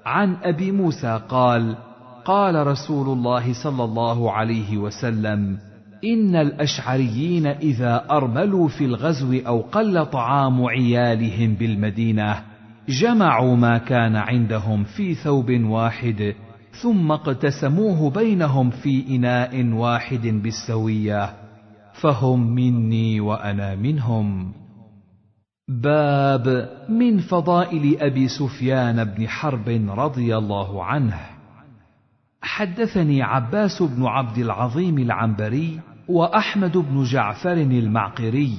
عن 0.07 0.37
أبي 0.43 0.73
موسى 0.73 1.21
قال 1.29 1.77
قال 2.25 2.67
رسول 2.67 3.19
الله 3.19 3.53
صلى 3.65 3.85
الله 3.85 4.33
عليه 4.33 4.79
وسلم 4.79 5.59
إن 6.05 6.37
الأشعريين 6.37 7.47
إذا 7.47 8.05
أرملوا 8.11 8.69
في 8.69 8.85
الغزو 8.85 9.41
أو 9.47 9.61
قل 9.61 10.07
طعام 10.07 10.65
عيالهم 10.65 11.55
بالمدينة 11.55 12.43
جمعوا 12.89 13.57
ما 13.57 13.79
كان 13.79 14.17
عندهم 14.17 14.85
في 14.85 15.15
ثوب 15.15 15.51
واحد 15.51 16.35
ثم 16.83 17.13
اقتسموه 17.13 18.11
بينهم 18.11 18.71
في 18.71 19.17
إناء 19.17 19.73
واحد 19.73 20.27
بالسوية. 20.27 21.44
فهم 22.05 22.55
مني 22.55 23.21
وأنا 23.21 23.75
منهم. 23.75 24.53
باب 25.69 26.71
من 26.89 27.19
فضائل 27.19 27.97
أبي 28.01 28.29
سفيان 28.29 29.05
بن 29.05 29.29
حرب 29.29 29.69
رضي 29.89 30.37
الله 30.37 30.85
عنه. 30.85 31.21
حدثني 32.43 33.23
عباس 33.23 33.83
بن 33.83 34.07
عبد 34.07 34.39
العظيم 34.39 34.99
العنبري 34.99 35.81
وأحمد 36.09 36.77
بن 36.77 37.03
جعفر 37.03 37.53
المعقري. 37.53 38.55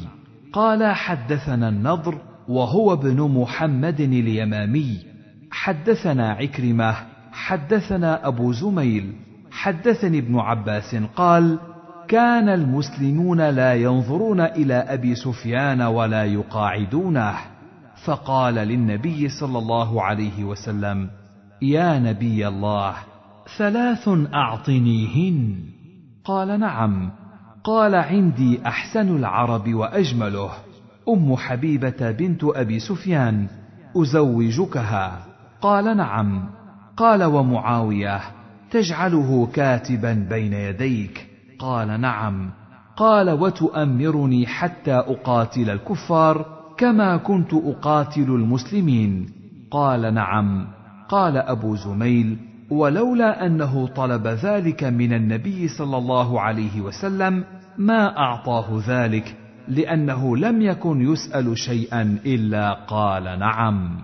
قال 0.53 0.95
حدثنا 0.95 1.69
النضر 1.69 2.17
وهو 2.47 2.93
ابن 2.93 3.21
محمد 3.21 3.99
اليمامي. 4.01 4.97
حدثنا 5.51 6.31
عكرمة 6.31 6.95
حدثنا 7.31 8.27
أبو 8.27 8.51
زميل 8.51 9.13
حدثني 9.51 10.19
ابن 10.19 10.39
عباس 10.39 10.95
قال 10.95 11.59
كان 12.07 12.49
المسلمون 12.49 13.41
لا 13.41 13.73
ينظرون 13.73 14.41
إلى 14.41 14.73
أبي 14.73 15.15
سفيان 15.15 15.81
ولا 15.81 16.25
يقاعدونه. 16.25 17.35
فقال 18.05 18.55
للنبي 18.55 19.29
صلى 19.29 19.57
الله 19.57 20.01
عليه 20.01 20.43
وسلم 20.43 21.09
يا 21.61 21.99
نبي 21.99 22.47
الله 22.47 22.93
ثلاث 23.57 24.09
أعطنيهن. 24.33 25.59
قال 26.25 26.59
نعم. 26.59 27.11
قال 27.63 27.95
عندي 27.95 28.59
أحسن 28.65 29.15
العرب 29.15 29.73
وأجمله. 29.73 30.51
أم 31.09 31.35
حبيبة 31.35 32.11
بنت 32.11 32.43
أبي 32.43 32.79
سفيان 32.79 33.47
أزوجكها. 33.97 35.25
قال 35.61 35.97
نعم. 35.97 36.49
قال 36.97 37.23
ومعاوية 37.23 38.21
تجعله 38.71 39.47
كاتبا 39.53 40.27
بين 40.29 40.53
يديك. 40.53 41.24
قال 41.59 42.01
نعم. 42.01 42.51
قال 42.97 43.29
وتؤمرني 43.29 44.45
حتى 44.45 44.93
أقاتل 44.93 45.69
الكفار 45.69 46.45
كما 46.77 47.17
كنت 47.17 47.53
أقاتل 47.53 48.23
المسلمين. 48.23 49.29
قال 49.71 50.13
نعم. 50.13 50.67
قال 51.09 51.37
أبو 51.37 51.75
زميل 51.75 52.37
ولولا 52.69 53.45
أنه 53.45 53.87
طلب 53.87 54.27
ذلك 54.27 54.83
من 54.83 55.13
النبي 55.13 55.67
صلى 55.67 55.97
الله 55.97 56.41
عليه 56.41 56.81
وسلم 56.81 57.43
ما 57.77 58.17
أعطاه 58.17 58.81
ذلك 58.87 59.35
لأنه 59.67 60.37
لم 60.37 60.61
يكن 60.61 61.01
يسأل 61.01 61.57
شيئا 61.57 62.17
إلا 62.25 62.73
قال 62.73 63.23
نعم. 63.23 63.97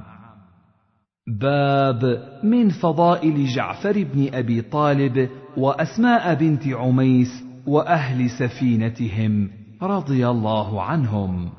باب 1.39 2.03
من 2.43 2.69
فضائل 2.69 3.45
جعفر 3.45 4.05
بن 4.13 4.29
أبي 4.33 4.61
طالب 4.61 5.29
وأسماء 5.57 6.33
بنت 6.33 6.67
عميس 6.67 7.43
وأهل 7.67 8.29
سفينتهم 8.29 9.49
رضي 9.81 10.27
الله 10.27 10.83
عنهم. 10.83 11.49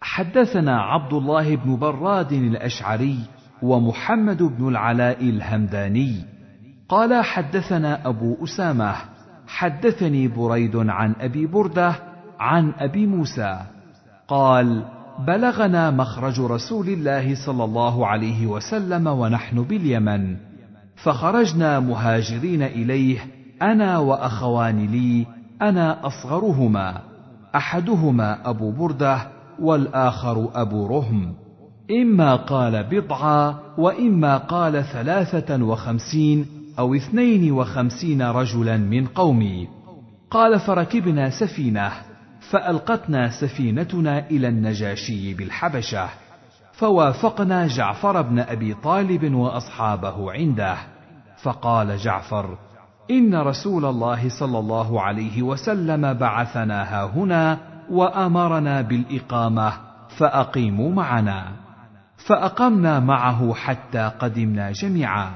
حدثنا 0.00 0.80
عبد 0.80 1.12
الله 1.12 1.56
بن 1.56 1.76
براد 1.76 2.32
الأشعري 2.32 3.18
ومحمد 3.62 4.42
بن 4.42 4.68
العلاء 4.68 5.22
الهمداني. 5.22 6.14
قال 6.88 7.24
حدثنا 7.24 8.08
أبو 8.08 8.44
أسامة 8.44 8.94
حدثني 9.46 10.28
بريد 10.28 10.76
عن 10.76 11.14
أبي 11.20 11.46
بردة 11.46 11.94
عن 12.40 12.72
أبي 12.78 13.06
موسى. 13.06 13.60
قال 14.28 14.84
بلغنا 15.26 15.90
مخرج 15.90 16.40
رسول 16.40 16.88
الله 16.88 17.46
صلى 17.46 17.64
الله 17.64 18.06
عليه 18.06 18.46
وسلم 18.46 19.06
ونحن 19.06 19.62
باليمن. 19.62 20.36
فخرجنا 21.02 21.80
مهاجرين 21.80 22.62
إليه 22.62 23.18
أنا 23.62 23.98
وأخوان 23.98 24.86
لي 24.86 25.26
أنا 25.62 26.06
أصغرهما. 26.06 27.00
أحدهما 27.54 28.50
أبو 28.50 28.70
بردة 28.70 29.18
والآخر 29.60 30.50
أبو 30.54 30.86
رهم. 30.86 31.34
إما 31.90 32.36
قال 32.36 32.84
بضعا 32.84 33.54
وإما 33.78 34.36
قال 34.36 34.84
ثلاثة 34.84 35.64
وخمسين 35.64 36.46
أو 36.78 36.94
اثنين 36.94 37.52
وخمسين 37.52 38.22
رجلا 38.22 38.76
من 38.76 39.06
قومي. 39.06 39.68
قال 40.30 40.60
فركبنا 40.60 41.30
سفينة 41.30 41.92
فألقتنا 42.50 43.28
سفينتنا 43.28 44.28
إلى 44.30 44.48
النجاشي 44.48 45.34
بالحبشة. 45.34 46.08
فوافقنا 46.78 47.66
جعفر 47.66 48.22
بن 48.22 48.38
أبي 48.38 48.74
طالب 48.74 49.34
وأصحابه 49.34 50.32
عنده 50.32 50.76
فقال 51.42 51.96
جعفر 51.96 52.58
إن 53.10 53.34
رسول 53.34 53.84
الله 53.84 54.28
صلى 54.40 54.58
الله 54.58 55.02
عليه 55.02 55.42
وسلم 55.42 56.14
بعثنا 56.14 56.82
هاهنا 56.82 57.58
وأمرنا 57.90 58.80
بالإقامة 58.80 59.72
فأقيموا 60.18 60.92
معنا. 60.92 61.44
فأقمنا 62.26 63.00
معه 63.00 63.54
حتى 63.54 64.10
قدمنا 64.18 64.72
جميعا. 64.72 65.30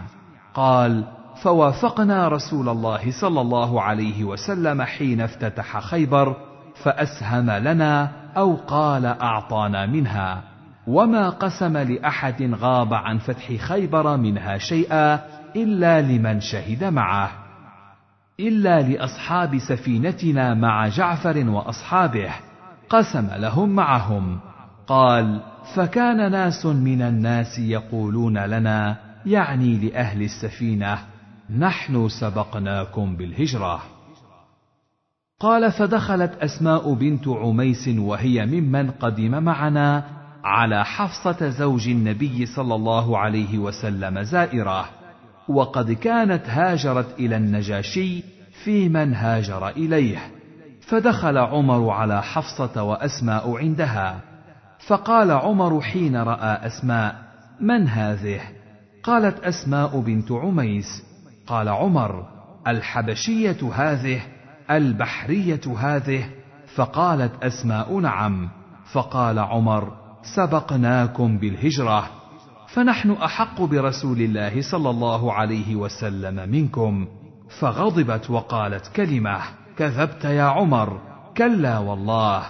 قال 0.54 1.04
فوافقنا 1.42 2.28
رسول 2.28 2.68
الله 2.68 3.20
صلى 3.20 3.40
الله 3.40 3.82
عليه 3.82 4.24
وسلم 4.24 4.82
حين 4.82 5.20
افتتح 5.20 5.80
خيبر 5.80 6.36
فأسهم 6.82 7.50
لنا 7.50 8.08
أو 8.36 8.56
قال 8.56 9.06
أعطانا 9.06 9.86
منها. 9.86 10.51
وما 10.86 11.28
قسم 11.30 11.76
لأحد 11.76 12.54
غاب 12.54 12.94
عن 12.94 13.18
فتح 13.18 13.52
خيبر 13.52 14.16
منها 14.16 14.58
شيئا 14.58 15.20
إلا 15.56 16.02
لمن 16.02 16.40
شهد 16.40 16.84
معه 16.84 17.30
إلا 18.40 18.80
لأصحاب 18.82 19.58
سفينتنا 19.58 20.54
مع 20.54 20.88
جعفر 20.88 21.48
وأصحابه 21.48 22.30
قسم 22.88 23.28
لهم 23.36 23.68
معهم. 23.68 24.40
قال 24.86 25.40
فكان 25.74 26.32
ناس 26.32 26.66
من 26.66 27.02
الناس 27.02 27.58
يقولون 27.58 28.38
لنا 28.38 28.96
يعني 29.26 29.76
لأهل 29.76 30.22
السفينة 30.22 30.98
نحن 31.58 32.08
سبقناكم 32.08 33.16
بالهجرة. 33.16 33.82
قال 35.40 35.72
فدخلت 35.72 36.32
أسماء 36.34 36.94
بنت 36.94 37.28
عميس 37.28 37.88
وهي 37.88 38.46
ممن 38.46 38.90
قدم 38.90 39.42
معنا 39.42 40.21
على 40.44 40.84
حفصة 40.84 41.48
زوج 41.48 41.88
النبي 41.88 42.46
صلى 42.46 42.74
الله 42.74 43.18
عليه 43.18 43.58
وسلم 43.58 44.22
زائرة 44.22 44.88
وقد 45.48 45.92
كانت 45.92 46.48
هاجرت 46.48 47.18
إلى 47.18 47.36
النجاشي 47.36 48.22
في 48.64 48.88
من 48.88 49.14
هاجر 49.14 49.68
إليه 49.68 50.18
فدخل 50.80 51.38
عمر 51.38 51.90
على 51.90 52.22
حفصة 52.22 52.82
وأسماء 52.82 53.56
عندها 53.56 54.20
فقال 54.86 55.30
عمر 55.30 55.80
حين 55.80 56.16
رأى 56.16 56.66
أسماء 56.66 57.14
من 57.60 57.88
هذه؟ 57.88 58.40
قالت 59.02 59.44
أسماء 59.44 60.00
بنت 60.00 60.32
عميس 60.32 61.02
قال 61.46 61.68
عمر 61.68 62.26
الحبشية 62.66 63.72
هذه 63.74 64.22
البحرية 64.70 65.60
هذه؟ 65.78 66.24
فقالت 66.74 67.42
أسماء 67.42 67.98
نعم. 67.98 68.48
فقال 68.92 69.38
عمر 69.38 70.01
سبقناكم 70.22 71.38
بالهجرة 71.38 72.10
فنحن 72.68 73.10
أحق 73.10 73.62
برسول 73.62 74.20
الله 74.20 74.62
صلى 74.62 74.90
الله 74.90 75.32
عليه 75.32 75.76
وسلم 75.76 76.50
منكم. 76.50 77.06
فغضبت 77.60 78.30
وقالت 78.30 78.88
كلمة 78.96 79.38
كذبت 79.76 80.24
يا 80.24 80.42
عمر 80.42 81.00
كلا 81.36 81.78
والله. 81.78 82.42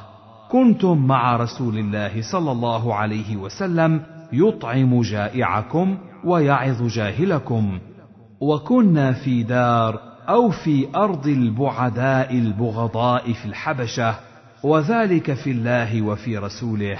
كنتم 0.50 1.06
مع 1.06 1.36
رسول 1.36 1.78
الله 1.78 2.22
صلى 2.32 2.52
الله 2.52 2.94
عليه 2.94 3.36
وسلم 3.36 4.02
يطعم 4.32 5.02
جائعكم 5.02 5.98
ويعظ 6.24 6.82
جاهلكم. 6.82 7.78
وكنا 8.40 9.12
في 9.12 9.42
دار 9.42 10.00
أو 10.28 10.50
في 10.50 10.88
أرض 10.96 11.26
البعداء 11.26 12.34
البغضاء 12.38 13.32
في 13.32 13.44
الحبشة 13.44 14.14
وذلك 14.62 15.34
في 15.34 15.50
الله 15.50 16.02
وفي 16.02 16.38
رسوله. 16.38 16.98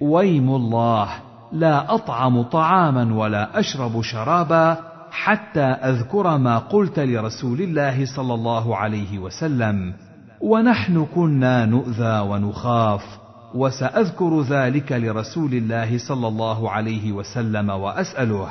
ويم 0.00 0.50
الله 0.54 1.08
لا 1.52 1.94
أطعم 1.94 2.42
طعاما 2.42 3.14
ولا 3.14 3.58
أشرب 3.58 4.02
شرابا 4.02 4.76
حتى 5.10 5.60
أذكر 5.60 6.38
ما 6.38 6.58
قلت 6.58 6.98
لرسول 6.98 7.60
الله 7.60 8.04
صلى 8.16 8.34
الله 8.34 8.76
عليه 8.76 9.18
وسلم 9.18 9.92
ونحن 10.40 11.06
كنا 11.14 11.64
نؤذى 11.64 12.20
ونخاف 12.20 13.18
وسأذكر 13.54 14.42
ذلك 14.42 14.92
لرسول 14.92 15.54
الله 15.54 15.98
صلى 15.98 16.28
الله 16.28 16.70
عليه 16.70 17.12
وسلم 17.12 17.70
وأسأله 17.70 18.48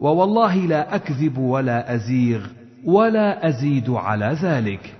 ووالله 0.00 0.56
لا 0.56 0.94
أكذب 0.94 1.38
ولا 1.38 1.94
أزيغ 1.94 2.40
ولا 2.84 3.48
أزيد 3.48 3.90
على 3.90 4.36
ذلك. 4.42 4.94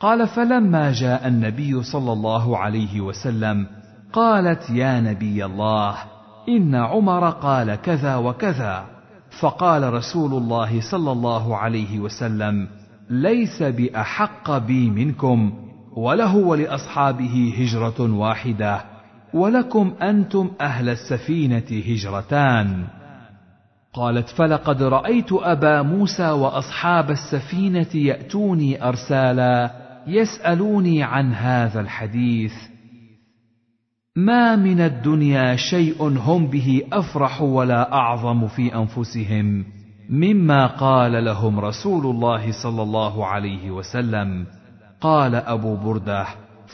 قال 0.00 0.28
فلما 0.28 0.92
جاء 0.92 1.28
النبي 1.28 1.82
صلى 1.82 2.12
الله 2.12 2.58
عليه 2.58 3.00
وسلم 3.00 3.66
قالت 4.12 4.70
يا 4.70 5.00
نبي 5.00 5.44
الله 5.44 5.94
إن 6.48 6.74
عمر 6.74 7.30
قال 7.30 7.74
كذا 7.74 8.16
وكذا. 8.16 8.84
فقال 9.40 9.92
رسول 9.92 10.32
الله 10.34 10.80
صلى 10.90 11.12
الله 11.12 11.56
عليه 11.56 12.00
وسلم 12.00 12.68
ليس 13.10 13.62
بأحق 13.62 14.58
بي 14.58 14.90
منكم 14.90 15.52
وله 15.96 16.36
ولأصحابه 16.36 17.54
هجرة 17.58 18.12
واحدة 18.16 18.80
ولكم 19.34 19.92
أنتم 20.02 20.50
أهل 20.60 20.88
السفينة 20.88 21.82
هجرتان. 21.88 22.84
قالت 23.94 24.28
فلقد 24.28 24.82
رأيت 24.82 25.32
أبا 25.32 25.82
موسى 25.82 26.30
وأصحاب 26.30 27.10
السفينة 27.10 27.94
يأتوني 27.94 28.88
أرسالا 28.88 29.70
يسألوني 30.06 31.02
عن 31.02 31.34
هذا 31.34 31.80
الحديث. 31.80 32.71
ما 34.16 34.56
من 34.56 34.80
الدنيا 34.80 35.56
شيء 35.56 36.02
هم 36.02 36.46
به 36.46 36.82
أفرح 36.92 37.42
ولا 37.42 37.92
أعظم 37.92 38.46
في 38.48 38.74
أنفسهم 38.74 39.64
مما 40.10 40.66
قال 40.66 41.24
لهم 41.24 41.60
رسول 41.60 42.06
الله 42.06 42.62
صلى 42.62 42.82
الله 42.82 43.26
عليه 43.26 43.70
وسلم. 43.70 44.46
قال 45.00 45.34
أبو 45.34 45.76
بردة 45.76 46.26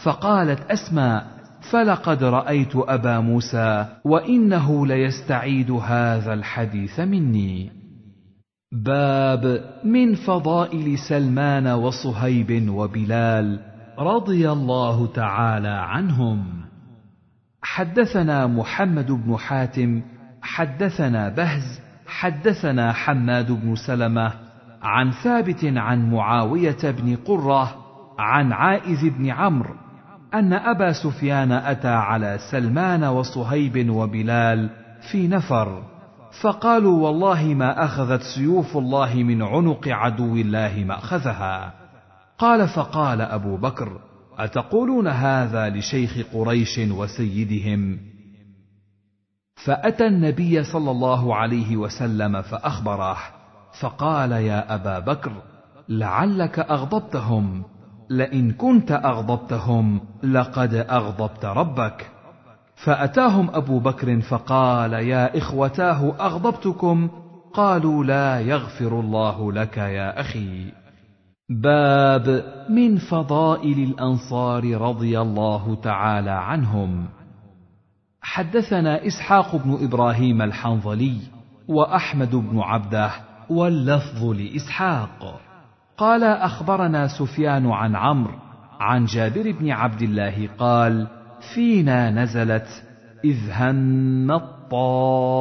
فقالت 0.05 0.70
أسماء 0.70 1.26
فلقد 1.70 2.25
رأيت 2.25 2.76
أبا 2.76 3.20
موسى 3.20 3.86
وإنه 4.05 4.86
ليستعيد 4.86 5.70
هذا 5.70 6.34
الحديث 6.34 7.00
مني. 7.00 7.70
باب 8.73 9.65
من 9.84 10.15
فضائل 10.15 10.99
سلمان 10.99 11.67
وصهيب 11.67 12.68
وبلال 12.68 13.60
رضي 13.99 14.50
الله 14.50 15.07
تعالى 15.07 15.68
عنهم. 15.68 16.57
حدثنا 17.62 18.46
محمد 18.46 19.10
بن 19.10 19.36
حاتم 19.36 20.02
حدثنا 20.42 21.28
بهز 21.28 21.80
حدثنا 22.06 22.92
حماد 22.92 23.52
بن 23.52 23.74
سلمة 23.74 24.32
عن 24.82 25.10
ثابت 25.10 25.64
عن 25.64 26.10
معاوية 26.10 26.78
بن 26.82 27.16
قرة 27.16 27.74
عن 28.18 28.52
عائذ 28.52 29.10
بن 29.10 29.30
عمرو 29.30 29.74
أن 30.34 30.52
أبا 30.52 30.92
سفيان 30.92 31.52
أتى 31.52 31.88
على 31.88 32.38
سلمان 32.50 33.04
وصهيب 33.04 33.90
وبلال 33.90 34.70
في 35.10 35.28
نفر 35.28 35.82
فقالوا 36.42 37.06
والله 37.06 37.54
ما 37.54 37.84
أخذت 37.84 38.22
سيوف 38.22 38.76
الله 38.76 39.14
من 39.14 39.42
عنق 39.42 39.88
عدو 39.88 40.36
الله 40.36 40.84
ما 40.86 40.98
أخذها. 40.98 41.72
قال 42.38 42.68
فقال 42.68 43.20
أبو 43.20 43.56
بكر 43.56 44.00
أتقولون 44.39 45.08
هذا 45.08 45.68
لشيخ 45.68 46.18
قريش 46.33 46.78
وسيدهم؟ 46.78 47.99
فأتى 49.65 50.07
النبي 50.07 50.65
صلى 50.65 50.91
الله 50.91 51.34
عليه 51.34 51.76
وسلم 51.76 52.42
فاخبره 52.42 53.17
فقال 53.81 54.33
يا 54.33 54.75
أبا 54.75 54.99
بكر 54.99 55.33
لعلك 55.89 56.58
أغضبتهم 56.58 57.65
لئن 58.10 58.52
كنت 58.52 58.92
أغضبتهم 58.92 60.00
لقد 60.23 60.75
أغضبت 60.75 61.44
ربك. 61.44 62.10
فأتاهم 62.76 63.50
أبو 63.50 63.78
بكر 63.78 64.20
فقال 64.20 64.92
يا 64.92 65.39
إخوتاه 65.39 66.15
أغضبتكم؟ 66.20 67.08
قالوا 67.55 68.05
لا 68.05 68.41
يغفر 68.41 69.00
الله 69.00 69.52
لك 69.52 69.76
يا 69.76 70.20
أخي. 70.20 70.73
باب 71.50 72.44
من 72.68 72.96
فضائل 72.96 73.78
الأنصار 73.78 74.80
رضي 74.80 75.20
الله 75.20 75.74
تعالى 75.74 76.30
عنهم. 76.30 77.08
حدثنا 78.22 79.06
إسحاق 79.06 79.56
بن 79.56 79.78
إبراهيم 79.84 80.42
الحنظلي 80.42 81.16
وأحمد 81.68 82.34
بن 82.34 82.60
عبده 82.60 83.10
واللفظ 83.50 84.24
لإسحاق. 84.24 85.40
قال 85.96 86.24
أخبرنا 86.24 87.06
سفيان 87.18 87.66
عن 87.66 87.96
عمرو 87.96 88.34
عن 88.80 89.04
جابر 89.04 89.52
بن 89.52 89.70
عبد 89.70 90.02
الله 90.02 90.48
قال 90.58 91.06
فينا 91.54 92.10
نزلت 92.10 92.84
إذ 93.24 93.36
هم 93.50 94.30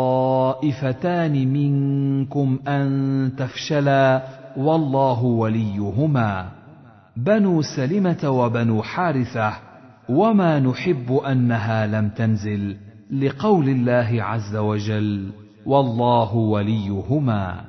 الطائفتان 0.09 1.53
منكم 1.53 2.59
أن 2.67 3.31
تفشلا 3.37 4.23
والله 4.57 5.23
وليهما. 5.23 6.49
بنو 7.17 7.61
سلمة 7.61 8.29
وبنو 8.29 8.81
حارثة 8.81 9.53
وما 10.09 10.59
نحب 10.59 11.11
أنها 11.11 11.87
لم 11.87 12.09
تنزل 12.09 12.77
لقول 13.11 13.69
الله 13.69 14.23
عز 14.23 14.55
وجل 14.55 15.31
والله 15.65 16.35
وليهما. 16.35 17.65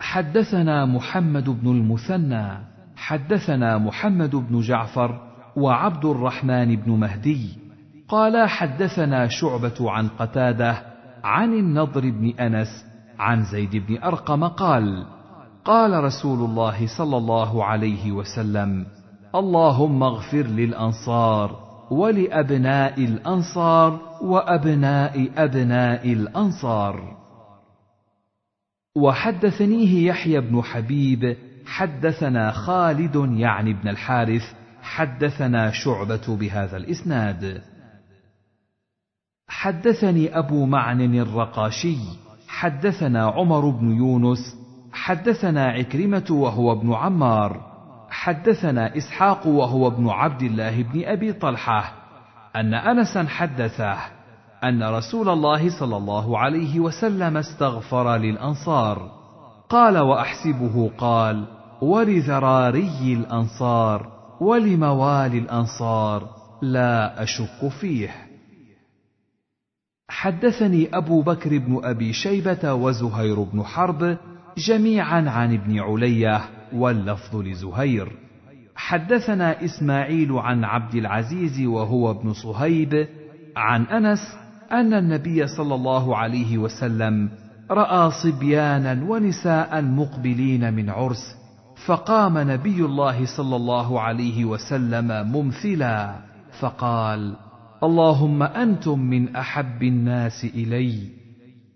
حدثنا 0.00 0.86
محمد 0.86 1.50
بن 1.50 1.70
المثنى 1.70 2.58
حدثنا 2.96 3.78
محمد 3.78 4.36
بن 4.36 4.60
جعفر 4.60 5.20
وعبد 5.56 6.04
الرحمن 6.04 6.76
بن 6.76 6.92
مهدي. 6.92 7.48
قال 8.08 8.48
حدثنا 8.48 9.28
شعبة 9.28 9.90
عن 9.90 10.08
قتادة 10.08 10.82
عن 11.24 11.52
النضر 11.52 12.00
بن 12.00 12.28
أنس 12.40 12.85
عن 13.18 13.44
زيد 13.44 13.76
بن 13.76 14.02
أرقم 14.02 14.44
قال 14.44 15.06
قال 15.64 16.04
رسول 16.04 16.38
الله 16.50 16.86
صلى 16.98 17.16
الله 17.16 17.64
عليه 17.64 18.12
وسلم 18.12 18.86
اللهم 19.34 20.02
اغفر 20.02 20.42
للأنصار 20.42 21.66
ولأبناء 21.90 23.04
الأنصار 23.04 24.00
وأبناء 24.22 25.30
أبناء 25.36 26.12
الأنصار. 26.12 27.16
وحدثنيه 28.96 30.08
يحيى 30.08 30.40
بن 30.40 30.62
حبيب 30.62 31.36
حدثنا 31.66 32.50
خالد 32.50 33.16
يعني 33.32 33.72
بن 33.72 33.88
الحارث 33.88 34.42
حدثنا 34.82 35.70
شعبة 35.70 36.36
بهذا 36.36 36.76
الإسناد. 36.76 37.62
حدثني 39.48 40.38
أبو 40.38 40.66
معن 40.66 41.14
الرقاشي 41.14 42.25
حدثنا 42.56 43.26
عمر 43.26 43.70
بن 43.70 43.90
يونس 43.90 44.56
حدثنا 44.92 45.66
عكرمة 45.66 46.26
وهو 46.30 46.72
ابن 46.72 46.94
عمار 46.94 47.60
حدثنا 48.10 48.96
إسحاق 48.96 49.46
وهو 49.46 49.86
ابن 49.86 50.08
عبد 50.08 50.42
الله 50.42 50.82
بن 50.82 51.04
أبي 51.04 51.32
طلحة 51.32 51.92
أن 52.56 52.74
انسا 52.74 53.24
حدثه 53.24 53.96
أن 54.64 54.82
رسول 54.82 55.28
الله 55.28 55.78
صلى 55.80 55.96
الله 55.96 56.38
عليه 56.38 56.80
وسلم 56.80 57.36
استغفر 57.36 58.16
للأنصار. 58.16 59.10
قال 59.68 59.98
وأحسبه 59.98 60.90
قال 60.98 61.44
ولذراري 61.82 63.12
الأنصار 63.12 64.06
ولموالي 64.40 65.38
الأنصار 65.38 66.28
لا 66.62 67.22
أشك 67.22 67.68
فيه. 67.80 68.25
حدثني 70.08 70.96
أبو 70.96 71.22
بكر 71.22 71.58
بن 71.58 71.80
أبي 71.84 72.12
شيبة 72.12 72.74
وزهير 72.74 73.42
بن 73.42 73.62
حرب 73.62 74.16
جميعا 74.58 75.30
عن 75.30 75.54
ابن 75.54 75.78
علية 75.80 76.40
واللفظ 76.72 77.36
لزهير. 77.36 78.12
حدثنا 78.76 79.64
إسماعيل 79.64 80.32
عن 80.32 80.64
عبد 80.64 80.94
العزيز 80.94 81.66
وهو 81.66 82.10
ابن 82.10 82.32
صهيب 82.32 83.08
عن 83.56 83.82
أنس 83.82 84.18
أن 84.72 84.94
النبي 84.94 85.46
صلى 85.46 85.74
الله 85.74 86.16
عليه 86.16 86.58
وسلم 86.58 87.28
رأى 87.70 88.10
صبيانا 88.10 89.04
ونساء 89.10 89.82
مقبلين 89.82 90.74
من 90.74 90.90
عرس 90.90 91.36
فقام 91.86 92.38
نبي 92.38 92.84
الله 92.84 93.36
صلى 93.36 93.56
الله 93.56 94.00
عليه 94.00 94.44
وسلم 94.44 95.32
ممثلا 95.32 96.16
فقال 96.60 97.36
اللهم 97.82 98.42
أنتم 98.42 98.98
من 98.98 99.36
أحب 99.36 99.82
الناس 99.82 100.44
إلي. 100.44 100.98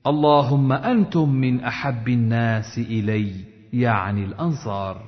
اللهم 0.06 0.72
أنتم 0.72 1.28
من 1.28 1.60
أحب 1.60 2.08
الناس 2.08 2.78
إلي. 2.78 3.32
يعني 3.72 4.24
الأنصار. 4.24 5.02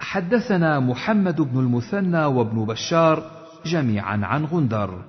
حدثنا 0.00 0.80
محمد 0.80 1.40
بن 1.40 1.58
المثنى 1.58 2.24
وابن 2.24 2.64
بشار 2.64 3.22
جميعا 3.66 4.26
عن 4.26 4.44
غندر. 4.44 5.04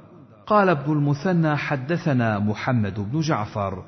قال 0.48 0.70
ابن 0.70 0.92
المثنى 0.92 1.56
حدثنا 1.56 2.40
محمد 2.40 3.12
بن 3.12 3.20
جعفر. 3.20 3.84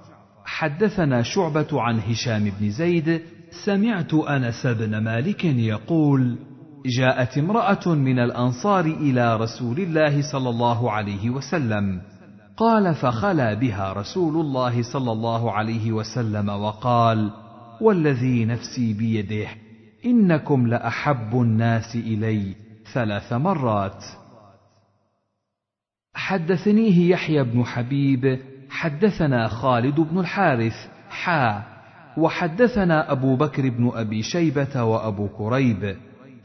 حدثنا 0.45 1.22
شعبة 1.22 1.82
عن 1.82 1.99
هشام 1.99 2.51
بن 2.59 2.69
زيد. 2.69 3.22
سمعت 3.65 4.14
أنس 4.14 4.67
بن 4.67 4.98
مالك 4.98 5.45
يقول 5.45 6.38
جاءت 6.85 7.37
امرأة 7.37 7.87
من 7.87 8.19
الأنصار 8.19 8.85
إلى 8.85 9.37
رسول 9.37 9.79
الله 9.79 10.31
صلى 10.31 10.49
الله 10.49 10.91
عليه 10.91 11.29
وسلم. 11.29 12.01
قال 12.57 12.95
فخلا 12.95 13.53
بها 13.53 13.93
رسول 13.93 14.41
الله 14.41 14.83
صلى 14.93 15.11
الله 15.11 15.51
عليه 15.51 15.91
وسلم 15.91 16.49
وقال 16.49 17.31
والذي 17.81 18.45
نفسي 18.45 18.93
بيده 18.93 19.47
إنكم 20.05 20.67
لأحب 20.67 21.41
الناس 21.41 21.95
إلي 21.95 22.55
ثلاث 22.93 23.33
مرات. 23.33 24.05
حدثنيه 26.15 27.09
يحيى 27.11 27.43
بن 27.43 27.63
حبيب 27.65 28.39
حدثنا 28.69 29.47
خالد 29.47 29.99
بن 29.99 30.19
الحارث 30.19 30.75
حا 31.09 31.63
وحدثنا 32.17 33.11
أبو 33.11 33.35
بكر 33.35 33.69
بن 33.69 33.91
أبي 33.93 34.21
شيبة 34.21 34.83
وأبو 34.83 35.27
كريب. 35.27 35.95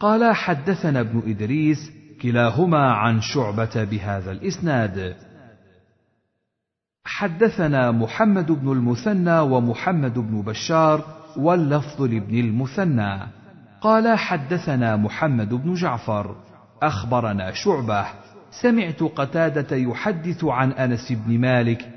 قال 0.00 0.34
حدثنا 0.34 1.00
ابن 1.00 1.22
إدريس 1.26 1.92
كلاهما 2.22 2.92
عن 2.92 3.20
شعبة 3.20 3.84
بهذا 3.84 4.32
الإسناد. 4.32 5.16
حدثنا 7.04 7.90
محمد 7.90 8.52
بن 8.52 8.72
المثنى 8.72 9.40
ومحمد 9.40 10.14
بن 10.18 10.42
بشار 10.42 11.04
واللفظ 11.36 12.02
لابن 12.02 12.38
المثنى. 12.38 13.18
قال 13.80 14.18
حدثنا 14.18 14.96
محمد 14.96 15.54
بن 15.54 15.74
جعفر. 15.74 16.36
أخبرنا 16.82 17.52
شعبة. 17.52 18.06
سمعت 18.62 19.02
قتادة 19.02 19.76
يحدث 19.76 20.44
عن 20.44 20.72
أنس 20.72 21.12
بن 21.12 21.38
مالك 21.38 21.88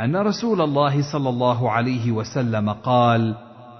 أن 0.00 0.16
رسول 0.16 0.60
الله 0.60 1.12
صلى 1.12 1.28
الله 1.28 1.70
عليه 1.70 2.12
وسلم 2.12 2.70
قال 2.70 3.34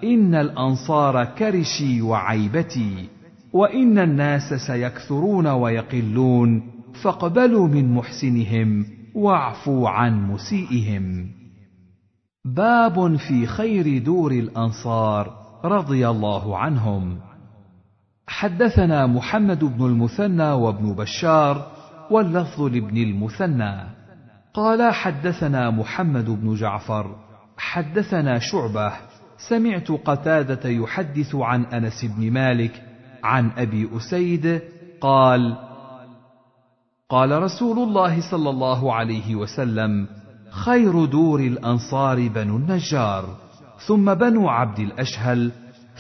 إن 0.05 0.35
الأنصار 0.35 1.25
كرشي 1.25 2.03
وعيبتي. 2.03 3.22
وإن 3.53 3.99
الناس 3.99 4.55
سيكثرون 4.67 5.47
ويقلون 5.47 6.63
فاقبلوا 7.03 7.69
من 7.69 7.95
محسنهم 7.95 8.87
واعفوا 9.15 9.89
عن 9.89 10.31
مسيئهم. 10.31 11.27
باب 12.45 13.17
في 13.17 13.47
خير 13.47 13.99
دور 13.99 14.33
الأنصار 14.33 15.33
رضي 15.65 16.09
الله 16.09 16.59
عنهم. 16.59 17.19
حدثنا 18.27 19.07
محمد 19.07 19.65
بن 19.65 19.87
المثنى 19.87 20.53
وابن 20.53 20.95
بشار 20.95 21.67
واللفظ 22.11 22.63
لابن 22.63 22.97
المثنى. 22.97 24.03
قال 24.55 24.93
حدثنا 24.93 25.71
محمد 25.71 26.31
بن 26.31 26.55
جعفر 26.55 27.17
حدثنا 27.57 28.39
شعبة 28.39 28.93
سمعت 29.49 29.91
قتادة 29.91 30.69
يحدث 30.69 31.35
عن 31.35 31.65
أنس 31.65 32.05
بن 32.05 32.31
مالك 32.31 32.92
عن 33.23 33.51
أبي 33.57 33.89
أسيد 33.97 34.63
قال 35.01 35.57
قال 37.09 37.43
رسول 37.43 37.79
الله 37.79 38.31
صلى 38.31 38.51
الله 38.51 38.95
عليه 38.95 39.37
وسلم 39.37 40.07
خير 40.51 41.05
دور 41.05 41.41
الأنصار 41.41 42.29
بنو 42.29 42.57
النجار 42.57 43.25
ثم 43.87 44.15
بنو 44.15 44.49
عبد 44.49 44.79
الأشهل 44.79 45.53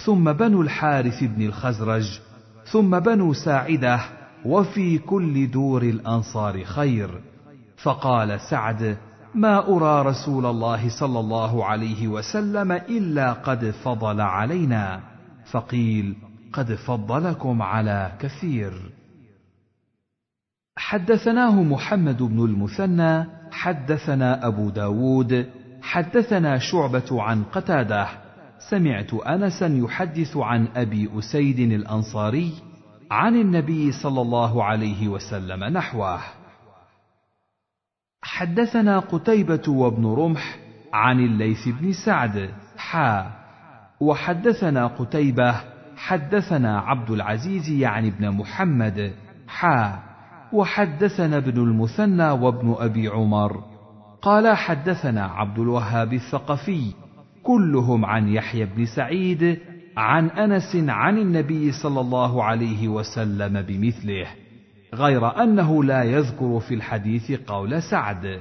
ثم 0.05 0.33
بنو 0.33 0.63
الحارث 0.63 1.25
بن 1.25 1.43
الخزرج 1.43 2.21
ثم 2.65 2.99
بنو 2.99 3.33
ساعدة 3.33 4.01
وفي 4.45 4.99
كل 4.99 5.51
دور 5.51 5.83
الأنصار 5.83 6.65
خير. 6.65 7.21
فقال 7.77 8.41
سعد 8.41 8.97
ما 9.35 9.69
أرى 9.69 10.09
رسول 10.09 10.47
الله 10.47 10.89
صلى 11.01 11.21
الله 11.21 11.65
عليه 11.65 12.09
وسلم 12.09 12.73
إلا 12.73 13.33
قد 13.33 13.71
فضل 13.85 14.21
علينا. 14.21 15.01
فقيل 15.51 16.17
قد 16.53 16.75
فضلكم 16.75 17.63
على 17.63 18.13
كثير. 18.21 18.73
حدثناه 20.77 21.63
محمد 21.63 22.23
بن 22.23 22.45
المثنى 22.45 23.27
حدثنا 23.53 24.47
أبو 24.47 24.71
داود 24.71 25.51
حدثنا 25.83 26.59
شعبة 26.59 27.23
عن 27.23 27.45
قتادة. 27.45 28.09
سمعت 28.71 29.15
أنسا 29.15 29.67
يحدث 29.67 30.37
عن 30.37 30.69
أبي 30.77 31.19
أسيد 31.19 31.59
الأنصاري 31.59 32.53
عن 33.11 33.37
النبي 33.37 33.93
صلى 33.93 34.21
الله 34.21 34.65
عليه 34.65 35.09
وسلم 35.09 35.65
نحوه. 35.65 36.21
حدثنا 38.23 38.99
قتيبة 38.99 39.63
وابن 39.69 40.07
رمح 40.07 40.59
عن 40.93 41.21
الليث 41.21 41.69
بن 41.69 41.93
سعد 41.93 42.51
حا. 42.77 43.33
وحدثنا 44.01 44.87
قتيبة 44.87 45.72
حدثنا 46.03 46.79
عبد 46.81 47.11
العزيز 47.11 47.69
يعني 47.69 48.09
ابن 48.09 48.31
محمد 48.31 49.15
حا 49.49 50.03
وحدثنا 50.53 51.37
ابن 51.37 51.63
المثنى 51.63 52.31
وابن 52.31 52.75
أبي 52.79 53.09
عمر. 53.09 53.65
قال 54.23 54.57
حدثنا 54.57 55.25
عبد 55.25 55.59
الوهاب 55.59 56.13
الثقفي 56.13 56.93
كلهم 57.43 58.05
عن 58.05 58.29
يحيى 58.29 58.65
بن 58.65 58.87
سعيد 58.97 59.59
عن 59.97 60.31
أنس 60.31 60.77
عن 60.77 61.19
النبي 61.19 61.73
صلى 61.73 62.01
الله 62.01 62.45
عليه 62.45 62.89
وسلم 62.89 63.63
بمثله 63.63 64.27
غير 64.95 65.43
أنه 65.43 65.85
لا 65.85 66.03
يذكر 66.03 66.61
في 66.61 66.75
الحديث 66.75 67.33
قول 67.47 67.83
سعد. 67.83 68.41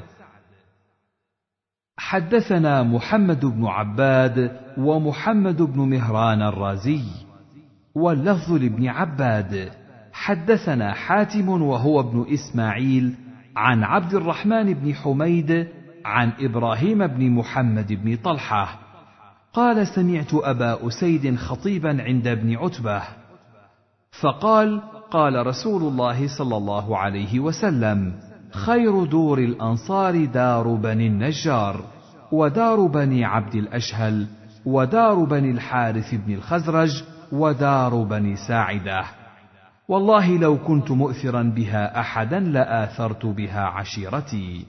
حدثنا 1.97 2.83
محمد 2.83 3.45
بن 3.45 3.65
عباد 3.65 4.59
ومحمد 4.77 5.61
بن 5.61 5.79
مهران 5.79 6.41
الرازي. 6.41 7.30
واللفظ 7.95 8.51
لابن 8.51 8.87
عباد. 8.87 9.71
حدثنا 10.13 10.93
حاتم 10.93 11.49
وهو 11.49 11.99
ابن 11.99 12.25
إسماعيل 12.33 13.13
عن 13.55 13.83
عبد 13.83 14.13
الرحمن 14.13 14.73
بن 14.73 14.93
حميد 14.93 15.67
عن 16.05 16.31
إبراهيم 16.39 17.07
بن 17.07 17.29
محمد 17.29 17.93
بن 17.93 18.15
طلحة. 18.15 18.79
قال 19.53 19.87
سمعت 19.87 20.33
أبا 20.33 20.87
أسيد 20.87 21.35
خطيبا 21.35 22.03
عند 22.03 22.27
ابن 22.27 22.55
عتبة. 22.55 23.01
فقال 24.21 24.81
قال 25.11 25.47
رسول 25.47 25.81
الله 25.81 26.37
صلى 26.37 26.57
الله 26.57 26.97
عليه 26.97 27.39
وسلم 27.39 28.13
خير 28.51 29.03
دور 29.03 29.39
الأنصار 29.39 30.25
دار 30.25 30.67
بني 30.67 31.07
النجار 31.07 31.81
ودار 32.31 32.85
بني 32.85 33.25
عبد 33.25 33.55
الأشهل 33.55 34.27
ودار 34.65 35.23
بني 35.23 35.51
الحارث 35.51 36.15
بن 36.15 36.33
الخزرج 36.33 37.03
ودار 37.31 38.03
بني 38.03 38.35
ساعدة. 38.35 39.03
والله 39.87 40.37
لو 40.37 40.57
كنت 40.57 40.91
مؤثرا 40.91 41.43
بها 41.43 41.99
أحدا 41.99 42.39
لآثرت 42.39 43.25
بها 43.25 43.61
عشيرتي. 43.61 44.65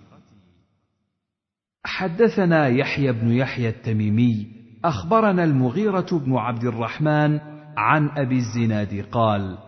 حدثنا 1.84 2.68
يحيى 2.68 3.12
بن 3.12 3.30
يحيى 3.30 3.68
التميمي 3.68 4.46
أخبرنا 4.84 5.44
المغيرة 5.44 6.06
بن 6.12 6.36
عبد 6.36 6.64
الرحمن 6.64 7.40
عن 7.76 8.08
أبي 8.08 8.36
الزناد 8.36 9.04
قال 9.12 9.58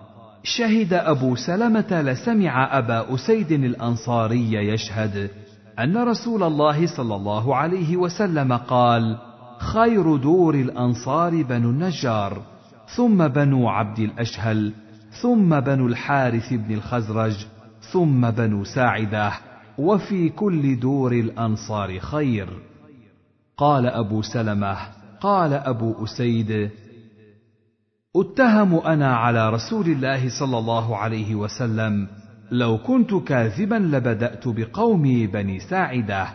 شهد 0.42 0.92
أبو 0.92 1.36
سلمة 1.36 2.02
لسمع 2.02 2.78
أبا 2.78 3.14
أسيد 3.14 3.52
الأنصاري 3.52 4.52
يشهد 4.52 5.30
أن 5.78 5.96
رسول 5.96 6.42
الله 6.42 6.96
صلى 6.96 7.14
الله 7.14 7.56
عليه 7.56 7.96
وسلم 7.96 8.52
قال 8.52 9.18
خير 9.58 10.16
دور 10.16 10.54
الأنصار 10.54 11.42
بنو 11.42 11.70
النجار. 11.70 12.53
ثم 12.96 13.28
بنو 13.28 13.68
عبد 13.68 13.98
الأشهل 13.98 14.72
ثم 15.22 15.60
بنو 15.60 15.86
الحارث 15.86 16.52
بن 16.52 16.74
الخزرج 16.74 17.46
ثم 17.92 18.30
بنو 18.30 18.64
ساعدة 18.64 19.32
وفي 19.78 20.28
كل 20.28 20.80
دور 20.80 21.12
الأنصار 21.12 21.98
خير. 21.98 22.48
قال 23.56 23.86
أبو 23.86 24.22
سلمة 24.22 24.76
قال 25.20 25.52
أبو 25.52 26.04
أسيد 26.04 26.70
اتهم 28.16 28.74
أنا 28.74 29.16
على 29.16 29.50
رسول 29.50 29.86
الله 29.86 30.38
صلى 30.40 30.58
الله 30.58 30.96
عليه 30.96 31.34
وسلم 31.34 32.08
لو 32.50 32.78
كنت 32.78 33.14
كاذبا 33.14 33.74
لبدأت 33.74 34.48
بقومي 34.48 35.26
بني 35.26 35.60
ساعدة 35.60 36.26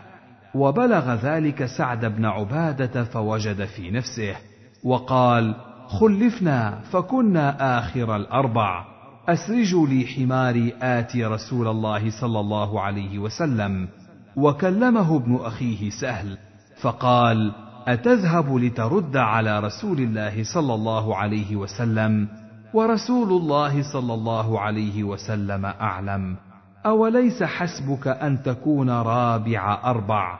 وبلغ 0.55 1.13
ذلك 1.13 1.65
سعد 1.65 2.05
بن 2.05 2.25
عبادة 2.25 3.03
فوجد 3.03 3.65
في 3.65 3.91
نفسه 3.91 4.35
وقال 4.83 5.55
خلفنا 5.89 6.79
فكنا 6.91 7.79
آخر 7.79 8.15
الأربع. 8.15 8.85
أسرجوا 9.29 9.87
لي 9.87 10.05
حماري 10.05 10.73
آتي 10.81 11.25
رسول 11.25 11.67
الله 11.67 12.21
صلى 12.21 12.39
الله 12.39 12.81
عليه 12.81 13.19
وسلم. 13.19 13.87
وكلمه 14.35 15.15
ابن 15.15 15.35
أخيه 15.35 15.89
سهل. 15.89 16.37
فقال 16.81 17.51
أتذهب 17.87 18.55
لترد 18.55 19.17
على 19.17 19.59
رسول 19.59 19.99
الله 19.99 20.43
صلى 20.53 20.73
الله 20.73 21.15
عليه 21.15 21.55
وسلم؟ 21.55 22.27
ورسول 22.73 23.41
الله 23.41 23.93
صلى 23.93 24.13
الله 24.13 24.59
عليه 24.59 25.03
وسلم 25.03 25.65
أعلم. 25.65 26.35
أوليس 26.85 27.43
حسبك 27.43 28.07
أن 28.07 28.43
تكون 28.43 28.89
رابع 28.89 29.81
أربع؟ 29.83 30.39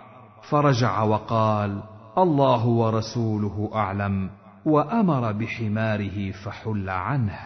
فرجع 0.50 1.04
وقال 1.04 1.82
الله 2.18 2.66
ورسوله 2.66 3.70
أعلم. 3.76 4.30
وأمر 4.70 5.32
بحماره 5.32 6.32
فحل 6.32 6.90
عنه. 6.90 7.40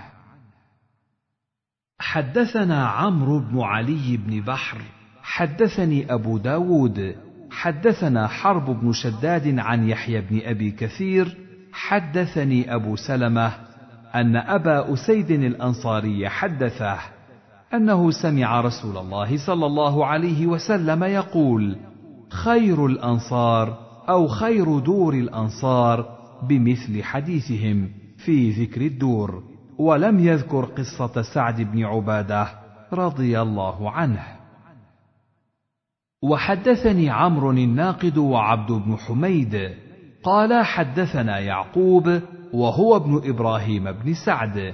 حدثنا 2.00 2.88
عمرو 2.88 3.40
بن 3.40 3.62
علي 3.62 4.18
بن 4.18 4.42
بحر 4.42 4.78
حدثني 5.24 6.14
أبو 6.14 6.38
داود 6.38 7.16
حدثنا 7.52 8.28
حرب 8.28 8.82
بن 8.82 8.92
شداد 8.92 9.60
عن 9.60 9.90
يحيى 9.90 10.22
بن 10.22 10.42
أبي 10.44 10.72
كثير 10.72 11.38
حدثني 11.74 12.76
أبو 12.76 12.96
سلمة 12.96 13.52
أن 14.16 14.36
أبا 14.36 14.94
أسيد 14.94 15.32
الأنصاري 15.32 16.30
حدثه 16.30 16.98
أنه 17.74 18.12
سمع 18.12 18.62
رسول 18.62 18.98
الله 18.98 19.46
صلى 19.46 19.66
الله 19.66 20.06
عليه 20.06 20.48
وسلم 20.48 21.04
يقول 21.04 21.78
خير 22.30 22.86
الأنصار 22.86 23.78
أو 24.10 24.28
خير 24.28 24.80
دور 24.80 25.14
الأنصار 25.14 26.23
بمثل 26.48 27.04
حديثهم 27.04 27.90
في 28.18 28.52
ذكر 28.52 28.82
الدور 28.82 29.44
ولم 29.78 30.20
يذكر 30.20 30.66
قصة 30.66 31.22
سعد 31.22 31.62
بن 31.62 31.86
عبادة 31.86 32.48
رضي 32.94 33.42
الله 33.42 33.92
عنه. 33.92 34.24
وحدثني 36.22 37.10
عمرو 37.10 37.52
الناقد 37.52 38.18
وعبد 38.18 38.72
بن 38.72 38.98
حميد 38.98 39.70
قال 40.24 40.66
حدثنا 40.66 41.40
يعقوب 41.40 42.22
وهو 42.54 42.96
ابن 42.96 43.22
إبراهيم 43.26 43.92
بن 43.92 44.14
سعد. 44.26 44.74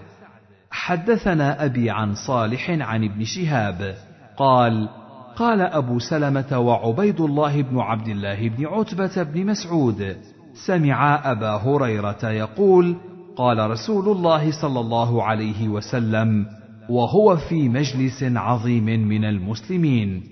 حدثنا 0.72 1.66
أبي 1.66 1.90
عن 1.90 2.14
صالح 2.14 2.70
عن 2.70 3.04
ابن 3.04 3.24
شهاب 3.24 3.96
قال 4.38 4.90
قال 5.36 5.62
أبو 5.62 6.00
سلمة 6.00 6.60
وعبيد 6.60 7.22
الله 7.22 7.62
بن 7.62 7.80
عبد 7.80 8.08
الله 8.08 8.50
بن 8.50 8.66
عتبة 8.66 9.24
بن 9.24 9.46
مسعود 9.46 10.18
سمعا 10.66 11.32
أبا 11.32 11.56
هريرة 11.56 12.30
يقول 12.30 12.96
قال 13.36 13.72
رسول 13.72 14.10
الله 14.18 14.62
صلى 14.62 14.80
الله 14.80 15.24
عليه 15.24 15.68
وسلم 15.68 16.46
وهو 16.90 17.38
في 17.38 17.70
مجلس 17.70 18.24
عظيم 18.24 18.86
من 18.86 19.26
المسلمين. 19.26 20.24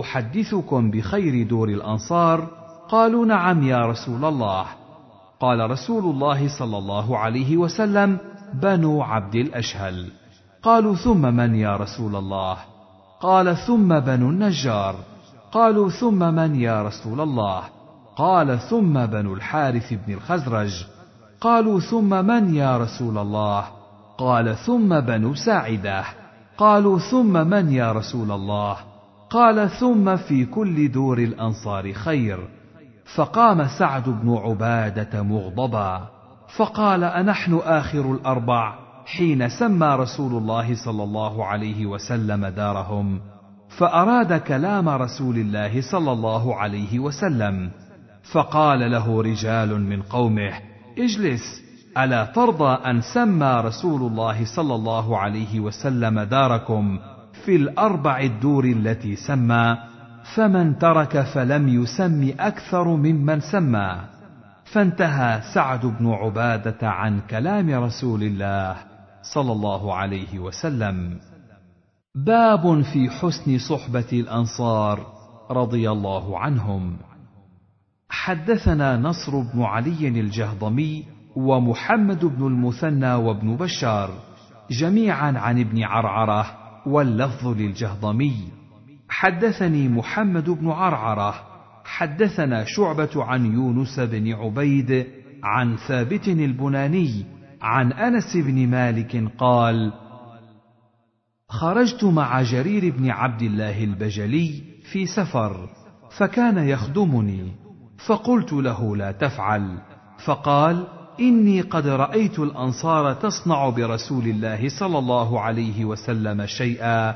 أحدثكم 0.00 0.90
بخير 0.90 1.48
دور 1.48 1.68
الأنصار؟ 1.68 2.46
قالوا 2.88 3.26
نعم 3.26 3.62
يا 3.62 3.86
رسول 3.86 4.24
الله. 4.24 4.66
قال 5.40 5.70
رسول 5.70 6.04
الله 6.04 6.58
صلى 6.58 6.78
الله 6.78 7.18
عليه 7.18 7.56
وسلم 7.56 8.18
بنو 8.54 9.02
عبد 9.02 9.34
الأشهل. 9.34 10.10
قالوا 10.62 10.94
ثم 10.94 11.34
من 11.34 11.54
يا 11.54 11.76
رسول 11.76 12.16
الله؟ 12.16 12.56
قال 13.20 13.56
ثم 13.56 14.00
بنو 14.00 14.30
النجار. 14.30 14.94
قالوا 15.52 15.88
ثم 15.88 16.34
من 16.34 16.54
يا 16.54 16.82
رسول 16.82 17.20
الله؟ 17.20 17.81
قال 18.16 18.58
ثم 18.58 19.06
بنو 19.06 19.34
الحارث 19.34 19.92
بن 19.92 20.12
الخزرج. 20.12 20.86
قالوا 21.40 21.80
ثم 21.80 22.26
من 22.26 22.54
يا 22.54 22.78
رسول 22.78 23.18
الله؟ 23.18 23.64
قال 24.18 24.56
ثم 24.56 25.00
بنو 25.00 25.34
ساعدة. 25.34 26.04
قالوا 26.58 26.98
ثم 26.98 27.46
من 27.46 27.72
يا 27.72 27.92
رسول 27.92 28.30
الله؟ 28.30 28.76
قال 29.30 29.70
ثم 29.70 30.16
في 30.16 30.44
كل 30.44 30.92
دور 30.92 31.18
الأنصار 31.18 31.92
خير. 31.92 32.48
فقام 33.14 33.68
سعد 33.78 34.08
بن 34.08 34.36
عبادة 34.36 35.22
مغضبا. 35.22 36.08
فقال 36.56 37.04
أنحن 37.04 37.60
آخر 37.64 38.12
الأربع 38.12 38.74
حين 39.06 39.48
سمى 39.48 39.86
رسول 39.86 40.32
الله 40.32 40.84
صلى 40.84 41.02
الله 41.02 41.44
عليه 41.46 41.86
وسلم 41.86 42.46
دارهم 42.46 43.20
فأراد 43.78 44.40
كلام 44.40 44.88
رسول 44.88 45.36
الله 45.36 45.80
صلى 45.80 46.12
الله 46.12 46.56
عليه 46.56 46.98
وسلم. 46.98 47.70
فقال 48.22 48.90
له 48.90 49.22
رجال 49.22 49.80
من 49.80 50.02
قومه 50.02 50.52
اجلس 50.98 51.62
ألا 51.98 52.24
ترضى 52.24 52.90
أن 52.90 53.00
سمى 53.00 53.62
رسول 53.64 54.02
الله 54.02 54.44
صلى 54.56 54.74
الله 54.74 55.18
عليه 55.18 55.60
وسلم 55.60 56.20
داركم 56.20 56.98
في 57.44 57.56
الأربع 57.56 58.20
الدور 58.20 58.64
التي 58.64 59.16
سمى 59.16 59.76
فمن 60.34 60.78
ترك 60.78 61.20
فلم 61.20 61.68
يسم 61.68 62.34
أكثر 62.40 62.88
ممن 62.88 63.40
سمى. 63.40 63.96
فانتهى 64.64 65.40
سعد 65.54 65.86
بن 65.86 66.10
عبادة 66.10 66.88
عن 66.88 67.20
كلام 67.20 67.70
رسول 67.70 68.22
الله 68.22 68.76
صلى 69.22 69.52
الله 69.52 69.94
عليه 69.94 70.38
وسلم. 70.38 71.18
باب 72.14 72.82
في 72.82 73.10
حسن 73.10 73.58
صحبة 73.58 74.08
الأنصار 74.12 75.06
رضي 75.50 75.90
الله 75.90 76.38
عنهم. 76.38 76.96
حدثنا 78.12 78.96
نصر 78.96 79.40
بن 79.40 79.62
علي 79.62 80.08
الجهضمي 80.08 81.04
ومحمد 81.36 82.24
بن 82.24 82.46
المثنى 82.46 83.14
وابن 83.14 83.56
بشار 83.56 84.10
جميعا 84.70 85.38
عن 85.38 85.60
ابن 85.60 85.82
عرعرة 85.82 86.46
واللفظ 86.86 87.48
للجهضمي. 87.48 88.48
حدثني 89.08 89.88
محمد 89.88 90.50
بن 90.50 90.70
عرعرة. 90.70 91.34
حدثنا 91.84 92.64
شعبة 92.64 93.24
عن 93.24 93.46
يونس 93.54 94.00
بن 94.00 94.32
عبيد 94.32 95.06
عن 95.42 95.76
ثابت 95.76 96.28
البناني 96.28 97.24
عن 97.62 97.92
أنس 97.92 98.36
بن 98.36 98.66
مالك 98.66 99.24
قال 99.38 99.92
خرجت 101.48 102.04
مع 102.04 102.42
جرير 102.42 102.96
بن 102.96 103.10
عبد 103.10 103.42
الله 103.42 103.84
البجلي 103.84 104.62
في 104.92 105.06
سفر 105.06 105.68
فكان 106.18 106.68
يخدمني. 106.68 107.61
فقلت 108.06 108.52
له 108.52 108.96
لا 108.96 109.12
تفعل. 109.12 109.78
فقال 110.24 110.86
إني 111.20 111.60
قد 111.60 111.86
رأيت 111.86 112.38
الأنصار 112.38 113.14
تصنع 113.14 113.68
برسول 113.68 114.24
الله 114.24 114.68
صلى 114.68 114.98
الله 114.98 115.40
عليه 115.40 115.84
وسلم 115.84 116.46
شيئا. 116.46 117.14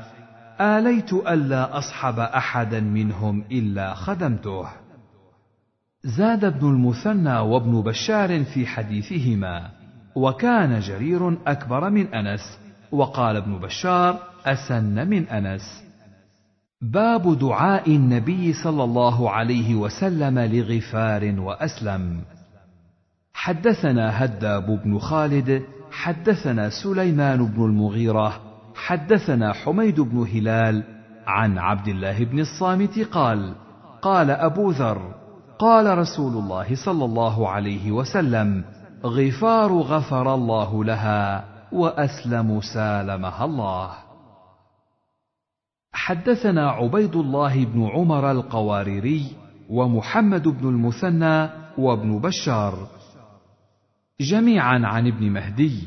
آليت 0.61 1.13
ألا 1.13 1.77
أصحب 1.77 2.19
أحدا 2.19 2.79
منهم 2.79 3.43
إلا 3.51 3.93
خدمته. 3.93 4.67
زاد 6.03 6.45
ابن 6.45 6.67
المثنى 6.69 7.39
وابن 7.39 7.81
بشار 7.81 8.43
في 8.43 8.67
حديثهما. 8.67 9.69
وكان 10.15 10.79
جرير 10.79 11.37
أكبر 11.47 11.89
من 11.89 12.13
أنس. 12.13 12.59
وقال 12.91 13.35
ابن 13.35 13.57
بشار 13.57 14.19
أسن 14.45 15.07
من 15.07 15.27
أنس. 15.27 15.86
باب 16.81 17.39
دعاء 17.39 17.95
النبي 17.95 18.53
صلى 18.53 18.83
الله 18.83 19.31
عليه 19.31 19.75
وسلم 19.75 20.39
لغفار 20.39 21.39
وأسلم. 21.39 22.21
حدثنا 23.33 24.25
هداب 24.25 24.83
بن 24.83 24.99
خالد 24.99 25.63
حدثنا 25.91 26.69
سليمان 26.69 27.45
بن 27.45 27.65
المغيرة 27.65 28.39
حدثنا 28.75 29.53
حميد 29.53 29.99
بن 29.99 30.17
هلال 30.17 30.83
عن 31.27 31.57
عبد 31.57 31.87
الله 31.87 32.23
بن 32.23 32.39
الصامت 32.39 32.99
قال 32.99 33.55
قال 34.01 34.31
أبو 34.31 34.71
ذر 34.71 35.15
قال 35.59 35.97
رسول 35.97 36.33
الله 36.33 36.75
صلى 36.85 37.05
الله 37.05 37.49
عليه 37.49 37.91
وسلم 37.91 38.63
غفار 39.03 39.71
غفر 39.73 40.33
الله 40.33 40.83
لها 40.83 41.45
وأسلم 41.71 42.61
سالمها 42.61 43.45
الله. 43.45 44.06
حدثنا 45.97 46.69
عبيد 46.69 47.15
الله 47.15 47.65
بن 47.65 47.89
عمر 47.93 48.31
القواريري 48.31 49.25
ومحمد 49.69 50.47
بن 50.47 50.69
المثنى 50.69 51.49
وابن 51.77 52.19
بشار. 52.19 52.87
جميعا 54.21 54.81
عن 54.85 55.07
ابن 55.07 55.31
مهدي 55.31 55.79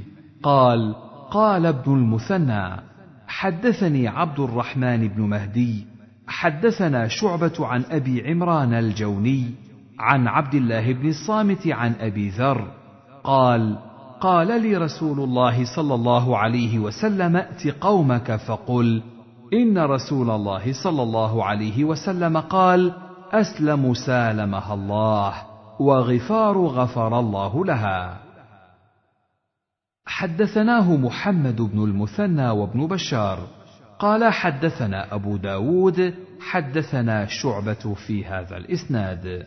قال 0.42 0.94
قال 1.30 1.66
ابن 1.66 1.92
المثنى 1.92 2.82
حدثني 3.28 4.08
عبد 4.08 4.40
الرحمن 4.40 5.08
بن 5.08 5.22
مهدي 5.22 5.86
حدثنا 6.26 7.08
شعبة 7.08 7.66
عن 7.66 7.84
أبي 7.90 8.30
عمران 8.30 8.74
الجوني 8.74 9.50
عن 9.98 10.26
عبد 10.26 10.54
الله 10.54 10.92
بن 10.92 11.08
الصامت 11.08 11.68
عن 11.68 11.94
أبي 12.00 12.28
ذر 12.28 12.70
قال 13.24 13.78
قال 14.20 14.62
لي 14.62 14.76
رسول 14.76 15.20
الله 15.20 15.64
صلى 15.76 15.94
الله 15.94 16.36
عليه 16.36 16.78
وسلم 16.78 17.36
ائت 17.36 17.66
قومك 17.80 18.36
فقل 18.36 19.02
إن 19.52 19.78
رسول 19.78 20.30
الله 20.30 20.82
صلى 20.84 21.02
الله 21.02 21.44
عليه 21.44 21.84
وسلم 21.84 22.40
قال 22.40 22.92
أسلم 23.32 23.94
سالمها 23.94 24.74
الله 24.74 25.34
وغفار 25.80 26.58
غفر 26.58 27.18
الله 27.18 27.64
لها. 27.64 28.20
حدثناه 30.06 30.96
محمد 30.96 31.62
بن 31.62 31.84
المثنى 31.84 32.50
وابن 32.50 32.86
بشار. 32.86 33.38
قال 33.98 34.32
حدثنا 34.32 35.14
أبو 35.14 35.36
داود 35.36 36.14
حدثنا 36.40 37.26
شعبة 37.26 37.94
في 38.06 38.24
هذا 38.24 38.56
الإسناد. 38.56 39.46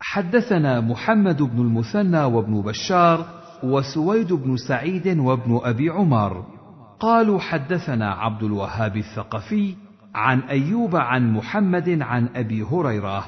حدثنا 0.00 0.80
محمد 0.80 1.42
بن 1.42 1.60
المثنى 1.60 2.24
وابن 2.24 2.62
بشار 2.62 3.26
وسويد 3.62 4.32
بن 4.32 4.56
سعيد 4.56 5.18
وابن 5.18 5.60
أبي 5.64 5.90
عمر. 5.90 6.59
قالوا 7.00 7.40
حدثنا 7.40 8.12
عبد 8.12 8.42
الوهاب 8.42 8.96
الثقفي 8.96 9.76
عن 10.14 10.40
أيوب 10.40 10.96
عن 10.96 11.32
محمد 11.32 12.02
عن 12.02 12.28
أبي 12.36 12.62
هريرة 12.62 13.26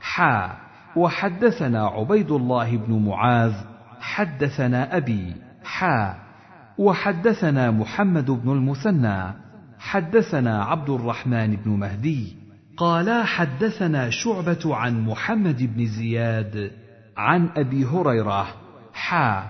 حا 0.00 0.56
وحدثنا 0.96 1.86
عبيد 1.86 2.30
الله 2.30 2.76
بن 2.76 3.04
معاذ 3.04 3.54
حدثنا 4.00 4.96
أبي 4.96 5.36
حا 5.64 6.14
وحدثنا 6.78 7.70
محمد 7.70 8.30
بن 8.30 8.52
المثنى 8.52 9.34
حدثنا 9.78 10.64
عبد 10.64 10.90
الرحمن 10.90 11.56
بن 11.56 11.70
مهدي 11.70 12.36
قالا 12.76 13.24
حدثنا 13.24 14.10
شعبة 14.10 14.76
عن 14.76 15.04
محمد 15.04 15.76
بن 15.76 15.86
زياد 15.86 16.70
عن 17.16 17.48
أبي 17.56 17.84
هريرة 17.84 18.46
حا 18.92 19.48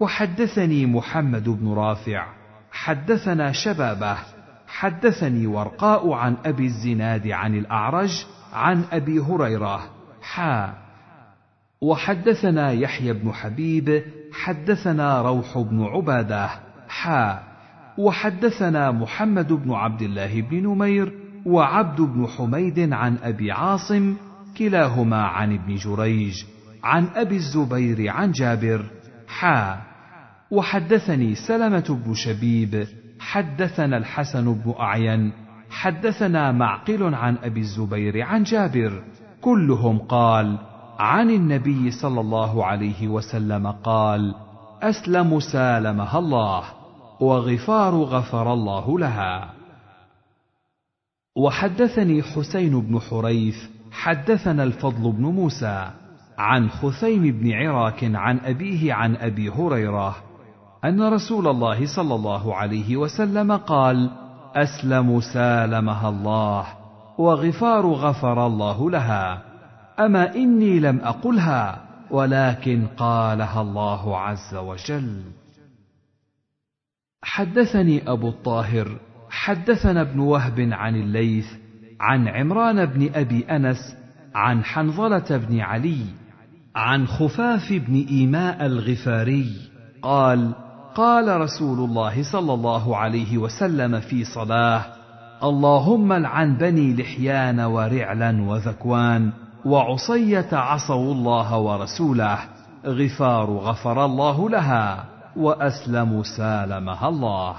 وحدثني 0.00 0.86
محمد 0.86 1.48
بن 1.48 1.72
رافع. 1.72 2.45
حدثنا 2.76 3.52
شبابة 3.52 4.16
حدثني 4.68 5.46
ورقاء 5.46 6.12
عن 6.12 6.36
أبي 6.44 6.66
الزناد 6.66 7.28
عن 7.28 7.54
الأعرج 7.54 8.26
عن 8.52 8.84
أبي 8.92 9.20
هريرة 9.20 9.80
حا. 10.22 10.74
وحدثنا 11.80 12.72
يحيى 12.72 13.12
بن 13.12 13.32
حبيب 13.32 14.02
حدثنا 14.32 15.22
روح 15.22 15.58
بن 15.58 15.84
عبادة 15.84 16.50
حا. 16.88 17.42
وحدثنا 17.98 18.90
محمد 18.90 19.52
بن 19.52 19.72
عبد 19.72 20.02
الله 20.02 20.40
بن 20.40 20.62
نمير 20.62 21.12
وعبد 21.46 22.00
بن 22.00 22.26
حميد 22.26 22.92
عن 22.92 23.16
أبي 23.22 23.52
عاصم 23.52 24.16
كلاهما 24.58 25.22
عن 25.22 25.54
ابن 25.54 25.74
جريج 25.74 26.44
عن 26.84 27.08
أبي 27.14 27.36
الزبير 27.36 28.10
عن 28.10 28.32
جابر 28.32 28.84
حا. 29.28 29.85
وحدثني 30.50 31.34
سلمة 31.34 32.00
بن 32.04 32.14
شبيب 32.14 32.86
حدثنا 33.20 33.96
الحسن 33.96 34.54
بن 34.54 34.74
أعين 34.80 35.32
حدثنا 35.70 36.52
معقل 36.52 37.14
عن 37.14 37.36
أبي 37.36 37.60
الزبير 37.60 38.22
عن 38.22 38.42
جابر 38.42 39.02
كلهم 39.40 39.98
قال 39.98 40.58
عن 40.98 41.30
النبي 41.30 41.90
صلى 41.90 42.20
الله 42.20 42.64
عليه 42.64 43.08
وسلم 43.08 43.66
قال 43.66 44.34
أسلم 44.82 45.40
سالمها 45.40 46.18
الله 46.18 46.64
وغفار 47.20 47.94
غفر 47.94 48.52
الله 48.52 48.98
لها. 48.98 49.52
وحدثني 51.36 52.22
حسين 52.22 52.80
بن 52.80 53.00
حريث 53.00 53.56
حدثنا 53.92 54.62
الفضل 54.62 55.12
بن 55.12 55.22
موسى 55.22 55.90
عن 56.38 56.70
خثيم 56.70 57.22
بن 57.22 57.52
عراك 57.52 58.04
عن 58.04 58.38
أبيه 58.38 58.94
عن 58.94 59.16
أبي 59.16 59.50
هريرة 59.50 60.16
أن 60.86 61.02
رسول 61.02 61.48
الله 61.48 61.96
صلى 61.96 62.14
الله 62.14 62.54
عليه 62.54 62.96
وسلم 62.96 63.52
قال 63.52 64.10
أسلم 64.54 65.20
سالمها 65.20 66.08
الله 66.08 66.66
وغفار 67.18 67.86
غفر 67.86 68.46
الله 68.46 68.90
لها. 68.90 69.42
أما 69.98 70.34
إني 70.34 70.80
لم 70.80 71.00
أقلها 71.00 71.82
ولكن 72.10 72.86
قالها 72.96 73.60
الله 73.60 74.18
عز 74.18 74.54
وجل. 74.54 75.22
حدثني 77.22 78.10
أبو 78.10 78.28
الطاهر 78.28 78.96
حدثنا 79.30 80.00
ابن 80.00 80.18
وهب 80.20 80.60
عن 80.72 80.96
الليث 80.96 81.46
عن 82.00 82.28
عمران 82.28 82.86
بن 82.86 83.10
أبي 83.14 83.44
أنس 83.44 83.96
عن 84.34 84.64
حنظلة 84.64 85.36
بن 85.36 85.60
علي 85.60 86.04
عن 86.76 87.06
خفاف 87.06 87.72
بن 87.72 88.06
إيماء 88.10 88.66
الغفاري 88.66 89.52
قال 90.02 90.54
قال 90.96 91.40
رسول 91.40 91.78
الله 91.78 92.32
صلى 92.32 92.54
الله 92.54 92.96
عليه 92.96 93.38
وسلم 93.38 94.00
في 94.00 94.24
صلاه 94.24 94.84
اللهم 95.42 96.12
العن 96.12 96.56
بني 96.56 96.94
لحيان 96.94 97.60
ورعلا 97.60 98.42
وذكوان 98.42 99.32
وعصية 99.64 100.48
عصوا 100.52 101.12
الله 101.12 101.58
ورسوله 101.58 102.38
غفار 102.86 103.50
غفر 103.50 104.04
الله 104.04 104.50
لها 104.50 105.04
وأسلم 105.36 106.22
سالمها 106.22 107.08
الله. 107.08 107.56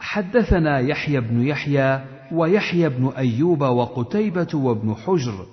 حدثنا 0.00 0.78
يحيى 0.78 1.20
بن 1.20 1.46
يحيى 1.46 2.00
ويحيى 2.32 2.88
بن 2.88 3.12
أيوب 3.16 3.60
وقتيبة 3.60 4.48
وابن 4.54 4.94
حجر 4.94 5.46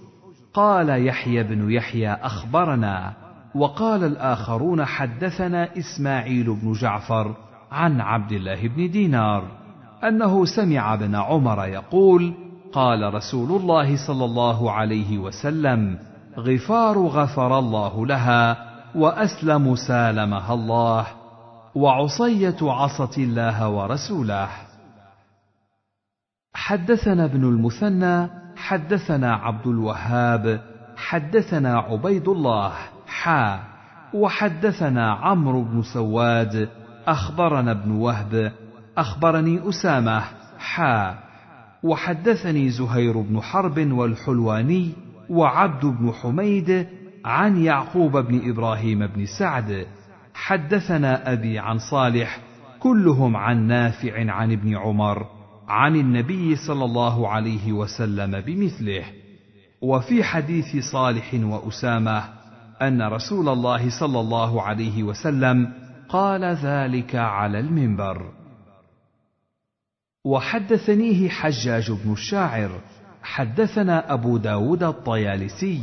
قال 0.54 1.08
يحيى 1.08 1.44
بن 1.44 1.72
يحيى 1.72 2.14
أخبرنا 2.14 3.27
وقال 3.56 4.04
الآخرون 4.04 4.86
حدثنا 4.86 5.78
إسماعيل 5.78 6.54
بن 6.54 6.74
جعفر 6.74 7.36
عن 7.72 8.02
عبد 8.02 8.32
الله 8.32 8.68
بن 8.68 8.92
دينار 8.92 9.44
أنه 10.04 10.46
سمع 10.46 10.94
ابن 10.94 11.16
عمر 11.16 11.66
يقول 11.66 12.34
قال 12.74 13.14
رسول 13.14 13.62
الله 13.62 14.08
صلى 14.08 14.26
الله 14.26 14.72
عليه 14.72 15.18
وسلم 15.18 16.00
غفار 16.38 16.98
غفر 16.98 17.60
الله 17.60 18.06
لها 18.06 18.58
وأسلم 18.96 19.76
سالمها 19.76 20.54
الله 20.54 21.08
وعصية 21.76 22.58
عصت 22.62 23.18
الله 23.18 23.70
ورسوله. 23.70 24.48
حدثنا 26.54 27.26
ابن 27.26 27.44
المثنى 27.44 28.30
حدثنا 28.56 29.34
عبد 29.34 29.68
الوهاب 29.68 30.62
حدثنا 30.98 31.80
عبيد 31.80 32.28
الله 32.28 32.72
حا. 33.08 33.60
وحدثنا 34.14 35.12
عمرو 35.12 35.64
بن 35.64 35.82
سواد 35.82 36.70
أخبرنا 37.08 37.72
ابن 37.72 37.92
وهب 37.92 38.52
أخبرني 38.98 39.70
أسامة 39.70 40.24
حا. 40.60 41.18
وحدثني 41.84 42.70
زهير 42.70 43.22
بن 43.22 43.42
حرب 43.42 43.92
والحلواني 43.92 44.92
وعبد 45.30 45.86
بن 45.86 46.12
حميد 46.12 46.88
عن 47.26 47.64
يعقوب 47.64 48.18
بن 48.18 48.50
إبراهيم 48.50 49.08
بن 49.08 49.26
سعد. 49.40 49.88
حدثنا 50.34 51.34
أبي 51.34 51.60
عن 51.60 51.78
صالح 51.78 52.40
كلهم 52.80 53.38
عن 53.38 53.68
نافع 53.68 54.32
عن 54.32 54.52
ابن 54.52 54.78
عمر 54.78 55.26
عن 55.68 55.96
النبي 55.96 56.56
صلى 56.56 56.86
الله 56.86 57.30
عليه 57.30 57.72
وسلم 57.72 58.42
بمثله. 58.42 59.04
وفي 59.82 60.24
حديث 60.24 60.92
صالح 60.92 61.34
وأسامة 61.34 62.37
أن 62.82 63.02
رسول 63.02 63.50
الله 63.50 64.00
صلى 64.00 64.20
الله 64.20 64.62
عليه 64.62 65.04
وسلم 65.04 65.74
قال 66.10 66.44
ذلك 66.44 67.16
على 67.16 67.60
المنبر. 67.60 68.32
وحدثنيه 70.26 71.30
حجاج 71.30 71.92
بن 71.92 72.14
الشاعر 72.14 72.72
حدثنا 73.24 74.14
أبو 74.14 74.38
داود 74.38 74.84
الطيالسي 74.84 75.82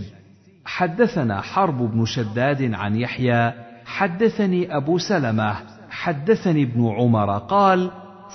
حدثنا 0.64 1.40
حرب 1.40 1.78
بن 1.78 2.04
شداد 2.04 2.74
عن 2.74 2.96
يحيى 2.96 3.52
حدثني 3.84 4.76
أبو 4.76 4.98
سلمة 4.98 5.56
حدثني 5.90 6.62
ابن 6.62 6.94
عمر 6.98 7.38
قال 7.38 7.90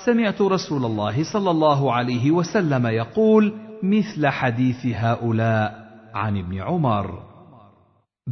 سمعت 0.06 0.42
رسول 0.42 0.86
الله 0.86 1.24
صلى 1.34 1.52
الله 1.52 1.94
عليه 1.94 2.32
وسلم 2.32 2.88
يقول 2.88 3.54
مثل 3.84 4.28
حديث 4.28 4.86
هؤلاء 4.86 5.90
عن 6.14 6.38
ابن 6.38 6.62
عمر. 6.62 7.29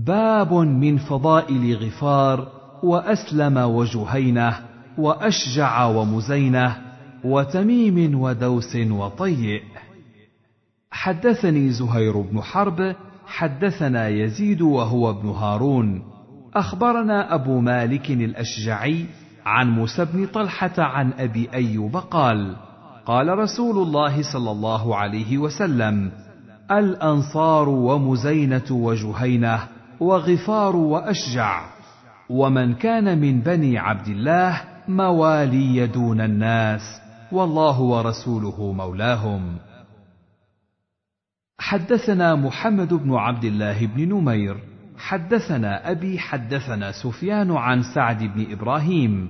باب 0.05 0.53
من 0.53 0.97
فضائل 0.97 1.77
غفار 1.77 2.47
وأسلم 2.83 3.57
وجهينة 3.57 4.59
وأشجع 4.97 5.85
ومزينة 5.85 6.77
وتميم 7.23 8.21
ودوس 8.21 8.75
وطيء. 8.75 9.61
حدثني 10.91 11.69
زهير 11.69 12.21
بن 12.21 12.41
حرب 12.41 12.95
حدثنا 13.27 14.07
يزيد 14.07 14.61
وهو 14.61 15.09
ابن 15.09 15.29
هارون. 15.29 16.03
أخبرنا 16.53 17.35
أبو 17.35 17.59
مالك 17.59 18.11
الأشجعي 18.11 19.05
عن 19.45 19.69
موسى 19.69 20.05
بن 20.05 20.25
طلحة 20.25 20.73
عن 20.77 21.13
أبي 21.13 21.49
أيوب 21.53 21.97
قال 21.97 22.55
قال 23.05 23.39
رسول 23.39 23.77
الله 23.77 24.33
صلى 24.33 24.51
الله 24.51 24.95
عليه 24.95 25.37
وسلم 25.37 26.11
الأنصار 26.71 27.69
ومزينة 27.69 28.71
وجهينة 28.71 29.76
وغفار 29.99 30.75
وأشجع. 30.75 31.61
ومن 32.29 32.73
كان 32.73 33.21
من 33.21 33.41
بني 33.41 33.77
عبد 33.77 34.07
الله 34.07 34.61
موالي 34.87 35.87
دون 35.87 36.21
الناس. 36.21 36.81
والله 37.31 37.81
ورسوله 37.81 38.71
مولاهم. 38.71 39.57
حدثنا 41.59 42.35
محمد 42.35 42.93
بن 42.93 43.13
عبد 43.13 43.43
الله 43.43 43.85
بن 43.85 44.09
نمير. 44.09 44.57
حدثنا 44.97 45.91
أبي 45.91 46.19
حدثنا 46.19 46.91
سفيان 46.91 47.51
عن 47.51 47.83
سعد 47.95 48.23
بن 48.23 48.51
إبراهيم. 48.51 49.29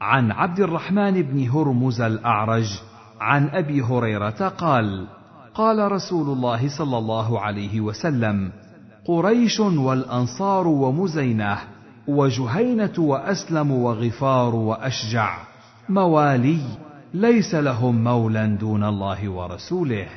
عن 0.00 0.30
عبد 0.32 0.60
الرحمن 0.60 1.22
بن 1.22 1.48
هرمز 1.48 2.00
الأعرج. 2.00 2.80
عن 3.20 3.48
أبي 3.48 3.82
هريرة 3.82 4.48
قال 4.48 5.06
قال 5.54 5.92
رسول 5.92 6.36
الله 6.36 6.78
صلى 6.78 6.98
الله 6.98 7.40
عليه 7.40 7.80
وسلم 7.80 8.52
قريش 9.04 9.60
والأنصار 9.60 10.66
ومزينة 10.68 11.58
وجهينة 12.08 12.94
وأسلم 12.98 13.70
وغفار 13.70 14.54
وأشجع. 14.54 15.38
موالي 15.88 16.60
ليس 17.14 17.54
لهم 17.54 18.04
مولى 18.04 18.56
دون 18.60 18.84
الله 18.84 19.28
ورسوله. 19.28 20.08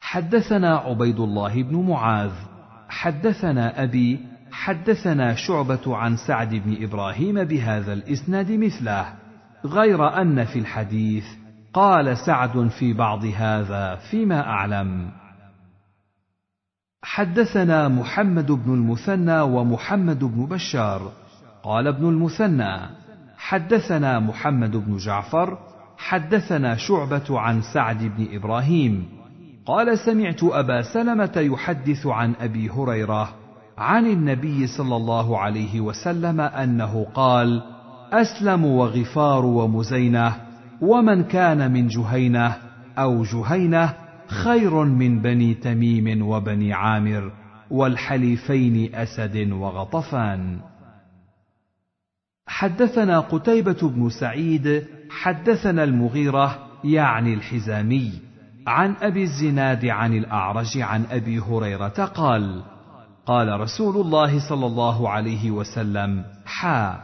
حدثنا 0.00 0.76
عبيد 0.76 1.20
الله 1.20 1.62
بن 1.62 1.86
معاذ 1.88 2.32
حدثنا 2.88 3.82
أبي 3.82 4.20
حدثنا 4.52 5.34
شعبة 5.34 5.96
عن 5.96 6.16
سعد 6.16 6.54
بن 6.54 6.84
إبراهيم 6.84 7.44
بهذا 7.44 7.92
الإسناد 7.92 8.52
مثله. 8.52 9.14
غير 9.64 10.20
أن 10.20 10.44
في 10.44 10.58
الحديث 10.58 11.24
قال 11.72 12.18
سعد 12.18 12.68
في 12.68 12.92
بعض 12.92 13.24
هذا 13.24 13.94
فيما 14.10 14.40
أعلم. 14.40 15.10
حدثنا 17.02 17.88
محمد 17.88 18.52
بن 18.52 18.74
المثنى 18.74 19.40
ومحمد 19.40 20.24
بن 20.24 20.46
بشار. 20.46 21.12
قال 21.62 21.86
ابن 21.86 22.08
المثنى 22.08 22.76
حدثنا 23.38 24.20
محمد 24.20 24.76
بن 24.76 24.96
جعفر 24.96 25.58
حدثنا 25.98 26.76
شعبة 26.76 27.40
عن 27.40 27.62
سعد 27.74 27.98
بن 28.02 28.28
إبراهيم. 28.32 29.08
قال 29.66 29.98
سمعت 29.98 30.44
أبا 30.44 30.82
سلمة 30.82 31.32
يحدث 31.36 32.06
عن 32.06 32.34
أبي 32.40 32.70
هريرة 32.70 33.28
عن 33.78 34.06
النبي 34.06 34.66
صلى 34.66 34.96
الله 34.96 35.38
عليه 35.38 35.80
وسلم 35.80 36.40
أنه 36.40 37.06
قال 37.14 37.62
أسلم 38.12 38.64
وغفار 38.64 39.44
ومزينة 39.44 40.36
ومن 40.80 41.24
كان 41.24 41.72
من 41.72 41.88
جهينة 41.88 42.56
أو 42.98 43.22
جهينة 43.22 43.94
خير 44.30 44.84
من 44.84 45.22
بني 45.22 45.54
تميم 45.54 46.28
وبني 46.28 46.72
عامر 46.72 47.32
والحليفين 47.70 48.94
أسد 48.94 49.52
وغطفان. 49.52 50.60
حدثنا 52.46 53.20
قتيبة 53.20 53.88
بن 53.88 54.10
سعيد 54.10 54.86
حدثنا 55.10 55.84
المغيرة 55.84 56.58
يعني 56.84 57.34
الحزامي 57.34 58.12
عن 58.66 58.94
أبي 59.02 59.22
الزناد 59.22 59.86
عن 59.86 60.14
الأعرج 60.14 60.78
عن 60.78 61.04
أبي 61.10 61.38
هريرة 61.38 62.04
قال 62.04 62.62
قال 63.26 63.60
رسول 63.60 63.96
الله 63.96 64.48
صلى 64.48 64.66
الله 64.66 65.08
عليه 65.08 65.50
وسلم 65.50 66.24
حا. 66.46 67.00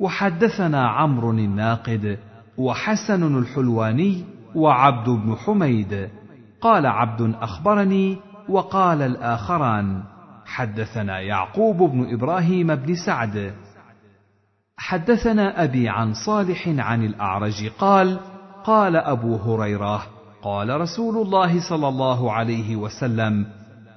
وحدثنا 0.00 0.88
عمرو 0.88 1.30
الناقد 1.30 2.18
وحسن 2.58 3.38
الحلواني 3.38 4.24
وعبد 4.54 5.08
بن 5.08 5.36
حميد. 5.36 6.08
قال 6.62 6.86
عبد 6.86 7.34
أخبرني 7.40 8.18
وقال 8.48 9.02
الآخران 9.02 10.02
حدثنا 10.46 11.20
يعقوب 11.20 11.76
بن 11.76 12.14
إبراهيم 12.14 12.74
بن 12.74 12.94
سعد. 12.94 13.52
حدثنا 14.76 15.64
أبي 15.64 15.88
عن 15.88 16.14
صالح 16.14 16.68
عن 16.68 17.04
الأعرج 17.04 17.68
قال 17.78 18.18
قال 18.64 18.96
أبو 18.96 19.36
هريرة 19.36 20.02
قال 20.42 20.80
رسول 20.80 21.26
الله 21.26 21.68
صلى 21.68 21.88
الله 21.88 22.32
عليه 22.32 22.76
وسلم 22.76 23.46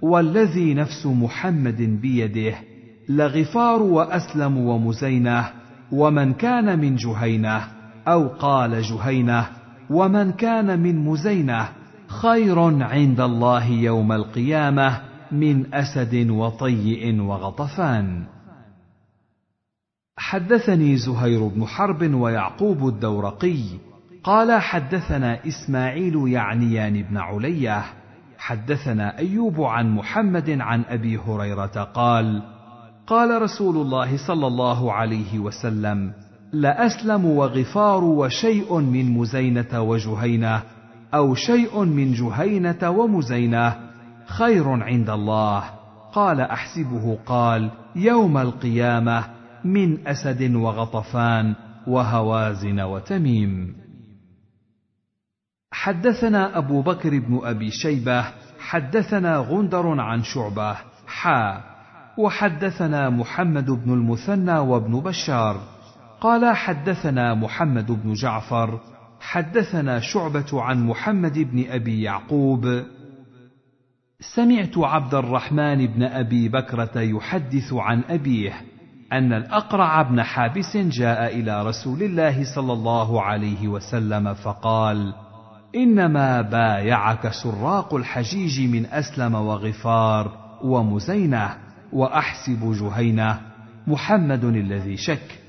والذي 0.01 0.73
نفس 0.73 1.05
محمد 1.05 1.81
بيده 1.81 2.55
لغفار 3.09 3.81
وأسلم 3.81 4.57
ومزينة 4.57 5.45
ومن 5.91 6.33
كان 6.33 6.79
من 6.79 6.95
جهينة 6.95 7.61
أو 8.07 8.27
قال 8.27 8.81
جهينة 8.81 9.47
ومن 9.89 10.31
كان 10.31 10.79
من 10.79 11.05
مزينة 11.05 11.69
خير 12.07 12.83
عند 12.83 13.21
الله 13.21 13.65
يوم 13.65 14.11
القيامة 14.11 15.01
من 15.31 15.73
أسد 15.73 16.29
وطيء 16.29 17.21
وغطفان. 17.21 18.23
حدثني 20.17 20.97
زهير 20.97 21.47
بن 21.47 21.65
حرب 21.65 22.13
ويعقوب 22.13 22.87
الدورقي. 22.87 23.63
قال 24.23 24.61
حدثنا 24.61 25.47
إسماعيل 25.47 26.27
يعنيان 26.27 27.03
بن 27.03 27.17
علية. 27.17 27.83
حدثنا 28.37 29.17
أيوب 29.17 29.61
عن 29.61 29.95
محمد 29.95 30.49
عن 30.49 30.83
أبي 30.89 31.17
هريرة 31.17 31.83
قال 31.93 32.41
قال 33.07 33.41
رسول 33.41 33.77
الله 33.77 34.27
صلى 34.27 34.47
الله 34.47 34.93
عليه 34.93 35.39
وسلم 35.39 36.13
لأسلم 36.53 37.25
وغفار 37.25 38.03
وشيء 38.03 38.79
من 38.79 39.11
مزينة 39.11 39.81
وجهينة 39.81 40.63
أو 41.15 41.35
شيء 41.35 41.83
من 41.83 42.13
جهينة 42.13 42.89
ومزينة 42.89 43.75
خير 44.25 44.69
عند 44.69 45.09
الله. 45.09 45.63
قال 46.13 46.41
أحسبه 46.41 47.19
قال 47.25 47.71
يوم 47.95 48.37
القيامة 48.37 49.25
من 49.65 50.07
أسد 50.07 50.55
وغطفان 50.55 51.55
وهوازن 51.87 52.81
وتميم. 52.81 53.75
حدثنا 55.71 56.57
أبو 56.57 56.81
بكر 56.81 57.19
بن 57.19 57.39
أبي 57.43 57.71
شيبة 57.71 58.25
حدثنا 58.59 59.37
غندر 59.37 59.99
عن 59.99 60.23
شعبة 60.23 60.75
حا. 61.07 61.61
وحدثنا 62.17 63.09
محمد 63.09 63.71
بن 63.71 63.93
المثنى 63.93 64.57
وابن 64.57 64.99
بشار. 64.99 65.57
قال 66.21 66.55
حدثنا 66.55 67.33
محمد 67.33 67.91
بن 67.91 68.13
جعفر 68.13 68.79
حدثنا 69.25 69.99
شعبة 69.99 70.61
عن 70.61 70.85
محمد 70.87 71.39
بن 71.39 71.65
أبي 71.69 72.01
يعقوب. 72.01 72.83
سمعت 74.19 74.77
عبد 74.77 75.13
الرحمن 75.13 75.87
بن 75.87 76.03
أبي 76.03 76.49
بكرة 76.49 77.01
يحدث 77.01 77.73
عن 77.73 78.03
أبيه 78.09 78.53
أن 79.13 79.33
الأقرع 79.33 80.01
بن 80.01 80.23
حابس 80.23 80.77
جاء 80.77 81.39
إلى 81.39 81.63
رسول 81.63 82.03
الله 82.03 82.55
صلى 82.55 82.73
الله 82.73 83.21
عليه 83.21 83.67
وسلم 83.67 84.33
فقال 84.33 85.13
إنما 85.75 86.41
بايعك 86.41 87.31
سراق 87.43 87.95
الحجيج 87.95 88.69
من 88.69 88.85
أسلم 88.85 89.35
وغفار 89.35 90.31
ومزينة 90.63 91.49
وأحسب 91.93 92.73
جهينة. 92.79 93.39
محمد 93.87 94.43
الذي 94.43 94.97
شك. 94.97 95.44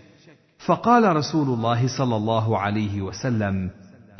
فقال 0.58 1.16
رسول 1.16 1.48
الله 1.48 1.98
صلى 1.98 2.16
الله 2.16 2.58
عليه 2.58 3.02
وسلم 3.02 3.70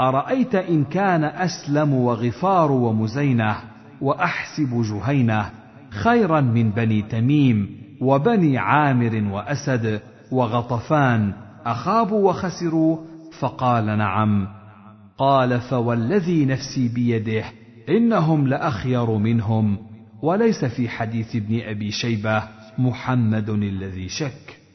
أرأيت 0.00 0.54
إن 0.54 0.84
كان 0.84 1.24
أسلم 1.24 1.94
وغفار 1.94 2.72
ومزينة 2.72 3.56
وأحسب 4.00 4.82
جهينة 4.82 5.50
خيرا 5.90 6.40
من 6.40 6.70
بني 6.70 7.02
تميم 7.02 7.76
وبني 8.00 8.58
عامر 8.58 9.24
وأسد 9.32 10.00
وغطفان 10.32 11.32
اخابوا 11.66 12.28
وخسروا؟ 12.28 12.98
فقال 13.38 13.86
نعم. 13.86 14.48
قال 15.18 15.60
فوالذي 15.60 16.44
نفسي 16.44 16.88
بيده 16.88 17.44
إنهم 17.88 18.48
لأخير 18.48 19.10
منهم 19.10 19.78
وليس 20.22 20.64
في 20.64 20.88
حديث 20.88 21.36
ابن 21.36 21.60
أبي 21.60 21.90
شيبة 21.90 22.42
محمد 22.78 23.50
الذي 23.50 24.08
شك. 24.08 24.65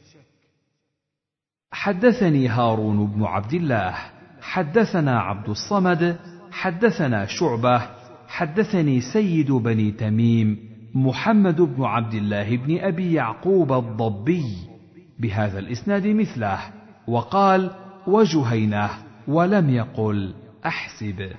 حدثني 1.72 2.48
هارون 2.48 3.06
بن 3.06 3.24
عبد 3.24 3.54
الله 3.54 3.94
حدثنا 4.40 5.20
عبد 5.20 5.48
الصمد 5.48 6.16
حدثنا 6.52 7.26
شعبة 7.26 7.82
حدثني 8.28 9.00
سيد 9.00 9.52
بني 9.52 9.90
تميم 9.90 10.58
محمد 10.94 11.60
بن 11.60 11.84
عبد 11.84 12.14
الله 12.14 12.56
بن 12.56 12.78
أبي 12.78 13.12
يعقوب 13.12 13.72
الضبي 13.72 14.56
بهذا 15.18 15.58
الإسناد 15.58 16.06
مثله 16.06 16.58
وقال 17.08 17.70
وجهينه 18.06 18.90
ولم 19.28 19.70
يقل 19.70 20.34
أحسب. 20.66 21.32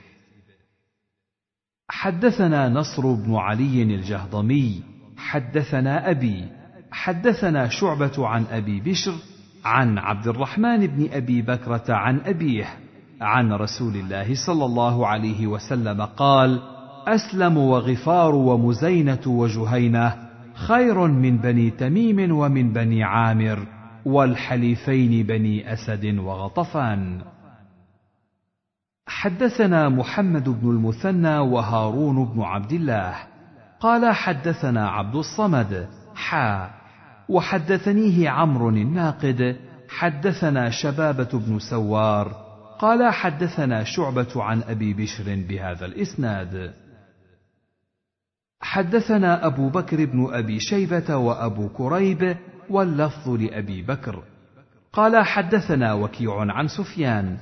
حدثنا 1.90 2.70
نصر 2.70 3.14
بن 3.14 3.36
علي 3.36 3.84
الجهضمي 3.84 4.84
حدثنا 5.18 6.10
أبي 6.10 6.48
حدثنا 6.92 7.68
شعبة 7.68 8.28
عن 8.28 8.46
أبي 8.52 8.80
بشر 8.80 9.14
عن 9.66 9.98
عبد 9.98 10.28
الرحمن 10.28 10.88
بن 10.88 11.10
أبي 11.14 11.42
بكرة 11.42 11.94
عن 11.94 12.20
أبيه 12.20 12.66
عن 13.22 13.54
رسول 13.54 13.96
الله 13.96 14.36
صلى 14.48 14.66
الله 14.66 15.08
عليه 15.08 15.48
وسلم 15.48 16.02
قال 16.02 16.62
أسلم 17.08 17.58
وغفار 17.58 18.36
ومزينة 18.36 19.22
وجهينة 19.28 20.16
خير 20.54 21.08
من 21.08 21.38
بني 21.38 21.70
تميم 21.70 22.32
ومن 22.32 22.74
بني 22.74 23.04
عامر 23.04 23.60
والحليفين 24.06 25.26
بني 25.26 25.74
أسد 25.74 26.06
وغطفان. 26.20 27.22
حدثنا 29.08 29.90
محمد 29.90 30.50
بن 30.50 30.70
المثنى 30.70 31.38
وهارون 31.38 32.26
بن 32.26 32.42
عبد 32.42 32.72
الله. 32.72 33.16
قال 33.80 34.16
حدثنا 34.16 34.90
عبد 34.90 35.16
الصمد 35.16 35.88
حا 36.16 36.83
وحدثنيه 37.34 38.30
عمرو 38.30 38.70
الناقد 38.70 39.56
حدثنا 39.90 40.70
شبابة 40.70 41.30
بن 41.34 41.60
سوار 41.60 42.28
قال 42.80 43.14
حدثنا 43.14 43.84
شعبة 43.84 44.44
عن 44.44 44.62
أبي 44.64 44.94
بشر 44.94 45.24
بهذا 45.50 45.86
الإسناد. 45.86 46.74
حدثنا 48.62 49.46
أبو 49.46 49.70
بكر 49.70 50.06
بن 50.06 50.34
أبي 50.34 50.60
شيبة 50.60 51.16
وأبو 51.16 51.70
كريب 51.70 52.38
واللفظ 52.70 53.30
لأبي 53.30 53.82
بكر. 53.82 54.24
قال 54.94 55.26
حدثنا 55.26 55.94
وكيع 55.94 56.40
عن 56.40 56.68
سفيان 56.68 57.38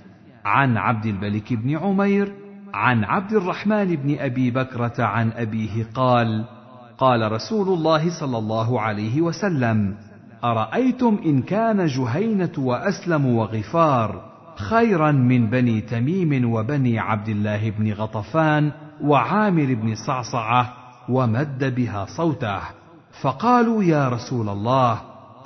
عن 0.46 0.78
عبد 0.78 1.06
الملك 1.06 1.54
بن 1.54 1.78
عمير 1.78 2.34
عن 2.74 3.04
عبد 3.04 3.34
الرحمن 3.34 3.96
بن 3.96 4.20
أبي 4.20 4.52
بكرة 4.52 5.04
عن 5.04 5.32
أبيه 5.32 5.86
قال 5.94 6.46
قال 7.02 7.32
رسول 7.32 7.68
الله 7.68 8.20
صلى 8.20 8.38
الله 8.38 8.82
عليه 8.82 9.22
وسلم 9.22 9.96
أرأيتم 10.44 11.20
إن 11.26 11.42
كان 11.42 11.86
جهينة 11.86 12.52
وأسلم 12.58 13.26
وغفار 13.26 14.32
خيرا 14.56 15.12
من 15.12 15.50
بني 15.50 15.82
تميم 15.82 16.54
وبني 16.54 17.00
عبد 17.00 17.30
الله 17.30 17.70
بن 17.70 17.94
غطفان 17.94 18.72
وعامر 19.04 19.74
بن 19.74 19.96
صعصعة 19.96 20.74
ومد 21.10 21.76
بها 21.76 22.06
صوته. 22.18 22.60
فقالوا 23.22 23.84
يا 23.84 24.10
رسول 24.10 24.50
الله 24.50 25.02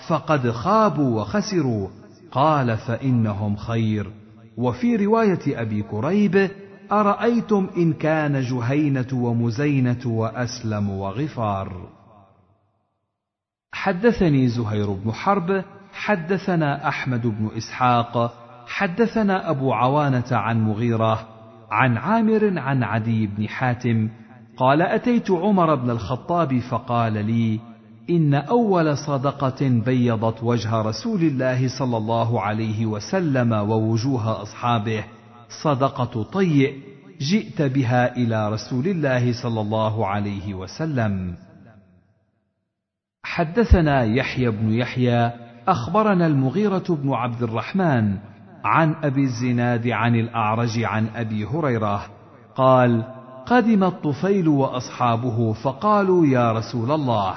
فقد 0.07 0.51
خابوا 0.51 1.21
وخسروا. 1.21 1.87
قال 2.31 2.77
فإنهم 2.77 3.55
خير. 3.55 4.11
وفي 4.57 4.95
رواية 4.95 5.61
أبي 5.61 5.81
كريب 5.81 6.49
أرأيتم 6.91 7.69
إن 7.77 7.93
كان 7.93 8.41
جهينة 8.41 9.07
ومزينة 9.13 10.01
وأسلم 10.05 10.89
وغفار؟ 10.89 11.89
حدثني 13.73 14.47
زهير 14.47 14.93
بن 14.93 15.11
حرب 15.11 15.63
حدثنا 15.93 16.87
أحمد 16.87 17.27
بن 17.27 17.49
إسحاق 17.57 18.33
حدثنا 18.67 19.49
أبو 19.49 19.73
عوانة 19.73 20.31
عن 20.31 20.61
مغيرة 20.61 21.27
عن 21.71 21.97
عامر 21.97 22.59
عن 22.59 22.83
عدي 22.83 23.27
بن 23.27 23.47
حاتم 23.47 24.09
قال 24.57 24.81
أتيت 24.81 25.31
عمر 25.31 25.75
بن 25.75 25.89
الخطاب 25.89 26.59
فقال 26.59 27.13
لي 27.13 27.59
إن 28.09 28.33
أول 28.33 28.97
صدقة 28.97 29.69
بيضت 29.85 30.43
وجه 30.43 30.81
رسول 30.81 31.21
الله 31.21 31.67
صلى 31.79 31.97
الله 31.97 32.41
عليه 32.41 32.85
وسلم 32.85 33.53
ووجوه 33.53 34.41
أصحابه. 34.41 35.03
صدقة 35.49 36.23
طيء 36.23 36.81
جئت 37.21 37.61
بها 37.61 38.15
إلى 38.15 38.49
رسول 38.49 38.87
الله 38.87 39.43
صلى 39.43 39.61
الله 39.61 40.07
عليه 40.07 40.53
وسلم. 40.53 41.35
حدثنا 43.23 44.03
يحيى 44.03 44.49
بن 44.49 44.73
يحيى 44.73 45.31
أخبرنا 45.67 46.27
المغيرة 46.27 46.83
بن 46.89 47.13
عبد 47.13 47.43
الرحمن 47.43 48.17
عن 48.63 48.95
أبي 49.03 49.23
الزناد 49.23 49.87
عن 49.87 50.15
الأعرج 50.15 50.83
عن 50.83 51.07
أبي 51.15 51.45
هريرة 51.45 52.05
قال 52.55 53.03
قدم 53.45 53.83
الطفيل 53.83 54.47
وأصحابه 54.47 55.53
فقالوا 55.53 56.25
يا 56.25 56.51
رسول 56.51 56.91
الله 56.91 57.35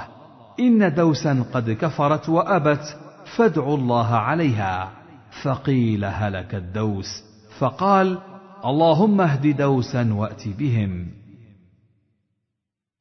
إن 0.60 0.94
دوسا 0.94 1.44
قد 1.52 1.70
كفرت 1.70 2.28
وأبت 2.28 2.96
فادعوا 3.36 3.76
الله 3.76 4.14
عليها. 4.14 4.90
فقيل 5.42 6.04
هلك 6.04 6.54
الدوس. 6.54 7.27
فقال 7.58 8.18
اللهم 8.64 9.20
اهد 9.20 9.56
دوسا 9.56 10.12
وأت 10.12 10.48
بهم. 10.48 11.06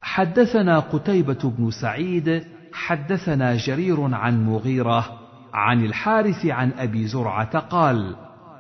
حدثنا 0.01 0.79
قتيبة 0.79 1.53
بن 1.57 1.71
سعيد 1.71 2.43
حدثنا 2.73 3.55
جرير 3.55 4.15
عن 4.15 4.45
مغيرة 4.45 5.19
عن 5.53 5.85
الحارث 5.85 6.45
عن 6.45 6.71
أبي 6.71 7.07
زرعة 7.07 7.59
قال 7.59 8.15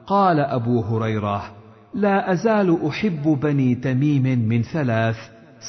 قال 0.07 0.39
أبو 0.39 0.81
هريرة 0.81 1.51
لا 1.93 2.33
أزال 2.33 2.87
أحب 2.87 3.23
بني 3.41 3.75
تميم 3.75 4.23
من 4.23 4.61
ثلاث 4.61 5.17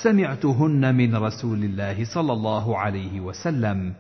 سمعتهن 0.02 0.94
من 0.94 1.16
رسول 1.16 1.64
الله 1.64 2.04
صلى 2.04 2.32
الله 2.32 2.78
عليه 2.78 3.20
وسلم. 3.20 3.92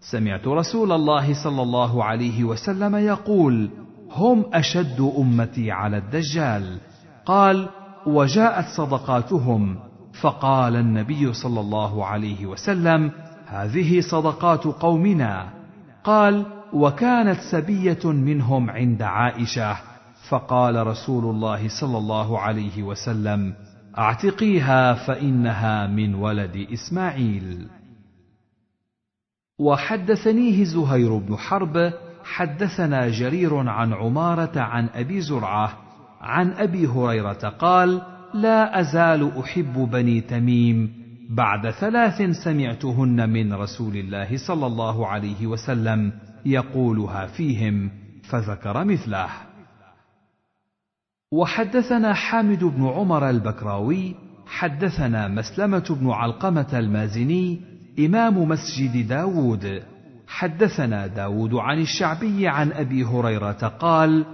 سمعت 0.00 0.46
رسول 0.46 0.92
الله 0.92 1.44
صلى 1.44 1.62
الله 1.62 2.04
عليه 2.04 2.44
وسلم 2.44 2.96
يقول 2.96 3.70
هم 4.10 4.44
أشد 4.52 5.12
أمتي 5.18 5.70
على 5.70 5.96
الدجال. 5.98 6.78
قال 7.26 7.68
وجاءت 8.06 8.66
صدقاتهم. 8.76 9.78
فقال 10.20 10.76
النبي 10.76 11.32
صلى 11.32 11.60
الله 11.60 12.06
عليه 12.06 12.46
وسلم 12.46 13.10
هذه 13.46 14.00
صدقات 14.00 14.64
قومنا. 14.64 15.48
قال 16.04 16.46
وكانت 16.72 17.40
سبية 17.40 18.04
منهم 18.04 18.70
عند 18.70 19.02
عائشة. 19.02 19.76
فقال 20.28 20.86
رسول 20.86 21.24
الله 21.24 21.68
صلى 21.80 21.98
الله 21.98 22.38
عليه 22.38 22.82
وسلم 22.82 23.54
أعتقيها 23.98 24.94
فإنها 24.94 25.86
من 25.86 26.14
ولد 26.14 26.66
إسماعيل. 26.72 27.68
وحدثنيه 29.58 30.64
زهير 30.64 31.16
بن 31.16 31.36
حرب 31.36 31.92
حدثنا 32.30 33.08
جرير 33.08 33.68
عن 33.68 33.92
عمارة 33.92 34.60
عن 34.60 34.88
أبي 34.94 35.20
زرعة 35.20 35.72
عن 36.20 36.50
أبي 36.52 36.86
هريرة 36.86 37.48
قال 37.58 38.02
لا 38.34 38.80
أزال 38.80 39.38
أحب 39.40 39.88
بني 39.92 40.20
تميم. 40.20 41.00
بعد 41.30 41.70
ثلاث 41.70 42.22
سمعتهن 42.44 43.30
من 43.30 43.52
رسول 43.52 43.96
الله 43.96 44.36
صلى 44.36 44.66
الله 44.66 45.06
عليه 45.06 45.46
وسلم 45.46 46.12
يقولها 46.46 47.26
فيهم 47.26 47.90
فذكر 48.28 48.84
مثله. 48.84 49.28
وحدثنا 51.32 52.14
حامد 52.14 52.64
بن 52.64 52.86
عمر 52.86 53.30
البكراوي 53.30 54.14
حدثنا 54.46 55.28
مسلمة 55.28 55.96
بن 56.00 56.10
علقمة 56.10 56.78
المازني 56.78 57.60
إمام 57.98 58.48
مسجد 58.48 59.08
داود. 59.08 59.82
حدثنا 60.30 61.06
داود 61.06 61.54
عن 61.54 61.78
الشعبي 61.78 62.48
عن 62.48 62.72
أبي 62.72 63.04
هريرة 63.04 63.68
قال 63.80 64.24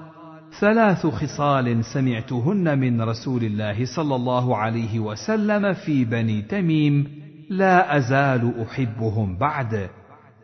ثلاث 0.60 1.06
خصال 1.06 1.84
سمعتهن 1.84 2.78
من 2.78 3.02
رسول 3.02 3.44
الله 3.44 3.84
صلى 3.96 4.16
الله 4.16 4.56
عليه 4.56 5.00
وسلم 5.00 5.72
في 5.72 6.04
بني 6.04 6.42
تميم 6.42 7.08
لا 7.50 7.96
أزال 7.96 8.54
أحبهم 8.62 9.38
بعد. 9.38 9.88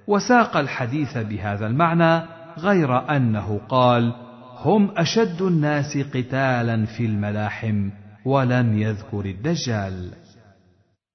وساق 0.06 0.56
الحديث 0.56 1.18
بهذا 1.18 1.66
المعنى 1.66 2.26
غير 2.58 3.16
أنه 3.16 3.60
قال 3.68 4.14
هم 4.58 4.90
أشد 4.96 5.42
الناس 5.42 5.98
قتالا 5.98 6.86
في 6.86 7.06
الملاحم 7.06 7.90
ولم 8.24 8.78
يذكر 8.78 9.24
الدجال. 9.24 10.10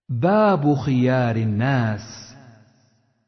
باب 0.09 0.73
خيار 0.73 1.35
الناس 1.35 2.26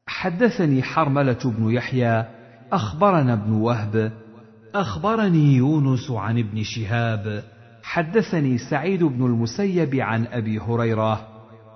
حدثني 0.10 0.84
حرملة 0.84 1.40
بن 1.46 1.72
يحيى 1.72 2.26
أخبرنا 2.74 3.34
ابن 3.34 3.52
وهب 3.52 4.12
أخبرني 4.76 5.56
يونس 5.56 6.12
عن 6.12 6.40
ابن 6.40 6.64
شهاب 6.64 7.44
حدثني 7.84 8.58
سعيد 8.58 9.04
بن 9.04 9.26
المسيب 9.26 9.96
عن 9.96 10.26
أبي 10.26 10.60
هريرة 10.60 11.28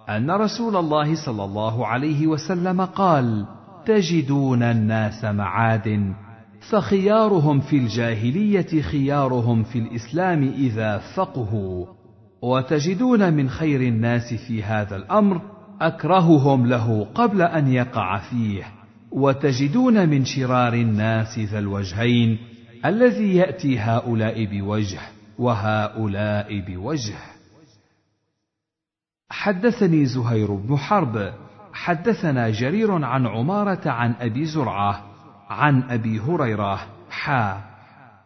أن 0.09 0.31
رسول 0.31 0.75
الله 0.75 1.25
صلى 1.25 1.43
الله 1.43 1.87
عليه 1.87 2.27
وسلم 2.27 2.81
قال 2.81 3.45
تجدون 3.85 4.63
الناس 4.63 5.25
معادن 5.25 6.13
فخيارهم 6.69 7.59
في 7.59 7.77
الجاهلية 7.77 8.81
خيارهم 8.81 9.63
في 9.63 9.79
الإسلام 9.79 10.43
إذا 10.43 10.97
فقهوا 10.97 11.85
وتجدون 12.41 13.33
من 13.33 13.49
خير 13.49 13.81
الناس 13.81 14.33
في 14.33 14.63
هذا 14.63 14.95
الأمر 14.95 15.52
أكرههم 15.82 16.66
له 16.66 17.08
قبل 17.16 17.42
أن 17.42 17.68
يقع 17.68 18.18
فيه 18.18 18.64
وتجدون 19.11 20.10
من 20.10 20.26
شرار 20.26 20.74
الناس 20.74 21.40
ذا 21.40 21.60
الوجهين 21.60 22.38
الذي 22.85 23.35
يأتي 23.35 23.80
هؤلاء 23.80 24.45
بوجه 24.45 25.02
وهؤلاء 25.40 26.60
بوجه. 26.60 27.18
حدثني 29.30 30.06
زهير 30.06 30.53
بن 30.53 30.77
حرب 30.77 31.34
حدثنا 31.74 32.50
جرير 32.50 32.92
عن 33.06 33.27
عمارة 33.27 33.90
عن 33.90 34.14
أبي 34.19 34.45
زرعة 34.45 35.03
عن 35.50 35.84
أبي 35.84 36.19
هريرة 36.19 36.80
حا. 37.10 37.61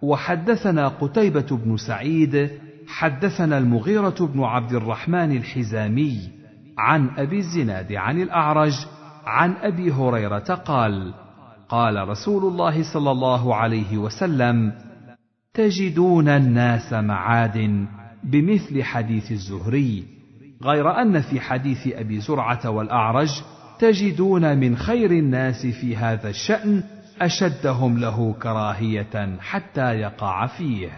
وحدثنا 0.02 0.88
قتيبة 0.88 1.48
بن 1.52 1.78
سعيد 1.78 2.50
حدثنا 2.88 3.58
المغيرة 3.58 4.16
بن 4.20 4.44
عبد 4.44 4.74
الرحمن 4.74 5.38
الحزامي 5.38 6.37
عن 6.78 7.10
أبي 7.18 7.38
الزناد 7.38 7.94
عن 7.94 8.22
الأعرج 8.22 8.74
عن 9.26 9.54
أبي 9.62 9.92
هريرة 9.92 10.56
قال 10.66 11.14
قال 11.70 12.10
رسول 12.10 12.44
الله 12.44 12.94
صلى 12.94 13.12
الله 13.12 13.56
عليه 13.56 13.98
وسلم 13.98 14.74
تجدون 15.54 16.28
الناس 16.28 16.94
معاد 16.94 17.88
بمثل 18.24 18.84
حديث 18.84 19.32
الزهري 19.32 20.04
غير 20.64 21.02
أن 21.02 21.22
في 21.22 21.40
حديث 21.40 21.88
أبي 21.88 22.20
زرعة 22.20 22.70
والأعرج 22.70 23.30
تجدون 23.80 24.58
من 24.58 24.78
خير 24.78 25.12
الناس 25.12 25.66
في 25.66 25.96
هذا 25.96 26.30
الشأن 26.30 26.84
أشدهم 27.22 27.98
له 27.98 28.34
كراهية 28.34 29.38
حتى 29.40 29.94
يقع 29.94 30.46
فيه. 30.46 30.90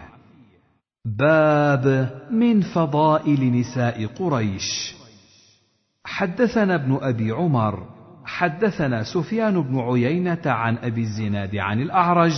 باب 1.04 2.10
من 2.30 2.60
فضائل 2.60 3.52
نساء 3.52 4.06
قريش. 4.06 4.99
حدثنا 6.10 6.74
ابن 6.74 6.98
أبي 7.02 7.30
عمر 7.30 7.86
حدثنا 8.24 9.02
سفيان 9.02 9.62
بن 9.62 9.78
عيينة 9.78 10.42
عن 10.46 10.76
أبي 10.76 11.00
الزناد 11.00 11.56
عن 11.56 11.80
الأعرج 11.80 12.32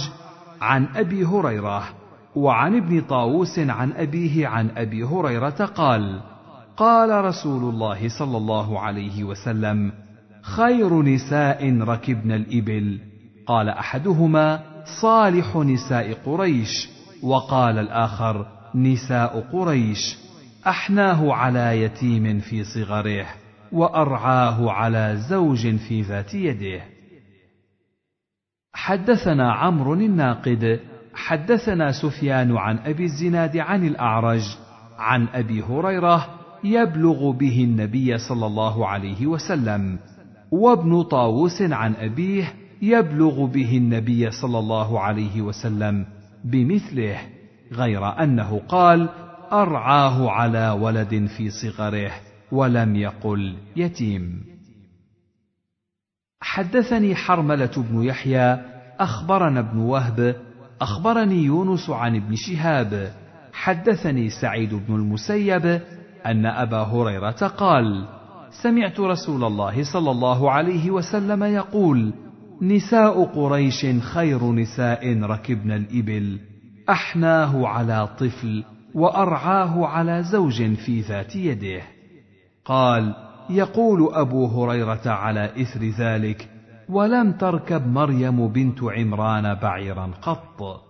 عن 0.60 0.86
أبي 0.96 1.24
هريرة 1.24 1.84
وعن 2.36 2.76
ابن 2.76 3.00
طاووس 3.00 3.58
عن 3.58 3.92
أبيه 3.92 4.48
عن 4.48 4.70
أبي 4.76 5.04
هريرة 5.04 5.64
قال 5.64 6.20
قال 6.76 7.24
رسول 7.24 7.74
الله 7.74 8.08
صلى 8.08 8.36
الله 8.36 8.80
عليه 8.80 9.24
وسلم 9.24 9.92
خير 10.42 11.02
نساء 11.02 11.78
ركبن 11.78 12.32
الإبل. 12.32 12.98
قال 13.46 13.68
أحدهما 13.68 14.60
صالح 15.02 15.56
نساء 15.56 16.12
قريش. 16.12 16.88
وقال 17.22 17.78
الآخر 17.78 18.46
نساء 18.74 19.40
قريش. 19.52 20.18
أحناه 20.66 21.32
على 21.34 21.82
يتيم 21.82 22.40
في 22.40 22.64
صغره. 22.64 23.41
وأرعاه 23.72 24.70
على 24.70 25.16
زوج 25.28 25.76
في 25.76 26.02
ذات 26.02 26.34
يده. 26.34 26.82
حدثنا 28.72 29.52
عمرو 29.52 29.94
الناقد 29.94 30.80
حدثنا 31.14 31.92
سفيان 31.92 32.56
عن 32.56 32.78
أبي 32.78 33.04
الزناد 33.04 33.56
عن 33.56 33.86
الأعرج 33.86 34.42
عن 34.98 35.28
أبي 35.28 35.62
هريرة 35.62 36.26
يبلغ 36.64 37.30
به 37.30 37.64
النبي 37.64 38.18
صلى 38.18 38.46
الله 38.46 38.88
عليه 38.88 39.26
وسلم 39.26 39.98
وابن 40.50 41.02
طاووس 41.02 41.62
عن 41.62 41.94
أبيه 41.94 42.54
يبلغ 42.82 43.46
به 43.46 43.76
النبي 43.76 44.30
صلى 44.30 44.58
الله 44.58 45.00
عليه 45.00 45.42
وسلم 45.42 46.06
بمثله 46.44 47.18
غير 47.72 48.22
أنه 48.22 48.60
قال 48.68 49.08
أرعاه 49.52 50.30
على 50.30 50.70
ولد 50.70 51.26
في 51.36 51.50
صغره. 51.50 52.10
ولم 52.52 52.96
يقل 52.96 53.56
يتيم. 53.76 54.44
حدثني 56.40 57.14
حرملة 57.14 57.72
بن 57.76 58.02
يحيى 58.02 58.52
أخبرنا 59.00 59.60
ابن 59.60 59.78
وهب 59.78 60.36
أخبرني 60.80 61.44
يونس 61.44 61.90
عن 61.90 62.16
ابن 62.16 62.34
شهاب. 62.36 63.12
حدثني 63.52 64.28
سعيد 64.28 64.74
بن 64.74 64.94
المسيب 64.94 65.80
أن 66.26 66.46
أبا 66.46 66.82
هريرة 66.82 67.30
قال 67.30 68.08
سمعت 68.62 69.00
رسول 69.00 69.44
الله 69.44 69.92
صلى 69.92 70.10
الله 70.10 70.50
عليه 70.50 70.90
وسلم 70.90 71.42
يقول 71.44 72.12
نساء 72.62 73.24
قريش 73.24 73.86
خير 74.00 74.52
نساء 74.52 75.20
ركبن 75.22 75.70
الإبل 75.70 76.40
احناه 76.90 77.68
على 77.68 78.08
طفل 78.18 78.64
وأرعاه 78.94 79.86
على 79.86 80.22
زوج 80.22 80.74
في 80.74 81.00
ذات 81.00 81.36
يده. 81.36 81.82
قال 82.64 83.14
يقول 83.50 84.14
أبو 84.14 84.46
هريرة 84.46 85.02
على 85.06 85.62
إثر 85.62 85.84
ذلك 85.98 86.48
ولم 86.88 87.32
تركب 87.32 87.86
مريم 87.86 88.48
بنت 88.48 88.82
عمران 88.82 89.54
بعيرا 89.54 90.10
قط. 90.22 90.82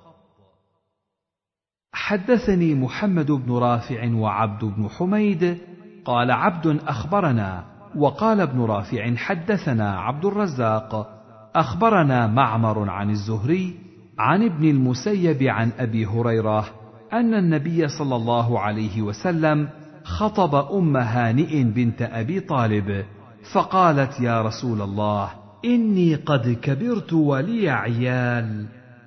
حدثني 1.92 2.74
محمد 2.74 3.30
بن 3.30 3.52
رافع 3.52 4.14
وعبد 4.14 4.64
بن 4.64 4.88
حميد 4.88 5.58
قال 6.04 6.30
عبد 6.30 6.80
أخبرنا. 6.86 7.72
وقال 7.96 8.40
ابن 8.40 8.60
رافع 8.60 9.14
حدثنا 9.16 10.00
عبد 10.00 10.24
الرزاق 10.24 11.22
أخبرنا 11.54 12.26
معمر 12.26 12.90
عن 12.90 13.10
الزهري 13.10 13.74
عن 14.18 14.42
ابن 14.42 14.68
المسيب 14.68 15.42
عن 15.42 15.70
أبي 15.78 16.06
هريرة 16.06 16.64
أن 17.12 17.34
النبي 17.34 17.88
صلى 17.88 18.16
الله 18.16 18.60
عليه 18.60 19.02
وسلم 19.02 19.68
خطب 20.04 20.54
أم 20.54 20.96
هانئ 20.96 21.62
بنت 21.62 22.02
أبي 22.02 22.40
طالب 22.40 23.04
فقالت 23.52 24.20
يا 24.20 24.42
رسول 24.42 24.82
الله 24.82 25.30
إني 25.64 26.14
قد 26.14 26.58
كبرت 26.62 27.12
ولي 27.12 27.70
عيال. 27.70 28.66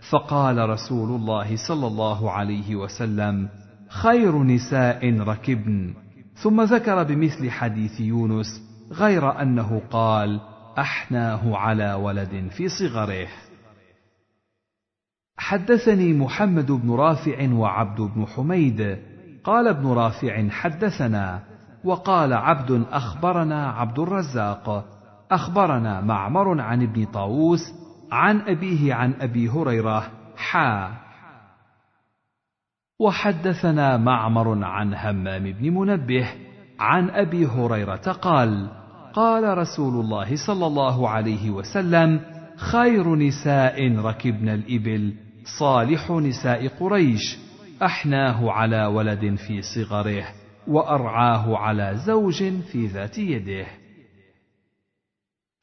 فقال 0.09 0.69
رسول 0.69 1.09
الله 1.09 1.55
صلى 1.67 1.87
الله 1.87 2.31
عليه 2.31 2.75
وسلم 2.75 3.49
خير 3.89 4.43
نساء 4.43 5.19
ركبن. 5.19 5.93
ثم 6.35 6.61
ذكر 6.61 7.03
بمثل 7.03 7.49
حديث 7.49 7.99
يونس 7.99 8.61
غير 8.91 9.41
أنه 9.41 9.81
قال 9.91 10.39
أحناه 10.79 11.57
على 11.57 11.93
ولد 11.93 12.47
في 12.51 12.67
صغره. 12.69 13.27
حدثني 15.37 16.13
محمد 16.13 16.71
بن 16.71 16.91
رافع 16.91 17.53
وعبد 17.53 18.01
بن 18.01 18.25
حميد 18.25 18.97
قال 19.45 19.67
ابن 19.67 19.87
رافع 19.87 20.49
حدثنا 20.49 21.39
وقال 21.83 22.33
عبد 22.33 22.85
أخبرنا 22.91 23.69
عبد 23.69 23.99
الرزاق 23.99 24.85
أخبرنا 25.31 26.01
معمر 26.01 26.61
عن 26.61 26.83
ابن 26.83 27.05
طاووس 27.05 27.61
عن 28.11 28.41
أبيه 28.41 28.93
عن 28.93 29.13
أبي 29.13 29.49
هريرة 29.49 30.11
حا. 30.37 30.91
وحدثنا 32.99 33.97
معمر 33.97 34.63
عن 34.63 34.93
همام 34.93 35.51
بن 35.51 35.73
منبه 35.73 36.27
عن 36.79 37.09
أبي 37.09 37.45
هريرة 37.45 38.11
قال 38.11 38.69
قال 39.13 39.57
رسول 39.57 39.93
الله 39.93 40.35
صلى 40.47 40.67
الله 40.67 41.09
عليه 41.09 41.49
وسلم 41.49 42.19
خير 42.57 43.15
نساء 43.15 43.97
ركبن 43.97 44.49
الإبل 44.49 45.13
صالح 45.59 46.11
نساء 46.11 46.67
قريش. 46.67 47.44
أحناه 47.83 48.51
على 48.51 48.85
ولد 48.85 49.35
في 49.35 49.61
صغره 49.61 50.25
وأرعاه 50.67 51.57
على 51.57 51.95
زوج 52.05 52.43
في 52.71 52.87
ذات 52.87 53.17
يده. 53.17 53.65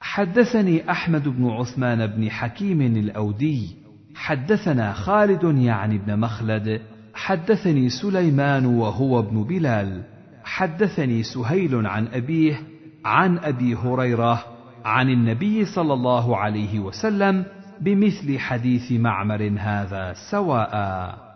حدثني 0.00 0.91
أحمد 0.91 1.28
بن 1.28 1.50
عثمان 1.50 2.07
بن 2.07 2.31
حكيم 2.31 2.81
الأودي 2.81 3.76
حدثنا 4.15 4.92
خالد 4.92 5.58
يعني 5.58 5.99
بن 5.99 6.18
مخلد 6.18 6.81
حدثني 7.15 7.89
سليمان 7.89 8.66
وهو 8.66 9.18
ابن 9.18 9.44
بلال 9.44 10.02
حدثني 10.44 11.23
سهيل 11.23 11.86
عن 11.86 12.07
أبيه 12.07 12.60
عن 13.05 13.39
أبي 13.39 13.74
هريرة 13.74 14.44
عن 14.84 15.08
النبي 15.10 15.65
صلى 15.65 15.92
الله 15.92 16.36
عليه 16.36 16.81
وسلم 16.81 17.44
بمثل 17.81 18.39
حديث 18.39 18.92
معمر 18.92 19.52
هذا 19.58 20.15
سواء. 20.31 21.32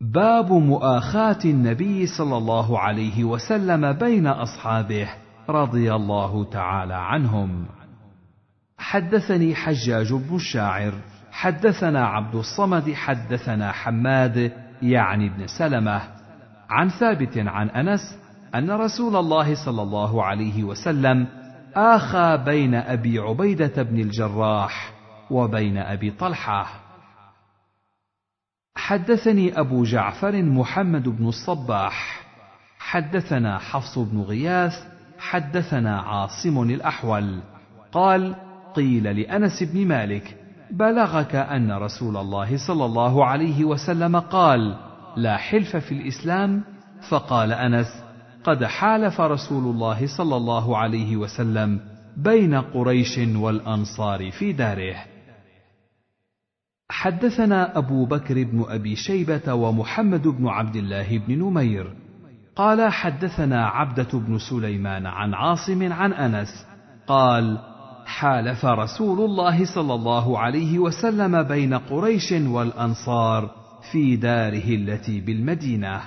باب 0.00 0.52
مؤاخاة 0.52 1.38
النبي 1.44 2.06
صلى 2.06 2.36
الله 2.36 2.78
عليه 2.78 3.24
وسلم 3.24 3.92
بين 3.92 4.26
أصحابه 4.26 5.08
رضي 5.48 5.94
الله 5.94 6.44
تعالى 6.44 6.94
عنهم. 6.94 7.66
حدثني 8.78 9.54
حجاج 9.54 10.12
بن 10.12 10.36
الشاعر 10.36 10.92
حدثنا 11.32 12.06
عبد 12.06 12.34
الصمد 12.34 12.92
حدثنا 12.92 13.72
حماد 13.72 14.52
يعني 14.82 15.28
بن 15.28 15.46
سلمة. 15.46 16.02
عن 16.70 16.88
ثابت 16.88 17.38
عن 17.38 17.70
أنس 17.70 18.18
أن 18.54 18.70
رسول 18.70 19.16
الله 19.16 19.64
صلى 19.64 19.82
الله 19.82 20.24
عليه 20.24 20.64
وسلم 20.64 21.26
آخى 21.76 22.42
بين 22.44 22.74
أبي 22.74 23.18
عبيدة 23.18 23.82
بن 23.82 24.00
الجراح 24.00 24.92
وبين 25.30 25.78
أبي 25.78 26.10
طلحة. 26.10 26.87
حدثني 28.78 29.60
أبو 29.60 29.84
جعفر 29.84 30.42
محمد 30.42 31.08
بن 31.08 31.28
الصباح. 31.28 32.22
حدثنا 32.78 33.58
حفص 33.58 33.98
بن 33.98 34.20
غياث 34.20 34.74
حدثنا 35.18 36.00
عاصم 36.00 36.62
الأحول. 36.62 37.40
قال 37.92 38.34
قيل 38.74 39.20
لأنس 39.20 39.62
بن 39.62 39.86
مالك 39.86 40.36
بلغك 40.70 41.34
أن 41.34 41.72
رسول 41.72 42.16
الله 42.16 42.56
صلى 42.66 42.84
الله 42.84 43.24
عليه 43.24 43.64
وسلم 43.64 44.16
قال 44.16 44.76
لا 45.16 45.36
حلف 45.36 45.76
في 45.76 45.92
الإسلام؟ 45.92 46.62
فقال 47.10 47.52
أنس 47.52 48.04
قد 48.44 48.64
حالف 48.64 49.20
رسول 49.20 49.74
الله 49.74 50.06
صلى 50.06 50.36
الله 50.36 50.78
عليه 50.78 51.16
وسلم 51.16 51.80
بين 52.16 52.54
قريش 52.54 53.18
والأنصار 53.18 54.30
في 54.30 54.52
داره. 54.52 55.17
حدثنا 56.90 57.78
أبو 57.78 58.06
بكر 58.06 58.44
بن 58.44 58.64
أبي 58.68 58.96
شيبة 58.96 59.54
ومحمد 59.54 60.28
بن 60.28 60.48
عبد 60.48 60.76
الله 60.76 61.18
بن 61.18 61.38
نمير. 61.38 61.92
قال 62.56 62.92
حدثنا 62.92 63.66
عبدة 63.66 64.18
بن 64.18 64.38
سليمان 64.38 65.06
عن 65.06 65.34
عاصم 65.34 65.92
عن 65.92 66.12
أنس. 66.12 66.66
قال 67.06 67.58
حالف 68.06 68.64
رسول 68.64 69.20
الله 69.20 69.74
صلى 69.74 69.94
الله 69.94 70.38
عليه 70.38 70.78
وسلم 70.78 71.42
بين 71.42 71.74
قريش 71.74 72.32
والأنصار 72.32 73.50
في 73.92 74.16
داره 74.16 74.74
التي 74.74 75.20
بالمدينة. 75.20 76.00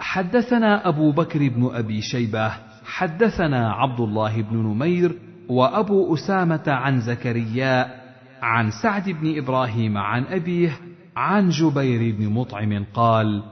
حدثنا 0.00 0.88
أبو 0.88 1.12
بكر 1.12 1.48
بن 1.48 1.70
أبي 1.72 2.00
شيبة 2.00 2.52
حدثنا 2.84 3.72
عبد 3.72 4.00
الله 4.00 4.42
بن 4.42 4.56
نمير 4.56 5.18
وأبو 5.48 6.14
أسامة 6.14 6.64
عن 6.66 7.00
زكريا 7.00 8.05
عن 8.46 8.70
سعد 8.70 9.10
بن 9.10 9.38
إبراهيم 9.38 9.98
عن 9.98 10.24
أبيه 10.24 10.78
عن 11.16 11.48
جبير 11.48 12.16
بن 12.16 12.28
مطعم 12.28 12.84
قال 12.94 13.42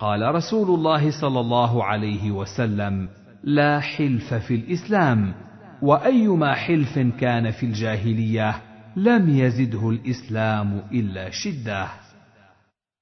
قال 0.00 0.34
رسول 0.34 0.78
الله 0.78 1.20
صلى 1.20 1.40
الله 1.40 1.84
عليه 1.84 2.30
وسلم 2.30 3.08
لا 3.44 3.80
حلف 3.80 4.34
في 4.34 4.54
الإسلام 4.54 5.34
وأيما 5.82 6.54
حلف 6.54 6.98
كان 6.98 7.50
في 7.50 7.66
الجاهلية 7.66 8.54
لم 8.96 9.28
يزده 9.28 9.90
الإسلام 9.90 10.82
إلا 10.92 11.30
شدة. 11.30 11.86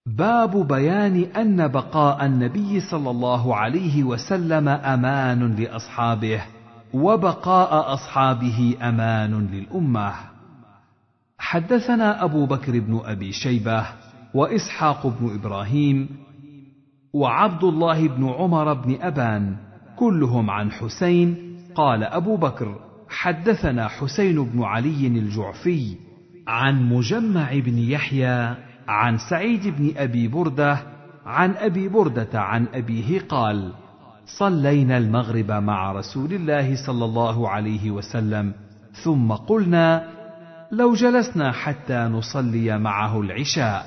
باب 0.07 0.69
بيان 0.69 1.23
أن 1.37 1.69
بقاء 1.69 2.27
النبي 2.27 2.81
صلى 2.81 3.11
الله 3.11 3.57
عليه 3.57 4.05
وسلم 4.05 4.69
أمان 4.69 5.57
لأصحابه 5.57 6.43
وبقاء 6.95 7.95
أصحابه 7.95 8.77
أمان 8.83 9.49
للأمة. 9.53 10.30
حدثنا 11.41 12.25
أبو 12.25 12.47
بكر 12.47 12.81
بن 12.81 13.01
أبي 13.05 13.33
شيبة 13.33 13.87
وإسحاق 14.35 15.07
بن 15.07 15.35
إبراهيم 15.35 16.09
وعبد 17.15 17.65
الله 17.65 18.09
بن 18.09 18.29
عمر 18.29 18.75
بن 18.75 18.99
أبان 19.03 19.57
كلهم 19.97 20.51
عن 20.51 20.71
حسين 20.71 21.57
قال 21.75 22.05
أبو 22.05 22.37
بكر 22.37 22.81
حدثنا 23.09 23.89
حسين 23.89 24.45
بن 24.45 24.63
علي 24.63 25.07
الجعفي 25.07 25.97
عن 26.47 26.89
مجمع 26.89 27.59
بن 27.59 27.79
يحيى 27.79 28.55
عن 28.89 29.19
سعيد 29.31 29.69
بن 29.69 29.93
أبي 29.97 30.29
بردة 30.29 30.79
عن 31.27 31.51
أبي 31.51 31.89
بردة 31.89 32.41
عن 32.41 32.67
أبيه 32.75 33.21
قال 33.21 33.73
صلينا 34.39 34.99
المغرب 34.99 35.51
مع 35.51 35.93
رسول 35.93 36.33
الله 36.33 36.87
صلى 36.87 37.05
الله 37.05 37.49
عليه 37.49 37.91
وسلم 37.91 38.53
ثم 39.05 39.33
قلنا 39.33 40.20
لو 40.73 40.95
جلسنا 40.95 41.53
حتى 41.53 41.99
نصلي 41.99 42.79
معه 42.79 43.21
العشاء. 43.21 43.87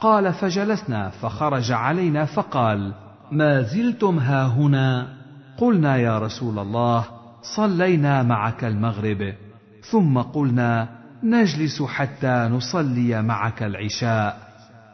قال 0.00 0.32
فجلسنا 0.32 1.10
فخرج 1.10 1.72
علينا 1.72 2.24
فقال 2.24 2.94
ما 3.32 3.62
زلتم 3.62 4.18
هاهنا 4.18 5.08
قلنا 5.58 5.96
يا 5.96 6.18
رسول 6.18 6.58
الله 6.58 7.04
صلينا 7.56 8.22
معك 8.22 8.64
المغرب. 8.64 9.34
ثم 9.90 10.18
قلنا 10.18 10.88
نجلس 11.22 11.82
حتى 11.82 12.48
نصلي 12.52 13.22
معك 13.22 13.62
العشاء. 13.62 14.38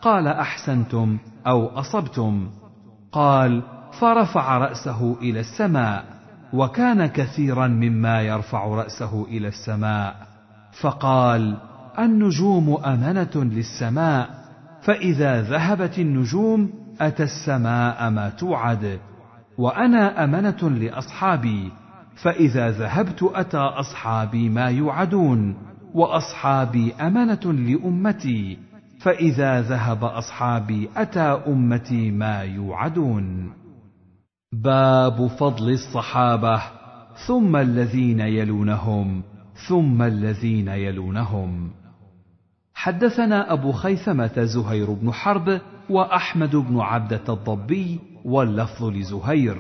قال 0.03 0.29
أحسنتم 0.29 1.19
أو 1.47 1.67
أصبتم؟ 1.67 2.51
قال 3.13 3.63
فرفع 4.01 4.59
رأسه 4.59 5.17
إلى 5.21 5.41
السماء 5.41 6.05
وكان 6.53 7.07
كثيرا 7.07 7.67
مما 7.67 8.23
يرفع 8.23 8.65
رأسه 8.67 9.25
إلى 9.29 9.49
السماء. 9.49 10.32
فقال 10.81 11.57
النجوم 11.99 12.79
أمنة 12.85 13.31
للسماء 13.35 14.31
فإذا 14.83 15.43
ذهبت 15.43 15.99
النجوم 15.99 16.71
أتى 17.01 17.23
السماء 17.23 18.11
ما 18.11 18.29
توعد 18.29 18.99
وأنا 19.59 20.25
أمنة 20.25 20.71
لأصحابي 20.71 21.73
فإذا 22.23 22.71
ذهبت 22.71 23.23
أتى 23.23 23.59
أصحابي 23.59 24.49
ما 24.49 24.67
يوعدون 24.67 25.57
وأصحابي 25.95 26.95
أمنة 27.01 27.53
لأمتي 27.53 28.59
فإذا 29.03 29.61
ذهب 29.61 30.05
أصحابي 30.05 30.89
أتى 30.97 31.43
أمتي 31.47 32.11
ما 32.11 32.43
يوعدون. 32.43 33.53
باب 34.53 35.27
فضل 35.27 35.71
الصحابة 35.71 36.63
ثم 37.27 37.57
الذين 37.57 38.21
يلونهم. 38.21 39.23
ثم 39.69 40.03
الذين 40.03 40.69
يلونهم. 40.69 41.71
حدثنا 42.75 43.53
أبو 43.53 43.73
خيثمة 43.73 44.45
زهير 44.45 44.93
بن 44.93 45.13
حرب 45.13 45.61
وأحمد 45.91 46.57
بن 46.57 46.81
عبدة 46.81 47.25
الضبي 47.29 47.99
واللفظ 48.25 48.85
لزهير. 48.85 49.57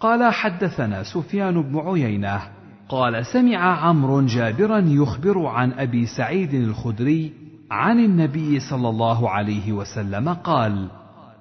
قال 0.00 0.32
حدثنا 0.32 1.02
سفيان 1.02 1.62
بن 1.62 1.78
عيينة. 1.78 2.40
قال 2.88 3.26
سمع 3.26 3.86
عمرو 3.88 4.26
جابرا 4.26 4.78
يخبر 4.78 5.46
عن 5.46 5.72
أبي 5.72 6.06
سعيد 6.06 6.54
الخدري 6.54 7.32
عن 7.70 7.98
النبي 7.98 8.60
صلى 8.60 8.88
الله 8.88 9.30
عليه 9.30 9.72
وسلم 9.72 10.28
قال 10.28 10.88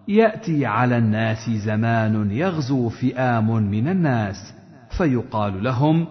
يأتي 0.07 0.65
على 0.65 0.97
الناس 0.97 1.49
زمان 1.49 2.31
يغزو 2.31 2.89
فئام 2.89 3.47
من 3.47 3.87
الناس 3.87 4.53
فيقال 4.97 5.63
لهم 5.63 6.07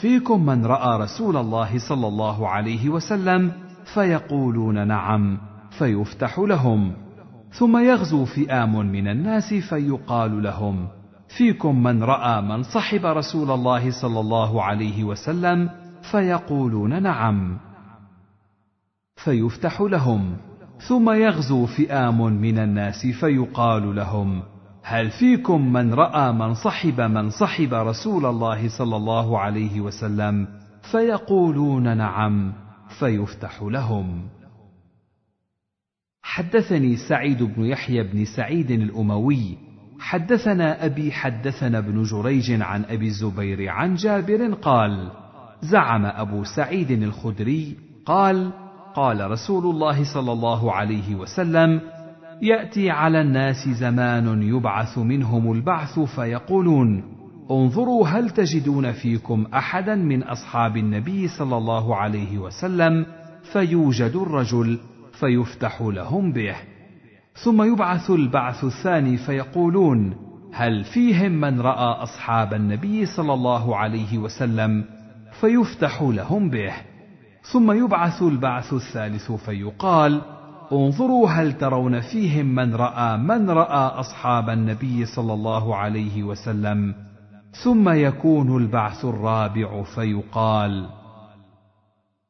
فيكم 0.00 0.46
من 0.46 0.66
رأى 0.66 1.02
رسول 1.02 1.36
الله 1.36 1.78
صلى 1.88 2.08
الله 2.08 2.48
عليه 2.48 2.88
وسلم 2.88 3.52
فيقولون 3.94 4.88
نعم 4.88 5.38
فيفتح 5.78 6.38
لهم. 6.38 6.92
ثم 7.50 7.76
يغزو 7.76 8.24
فئام 8.24 8.92
من 8.92 9.08
الناس 9.08 9.54
فيقال 9.54 10.42
لهم 10.42 10.88
فيكم 11.38 11.82
من 11.82 12.02
رأى 12.02 12.42
من 12.42 12.62
صحب 12.62 13.06
رسول 13.06 13.50
الله 13.50 13.90
صلى 13.90 14.20
الله 14.20 14.62
عليه 14.62 15.04
وسلم 15.04 15.70
فيقولون 16.10 17.02
نعم. 17.02 17.58
فيفتح 19.16 19.80
لهم. 19.80 20.36
ثم 20.88 21.10
يغزو 21.10 21.66
فئام 21.66 22.32
من 22.32 22.58
الناس 22.58 23.06
فيقال 23.06 23.96
لهم 23.96 24.42
هل 24.88 25.10
فيكم 25.10 25.72
من 25.72 25.94
رأى 25.94 26.32
من 26.32 26.54
صحب 26.54 27.00
من 27.00 27.30
صحب 27.30 27.74
رسول 27.74 28.26
الله 28.26 28.78
صلى 28.78 28.96
الله 28.96 29.38
عليه 29.38 29.80
وسلم 29.80 30.48
فيقولون 30.90 31.96
نعم 31.96 32.52
فيفتح 32.98 33.62
لهم. 33.62 34.28
حدثني 36.22 36.96
سعيد 36.96 37.42
بن 37.42 37.64
يحيى 37.64 38.02
بن 38.02 38.24
سعيد 38.24 38.70
الأموي. 38.70 39.58
حدثنا 39.98 40.84
أبي 40.84 41.12
حدثنا 41.12 41.78
ابن 41.78 42.02
جريج 42.02 42.62
عن 42.62 42.84
أبي 42.84 43.06
الزبير 43.06 43.68
عن 43.68 43.94
جابر 43.94 44.54
قال 44.54 45.10
زعم 45.62 46.06
أبو 46.06 46.44
سعيد 46.44 46.90
الخدري 46.90 47.76
قال 48.04 48.52
قال 48.94 49.30
رسول 49.30 49.74
الله 49.74 50.14
صلى 50.14 50.32
الله 50.32 50.72
عليه 50.72 51.14
وسلم 51.14 51.95
يأتي 52.42 52.90
على 52.90 53.20
الناس 53.20 53.68
زمان 53.68 54.42
يبعث 54.42 54.98
منهم 54.98 55.52
البعث 55.52 55.98
فيقولون 55.98 57.02
انظروا 57.50 58.08
هل 58.08 58.30
تجدون 58.30 58.92
فيكم 58.92 59.46
أحدا 59.54 59.94
من 59.94 60.22
أصحاب 60.22 60.76
النبي 60.76 61.28
صلى 61.28 61.56
الله 61.56 61.96
عليه 61.96 62.38
وسلم؟ 62.38 63.06
فيوجد 63.52 64.16
الرجل 64.16 64.78
فيفتح 65.20 65.82
لهم 65.82 66.32
به. 66.32 66.56
ثم 67.44 67.62
يبعث 67.62 68.10
البعث 68.10 68.64
الثاني 68.64 69.16
فيقولون 69.16 70.16
هل 70.52 70.84
فيهم 70.84 71.32
من 71.32 71.60
رأى 71.60 72.02
أصحاب 72.02 72.54
النبي 72.54 73.06
صلى 73.06 73.34
الله 73.34 73.76
عليه 73.76 74.18
وسلم؟ 74.18 74.84
فيفتح 75.40 76.02
لهم 76.02 76.50
به. 76.50 76.72
ثم 77.52 77.72
يبعث 77.72 78.22
البعث 78.22 78.72
الثالث 78.72 79.32
فيقال 79.32 80.20
انظروا 80.72 81.28
هل 81.28 81.52
ترون 81.52 82.00
فيهم 82.00 82.46
من 82.46 82.74
رأى 82.74 83.16
من 83.16 83.50
رأى 83.50 84.00
أصحاب 84.00 84.50
النبي 84.50 85.06
صلى 85.06 85.32
الله 85.32 85.76
عليه 85.76 86.22
وسلم. 86.22 86.94
ثم 87.64 87.88
يكون 87.88 88.56
البعث 88.56 89.04
الرابع 89.04 89.82
فيقال 89.82 90.88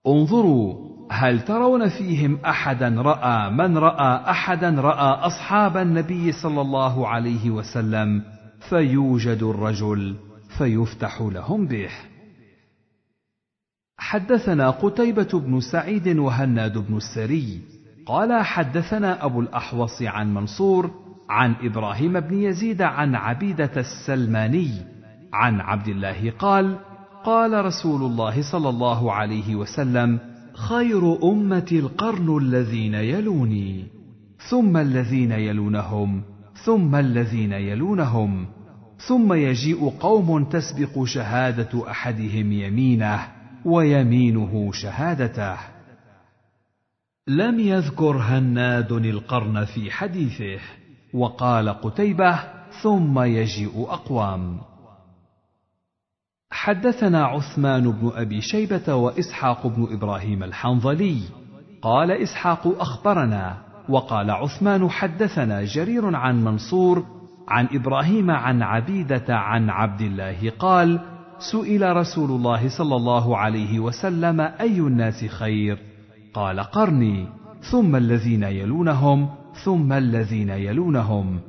انظروا 0.07 0.87
هل 1.11 1.41
ترون 1.41 1.89
فيهم 1.89 2.39
أحدا 2.45 2.89
رأى 2.89 3.51
من 3.51 3.79
رأى 3.79 4.31
أحدا 4.31 4.71
رأى 4.71 5.27
أصحاب 5.27 5.77
النبي 5.77 6.33
صلى 6.33 6.61
الله 6.61 7.09
عليه 7.09 7.51
وسلم 7.51 8.23
فيوجد 8.69 9.43
الرجل 9.43 10.17
فيفتح 10.59 11.21
لهم 11.21 11.67
به. 11.67 11.91
حدثنا 13.99 14.71
قتيبة 14.71 15.29
بن 15.41 15.61
سعيد 15.61 16.09
وهناد 16.09 16.79
بن 16.79 16.97
السري 16.97 17.76
قال 18.07 18.43
حدثنا 18.45 19.25
أبو 19.25 19.41
الأحوص 19.41 20.03
عن 20.03 20.35
منصور 20.35 20.91
عن 21.29 21.55
إبراهيم 21.63 22.21
بن 22.21 22.43
يزيد 22.43 22.83
عن 22.83 23.15
عبيدة 23.15 23.71
السلماني 23.77 24.71
عن 25.33 25.61
عبد 25.61 25.89
الله 25.89 26.31
قال 26.39 26.79
قال 27.25 27.65
رسول 27.65 28.03
الله 28.03 28.43
صلى 28.53 28.69
الله 28.69 29.13
عليه 29.13 29.55
وسلم 29.55 30.19
خير 30.55 31.31
أمتي 31.33 31.79
القرن 31.79 32.39
الذين 32.39 32.95
يلوني 32.95 33.85
ثم 34.49 34.77
الذين 34.77 35.33
يلونهم 35.33 36.23
ثم 36.65 36.95
الذين 36.95 37.53
يلونهم 37.53 38.47
ثم 38.99 39.33
يجيء 39.33 39.89
قوم 39.89 40.45
تسبق 40.45 41.05
شهادة 41.05 41.91
أحدهم 41.91 42.53
يمينه 42.53 43.21
ويمينه 43.65 44.73
شهادته. 44.73 45.76
لم 47.29 47.61
يذكر 47.61 48.17
هناد 48.17 48.93
القرن 48.93 49.65
في 49.65 49.91
حديثه 49.91 50.61
وقال 51.15 51.69
قتيبة 51.69 52.39
ثم 52.83 53.21
يجيء 53.21 53.87
أقوام. 53.89 54.61
حدثنا 56.51 57.25
عثمان 57.25 57.91
بن 57.91 58.13
أبي 58.15 58.41
شيبة 58.41 58.95
وإسحاق 58.95 59.67
بن 59.67 59.89
إبراهيم 59.91 60.43
الحنظلي. 60.43 61.21
قال 61.83 62.11
إسحاق 62.11 62.81
أخبرنا 62.81 63.59
وقال 63.89 64.31
عثمان 64.31 64.91
حدثنا 64.91 65.65
جرير 65.65 66.17
عن 66.17 66.45
منصور 66.45 67.05
عن 67.49 67.69
إبراهيم 67.73 68.31
عن 68.31 68.63
عبيدة 68.63 69.37
عن 69.37 69.71
عبد 69.71 70.01
الله 70.01 70.51
قال 70.51 71.01
سئل 71.53 71.97
رسول 71.97 72.31
الله 72.31 72.79
صلى 72.79 72.97
الله 72.97 73.37
عليه 73.37 73.81
وسلم 73.81 74.41
أي 74.41 74.79
الناس 74.79 75.25
خير؟ 75.25 75.96
قال 76.37 76.61
قرني 76.61 77.29
ثم 77.61 77.97
الذين 77.97 78.43
يلونهم 78.43 79.29
ثم 79.65 79.93
الذين 79.93 80.49
يلونهم. 80.49 81.41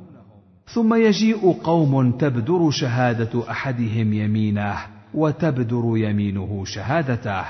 ثم 0.66 0.94
يجيء 0.94 1.52
قوم 1.52 2.12
تبدر 2.12 2.70
شهادة 2.70 3.50
أحدهم 3.50 4.12
يمينه 4.12 4.76
وتبدر 5.14 5.92
يمينه 5.96 6.64
شهادته. 6.64 7.44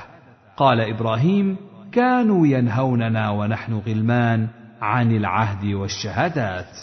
قال 0.57 0.81
إبراهيم 0.81 1.57
كانوا 1.93 2.47
ينهوننا 2.47 3.31
ونحن 3.31 3.73
غلمان 3.73 4.49
عن 4.83 5.17
العهد 5.17 5.65
والشهادات. 5.65 6.77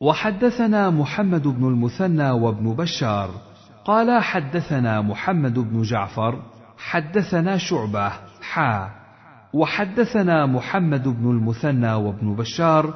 وحدثنا 0.00 0.90
محمد 0.90 1.42
بن 1.42 1.68
المثنى 1.68 2.30
وابن 2.30 2.74
بشار. 2.74 3.30
قال 3.84 4.22
حدثنا 4.22 5.00
محمد 5.00 5.58
بن 5.58 5.82
جعفر 5.82 6.42
حدثنا 6.78 7.56
شعبة 7.56 8.12
حا 8.50 8.90
وحدثنا 9.54 10.46
محمد 10.46 11.08
بن 11.08 11.30
المثنى 11.30 11.92
وابن 11.92 12.34
بشار 12.34 12.94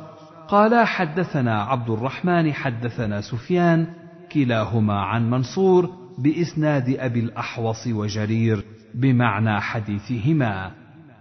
قال 0.48 0.86
حدثنا 0.86 1.62
عبد 1.62 1.90
الرحمن 1.90 2.52
حدثنا 2.52 3.20
سفيان 3.20 3.86
كلاهما 4.32 5.00
عن 5.00 5.30
منصور 5.30 5.90
بإسناد 6.18 6.96
أبي 6.98 7.20
الأحوص 7.20 7.86
وجرير 7.86 8.64
بمعنى 8.94 9.60
حديثهما. 9.60 10.70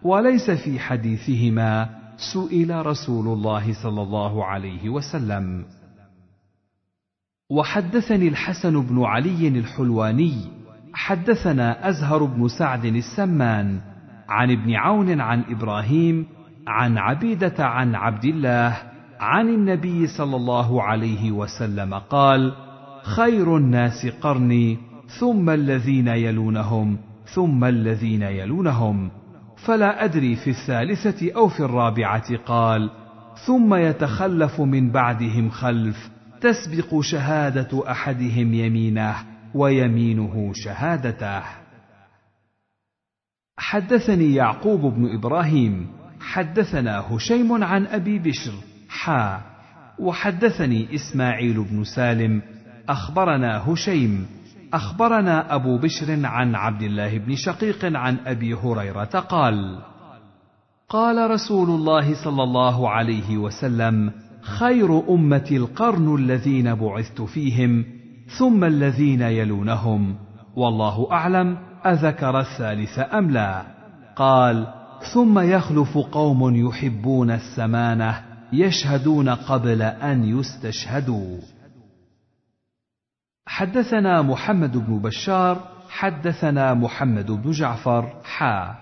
وليس 0.03 0.51
في 0.51 0.80
حديثهما 0.80 1.89
سئل 2.33 2.85
رسول 2.85 3.27
الله 3.27 3.83
صلى 3.83 4.01
الله 4.01 4.45
عليه 4.45 4.89
وسلم. 4.89 5.65
وحدثني 7.49 8.27
الحسن 8.27 8.81
بن 8.81 9.03
علي 9.03 9.47
الحلواني 9.47 10.35
حدثنا 10.93 11.89
أزهر 11.89 12.23
بن 12.23 12.47
سعد 12.47 12.85
السمان 12.85 13.81
عن 14.30 14.51
ابن 14.51 14.75
عون 14.75 15.22
عن 15.22 15.43
إبراهيم 15.49 16.25
عن 16.67 16.97
عبيدة 16.97 17.65
عن 17.65 17.95
عبد 17.95 18.25
الله 18.25 18.77
عن 19.19 19.49
النبي 19.49 20.07
صلى 20.07 20.35
الله 20.35 20.83
عليه 20.83 21.31
وسلم 21.31 21.93
قال 21.93 22.53
خير 23.03 23.57
الناس 23.57 24.07
قرني 24.22 24.77
ثم 25.19 25.49
الذين 25.49 26.07
يلونهم 26.07 26.97
ثم 27.33 27.64
الذين 27.64 28.22
يلونهم. 28.22 29.11
فلا 29.65 30.03
أدري 30.03 30.35
في 30.35 30.49
الثالثة 30.49 31.35
أو 31.35 31.47
في 31.47 31.59
الرابعة 31.59 32.38
قال 32.38 32.89
ثم 33.45 33.73
يتخلف 33.73 34.61
من 34.61 34.91
بعدهم 34.91 35.49
خلف 35.49 36.09
تسبق 36.41 36.99
شهادة 37.01 37.91
أحدهم 37.91 38.53
يمينه 38.53 39.15
ويمينه 39.56 40.51
شهادته. 40.53 41.66
حدثني 43.57 44.35
يعقوب 44.35 44.81
بن 44.81 45.15
إبراهيم 45.15 45.87
حدثنا 46.19 47.03
هشيم 47.11 47.63
عن 47.63 47.87
أبي 47.87 48.19
بشر 48.19 48.53
حا 48.89 49.41
وحدثني 49.99 50.95
إسماعيل 50.95 51.63
بن 51.63 51.83
سالم 51.83 52.41
أخبرنا 52.89 53.69
هشيم 53.69 54.27
أخبرنا 54.73 55.55
أبو 55.55 55.77
بشر 55.77 56.25
عن 56.25 56.55
عبد 56.55 56.81
الله 56.81 57.17
بن 57.17 57.35
شقيق 57.35 57.85
عن 57.85 58.17
أبي 58.25 58.53
هريرة 58.53 59.03
قال 59.29 59.79
قال 60.89 61.31
رسول 61.31 61.69
الله 61.69 62.23
صلى 62.23 62.43
الله 62.43 62.89
عليه 62.89 63.37
وسلم 63.37 64.11
خير 64.41 65.09
امتي 65.09 65.57
القرن 65.57 66.15
الذين 66.15 66.75
بعثت 66.75 67.21
فيهم 67.21 67.85
ثم 68.37 68.63
الذين 68.63 69.21
يلونهم 69.21 70.15
والله 70.55 71.07
أعلم 71.11 71.57
أذكر 71.85 72.39
الثالث 72.39 72.99
أم 72.99 73.31
لا؟ 73.31 73.64
قال 74.15 74.67
ثم 75.14 75.39
يخلف 75.39 75.97
قوم 75.97 76.67
يحبون 76.67 77.31
السمانة 77.31 78.23
يشهدون 78.53 79.30
قبل 79.30 79.81
أن 79.81 80.39
يستشهدوا. 80.39 81.38
حدثنا 83.47 84.22
محمد 84.22 84.77
بن 84.77 84.99
بشار 84.99 85.67
حدثنا 85.89 86.73
محمد 86.73 87.31
بن 87.31 87.51
جعفر 87.51 88.14
حا. 88.23 88.75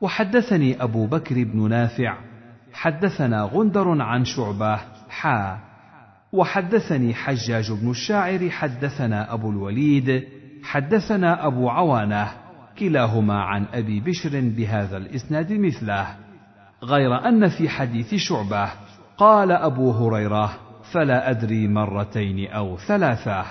وحدثني 0.00 0.82
أبو 0.82 1.06
بكر 1.06 1.44
بن 1.44 1.68
نافع 1.68 2.16
حدثنا 2.72 3.42
غندر 3.42 4.02
عن 4.02 4.24
شعبة 4.24 4.80
حا. 5.08 5.58
وحدثني 6.32 7.14
حجاج 7.14 7.72
بن 7.72 7.90
الشاعر 7.90 8.50
حدثنا 8.50 9.34
أبو 9.34 9.50
الوليد 9.50 10.24
حدثنا 10.64 11.46
أبو 11.46 11.68
عوانة 11.70 12.28
كلاهما 12.78 13.42
عن 13.42 13.66
أبي 13.74 14.00
بشر 14.00 14.40
بهذا 14.40 14.96
الإسناد 14.96 15.52
مثله 15.52 16.16
غير 16.84 17.28
أن 17.28 17.48
في 17.48 17.68
حديث 17.68 18.14
شعبة 18.14 18.70
قال 19.16 19.52
أبو 19.52 19.90
هريرة 19.90 20.50
فلا 20.92 21.30
أدري 21.30 21.68
مرتين 21.68 22.50
أو 22.50 22.78
ثلاثة 22.78 23.44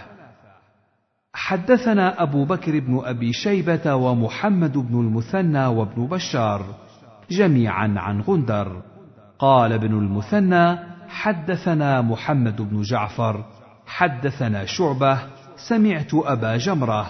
حدثنا 1.34 2.24
أبو 2.24 2.46
بكر 2.46 2.80
بن 2.80 3.02
أبي 3.06 3.34
شيبة 3.34 3.96
ومحمد 3.96 4.78
بن 4.78 5.00
المثنى 5.00 5.66
وابن 5.66 6.08
بشار 6.08 6.66
جميعا 7.32 7.94
عن 7.98 8.22
غندر. 8.22 8.82
قال 9.40 9.74
ابن 9.74 9.98
المثنى 9.98 10.78
حدثنا 11.10 12.02
محمد 12.02 12.62
بن 12.62 12.82
جعفر 12.82 13.46
حدثنا 13.86 14.66
شعبة 14.66 15.20
سمعت 15.68 16.14
أبا 16.14 16.58
جمرة 16.58 17.06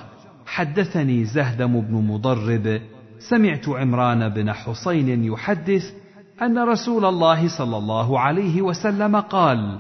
حدثني 0.46 1.26
زهدم 1.26 1.82
بن 1.82 1.96
مضرب 1.96 2.82
سمعت 3.20 3.70
عمران 3.70 4.30
بن 4.30 4.54
حسين 4.54 5.24
يحدث 5.24 5.94
أن 6.42 6.70
رسول 6.70 7.06
الله 7.06 7.58
صلى 7.58 7.78
الله 7.78 8.20
عليه 8.20 8.62
وسلم 8.62 9.16
قال 9.16 9.78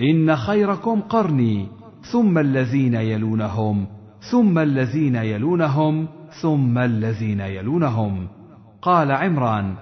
إن 0.00 0.36
خيركم 0.36 1.00
قرني 1.00 1.68
ثم 2.02 2.38
الذين 2.38 2.94
يلونهم 2.94 3.86
ثم 4.30 4.58
الذين 4.58 5.16
يلونهم 5.16 6.08
ثم 6.40 6.78
الذين 6.78 7.40
يلونهم. 7.40 8.28
قال 8.82 9.12
عمران 9.12 9.74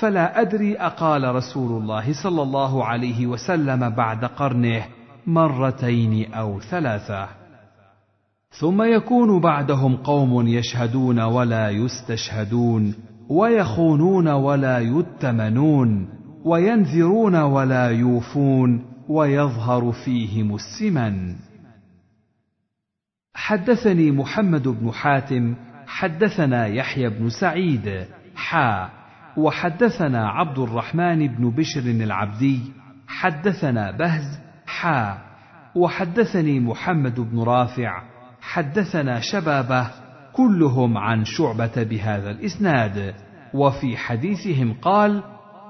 فلا 0.00 0.40
أدري 0.40 0.76
أقال 0.76 1.34
رسول 1.34 1.82
الله 1.82 2.12
صلى 2.22 2.42
الله 2.42 2.84
عليه 2.84 3.26
وسلم 3.26 3.90
بعد 3.90 4.24
قرنه 4.24 4.84
مرتين 5.26 6.34
أو 6.34 6.60
ثلاثة. 6.60 7.47
ثم 8.50 8.82
يكون 8.82 9.40
بعدهم 9.40 9.96
قوم 9.96 10.46
يشهدون 10.46 11.20
ولا 11.20 11.70
يستشهدون 11.70 12.94
ويخونون 13.28 14.28
ولا 14.28 14.78
يؤتمنون 14.78 16.08
وينذرون 16.44 17.36
ولا 17.36 17.90
يوفون 17.90 18.84
ويظهر 19.08 19.92
فيهم 19.92 20.54
السمن. 20.54 21.34
حدثني 23.34 24.10
محمد 24.10 24.68
بن 24.68 24.92
حاتم 24.92 25.54
حدثنا 25.86 26.66
يحيى 26.66 27.08
بن 27.08 27.28
سعيد 27.28 28.06
حا 28.36 28.90
وحدثنا 29.36 30.28
عبد 30.28 30.58
الرحمن 30.58 31.26
بن 31.26 31.50
بشر 31.50 31.80
العبدي 31.80 32.60
حدثنا 33.08 33.90
بهز 33.90 34.38
حا 34.66 35.18
وحدثني 35.74 36.60
محمد 36.60 37.20
بن 37.20 37.42
رافع 37.42 38.02
حدثنا 38.48 39.20
شبابة 39.20 39.86
كلهم 40.32 40.98
عن 40.98 41.24
شعبة 41.24 41.72
بهذا 41.76 42.30
الإسناد 42.30 43.14
وفي 43.54 43.96
حديثهم 43.96 44.74
قال 44.82 45.22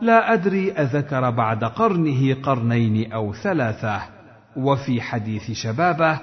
لا 0.02 0.32
أدري 0.32 0.72
أذكر 0.72 1.30
بعد 1.30 1.64
قرنه 1.64 2.34
قرنين 2.34 3.12
أو 3.12 3.34
ثلاثة. 3.34 4.00
وفي 4.56 5.00
حديث 5.00 5.50
شبابة 5.50 6.20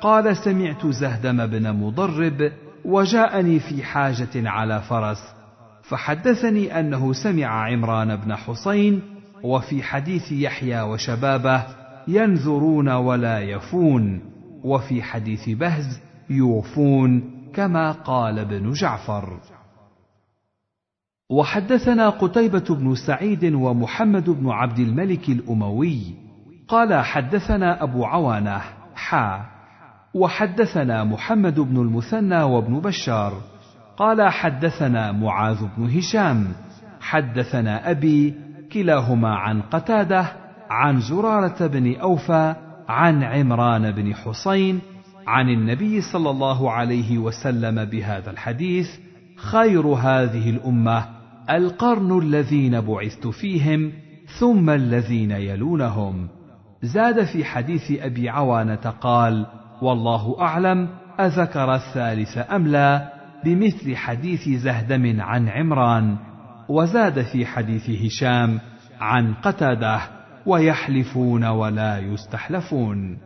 قال 0.00 0.36
سمعت 0.36 0.86
زهدم 0.86 1.46
بن 1.46 1.72
مضرب 1.72 2.52
وجاءني 2.84 3.58
في 3.58 3.82
حاجة 3.82 4.48
على 4.48 4.80
فرس 4.80 5.34
فحدثني 5.82 6.80
أنه 6.80 7.12
سمع 7.12 7.46
عمران 7.46 8.16
بن 8.16 8.36
حسين 8.36 9.02
وفي 9.42 9.82
حديث 9.82 10.32
يحيى 10.32 10.80
وشبابة 10.80 11.62
ينذرون 12.08 12.88
ولا 12.88 13.40
يفون. 13.40 14.37
وفي 14.64 15.02
حديث 15.02 15.48
بهز 15.48 16.00
يوفون 16.30 17.22
كما 17.54 17.92
قال 17.92 18.38
ابن 18.38 18.72
جعفر. 18.72 19.40
وحدثنا 21.30 22.08
قتيبة 22.08 22.74
بن 22.74 22.94
سعيد 22.94 23.44
ومحمد 23.44 24.30
بن 24.30 24.50
عبد 24.50 24.78
الملك 24.78 25.28
الأموي. 25.28 26.00
قال 26.68 27.04
حدثنا 27.04 27.82
أبو 27.82 28.04
عوانة 28.04 28.62
حا. 28.94 29.44
وحدثنا 30.14 31.04
محمد 31.04 31.60
بن 31.60 31.76
المثنى 31.76 32.42
وابن 32.42 32.80
بشار. 32.80 33.32
قال 33.96 34.28
حدثنا 34.28 35.12
معاذ 35.12 35.64
بن 35.76 35.98
هشام. 35.98 36.52
حدثنا 37.00 37.90
أبي 37.90 38.34
كلاهما 38.72 39.34
عن 39.36 39.62
قتادة 39.62 40.32
عن 40.70 41.00
زرارة 41.00 41.66
بن 41.66 41.96
أوفى 41.96 42.54
عن 42.88 43.22
عمران 43.22 43.90
بن 43.90 44.14
حسين 44.14 44.80
عن 45.26 45.48
النبي 45.48 46.00
صلى 46.00 46.30
الله 46.30 46.70
عليه 46.70 47.18
وسلم 47.18 47.84
بهذا 47.84 48.30
الحديث 48.30 48.88
خير 49.36 49.86
هذه 49.86 50.50
الأمة 50.50 51.04
القرن 51.50 52.18
الذين 52.18 52.80
بعثت 52.80 53.26
فيهم 53.26 53.92
ثم 54.38 54.70
الذين 54.70 55.30
يلونهم. 55.30 56.28
زاد 56.82 57.24
في 57.24 57.44
حديث 57.44 58.00
أبي 58.00 58.28
عوانة 58.28 58.94
قال 59.00 59.46
والله 59.82 60.36
أعلم 60.40 60.88
أذكر 61.20 61.74
الثالث 61.74 62.38
أم 62.38 62.66
لا 62.66 63.12
بمثل 63.44 63.96
حديث 63.96 64.48
زهدم 64.48 65.20
عن 65.20 65.48
عمران 65.48 66.16
وزاد 66.68 67.22
في 67.22 67.46
حديث 67.46 67.90
هشام 67.90 68.60
عن 69.00 69.34
قتادة 69.34 70.17
ويحلفون 70.46 71.44
ولا 71.44 71.98
يستحلفون 71.98 73.18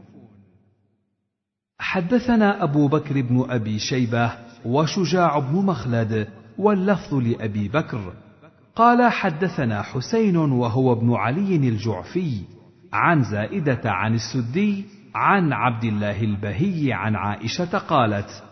حدثنا 1.79 2.63
أبو 2.63 2.89
بكر 2.89 3.21
بن 3.21 3.47
أبي 3.51 3.79
شيبة 3.79 4.33
وشجاع 4.65 5.39
بن 5.39 5.57
مخلد 5.57 6.29
واللفظ 6.59 7.15
لأبي 7.15 7.69
بكر 7.69 8.13
قال 8.77 9.13
حدثنا 9.13 9.83
حسين 9.83 10.37
وهو 10.37 10.93
ابن 10.93 11.15
علي 11.15 11.57
الجعفي 11.57 12.43
عن 12.93 13.23
زائدة 13.23 13.81
عن 13.85 14.15
السدي 14.15 14.85
عن 15.15 15.53
عبد 15.53 15.85
الله 15.85 16.21
البهي 16.21 16.93
عن 16.93 17.17
عائشة 17.17 17.79
قالت: 17.79 18.43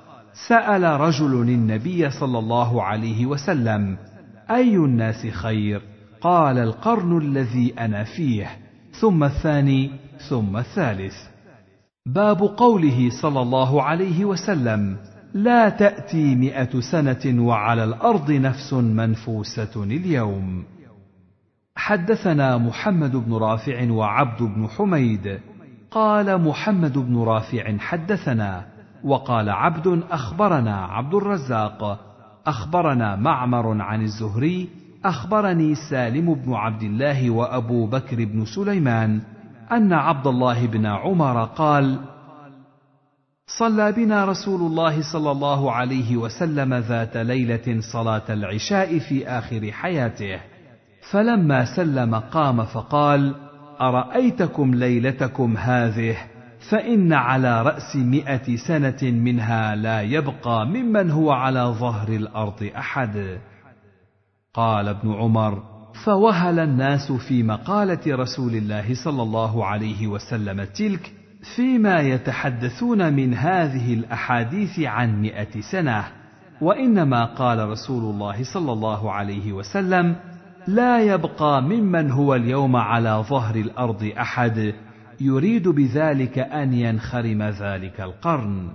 سأل 0.49 1.01
رجل 1.01 1.33
النبي 1.33 2.11
صلى 2.11 2.39
الله 2.39 2.83
عليه 2.83 3.27
وسلم: 3.27 3.97
أي 4.51 4.77
الناس 4.77 5.27
خير؟ 5.27 5.83
قال 6.21 6.59
القرن 6.59 7.19
الذي 7.19 7.75
أنا 7.79 8.05
فيه، 8.05 8.47
ثم 9.01 9.25
الثاني، 9.25 9.91
ثم 10.29 10.57
الثالث. 10.57 11.15
باب 12.07 12.39
قوله 12.39 13.11
صلى 13.23 13.43
الله 13.43 13.83
عليه 13.83 14.25
وسلم 14.25 14.97
لا 15.35 15.69
تأتي 15.69 16.35
مائه 16.35 16.81
سنة 16.81 17.47
وعلى 17.47 17.85
الأرض 17.85 18.31
نفس 18.31 18.73
منفوسة 18.73 19.85
اليوم 19.85 20.65
حدثنا 21.77 22.59
محمد 22.59 23.17
بن 23.17 23.35
رافع 23.35 23.91
وعبد 23.91 24.43
بن 24.43 24.69
حميد 24.69 25.41
قال 25.91 26.41
محمد 26.45 26.99
بن 26.99 27.19
رافع 27.19 27.79
حدثنا 27.79 28.67
وقال 29.05 29.49
عبد 29.49 30.03
أخبرنا 30.11 30.85
عبد 30.85 31.15
الرزاق 31.15 32.01
أخبرنا 32.47 33.17
معمر 33.17 33.83
عن 33.83 34.03
الزهري 34.03 34.69
أخبرني 35.05 35.75
سالم 35.75 36.35
بن 36.35 36.53
عبد 36.55 36.83
الله 36.83 37.31
وأبو 37.31 37.87
بكر 37.87 38.25
بن 38.25 38.45
سليمان 38.45 39.21
أن 39.73 39.93
عبد 39.93 40.27
الله 40.27 40.67
بن 40.67 40.87
عمر 40.87 41.45
قال 41.45 41.99
صلى 43.59 43.93
بنا 43.93 44.25
رسول 44.25 44.61
الله 44.61 45.13
صلى 45.13 45.31
الله 45.31 45.73
عليه 45.73 46.17
وسلم 46.17 46.75
ذات 46.75 47.17
ليلة 47.17 47.81
صلاة 47.93 48.23
العشاء 48.31 48.99
في 48.99 49.29
آخر 49.29 49.73
حياته 49.73 50.41
فلما 51.11 51.77
سلم 51.77 52.15
قام 52.15 52.65
فقال 52.65 53.35
أرأيتكم 53.81 54.75
ليلتكم 54.75 55.57
هذه؟ 55.57 56.17
فإن 56.71 57.13
على 57.13 57.63
رأس 57.63 57.97
مائه 57.97 58.57
سنة 58.57 58.99
منها 59.03 59.75
لا 59.75 60.03
يبقى 60.03 60.67
ممن 60.67 61.11
هو 61.11 61.31
على 61.33 61.61
ظهر 61.61 62.09
الأرض 62.09 62.71
أحد. 62.79 63.39
قال 64.55 64.89
ابن 64.89 65.13
عمر 65.13 65.63
فوهل 66.05 66.59
الناس 66.59 67.13
في 67.13 67.43
مقالة 67.43 68.17
رسول 68.17 68.55
الله 68.55 69.05
صلى 69.05 69.23
الله 69.23 69.67
عليه 69.67 70.07
وسلم 70.07 70.65
تلك 70.65 71.13
فيما 71.57 72.01
يتحدثون 72.01 73.13
من 73.13 73.35
هذه 73.35 73.95
الأحاديث 73.95 74.81
عن 74.81 75.23
مائه 75.23 75.61
سنة 75.73 76.05
وإنما 76.61 77.25
قال 77.25 77.69
رسول 77.69 78.15
الله 78.15 78.55
صلى 78.55 78.73
الله 78.73 79.13
عليه 79.13 79.53
وسلم 79.53 80.17
لا 80.67 81.01
يبقى 81.01 81.63
ممن 81.63 82.11
هو 82.11 82.35
اليوم 82.35 82.77
على 82.77 83.25
ظهر 83.29 83.57
الأرض 83.57 84.13
أحد 84.19 84.75
يريد 85.21 85.69
بذلك 85.69 86.39
أن 86.39 86.73
ينخرم 86.73 87.43
ذلك 87.43 88.01
القرن. 88.01 88.71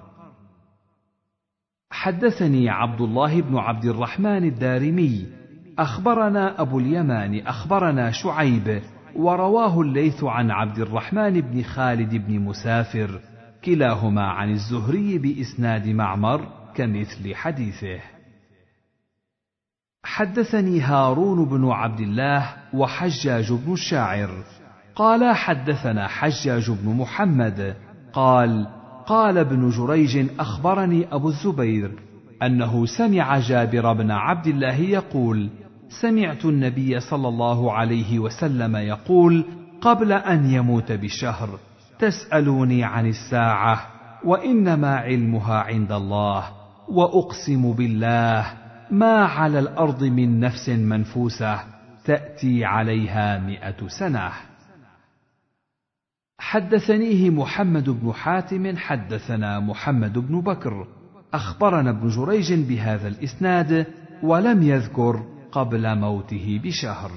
حدثني 1.90 2.70
عبد 2.70 3.02
الله 3.02 3.42
بن 3.42 3.58
عبد 3.58 3.86
الرحمن 3.86 4.44
الدارمي 4.44 5.45
أخبرنا 5.80 6.62
أبو 6.62 6.80
اليمان 6.80 7.48
أخبرنا 7.48 8.12
شعيب 8.12 8.82
ورواه 9.16 9.82
الليث 9.82 10.24
عن 10.24 10.52
عبد 10.52 10.80
الرحمن 10.80 11.42
بن 11.42 11.64
خالد 11.64 12.16
بن 12.16 12.40
مسافر 12.40 13.20
كلاهما 13.66 14.22
عن 14.22 14.52
الزهري 14.52 15.18
بإسناد 15.18 15.88
معمر 15.88 16.48
كمثل 16.76 17.36
حديثه. 17.36 18.00
حدثني 20.04 20.82
هارون 20.82 21.45
بن 21.45 21.68
عبد 21.68 22.00
الله 22.00 22.48
وحجاج 22.74 23.54
بن 23.54 23.74
الشاعر 23.74 24.30
قال 24.95 25.36
حدثنا 25.36 26.08
حجاج 26.08 26.72
بن 26.72 26.90
محمد 26.90 27.76
قال 28.14 28.68
قال 29.08 29.38
ابن 29.38 29.70
جريج 29.70 30.28
أخبرني 30.40 31.08
أبو 31.12 31.28
الزبير 31.28 31.92
أنه 32.44 32.86
سمع 32.86 33.40
جابر 33.40 33.94
بن 33.94 34.12
عبد 34.12 34.48
الله 34.48 34.76
يقول 34.76 35.50
سمعت 35.90 36.46
النبي 36.46 37.00
صلى 37.00 37.28
الله 37.28 37.72
عليه 37.74 38.20
وسلم 38.20 38.76
يقول 38.76 39.46
قبل 39.82 40.12
أن 40.12 40.46
يموت 40.46 40.92
بشهر 40.92 41.60
تسألوني 42.00 42.84
عن 42.84 43.08
الساعة 43.08 43.88
وإنما 44.26 44.96
علمها 44.96 45.56
عند 45.56 45.92
الله 45.92 46.44
وأقسم 46.90 47.72
بالله 47.72 48.46
ما 48.92 49.26
على 49.26 49.60
الأرض 49.60 50.04
من 50.04 50.40
نفس 50.40 50.70
منفوسة 50.70 51.60
تأتي 52.06 52.66
عليها 52.66 53.40
مائه 53.40 53.88
سنة. 53.88 54.32
حدثنيه 56.40 57.30
محمد 57.30 57.90
بن 57.90 58.14
حاتم 58.14 58.78
حدثنا 58.78 59.60
محمد 59.60 60.18
بن 60.18 60.42
بكر 60.42 60.88
أخبرنا 61.34 61.90
ابن 61.90 62.08
جريج 62.10 62.54
بهذا 62.54 63.08
الإسناد 63.08 63.88
ولم 64.24 64.64
يذكر 64.64 65.35
قبل 65.56 65.95
موته 65.95 66.61
بشهر. 66.64 67.11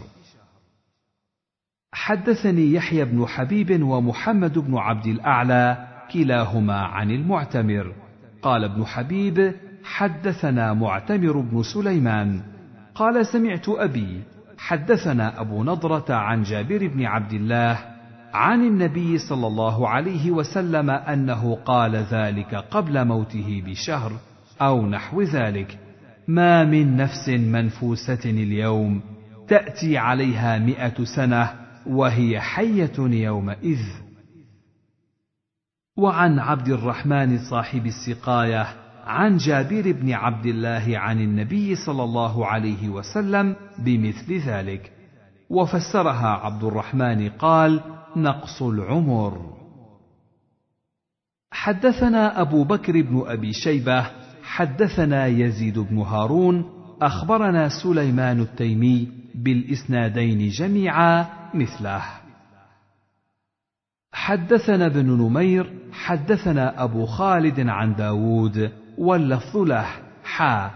حدثني 1.92 2.73
يحيى 2.73 3.05
بن 3.05 3.26
حبيب 3.26 3.83
ومحمد 3.83 4.58
بن 4.58 4.76
عبد 4.76 5.07
الأعلى 5.07 5.89
كلاهما 6.12 6.81
عن 6.81 7.10
المعتمر. 7.10 7.94
قال 8.42 8.65
ابن 8.65 8.84
حبيب 8.84 9.55
حدثنا 9.84 10.75
معتمر 10.75 11.41
بن 11.41 11.62
سليمان. 11.62 12.42
قال 12.94 13.26
سمعت 13.26 13.68
أبي 13.68 14.23
حدثنا 14.58 15.41
أبو 15.41 15.65
نضرة 15.65 16.15
عن 16.15 16.42
جابر 16.42 16.86
بن 16.86 17.05
عبد 17.05 17.33
الله 17.33 17.78
عن 18.34 18.60
النبي 18.60 19.18
صلى 19.18 19.47
الله 19.47 19.89
عليه 19.89 20.31
وسلم 20.31 20.91
أنه 20.91 21.55
قال 21.55 21.97
ذلك 21.97 22.55
قبل 22.55 23.05
موته 23.05 23.62
بشهر 23.67 24.12
أو 24.60 24.86
نحو 24.86 25.23
ذلك. 25.23 25.88
ما 26.29 26.65
من 26.65 26.97
نفس 26.97 27.29
منفوسة 27.29 28.21
اليوم 28.25 29.03
تأتي 29.49 29.99
عليها 29.99 30.59
مائه 30.59 31.05
سنة 31.17 31.55
وهي 31.87 32.41
حية 32.41 32.99
يومئذ. 32.99 33.81
وعن 35.97 36.39
عبد 36.39 36.69
الرحمن 36.69 37.39
صاحب 37.51 37.87
السقاية 37.87 38.67
عن 39.05 39.37
جابر 39.37 39.93
بن 39.93 40.13
عبد 40.13 40.47
الله 40.47 40.99
عن 40.99 41.21
النبي 41.21 41.75
صلى 41.75 42.05
الله 42.05 42.47
عليه 42.47 42.89
وسلم 42.89 43.57
بمثل 43.79 44.39
ذلك. 44.39 44.93
وفسرها 45.51 46.29
عبد 46.29 46.65
الرحمن 46.65 47.29
قال 47.29 47.81
نقص 48.17 48.63
العمر. 48.63 49.59
حدثنا 51.51 52.41
أبو 52.41 52.65
بكر 52.65 53.03
بن 53.03 53.23
أبي 53.27 53.53
شيبة 53.53 54.28
حدثنا 54.49 55.27
يزيد 55.27 55.78
بن 55.78 55.99
هارون 55.99 56.65
أخبرنا 57.02 57.68
سليمان 57.68 58.41
التيمي 58.41 59.09
بالإسنادين 59.35 60.49
جميعا 60.49 61.27
مثله. 61.55 62.02
حدثنا 64.12 64.86
ابن 64.86 65.07
نمير 65.07 65.73
حدثنا 65.93 66.85
أبو 66.85 67.07
خالد 67.07 67.60
عن 67.60 67.94
داود 67.94 68.73
واللفظ 68.99 69.57
له 69.57 69.86
حا. 70.25 70.70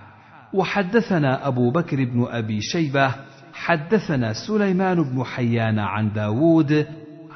وحدثنا 0.55 1.49
أبو 1.49 1.71
بكر 1.71 2.05
بن 2.05 2.27
أبي 2.31 2.61
شيبة 2.61 3.15
حدثنا 3.55 4.33
سليمان 4.33 5.03
بن 5.03 5.25
حيان 5.25 5.79
عن 5.79 6.13
داود 6.13 6.87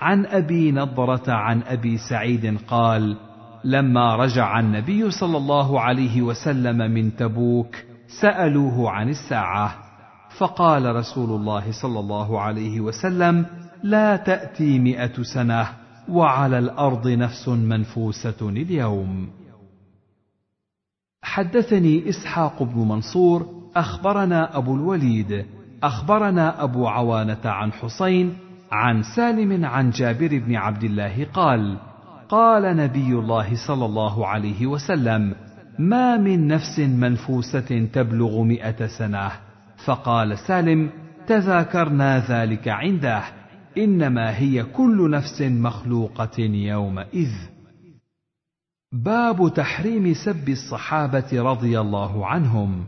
عن 0.00 0.26
أبي 0.26 0.73
نضرة 0.73 1.32
عن 1.32 1.62
أبي 1.62 1.98
سعيد 2.10 2.58
قال 2.68 3.16
لما 3.67 4.17
رجع 4.17 4.61
النبي 4.61 5.11
صلى 5.11 5.36
الله 5.36 5.81
عليه 5.81 6.23
وسلم 6.23 6.91
من 6.91 7.17
تبوك 7.17 7.77
سألوه 8.20 8.91
عن 8.91 9.09
الساعة 9.09 9.75
فقال 10.39 10.97
رسول 10.97 11.31
الله 11.31 11.73
صلى 11.83 12.01
الله 12.01 12.41
عليه 12.41 12.81
وسلم 12.81 13.47
لا 13.83 14.17
تأتي 14.17 14.78
مئة 14.78 15.23
سنة 15.23 15.69
وعلى 16.09 16.59
الأرض 16.59 17.09
نفس 17.09 17.49
منفوسة 17.49 18.49
اليوم. 18.49 19.28
حدثني 21.23 22.09
إسحاق 22.09 22.62
بن 22.62 22.78
منصور 22.89 23.47
أخبرنا 23.77 24.57
أبو 24.57 24.75
الوليد 24.75 25.47
أخبرنا 25.83 26.62
أبو 26.62 26.89
عوانة 26.89 27.45
عن 27.45 27.73
حسين 27.73 28.36
عن 28.73 29.03
سالم 29.03 29.65
عن 29.65 29.91
جابر 29.91 30.39
بن 30.39 30.57
عبد 30.57 30.85
الله 30.85 31.25
قال 31.25 31.78
قال 32.28 32.76
نبي 32.76 33.12
الله 33.12 33.66
صلى 33.66 33.84
الله 33.84 34.26
عليه 34.26 34.66
وسلم 34.66 35.34
ما 35.78 36.16
من 36.16 36.46
نفس 36.46 36.78
منفوسة 36.78 37.88
تبلغ 37.92 38.42
مائه 38.42 38.86
سنة. 38.98 39.32
فقال 39.86 40.38
سالم 40.38 40.90
تذاكرنا 41.26 42.18
ذلك 42.18 42.68
عنده 42.68 43.22
إنما 43.78 44.38
هي 44.38 44.64
كل 44.64 45.10
نفس 45.10 45.42
مخلوقة 45.42 46.40
يومئذ. 46.40 47.32
باب 48.92 49.52
تحريم 49.55 50.14
سب 50.24 50.48
الصحابة 50.48 51.28
رضي 51.32 51.80
الله 51.80 52.26
عنهم. 52.26 52.84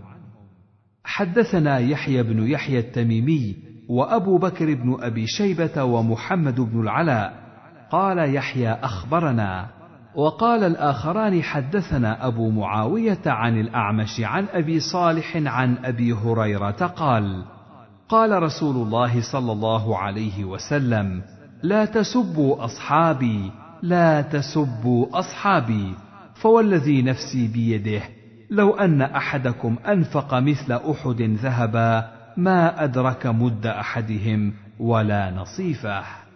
حدثنا 1.05 1.78
يحيى 1.78 2.23
بن 2.23 2.49
يحيى 2.49 2.78
التميمي 2.78 3.57
وأبو 3.89 4.39
بكر 4.39 4.75
بن 4.75 4.97
أبي 5.00 5.26
شيبة 5.26 5.84
ومحمد 5.84 6.60
بن 6.60 6.81
العلاء 6.81 7.48
قال 7.91 8.34
يحيى 8.34 8.73
أخبرنا. 8.73 9.78
وقال 10.15 10.65
الآخران 10.65 11.42
حدثنا 11.42 12.26
أبو 12.26 12.50
معاوية 12.50 13.23
عن 13.26 13.60
الأعمش 13.60 14.20
عن 14.20 14.47
أبي 14.52 14.81
صالح 14.81 15.36
عن 15.36 15.76
أبي 15.84 16.12
هريرة 16.12 16.86
قال 16.86 17.44
قال 18.08 18.42
رسول 18.42 18.76
الله 18.76 19.33
صلى 19.33 19.52
الله 19.52 19.99
عليه 19.99 20.44
وسلم 20.44 21.23
لا 21.62 21.84
تسبوا 21.84 22.65
أصحابي 22.65 23.52
لا 23.83 24.23
تسبوا 24.23 25.18
أصحابي 25.18 25.94
فوالذي 26.34 27.02
نفسي 27.02 27.49
بيده 27.49 28.02
لو 28.50 28.75
أن 28.75 29.02
أحدكم 29.02 29.76
أنفق 29.89 30.34
مثل 30.34 30.73
أحد 30.73 31.23
ذهبا 31.23 32.10
ما 32.36 32.84
أدرك 32.84 33.26
مد 33.26 33.67
أحدهم 33.67 34.52
ولا 34.78 35.31
نصيفه. 35.31 36.28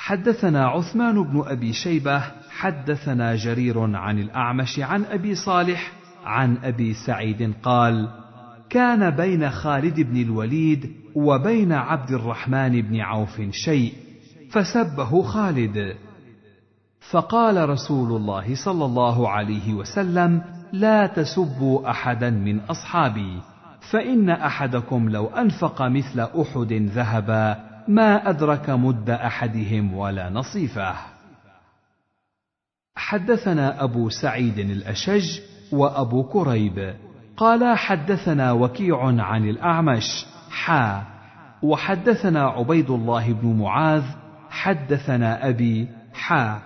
حدثنا 0.00 0.66
عثمان 0.66 1.22
بن 1.22 1.42
أبي 1.46 1.72
شيبة 1.72 2.22
حدثنا 2.50 3.36
جرير 3.36 3.96
عن 3.96 4.18
الأعمش 4.18 4.80
عن 4.80 5.04
أبي 5.04 5.34
صالح 5.34 5.92
عن 6.24 6.56
أبي 6.64 6.94
سعيد 6.94 7.52
قال 7.62 8.08
كان 8.70 9.10
بين 9.10 9.50
خالد 9.50 10.00
بن 10.00 10.22
الوليد 10.22 10.90
وبين 11.14 11.72
عبد 11.72 12.10
الرحمن 12.10 12.82
بن 12.82 13.00
عوف 13.00 13.40
شيء 13.50 13.92
فسبه 14.50 15.22
خالد. 15.22 15.96
فقال 17.10 17.68
رسول 17.68 18.16
الله 18.16 18.54
صلى 18.64 18.84
الله 18.84 19.28
عليه 19.28 19.74
وسلم 19.74 20.42
لا 20.72 21.06
تسبوا 21.06 21.90
أحدا 21.90 22.30
من 22.30 22.60
أصحابي 22.60 23.40
فإن 23.90 24.30
أحدكم 24.30 25.08
لو 25.08 25.26
أنفق 25.26 25.82
مثل 25.82 26.20
أحد 26.20 26.72
ذهبا 26.72 27.69
ما 27.90 28.30
أدرك 28.30 28.70
مد 28.70 29.10
أحدهم 29.10 29.94
ولا 29.94 30.30
نصيفه. 30.30 30.94
حدثنا 32.96 33.84
أبو 33.84 34.08
سعيد 34.08 34.58
الأشج 34.58 35.40
وأبو 35.72 36.22
كريب. 36.24 36.94
قال 37.36 37.78
حدثنا 37.78 38.52
وكيع 38.52 39.04
عن 39.04 39.48
الأعمش. 39.48 40.26
حا. 40.50 41.02
وحدثنا 41.62 42.44
عبيد 42.46 42.90
الله 42.90 43.32
بن 43.32 43.58
معاذ. 43.60 44.04
حدثنا 44.50 45.48
أبي. 45.48 45.88
حا. 46.14 46.58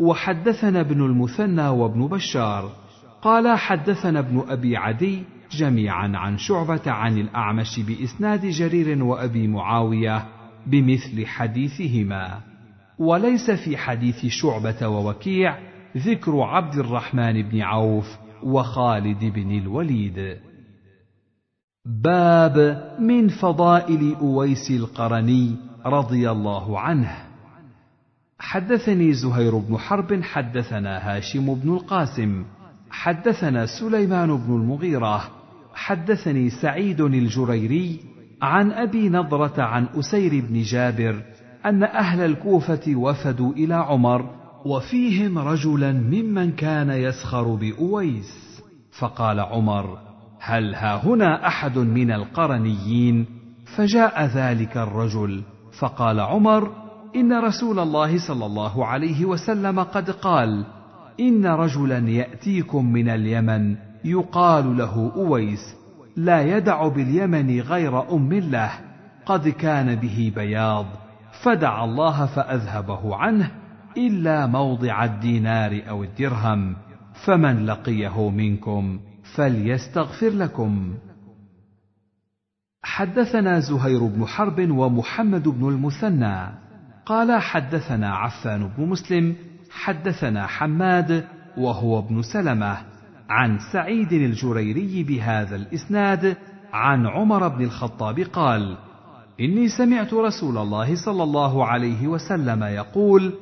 وحدثنا 0.00 0.80
ابن 0.80 1.04
المثنى 1.04 1.68
وابن 1.68 2.06
بشار. 2.06 2.72
قال 3.22 3.58
حدثنا 3.58 4.18
ابن 4.18 4.44
أبي 4.48 4.76
عدي 4.76 5.24
جميعا 5.50 6.12
عن 6.14 6.38
شعبة 6.38 6.90
عن 6.90 7.18
الأعمش 7.18 7.80
بإسناد 7.80 8.46
جرير 8.46 9.04
وأبي 9.04 9.48
معاوية. 9.48 10.39
بمثل 10.66 11.26
حديثهما. 11.26 12.40
وليس 12.98 13.50
في 13.50 13.76
حديث 13.76 14.26
شعبة 14.26 14.88
ووكيع 14.88 15.58
ذكر 15.96 16.40
عبد 16.40 16.74
الرحمن 16.74 17.42
بن 17.42 17.60
عوف 17.60 18.18
وخالد 18.42 19.24
بن 19.24 19.58
الوليد. 19.58 20.36
باب 21.86 22.86
من 23.00 23.28
فضائل 23.28 24.14
أويس 24.20 24.70
القرني 24.70 25.56
رضي 25.86 26.30
الله 26.30 26.80
عنه. 26.80 27.30
حدثني 28.40 29.12
زهير 29.12 29.58
بن 29.58 29.78
حرب 29.78 30.22
حدثنا 30.22 31.16
هاشم 31.16 31.54
بن 31.54 31.72
القاسم 31.72 32.44
حدثنا 32.90 33.66
سليمان 33.66 34.36
بن 34.36 34.54
المغيرة 34.54 35.30
حدثني 35.74 36.50
سعيد 36.50 37.00
الجريري 37.00 38.00
عن 38.42 38.72
أبي 38.72 39.08
نضرة 39.08 39.62
عن 39.62 39.86
أسير 39.98 40.44
بن 40.48 40.62
جابر 40.62 41.22
أن 41.66 41.82
أهل 41.82 42.20
الكوفة 42.20 42.94
وفدوا 42.94 43.52
إلى 43.52 43.74
عمر 43.74 44.30
وفيهم 44.64 45.38
رجلا 45.38 45.92
ممن 45.92 46.52
كان 46.52 46.90
يسخر 46.90 47.54
بأويس. 47.54 48.62
فقال 48.98 49.40
عمر 49.40 49.98
هل 50.40 50.74
ها 50.74 51.06
هنا 51.06 51.46
أحد 51.46 51.78
من 51.78 52.10
القرنيين؟ 52.10 53.26
فجاء 53.76 54.24
ذلك 54.24 54.76
الرجل 54.76 55.42
فقال 55.78 56.20
عمر 56.20 56.72
إن 57.16 57.32
رسول 57.32 57.78
الله 57.78 58.18
صلى 58.18 58.46
الله 58.46 58.86
عليه 58.86 59.24
وسلم 59.24 59.80
قد 59.80 60.10
قال 60.10 60.64
إن 61.20 61.46
رجلا 61.46 61.98
يأتيكم 61.98 62.92
من 62.92 63.08
اليمن 63.08 63.76
يقال 64.04 64.76
له 64.76 65.12
أويس 65.16 65.79
لا 66.24 66.56
يدع 66.56 66.88
باليمن 66.88 67.60
غير 67.60 68.12
أم 68.12 68.32
له 68.32 68.70
قد 69.26 69.48
كان 69.48 69.94
به 69.94 70.32
بياض. 70.36 70.86
فدعا 71.42 71.84
الله 71.84 72.26
فأذهبه 72.26 73.16
عنه 73.16 73.50
إلا 73.96 74.46
موضع 74.46 75.04
الدينار 75.04 75.82
أو 75.88 76.04
الدرهم. 76.04 76.76
فمن 77.24 77.66
لقيه 77.66 78.30
منكم 78.30 79.00
فليستغفر 79.34 80.28
لكم. 80.28 80.94
حدثنا 82.82 83.60
زهير 83.60 84.06
بن 84.06 84.26
حرب 84.26 84.70
ومحمد 84.70 85.48
بن 85.48 85.68
المثنى. 85.68 86.36
قال 87.06 87.42
حدثنا 87.42 88.14
عفان 88.14 88.70
بن 88.78 88.86
مسلم 88.86 89.36
حدثنا 89.70 90.46
حماد 90.46 91.24
وهو 91.58 91.98
ابن 91.98 92.22
سلمة. 92.22 92.89
عن 93.30 93.58
سعيد 93.72 94.12
الجريري 94.12 95.02
بهذا 95.02 95.56
الإسناد 95.56 96.36
عن 96.72 97.06
عمر 97.06 97.48
بن 97.48 97.64
الخطاب 97.64 98.20
قال 98.20 98.76
إني 99.40 99.68
سمعت 99.68 100.14
رسول 100.14 100.58
الله 100.58 101.04
صلى 101.04 101.22
الله 101.22 101.66
عليه 101.66 102.08
وسلم 102.08 102.62
يقول 102.62 103.32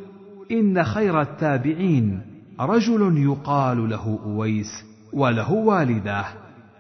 إن 0.51 0.85
خير 0.85 1.21
التابعين 1.21 2.21
رجل 2.61 3.19
يقال 3.19 3.89
له 3.91 4.19
أويس 4.25 4.85
وله 5.13 5.53
والده 5.53 6.25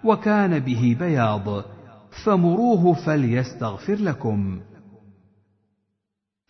وكان 0.04 0.58
به 0.58 0.96
بياض 1.00 1.64
فمروه 2.24 2.92
فليستغفر 2.92 3.94
لكم. 3.94 4.60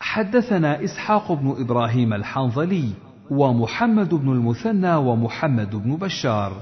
حدثنا 0.01 0.85
إسحاق 0.85 1.33
بن 1.33 1.57
إبراهيم 1.59 2.13
الحنظلي 2.13 2.93
ومحمد 3.31 4.15
بن 4.15 4.33
المثنى 4.33 4.95
ومحمد 4.95 5.77
بن 5.77 5.97
بشار. 5.97 6.53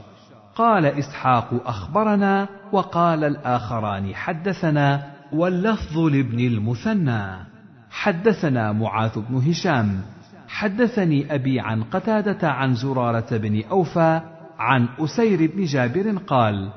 قال 0.54 0.86
إسحاق 0.86 1.62
أخبرنا 1.66 2.48
وقال 2.72 3.24
الآخران 3.24 4.14
حدثنا 4.14 5.06
واللفظ 5.32 5.98
لابن 5.98 6.40
المثنى. 6.40 7.22
حدثنا 7.90 8.72
معاذ 8.72 9.20
بن 9.20 9.36
هشام. 9.36 10.00
حدثني 10.48 11.34
أبي 11.34 11.60
عن 11.60 11.82
قتادة 11.82 12.50
عن 12.50 12.74
زرارة 12.74 13.36
بن 13.36 13.62
أوفى 13.70 14.20
عن 14.58 14.88
أسير 14.98 15.50
بن 15.56 15.64
جابر 15.64 16.18
قال 16.26 16.70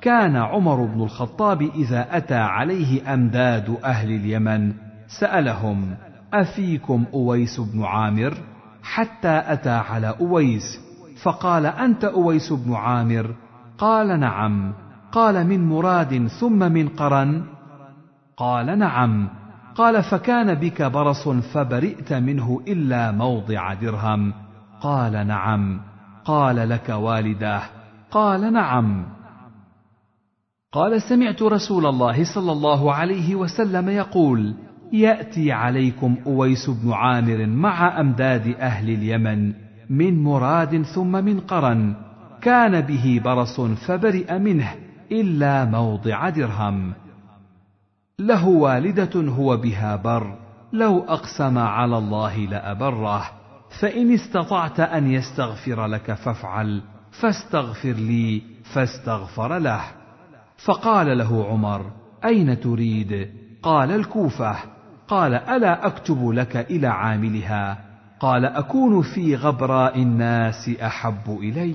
كان 0.00 0.36
عمر 0.36 0.84
بن 0.84 1.02
الخطاب 1.02 1.62
إذا 1.62 2.16
أتى 2.16 2.34
عليه 2.34 3.14
أمداد 3.14 3.76
أهل 3.84 4.10
اليمن 4.10 4.72
سألهم 5.20 5.94
أفيكم 6.34 7.04
أويس 7.14 7.60
بن 7.60 7.84
عامر؟ 7.84 8.51
حتى 8.82 9.42
أتى 9.46 9.70
على 9.70 10.14
أويس 10.20 10.80
فقال 11.22 11.66
أنت 11.66 12.04
أويس 12.04 12.52
بن 12.52 12.74
عامر؟ 12.74 13.34
قال 13.78 14.20
نعم. 14.20 14.74
قال 15.12 15.46
من 15.46 15.68
مراد 15.68 16.26
ثم 16.26 16.58
من 16.72 16.88
قرن؟ 16.88 17.44
قال 18.36 18.78
نعم. 18.78 19.28
قال 19.74 20.02
فكان 20.02 20.54
بك 20.54 20.82
برص 20.82 21.28
فبرئت 21.28 22.12
منه 22.12 22.60
إلا 22.68 23.10
موضع 23.10 23.74
درهم. 23.74 24.32
قال 24.80 25.26
نعم. 25.26 25.80
قال 26.24 26.68
لك 26.68 26.88
والداه. 26.88 27.62
قال 28.10 28.52
نعم. 28.52 29.06
قال 30.72 31.02
سمعت 31.02 31.42
رسول 31.42 31.86
الله 31.86 32.34
صلى 32.34 32.52
الله 32.52 32.94
عليه 32.94 33.34
وسلم 33.34 33.88
يقول 33.88 34.54
يأتي 34.92 35.52
عليكم 35.52 36.16
أويس 36.26 36.70
بن 36.70 36.92
عامر 36.92 37.46
مع 37.46 38.00
أمداد 38.00 38.54
أهل 38.60 38.90
اليمن 38.90 39.52
من 39.90 40.22
مراد 40.22 40.82
ثم 40.82 41.24
من 41.24 41.40
قرن. 41.40 41.94
كان 42.42 42.80
به 42.80 43.20
برص 43.24 43.60
فبرئ 43.60 44.38
منه 44.38 44.74
إلا 45.12 45.64
موضع 45.64 46.28
درهم. 46.28 46.92
له 48.18 48.48
والدة 48.48 49.20
هو 49.20 49.56
بها 49.56 49.96
بر. 49.96 50.38
لو 50.72 50.98
أقسم 50.98 51.58
على 51.58 51.98
الله 51.98 52.38
لأبره. 52.38 53.30
فإن 53.80 54.12
استطعت 54.12 54.80
أن 54.80 55.10
يستغفر 55.10 55.86
لك 55.86 56.12
فافعل. 56.12 56.82
فاستغفر 57.20 57.92
لي 57.92 58.42
فاستغفر 58.74 59.58
له. 59.58 59.80
فقال 60.64 61.18
له 61.18 61.48
عمر 61.48 61.90
أين 62.24 62.60
تريد؟ 62.60 63.30
قال 63.62 63.90
الكوفة. 63.90 64.81
قال 65.08 65.34
ألا 65.34 65.86
أكتب 65.86 66.28
لك 66.28 66.56
إلى 66.56 66.86
عاملها؟ 66.86 67.78
قال 68.20 68.44
أكون 68.44 69.02
في 69.02 69.36
غبراء 69.36 70.02
الناس 70.02 70.68
أحب 70.68 71.38
إلي. 71.40 71.74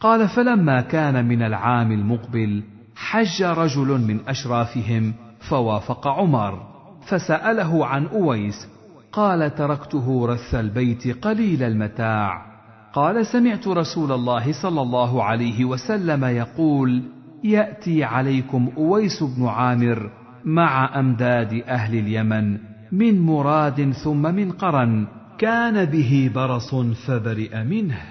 قال 0.00 0.28
فلما 0.28 0.80
كان 0.80 1.28
من 1.28 1.42
العام 1.42 1.92
المقبل 1.92 2.62
حج 2.96 3.42
رجل 3.42 4.00
من 4.00 4.20
أشرافهم 4.28 5.14
فوافق 5.48 6.08
عمر 6.08 6.62
فسأله 7.06 7.86
عن 7.86 8.06
أويس 8.06 8.68
قال 9.12 9.54
تركته 9.54 10.26
رث 10.26 10.54
البيت 10.54 11.24
قليل 11.24 11.62
المتاع. 11.62 12.52
قال 12.92 13.26
سمعت 13.26 13.68
رسول 13.68 14.12
الله 14.12 14.52
صلى 14.62 14.82
الله 14.82 15.24
عليه 15.24 15.64
وسلم 15.64 16.24
يقول 16.24 17.02
يأتي 17.44 18.04
عليكم 18.04 18.70
أويس 18.76 19.22
بن 19.22 19.46
عامر 19.46 20.10
مع 20.44 20.98
أمداد 21.00 21.62
أهل 21.68 21.98
اليمن 21.98 22.58
من 22.92 23.20
مراد 23.20 23.90
ثم 23.90 24.22
من 24.22 24.52
قرن 24.52 25.06
كان 25.38 25.84
به 25.84 26.30
برص 26.34 26.74
فبرئ 26.74 27.64
منه 27.64 28.02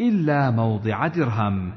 إلا 0.00 0.50
موضع 0.50 1.06
درهم. 1.06 1.72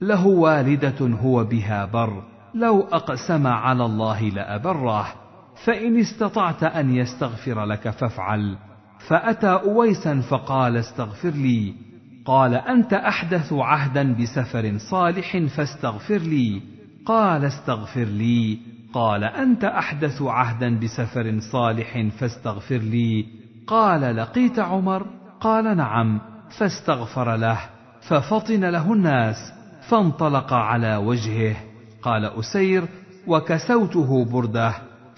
له 0.00 0.26
والدة 0.26 1.06
هو 1.06 1.44
بها 1.44 1.84
بر 1.84 2.22
لو 2.54 2.80
أقسم 2.80 3.46
على 3.46 3.84
الله 3.84 4.28
لأبره 4.28 5.06
فإن 5.64 6.00
استطعت 6.00 6.62
أن 6.62 6.94
يستغفر 6.94 7.64
لك 7.64 7.90
فافعل. 7.90 8.58
فأتى 9.08 9.46
أويسا 9.46 10.20
فقال 10.20 10.76
استغفر 10.76 11.30
لي. 11.30 11.74
قال 12.24 12.54
أنت 12.54 12.92
أحدث 12.92 13.52
عهدا 13.52 14.14
بسفر 14.14 14.78
صالح 14.78 15.38
فاستغفر 15.56 16.18
لي. 16.18 16.73
قال 17.06 17.44
استغفر 17.44 18.04
لي. 18.04 18.58
قال 18.92 19.24
أنت 19.24 19.64
أحدث 19.64 20.22
عهدا 20.22 20.80
بسفر 20.80 21.40
صالح 21.52 22.08
فاستغفر 22.18 22.76
لي. 22.76 23.26
قال 23.66 24.16
لقيت 24.16 24.58
عمر؟ 24.58 25.06
قال 25.40 25.76
نعم. 25.76 26.20
فاستغفر 26.58 27.36
له. 27.36 27.58
ففطن 28.08 28.64
له 28.64 28.92
الناس. 28.92 29.36
فانطلق 29.88 30.52
على 30.52 30.96
وجهه. 30.96 31.56
قال 32.02 32.24
أسير 32.24 32.84
وكسوته 33.26 34.24
برده. 34.24 34.74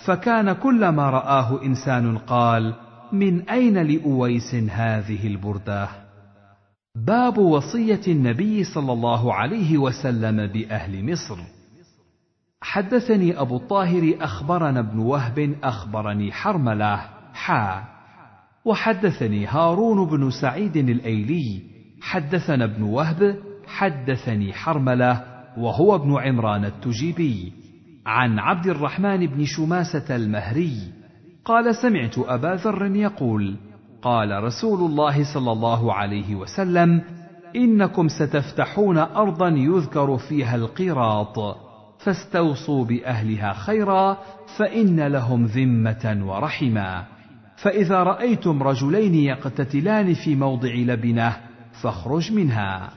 فكان 0.06 0.52
كلما 0.52 1.10
رآه 1.10 1.62
إنسان 1.62 2.18
قال 2.18 2.74
من 3.12 3.48
أين 3.48 3.78
لأويس 3.78 4.55
هذه 4.55 5.26
البردة؟ 5.26 5.89
باب 6.97 7.39
وصية 7.39 8.00
النبي 8.08 8.65
صلى 8.65 8.92
الله 8.92 9.34
عليه 9.34 9.78
وسلم 9.78 10.47
بأهل 10.47 11.12
مصر. 11.12 11.56
حدثني 12.60 13.41
أبو 13.41 13.57
الطاهر 13.57 14.15
أخبرنا 14.20 14.81
ابن 14.81 14.99
وهب 14.99 15.55
أخبرني 15.62 16.33
حرمله 16.33 17.01
حا. 17.35 17.85
وحدثني 18.65 19.47
هارون 19.47 20.09
بن 20.09 20.31
سعيد 20.31 20.76
الأيلي 20.76 21.62
حدثنا 22.01 22.65
ابن 22.65 22.83
وهب 22.83 23.36
حدثني 23.67 24.52
حرمله 24.52 25.25
وهو 25.59 25.94
ابن 25.94 26.17
عمران 26.18 26.65
التجيبي. 26.65 27.52
عن 28.07 28.39
عبد 28.39 28.67
الرحمن 28.67 29.26
بن 29.26 29.44
شماسة 29.44 30.17
المهري 30.17 30.76
قال 31.44 31.75
سمعت 31.75 32.18
أبا 32.18 32.55
ذر 32.55 32.97
يقول 32.97 33.57
قال 34.02 34.44
رسول 34.44 34.91
الله 34.91 35.35
صلى 35.35 35.52
الله 35.52 35.93
عليه 35.93 36.35
وسلم 36.35 37.02
إنكم 37.57 38.09
ستفتحون 38.09 38.99
أرضا 38.99 39.49
يذكر 39.49 40.17
فيها 40.17 40.57
القيراط 40.57 41.65
فاستوصوا 42.07 42.85
بأهلها 42.85 43.52
خيرا 43.52 44.18
فإن 44.59 45.01
لهم 45.01 45.44
ذمة 45.44 46.18
ورحما 46.23 47.05
فإذا 47.57 48.02
رأيتم 48.02 48.62
رجلين 48.62 49.15
يقتتلان 49.15 50.15
في 50.15 50.36
موضع 50.36 50.75
لبنة 50.75 51.36
فاخرج 51.83 52.33
منها. 52.33 52.91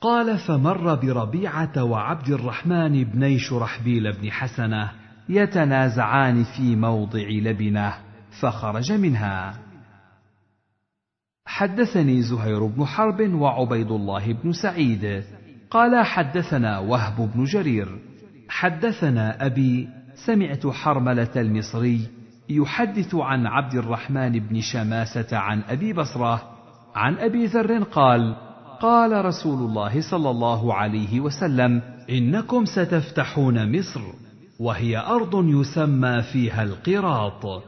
قال 0.00 0.38
فمر 0.38 0.94
بربيعة 0.94 1.84
وعبد 1.84 2.28
الرحمن 2.28 3.04
بني 3.04 3.38
شرحبيل 3.38 4.12
بن 4.12 4.30
حسنة 4.30 4.90
يتنازعان 5.28 6.44
في 6.44 6.76
موضع 6.76 7.28
لبنة 7.28 7.94
فخرج 8.40 8.92
منها. 8.92 9.54
حدثني 11.46 12.22
زهير 12.22 12.66
بن 12.66 12.84
حرب 12.84 13.34
وعبيد 13.34 13.90
الله 13.90 14.32
بن 14.32 14.52
سعيد. 14.52 15.24
قال 15.74 16.04
حدثنا 16.04 16.78
وهب 16.78 17.30
بن 17.34 17.44
جرير. 17.44 17.98
حدثنا 18.48 19.46
أبي 19.46 19.88
سمعت 20.26 20.66
حرملة 20.66 21.30
المصري 21.36 22.00
يحدث 22.48 23.14
عن 23.14 23.46
عبد 23.46 23.74
الرحمن 23.74 24.32
بن 24.32 24.60
شماسة 24.60 25.36
عن 25.36 25.62
أبي 25.68 25.92
بصرة 25.92 26.42
عن 26.94 27.14
أبي 27.14 27.46
ذر 27.46 27.82
قال 27.82 28.36
قال 28.80 29.24
رسول 29.24 29.58
الله 29.58 30.00
صلى 30.10 30.30
الله 30.30 30.74
عليه 30.74 31.20
وسلم 31.20 31.82
إنكم 32.10 32.64
ستفتحون 32.64 33.78
مصر 33.78 34.00
وهي 34.60 34.98
أرض 34.98 35.44
يسمى 35.48 36.22
فيها 36.22 36.62
القراط 36.62 37.62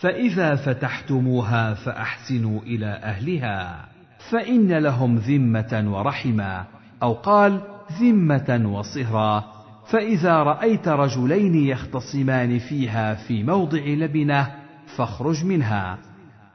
فإذا 0.00 0.54
فتحتموها 0.54 1.74
فأحسنوا 1.74 2.60
إلى 2.60 2.86
أهلها 2.86 3.88
فإن 4.30 4.72
لهم 4.72 5.16
ذمة 5.16 5.84
ورحما 5.86 6.81
أو 7.02 7.12
قال 7.12 7.60
ذمة 8.00 8.62
وصهرا 8.74 9.44
فإذا 9.90 10.42
رأيت 10.42 10.88
رجلين 10.88 11.54
يختصمان 11.54 12.58
فيها 12.58 13.14
في 13.14 13.42
موضع 13.42 13.78
لبنة 13.78 14.54
فاخرج 14.96 15.44
منها. 15.44 15.98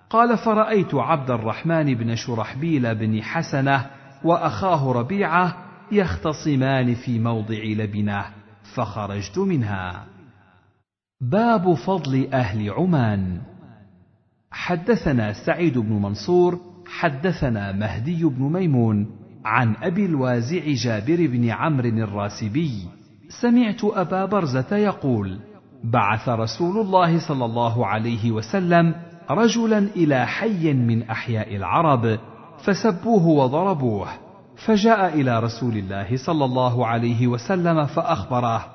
قال 0.10 0.38
فرأيت 0.38 0.96
عبد 0.96 1.32
الرحمن 1.32 1.96
بن 1.96 2.16
شرحبيل 2.16 2.96
بن 2.96 3.24
حسنة 3.24 3.86
وأخاه 4.24 4.92
ربيعة 4.92 5.58
يختصمان 5.92 6.96
في 6.96 7.20
موضع 7.20 7.64
لبنة 7.64 8.26
فخرجت 8.76 9.38
منها. 9.38 10.06
باب 11.22 11.74
فضل 11.74 12.30
أهل 12.34 12.70
عمان. 12.70 13.42
حدثنا 14.52 15.34
سعيد 15.34 15.78
بن 15.78 15.94
منصور 15.94 16.60
حدثنا 16.88 17.72
مهدي 17.72 18.26
بن 18.26 18.44
ميمون 18.44 19.17
عن 19.48 19.76
أبي 19.84 20.06
الوازع 20.06 20.62
جابر 20.74 21.28
بن 21.28 21.50
عمرو 21.50 21.90
الراسبي. 21.90 22.72
سمعت 23.42 23.84
أبا 23.84 24.26
برزة 24.26 24.76
يقول 24.76 25.40
بعث 25.84 26.30
رسول 26.30 26.78
الله 26.78 27.28
صلى 27.28 27.46
الله 27.46 27.86
عليه 27.86 28.32
وسلم 28.32 28.96
رجلا 29.32 29.78
إلى 29.78 30.28
حي 30.28 30.74
من 30.74 31.04
أحياء 31.04 31.56
العرب 31.56 32.20
فسبوه 32.64 33.28
وضربوه 33.28 34.08
فجاء 34.66 35.14
إلى 35.14 35.40
رسول 35.40 35.78
الله 35.78 36.18
صلى 36.18 36.46
الله 36.46 36.86
عليه 36.88 37.28
وسلم 37.28 37.86
فأخبره 37.86 38.66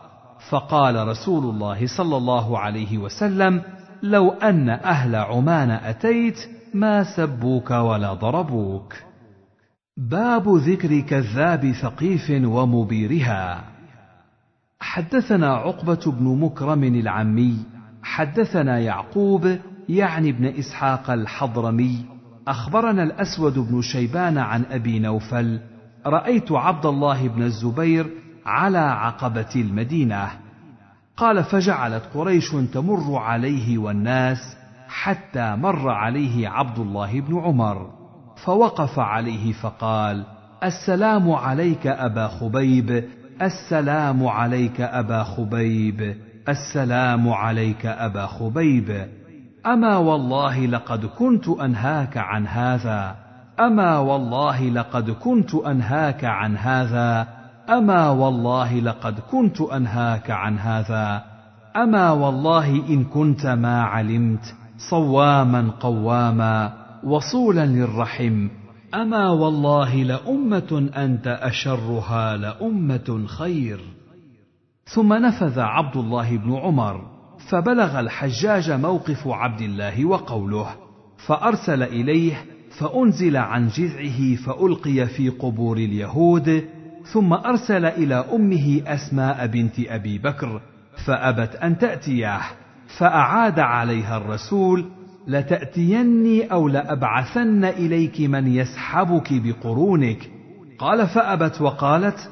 فقال 0.50 1.08
رسول 1.08 1.44
الله 1.44 1.86
صلى 1.86 2.16
الله 2.16 2.58
عليه 2.58 2.98
وسلم 2.98 3.62
لو 4.02 4.30
أن 4.30 4.68
أهل 4.68 5.16
عمان 5.16 5.70
أتيت 5.70 6.38
ما 6.74 7.04
سبوك 7.16 7.70
ولا 7.70 8.14
ضربوك. 8.14 8.94
باب 9.96 10.48
ذكر 10.48 11.00
كذاب 11.00 11.72
ثقيف 11.72 12.30
ومبيرها. 12.30 13.64
حدثنا 14.80 15.54
عقبة 15.54 16.00
بن 16.06 16.38
مكرم 16.40 16.84
العمي 16.84 17.56
حدثنا 18.02 18.78
يعقوب 18.78 19.58
يعني 19.88 20.30
ابن 20.30 20.46
إسحاق 20.46 21.10
الحضرمي. 21.10 22.04
أخبرنا 22.48 23.02
الأسود 23.02 23.58
بن 23.58 23.82
شيبان 23.82 24.38
عن 24.38 24.64
أبي 24.70 24.98
نوفل 24.98 25.60
رأيت 26.06 26.52
عبد 26.52 26.86
الله 26.86 27.28
بن 27.28 27.42
الزبير 27.42 28.10
على 28.46 28.78
عقبة 28.78 29.50
المدينة. 29.56 30.30
قال 31.16 31.44
فجعلت 31.44 32.04
قريش 32.14 32.50
تمر 32.74 33.16
عليه 33.16 33.78
والناس 33.78 34.56
حتى 34.88 35.56
مر 35.56 35.90
عليه 35.90 36.48
عبد 36.48 36.78
الله 36.78 37.20
بن 37.20 37.38
عمر. 37.38 38.01
فوقف 38.44 38.98
عليه 38.98 39.52
فقال 39.52 40.24
السلام 40.64 41.30
عليك 41.32 41.86
أبا 41.86 42.28
خبيب 42.28 43.04
السلام 43.42 44.26
عليك 44.26 44.80
أبا 44.80 45.22
خبيب 45.22 46.16
السلام 46.48 47.28
عليك 47.28 47.86
أبا 47.86 48.26
خبيب. 48.26 49.06
أما 49.66 49.96
والله 49.96 50.66
لقد 50.66 51.06
كنت 51.06 51.48
أنهاك 51.48 52.16
عن 52.16 52.46
هذا. 52.46 53.16
أما 53.60 53.98
والله 53.98 54.62
لقد 54.62 55.10
كنت 55.10 55.54
أنهاك 55.54 56.24
عن 56.24 56.56
هذا. 56.56 57.28
أما 57.70 58.10
والله 58.10 58.80
لقد 58.80 59.20
كنت 59.30 59.60
أنهاك 59.60 60.30
عن 60.30 60.58
هذا. 60.58 61.24
أما 61.76 62.10
والله 62.10 62.66
إن 62.88 63.04
كنت 63.04 63.46
ما 63.46 63.82
علمت 63.82 64.54
صواما 64.90 65.70
قواما. 65.80 66.81
وصولا 67.04 67.66
للرحم. 67.66 68.48
أما 68.94 69.30
والله 69.30 69.94
لأمة 69.94 70.90
أنت 70.96 71.26
أشرها 71.26 72.36
لأمة 72.36 73.24
خير. 73.26 73.80
ثم 74.84 75.12
نفذ 75.12 75.60
عبد 75.60 75.96
الله 75.96 76.36
بن 76.36 76.54
عمر 76.54 77.12
فبلغ 77.48 78.00
الحجاج 78.00 78.70
موقف 78.70 79.28
عبد 79.28 79.60
الله 79.60 80.04
وقوله 80.04 80.74
فأرسل 81.26 81.82
إليه 81.82 82.44
فأنزل 82.78 83.36
عن 83.36 83.68
جذعه 83.68 84.34
فألقي 84.36 85.06
في 85.06 85.28
قبور 85.28 85.76
اليهود 85.76 86.64
ثم 87.12 87.32
أرسل 87.32 87.84
إلى 87.86 88.14
أمه 88.14 88.82
أسماء 88.86 89.46
بنت 89.46 89.80
أبي 89.80 90.18
بكر 90.18 90.60
فأبت 91.06 91.56
أن 91.56 91.78
تأتيه 91.78 92.40
فأعاد 92.98 93.58
عليها 93.58 94.16
الرسول 94.16 94.84
لتأتيني 95.26 96.52
أو 96.52 96.68
لأبعثن 96.68 97.64
إليك 97.64 98.20
من 98.20 98.46
يسحبك 98.46 99.32
بقرونك. 99.32 100.30
قال 100.78 101.06
فأبت 101.06 101.60
وقالت 101.60 102.30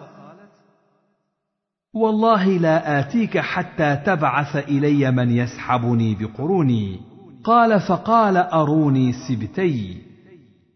والله 1.95 2.49
لا 2.49 3.01
آتيك 3.01 3.39
حتى 3.39 3.97
تبعث 3.97 4.57
إلي 4.57 5.11
من 5.11 5.31
يسحبني 5.31 6.15
بقروني. 6.15 7.01
قال 7.45 7.81
فقال 7.81 8.37
أروني 8.37 9.13
سبتي. 9.13 9.97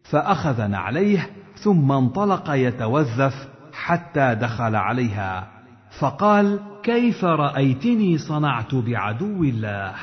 فاخذ 0.02 0.66
نعليه 0.66 1.30
ثم 1.56 1.92
انطلق 1.92 2.50
يتوذف 2.50 3.48
حتى 3.72 4.34
دخل 4.34 4.76
عليها. 4.76 5.50
فقال 6.00 6.60
كيف 6.82 7.24
رأيتني 7.24 8.18
صنعت 8.18 8.74
بعدو 8.74 9.44
الله؟ 9.44 9.94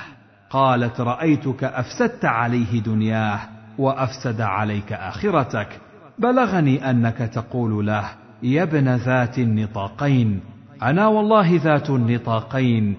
قالت 0.51 1.01
رأيتك 1.01 1.63
أفسدت 1.63 2.25
عليه 2.25 2.81
دنياه 2.81 3.39
وأفسد 3.77 4.41
عليك 4.41 4.93
آخرتك. 4.93 5.79
بلغني 6.19 6.89
أنك 6.89 7.17
تقول 7.17 7.87
له 7.87 8.05
يا 8.43 8.63
ابن 8.63 8.89
ذات 8.89 9.39
النطاقين. 9.39 10.39
أنا 10.83 11.07
والله 11.07 11.61
ذات 11.63 11.89
النطاقين. 11.89 12.95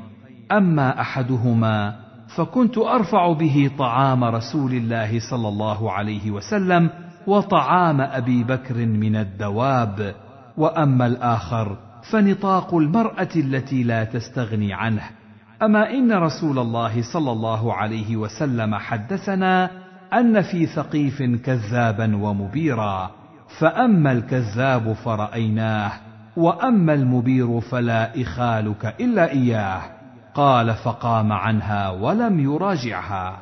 أما 0.53 1.01
أحدهما 1.01 1.97
فكنت 2.37 2.79
أرفع 2.79 3.33
به 3.33 3.71
طعام 3.79 4.25
رسول 4.25 4.73
الله 4.73 5.21
صلى 5.31 5.49
الله 5.49 5.93
عليه 5.93 6.31
وسلم 6.31 6.91
وطعام 7.27 8.01
أبي 8.01 8.45
بكر 8.45 8.87
من 8.87 9.17
الدواب. 9.17 10.15
وأما 10.57 11.07
الآخر 11.07 11.77
فنطاق 12.11 12.75
المرأة 12.75 13.29
التي 13.37 13.83
لا 13.83 14.05
تستغني 14.05 14.73
عنه. 14.73 15.22
أما 15.63 15.91
إن 15.91 16.13
رسول 16.13 16.59
الله 16.59 17.03
صلى 17.13 17.33
الله 17.33 17.75
عليه 17.75 18.17
وسلم 18.17 18.75
حدثنا 18.75 19.71
أن 20.13 20.43
في 20.43 20.67
ثقيف 20.67 21.23
كذابا 21.23 22.17
ومبيرا 22.17 23.11
فأما 23.59 24.13
الكذاب 24.13 24.93
فرأيناه 24.93 25.93
وأما 26.37 26.95
المبير 26.95 27.61
فلا 27.61 28.23
إخالك 28.23 28.95
إلا 29.01 29.31
إياه 29.31 29.83
قال 30.35 30.75
فقام 30.75 31.33
عنها 31.33 31.91
ولم 31.91 32.41
يراجعها. 32.41 33.39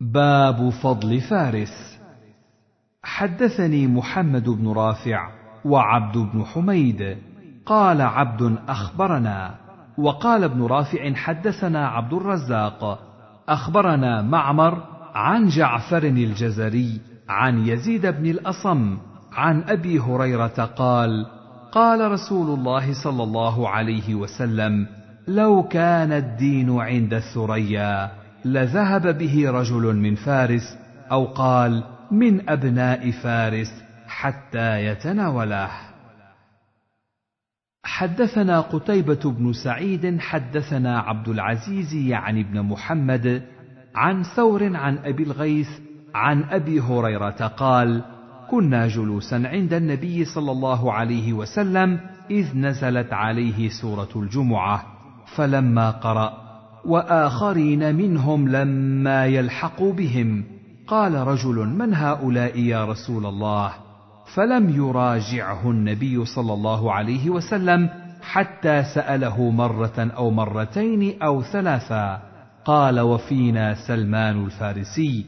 باب 0.00 0.68
فضل 0.70 1.20
فارس. 1.20 1.98
حدثني 3.02 3.86
محمد 3.86 4.48
بن 4.48 4.72
رافع 4.72 5.28
وعبد 5.64 6.18
بن 6.18 6.44
حميد 6.44 7.16
قال 7.66 8.00
عبد 8.00 8.56
أخبرنا 8.68 9.63
وقال 9.98 10.44
ابن 10.44 10.62
رافع 10.62 11.14
حدثنا 11.14 11.88
عبد 11.88 12.12
الرزاق 12.12 12.98
أخبرنا 13.48 14.22
معمر 14.22 14.82
عن 15.14 15.48
جعفر 15.48 16.02
الجزري 16.02 17.00
عن 17.28 17.66
يزيد 17.66 18.06
بن 18.06 18.26
الأصم 18.26 18.98
عن 19.32 19.62
أبي 19.62 19.98
هريرة 19.98 20.70
قال 20.76 21.26
قال 21.72 22.10
رسول 22.12 22.58
الله 22.58 23.04
صلى 23.04 23.22
الله 23.22 23.68
عليه 23.68 24.14
وسلم 24.14 24.86
لو 25.28 25.62
كان 25.62 26.12
الدين 26.12 26.80
عند 26.80 27.14
الثريا 27.14 28.10
لذهب 28.44 29.18
به 29.18 29.50
رجل 29.50 29.96
من 29.96 30.14
فارس 30.14 30.76
أو 31.10 31.24
قال 31.24 31.84
من 32.10 32.50
أبناء 32.50 33.10
فارس 33.10 33.82
حتى 34.06 34.86
يتناوله. 34.86 35.93
حدثنا 37.84 38.60
قتيبة 38.60 39.20
بن 39.24 39.52
سعيد 39.52 40.20
حدثنا 40.20 40.98
عبد 40.98 41.28
العزيز 41.28 41.94
يعني 41.94 42.40
ابن 42.40 42.62
محمد 42.62 43.42
عن 43.94 44.22
ثور 44.22 44.76
عن 44.76 44.98
أبي 44.98 45.22
الغيث 45.22 45.68
عن 46.14 46.44
أبي 46.44 46.80
هريرة 46.80 47.46
قال: 47.46 48.04
كنا 48.50 48.88
جلوسا 48.88 49.34
عند 49.34 49.74
النبي 49.74 50.24
صلى 50.24 50.52
الله 50.52 50.92
عليه 50.92 51.32
وسلم 51.32 52.00
إذ 52.30 52.56
نزلت 52.56 53.12
عليه 53.12 53.68
سورة 53.68 54.08
الجمعة، 54.16 54.84
فلما 55.36 55.90
قرأ: 55.90 56.32
وآخرين 56.84 57.94
منهم 57.94 58.48
لما 58.48 59.26
يلحقوا 59.26 59.92
بهم، 59.92 60.44
قال 60.86 61.14
رجل 61.14 61.54
من 61.54 61.94
هؤلاء 61.94 62.58
يا 62.58 62.84
رسول 62.84 63.26
الله؟ 63.26 63.83
فلم 64.34 64.70
يراجعه 64.70 65.70
النبي 65.70 66.24
صلى 66.24 66.52
الله 66.52 66.92
عليه 66.92 67.30
وسلم 67.30 67.88
حتى 68.22 68.82
سأله 68.94 69.50
مرة 69.50 70.10
أو 70.16 70.30
مرتين 70.30 71.22
أو 71.22 71.42
ثلاثا 71.42 72.22
قال 72.64 73.00
وفينا 73.00 73.74
سلمان 73.74 74.44
الفارسي. 74.44 75.26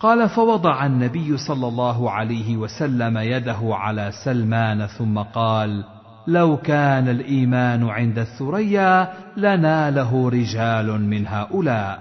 قال 0.00 0.28
فوضع 0.28 0.86
النبي 0.86 1.36
صلى 1.36 1.68
الله 1.68 2.10
عليه 2.10 2.56
وسلم 2.56 3.18
يده 3.18 3.58
على 3.62 4.10
سلمان 4.24 4.86
ثم 4.86 5.18
قال 5.18 5.84
لو 6.26 6.56
كان 6.56 7.08
الإيمان 7.08 7.88
عند 7.88 8.18
الثريا 8.18 9.12
لناله 9.36 10.28
رجال 10.28 11.00
من 11.00 11.26
هؤلاء. 11.26 12.00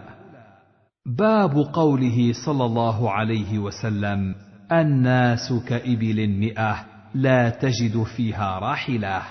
باب 1.06 1.58
قوله 1.74 2.34
صلى 2.46 2.66
الله 2.66 3.12
عليه 3.12 3.60
وسلم. 3.60 4.47
الناس 4.72 5.54
كإبل 5.68 6.28
مئة 6.28 6.76
لا 7.14 7.50
تجد 7.50 8.04
فيها 8.04 8.60
راحلة. 8.60 9.22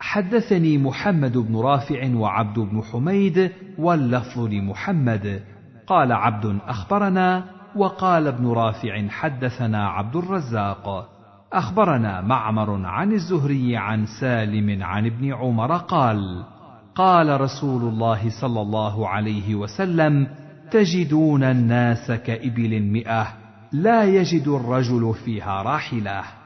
حدثني 0.00 0.78
محمد 0.78 1.38
بن 1.38 1.56
رافع 1.56 2.14
وعبد 2.14 2.58
بن 2.58 2.82
حميد 2.82 3.52
واللفظ 3.78 4.38
لمحمد. 4.38 5.42
قال 5.86 6.12
عبد 6.12 6.58
أخبرنا 6.66 7.44
وقال 7.76 8.26
ابن 8.26 8.46
رافع 8.46 9.08
حدثنا 9.08 9.88
عبد 9.88 10.16
الرزاق. 10.16 11.08
أخبرنا 11.52 12.20
معمر 12.20 12.86
عن 12.86 13.12
الزهري 13.12 13.76
عن 13.76 14.06
سالم 14.20 14.82
عن 14.82 15.06
ابن 15.06 15.34
عمر 15.34 15.76
قال 15.76 16.44
قال 16.94 17.40
رسول 17.40 17.82
الله 17.82 18.40
صلى 18.40 18.60
الله 18.60 19.08
عليه 19.08 19.54
وسلم 19.54 20.28
تجدون 20.70 21.42
الناس 21.42 22.10
كإبل 22.10 22.80
مئة 22.80 23.39
لا 23.72 24.04
يجد 24.04 24.48
الرجل 24.48 25.14
فيها 25.24 25.62
راحلة. 25.62 26.39